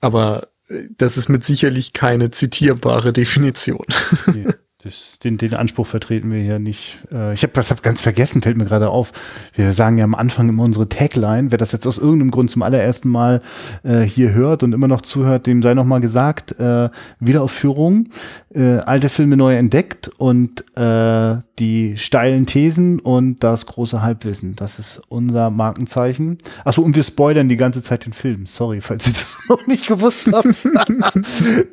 Aber 0.00 0.48
äh, 0.68 0.84
das 0.96 1.16
ist 1.16 1.28
mit 1.28 1.44
sicherlich 1.44 1.92
keine 1.92 2.30
zitierbare 2.30 3.12
Definition. 3.12 3.84
Nee. 4.32 4.46
Das, 4.84 5.18
den, 5.18 5.38
den 5.38 5.54
Anspruch 5.54 5.86
vertreten 5.86 6.30
wir 6.30 6.42
hier 6.42 6.58
nicht. 6.58 6.98
Äh, 7.10 7.32
ich 7.32 7.42
habe 7.42 7.54
das 7.54 7.70
hab 7.70 7.82
ganz 7.82 8.02
vergessen, 8.02 8.42
fällt 8.42 8.58
mir 8.58 8.66
gerade 8.66 8.90
auf. 8.90 9.12
Wir 9.54 9.72
sagen 9.72 9.96
ja 9.96 10.04
am 10.04 10.14
Anfang 10.14 10.46
immer 10.50 10.62
unsere 10.62 10.90
Tagline. 10.90 11.50
Wer 11.50 11.56
das 11.56 11.72
jetzt 11.72 11.86
aus 11.86 11.96
irgendeinem 11.96 12.30
Grund 12.30 12.50
zum 12.50 12.60
allerersten 12.60 13.08
Mal 13.08 13.40
äh, 13.82 14.02
hier 14.02 14.34
hört 14.34 14.62
und 14.62 14.74
immer 14.74 14.86
noch 14.86 15.00
zuhört, 15.00 15.46
dem 15.46 15.62
sei 15.62 15.72
noch 15.72 15.86
mal 15.86 16.00
gesagt, 16.00 16.58
äh, 16.60 16.90
Wiederaufführung, 17.18 18.10
äh, 18.54 18.76
alte 18.76 19.08
Filme 19.08 19.38
neu 19.38 19.56
entdeckt 19.56 20.10
und 20.18 20.64
äh, 20.76 21.38
die 21.58 21.96
steilen 21.96 22.46
Thesen 22.46 22.98
und 22.98 23.44
das 23.44 23.66
große 23.66 24.02
Halbwissen. 24.02 24.56
Das 24.56 24.78
ist 24.78 25.00
unser 25.08 25.50
Markenzeichen. 25.50 26.38
Achso, 26.64 26.82
und 26.82 26.96
wir 26.96 27.02
spoilern 27.04 27.48
die 27.48 27.56
ganze 27.56 27.82
Zeit 27.82 28.06
den 28.06 28.12
Film. 28.12 28.46
Sorry, 28.46 28.80
falls 28.80 29.06
ihr 29.06 29.12
das 29.12 29.38
noch 29.48 29.66
nicht 29.66 29.86
gewusst 29.86 30.28
habt. 30.32 30.68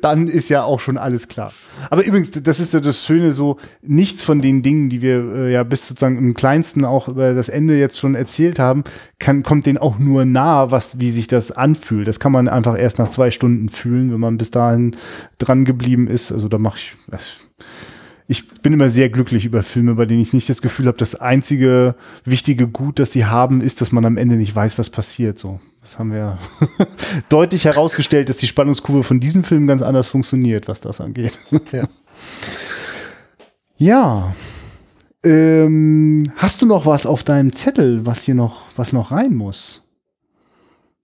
Dann 0.00 0.28
ist 0.28 0.48
ja 0.48 0.62
auch 0.62 0.80
schon 0.80 0.96
alles 0.96 1.28
klar. 1.28 1.52
Aber 1.90 2.04
übrigens, 2.04 2.30
das 2.30 2.60
ist 2.60 2.72
ja 2.72 2.80
das 2.80 3.01
Schöne 3.04 3.32
so, 3.32 3.58
nichts 3.82 4.22
von 4.22 4.40
den 4.40 4.62
Dingen, 4.62 4.88
die 4.88 5.02
wir 5.02 5.34
äh, 5.34 5.52
ja 5.52 5.62
bis 5.62 5.88
sozusagen 5.88 6.18
im 6.18 6.34
Kleinsten 6.34 6.84
auch 6.84 7.08
über 7.08 7.34
das 7.34 7.48
Ende 7.48 7.78
jetzt 7.78 7.98
schon 7.98 8.14
erzählt 8.14 8.58
haben, 8.58 8.84
kann, 9.18 9.42
kommt 9.42 9.66
denen 9.66 9.78
auch 9.78 9.98
nur 9.98 10.24
nah, 10.24 10.70
was, 10.70 10.98
wie 10.98 11.10
sich 11.10 11.26
das 11.26 11.52
anfühlt. 11.52 12.08
Das 12.08 12.20
kann 12.20 12.32
man 12.32 12.48
einfach 12.48 12.78
erst 12.78 12.98
nach 12.98 13.10
zwei 13.10 13.30
Stunden 13.30 13.68
fühlen, 13.68 14.12
wenn 14.12 14.20
man 14.20 14.38
bis 14.38 14.50
dahin 14.50 14.96
dran 15.38 15.64
geblieben 15.64 16.06
ist. 16.06 16.32
Also 16.32 16.48
da 16.48 16.58
mache 16.58 16.78
ich, 16.78 16.94
ich 18.28 18.48
bin 18.48 18.72
immer 18.72 18.88
sehr 18.88 19.10
glücklich 19.10 19.44
über 19.44 19.62
Filme, 19.62 19.94
bei 19.94 20.06
denen 20.06 20.22
ich 20.22 20.32
nicht 20.32 20.48
das 20.48 20.62
Gefühl 20.62 20.86
habe, 20.86 20.96
das 20.96 21.14
einzige 21.14 21.94
wichtige 22.24 22.66
Gut, 22.66 22.98
das 22.98 23.12
sie 23.12 23.26
haben, 23.26 23.60
ist, 23.60 23.80
dass 23.80 23.92
man 23.92 24.04
am 24.04 24.16
Ende 24.16 24.36
nicht 24.36 24.54
weiß, 24.54 24.78
was 24.78 24.90
passiert. 24.90 25.38
So, 25.38 25.60
das 25.82 25.98
haben 25.98 26.12
wir 26.12 26.38
deutlich 27.28 27.64
herausgestellt, 27.64 28.28
dass 28.28 28.38
die 28.38 28.46
Spannungskurve 28.46 29.02
von 29.02 29.20
diesem 29.20 29.44
Film 29.44 29.66
ganz 29.66 29.82
anders 29.82 30.08
funktioniert, 30.08 30.68
was 30.68 30.80
das 30.80 31.00
angeht. 31.00 31.38
Ja. 31.72 31.84
ja. 33.76 34.34
Ähm, 35.24 36.32
hast 36.36 36.62
du 36.62 36.66
noch 36.66 36.86
was 36.86 37.06
auf 37.06 37.22
deinem 37.22 37.52
Zettel, 37.52 38.04
was 38.06 38.24
hier 38.24 38.34
noch, 38.34 38.62
was 38.76 38.92
noch 38.92 39.12
rein 39.12 39.34
muss? 39.34 39.82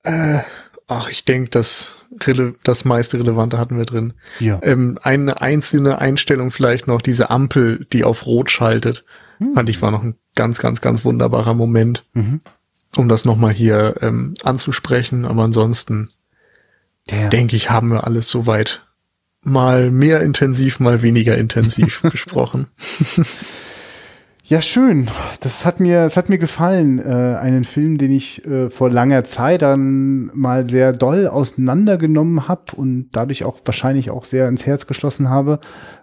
Äh, 0.02 0.40
ach, 0.88 1.08
ich 1.10 1.24
denke, 1.24 1.50
das 1.50 2.06
Rele 2.26 2.54
das 2.64 2.84
meiste 2.84 3.18
Relevante 3.18 3.58
hatten 3.58 3.76
wir 3.76 3.84
drin. 3.84 4.14
Ja. 4.40 4.58
Ähm, 4.62 4.98
eine 5.02 5.40
einzelne 5.40 5.98
Einstellung 5.98 6.50
vielleicht 6.50 6.88
noch, 6.88 7.00
diese 7.00 7.30
Ampel, 7.30 7.86
die 7.92 8.04
auf 8.04 8.26
Rot 8.26 8.50
schaltet, 8.50 9.04
hm. 9.38 9.54
fand 9.54 9.70
ich 9.70 9.80
war 9.82 9.90
noch 9.90 10.02
ein 10.02 10.16
ganz, 10.34 10.58
ganz, 10.60 10.80
ganz 10.80 11.04
wunderbarer 11.04 11.54
Moment, 11.54 12.04
mhm. 12.14 12.40
um 12.96 13.08
das 13.08 13.24
nochmal 13.24 13.52
hier 13.52 13.96
ähm, 14.02 14.34
anzusprechen. 14.44 15.24
Aber 15.24 15.42
ansonsten 15.42 16.10
ja. 17.10 17.28
denke 17.28 17.56
ich, 17.56 17.70
haben 17.70 17.90
wir 17.90 18.04
alles 18.04 18.30
soweit 18.30 18.86
mal 19.43 19.90
mehr 19.90 20.20
intensiv, 20.20 20.81
mal 20.81 21.02
weniger 21.02 21.36
intensiv 21.36 22.02
besprochen. 22.10 22.66
Ja, 24.48 24.62
schön. 24.62 25.09
Das 25.40 25.66
hat 25.66 25.78
mir, 25.78 26.05
es 26.05 26.16
hat 26.16 26.31
mir 26.31 26.39
gefallen. 26.39 26.98
Äh, 27.01 27.36
einen 27.36 27.65
Film, 27.65 27.98
den 27.98 28.10
ich 28.10 28.47
äh, 28.47 28.70
vor 28.70 28.89
langer 28.89 29.24
Zeit 29.24 29.60
dann 29.60 30.31
mal 30.32 30.66
sehr 30.66 30.94
doll 30.94 31.27
auseinandergenommen 31.27 32.48
habe 32.48 32.74
und 32.77 33.10
dadurch 33.12 33.44
auch 33.44 33.59
wahrscheinlich 33.66 34.09
auch 34.09 34.24
sehr 34.24 34.48
ins 34.48 34.65
Herz 34.65 34.86
geschlossen 34.86 35.28
habe, 35.28 35.60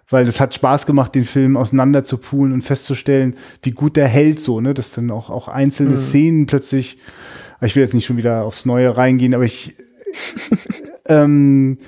weil 0.08 0.28
es 0.28 0.38
hat 0.38 0.54
Spaß 0.54 0.86
gemacht, 0.86 1.16
den 1.16 1.24
Film 1.24 1.56
auseinander 1.56 2.04
zu 2.04 2.18
poolen 2.18 2.52
und 2.52 2.62
festzustellen, 2.62 3.34
wie 3.62 3.72
gut 3.72 3.96
der 3.96 4.06
hält 4.06 4.38
so, 4.38 4.60
ne, 4.60 4.74
dass 4.74 4.92
dann 4.92 5.10
auch, 5.10 5.28
auch 5.28 5.48
einzelne 5.48 5.90
mhm. 5.90 5.96
Szenen 5.96 6.46
plötzlich, 6.46 6.98
ich 7.60 7.74
will 7.74 7.82
jetzt 7.82 7.94
nicht 7.94 8.06
schon 8.06 8.16
wieder 8.16 8.44
aufs 8.44 8.64
Neue 8.64 8.96
reingehen, 8.96 9.34
aber 9.34 9.44
ich, 9.44 9.74
ähm, 11.06 11.78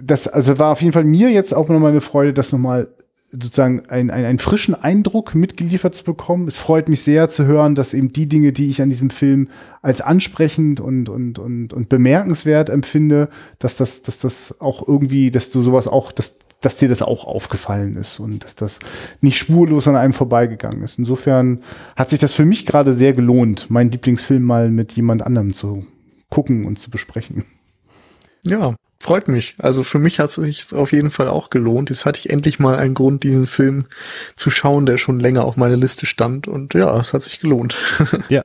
das, 0.00 0.28
also 0.28 0.58
war 0.58 0.72
auf 0.72 0.80
jeden 0.80 0.92
Fall 0.92 1.04
mir 1.04 1.30
jetzt 1.30 1.54
auch 1.54 1.68
nochmal 1.68 1.90
eine 1.90 2.00
Freude, 2.00 2.32
das 2.32 2.52
nochmal 2.52 2.88
sozusagen 3.30 3.82
ein, 3.88 4.10
ein, 4.10 4.24
einen 4.24 4.38
frischen 4.38 4.74
Eindruck 4.74 5.34
mitgeliefert 5.34 5.94
zu 5.94 6.04
bekommen. 6.04 6.48
Es 6.48 6.56
freut 6.56 6.88
mich 6.88 7.02
sehr 7.02 7.28
zu 7.28 7.44
hören, 7.44 7.74
dass 7.74 7.92
eben 7.92 8.12
die 8.12 8.26
Dinge, 8.26 8.52
die 8.52 8.70
ich 8.70 8.80
an 8.80 8.88
diesem 8.88 9.10
Film 9.10 9.48
als 9.82 10.00
ansprechend 10.00 10.80
und, 10.80 11.10
und, 11.10 11.38
und, 11.38 11.74
und 11.74 11.88
bemerkenswert 11.90 12.70
empfinde, 12.70 13.28
dass 13.58 13.76
das, 13.76 14.02
dass 14.02 14.18
das 14.18 14.60
auch 14.60 14.86
irgendwie, 14.86 15.30
dass 15.30 15.50
du 15.50 15.60
sowas 15.60 15.88
auch, 15.88 16.10
dass, 16.10 16.38
dass 16.62 16.76
dir 16.76 16.88
das 16.88 17.02
auch 17.02 17.24
aufgefallen 17.24 17.96
ist 17.96 18.18
und 18.18 18.44
dass 18.44 18.54
das 18.54 18.78
nicht 19.20 19.36
spurlos 19.36 19.86
an 19.88 19.96
einem 19.96 20.14
vorbeigegangen 20.14 20.82
ist. 20.82 20.98
Insofern 20.98 21.60
hat 21.96 22.08
sich 22.08 22.20
das 22.20 22.32
für 22.32 22.46
mich 22.46 22.64
gerade 22.64 22.94
sehr 22.94 23.12
gelohnt, 23.12 23.68
meinen 23.68 23.90
Lieblingsfilm 23.90 24.42
mal 24.42 24.70
mit 24.70 24.92
jemand 24.92 25.22
anderem 25.22 25.52
zu 25.52 25.86
gucken 26.30 26.64
und 26.64 26.78
zu 26.78 26.90
besprechen. 26.90 27.44
Ja, 28.42 28.74
freut 29.00 29.28
mich. 29.28 29.54
Also 29.58 29.82
für 29.82 29.98
mich 29.98 30.18
hat 30.18 30.30
es 30.30 30.36
sich 30.36 30.72
auf 30.72 30.92
jeden 30.92 31.10
Fall 31.10 31.28
auch 31.28 31.50
gelohnt. 31.50 31.90
Jetzt 31.90 32.04
hatte 32.04 32.18
ich 32.18 32.30
endlich 32.30 32.58
mal 32.58 32.76
einen 32.76 32.94
Grund, 32.94 33.22
diesen 33.22 33.46
Film 33.46 33.86
zu 34.34 34.50
schauen, 34.50 34.86
der 34.86 34.96
schon 34.98 35.20
länger 35.20 35.44
auf 35.44 35.56
meiner 35.56 35.76
Liste 35.76 36.06
stand. 36.06 36.48
Und 36.48 36.74
ja, 36.74 36.96
es 36.98 37.12
hat 37.12 37.22
sich 37.22 37.40
gelohnt. 37.40 37.76
Ja, 38.28 38.42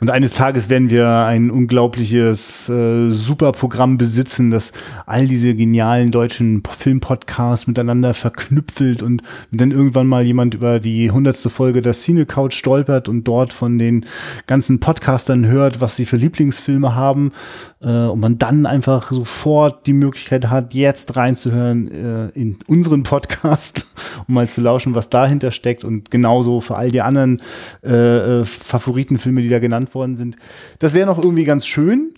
und 0.00 0.10
eines 0.10 0.34
Tages 0.34 0.68
werden 0.68 0.90
wir 0.90 1.08
ein 1.08 1.50
unglaubliches 1.50 2.68
äh, 2.68 3.10
Superprogramm 3.10 3.96
besitzen, 3.96 4.50
das 4.50 4.72
all 5.06 5.26
diese 5.26 5.54
genialen 5.54 6.10
deutschen 6.10 6.62
Filmpodcasts 6.68 7.66
miteinander 7.66 8.12
verknüpfelt 8.12 9.02
und 9.02 9.22
dann 9.50 9.70
irgendwann 9.70 10.06
mal 10.06 10.26
jemand 10.26 10.54
über 10.54 10.78
die 10.78 11.10
hundertste 11.10 11.48
Folge 11.48 11.80
der 11.80 11.94
Cine 11.94 12.26
Couch 12.26 12.54
stolpert 12.54 13.08
und 13.08 13.24
dort 13.24 13.52
von 13.52 13.78
den 13.78 14.04
ganzen 14.46 14.78
Podcastern 14.78 15.46
hört, 15.46 15.80
was 15.80 15.96
sie 15.96 16.04
für 16.04 16.16
Lieblingsfilme 16.16 16.94
haben 16.94 17.32
äh, 17.80 17.86
und 17.86 18.20
man 18.20 18.38
dann 18.38 18.66
einfach 18.66 19.10
sofort 19.10 19.86
die 19.86 19.92
Möglichkeit 19.92 20.50
hat, 20.50 20.74
jetzt 20.74 21.16
reinzuhören 21.16 21.90
äh, 21.90 22.28
in 22.38 22.58
unseren 22.66 23.04
Podcast, 23.04 23.86
um 24.28 24.34
mal 24.34 24.48
zu 24.48 24.60
lauschen, 24.60 24.94
was 24.94 25.08
dahinter 25.08 25.50
steckt. 25.50 25.84
Und 25.84 26.10
genauso 26.10 26.60
für 26.60 26.76
all 26.76 26.90
die 26.90 27.00
anderen 27.00 27.40
äh, 27.82 28.40
äh 28.40 28.44
Favoritenfilme, 28.44 29.42
die 29.42 29.48
da 29.48 29.58
genannt 29.62 29.94
worden 29.94 30.16
sind. 30.16 30.36
Das 30.78 30.92
wäre 30.92 31.06
noch 31.06 31.16
irgendwie 31.16 31.44
ganz 31.44 31.66
schön. 31.66 32.12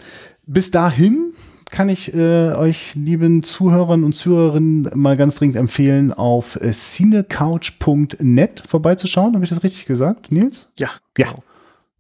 Bis 0.45 0.73
dahin 0.73 1.33
kann 1.71 1.89
ich 1.89 2.13
äh, 2.15 2.53
euch, 2.53 2.95
lieben 2.95 3.43
Zuhörern 3.43 4.05
und 4.05 4.15
Zuhörerinnen, 4.15 4.91
mal 4.95 5.17
ganz 5.17 5.37
dringend 5.37 5.57
empfehlen, 5.57 6.13
auf 6.13 6.57
äh, 6.61 6.73
cinecouch.net 6.73 8.63
vorbeizuschauen. 8.67 9.35
Habe 9.35 9.45
ich 9.45 9.51
das 9.51 9.63
richtig 9.63 9.87
gesagt, 9.87 10.33
Nils? 10.33 10.69
Ja. 10.79 10.91
Ja. 11.19 11.27
Genau. 11.27 11.43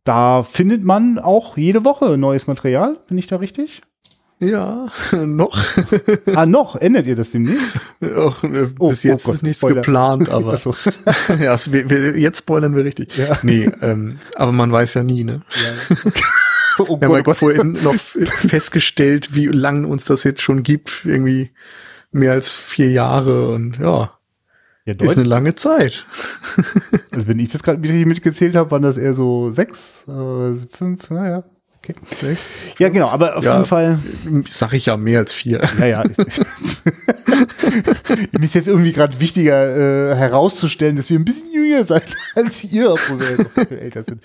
Da 0.05 0.43
findet 0.43 0.85
man 0.85 1.19
auch 1.19 1.57
jede 1.57 1.85
Woche 1.85 2.19
neues 2.19 2.47
Material. 2.47 2.99
Bin 3.09 3.16
ich 3.16 3.27
da 3.27 3.37
richtig? 3.37 3.83
Ja, 4.40 4.90
noch. 5.12 5.56
ah, 6.35 6.47
noch? 6.47 6.77
Ändert 6.77 7.06
ihr 7.06 7.16
das 7.16 7.31
demnächst? 7.31 7.81
Äh, 8.01 8.06
oh, 8.78 8.89
bis 8.89 9.02
jetzt 9.05 9.24
oh 9.24 9.28
Gott, 9.28 9.35
ist 9.36 9.43
nichts 9.43 9.59
Spoiler. 9.59 9.77
geplant, 9.77 10.28
aber 10.28 10.56
so. 10.59 10.74
ja, 11.40 11.55
es, 11.55 11.73
wir, 11.73 12.19
jetzt 12.19 12.39
spoilern 12.39 12.74
wir 12.74 12.85
richtig. 12.85 13.16
Ja. 13.16 13.39
Nee, 13.43 13.70
ähm, 13.81 14.19
aber 14.35 14.52
man 14.52 14.73
weiß 14.73 14.94
ja 14.94 15.02
nie, 15.02 15.24
ne? 15.24 15.43
Ja. 15.51 16.11
oh 16.78 17.01
wir 17.01 17.09
haben 17.09 17.24
ja 17.24 17.35
vorhin 17.35 17.78
noch 17.82 17.94
festgestellt, 17.94 19.35
wie 19.35 19.47
lang 19.47 19.85
uns 19.85 20.05
das 20.05 20.24
jetzt 20.24 20.43
schon 20.43 20.62
gibt. 20.62 21.05
Irgendwie 21.05 21.51
mehr 22.11 22.32
als 22.32 22.52
vier 22.52 22.90
Jahre 22.90 23.48
und 23.48 23.78
ja. 23.78 24.12
Ja, 24.86 24.93
ist 25.01 25.16
eine 25.16 25.27
lange 25.27 25.55
Zeit. 25.55 26.05
also 27.11 27.27
wenn 27.27 27.39
ich 27.39 27.51
das 27.51 27.62
gerade 27.62 27.78
mitgezählt 28.05 28.55
habe, 28.55 28.70
waren 28.70 28.82
das 28.82 28.98
eher 28.98 29.15
so 29.15 29.51
sechs, 29.51 30.05
äh, 30.09 30.55
fünf, 30.70 31.09
naja. 31.09 31.43
Okay. 31.85 31.94
Sechs, 32.19 32.40
ja, 32.78 32.89
genau, 32.89 33.09
aber 33.09 33.36
auf 33.36 33.44
ja, 33.44 33.55
jeden 33.55 33.66
Fall. 33.66 33.98
Sag 34.47 34.73
ich 34.73 34.86
ja 34.86 34.97
mehr 34.97 35.19
als 35.19 35.35
vier. 35.35 35.61
Ja, 35.78 35.86
ja. 35.86 36.05
Mir 38.32 38.44
ist 38.44 38.55
jetzt 38.55 38.69
irgendwie 38.69 38.93
gerade 38.93 39.20
wichtiger 39.20 40.12
äh, 40.12 40.15
herauszustellen, 40.15 40.97
dass 40.97 41.11
wir 41.11 41.19
ein 41.19 41.27
bisschen 41.27 41.52
jünger 41.52 41.85
sind 41.85 42.05
als 42.35 42.65
ihr, 42.65 42.90
obwohl 42.93 43.20
wir 43.20 43.31
ja 43.31 43.36
doch 43.36 43.51
viel 43.69 43.78
älter 43.78 44.02
sind. 44.02 44.23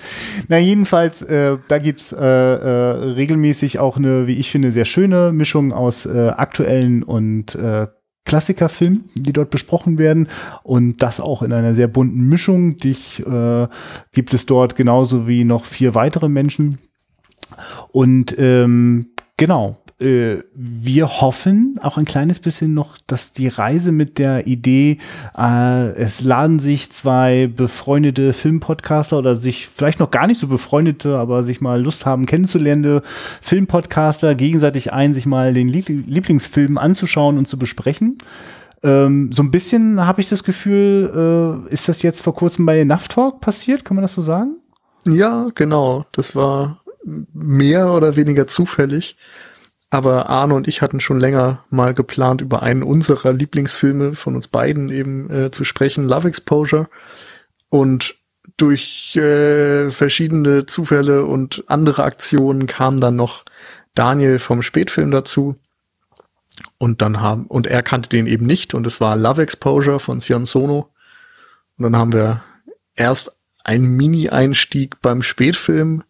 Na, 0.48 0.58
jedenfalls, 0.58 1.22
äh, 1.24 1.58
da 1.68 1.80
gibt's 1.80 2.14
äh, 2.14 2.18
äh, 2.18 3.12
regelmäßig 3.16 3.80
auch 3.80 3.98
eine, 3.98 4.28
wie 4.28 4.38
ich 4.38 4.52
finde, 4.52 4.72
sehr 4.72 4.86
schöne 4.86 5.34
Mischung 5.34 5.74
aus 5.74 6.06
äh, 6.06 6.30
aktuellen 6.30 7.04
und 7.04 7.56
äh, 7.56 7.88
Klassikerfilmen, 8.26 9.10
die 9.16 9.34
dort 9.34 9.50
besprochen 9.50 9.98
werden 9.98 10.28
und 10.64 11.02
das 11.02 11.20
auch 11.20 11.42
in 11.42 11.52
einer 11.52 11.74
sehr 11.74 11.88
bunten 11.88 12.30
Mischung. 12.30 12.78
Dich 12.78 13.26
äh, 13.26 13.68
gibt 14.14 14.34
es 14.34 14.46
dort 14.46 14.76
genauso 14.76 15.28
wie 15.28 15.44
noch 15.44 15.66
vier 15.66 15.96
weitere 15.96 16.30
Menschen, 16.30 16.78
und 17.92 18.36
ähm, 18.38 19.10
genau, 19.38 19.78
äh, 20.00 20.38
wir 20.56 21.22
hoffen 21.22 21.78
auch 21.82 21.98
ein 21.98 22.06
kleines 22.06 22.40
bisschen 22.40 22.74
noch, 22.74 22.98
dass 23.06 23.34
die 23.34 23.50
Reise 23.50 23.92
mit 23.92 24.18
der 24.18 24.48
Idee, 24.48 24.98
äh, 25.38 25.92
es 25.94 26.22
laden 26.22 26.60
sich 26.60 26.92
zwei 26.92 27.48
befreundete 27.54 28.32
Filmpodcaster 28.34 29.18
oder 29.18 29.36
sich 29.36 29.68
vielleicht 29.68 30.00
noch 30.00 30.12
gar 30.12 30.28
nicht 30.28 30.40
so 30.40 30.48
befreundete, 30.48 31.18
aber 31.18 31.44
sich 31.44 31.60
mal 31.60 31.82
Lust 31.82 32.06
haben 32.06 32.26
kennenzulernen, 32.26 33.02
Filmpodcaster 33.42 34.36
gegenseitig 34.36 34.94
ein, 34.94 35.14
sich 35.14 35.26
mal 35.26 35.54
den 35.54 35.68
Lieblingsfilm 35.68 36.78
anzuschauen 36.78 37.38
und 37.38 37.48
zu 37.48 37.60
besprechen. 37.60 38.18
Ähm, 38.82 39.32
so 39.34 39.44
ein 39.44 39.52
bisschen 39.52 40.06
habe 40.06 40.22
ich 40.22 40.30
das 40.30 40.46
Gefühl, 40.46 41.66
äh, 41.68 41.74
ist 41.74 41.90
das 41.90 42.02
jetzt 42.02 42.22
vor 42.22 42.34
kurzem 42.34 42.66
bei 42.66 42.80
Enough 42.80 43.10
Talk 43.10 43.42
passiert, 43.42 43.84
kann 43.84 43.96
man 43.96 44.04
das 44.04 44.14
so 44.14 44.22
sagen? 44.22 44.56
Ja, 45.06 45.48
genau. 45.56 46.06
Das 46.12 46.36
war 46.36 46.79
mehr 47.04 47.92
oder 47.94 48.16
weniger 48.16 48.48
zufällig. 48.48 49.18
Aber 49.90 50.30
Arne 50.30 50.54
und 50.54 50.68
ich 50.68 50.82
hatten 50.82 51.00
schon 51.00 51.20
länger 51.20 51.64
mal 51.70 51.94
geplant, 51.94 52.42
über 52.42 52.62
einen 52.62 52.84
unserer 52.84 53.34
Lieblingsfilme 53.34 54.14
von 54.14 54.36
uns 54.36 54.48
beiden 54.48 54.90
eben 54.90 55.30
äh, 55.32 55.52
zu 55.52 55.64
sprechen, 55.64 56.08
Love 56.08 56.28
Exposure. 56.28 56.90
Und 57.70 58.16
durch 58.58 59.16
äh, 59.16 59.90
verschiedene 59.90 60.66
Zufälle 60.66 61.26
und 61.26 61.64
andere 61.68 62.04
Aktionen 62.04 62.68
kam 62.68 63.00
dann 63.00 63.16
noch 63.16 63.46
Daniel 63.96 64.38
vom 64.38 64.62
Spätfilm 64.62 65.12
dazu. 65.12 65.56
Und 66.78 67.02
dann 67.02 67.22
haben, 67.22 67.46
und 67.46 67.68
er 67.68 67.82
kannte 67.82 68.10
den 68.10 68.28
eben 68.28 68.46
nicht 68.46 68.74
und 68.74 68.86
es 68.86 69.02
war 69.02 69.16
Love 69.16 69.42
Exposure 69.42 70.00
von 70.00 70.20
Sion 70.20 70.46
Sono. 70.46 70.90
Und 71.78 71.84
dann 71.84 71.96
haben 71.96 72.14
wir 72.14 72.44
erst 72.96 73.32
einen 73.64 73.96
Mini-Einstieg 73.96 75.02
beim 75.02 75.22
Spätfilm 75.22 76.04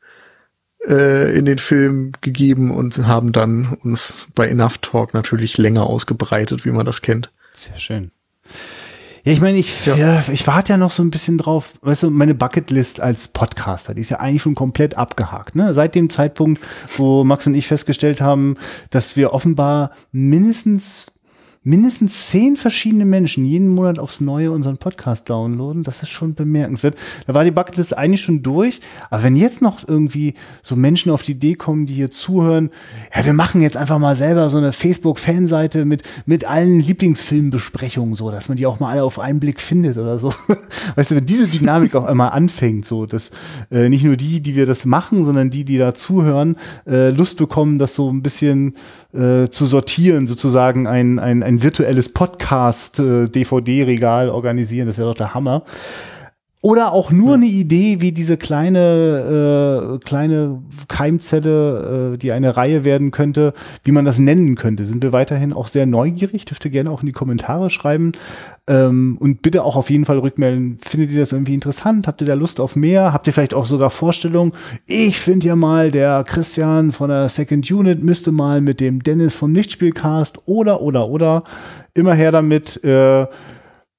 äh, 0.88 1.38
in 1.38 1.46
den 1.46 1.58
Film 1.58 2.12
gegeben 2.22 2.72
und 2.72 3.08
haben 3.08 3.32
dann 3.32 3.78
uns 3.84 4.28
bei 4.36 4.48
Enough 4.48 4.80
Talk 4.80 5.14
natürlich 5.14 5.58
länger 5.58 5.84
ausgebreitet, 5.84 6.66
wie 6.66 6.72
man 6.72 6.86
das 6.86 7.02
kennt. 7.02 7.30
Sehr 7.54 7.78
schön. 7.78 8.12
Ja, 9.24 9.34
ich 9.34 9.42
meine, 9.42 9.58
ich, 9.58 9.86
ja. 9.86 9.96
ja. 9.96 10.24
ich 10.32 10.48
warte 10.48 10.74
ja 10.74 10.78
noch 10.78 10.92
so 10.92 11.04
ein 11.04 11.12
bisschen 11.12 11.38
drauf, 11.38 11.74
weißt 11.82 12.04
du, 12.04 12.10
meine 12.10 12.34
Bucketlist 12.34 13.02
als 13.02 13.28
Podcaster, 13.28 13.94
die 13.94 14.02
ist 14.02 14.10
ja 14.10 14.20
eigentlich 14.20 14.42
schon 14.42 14.56
komplett 14.56 14.98
abgehakt. 14.98 15.56
Ne? 15.56 15.74
Seit 15.74 15.96
dem 15.96 16.10
Zeitpunkt, 16.10 16.62
wo 16.98 17.24
Max 17.24 17.46
und 17.46 17.56
ich 17.56 17.68
festgestellt 17.68 18.22
haben, 18.22 18.56
dass 18.90 19.18
wir 19.18 19.34
offenbar 19.34 19.92
mindestens 20.12 21.08
mindestens 21.70 22.28
zehn 22.28 22.58
verschiedene 22.58 23.06
Menschen 23.06 23.46
jeden 23.46 23.68
Monat 23.68 24.00
aufs 24.00 24.22
Neue 24.22 24.52
unseren 24.52 24.78
Podcast 24.78 25.30
downloaden. 25.30 25.84
Das 25.84 26.02
ist 26.02 26.10
schon 26.10 26.34
bemerkenswert. 26.34 26.96
Da 27.28 27.36
war 27.36 27.44
die 27.44 27.52
Bucketlist 27.52 27.96
eigentlich 27.96 28.24
schon 28.24 28.42
durch. 28.42 28.82
Aber 29.12 29.22
wenn 29.22 29.36
jetzt 29.36 29.62
noch 29.62 29.88
irgendwie 29.88 30.34
so 30.64 30.76
Menschen 30.76 31.12
auf 31.12 31.22
die 31.22 31.34
Idee 31.34 31.54
kommen, 31.54 31.86
die 31.86 31.94
hier 31.94 32.10
zuhören, 32.10 32.72
ja, 33.16 33.24
wir 33.24 33.34
machen 33.34 33.62
jetzt 33.62 33.78
einfach 33.78 34.00
mal 34.00 34.16
selber 34.16 34.50
so 34.50 34.58
eine 34.58 34.72
Facebook-Fanseite 34.72 35.86
mit, 35.86 36.02
mit 36.26 36.44
allen 36.46 36.80
Lieblingsfilmbesprechungen, 36.80 38.16
so, 38.16 38.32
dass 38.32 38.50
man 38.50 38.58
die 38.58 38.66
auch 38.66 38.80
mal 38.80 38.90
alle 38.92 39.04
auf 39.04 39.20
einen 39.20 39.40
Blick 39.40 39.62
findet 39.62 39.98
oder 39.98 40.18
so. 40.18 40.34
Weißt 40.96 41.12
du, 41.12 41.16
wenn 41.18 41.26
diese 41.28 41.48
Dynamik 41.48 41.94
auch 41.94 42.06
einmal 42.06 42.32
anfängt, 42.32 42.86
so, 42.86 43.06
dass 43.06 43.30
äh, 43.70 43.90
nicht 43.90 44.04
nur 44.04 44.18
die, 44.18 44.42
die 44.42 44.56
wir 44.56 44.66
das 44.66 44.86
machen, 44.86 45.24
sondern 45.24 45.52
die, 45.52 45.66
die 45.66 45.78
da 45.78 45.94
zuhören, 45.94 46.56
äh, 46.88 47.12
Lust 47.12 47.38
bekommen, 47.38 47.78
das 47.78 47.94
so 47.94 48.12
ein 48.12 48.24
bisschen 48.24 48.74
äh, 49.14 49.50
zu 49.50 49.68
sortieren, 49.68 50.26
sozusagen 50.26 50.88
ein, 50.88 51.20
ein, 51.20 51.44
ein 51.44 51.59
virtuelles 51.62 52.14
Podcast-DVD-Regal 52.14 54.28
äh, 54.28 54.32
organisieren. 54.32 54.88
Das 54.88 54.98
wäre 54.98 55.10
doch 55.10 55.16
der 55.16 55.34
Hammer. 55.34 55.64
Oder 56.62 56.92
auch 56.92 57.10
nur 57.10 57.36
eine 57.36 57.46
Idee, 57.46 58.02
wie 58.02 58.12
diese 58.12 58.36
kleine, 58.36 59.96
äh, 59.96 60.06
kleine 60.06 60.62
Keimzelle, 60.90 62.14
äh, 62.14 62.18
die 62.18 62.34
eine 62.34 62.58
Reihe 62.58 62.84
werden 62.84 63.12
könnte, 63.12 63.54
wie 63.86 63.94
man 63.94 64.04
das 64.04 64.20
nennen 64.20 64.56
könnte. 64.56 64.84
Sind 64.84 65.02
wir 65.02 65.14
weiterhin 65.14 65.54
auch 65.54 65.68
sehr 65.68 65.86
neugierig? 65.86 66.44
Dürft 66.44 66.66
ihr 66.66 66.72
gerne 66.72 66.92
auch 66.92 67.00
in 67.00 67.06
die 67.06 67.14
Kommentare 67.14 67.70
schreiben. 67.70 68.12
Ähm, 68.68 69.18
und 69.22 69.42
bitte 69.42 69.64
auch 69.64 69.78
auf 69.78 69.90
jeden 69.90 70.04
Fall 70.04 70.20
rückmelden. 70.20 70.80
Findet 70.82 71.14
ihr 71.14 71.20
das 71.20 71.32
irgendwie 71.32 71.54
interessant? 71.54 72.08
Habt 72.08 72.20
ihr 72.20 72.28
da 72.28 72.34
Lust 72.34 72.60
auf 72.60 72.76
mehr? 72.76 73.14
Habt 73.14 73.28
ihr 73.28 73.32
vielleicht 73.32 73.54
auch 73.54 73.66
sogar 73.66 73.90
Vorstellungen? 73.90 74.52
Ich 74.86 75.18
finde 75.18 75.48
ja 75.48 75.56
mal, 75.56 75.92
der 75.92 76.26
Christian 76.26 76.92
von 76.92 77.10
der 77.10 77.30
Second 77.30 77.72
Unit 77.72 78.04
müsste 78.04 78.34
mal 78.34 78.60
mit 78.60 78.82
dem 78.82 79.02
Dennis 79.02 79.38
vom 79.38 79.54
Nichtspielcast 79.54 80.40
oder, 80.46 80.82
oder, 80.82 81.08
oder. 81.08 81.46
Immer 81.94 82.16
her 82.16 82.34
damit. 82.34 82.84
Äh, 82.84 83.28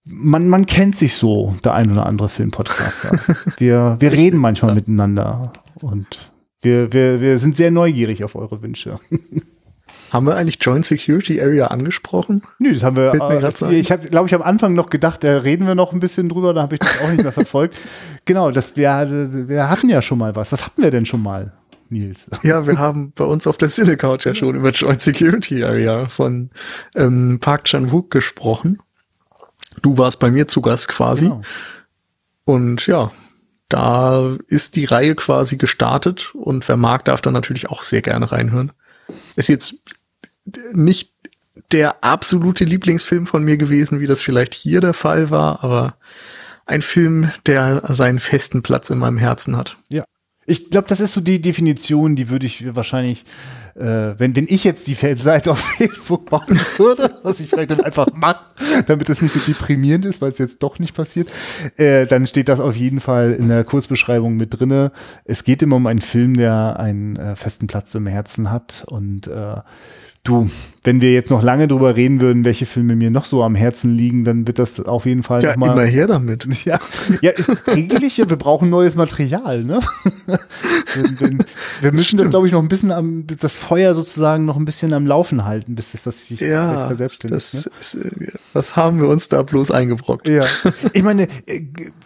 man, 0.05 0.49
man 0.49 0.67
kennt 0.67 0.97
sich 0.97 1.15
so, 1.15 1.55
der 1.65 1.75
ein 1.75 1.91
oder 1.91 2.07
andere 2.07 2.29
Filmpodcaster. 2.29 3.19
wir, 3.59 3.97
wir 3.99 4.13
reden 4.13 4.39
manchmal 4.39 4.73
ja. 4.73 4.75
miteinander 4.77 5.53
und 5.81 6.31
wir, 6.63 6.93
wir, 6.93 7.21
wir 7.21 7.39
sind 7.39 7.57
sehr 7.57 7.71
neugierig 7.71 8.25
auf 8.25 8.35
eure 8.35 8.63
Wünsche. 8.63 8.99
Haben 10.11 10.27
wir 10.27 10.37
eigentlich 10.37 10.59
Joint 10.61 10.85
Security 10.85 11.41
Area 11.41 11.69
angesprochen? 11.69 12.43
Nö, 12.59 12.73
das 12.73 12.83
haben 12.83 12.97
wir. 12.97 13.15
Äh, 13.15 13.79
ich 13.79 13.93
habe, 13.93 14.09
glaube 14.09 14.27
ich, 14.27 14.35
am 14.35 14.43
Anfang 14.43 14.75
noch 14.75 14.91
gedacht, 14.91 15.23
da 15.23 15.39
reden 15.39 15.69
wir 15.69 15.77
noch 15.77 15.93
ein 15.93 16.01
bisschen 16.01 16.29
drüber, 16.29 16.53
da 16.53 16.63
habe 16.63 16.75
ich 16.75 16.81
das 16.81 17.01
auch 17.01 17.11
nicht 17.11 17.23
mehr 17.23 17.33
verfolgt. 17.33 17.77
Genau, 18.27 18.51
das 18.51 18.77
wir, 18.77 19.49
wir 19.49 19.71
hatten 19.71 19.89
ja 19.89 20.03
schon 20.03 20.19
mal 20.19 20.37
was. 20.37 20.53
Was 20.53 20.65
hatten 20.65 20.83
wir 20.83 20.91
denn 20.91 21.07
schon 21.07 21.23
mal? 21.23 21.53
Nils. 21.89 22.27
Ja, 22.43 22.67
wir 22.67 22.79
haben 22.79 23.13
bei 23.17 23.25
uns 23.25 23.47
auf 23.47 23.57
der 23.57 23.69
Cinecouch 23.69 24.25
ja 24.25 24.35
schon 24.35 24.55
über 24.55 24.71
Joint 24.71 25.01
Security 25.01 25.65
Area 25.65 26.07
von 26.07 26.51
ähm, 26.95 27.39
Park 27.41 27.65
Chan-wook 27.65 28.11
gesprochen. 28.11 28.79
Du 29.83 29.99
warst 29.99 30.19
bei 30.21 30.31
mir 30.31 30.49
zu 30.49 30.61
Gast 30.61 30.89
quasi. 30.89 31.25
Genau. 31.25 31.43
Und 32.45 32.87
ja, 32.87 33.13
da 33.69 34.37
ist 34.49 34.77
die 34.77 34.85
Reihe 34.85 35.15
quasi 35.15 35.57
gestartet 35.57 36.35
und 36.35 36.67
wer 36.69 36.77
mag, 36.77 37.05
darf 37.05 37.21
da 37.21 37.31
natürlich 37.31 37.69
auch 37.71 37.83
sehr 37.83 38.03
gerne 38.03 38.33
reinhören. 38.33 38.73
Ist 39.37 39.49
jetzt 39.49 39.77
nicht 40.73 41.13
der 41.71 42.03
absolute 42.03 42.65
Lieblingsfilm 42.65 43.27
von 43.27 43.45
mir 43.45 43.57
gewesen, 43.57 44.01
wie 44.01 44.07
das 44.07 44.21
vielleicht 44.21 44.55
hier 44.55 44.81
der 44.81 44.95
Fall 44.95 45.31
war, 45.31 45.63
aber 45.63 45.95
ein 46.67 46.83
Film, 46.83 47.31
der 47.47 47.83
seinen 47.89 48.19
festen 48.19 48.63
Platz 48.63 48.91
in 48.91 48.99
meinem 48.99 49.19
Herzen 49.19 49.57
hat. 49.57 49.77
Ja. 49.89 50.05
Ich 50.47 50.71
glaube, 50.71 50.89
das 50.89 51.01
ist 51.01 51.13
so 51.13 51.21
die 51.21 51.41
Definition, 51.41 52.17
die 52.17 52.29
würde 52.29 52.47
ich 52.47 52.75
wahrscheinlich 52.75 53.25
äh, 53.75 54.19
wenn, 54.19 54.35
wenn 54.37 54.47
ich 54.49 54.65
jetzt 54.65 54.87
die 54.87 54.95
Seite 54.95 55.51
auf 55.51 55.59
Facebook 55.79 56.29
bauen 56.31 56.61
würde, 56.77 57.11
was 57.23 57.41
ich 57.41 57.49
vielleicht 57.49 57.71
dann 57.71 57.83
einfach 57.83 58.09
mache, 58.15 58.45
damit 58.87 59.09
es 59.11 59.23
nicht 59.23 59.33
so 59.33 59.41
deprimierend 59.41 60.05
ist, 60.05 60.21
weil 60.21 60.31
es 60.31 60.39
jetzt 60.39 60.63
doch 60.63 60.79
nicht 60.79 60.95
passiert, 60.95 61.29
äh, 61.77 62.07
dann 62.07 62.27
steht 62.27 62.49
das 62.49 62.61
auf 62.61 62.77
jeden 62.77 63.01
Fall 63.01 63.33
in 63.33 63.49
der 63.49 63.65
Kurzbeschreibung 63.65 64.37
mit 64.37 64.59
drinne. 64.59 64.93
Es 65.25 65.45
geht 65.45 65.63
immer 65.63 65.77
um 65.77 65.87
einen 65.87 66.01
Film, 66.01 66.37
der 66.37 66.79
einen 66.79 67.17
äh, 67.17 67.37
festen 67.37 67.67
Platz 67.67 67.95
im 67.95 68.07
Herzen 68.07 68.51
hat 68.51 68.85
und 68.87 69.27
äh, 69.27 69.57
Du, 70.23 70.51
wenn 70.83 71.01
wir 71.01 71.15
jetzt 71.15 71.31
noch 71.31 71.43
lange 71.43 71.67
drüber 71.67 71.97
reden 71.97 72.21
würden, 72.21 72.45
welche 72.45 72.67
Filme 72.67 72.95
mir 72.95 73.11
noch 73.11 73.25
so 73.25 73.43
am 73.43 73.55
Herzen 73.55 73.97
liegen, 73.97 74.25
dann 74.25 74.47
wird 74.47 74.59
das 74.59 74.79
auf 74.81 75.07
jeden 75.07 75.23
Fall 75.23 75.43
ja, 75.43 75.57
mal. 75.57 75.73
immer 75.73 75.85
her 75.85 76.07
damit. 76.07 76.47
Ja, 76.65 76.79
ja 77.23 77.33
regelig, 77.67 78.19
wir 78.19 78.37
brauchen 78.37 78.69
neues 78.69 78.97
Material, 78.97 79.65
ne? 79.65 79.81
wir, 80.95 81.21
wir, 81.21 81.39
wir 81.81 81.93
müssen 81.93 82.05
Stimmt. 82.05 82.21
das, 82.21 82.31
glaube 82.31 82.47
ich, 82.47 82.53
noch 82.53 82.63
ein 82.63 82.69
bisschen 82.69 82.91
am, 82.91 83.25
das 83.27 83.57
Feuer 83.57 83.95
sozusagen 83.95 84.45
noch 84.45 84.57
ein 84.57 84.67
bisschen 84.67 84.93
am 84.93 85.07
Laufen 85.07 85.47
halten, 85.47 85.75
bis 85.75 85.93
das, 85.93 86.03
das 86.03 86.27
sich 86.27 86.41
ja, 86.41 86.89
verselbstständigt. 86.89 87.55
Das 87.55 87.95
ne? 87.95 88.11
ist, 88.13 88.39
was 88.53 88.77
haben 88.77 89.01
wir 89.01 89.09
uns 89.09 89.29
da 89.29 89.43
bloß 89.43 89.71
eingebrockt? 89.71 90.29
Ja. 90.29 90.45
Ich 90.93 91.03
meine, 91.03 91.29
äh, 91.47 91.63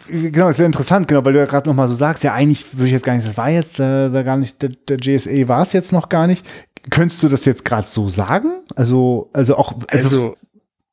genau, 0.07 0.49
ist 0.49 0.57
sehr 0.57 0.65
interessant, 0.65 1.07
genau, 1.07 1.25
weil 1.25 1.33
du 1.33 1.39
ja 1.39 1.45
gerade 1.45 1.67
noch 1.67 1.75
mal 1.75 1.87
so 1.87 1.95
sagst, 1.95 2.23
ja, 2.23 2.33
eigentlich 2.33 2.65
würde 2.73 2.85
ich 2.85 2.91
jetzt 2.91 3.05
gar 3.05 3.13
nicht, 3.13 3.27
das 3.27 3.35
war 3.35 3.49
jetzt 3.49 3.79
äh, 3.79 4.09
da 4.09 4.23
gar 4.23 4.37
nicht, 4.37 4.61
der, 4.61 4.69
der 4.87 4.97
GSA 4.97 5.47
war 5.47 5.61
es 5.61 5.73
jetzt 5.73 5.91
noch 5.91 6.07
gar 6.07 6.27
nicht. 6.27 6.45
Könntest 6.89 7.23
du 7.23 7.29
das 7.29 7.45
jetzt 7.45 7.65
gerade 7.65 7.87
so 7.87 8.09
sagen? 8.09 8.49
Also, 8.75 9.29
also 9.33 9.55
auch. 9.57 9.73
Also, 9.87 10.07
also 10.07 10.35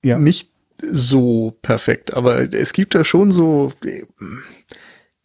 ja. 0.03 0.19
nicht 0.19 0.51
so 0.81 1.57
perfekt, 1.63 2.13
aber 2.15 2.53
es 2.53 2.73
gibt 2.73 2.95
da 2.95 3.05
schon 3.05 3.31
so, 3.31 3.73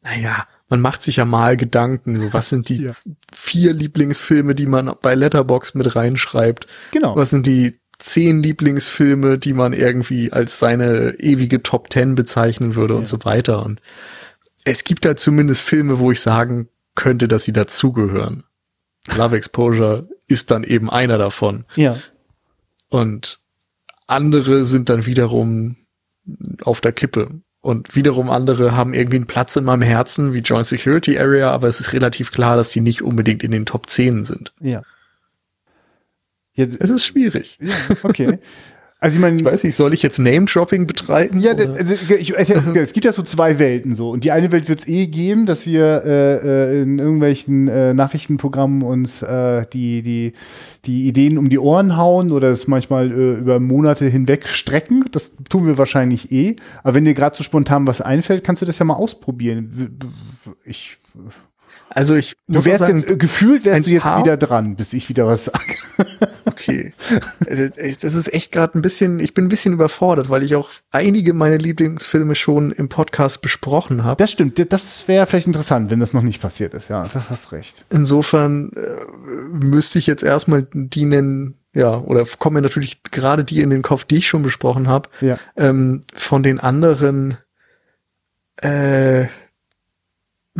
naja, 0.03 0.45
man 0.69 0.81
macht 0.81 1.01
sich 1.01 1.15
ja 1.15 1.25
mal 1.25 1.57
Gedanken, 1.57 2.21
so 2.21 2.33
was 2.33 2.49
sind 2.49 2.69
die 2.69 2.83
ja. 2.83 2.91
vier 3.33 3.73
Lieblingsfilme, 3.73 4.53
die 4.53 4.67
man 4.67 4.93
bei 5.01 5.15
Letterbox 5.15 5.73
mit 5.73 5.95
reinschreibt? 5.95 6.67
Genau. 6.91 7.15
Was 7.15 7.31
sind 7.31 7.47
die 7.47 7.79
zehn 7.97 8.43
Lieblingsfilme, 8.43 9.37
die 9.37 9.53
man 9.53 9.73
irgendwie 9.73 10.31
als 10.31 10.59
seine 10.59 11.15
ewige 11.19 11.63
Top 11.63 11.89
Ten 11.89 12.15
bezeichnen 12.15 12.75
würde 12.75 12.93
ja. 12.93 12.99
und 12.99 13.07
so 13.07 13.23
weiter. 13.25 13.65
Und 13.65 13.81
es 14.63 14.83
gibt 14.83 15.05
da 15.05 15.15
zumindest 15.15 15.61
Filme, 15.61 15.99
wo 15.99 16.11
ich 16.11 16.21
sagen 16.21 16.69
könnte, 16.95 17.27
dass 17.27 17.45
sie 17.45 17.53
dazugehören. 17.53 18.43
Love 19.15 19.37
Exposure 19.37 20.07
ist 20.27 20.51
dann 20.51 20.63
eben 20.63 20.89
einer 20.89 21.17
davon. 21.17 21.65
Ja. 21.75 21.99
Und 22.89 23.39
andere 24.07 24.65
sind 24.65 24.89
dann 24.89 25.05
wiederum 25.05 25.75
auf 26.61 26.81
der 26.81 26.91
Kippe. 26.91 27.29
Und 27.61 27.95
wiederum 27.95 28.29
andere 28.29 28.73
haben 28.73 28.93
irgendwie 28.93 29.17
einen 29.17 29.27
Platz 29.27 29.55
in 29.55 29.65
meinem 29.65 29.81
Herzen, 29.81 30.33
wie 30.33 30.39
Joint 30.39 30.65
Security 30.65 31.17
Area, 31.17 31.51
aber 31.51 31.67
es 31.67 31.79
ist 31.79 31.91
relativ 31.93 32.31
klar, 32.31 32.55
dass 32.55 32.69
die 32.69 32.81
nicht 32.81 33.01
unbedingt 33.01 33.43
in 33.43 33.51
den 33.51 33.65
Top 33.65 33.89
10 33.89 34.23
sind. 34.23 34.53
Ja. 34.61 34.83
ja 36.53 36.65
es 36.79 36.89
ist 36.89 37.05
schwierig. 37.05 37.57
Ja, 37.61 37.75
okay. 38.03 38.39
Also 38.99 39.17
ich 39.17 39.21
meine, 39.21 39.37
ich 39.37 39.45
weiß 39.45 39.63
nicht, 39.63 39.75
soll 39.75 39.93
ich 39.93 40.01
jetzt 40.01 40.17
Name-Dropping 40.17 40.87
betreiben? 40.87 41.39
Ja, 41.39 41.51
also 41.51 41.93
ich, 42.15 42.35
es 42.37 42.93
gibt 42.93 43.05
ja 43.05 43.11
so 43.11 43.21
zwei 43.21 43.59
Welten 43.59 43.93
so. 43.93 44.09
Und 44.09 44.23
die 44.23 44.31
eine 44.31 44.51
Welt 44.51 44.67
wird 44.69 44.79
es 44.79 44.87
eh 44.87 45.05
geben, 45.05 45.45
dass 45.45 45.67
wir 45.67 46.03
äh, 46.03 46.37
äh, 46.37 46.81
in 46.81 46.97
irgendwelchen 46.97 47.67
äh, 47.67 47.93
Nachrichtenprogrammen 47.93 48.81
uns 48.81 49.21
äh, 49.21 49.67
die, 49.71 50.01
die, 50.01 50.33
die 50.85 51.07
Ideen 51.07 51.37
um 51.37 51.49
die 51.49 51.59
Ohren 51.59 51.95
hauen 51.95 52.31
oder 52.31 52.51
es 52.51 52.65
manchmal 52.65 53.11
äh, 53.11 53.33
über 53.35 53.59
Monate 53.59 54.05
hinweg 54.05 54.47
strecken. 54.47 55.05
Das 55.11 55.33
tun 55.47 55.67
wir 55.67 55.77
wahrscheinlich 55.77 56.31
eh. 56.31 56.55
Aber 56.81 56.95
wenn 56.95 57.05
dir 57.05 57.13
gerade 57.13 57.37
so 57.37 57.43
spontan 57.43 57.85
was 57.85 58.01
einfällt, 58.01 58.43
kannst 58.43 58.63
du 58.63 58.65
das 58.65 58.79
ja 58.79 58.85
mal 58.85 58.95
ausprobieren. 58.95 59.95
Ich 60.65 60.97
also 61.97 62.15
ich 62.15 62.35
du 62.47 62.63
wärst 62.63 62.81
sagen, 62.81 62.99
jetzt 62.99 63.17
gefühlt 63.17 63.65
wärst 63.65 63.87
du 63.87 63.89
jetzt 63.89 64.05
wieder 64.05 64.37
dran, 64.37 64.75
bis 64.75 64.93
ich 64.93 65.09
wieder 65.09 65.25
was 65.25 65.45
sage. 65.45 65.75
okay, 66.45 66.93
äh, 67.47 67.71
das 67.99 68.13
ist 68.13 68.31
echt 68.31 68.51
gerade 68.51 68.77
ein 68.77 68.83
bisschen. 68.83 69.19
Ich 69.19 69.33
bin 69.33 69.45
ein 69.45 69.49
bisschen 69.49 69.73
überfordert, 69.73 70.29
weil 70.29 70.43
ich 70.43 70.55
auch 70.55 70.69
einige 70.91 71.33
meiner 71.33 71.57
Lieblingsfilme 71.57 72.35
schon 72.35 72.71
im 72.71 72.87
Podcast 72.87 73.41
besprochen 73.41 74.03
habe. 74.03 74.21
Das 74.21 74.31
stimmt. 74.31 74.71
Das 74.71 75.07
wäre 75.07 75.25
vielleicht 75.25 75.47
interessant, 75.47 75.89
wenn 75.89 75.99
das 75.99 76.13
noch 76.13 76.21
nicht 76.21 76.39
passiert 76.39 76.75
ist. 76.75 76.87
Ja, 76.89 77.09
das 77.11 77.31
hast 77.31 77.51
recht. 77.51 77.83
Insofern 77.89 78.73
äh, 78.73 79.65
müsste 79.65 79.97
ich 79.97 80.05
jetzt 80.05 80.21
erstmal 80.21 80.67
die 80.71 81.05
nennen. 81.05 81.55
Ja, 81.73 81.97
oder 81.97 82.25
kommen 82.37 82.57
mir 82.57 82.61
natürlich 82.61 83.01
gerade 83.09 83.43
die 83.43 83.61
in 83.61 83.71
den 83.71 83.81
Kopf, 83.81 84.03
die 84.03 84.17
ich 84.17 84.27
schon 84.27 84.43
besprochen 84.43 84.87
habe. 84.87 85.09
Ja. 85.19 85.39
Ähm, 85.55 86.03
von 86.13 86.43
den 86.43 86.59
anderen. 86.59 87.37
Äh, 88.57 89.25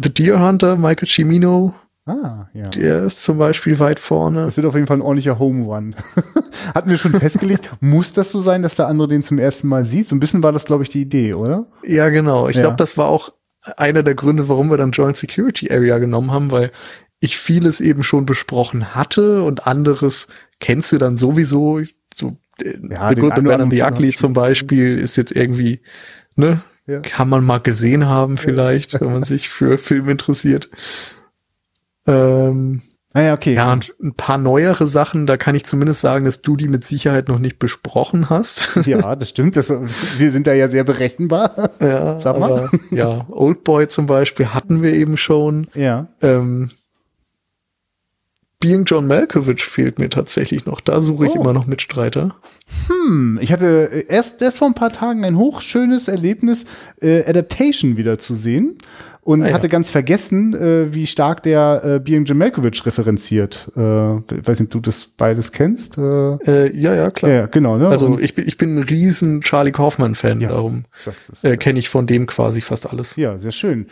The 0.02 0.14
Deer 0.14 0.40
Hunter, 0.40 0.78
Michael 0.78 1.08
Cimino. 1.08 1.74
Ah, 2.06 2.48
ja. 2.54 2.70
Der 2.70 3.04
ist 3.04 3.24
zum 3.24 3.38
Beispiel 3.38 3.80
weit 3.80 4.00
vorne. 4.00 4.46
Das 4.46 4.56
wird 4.56 4.66
auf 4.66 4.76
jeden 4.76 4.88
Fall 4.88 4.98
ein 4.98 5.02
ordentlicher 5.02 5.40
Home 5.40 5.66
Run. 5.66 5.96
Hatten 6.74 6.90
wir 6.90 6.98
schon 6.98 7.20
festgelegt, 7.20 7.70
muss 7.82 8.14
das 8.14 8.32
so 8.32 8.40
sein, 8.40 8.64
dass 8.64 8.76
der 8.76 8.88
andere 8.88 9.10
den 9.10 9.24
zum 9.24 9.40
ersten 9.40 9.68
Mal 9.68 9.86
sieht? 9.86 10.08
So 10.08 10.16
ein 10.16 10.22
bisschen 10.22 10.42
war 10.42 10.54
das, 10.54 10.66
glaube 10.66 10.84
ich, 10.84 10.90
die 10.90 11.02
Idee, 11.02 11.34
oder? 11.34 11.66
Ja, 11.84 12.08
genau. 12.10 12.48
Ich 12.48 12.56
ja. 12.56 12.62
glaube, 12.62 12.78
das 12.78 12.98
war 12.98 13.08
auch 13.08 13.34
einer 13.76 14.04
der 14.04 14.16
Gründe, 14.16 14.48
warum 14.48 14.70
wir 14.70 14.78
dann 14.78 14.92
Joint 14.92 15.18
Security 15.18 15.70
Area 15.70 15.98
genommen 15.98 16.32
haben, 16.32 16.52
weil 16.52 16.72
ich 17.20 17.38
vieles 17.38 17.82
eben 17.82 18.04
schon 18.04 18.26
besprochen 18.26 18.96
hatte 18.96 19.44
und 19.44 19.68
anderes 19.68 20.28
kennst 20.60 20.94
du 20.94 20.98
dann 21.00 21.18
sowieso. 21.18 21.82
So, 22.16 22.38
äh, 22.62 22.78
ja, 22.90 23.10
The 23.10 23.16
Good, 23.16 23.34
The 23.36 23.42
Bad 23.42 23.60
and 23.60 23.72
the 23.72 23.82
Ugly 23.82 24.14
zum 24.14 24.32
Beispiel 24.32 24.98
ist 24.98 25.18
jetzt 25.18 25.36
irgendwie, 25.36 25.82
ne, 26.36 26.62
ja. 26.88 27.02
Kann 27.02 27.30
man 27.30 27.44
mal 27.44 27.60
gesehen 27.60 28.08
haben 28.08 28.38
vielleicht, 28.38 29.00
wenn 29.00 29.12
man 29.12 29.24
sich 29.24 29.50
für 29.50 29.78
Film 29.78 30.10
interessiert. 30.10 30.70
Ähm, 32.08 32.82
ah 33.14 33.22
ja, 33.22 33.34
okay. 33.34 33.56
Ja, 33.56 33.74
und 33.74 33.94
ein 34.02 34.14
paar 34.14 34.38
neuere 34.38 34.88
Sachen, 34.88 35.28
da 35.28 35.36
kann 35.36 35.54
ich 35.54 35.66
zumindest 35.66 36.00
sagen, 36.00 36.24
dass 36.24 36.42
du 36.42 36.56
die 36.56 36.70
mit 36.70 36.86
Sicherheit 36.86 37.28
noch 37.28 37.40
nicht 37.40 37.60
besprochen 37.60 38.30
hast. 38.30 38.80
Ja, 38.86 39.16
das 39.18 39.30
stimmt. 39.30 39.58
Das, 39.58 39.70
wir 39.70 40.32
sind 40.32 40.48
da 40.48 40.54
ja 40.54 40.70
sehr 40.70 40.86
berechenbar. 40.86 41.72
Ja, 41.82 42.22
Sag 42.22 42.40
mal. 42.40 42.52
Aber, 42.52 42.72
ja, 42.90 43.28
Oldboy 43.30 43.90
zum 43.90 44.06
Beispiel 44.06 44.54
hatten 44.54 44.82
wir 44.82 44.94
eben 44.94 45.18
schon. 45.18 45.68
Ja. 45.76 46.08
Ähm, 46.22 46.72
Being 48.60 48.86
John 48.86 49.06
Malkovich 49.06 49.64
fehlt 49.64 50.00
mir 50.00 50.10
tatsächlich 50.10 50.66
noch. 50.66 50.82
Da 50.82 51.00
suche 51.00 51.28
ich 51.28 51.34
oh. 51.34 51.42
immer 51.42 51.54
noch 51.54 51.68
Mitstreiter. 51.68 52.36
Hm, 52.88 53.38
ich 53.40 53.52
hatte 53.52 54.06
erst, 54.08 54.42
erst 54.42 54.58
vor 54.58 54.68
ein 54.68 54.74
paar 54.74 54.92
Tagen 54.92 55.24
ein 55.26 55.38
hochschönes 55.38 56.08
Erlebnis, 56.08 56.66
äh, 57.00 57.24
Adaptation 57.26 57.98
wieder 57.98 58.18
zu 58.18 58.34
sehen. 58.34 58.80
und 59.22 59.44
ah, 59.44 59.50
ja. 59.50 59.54
hatte 59.54 59.70
ganz 59.70 59.92
vergessen, 59.92 60.56
äh, 60.56 60.92
wie 60.92 61.06
stark 61.06 61.44
der 61.44 61.82
äh, 61.84 62.00
Being 62.00 62.26
Jim 62.26 62.40
Malkovich 62.40 62.84
referenziert. 62.84 63.70
Äh, 63.76 63.80
weiß 63.80 64.60
nicht, 64.60 64.70
ob 64.70 64.72
du 64.72 64.80
das 64.80 65.06
beides 65.06 65.52
kennst. 65.52 66.00
Äh, 66.00 66.02
äh, 66.02 66.76
ja, 66.76 66.96
ja, 66.96 67.12
klar. 67.12 67.32
Ja, 67.32 67.46
genau. 67.46 67.78
Ne? 67.78 67.90
Also 67.90 68.18
ich 68.18 68.34
bin, 68.34 68.48
ich 68.48 68.58
bin 68.58 68.78
ein 68.78 68.84
riesen 68.84 69.42
Charlie 69.42 69.72
Kaufman-Fan, 69.72 70.42
ja, 70.42 70.50
darum 70.50 70.86
äh, 71.44 71.58
kenne 71.58 71.78
ich 71.78 71.90
von 71.90 72.08
dem 72.08 72.26
quasi 72.26 72.62
fast 72.62 72.90
alles. 72.90 73.18
Ja, 73.18 73.38
sehr 73.38 73.52
schön. 73.52 73.86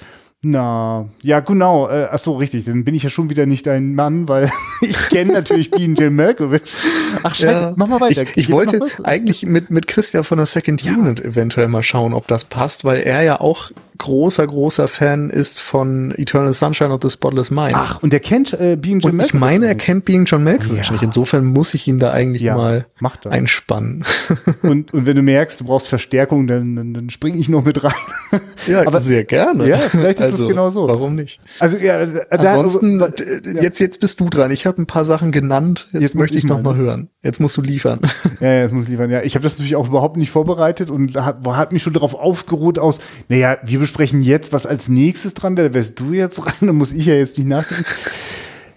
Na, 0.48 1.10
ja, 1.24 1.40
genau. 1.40 1.90
Äh, 1.90 2.08
ach 2.12 2.20
so, 2.20 2.38
richtig. 2.38 2.66
Dann 2.66 2.84
bin 2.84 2.94
ich 2.94 3.02
ja 3.02 3.10
schon 3.10 3.32
wieder 3.32 3.48
nicht 3.48 3.66
dein 3.66 3.96
Mann, 3.96 4.28
weil 4.28 4.52
ich 4.82 4.96
kenne 5.10 5.34
natürlich 5.34 5.72
Bean 5.72 5.96
Jill 5.96 6.12
Malkovich. 6.12 6.76
Ach, 7.24 7.34
scheiße, 7.34 7.62
ja, 7.62 7.74
mach 7.78 7.88
mal 7.88 8.00
weiter. 8.00 8.22
Ich, 8.22 8.38
ich 8.38 8.52
wollte 8.52 8.80
eigentlich 9.04 9.44
mit, 9.48 9.72
mit 9.72 9.88
Christian 9.88 10.24
von 10.24 10.38
der 10.38 10.46
Second 10.46 10.84
ja. 10.84 10.94
Unit 10.94 11.20
eventuell 11.20 11.68
mal 11.68 11.82
schauen, 11.82 12.14
ob 12.14 12.28
das 12.28 12.46
passt, 12.46 12.86
weil 12.86 13.02
er 13.02 13.24
ja 13.24 13.42
auch 13.42 13.72
großer, 13.98 14.46
großer 14.46 14.88
Fan 14.88 15.30
ist 15.30 15.60
von 15.60 16.14
Eternal 16.18 16.54
Sunshine 16.54 16.92
of 16.92 17.00
the 17.02 17.10
Spotless 17.10 17.52
Mind. 17.52 17.76
Ach, 17.76 18.02
und 18.02 18.14
er 18.14 18.20
kennt 18.20 18.54
äh, 18.54 18.76
Being 18.76 19.00
John 19.00 19.16
Malkovich. 19.16 19.34
Ich 19.34 19.40
meine, 19.40 19.68
er 19.68 19.76
kennt 19.76 20.06
Being 20.06 20.26
John 20.26 20.44
Malkovich 20.44 20.88
ja. 20.88 20.92
nicht. 20.92 21.04
Insofern 21.04 21.46
muss 21.46 21.74
ich 21.74 21.88
ihn 21.88 22.00
da 22.00 22.12
eigentlich 22.12 22.42
ja, 22.42 22.56
mal 22.56 22.86
einspannen. 23.26 24.04
Und, 24.62 24.94
und 24.94 25.06
wenn 25.06 25.16
du 25.16 25.22
merkst, 25.22 25.60
du 25.60 25.66
brauchst 25.66 25.88
Verstärkung, 25.88 26.48
dann, 26.48 26.76
dann, 26.76 26.94
dann 26.94 27.10
spring 27.10 27.38
ich 27.38 27.50
noch 27.50 27.66
mit 27.66 27.84
rein. 27.84 27.94
Ja, 28.68 28.88
aber 28.88 29.00
sehr 29.00 29.24
gerne. 29.26 29.68
Ja, 29.68 29.78
vielleicht 29.78 30.20
ist 30.20 30.24
also, 30.24 30.46
es 30.46 30.50
genau 30.50 30.72
so. 30.72 30.88
Warum 30.88 31.14
nicht? 31.14 31.40
Also 31.60 31.78
ja, 31.78 32.04
da, 32.06 32.56
ansonsten 32.56 32.98
da, 32.98 33.08
ja. 33.08 33.62
jetzt 33.62 33.80
jetzt 33.80 34.00
bist 34.00 34.20
du 34.20 34.28
dran. 34.28 34.50
Ich 34.50 34.66
habe 34.66 34.82
ein 34.82 34.88
paar 34.88 35.06
Sachen 35.06 35.32
genannt. 35.32 35.88
Jetzt, 35.92 36.02
jetzt 36.02 36.16
möchte 36.16 36.38
ich 36.38 36.46
noch 36.46 36.64
mal 36.64 36.76
hören. 36.76 37.10
Jetzt 37.22 37.40
musst 37.40 37.58
du 37.58 37.62
liefern. 37.62 38.00
Ja, 38.40 38.60
jetzt 38.60 38.74
muss 38.74 38.84
ich 38.84 38.90
liefern. 38.90 39.10
Ja, 39.10 39.22
ich 39.22 39.36
habe 39.36 39.44
das 39.44 39.54
natürlich 39.54 39.76
auch 39.76 39.88
überhaupt 39.88 40.18
nicht 40.18 40.30
vorbereitet 40.30 40.90
und 40.90 41.16
hat, 41.16 41.46
hat 41.46 41.72
mich 41.72 41.82
schon 41.82 41.94
darauf 41.94 42.14
aufgeruht 42.14 42.78
aus. 42.78 43.00
Naja, 43.30 43.58
wir 43.64 43.80
besprechen 43.86 44.24
jetzt, 44.24 44.52
was 44.52 44.66
als 44.66 44.90
nächstes 44.90 45.36
dran 45.36 45.56
wäre. 45.58 45.70
Da 45.70 45.76
wärst 45.76 46.00
du 46.00 46.14
jetzt 46.14 46.38
dran. 46.38 46.54
Dann 46.62 46.76
muss 46.76 46.92
ich 46.92 47.06
ja 47.06 47.14
jetzt 47.14 47.38
nicht 47.38 47.48
nachdenken. 47.48 47.86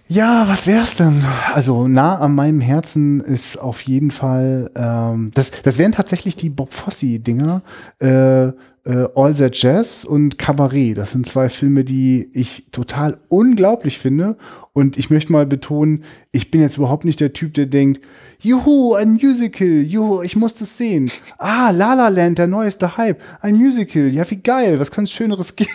Ja, 0.07 0.47
was 0.47 0.67
wär's 0.67 0.95
denn? 0.95 1.23
Also 1.53 1.87
nah 1.87 2.17
an 2.19 2.35
meinem 2.35 2.61
Herzen 2.61 3.19
ist 3.19 3.57
auf 3.57 3.81
jeden 3.81 4.11
Fall, 4.11 4.71
ähm, 4.75 5.31
das, 5.33 5.51
das 5.63 5.77
wären 5.77 5.91
tatsächlich 5.91 6.35
die 6.35 6.49
Bob 6.49 6.73
Fosse-Dinger. 6.73 7.61
Äh, 7.99 8.47
äh, 8.85 9.07
All 9.15 9.33
That 9.33 9.55
Jazz 9.61 10.05
und 10.05 10.37
Cabaret. 10.37 10.95
Das 10.97 11.11
sind 11.11 11.27
zwei 11.27 11.49
Filme, 11.49 11.83
die 11.83 12.29
ich 12.33 12.65
total 12.71 13.17
unglaublich 13.29 13.99
finde. 13.99 14.37
Und 14.73 14.97
ich 14.97 15.09
möchte 15.09 15.31
mal 15.31 15.45
betonen, 15.45 16.03
ich 16.31 16.51
bin 16.51 16.61
jetzt 16.61 16.77
überhaupt 16.77 17.05
nicht 17.05 17.19
der 17.19 17.33
Typ, 17.33 17.53
der 17.55 17.65
denkt, 17.65 18.01
juhu, 18.39 18.95
ein 18.95 19.13
Musical, 19.13 19.67
juhu, 19.67 20.21
ich 20.21 20.35
muss 20.35 20.55
das 20.55 20.77
sehen. 20.77 21.11
Ah, 21.37 21.71
La 21.71 21.93
La 21.93 22.07
Land, 22.07 22.37
der 22.37 22.47
neueste 22.47 22.97
Hype, 22.97 23.21
ein 23.41 23.55
Musical, 23.55 24.07
ja, 24.07 24.29
wie 24.29 24.37
geil, 24.37 24.79
was 24.79 24.91
kann 24.91 25.03
es 25.03 25.11
Schöneres 25.11 25.55
geben? 25.55 25.69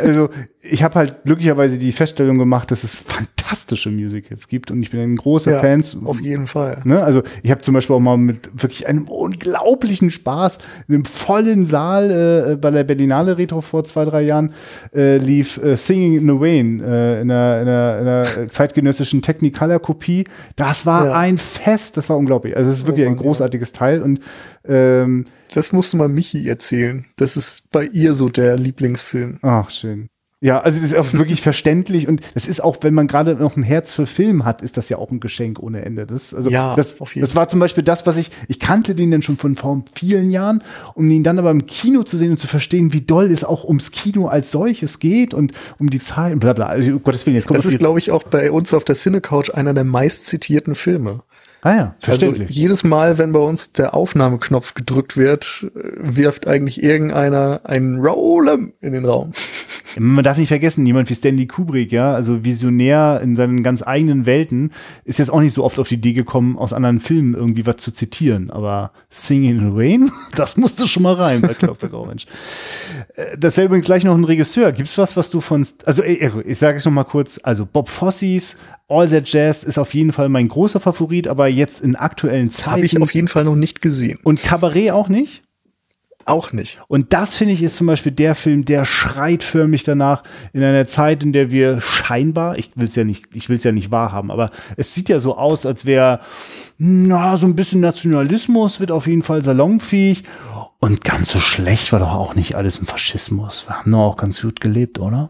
also, 0.00 0.30
ich 0.62 0.82
habe 0.82 0.94
halt 0.96 1.24
glücklicherweise 1.24 1.78
die 1.78 1.92
Feststellung 1.92 2.38
gemacht, 2.38 2.70
dass 2.70 2.84
es 2.84 2.94
fantastische 2.94 3.90
Musicals 3.90 4.46
gibt 4.46 4.70
und 4.70 4.82
ich 4.82 4.90
bin 4.90 5.00
ein 5.00 5.16
großer 5.16 5.52
ja, 5.52 5.60
Fan. 5.60 5.82
Auf 6.04 6.20
jeden 6.20 6.46
Fall. 6.46 6.82
Ne? 6.84 7.02
Also, 7.02 7.22
ich 7.42 7.50
habe 7.50 7.62
zum 7.62 7.74
Beispiel 7.74 7.96
auch 7.96 8.00
mal 8.00 8.16
mit 8.16 8.50
wirklich 8.62 8.86
einem 8.86 9.08
unglaublichen 9.08 10.10
Spaß 10.10 10.58
in 10.88 10.94
einem 10.94 11.04
vollen 11.04 11.66
Saal 11.66 12.10
äh, 12.52 12.56
bei 12.56 12.70
der 12.70 12.84
Berlinale 12.84 13.38
Retro 13.38 13.60
vor 13.60 13.84
zwei, 13.84 14.04
drei 14.04 14.22
Jahren 14.22 14.52
äh, 14.94 15.16
lief 15.16 15.56
äh, 15.62 15.76
Singing 15.76 16.18
in 16.18 16.26
the 16.26 16.36
Rain 16.38 16.80
äh, 16.80 17.20
in 17.22 17.30
einer, 17.30 17.60
in 17.60 17.68
einer, 17.68 17.98
in 18.00 18.08
einer 18.08 18.48
zeitgenössischen 18.48 19.22
Technicolor-Kopie. 19.22 20.24
Das 20.56 20.86
war 20.86 21.06
ja. 21.06 21.18
ein 21.18 21.38
Fest, 21.50 21.96
das 21.96 22.08
war 22.08 22.16
unglaublich. 22.16 22.56
Also, 22.56 22.70
es 22.70 22.78
ist 22.78 22.86
wirklich 22.86 23.06
oh 23.06 23.10
Mann, 23.10 23.18
ein 23.18 23.22
großartiges 23.22 23.70
ja. 23.72 23.76
Teil 23.76 24.02
und 24.02 24.20
ähm, 24.64 25.26
das 25.54 25.72
musst 25.72 25.92
du 25.92 25.96
mal 25.96 26.08
Michi 26.08 26.48
erzählen. 26.48 27.04
Das 27.16 27.36
ist 27.36 27.70
bei 27.70 27.84
ihr 27.84 28.14
so 28.14 28.28
der 28.28 28.56
Lieblingsfilm. 28.56 29.38
Ach, 29.42 29.70
schön. 29.70 30.08
Ja, 30.42 30.60
also 30.60 30.80
das 30.80 30.92
ist 30.92 30.96
auch 30.96 31.12
wirklich 31.12 31.42
verständlich 31.42 32.08
und 32.08 32.22
das 32.32 32.46
ist 32.48 32.64
auch, 32.64 32.78
wenn 32.80 32.94
man 32.94 33.06
gerade 33.08 33.34
noch 33.34 33.56
ein 33.56 33.62
Herz 33.62 33.92
für 33.92 34.06
Film 34.06 34.46
hat, 34.46 34.62
ist 34.62 34.78
das 34.78 34.88
ja 34.88 34.96
auch 34.96 35.10
ein 35.10 35.20
Geschenk 35.20 35.58
ohne 35.60 35.84
Ende. 35.84 36.06
Das, 36.06 36.32
also 36.32 36.48
ja, 36.48 36.74
das, 36.76 36.96
das 36.96 37.36
war 37.36 37.48
zum 37.48 37.60
Beispiel 37.60 37.84
das, 37.84 38.06
was 38.06 38.16
ich, 38.16 38.30
ich 38.48 38.58
kannte 38.58 38.94
den 38.94 39.10
dann 39.10 39.20
schon 39.20 39.36
von 39.36 39.54
vor 39.54 39.84
vielen 39.94 40.30
Jahren, 40.30 40.62
um 40.94 41.10
ihn 41.10 41.22
dann 41.22 41.38
aber 41.38 41.50
im 41.50 41.66
Kino 41.66 42.04
zu 42.04 42.16
sehen 42.16 42.30
und 42.30 42.38
zu 42.38 42.46
verstehen, 42.46 42.94
wie 42.94 43.02
doll 43.02 43.30
es 43.30 43.44
auch 43.44 43.64
ums 43.64 43.90
Kino 43.90 44.28
als 44.28 44.50
solches 44.50 44.98
geht 44.98 45.34
und 45.34 45.52
um 45.78 45.90
die 45.90 46.00
Zahlen, 46.00 46.40
bla 46.40 46.54
bla. 46.54 46.66
Also, 46.66 46.92
um 46.92 47.02
Gottes 47.02 47.26
Willen, 47.26 47.36
jetzt 47.36 47.46
kommt 47.46 47.58
Das 47.58 47.66
ist, 47.66 47.78
glaube 47.78 47.98
ich, 47.98 48.10
auch 48.10 48.22
bei 48.22 48.50
uns 48.50 48.72
auf 48.72 48.84
der 48.84 48.94
Cinecouch 48.94 49.52
einer 49.52 49.74
der 49.74 49.84
meist 49.84 50.24
zitierten 50.24 50.74
Filme. 50.74 51.20
Ah 51.62 51.74
ja. 51.74 51.94
Also 52.06 52.32
jedes 52.32 52.84
Mal, 52.84 53.18
wenn 53.18 53.32
bei 53.32 53.40
uns 53.40 53.72
der 53.72 53.94
Aufnahmeknopf 53.94 54.74
gedrückt 54.74 55.16
wird, 55.16 55.70
wirft 55.74 56.46
eigentlich 56.46 56.82
irgendeiner 56.82 57.60
einen 57.64 58.00
Rollem 58.00 58.72
in 58.80 58.92
den 58.92 59.04
Raum. 59.04 59.32
Man 59.98 60.24
darf 60.24 60.38
nicht 60.38 60.48
vergessen, 60.48 60.86
jemand 60.86 61.10
wie 61.10 61.14
Stanley 61.14 61.46
Kubrick, 61.46 61.90
ja, 61.90 62.14
also 62.14 62.44
Visionär 62.44 63.20
in 63.22 63.34
seinen 63.34 63.62
ganz 63.62 63.82
eigenen 63.82 64.24
Welten, 64.24 64.70
ist 65.04 65.18
jetzt 65.18 65.30
auch 65.30 65.40
nicht 65.40 65.52
so 65.52 65.64
oft 65.64 65.78
auf 65.78 65.88
die 65.88 65.96
Idee 65.96 66.12
gekommen, 66.12 66.56
aus 66.56 66.72
anderen 66.72 67.00
Filmen 67.00 67.34
irgendwie 67.34 67.66
was 67.66 67.78
zu 67.78 67.90
zitieren. 67.90 68.50
Aber 68.50 68.92
Singing 69.08 69.58
in 69.58 69.60
the 69.60 69.72
Rain, 69.74 70.10
das 70.36 70.56
musste 70.56 70.86
schon 70.86 71.02
mal 71.02 71.14
rein 71.14 71.40
bei 71.40 71.54
Clockwork 71.54 71.92
Orange. 71.92 72.26
Äh, 73.14 73.36
das 73.36 73.56
wäre 73.56 73.66
übrigens 73.66 73.86
gleich 73.86 74.04
noch 74.04 74.16
ein 74.16 74.24
Regisseur. 74.24 74.72
Gibt's 74.72 74.96
was, 74.96 75.16
was 75.16 75.30
du 75.30 75.40
von, 75.40 75.66
also 75.84 76.04
ich, 76.04 76.20
ich 76.22 76.58
sage 76.58 76.78
es 76.78 76.84
noch 76.84 76.92
mal 76.92 77.04
kurz, 77.04 77.40
also 77.42 77.66
Bob 77.66 77.88
Fossis 77.88 78.56
All 78.90 79.08
That 79.08 79.28
Jazz 79.28 79.62
ist 79.62 79.78
auf 79.78 79.94
jeden 79.94 80.12
Fall 80.12 80.28
mein 80.28 80.48
großer 80.48 80.80
Favorit, 80.80 81.28
aber 81.28 81.46
jetzt 81.46 81.80
in 81.80 81.96
aktuellen 81.96 82.50
Zeiten. 82.50 82.72
Habe 82.72 82.86
ich 82.86 83.00
auf 83.00 83.14
jeden 83.14 83.28
Fall 83.28 83.44
noch 83.44 83.54
nicht 83.54 83.80
gesehen. 83.80 84.18
Und 84.24 84.42
Cabaret 84.42 84.90
auch 84.90 85.08
nicht? 85.08 85.42
Auch 86.26 86.52
nicht. 86.52 86.80
Und 86.86 87.12
das 87.12 87.36
finde 87.36 87.54
ich 87.54 87.62
ist 87.62 87.76
zum 87.76 87.86
Beispiel 87.86 88.12
der 88.12 88.34
Film, 88.34 88.64
der 88.64 88.84
schreit 88.84 89.42
förmlich 89.42 89.84
danach 89.84 90.22
in 90.52 90.62
einer 90.62 90.86
Zeit, 90.86 91.22
in 91.22 91.32
der 91.32 91.50
wir 91.50 91.80
scheinbar, 91.80 92.58
ich 92.58 92.70
will 92.74 92.88
es 92.88 92.94
ja 92.94 93.04
nicht, 93.04 93.24
ich 93.32 93.48
will 93.48 93.56
es 93.56 93.64
ja 93.64 93.72
nicht 93.72 93.90
wahrhaben, 93.90 94.30
aber 94.30 94.50
es 94.76 94.94
sieht 94.94 95.08
ja 95.08 95.18
so 95.18 95.36
aus, 95.36 95.64
als 95.64 95.86
wäre, 95.86 96.20
na, 96.78 97.36
so 97.36 97.46
ein 97.46 97.56
bisschen 97.56 97.80
Nationalismus 97.80 98.80
wird 98.80 98.90
auf 98.90 99.06
jeden 99.06 99.22
Fall 99.22 99.42
salonfähig 99.42 100.24
und 100.80 101.04
ganz 101.04 101.30
so 101.30 101.38
schlecht 101.38 101.92
war 101.92 102.00
doch 102.00 102.14
auch 102.14 102.34
nicht 102.34 102.54
alles 102.54 102.78
im 102.78 102.86
Faschismus. 102.86 103.68
Wir 103.68 103.78
haben 103.78 103.90
nur 103.90 104.00
auch 104.00 104.16
ganz 104.16 104.40
gut 104.40 104.60
gelebt, 104.60 104.98
oder? 104.98 105.28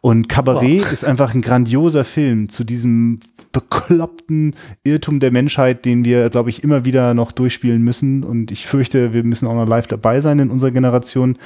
Und 0.00 0.28
Cabaret 0.28 0.82
oh. 0.84 0.92
ist 0.92 1.04
einfach 1.04 1.32
ein 1.32 1.42
grandioser 1.42 2.04
Film 2.04 2.48
zu 2.48 2.64
diesem 2.64 3.20
bekloppten 3.52 4.54
Irrtum 4.84 5.20
der 5.20 5.30
Menschheit, 5.30 5.84
den 5.84 6.04
wir, 6.04 6.30
glaube 6.30 6.50
ich, 6.50 6.62
immer 6.62 6.84
wieder 6.84 7.14
noch 7.14 7.32
durchspielen 7.32 7.82
müssen. 7.82 8.24
Und 8.24 8.50
ich 8.50 8.66
fürchte, 8.66 9.12
wir 9.12 9.24
müssen 9.24 9.46
auch 9.46 9.54
noch 9.54 9.66
live 9.66 9.86
dabei 9.86 10.20
sein 10.20 10.38
in 10.38 10.50
unserer 10.50 10.70
Generation. 10.70 11.38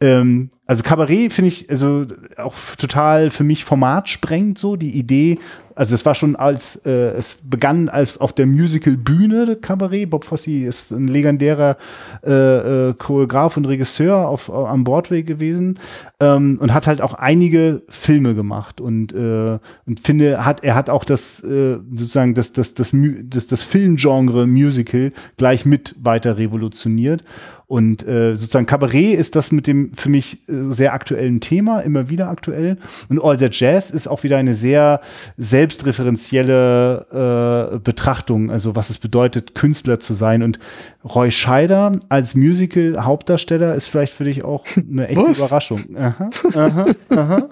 Ähm, 0.00 0.50
also 0.66 0.82
Cabaret 0.82 1.32
finde 1.32 1.48
ich 1.48 1.70
also 1.70 2.06
auch 2.36 2.54
total 2.78 3.30
für 3.30 3.44
mich 3.44 3.64
formatsprengend 3.64 4.58
so 4.58 4.76
die 4.76 4.98
Idee 4.98 5.38
also 5.76 5.94
es 5.94 6.06
war 6.06 6.14
schon 6.14 6.36
als, 6.36 6.76
äh, 6.86 6.90
es 6.90 7.36
begann 7.44 7.90
als 7.90 8.18
auf 8.18 8.32
der 8.32 8.46
Musical-Bühne 8.46 9.56
Cabaret. 9.56 10.08
Bob 10.08 10.24
Fosse 10.24 10.62
ist 10.62 10.90
ein 10.90 11.06
legendärer 11.06 11.76
äh, 12.24 12.88
äh, 12.88 12.94
Choreograf 12.94 13.58
und 13.58 13.66
Regisseur 13.66 14.26
auf, 14.26 14.50
am 14.50 14.84
Broadway 14.84 15.22
gewesen 15.22 15.78
ähm, 16.18 16.58
und 16.62 16.72
hat 16.72 16.86
halt 16.86 17.02
auch 17.02 17.12
einige 17.12 17.82
Filme 17.90 18.34
gemacht 18.34 18.80
und, 18.80 19.12
äh, 19.12 19.58
und 19.86 20.00
finde, 20.02 20.46
hat, 20.46 20.64
er 20.64 20.74
hat 20.74 20.88
auch 20.88 21.04
das 21.04 21.40
äh, 21.46 21.78
sozusagen 21.90 22.34
das, 22.34 22.52
das, 22.52 22.74
das, 22.74 22.92
das, 22.92 23.46
das 23.46 23.62
Filmgenre 23.62 24.46
Musical 24.46 25.12
gleich 25.36 25.64
mit 25.64 25.94
weiter 26.00 26.36
revolutioniert. 26.36 27.22
Und 27.68 28.06
äh, 28.06 28.36
sozusagen 28.36 28.66
Cabaret 28.66 29.18
ist 29.18 29.34
das 29.34 29.50
mit 29.50 29.66
dem 29.66 29.92
für 29.92 30.08
mich 30.08 30.48
äh, 30.48 30.70
sehr 30.70 30.92
aktuellen 30.92 31.40
Thema, 31.40 31.80
immer 31.80 32.08
wieder 32.08 32.28
aktuell. 32.28 32.76
Und 33.08 33.24
All 33.24 33.36
That 33.36 33.58
Jazz 33.58 33.90
ist 33.90 34.06
auch 34.06 34.22
wieder 34.22 34.36
eine 34.36 34.54
sehr 34.54 35.00
selbstreferenzielle 35.36 37.72
äh, 37.74 37.78
Betrachtung, 37.80 38.52
also 38.52 38.76
was 38.76 38.90
es 38.90 38.98
bedeutet, 38.98 39.56
Künstler 39.56 39.98
zu 39.98 40.14
sein. 40.14 40.44
Und 40.44 40.60
Roy 41.04 41.32
Scheider 41.32 41.90
als 42.08 42.36
Musical-Hauptdarsteller 42.36 43.74
ist 43.74 43.88
vielleicht 43.88 44.12
für 44.12 44.24
dich 44.24 44.44
auch 44.44 44.64
eine 44.76 45.08
echte 45.08 45.24
was? 45.24 45.38
Überraschung. 45.38 45.80
Aha, 45.96 46.30
aha, 46.54 46.86
aha. 47.10 47.48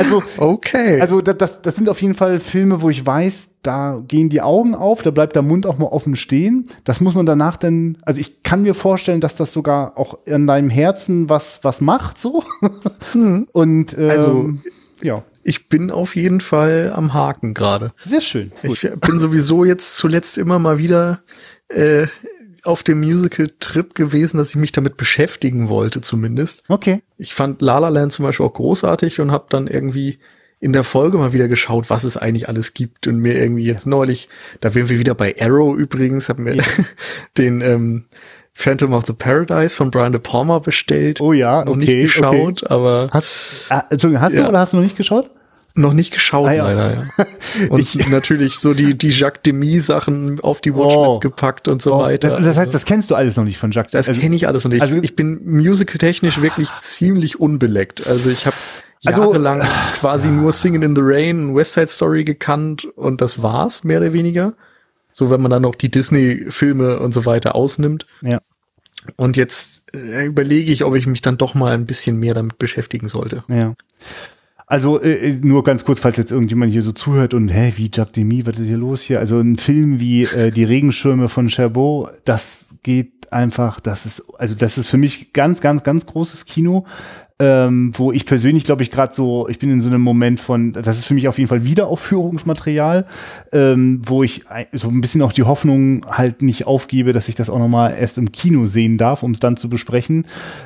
also, 0.00 0.20
okay. 0.38 1.00
Also 1.00 1.20
das, 1.20 1.62
das 1.62 1.76
sind 1.76 1.88
auf 1.88 2.02
jeden 2.02 2.14
Fall 2.14 2.40
Filme, 2.40 2.82
wo 2.82 2.90
ich 2.90 3.06
weiß, 3.06 3.50
da 3.66 4.02
gehen 4.06 4.28
die 4.28 4.40
Augen 4.40 4.74
auf, 4.74 5.02
da 5.02 5.10
bleibt 5.10 5.34
der 5.34 5.42
Mund 5.42 5.66
auch 5.66 5.78
mal 5.78 5.86
offen 5.86 6.16
stehen. 6.16 6.68
Das 6.84 7.00
muss 7.00 7.14
man 7.14 7.26
danach 7.26 7.56
dann, 7.56 7.98
also 8.02 8.20
ich 8.20 8.42
kann 8.42 8.62
mir 8.62 8.74
vorstellen, 8.74 9.20
dass 9.20 9.36
das 9.36 9.52
sogar 9.52 9.98
auch 9.98 10.18
in 10.24 10.46
deinem 10.46 10.70
Herzen 10.70 11.28
was, 11.28 11.60
was 11.62 11.80
macht, 11.80 12.18
so. 12.18 12.42
Mhm. 13.14 13.48
Und 13.52 13.96
ähm, 13.98 14.10
also, 14.10 14.50
ja. 15.02 15.24
Ich 15.42 15.68
bin 15.68 15.90
auf 15.90 16.16
jeden 16.16 16.40
Fall 16.40 16.92
am 16.92 17.14
Haken 17.14 17.54
gerade. 17.54 17.92
Sehr 18.04 18.20
schön. 18.20 18.50
Gut. 18.62 18.82
Ich 18.82 18.90
bin 19.00 19.20
sowieso 19.20 19.64
jetzt 19.64 19.96
zuletzt 19.96 20.38
immer 20.38 20.58
mal 20.58 20.78
wieder 20.78 21.20
äh, 21.68 22.08
auf 22.64 22.82
dem 22.82 23.00
Musical-Trip 23.00 23.94
gewesen, 23.94 24.38
dass 24.38 24.50
ich 24.50 24.56
mich 24.56 24.72
damit 24.72 24.96
beschäftigen 24.96 25.68
wollte, 25.68 26.00
zumindest. 26.00 26.64
Okay. 26.68 27.02
Ich 27.16 27.34
fand 27.34 27.62
La 27.62 27.78
La 27.78 27.90
Land 27.90 28.12
zum 28.12 28.24
Beispiel 28.24 28.44
auch 28.44 28.54
großartig 28.54 29.20
und 29.20 29.30
habe 29.30 29.46
dann 29.48 29.68
irgendwie 29.68 30.18
in 30.58 30.72
der 30.72 30.84
Folge 30.84 31.18
mal 31.18 31.32
wieder 31.32 31.48
geschaut, 31.48 31.90
was 31.90 32.04
es 32.04 32.16
eigentlich 32.16 32.48
alles 32.48 32.74
gibt 32.74 33.06
und 33.06 33.18
mir 33.18 33.34
irgendwie 33.34 33.64
jetzt 33.64 33.86
neulich, 33.86 34.28
da 34.60 34.74
wären 34.74 34.88
wir 34.88 34.98
wieder 34.98 35.14
bei 35.14 35.34
Arrow 35.38 35.76
übrigens, 35.76 36.28
haben 36.28 36.46
wir 36.46 36.54
ja. 36.54 36.64
den 37.38 37.60
ähm, 37.60 38.04
Phantom 38.54 38.94
of 38.94 39.04
the 39.06 39.12
Paradise 39.12 39.76
von 39.76 39.90
Brian 39.90 40.12
De 40.12 40.20
Palma 40.20 40.58
bestellt. 40.58 41.20
Oh 41.20 41.34
ja, 41.34 41.64
noch 41.64 41.72
okay, 41.72 41.78
nicht 41.78 42.14
geschaut, 42.14 42.62
okay. 42.62 42.72
aber. 42.72 43.10
Hast, 43.12 43.66
ah, 43.68 43.84
Entschuldigung, 43.90 44.22
hast 44.22 44.32
ja. 44.32 44.44
du 44.44 44.48
oder 44.48 44.60
hast 44.60 44.72
du 44.72 44.78
noch 44.78 44.84
nicht 44.84 44.96
geschaut? 44.96 45.30
Noch 45.74 45.92
nicht 45.92 46.10
geschaut, 46.10 46.48
ah, 46.48 46.54
ja. 46.54 46.64
leider, 46.64 46.94
ja. 46.94 47.26
Und 47.68 47.80
ich, 47.80 48.08
natürlich 48.08 48.58
so 48.58 48.72
die, 48.72 48.96
die 48.96 49.10
Jacques 49.10 49.42
Demy 49.42 49.78
Sachen 49.80 50.40
auf 50.40 50.62
die 50.62 50.74
Watchlist 50.74 51.16
oh. 51.16 51.18
gepackt 51.18 51.68
und 51.68 51.82
so 51.82 51.96
oh. 51.96 51.98
weiter. 51.98 52.30
Das, 52.30 52.46
das, 52.46 52.56
heißt, 52.56 52.72
das 52.72 52.86
kennst 52.86 53.10
du 53.10 53.14
alles 53.14 53.36
noch 53.36 53.44
nicht 53.44 53.58
von 53.58 53.72
Jacques 53.72 53.90
Das 53.90 54.08
also, 54.08 54.18
kenne 54.18 54.34
ich 54.34 54.48
alles 54.48 54.64
noch 54.64 54.70
nicht. 54.70 54.80
Also, 54.80 54.96
ich 55.02 55.14
bin 55.16 55.38
musical-technisch 55.44 56.40
wirklich 56.40 56.70
ziemlich 56.80 57.38
unbeleckt. 57.38 58.06
Also 58.06 58.30
ich 58.30 58.46
habe 58.46 58.56
also, 58.56 58.85
jahrelang 59.00 59.60
also, 59.60 59.72
quasi 59.98 60.28
nur 60.28 60.52
Singing 60.52 60.82
in 60.82 60.94
the 60.94 61.02
Rain, 61.02 61.54
West 61.54 61.74
Side 61.74 61.88
Story 61.88 62.24
gekannt 62.24 62.84
und 62.96 63.20
das 63.20 63.42
war's, 63.42 63.84
mehr 63.84 63.98
oder 64.00 64.12
weniger. 64.12 64.54
So, 65.12 65.30
wenn 65.30 65.40
man 65.40 65.50
dann 65.50 65.62
noch 65.62 65.74
die 65.74 65.90
Disney-Filme 65.90 66.98
und 67.00 67.12
so 67.12 67.24
weiter 67.24 67.54
ausnimmt. 67.54 68.06
Ja. 68.20 68.40
Und 69.16 69.36
jetzt 69.36 69.84
äh, 69.94 70.26
überlege 70.26 70.70
ich, 70.72 70.84
ob 70.84 70.94
ich 70.94 71.06
mich 71.06 71.20
dann 71.20 71.38
doch 71.38 71.54
mal 71.54 71.72
ein 71.72 71.86
bisschen 71.86 72.18
mehr 72.18 72.34
damit 72.34 72.58
beschäftigen 72.58 73.08
sollte. 73.08 73.44
Ja. 73.48 73.74
Also 74.66 75.00
äh, 75.00 75.30
äh, 75.30 75.40
nur 75.42 75.62
ganz 75.62 75.84
kurz, 75.84 76.00
falls 76.00 76.16
jetzt 76.16 76.32
irgendjemand 76.32 76.72
hier 76.72 76.82
so 76.82 76.92
zuhört 76.92 77.34
und 77.34 77.48
hä, 77.48 77.72
wie 77.76 77.88
Demy, 77.88 78.46
was 78.46 78.58
ist 78.58 78.66
hier 78.66 78.76
los 78.76 79.00
hier? 79.02 79.20
Also 79.20 79.38
ein 79.38 79.56
Film 79.56 80.00
wie 80.00 80.24
äh, 80.24 80.50
Die 80.50 80.64
Regenschirme 80.64 81.28
von 81.28 81.48
Cherbourg, 81.48 82.12
das 82.24 82.66
geht 82.82 83.32
einfach, 83.32 83.80
das 83.80 84.06
ist, 84.06 84.24
also 84.38 84.54
das 84.54 84.76
ist 84.76 84.88
für 84.88 84.96
mich 84.96 85.32
ganz, 85.32 85.60
ganz, 85.60 85.84
ganz 85.84 86.06
großes 86.06 86.46
Kino 86.46 86.84
ähm, 87.38 87.90
wo 87.94 88.12
ich 88.12 88.24
persönlich 88.24 88.64
glaube 88.64 88.82
ich 88.82 88.90
gerade 88.90 89.12
so, 89.12 89.46
ich 89.48 89.58
bin 89.58 89.70
in 89.70 89.82
so 89.82 89.90
einem 89.90 90.00
Moment 90.00 90.40
von, 90.40 90.72
das 90.72 90.96
ist 90.96 91.06
für 91.06 91.12
mich 91.12 91.28
auf 91.28 91.36
jeden 91.38 91.48
Fall 91.48 91.64
Wiederaufführungsmaterial, 91.64 93.04
ähm, 93.52 94.00
wo 94.06 94.22
ich 94.22 94.44
so 94.72 94.88
ein 94.88 95.02
bisschen 95.02 95.20
auch 95.20 95.32
die 95.32 95.42
Hoffnung 95.42 96.06
halt 96.06 96.40
nicht 96.40 96.66
aufgebe, 96.66 97.12
dass 97.12 97.28
ich 97.28 97.34
das 97.34 97.50
auch 97.50 97.58
noch 97.58 97.68
mal 97.68 97.90
erst 97.90 98.16
im 98.16 98.32
Kino 98.32 98.66
sehen 98.66 98.96
darf, 98.96 99.22
um 99.22 99.32
es 99.32 99.40
dann 99.40 99.58
zu 99.58 99.68
besprechen, 99.68 100.24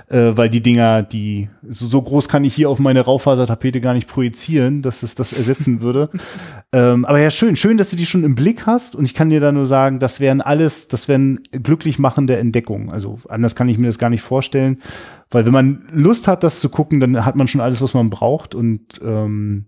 äh, 0.09 0.33
weil 0.37 0.49
die 0.49 0.63
Dinger, 0.63 1.03
die 1.03 1.49
so, 1.69 1.89
so, 1.89 2.03
groß 2.03 2.29
kann 2.29 2.45
ich 2.45 2.55
hier 2.55 2.71
auf 2.71 2.79
meine 2.79 3.01
Raufasertapete 3.01 3.81
gar 3.81 3.95
nicht 3.95 4.09
projizieren, 4.09 4.81
dass 4.83 5.03
es 5.03 5.17
das 5.17 5.33
ersetzen 5.33 5.81
würde. 5.81 6.09
ähm, 6.73 7.05
aber 7.05 7.19
ja, 7.19 7.33
schön, 7.33 7.57
schön, 7.57 7.79
dass 7.79 7.91
du 7.91 7.97
die 7.97 8.07
schon 8.07 8.23
im 8.23 8.37
Blick 8.37 8.67
hast 8.67 8.95
und 8.95 9.05
ich 9.05 9.15
kann 9.15 9.31
dir 9.31 9.41
da 9.41 9.51
nur 9.51 9.67
sagen, 9.67 9.99
das 9.99 10.21
wären 10.21 10.41
alles, 10.41 10.87
das 10.87 11.09
wären 11.09 11.41
glücklich 11.51 11.99
machende 11.99 12.37
Entdeckungen. 12.37 12.91
Also 12.91 13.19
anders 13.29 13.57
kann 13.57 13.69
ich 13.69 13.77
mir 13.77 13.89
das 13.89 13.99
gar 13.99 14.11
nicht 14.11 14.23
vorstellen. 14.23 14.79
Weil 15.31 15.47
wenn 15.47 15.53
man 15.53 15.85
Lust 15.91 16.27
hat, 16.27 16.43
das 16.43 16.61
zu 16.61 16.69
gucken, 16.69 17.01
dann 17.01 17.25
hat 17.25 17.37
man 17.37 17.49
schon 17.49 17.61
alles, 17.61 17.81
was 17.81 17.95
man 17.95 18.11
braucht. 18.11 18.55
Und 18.55 19.01
ähm, 19.03 19.67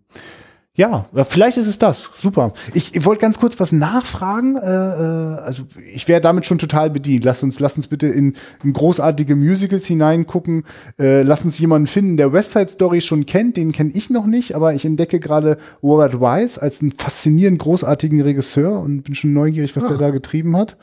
ja, 0.74 1.04
vielleicht 1.28 1.58
ist 1.58 1.66
es 1.66 1.78
das. 1.78 2.08
Super. 2.16 2.54
Ich, 2.72 2.94
ich 2.94 3.04
wollte 3.04 3.20
ganz 3.20 3.38
kurz 3.38 3.60
was 3.60 3.72
nachfragen. 3.72 4.56
Äh, 4.56 4.70
äh, 4.70 5.38
also 5.40 5.64
ich 5.92 6.08
wäre 6.08 6.22
damit 6.22 6.46
schon 6.46 6.56
total 6.56 6.88
bedient. 6.88 7.24
Lass 7.24 7.42
uns, 7.42 7.60
lass 7.60 7.76
uns 7.76 7.88
bitte 7.88 8.06
in, 8.06 8.32
in 8.64 8.72
großartige 8.72 9.36
Musicals 9.36 9.84
hineingucken. 9.84 10.64
Äh, 10.98 11.24
lass 11.24 11.44
uns 11.44 11.58
jemanden 11.58 11.88
finden, 11.88 12.16
der 12.16 12.32
West 12.32 12.52
Side 12.52 12.70
Story 12.70 13.02
schon 13.02 13.26
kennt. 13.26 13.58
Den 13.58 13.72
kenne 13.72 13.90
ich 13.92 14.08
noch 14.08 14.24
nicht, 14.24 14.54
aber 14.54 14.72
ich 14.72 14.86
entdecke 14.86 15.20
gerade 15.20 15.58
Robert 15.82 16.20
Wise 16.22 16.62
als 16.62 16.80
einen 16.80 16.92
faszinierend 16.92 17.58
großartigen 17.58 18.22
Regisseur 18.22 18.80
und 18.80 19.02
bin 19.02 19.14
schon 19.14 19.34
neugierig, 19.34 19.76
was 19.76 19.84
ah. 19.84 19.88
der 19.88 19.98
da 19.98 20.08
getrieben 20.08 20.56
hat. 20.56 20.78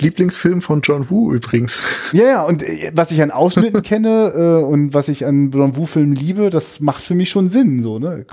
Lieblingsfilm 0.00 0.60
von 0.60 0.82
John 0.82 1.08
Woo 1.08 1.32
übrigens. 1.32 1.82
Ja, 2.12 2.24
ja, 2.24 2.42
und 2.42 2.64
äh, 2.64 2.90
was 2.92 3.12
ich 3.12 3.22
an 3.22 3.30
Ausschnitten 3.30 3.82
kenne 3.82 4.32
äh, 4.34 4.64
und 4.64 4.94
was 4.94 5.08
ich 5.08 5.24
an 5.26 5.52
John 5.52 5.76
Woo-Filmen 5.76 6.16
liebe, 6.16 6.50
das 6.50 6.80
macht 6.80 7.04
für 7.04 7.14
mich 7.14 7.30
schon 7.30 7.48
Sinn. 7.48 7.80
So, 7.82 8.00
ne? 8.00 8.26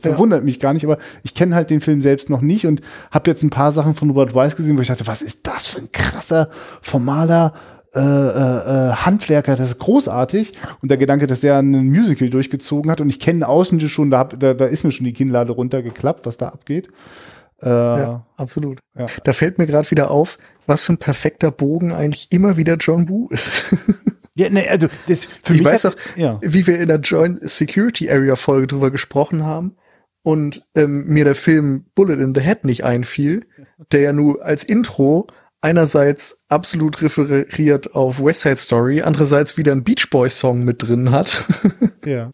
Verwundert 0.00 0.40
ja. 0.40 0.44
mich 0.44 0.49
gar 0.58 0.72
nicht, 0.72 0.84
aber 0.84 0.98
ich 1.22 1.34
kenne 1.34 1.54
halt 1.54 1.70
den 1.70 1.80
Film 1.80 2.00
selbst 2.00 2.30
noch 2.30 2.40
nicht 2.40 2.66
und 2.66 2.80
habe 3.10 3.30
jetzt 3.30 3.42
ein 3.42 3.50
paar 3.50 3.70
Sachen 3.70 3.94
von 3.94 4.10
Robert 4.10 4.34
Weiss 4.34 4.56
gesehen, 4.56 4.76
wo 4.76 4.80
ich 4.82 4.88
dachte, 4.88 5.06
was 5.06 5.22
ist 5.22 5.46
das 5.46 5.66
für 5.68 5.78
ein 5.78 5.92
krasser, 5.92 6.48
formaler 6.82 7.52
äh, 7.92 7.98
äh, 7.98 8.02
äh, 8.02 8.92
Handwerker, 8.92 9.56
das 9.56 9.70
ist 9.70 9.78
großartig. 9.80 10.52
Und 10.80 10.90
der 10.92 10.98
Gedanke, 10.98 11.26
dass 11.26 11.40
der 11.40 11.58
ein 11.58 11.88
Musical 11.88 12.30
durchgezogen 12.30 12.88
hat 12.88 13.00
und 13.00 13.08
ich 13.08 13.18
kenne 13.18 13.48
Ausschnitte 13.48 13.88
schon, 13.88 14.12
da, 14.12 14.18
hab, 14.18 14.38
da, 14.38 14.54
da 14.54 14.66
ist 14.66 14.84
mir 14.84 14.92
schon 14.92 15.06
die 15.06 15.12
Kinnlade 15.12 15.50
runtergeklappt, 15.52 16.24
was 16.24 16.36
da 16.36 16.50
abgeht. 16.50 16.88
Äh, 17.60 17.68
ja, 17.68 18.26
absolut. 18.36 18.78
Ja. 18.96 19.06
Da 19.24 19.32
fällt 19.32 19.58
mir 19.58 19.66
gerade 19.66 19.90
wieder 19.90 20.12
auf, 20.12 20.38
was 20.68 20.84
für 20.84 20.92
ein 20.92 20.98
perfekter 20.98 21.50
Bogen 21.50 21.92
eigentlich 21.92 22.28
immer 22.30 22.56
wieder 22.56 22.76
John 22.76 23.08
Woo 23.08 23.26
ist. 23.30 23.74
ja, 24.36 24.48
ne, 24.50 24.68
also 24.70 24.86
das 25.08 25.26
für 25.42 25.54
ich 25.54 25.58
mich 25.58 25.64
weiß 25.64 25.86
auch, 25.86 25.96
ja. 26.14 26.38
wie 26.42 26.68
wir 26.68 26.78
in 26.78 26.86
der 26.86 27.00
Joint 27.00 27.40
Security 27.42 28.08
Area 28.08 28.36
Folge 28.36 28.68
drüber 28.68 28.92
gesprochen 28.92 29.44
haben 29.44 29.74
und 30.22 30.64
ähm, 30.74 31.06
mir 31.06 31.24
der 31.24 31.34
Film 31.34 31.86
Bullet 31.94 32.22
in 32.22 32.34
the 32.34 32.40
Head 32.40 32.64
nicht 32.64 32.84
einfiel, 32.84 33.46
der 33.92 34.00
ja 34.00 34.12
nur 34.12 34.44
als 34.44 34.64
Intro 34.64 35.26
einerseits 35.60 36.38
absolut 36.48 37.00
referiert 37.02 37.94
auf 37.94 38.22
West 38.22 38.42
Side 38.42 38.56
Story, 38.56 39.02
andererseits 39.02 39.56
wieder 39.56 39.72
ein 39.72 39.84
Beach 39.84 40.08
Boys 40.10 40.38
Song 40.38 40.64
mit 40.64 40.82
drin 40.82 41.10
hat. 41.10 41.44
ja. 42.04 42.30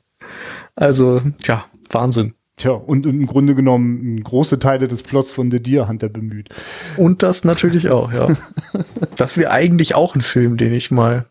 Also, 0.75 1.21
tja, 1.43 1.65
Wahnsinn. 1.91 2.35
Tja, 2.57 2.71
und 2.71 3.05
im 3.05 3.27
Grunde 3.27 3.55
genommen 3.55 4.23
große 4.23 4.59
Teile 4.59 4.89
des 4.89 5.03
Plots 5.03 5.31
von 5.31 5.51
The 5.51 5.63
Deer 5.63 5.89
Hunter 5.89 6.09
bemüht. 6.09 6.49
Und 6.97 7.23
das 7.23 7.45
natürlich 7.45 7.91
auch, 7.91 8.13
ja. 8.13 8.29
das 9.17 9.37
wäre 9.37 9.51
eigentlich 9.51 9.95
auch 9.95 10.15
ein 10.15 10.23
Film, 10.23 10.57
den 10.57 10.73
ich 10.73 10.91
mal 10.91 11.27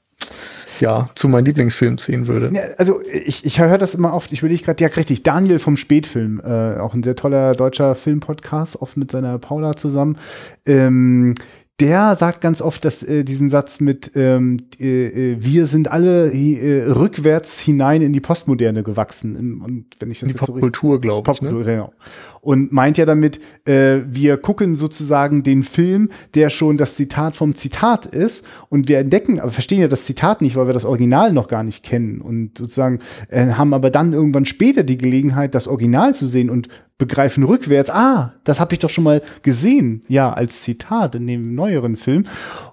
ja, 0.79 1.09
zu 1.15 1.27
meinen 1.27 1.45
Lieblingsfilmen 1.45 1.97
ziehen 1.97 2.27
würde. 2.27 2.49
Ja, 2.53 2.61
also 2.77 3.01
ich, 3.11 3.45
ich 3.45 3.59
höre 3.59 3.77
das 3.77 3.95
immer 3.95 4.13
oft, 4.13 4.31
ich 4.31 4.39
überlege 4.39 4.63
gerade, 4.63 4.83
ja 4.83 4.89
richtig, 4.89 5.23
Daniel 5.23 5.59
vom 5.59 5.77
Spätfilm, 5.77 6.41
äh, 6.43 6.77
auch 6.77 6.93
ein 6.93 7.03
sehr 7.03 7.15
toller 7.15 7.53
deutscher 7.53 7.95
Filmpodcast, 7.95 8.81
oft 8.81 8.97
mit 8.97 9.11
seiner 9.11 9.37
Paula 9.39 9.75
zusammen. 9.75 10.17
Ähm, 10.65 11.35
der 11.79 12.15
sagt 12.15 12.39
ganz 12.39 12.61
oft 12.61 12.85
dass 12.85 13.03
äh, 13.03 13.25
diesen 13.25 13.49
Satz 13.49 13.81
mit 13.81 14.11
ähm, 14.15 14.61
äh, 14.79 15.33
äh 15.33 15.37
wir 15.39 15.65
sind 15.65 15.91
alle 15.91 16.31
äh, 16.31 16.83
rückwärts 16.89 17.59
hinein 17.59 18.01
in 18.01 18.13
die 18.13 18.21
Postmoderne 18.21 18.81
gewachsen. 18.81 19.61
Und 19.61 19.87
wenn 19.99 20.09
ich 20.09 20.21
das 20.21 20.27
die 20.27 20.33
Popkultur 20.35 21.01
glaube 21.01 21.31
ich 21.33 21.41
ne? 21.41 21.63
genau. 21.63 21.93
Und 22.39 22.71
meint 22.71 22.97
ja 22.99 23.05
damit, 23.05 23.39
äh, 23.67 24.01
wir 24.07 24.37
gucken 24.37 24.75
sozusagen 24.75 25.41
den 25.41 25.63
Film, 25.63 26.09
der 26.35 26.51
schon 26.51 26.77
das 26.77 26.95
Zitat 26.95 27.35
vom 27.35 27.55
Zitat 27.55 28.05
ist 28.05 28.45
und 28.69 28.87
wir 28.87 28.99
entdecken, 28.99 29.39
aber 29.39 29.51
verstehen 29.51 29.81
ja 29.81 29.87
das 29.87 30.05
Zitat 30.05 30.41
nicht, 30.41 30.55
weil 30.55 30.67
wir 30.67 30.73
das 30.73 30.85
Original 30.85 31.33
noch 31.33 31.47
gar 31.47 31.63
nicht 31.63 31.83
kennen. 31.83 32.21
Und 32.21 32.57
sozusagen 32.57 32.99
äh, 33.29 33.47
haben 33.53 33.73
aber 33.73 33.89
dann 33.89 34.13
irgendwann 34.13 34.45
später 34.45 34.83
die 34.83 34.97
Gelegenheit, 34.97 35.55
das 35.55 35.67
Original 35.67 36.13
zu 36.13 36.27
sehen 36.27 36.49
und 36.51 36.69
begreifen 36.97 37.43
rückwärts, 37.43 37.89
ah, 37.89 38.33
das 38.43 38.59
habe 38.59 38.73
ich 38.73 38.79
doch 38.79 38.89
schon 38.89 39.03
mal 39.03 39.21
gesehen, 39.41 40.03
ja, 40.07 40.31
als 40.31 40.61
Zitat 40.61 41.15
in 41.15 41.27
dem 41.27 41.53
neueren 41.53 41.97
Film. 41.97 42.25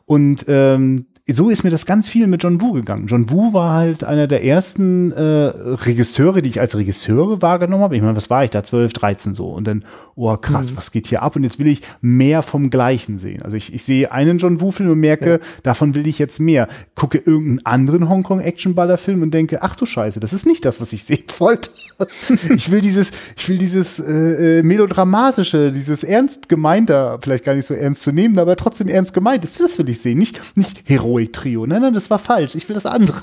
Und 0.04 0.44
ähm, 0.48 1.06
so 1.28 1.50
ist 1.50 1.62
mir 1.62 1.70
das 1.70 1.86
ganz 1.86 2.08
viel 2.08 2.26
mit 2.26 2.42
John 2.42 2.60
Woo 2.60 2.72
gegangen. 2.72 3.06
John 3.06 3.30
Woo 3.30 3.52
war 3.52 3.74
halt 3.74 4.02
einer 4.02 4.26
der 4.26 4.44
ersten 4.44 5.12
äh, 5.12 5.22
Regisseure, 5.22 6.42
die 6.42 6.48
ich 6.48 6.58
als 6.58 6.76
Regisseure 6.76 7.40
wahrgenommen 7.40 7.84
habe. 7.84 7.94
Ich 7.94 8.02
meine, 8.02 8.16
was 8.16 8.28
war 8.28 8.42
ich 8.42 8.50
da? 8.50 8.64
12, 8.64 8.92
13 8.92 9.34
so. 9.36 9.50
Und 9.50 9.68
dann, 9.68 9.84
oh 10.16 10.36
krass, 10.36 10.72
mhm. 10.72 10.76
was 10.78 10.90
geht 10.90 11.06
hier 11.06 11.22
ab? 11.22 11.36
Und 11.36 11.44
jetzt 11.44 11.60
will 11.60 11.68
ich 11.68 11.82
mehr 12.00 12.42
vom 12.42 12.70
Gleichen 12.70 13.20
sehen. 13.20 13.42
Also 13.42 13.56
ich, 13.56 13.72
ich 13.72 13.84
sehe 13.84 14.10
einen 14.10 14.38
John 14.38 14.60
Woo-Film 14.60 14.90
und 14.90 14.98
merke, 14.98 15.30
ja. 15.30 15.38
davon 15.62 15.94
will 15.94 16.08
ich 16.08 16.18
jetzt 16.18 16.40
mehr. 16.40 16.66
Gucke 16.96 17.18
irgendeinen 17.18 17.66
anderen 17.66 18.08
Hongkong-Action-Baller-Film 18.08 19.22
und 19.22 19.32
denke, 19.32 19.62
ach 19.62 19.76
du 19.76 19.86
Scheiße, 19.86 20.18
das 20.18 20.32
ist 20.32 20.44
nicht 20.44 20.64
das, 20.64 20.80
was 20.80 20.92
ich 20.92 21.04
sehen 21.04 21.22
wollte. 21.38 21.70
ich 22.52 22.72
will 22.72 22.80
dieses, 22.80 23.12
ich 23.36 23.48
will 23.48 23.58
dieses 23.58 24.00
äh, 24.00 24.58
äh, 24.58 24.62
melodramatische, 24.64 25.70
dieses 25.70 26.02
ernst 26.02 26.48
gemeinte, 26.48 27.18
vielleicht 27.22 27.44
gar 27.44 27.54
nicht 27.54 27.66
so 27.66 27.74
ernst 27.74 28.02
zu 28.02 28.10
nehmen, 28.10 28.40
aber 28.40 28.56
trotzdem 28.56 28.88
ernst 28.88 29.14
gemeint. 29.14 29.44
Das, 29.44 29.58
das 29.58 29.78
will 29.78 29.88
ich 29.88 30.00
sehen. 30.00 30.18
Nicht, 30.18 30.56
nicht 30.56 30.82
Hero 30.84 31.11
Heroic-Trio. 31.12 31.66
Nein, 31.66 31.82
nein, 31.82 31.94
das 31.94 32.10
war 32.10 32.18
falsch. 32.18 32.54
Ich 32.54 32.68
will 32.68 32.74
das 32.74 32.86
andere. 32.86 33.22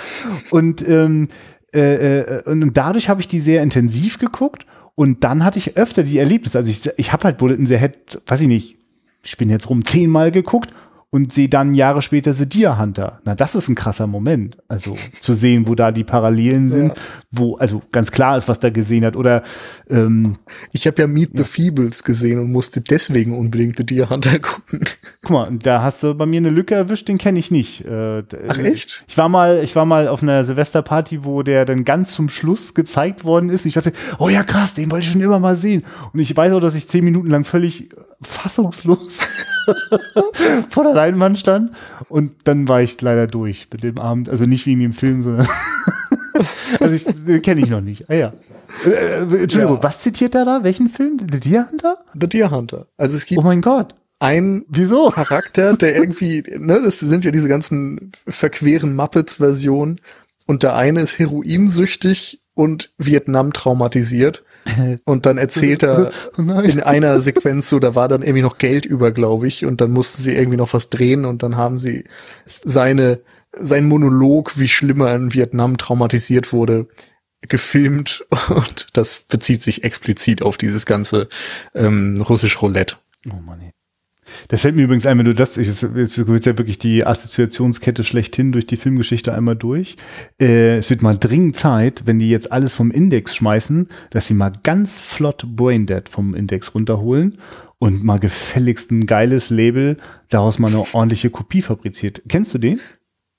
und, 0.50 0.86
ähm, 0.86 1.28
äh, 1.74 2.20
äh, 2.20 2.42
und 2.50 2.76
dadurch 2.76 3.08
habe 3.08 3.20
ich 3.20 3.28
die 3.28 3.40
sehr 3.40 3.62
intensiv 3.62 4.18
geguckt. 4.18 4.66
Und 4.94 5.24
dann 5.24 5.44
hatte 5.44 5.58
ich 5.58 5.76
öfter 5.76 6.02
die 6.02 6.18
Erlebnisse. 6.18 6.58
Also 6.58 6.70
ich, 6.70 6.98
ich 6.98 7.12
habe 7.12 7.24
halt 7.24 7.38
Bullet 7.38 7.54
in 7.54 7.66
the 7.66 7.78
Head, 7.78 8.20
weiß 8.26 8.42
ich 8.42 8.48
nicht, 8.48 8.76
ich 9.22 9.36
bin 9.36 9.48
jetzt 9.48 9.70
rum 9.70 9.84
zehnmal 9.84 10.30
geguckt 10.30 10.70
und 11.14 11.30
sehe 11.30 11.50
dann 11.50 11.74
Jahre 11.74 12.00
später 12.00 12.32
The 12.32 12.48
Deer 12.48 12.78
Hunter. 12.78 13.20
Na, 13.24 13.34
das 13.34 13.54
ist 13.54 13.68
ein 13.68 13.74
krasser 13.74 14.06
Moment. 14.06 14.56
Also 14.66 14.96
zu 15.20 15.34
sehen, 15.34 15.68
wo 15.68 15.74
da 15.74 15.92
die 15.92 16.04
Parallelen 16.04 16.70
sind, 16.70 16.88
ja. 16.88 16.94
wo 17.30 17.56
also 17.56 17.82
ganz 17.92 18.10
klar 18.10 18.38
ist, 18.38 18.48
was 18.48 18.60
da 18.60 18.70
gesehen 18.70 19.04
hat. 19.04 19.14
Oder 19.14 19.42
ähm, 19.90 20.38
ich 20.72 20.86
habe 20.86 21.02
ja 21.02 21.06
Meet 21.06 21.32
the 21.34 21.44
Feebles 21.44 22.02
gesehen 22.02 22.38
und 22.38 22.50
musste 22.50 22.80
deswegen 22.80 23.38
unbedingt 23.38 23.76
The 23.76 23.84
Deer 23.84 24.08
Hunter 24.08 24.38
gucken. 24.38 24.80
Guck 25.20 25.30
mal, 25.30 25.58
da 25.62 25.82
hast 25.82 26.02
du 26.02 26.14
bei 26.14 26.24
mir 26.24 26.38
eine 26.38 26.48
Lücke 26.48 26.76
erwischt, 26.76 27.08
den 27.08 27.18
kenne 27.18 27.38
ich 27.38 27.50
nicht. 27.50 27.84
Äh, 27.84 28.22
Ach 28.48 28.56
echt? 28.56 29.04
Ich 29.06 29.18
war 29.18 29.28
mal, 29.28 29.62
ich 29.62 29.76
war 29.76 29.84
mal 29.84 30.08
auf 30.08 30.22
einer 30.22 30.44
Silvesterparty, 30.44 31.26
wo 31.26 31.42
der 31.42 31.66
dann 31.66 31.84
ganz 31.84 32.14
zum 32.14 32.30
Schluss 32.30 32.72
gezeigt 32.72 33.22
worden 33.22 33.50
ist. 33.50 33.66
Und 33.66 33.68
ich 33.68 33.74
dachte, 33.74 33.92
oh 34.18 34.30
ja 34.30 34.44
krass, 34.44 34.72
den 34.72 34.90
wollte 34.90 35.04
ich 35.04 35.12
schon 35.12 35.20
immer 35.20 35.40
mal 35.40 35.56
sehen. 35.56 35.82
Und 36.14 36.20
ich 36.20 36.34
weiß 36.34 36.54
auch, 36.54 36.60
dass 36.60 36.74
ich 36.74 36.88
zehn 36.88 37.04
Minuten 37.04 37.28
lang 37.28 37.44
völlig 37.44 37.90
fassungslos 38.22 39.20
vor 40.70 40.84
der 40.84 40.94
Leinwand 40.94 41.38
stand. 41.38 41.72
Und 42.08 42.32
dann 42.44 42.68
war 42.68 42.82
ich 42.82 43.00
leider 43.00 43.26
durch 43.26 43.68
mit 43.72 43.82
dem 43.82 43.98
Abend. 43.98 44.28
Also 44.28 44.46
nicht 44.46 44.66
wegen 44.66 44.80
dem 44.80 44.92
Film, 44.92 45.22
sondern 45.22 45.46
also 46.80 46.94
ich 46.94 47.42
kenne 47.42 47.60
ich 47.60 47.70
noch 47.70 47.80
nicht. 47.80 48.10
Ah 48.10 48.14
ja. 48.14 48.32
Äh, 48.84 48.90
äh, 48.90 49.42
Entschuldigung, 49.42 49.76
ja. 49.76 49.82
was 49.82 50.02
zitiert 50.02 50.34
er 50.34 50.44
da? 50.44 50.64
Welchen 50.64 50.88
Film? 50.88 51.18
The 51.18 51.40
Deer 51.40 51.68
Hunter? 51.70 51.98
The 52.18 52.26
Deer 52.26 52.50
Hunter. 52.50 52.86
Also 52.96 53.16
es 53.16 53.26
gibt. 53.26 53.40
Oh 53.40 53.44
mein 53.44 53.60
Gott. 53.60 53.94
ein 54.18 54.64
Wieso? 54.68 55.10
Charakter, 55.10 55.76
der 55.76 55.96
irgendwie, 55.96 56.42
ne, 56.58 56.80
das 56.82 56.98
sind 57.00 57.24
ja 57.24 57.30
diese 57.30 57.48
ganzen 57.48 58.12
verqueren 58.26 58.94
Muppets-Versionen 58.94 60.00
und 60.46 60.62
der 60.62 60.76
eine 60.76 61.00
ist 61.00 61.18
heroinsüchtig 61.18 62.40
und 62.54 62.90
Vietnam 62.98 63.52
traumatisiert. 63.52 64.42
Und 65.04 65.26
dann 65.26 65.38
erzählt 65.38 65.82
er 65.82 66.12
in 66.36 66.80
einer 66.80 67.20
Sequenz 67.20 67.68
so, 67.68 67.78
da 67.78 67.94
war 67.94 68.08
dann 68.08 68.22
irgendwie 68.22 68.42
noch 68.42 68.58
Geld 68.58 68.84
über, 68.84 69.12
glaube 69.12 69.46
ich, 69.48 69.64
und 69.64 69.80
dann 69.80 69.90
mussten 69.90 70.22
sie 70.22 70.34
irgendwie 70.34 70.56
noch 70.56 70.72
was 70.72 70.88
drehen 70.90 71.24
und 71.24 71.42
dann 71.42 71.56
haben 71.56 71.78
sie 71.78 72.04
seine, 72.64 73.20
sein 73.58 73.86
Monolog, 73.86 74.58
wie 74.58 74.68
schlimm 74.68 75.00
er 75.00 75.14
in 75.16 75.34
Vietnam 75.34 75.78
traumatisiert 75.78 76.52
wurde, 76.52 76.86
gefilmt 77.42 78.24
und 78.48 78.96
das 78.96 79.22
bezieht 79.22 79.62
sich 79.62 79.84
explizit 79.84 80.42
auf 80.42 80.56
dieses 80.56 80.86
ganze 80.86 81.28
ähm, 81.74 82.22
russisch 82.28 82.62
Roulette. 82.62 82.96
Oh 83.30 83.40
Mann, 83.40 83.60
ey. 83.60 83.72
Das 84.48 84.62
fällt 84.62 84.76
mir 84.76 84.82
übrigens 84.82 85.06
ein, 85.06 85.18
wenn 85.18 85.24
du 85.24 85.34
das, 85.34 85.56
ich, 85.56 85.68
jetzt 85.68 86.26
wird 86.26 86.46
ja 86.46 86.58
wirklich 86.58 86.78
die 86.78 87.06
Assoziationskette 87.06 88.04
schlechthin 88.04 88.52
durch 88.52 88.66
die 88.66 88.76
Filmgeschichte 88.76 89.34
einmal 89.34 89.56
durch. 89.56 89.96
Äh, 90.40 90.78
es 90.78 90.90
wird 90.90 91.02
mal 91.02 91.16
dringend 91.16 91.56
Zeit, 91.56 92.02
wenn 92.06 92.18
die 92.18 92.30
jetzt 92.30 92.52
alles 92.52 92.74
vom 92.74 92.90
Index 92.90 93.36
schmeißen, 93.36 93.88
dass 94.10 94.28
sie 94.28 94.34
mal 94.34 94.52
ganz 94.62 95.00
flott 95.00 95.44
Braindead 95.46 96.08
vom 96.08 96.34
Index 96.34 96.74
runterholen 96.74 97.38
und 97.78 98.04
mal 98.04 98.18
gefälligst 98.18 98.90
ein 98.92 99.06
geiles 99.06 99.50
Label 99.50 99.96
daraus 100.28 100.58
mal 100.58 100.68
eine 100.68 100.84
ordentliche 100.94 101.30
Kopie 101.30 101.62
fabriziert. 101.62 102.22
Kennst 102.28 102.54
du 102.54 102.58
den? 102.58 102.80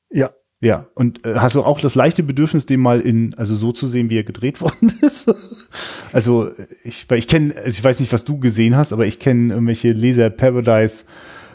Ja. 0.09 0.31
Ja, 0.64 0.88
und 0.95 1.26
äh, 1.26 1.35
hast 1.35 1.56
du 1.56 1.64
auch 1.64 1.81
das 1.81 1.94
leichte 1.94 2.23
Bedürfnis, 2.23 2.65
den 2.65 2.80
mal 2.80 3.02
in, 3.02 3.34
also 3.34 3.53
so 3.53 3.73
zu 3.73 3.85
sehen, 3.85 4.10
wie 4.10 4.18
er 4.18 4.23
gedreht 4.23 4.61
worden 4.61 4.94
ist? 5.02 5.69
also 6.14 6.52
ich, 6.85 7.10
weil 7.10 7.18
ich 7.18 7.27
kenne, 7.27 7.53
also 7.57 7.68
ich 7.68 7.84
weiß 7.84 7.99
nicht, 7.99 8.14
was 8.14 8.23
du 8.23 8.40
gesehen 8.40 8.77
hast, 8.77 8.94
aber 8.94 9.06
ich 9.06 9.19
kenne 9.19 9.53
irgendwelche 9.53 9.91
Laser 9.91 10.30
Paradise 10.30 11.03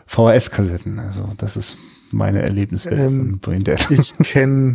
VHS-Kassetten. 0.06 0.98
Also 0.98 1.32
das 1.38 1.56
ist 1.56 1.78
meine 2.10 2.42
Erlebniswelt 2.42 3.00
Ähm, 3.00 3.30
von 3.30 3.38
Brain 3.40 3.64
Dead. 3.64 3.78
Ich 3.90 4.14
kenne 4.18 4.74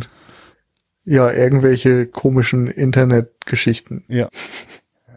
ja 1.04 1.30
irgendwelche 1.30 2.06
komischen 2.06 2.66
Internetgeschichten. 2.66 4.02
Ja. 4.08 4.28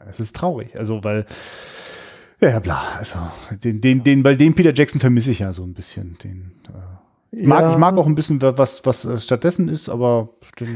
Es 0.07 0.19
ist 0.19 0.35
traurig, 0.35 0.77
also 0.77 1.03
weil, 1.03 1.25
ja, 2.39 2.59
bla, 2.59 2.83
also 2.99 3.15
den, 3.63 3.81
den, 3.81 4.03
den, 4.03 4.21
bei 4.21 4.35
dem 4.35 4.53
Peter 4.53 4.75
Jackson 4.75 5.01
vermisse 5.01 5.31
ich 5.31 5.39
ja 5.39 5.53
so 5.53 5.63
ein 5.63 5.73
bisschen. 5.73 6.19
Den, 6.23 6.51
äh, 6.67 6.96
mag, 7.31 7.61
Ja. 7.61 7.71
Ich 7.73 7.77
mag 7.77 7.97
auch 7.97 8.07
ein 8.07 8.15
bisschen, 8.15 8.41
was, 8.41 8.85
was 8.85 9.05
äh, 9.05 9.17
stattdessen 9.17 9.69
ist, 9.69 9.89
aber 9.89 10.29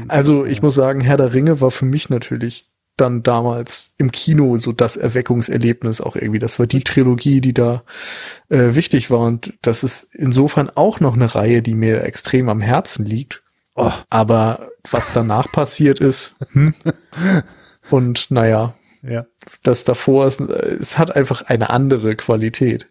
Also 0.08 0.44
ich 0.44 0.62
muss 0.62 0.74
sagen, 0.74 1.00
Herr 1.00 1.16
der 1.16 1.34
Ringe 1.34 1.60
war 1.60 1.70
für 1.70 1.84
mich 1.84 2.10
natürlich 2.10 2.66
dann 2.96 3.22
damals 3.22 3.94
im 3.96 4.12
Kino 4.12 4.58
so 4.58 4.72
das 4.72 4.96
Erweckungserlebnis 4.96 6.00
auch 6.00 6.14
irgendwie. 6.14 6.38
Das 6.38 6.58
war 6.58 6.66
die 6.66 6.84
Trilogie, 6.84 7.40
die 7.40 7.54
da 7.54 7.82
äh, 8.48 8.74
wichtig 8.74 9.10
war 9.10 9.20
und 9.20 9.54
das 9.62 9.82
ist 9.82 10.14
insofern 10.14 10.70
auch 10.70 11.00
noch 11.00 11.14
eine 11.14 11.34
Reihe, 11.34 11.62
die 11.62 11.74
mir 11.74 12.02
extrem 12.04 12.48
am 12.48 12.60
Herzen 12.60 13.06
liegt. 13.06 13.42
Oh. 13.74 13.90
Aber 14.10 14.68
was 14.90 15.12
danach 15.12 15.50
passiert 15.50 16.00
ist, 16.00 16.36
hm. 16.52 16.74
und 17.90 18.30
naja, 18.30 18.74
ja. 19.02 19.24
das 19.62 19.84
davor 19.84 20.26
ist, 20.26 20.40
äh, 20.40 20.76
es 20.78 20.98
hat 20.98 21.16
einfach 21.16 21.42
eine 21.42 21.70
andere 21.70 22.14
Qualität. 22.16 22.86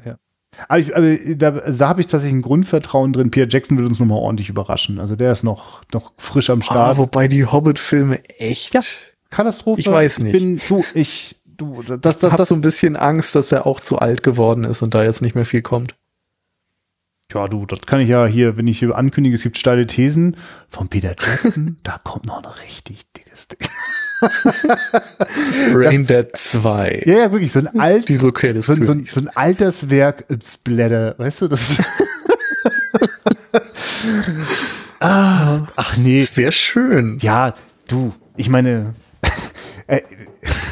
Aber, 0.67 0.79
ich, 0.79 0.95
aber 0.95 1.17
da, 1.35 1.51
da 1.51 1.87
habe 1.89 2.01
ich 2.01 2.07
tatsächlich 2.07 2.37
ein 2.39 2.41
Grundvertrauen 2.41 3.13
drin. 3.13 3.31
Peter 3.31 3.47
Jackson 3.49 3.77
wird 3.77 3.87
uns 3.87 3.99
nochmal 3.99 4.17
ordentlich 4.19 4.49
überraschen. 4.49 4.99
Also 4.99 5.15
der 5.15 5.31
ist 5.31 5.43
noch, 5.43 5.81
noch 5.93 6.11
frisch 6.17 6.49
am 6.49 6.59
Ah, 6.61 6.63
Start. 6.63 6.97
wobei 6.97 7.27
die 7.27 7.45
Hobbit-Filme 7.45 8.23
echt. 8.39 8.73
Ja, 8.73 8.81
Katastrophe. 9.29 9.79
Ich 9.79 9.87
weiß 9.89 10.19
nicht. 10.19 10.33
Ich 10.35 10.41
bin, 10.41 10.61
du, 10.67 10.83
ich, 10.93 11.35
du, 11.45 11.81
das, 11.83 11.95
Ich 11.95 12.01
das, 12.01 12.23
habe 12.23 12.37
das, 12.37 12.49
so 12.49 12.55
ein 12.55 12.61
bisschen 12.61 12.95
Angst, 12.95 13.35
dass 13.35 13.51
er 13.51 13.65
auch 13.65 13.79
zu 13.79 13.97
alt 13.99 14.23
geworden 14.23 14.63
ist 14.63 14.81
und 14.81 14.93
da 14.93 15.03
jetzt 15.03 15.21
nicht 15.21 15.35
mehr 15.35 15.45
viel 15.45 15.61
kommt. 15.61 15.95
ja, 17.33 17.47
du, 17.47 17.65
das 17.65 17.79
kann 17.81 18.01
ich 18.01 18.09
ja 18.09 18.25
hier, 18.25 18.57
wenn 18.57 18.67
ich 18.67 18.79
hier 18.79 18.95
ankündige, 18.95 19.35
es 19.35 19.43
gibt 19.43 19.57
steile 19.57 19.87
Thesen 19.87 20.35
von 20.69 20.89
Peter 20.89 21.15
Jackson, 21.17 21.77
da 21.83 21.97
kommt 22.03 22.25
noch 22.25 22.43
ein 22.43 22.51
richtig 22.67 23.05
dickes 23.13 23.47
Ding. 23.47 23.59
Brain 25.73 26.05
Dead 26.05 26.27
2. 26.33 27.03
Ja, 27.05 27.13
ja, 27.19 27.31
wirklich, 27.31 27.51
so 27.51 27.59
ein 27.59 27.79
alt, 27.79 28.09
Die 28.09 28.15
Rückkehr 28.17 28.53
des 28.53 28.65
so, 28.65 28.75
so, 28.83 28.91
ein- 28.91 29.05
so 29.05 29.19
ein 29.21 29.29
Alterswerk 29.35 30.25
im 30.29 30.39
Splatter, 30.41 31.15
weißt 31.17 31.41
du, 31.43 31.47
das 31.47 31.71
ist 31.71 31.81
ah, 34.99 35.61
ach 35.75 35.97
nee, 35.97 36.19
Das 36.21 36.35
wäre 36.37 36.51
schön. 36.51 37.17
Ja, 37.21 37.53
du, 37.87 38.13
ich 38.37 38.49
meine, 38.49 38.93
äh, 39.87 40.01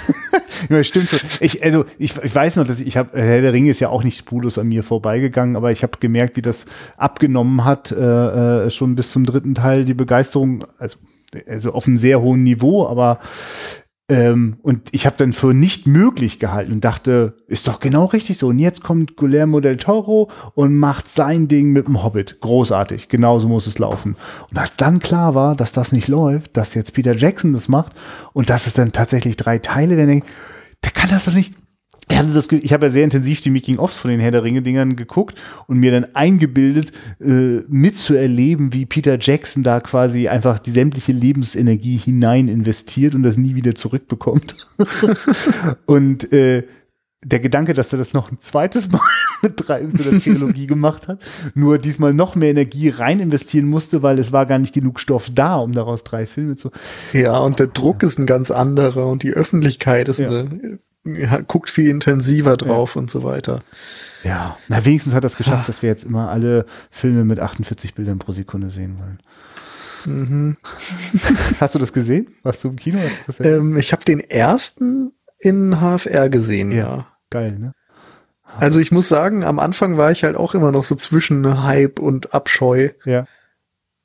ja, 0.70 0.84
stimmt 0.84 1.10
schon. 1.10 1.20
Ich, 1.40 1.64
also, 1.64 1.86
ich, 1.98 2.16
ich 2.22 2.36
weiß 2.36 2.56
noch, 2.58 2.66
dass 2.68 2.80
ich, 2.80 2.88
ich 2.88 2.98
habe, 2.98 3.20
Herr 3.20 3.42
der 3.42 3.54
Ringe 3.54 3.72
ist 3.72 3.80
ja 3.80 3.90
auch 3.90 4.04
nicht 4.04 4.18
spurlos 4.18 4.58
an 4.58 4.68
mir 4.68 4.84
vorbeigegangen, 4.84 5.56
aber 5.56 5.72
ich 5.72 5.84
habe 5.84 5.98
gemerkt, 6.00 6.38
wie 6.38 6.42
das 6.42 6.66
abgenommen 6.98 7.66
hat, 7.66 7.92
äh, 7.92 8.66
äh, 8.66 8.72
schon 8.72 8.96
bis 8.96 9.12
zum 9.12 9.26
dritten 9.26 9.56
Teil, 9.56 9.86
die 9.86 9.94
Begeisterung, 9.94 10.66
also, 10.78 10.98
also 11.48 11.74
auf 11.74 11.88
einem 11.88 11.98
sehr 11.98 12.22
hohen 12.22 12.44
Niveau, 12.44 12.88
aber 12.88 13.20
ähm, 14.10 14.58
und 14.64 14.90
ich 14.92 15.06
habe 15.06 15.18
dann 15.18 15.34
für 15.34 15.54
nicht 15.54 15.86
möglich 15.86 16.40
gehalten 16.40 16.72
und 16.72 16.84
dachte, 16.84 17.36
ist 17.48 17.68
doch 17.68 17.80
genau 17.80 18.06
richtig 18.06 18.40
so. 18.40 18.48
Und 18.48 18.58
jetzt 18.58 18.84
kommt 18.84 19.16
Guillermo 19.16 19.60
del 19.60 19.78
Toro 19.78 20.32
und 20.56 20.76
macht 20.78 21.08
sein 21.08 21.48
Ding 21.48 21.72
mit 21.72 21.86
dem 21.86 22.04
Hobbit. 22.04 22.40
Großartig. 22.40 23.08
Genauso 23.08 23.48
muss 23.48 23.68
es 23.68 23.78
laufen. 23.78 24.16
Und 24.50 24.58
als 24.58 24.76
dann 24.78 24.98
klar 24.98 25.36
war, 25.36 25.56
dass 25.56 25.72
das 25.72 25.92
nicht 25.92 26.08
läuft, 26.08 26.58
dass 26.58 26.74
jetzt 26.74 26.94
Peter 26.96 27.16
Jackson 27.16 27.54
das 27.54 27.68
macht 27.68 27.92
und 28.34 28.50
dass 28.50 28.66
es 28.66 28.74
dann 28.74 28.92
tatsächlich 28.92 29.38
drei 29.38 29.60
Teile 29.60 29.96
werden, 29.96 30.24
der 30.84 30.92
kann 30.92 31.10
das 31.10 31.26
doch 31.26 31.34
nicht. 31.34 31.54
Ich, 32.12 32.18
hatte 32.18 32.32
das, 32.32 32.52
ich 32.52 32.74
habe 32.74 32.88
ja 32.88 32.90
sehr 32.92 33.04
intensiv 33.04 33.42
die 33.42 33.52
Making-ofs 33.52 33.96
von 33.96 34.10
den 34.10 34.20
Herr 34.20 34.32
der 34.32 34.44
Ringe-Dingern 34.44 34.96
geguckt 34.96 35.40
und 35.68 35.78
mir 35.80 35.92
dann 35.92 36.08
eingebildet, 36.16 36.92
äh, 37.22 37.62
mitzuerleben, 37.68 38.74
wie 38.74 38.86
Peter 38.86 39.18
Jackson 39.20 39.64
da 39.64 39.80
quasi 39.80 40.28
einfach 40.28 40.60
die 40.60 40.72
sämtliche 40.72 41.12
Lebensenergie 41.12 41.98
hinein 41.98 42.48
investiert 42.48 43.14
und 43.14 43.24
das 43.24 43.38
nie 43.38 43.56
wieder 43.56 43.76
zurückbekommt. 43.76 44.56
und 45.86 46.34
äh, 46.34 46.64
der 47.24 47.40
Gedanke, 47.42 47.74
dass 47.74 47.92
er 47.92 48.00
das 48.00 48.14
noch 48.14 48.32
ein 48.32 48.40
zweites 48.40 48.90
Mal 48.90 49.02
mit 49.42 49.54
drei 49.58 49.82
mit 49.82 50.04
der 50.04 50.20
Trilogie 50.20 50.68
gemacht 50.68 51.08
hat, 51.08 51.22
nur 51.54 51.78
diesmal 51.78 52.14
noch 52.14 52.36
mehr 52.36 52.52
Energie 52.52 52.90
rein 52.90 53.20
investieren 53.20 53.66
musste, 53.66 54.02
weil 54.02 54.20
es 54.20 54.32
war 54.32 54.46
gar 54.46 54.58
nicht 54.58 54.74
genug 54.74 55.00
Stoff 55.00 55.30
da, 55.34 55.58
um 55.58 55.74
daraus 55.74 56.04
drei 56.04 56.26
Filme 56.26 56.56
zu. 56.56 56.72
Ja, 57.12 57.38
und 57.40 57.60
der 57.60 57.68
Druck 57.68 58.04
ist 58.04 58.20
ein 58.20 58.26
ganz 58.26 58.52
anderer 58.52 59.08
und 59.08 59.24
die 59.24 59.34
Öffentlichkeit 59.34 60.08
ist 60.08 60.20
Ja. 60.20 60.30
eine, 60.30 60.60
ja, 60.64 60.78
guckt 61.48 61.70
viel 61.70 61.90
intensiver 61.90 62.58
drauf 62.58 62.96
und 62.96 63.10
so 63.10 63.24
weiter. 63.24 63.62
Ja, 64.24 64.58
na 64.68 64.84
wenigstens 64.86 65.14
hat 65.14 65.24
es 65.24 65.38
geschafft, 65.38 65.70
dass 65.70 65.82
wir 65.82 65.90
jetzt 65.90 66.04
immer 66.06 66.30
alle 66.30 66.66
Filme 66.92 67.24
mit 67.24 67.40
48 67.40 67.96
Bildern 67.96 68.20
pro 68.20 68.32
Sekunde 68.34 68.70
sehen 68.70 68.98
wollen. 69.00 69.20
Mhm. 70.06 70.58
Hast 71.60 71.76
du 71.76 71.80
das 71.80 71.94
gesehen? 71.94 72.28
Warst 72.44 72.64
du 72.64 72.70
im 72.70 72.76
Kino? 72.76 73.00
Das 73.28 73.40
ja? 73.40 73.46
Ähm, 73.58 73.78
ich 73.78 73.92
habe 73.92 74.04
den 74.06 74.20
ersten 74.20 75.14
in 75.40 75.80
HFR 75.80 76.30
gesehen, 76.30 76.72
Ja. 76.72 76.78
ja. 76.78 77.08
Geil, 77.30 77.52
ne? 77.60 77.74
Also 78.58 78.80
ich 78.80 78.92
muss 78.92 79.08
sagen, 79.08 79.44
am 79.44 79.60
Anfang 79.60 79.98
war 79.98 80.12
ich 80.12 80.24
halt 80.24 80.36
auch 80.36 80.56
immer 80.56 80.72
noch 80.72 80.84
so 80.84 80.96
zwischen 80.96 81.64
Hype 81.64 82.00
und 82.00 82.34
Abscheu. 82.34 82.90
Ja. 83.06 83.26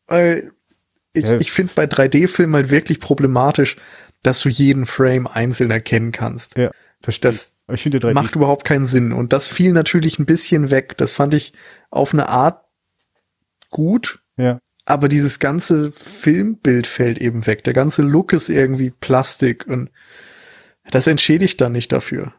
Weil 0.07 0.53
ich, 1.15 1.25
Ja. 1.25 1.39
ich 1.39 1.51
finde 1.51 1.73
bei 1.75 1.85
3D-Filmen 1.87 2.55
halt 2.55 2.71
wirklich 2.71 3.01
problematisch, 3.01 3.77
dass 4.23 4.41
du 4.41 4.49
jeden 4.51 4.85
Frame 4.87 5.27
einzeln 5.27 5.71
erkennen 5.71 6.13
kannst. 6.13 6.57
Ja, 6.57 6.71
verstehe. 7.05 7.31
Das 7.31 7.53
Aber 7.67 7.75
ich 7.75 7.83
finde 7.83 7.99
3D. 7.99 8.15
macht 8.15 8.35
überhaupt 8.35 8.65
keinen 8.65 8.87
Sinn. 8.87 9.13
Und 9.13 9.33
das 9.33 9.47
fiel 9.47 9.73
natürlich 9.73 10.19
ein 10.19 10.27
bisschen 10.27 10.71
weg. 10.71 10.97
Das 10.97 11.13
fand 11.13 11.35
ich 11.35 11.53
auf 11.91 12.13
eine 12.13 12.29
Art 12.29 12.65
gut, 13.71 14.21
ja. 14.37 14.61
aber 14.85 15.09
dieses 15.09 15.39
ganze 15.39 15.93
Filmbild 15.93 16.87
fällt 16.87 17.19
eben 17.19 17.47
weg. 17.47 17.65
Der 17.65 17.73
ganze 17.73 18.03
Look 18.03 18.33
ist 18.33 18.49
irgendwie 18.49 18.91
Plastik 18.91 19.67
und 19.67 19.91
das 20.91 21.07
entschädigt 21.07 21.61
dann 21.61 21.73
nicht 21.73 21.93
dafür. 21.93 22.33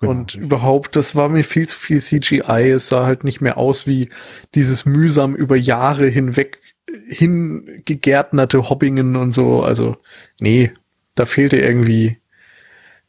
Genau. 0.00 0.12
Und 0.12 0.34
überhaupt, 0.34 0.96
das 0.96 1.16
war 1.16 1.28
mir 1.28 1.44
viel 1.44 1.68
zu 1.68 1.78
viel 1.78 2.00
CGI. 2.00 2.70
Es 2.70 2.88
sah 2.88 3.06
halt 3.06 3.24
nicht 3.24 3.40
mehr 3.40 3.56
aus 3.56 3.86
wie 3.86 4.10
dieses 4.54 4.84
mühsam 4.84 5.34
über 5.34 5.56
Jahre 5.56 6.06
hinweg 6.06 6.60
hingegärtnerte 7.08 8.68
Hobbingen 8.68 9.16
und 9.16 9.32
so. 9.32 9.62
Also, 9.62 9.96
nee, 10.38 10.72
da 11.14 11.24
fehlte 11.24 11.56
irgendwie 11.56 12.18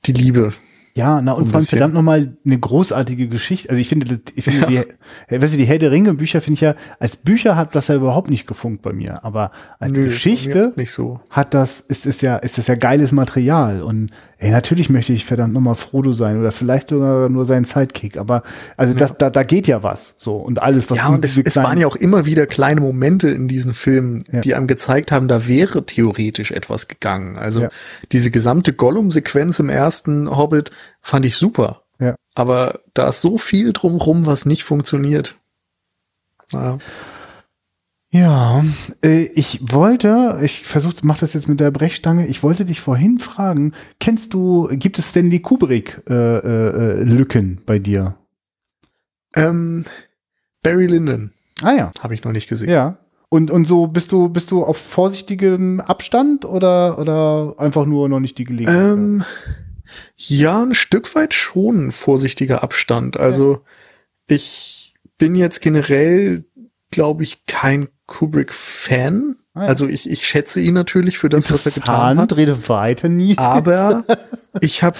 die 0.06 0.14
Liebe. 0.14 0.53
Ja, 0.98 1.22
na 1.22 1.34
und 1.34 1.49
vor 1.49 1.57
allem 1.57 1.65
verdammt 1.65 1.94
nochmal 1.94 2.36
eine 2.44 2.60
großartige 2.60 3.28
Geschichte. 3.28 3.69
Also 3.69 3.80
ich 3.80 3.88
finde, 3.88 4.19
ich 4.34 4.44
finde 4.44 4.65
die, 4.68 4.78
äh, 4.78 5.40
weißt 5.40 5.53
du, 5.53 5.57
die 5.60 5.65
Herr 5.65 5.78
der 5.78 5.91
Ringe 5.91 6.15
Bücher 6.15 6.41
finde 6.41 6.56
ich 6.56 6.61
ja, 6.61 6.74
als 6.99 7.18
Bücher 7.18 7.56
hat 7.56 7.76
das 7.76 7.90
ja 7.90 7.95
überhaupt 7.95 8.32
nicht 8.32 8.48
gefunkt 8.48 8.82
bei 8.82 8.94
mir. 8.94 9.24
Aber 9.24 9.52
als 9.78 9.95
Nö, 9.95 10.06
Geschichte 10.06 10.74
nicht 10.76 10.91
so. 10.91 11.19
hat 11.30 11.53
das, 11.53 11.82
ist 11.82 12.07
es 12.07 12.22
ja, 12.22 12.38
ist 12.38 12.57
das 12.57 12.65
ja 12.65 12.74
geiles 12.74 13.11
Material. 13.11 13.84
Und 13.84 14.10
ey, 14.39 14.51
natürlich 14.51 14.89
möchte 14.89 15.14
ich 15.14 15.26
verdammt 15.26 15.53
nochmal 15.53 15.76
Frodo 15.76 16.14
sein 16.14 16.39
oder 16.39 16.51
vielleicht 16.51 16.89
sogar 16.89 17.27
nur 17.30 17.45
sein 17.45 17.64
Sidekick. 17.65 18.18
Aber 18.18 18.43
also 18.76 18.93
das, 18.93 19.18
da, 19.18 19.30
da 19.30 19.43
geht 19.43 19.68
ja 19.68 19.84
was. 19.84 20.15
So. 20.18 20.35
Und 20.38 20.61
alles, 20.61 20.89
was 20.89 20.97
Ja, 20.99 21.07
und 21.07 21.26
es, 21.26 21.38
es 21.38 21.55
waren 21.55 21.80
ja 21.80 21.88
auch 21.88 21.95
immer 21.95 22.26
wieder 22.26 22.45
kleine 22.45 22.81
Momente 22.81 23.30
in 23.30 23.47
diesen 23.47 23.73
Filmen, 23.73 24.23
Ja. 24.31 24.41
die 24.41 24.53
einem 24.55 24.68
gezeigt 24.68 25.11
haben, 25.11 25.27
da 25.27 25.47
wäre 25.47 25.85
theoretisch 25.85 26.51
etwas 26.51 26.88
gegangen. 26.88 27.38
Also 27.38 27.61
Ja. 27.64 27.69
diese 28.11 28.30
gesamte 28.31 28.73
Gollum-Sequenz 28.73 29.59
im 29.59 29.69
ersten 29.69 30.30
Hobbit 30.35 30.72
fand 31.01 31.26
ich 31.26 31.35
super. 31.35 31.81
Ja. 31.99 32.15
Aber 32.35 32.80
da 32.93 33.09
ist 33.09 33.22
so 33.22 33.38
viel 33.39 33.73
drumrum, 33.73 34.26
was 34.27 34.45
nicht 34.45 34.64
funktioniert. 34.64 35.35
Ja. 36.53 36.77
Ja, 38.09 38.63
äh, 39.03 39.23
ich 39.34 39.59
wollte, 39.61 40.39
ich 40.41 40.63
versuche, 40.63 40.95
mach 41.03 41.19
das 41.19 41.34
jetzt 41.34 41.49
mit 41.49 41.59
der 41.59 41.71
Brechstange. 41.71 42.27
Ich 42.27 42.41
wollte 42.41 42.63
dich 42.63 42.79
vorhin 42.79 43.19
fragen, 43.19 43.73
kennst 43.99 44.34
du, 44.34 44.69
gibt 44.71 44.97
es 44.97 45.09
Stanley 45.09 45.39
Kubrick 45.39 46.01
äh, 46.09 46.13
äh, 46.13 47.03
Lücken 47.03 47.61
bei 47.65 47.79
dir? 47.79 48.17
Ähm, 49.35 49.85
Barry 50.63 50.88
Lyndon. 50.88 51.31
Ah 51.61 51.73
ja, 51.73 51.91
habe 52.01 52.13
ich 52.13 52.23
noch 52.23 52.31
nicht 52.31 52.47
gesehen. 52.47 52.69
Ja. 52.69 52.97
Und 53.29 53.51
und 53.51 53.65
so 53.65 53.88
bist 53.88 54.13
du 54.13 54.29
bist 54.29 54.51
du 54.51 54.63
auf 54.63 54.77
vorsichtigem 54.77 55.81
Abstand 55.81 56.45
oder 56.45 56.97
oder 56.97 57.55
einfach 57.57 57.85
nur 57.85 58.07
noch 58.07 58.21
nicht 58.21 58.38
die 58.38 58.45
Gelegenheit? 58.45 58.93
Ähm, 58.93 59.23
ja, 60.15 60.61
ein 60.61 60.75
Stück 60.75 61.13
weit 61.13 61.34
schon 61.34 61.91
vorsichtiger 61.91 62.63
Abstand. 62.63 63.17
Also 63.17 63.53
ja. 63.53 63.59
ich 64.27 64.93
bin 65.17 65.35
jetzt 65.35 65.61
generell, 65.61 66.45
glaube 66.89 67.23
ich, 67.23 67.45
kein 67.47 67.89
Kubrick-Fan. 68.07 69.35
Ah, 69.53 69.63
ja. 69.63 69.67
Also 69.67 69.88
ich, 69.88 70.09
ich 70.09 70.25
schätze 70.25 70.59
ihn 70.59 70.73
natürlich 70.73 71.19
für 71.19 71.29
das, 71.29 71.51
was 71.51 71.65
er 71.65 71.73
getan 71.73 72.17
hat. 72.17 72.35
Rede 72.35 72.67
weiter 72.67 73.09
nie. 73.09 73.38
Aber 73.38 74.03
ich 74.61 74.81
habe 74.81 74.97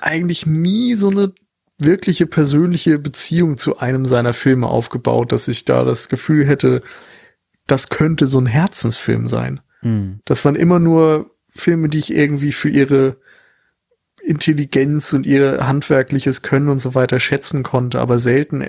eigentlich 0.00 0.46
nie 0.46 0.94
so 0.94 1.08
eine 1.08 1.32
wirkliche 1.78 2.26
persönliche 2.26 2.98
Beziehung 2.98 3.56
zu 3.56 3.78
einem 3.78 4.04
seiner 4.04 4.32
Filme 4.32 4.66
aufgebaut, 4.66 5.32
dass 5.32 5.48
ich 5.48 5.64
da 5.64 5.84
das 5.84 6.08
Gefühl 6.08 6.46
hätte, 6.46 6.82
das 7.66 7.88
könnte 7.88 8.26
so 8.26 8.38
ein 8.38 8.46
Herzensfilm 8.46 9.26
sein. 9.26 9.60
Mhm. 9.80 10.20
Das 10.24 10.44
waren 10.44 10.56
immer 10.56 10.78
nur 10.78 11.30
Filme, 11.48 11.88
die 11.88 11.98
ich 11.98 12.14
irgendwie 12.14 12.52
für 12.52 12.68
ihre 12.68 13.16
Intelligenz 14.22 15.12
und 15.12 15.24
ihr 15.24 15.66
handwerkliches 15.66 16.42
Können 16.42 16.68
und 16.68 16.80
so 16.80 16.94
weiter 16.94 17.18
schätzen 17.18 17.62
konnte, 17.62 18.00
aber 18.00 18.18
selten, 18.18 18.66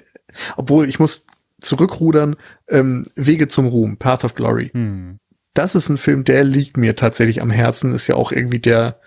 obwohl 0.55 0.87
ich 0.87 0.99
muss 0.99 1.25
zurückrudern, 1.61 2.35
ähm, 2.67 3.05
Wege 3.15 3.47
zum 3.47 3.67
Ruhm, 3.67 3.97
Path 3.97 4.23
of 4.23 4.35
Glory. 4.35 4.69
Hm. 4.73 5.19
Das 5.53 5.75
ist 5.75 5.89
ein 5.89 5.97
Film, 5.97 6.23
der 6.23 6.43
liegt 6.43 6.77
mir 6.77 6.95
tatsächlich 6.95 7.41
am 7.41 7.49
Herzen, 7.49 7.93
ist 7.93 8.07
ja 8.07 8.15
auch 8.15 8.31
irgendwie 8.31 8.59
der 8.59 8.99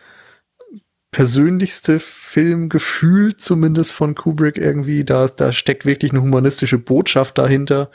persönlichste 1.11 2.01
Film 2.01 2.69
gefühlt 2.69 3.41
zumindest 3.41 3.93
von 3.93 4.17
Kubrick 4.17 4.59
irgendwie. 4.59 5.05
Da, 5.05 5.29
da 5.29 5.53
steckt 5.53 5.87
wirklich 5.87 6.11
eine 6.11 6.23
humanistische 6.23 6.77
Botschaft 6.77 7.39
dahinter. 7.39 7.91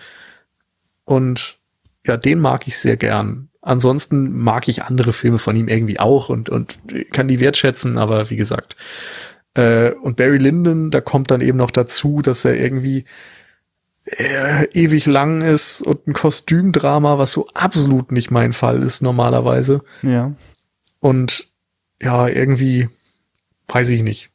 Und 1.04 1.58
ja, 2.06 2.16
den 2.16 2.40
mag 2.40 2.68
ich 2.68 2.78
sehr 2.78 2.96
gern. 2.96 3.50
Ansonsten 3.62 4.32
mag 4.38 4.70
ich 4.70 4.84
andere 4.84 5.12
Filme 5.12 5.38
von 5.38 5.56
ihm 5.58 5.68
irgendwie 5.68 6.00
auch 6.00 6.30
und, 6.30 6.50
und 6.50 6.80
kann 7.12 7.28
die 7.28 7.42
wertschätzen, 7.42 7.98
aber 7.98 8.30
wie 8.30 8.38
gesagt. 8.38 8.78
Äh, 9.54 9.92
und 9.92 10.16
Barry 10.16 10.38
Lyndon, 10.38 10.90
da 10.90 11.02
kommt 11.02 11.30
dann 11.30 11.42
eben 11.42 11.58
noch 11.58 11.72
dazu, 11.72 12.22
dass 12.22 12.46
er 12.46 12.56
irgendwie 12.56 13.04
äh, 14.18 14.66
ewig 14.74 15.06
lang 15.06 15.42
ist 15.42 15.82
und 15.82 16.08
ein 16.08 16.14
Kostümdrama, 16.14 17.18
was 17.18 17.32
so 17.32 17.48
absolut 17.54 18.12
nicht 18.12 18.32
mein 18.32 18.54
Fall 18.54 18.82
ist 18.84 19.02
normalerweise. 19.02 19.84
Ja. 20.02 20.34
Und 21.00 21.48
ja, 22.02 22.28
irgendwie, 22.28 22.90
weiß 23.68 23.90
ich 23.90 24.02
nicht, 24.02 24.30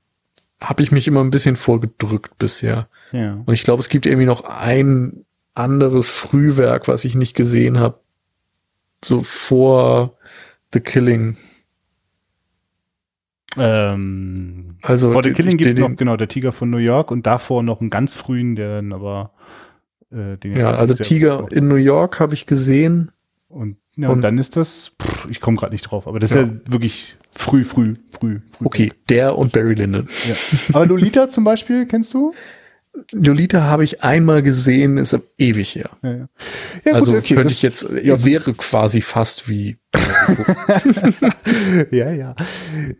habe 0.61 0.83
ich 0.83 0.93
mich 0.93 1.09
immer 1.09 1.21
ein 1.21 1.31
bisschen 1.31 1.57
vorgedrückt 1.57 2.39
bisher. 2.39 2.89
Ja. 3.13 3.43
Und 3.45 3.53
ich 3.53 3.65
glaube, 3.65 3.81
es 3.81 3.89
gibt 3.89 4.07
irgendwie 4.07 4.27
noch 4.27 4.45
ein 4.45 5.25
anderes 5.55 6.09
Frühwerk, 6.09 6.89
was 6.89 7.05
ich 7.05 7.15
nicht 7.15 7.35
gesehen 7.35 7.79
habe, 7.79 8.01
so 9.05 9.23
vor 9.23 10.17
The 10.73 10.81
Killing. 10.81 11.37
Ähm, 13.57 14.77
also 14.83 15.13
vor 15.13 15.23
The 15.23 15.33
Killing 15.33 15.57
gibt 15.57 15.73
es 15.73 15.79
noch, 15.79 15.95
genau, 15.97 16.17
der 16.17 16.29
Tiger 16.29 16.53
von 16.53 16.71
New 16.71 16.79
York 16.79 17.11
und 17.11 17.27
davor 17.27 17.63
noch 17.63 17.81
einen 17.81 17.91
ganz 17.91 18.15
frühen, 18.15 18.57
der 18.57 18.77
dann 18.77 18.93
aber 18.93 19.33
äh, 20.11 20.37
den 20.37 20.57
Ja, 20.57 20.75
also 20.75 20.95
Tiger 20.95 21.47
in 21.51 21.69
New 21.69 21.77
York 21.77 22.21
habe 22.21 22.35
ich 22.35 22.47
gesehen. 22.47 23.13
Und, 23.49 23.77
ja, 23.97 24.09
und, 24.09 24.17
und 24.17 24.21
dann 24.23 24.39
ist 24.39 24.57
das, 24.57 24.93
pff, 25.01 25.29
ich 25.31 25.41
komme 25.41 25.57
gerade 25.57 25.73
nicht 25.73 25.83
drauf, 25.83 26.09
aber 26.09 26.19
das 26.19 26.31
ja. 26.31 26.43
ist 26.43 26.49
ja 26.49 26.73
wirklich 26.73 27.17
früh, 27.31 27.65
früh, 27.65 27.95
früh, 28.11 28.41
früh. 28.51 28.67
Okay, 28.67 28.93
der 29.09 29.39
und 29.39 29.53
Barry 29.53 29.75
Lyndon. 29.75 30.09
Ja. 30.29 30.35
Aber 30.73 30.87
Lolita 30.87 31.29
zum 31.29 31.45
Beispiel, 31.45 31.87
kennst 31.87 32.13
du? 32.15 32.35
Lolita 33.13 33.63
habe 33.63 33.85
ich 33.85 34.03
einmal 34.03 34.43
gesehen, 34.43 34.99
ist 34.99 35.19
ewig 35.39 35.75
her. 35.75 35.91
Ja, 36.03 36.11
ja. 36.11 36.29
ja 36.85 36.93
also 36.93 37.13
gut, 37.13 37.21
okay, 37.21 37.35
könnte 37.35 37.53
ich 37.53 37.63
jetzt, 37.63 37.87
ja, 38.03 38.25
wäre 38.25 38.55
quasi 38.55 39.01
fast 39.01 39.49
wie. 39.49 39.77
ja, 41.91 42.11
ja. 42.11 42.35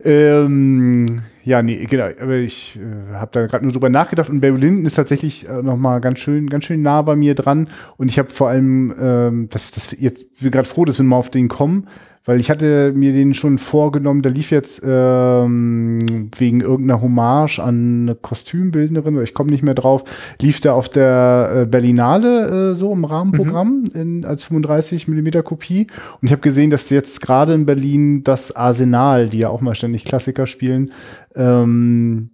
Ähm, 0.03 1.21
ja, 1.43 1.61
nee, 1.61 1.85
genau. 1.85 2.09
Aber 2.19 2.35
ich 2.35 2.77
äh, 2.77 3.13
habe 3.13 3.31
da 3.31 3.47
gerade 3.47 3.63
nur 3.63 3.73
drüber 3.73 3.89
nachgedacht 3.89 4.29
und 4.29 4.41
Barry 4.41 4.57
Lyndon 4.57 4.85
ist 4.85 4.95
tatsächlich 4.95 5.47
äh, 5.47 5.61
noch 5.61 5.77
mal 5.77 6.01
ganz 6.01 6.19
schön, 6.19 6.49
ganz 6.49 6.65
schön 6.65 6.81
nah 6.81 7.01
bei 7.01 7.15
mir 7.15 7.35
dran. 7.35 7.69
Und 7.97 8.09
ich 8.09 8.17
habe 8.19 8.29
vor 8.29 8.49
allem, 8.49 8.93
ähm, 8.99 9.47
das, 9.51 9.71
das 9.71 9.95
jetzt 9.99 10.39
bin 10.39 10.51
gerade 10.51 10.67
froh, 10.67 10.85
dass 10.85 10.97
wir 10.97 11.03
mal 11.03 11.17
auf 11.17 11.29
den 11.29 11.47
kommen, 11.47 11.87
weil 12.25 12.39
ich 12.39 12.49
hatte 12.49 12.91
mir 12.95 13.13
den 13.13 13.33
schon 13.33 13.59
vorgenommen, 13.59 14.21
da 14.21 14.29
lief 14.29 14.51
jetzt 14.51 14.81
ähm, 14.83 16.29
wegen 16.37 16.61
irgendeiner 16.61 17.01
Hommage 17.01 17.59
an 17.59 18.01
eine 18.01 18.15
Kostümbildnerin, 18.15 19.21
ich 19.21 19.33
komme 19.33 19.51
nicht 19.51 19.63
mehr 19.63 19.75
drauf, 19.75 20.03
lief 20.41 20.59
der 20.59 20.73
auf 20.73 20.89
der 20.89 21.51
äh, 21.53 21.65
Berlinale 21.65 22.71
äh, 22.71 22.75
so 22.75 22.91
im 22.91 23.05
Rahmenprogramm 23.05 23.85
mhm. 23.93 24.01
in, 24.01 24.25
als 24.25 24.43
35 24.45 25.07
Millimeter 25.07 25.43
Kopie. 25.43 25.87
Und 26.21 26.27
ich 26.27 26.31
habe 26.31 26.41
gesehen, 26.41 26.71
dass 26.71 26.89
jetzt 26.89 27.21
gerade 27.21 27.53
in 27.53 27.65
Berlin 27.65 28.23
das 28.23 28.55
Arsenal, 28.55 29.29
die 29.29 29.39
ja 29.39 29.49
auch 29.49 29.61
mal 29.61 29.75
ständig 29.75 30.05
Klassiker 30.05 30.47
spielen, 30.47 30.91
ähm, 31.35 32.31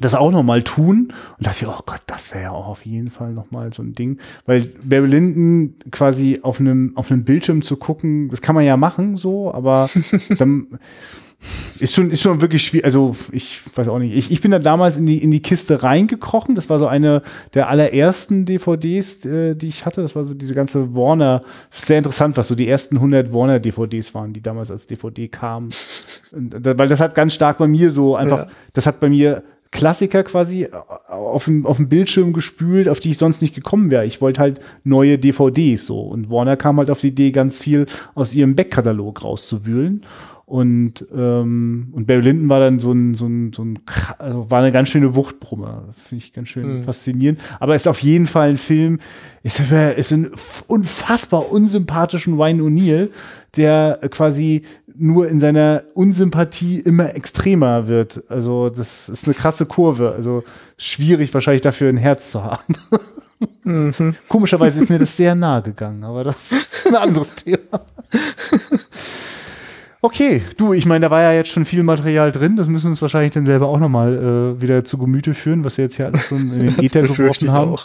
das 0.00 0.14
auch 0.14 0.30
noch 0.30 0.42
mal 0.42 0.62
tun 0.62 1.12
und 1.36 1.46
dachte 1.46 1.64
ich, 1.64 1.68
oh 1.68 1.82
Gott, 1.86 2.02
das 2.06 2.32
wäre 2.32 2.44
ja 2.44 2.50
auch 2.50 2.66
auf 2.66 2.84
jeden 2.84 3.10
Fall 3.10 3.32
noch 3.32 3.50
mal 3.50 3.72
so 3.72 3.82
ein 3.82 3.94
Ding, 3.94 4.18
weil 4.46 4.64
Barry 4.84 5.06
Lyndon 5.06 5.74
quasi 5.90 6.40
auf 6.42 6.60
einem 6.60 6.92
auf 6.96 7.10
einem 7.10 7.24
Bildschirm 7.24 7.62
zu 7.62 7.76
gucken, 7.76 8.28
das 8.30 8.40
kann 8.40 8.54
man 8.54 8.64
ja 8.64 8.76
machen 8.76 9.16
so, 9.16 9.52
aber 9.52 9.88
dann 10.38 10.78
ist 11.78 11.94
schon 11.94 12.10
ist 12.10 12.22
schon 12.22 12.40
wirklich 12.40 12.64
schwierig, 12.64 12.84
also 12.84 13.14
ich 13.30 13.62
weiß 13.72 13.86
auch 13.88 14.00
nicht. 14.00 14.12
Ich, 14.16 14.32
ich 14.32 14.40
bin 14.40 14.50
da 14.50 14.58
damals 14.58 14.96
in 14.96 15.06
die 15.06 15.22
in 15.22 15.30
die 15.30 15.40
Kiste 15.40 15.84
reingekrochen, 15.84 16.56
das 16.56 16.68
war 16.68 16.80
so 16.80 16.88
eine 16.88 17.22
der 17.54 17.68
allerersten 17.68 18.44
DVDs, 18.44 19.24
äh, 19.24 19.54
die 19.54 19.68
ich 19.68 19.86
hatte, 19.86 20.02
das 20.02 20.16
war 20.16 20.24
so 20.24 20.34
diese 20.34 20.54
ganze 20.54 20.96
Warner 20.96 21.42
sehr 21.70 21.98
interessant, 21.98 22.36
was 22.36 22.48
so 22.48 22.56
die 22.56 22.68
ersten 22.68 22.96
100 22.96 23.32
Warner 23.32 23.60
DVDs 23.60 24.14
waren, 24.14 24.32
die 24.32 24.42
damals 24.42 24.70
als 24.72 24.88
DVD 24.88 25.28
kamen. 25.28 25.70
Und, 26.32 26.54
weil 26.64 26.88
das 26.88 27.00
hat 27.00 27.14
ganz 27.14 27.34
stark 27.34 27.58
bei 27.58 27.68
mir 27.68 27.90
so 27.90 28.16
einfach, 28.16 28.46
ja. 28.46 28.48
das 28.72 28.86
hat 28.86 28.98
bei 28.98 29.08
mir 29.08 29.44
Klassiker 29.70 30.22
quasi 30.24 30.64
äh, 30.64 30.70
auf 31.08 31.44
dem, 31.44 31.66
auf 31.66 31.76
dem 31.76 31.88
Bildschirm 31.88 32.32
gespült, 32.32 32.88
auf 32.88 33.00
die 33.00 33.10
ich 33.10 33.18
sonst 33.18 33.42
nicht 33.42 33.54
gekommen 33.54 33.90
wäre. 33.90 34.06
Ich 34.06 34.20
wollte 34.20 34.40
halt 34.40 34.60
neue 34.84 35.18
DVDs 35.18 35.86
so. 35.86 36.00
Und 36.00 36.30
Warner 36.30 36.56
kam 36.56 36.78
halt 36.78 36.90
auf 36.90 37.00
die 37.00 37.08
Idee, 37.08 37.30
ganz 37.30 37.58
viel 37.58 37.86
aus 38.14 38.34
ihrem 38.34 38.56
Backkatalog 38.56 39.22
rauszuwühlen. 39.22 40.04
Und, 40.48 41.06
ähm, 41.14 41.88
und 41.92 42.06
Barry 42.06 42.22
Lyndon 42.22 42.48
war 42.48 42.58
dann 42.58 42.80
so 42.80 42.90
ein, 42.90 43.16
so 43.16 43.26
ein, 43.26 43.52
so 43.52 43.62
ein 43.62 43.80
also 44.18 44.50
war 44.50 44.60
eine 44.60 44.72
ganz 44.72 44.88
schöne 44.88 45.14
Wuchtbrumme. 45.14 45.84
Finde 46.02 46.24
ich 46.24 46.32
ganz 46.32 46.48
schön 46.48 46.78
mhm. 46.78 46.84
faszinierend. 46.84 47.38
Aber 47.60 47.76
ist 47.76 47.86
auf 47.86 48.02
jeden 48.02 48.26
Fall 48.26 48.48
ein 48.48 48.56
Film, 48.56 48.98
ist, 49.42 49.60
ist 49.60 50.10
ein 50.10 50.30
unfassbar 50.66 51.52
unsympathischen 51.52 52.38
Wayne 52.38 52.62
O'Neill, 52.62 53.10
der 53.56 53.98
quasi 54.10 54.62
nur 54.96 55.28
in 55.28 55.40
seiner 55.40 55.84
Unsympathie 55.94 56.80
immer 56.80 57.14
extremer 57.14 57.88
wird. 57.88 58.24
Also 58.28 58.68
das 58.68 59.08
ist 59.08 59.26
eine 59.26 59.34
krasse 59.34 59.66
Kurve. 59.66 60.12
Also 60.12 60.44
schwierig 60.76 61.32
wahrscheinlich 61.32 61.62
dafür 61.62 61.88
ein 61.88 61.96
Herz 61.96 62.30
zu 62.30 62.42
haben. 62.42 62.74
Mhm. 63.64 64.16
Komischerweise 64.28 64.82
ist 64.82 64.90
mir 64.90 64.98
das 64.98 65.16
sehr 65.16 65.34
nahe 65.34 65.62
gegangen, 65.62 66.02
aber 66.02 66.24
das 66.24 66.52
ist 66.52 66.86
ein 66.86 66.96
anderes 66.96 67.34
Thema. 67.34 67.80
Okay, 70.00 70.42
du, 70.56 70.72
ich 70.74 70.86
meine, 70.86 71.06
da 71.06 71.10
war 71.10 71.22
ja 71.22 71.32
jetzt 71.32 71.50
schon 71.50 71.64
viel 71.64 71.82
Material 71.82 72.30
drin. 72.30 72.54
Das 72.54 72.68
müssen 72.68 72.86
wir 72.86 72.90
uns 72.90 73.02
wahrscheinlich 73.02 73.32
dann 73.32 73.46
selber 73.46 73.66
auch 73.66 73.80
nochmal 73.80 74.56
äh, 74.56 74.62
wieder 74.62 74.84
zu 74.84 74.96
Gemüte 74.96 75.34
führen, 75.34 75.64
was 75.64 75.76
wir 75.76 75.86
jetzt 75.86 75.96
hier 75.96 76.06
alles 76.06 76.22
schon 76.22 76.52
in 76.52 76.60
den 76.60 76.78
Ether 76.78 77.02
geworfen 77.02 77.50
haben. 77.50 77.72
Auch. 77.74 77.84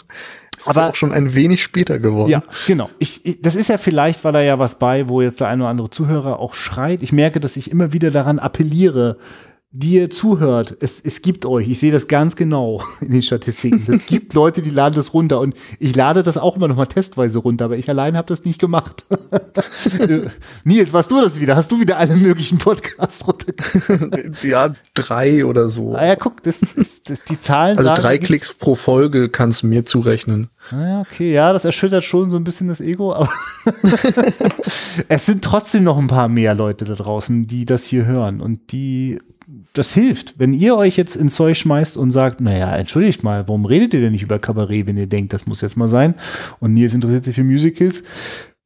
Das 0.56 0.68
aber 0.68 0.86
ist 0.86 0.92
auch 0.92 0.96
schon 0.96 1.12
ein 1.12 1.34
wenig 1.34 1.62
später 1.62 1.98
geworden. 1.98 2.30
Ja, 2.30 2.42
genau. 2.66 2.90
Ich, 2.98 3.24
ich, 3.24 3.40
das 3.42 3.56
ist 3.56 3.68
ja 3.68 3.78
vielleicht, 3.78 4.24
weil 4.24 4.32
da 4.32 4.40
ja 4.40 4.58
was 4.58 4.78
bei, 4.78 5.08
wo 5.08 5.20
jetzt 5.20 5.40
der 5.40 5.48
ein 5.48 5.60
oder 5.60 5.70
andere 5.70 5.90
Zuhörer 5.90 6.38
auch 6.38 6.54
schreit. 6.54 7.02
Ich 7.02 7.12
merke, 7.12 7.40
dass 7.40 7.56
ich 7.56 7.70
immer 7.70 7.92
wieder 7.92 8.10
daran 8.10 8.38
appelliere, 8.38 9.16
die 9.76 9.94
ihr 9.94 10.08
zuhört, 10.08 10.76
es, 10.78 11.00
es 11.00 11.20
gibt 11.20 11.44
euch, 11.44 11.68
ich 11.68 11.80
sehe 11.80 11.90
das 11.90 12.06
ganz 12.06 12.36
genau 12.36 12.80
in 13.00 13.10
den 13.10 13.22
Statistiken. 13.22 13.82
Es 13.92 14.06
gibt 14.06 14.32
Leute, 14.32 14.62
die 14.62 14.70
laden 14.70 14.94
das 14.94 15.12
runter 15.12 15.40
und 15.40 15.56
ich 15.80 15.96
lade 15.96 16.22
das 16.22 16.38
auch 16.38 16.54
immer 16.54 16.68
noch 16.68 16.76
mal 16.76 16.86
testweise 16.86 17.38
runter, 17.38 17.64
aber 17.64 17.76
ich 17.76 17.88
allein 17.88 18.16
habe 18.16 18.28
das 18.28 18.44
nicht 18.44 18.60
gemacht. 18.60 19.04
Nils, 20.64 20.92
warst 20.92 21.10
du 21.10 21.20
das 21.20 21.40
wieder? 21.40 21.56
Hast 21.56 21.72
du 21.72 21.80
wieder 21.80 21.98
alle 21.98 22.14
möglichen 22.14 22.58
Podcasts 22.58 23.26
runtergeladen? 23.26 24.36
ja, 24.44 24.72
drei 24.94 25.44
oder 25.44 25.68
so. 25.68 25.96
Ah 25.96 26.06
ja, 26.06 26.14
guck, 26.14 26.44
das, 26.44 26.60
das, 26.76 27.02
das 27.02 27.24
die 27.24 27.40
Zahlen. 27.40 27.76
Also 27.76 27.92
drei 27.94 28.18
Klicks 28.18 28.54
pro 28.54 28.76
Folge 28.76 29.28
kannst 29.28 29.64
du 29.64 29.66
mir 29.66 29.84
zurechnen. 29.84 30.50
Ah, 30.70 31.00
okay, 31.00 31.32
ja, 31.32 31.52
das 31.52 31.64
erschüttert 31.64 32.04
schon 32.04 32.30
so 32.30 32.36
ein 32.36 32.44
bisschen 32.44 32.68
das 32.68 32.80
Ego, 32.80 33.12
aber 33.12 33.28
es 35.08 35.26
sind 35.26 35.42
trotzdem 35.42 35.82
noch 35.82 35.98
ein 35.98 36.06
paar 36.06 36.28
mehr 36.28 36.54
Leute 36.54 36.84
da 36.84 36.94
draußen, 36.94 37.48
die 37.48 37.64
das 37.64 37.84
hier 37.84 38.06
hören 38.06 38.40
und 38.40 38.70
die 38.70 39.18
das 39.74 39.92
hilft. 39.92 40.38
Wenn 40.38 40.54
ihr 40.54 40.76
euch 40.76 40.96
jetzt 40.96 41.16
ins 41.16 41.34
Zeug 41.34 41.58
schmeißt 41.58 41.96
und 41.96 42.12
sagt, 42.12 42.40
naja, 42.40 42.74
entschuldigt 42.74 43.22
mal, 43.22 43.46
warum 43.46 43.66
redet 43.66 43.92
ihr 43.92 44.00
denn 44.00 44.12
nicht 44.12 44.22
über 44.22 44.38
Kabarett, 44.38 44.86
wenn 44.86 44.96
ihr 44.96 45.08
denkt, 45.08 45.32
das 45.32 45.46
muss 45.46 45.60
jetzt 45.60 45.76
mal 45.76 45.88
sein 45.88 46.14
und 46.60 46.72
Nils 46.72 46.94
interessiert 46.94 47.24
sich 47.24 47.34
für 47.34 47.44
Musicals, 47.44 48.04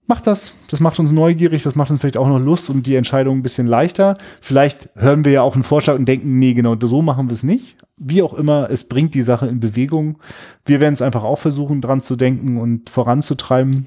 macht 0.06 0.26
das. 0.26 0.55
Das 0.70 0.80
macht 0.80 0.98
uns 0.98 1.10
neugierig, 1.10 1.62
das 1.62 1.74
macht 1.74 1.90
uns 1.90 2.01
vielleicht 2.01 2.18
auch 2.18 2.28
noch 2.28 2.39
Lust 2.39 2.68
und 2.70 2.86
die 2.86 2.94
Entscheidung 2.94 3.39
ein 3.39 3.43
bisschen 3.43 3.66
leichter. 3.66 4.18
Vielleicht 4.40 4.90
hören 4.97 5.24
wir 5.24 5.32
ja 5.32 5.43
auch 5.43 5.55
einen 5.55 5.64
Vorschlag 5.64 5.97
und 5.97 6.06
denken, 6.06 6.39
nee, 6.39 6.52
genau 6.55 6.76
so 6.78 7.02
machen 7.02 7.28
wir 7.28 7.35
es 7.35 7.43
nicht. 7.43 7.76
Wie 7.97 8.22
auch 8.22 8.35
immer, 8.35 8.68
es 8.70 8.85
bringt 8.85 9.14
die 9.14 9.22
Sache 9.22 9.47
in 9.47 9.60
Bewegung. 9.60 10.18
Wir 10.64 10.80
werden 10.80 10.94
es 10.94 11.02
einfach 11.02 11.24
auch 11.24 11.39
versuchen, 11.39 11.80
dran 11.80 12.02
zu 12.02 12.16
denken 12.16 12.59
und 12.59 12.90
voranzutreiben. 12.90 13.86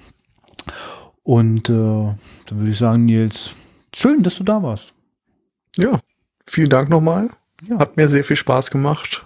Und 1.23 1.69
äh, 1.69 1.73
dann 1.73 2.17
würde 2.49 2.71
ich 2.71 2.77
sagen, 2.77 3.05
Nils, 3.05 3.53
schön, 3.95 4.23
dass 4.23 4.35
du 4.35 4.43
da 4.43 4.61
warst. 4.63 4.93
Ja, 5.77 5.99
vielen 6.51 6.69
Dank 6.69 6.89
nochmal. 6.89 7.29
Ja. 7.67 7.79
Hat 7.79 7.97
mir 7.97 8.07
sehr 8.07 8.23
viel 8.23 8.35
Spaß 8.35 8.71
gemacht. 8.71 9.23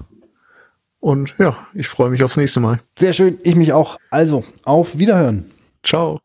Und 1.00 1.36
ja, 1.38 1.56
ich 1.74 1.88
freue 1.88 2.10
mich 2.10 2.24
aufs 2.24 2.38
nächste 2.38 2.60
Mal. 2.60 2.80
Sehr 2.98 3.14
schön, 3.14 3.38
ich 3.44 3.56
mich 3.56 3.74
auch. 3.74 3.98
Also, 4.10 4.44
auf 4.64 4.98
Wiederhören. 4.98 5.46
Ciao. 5.84 6.20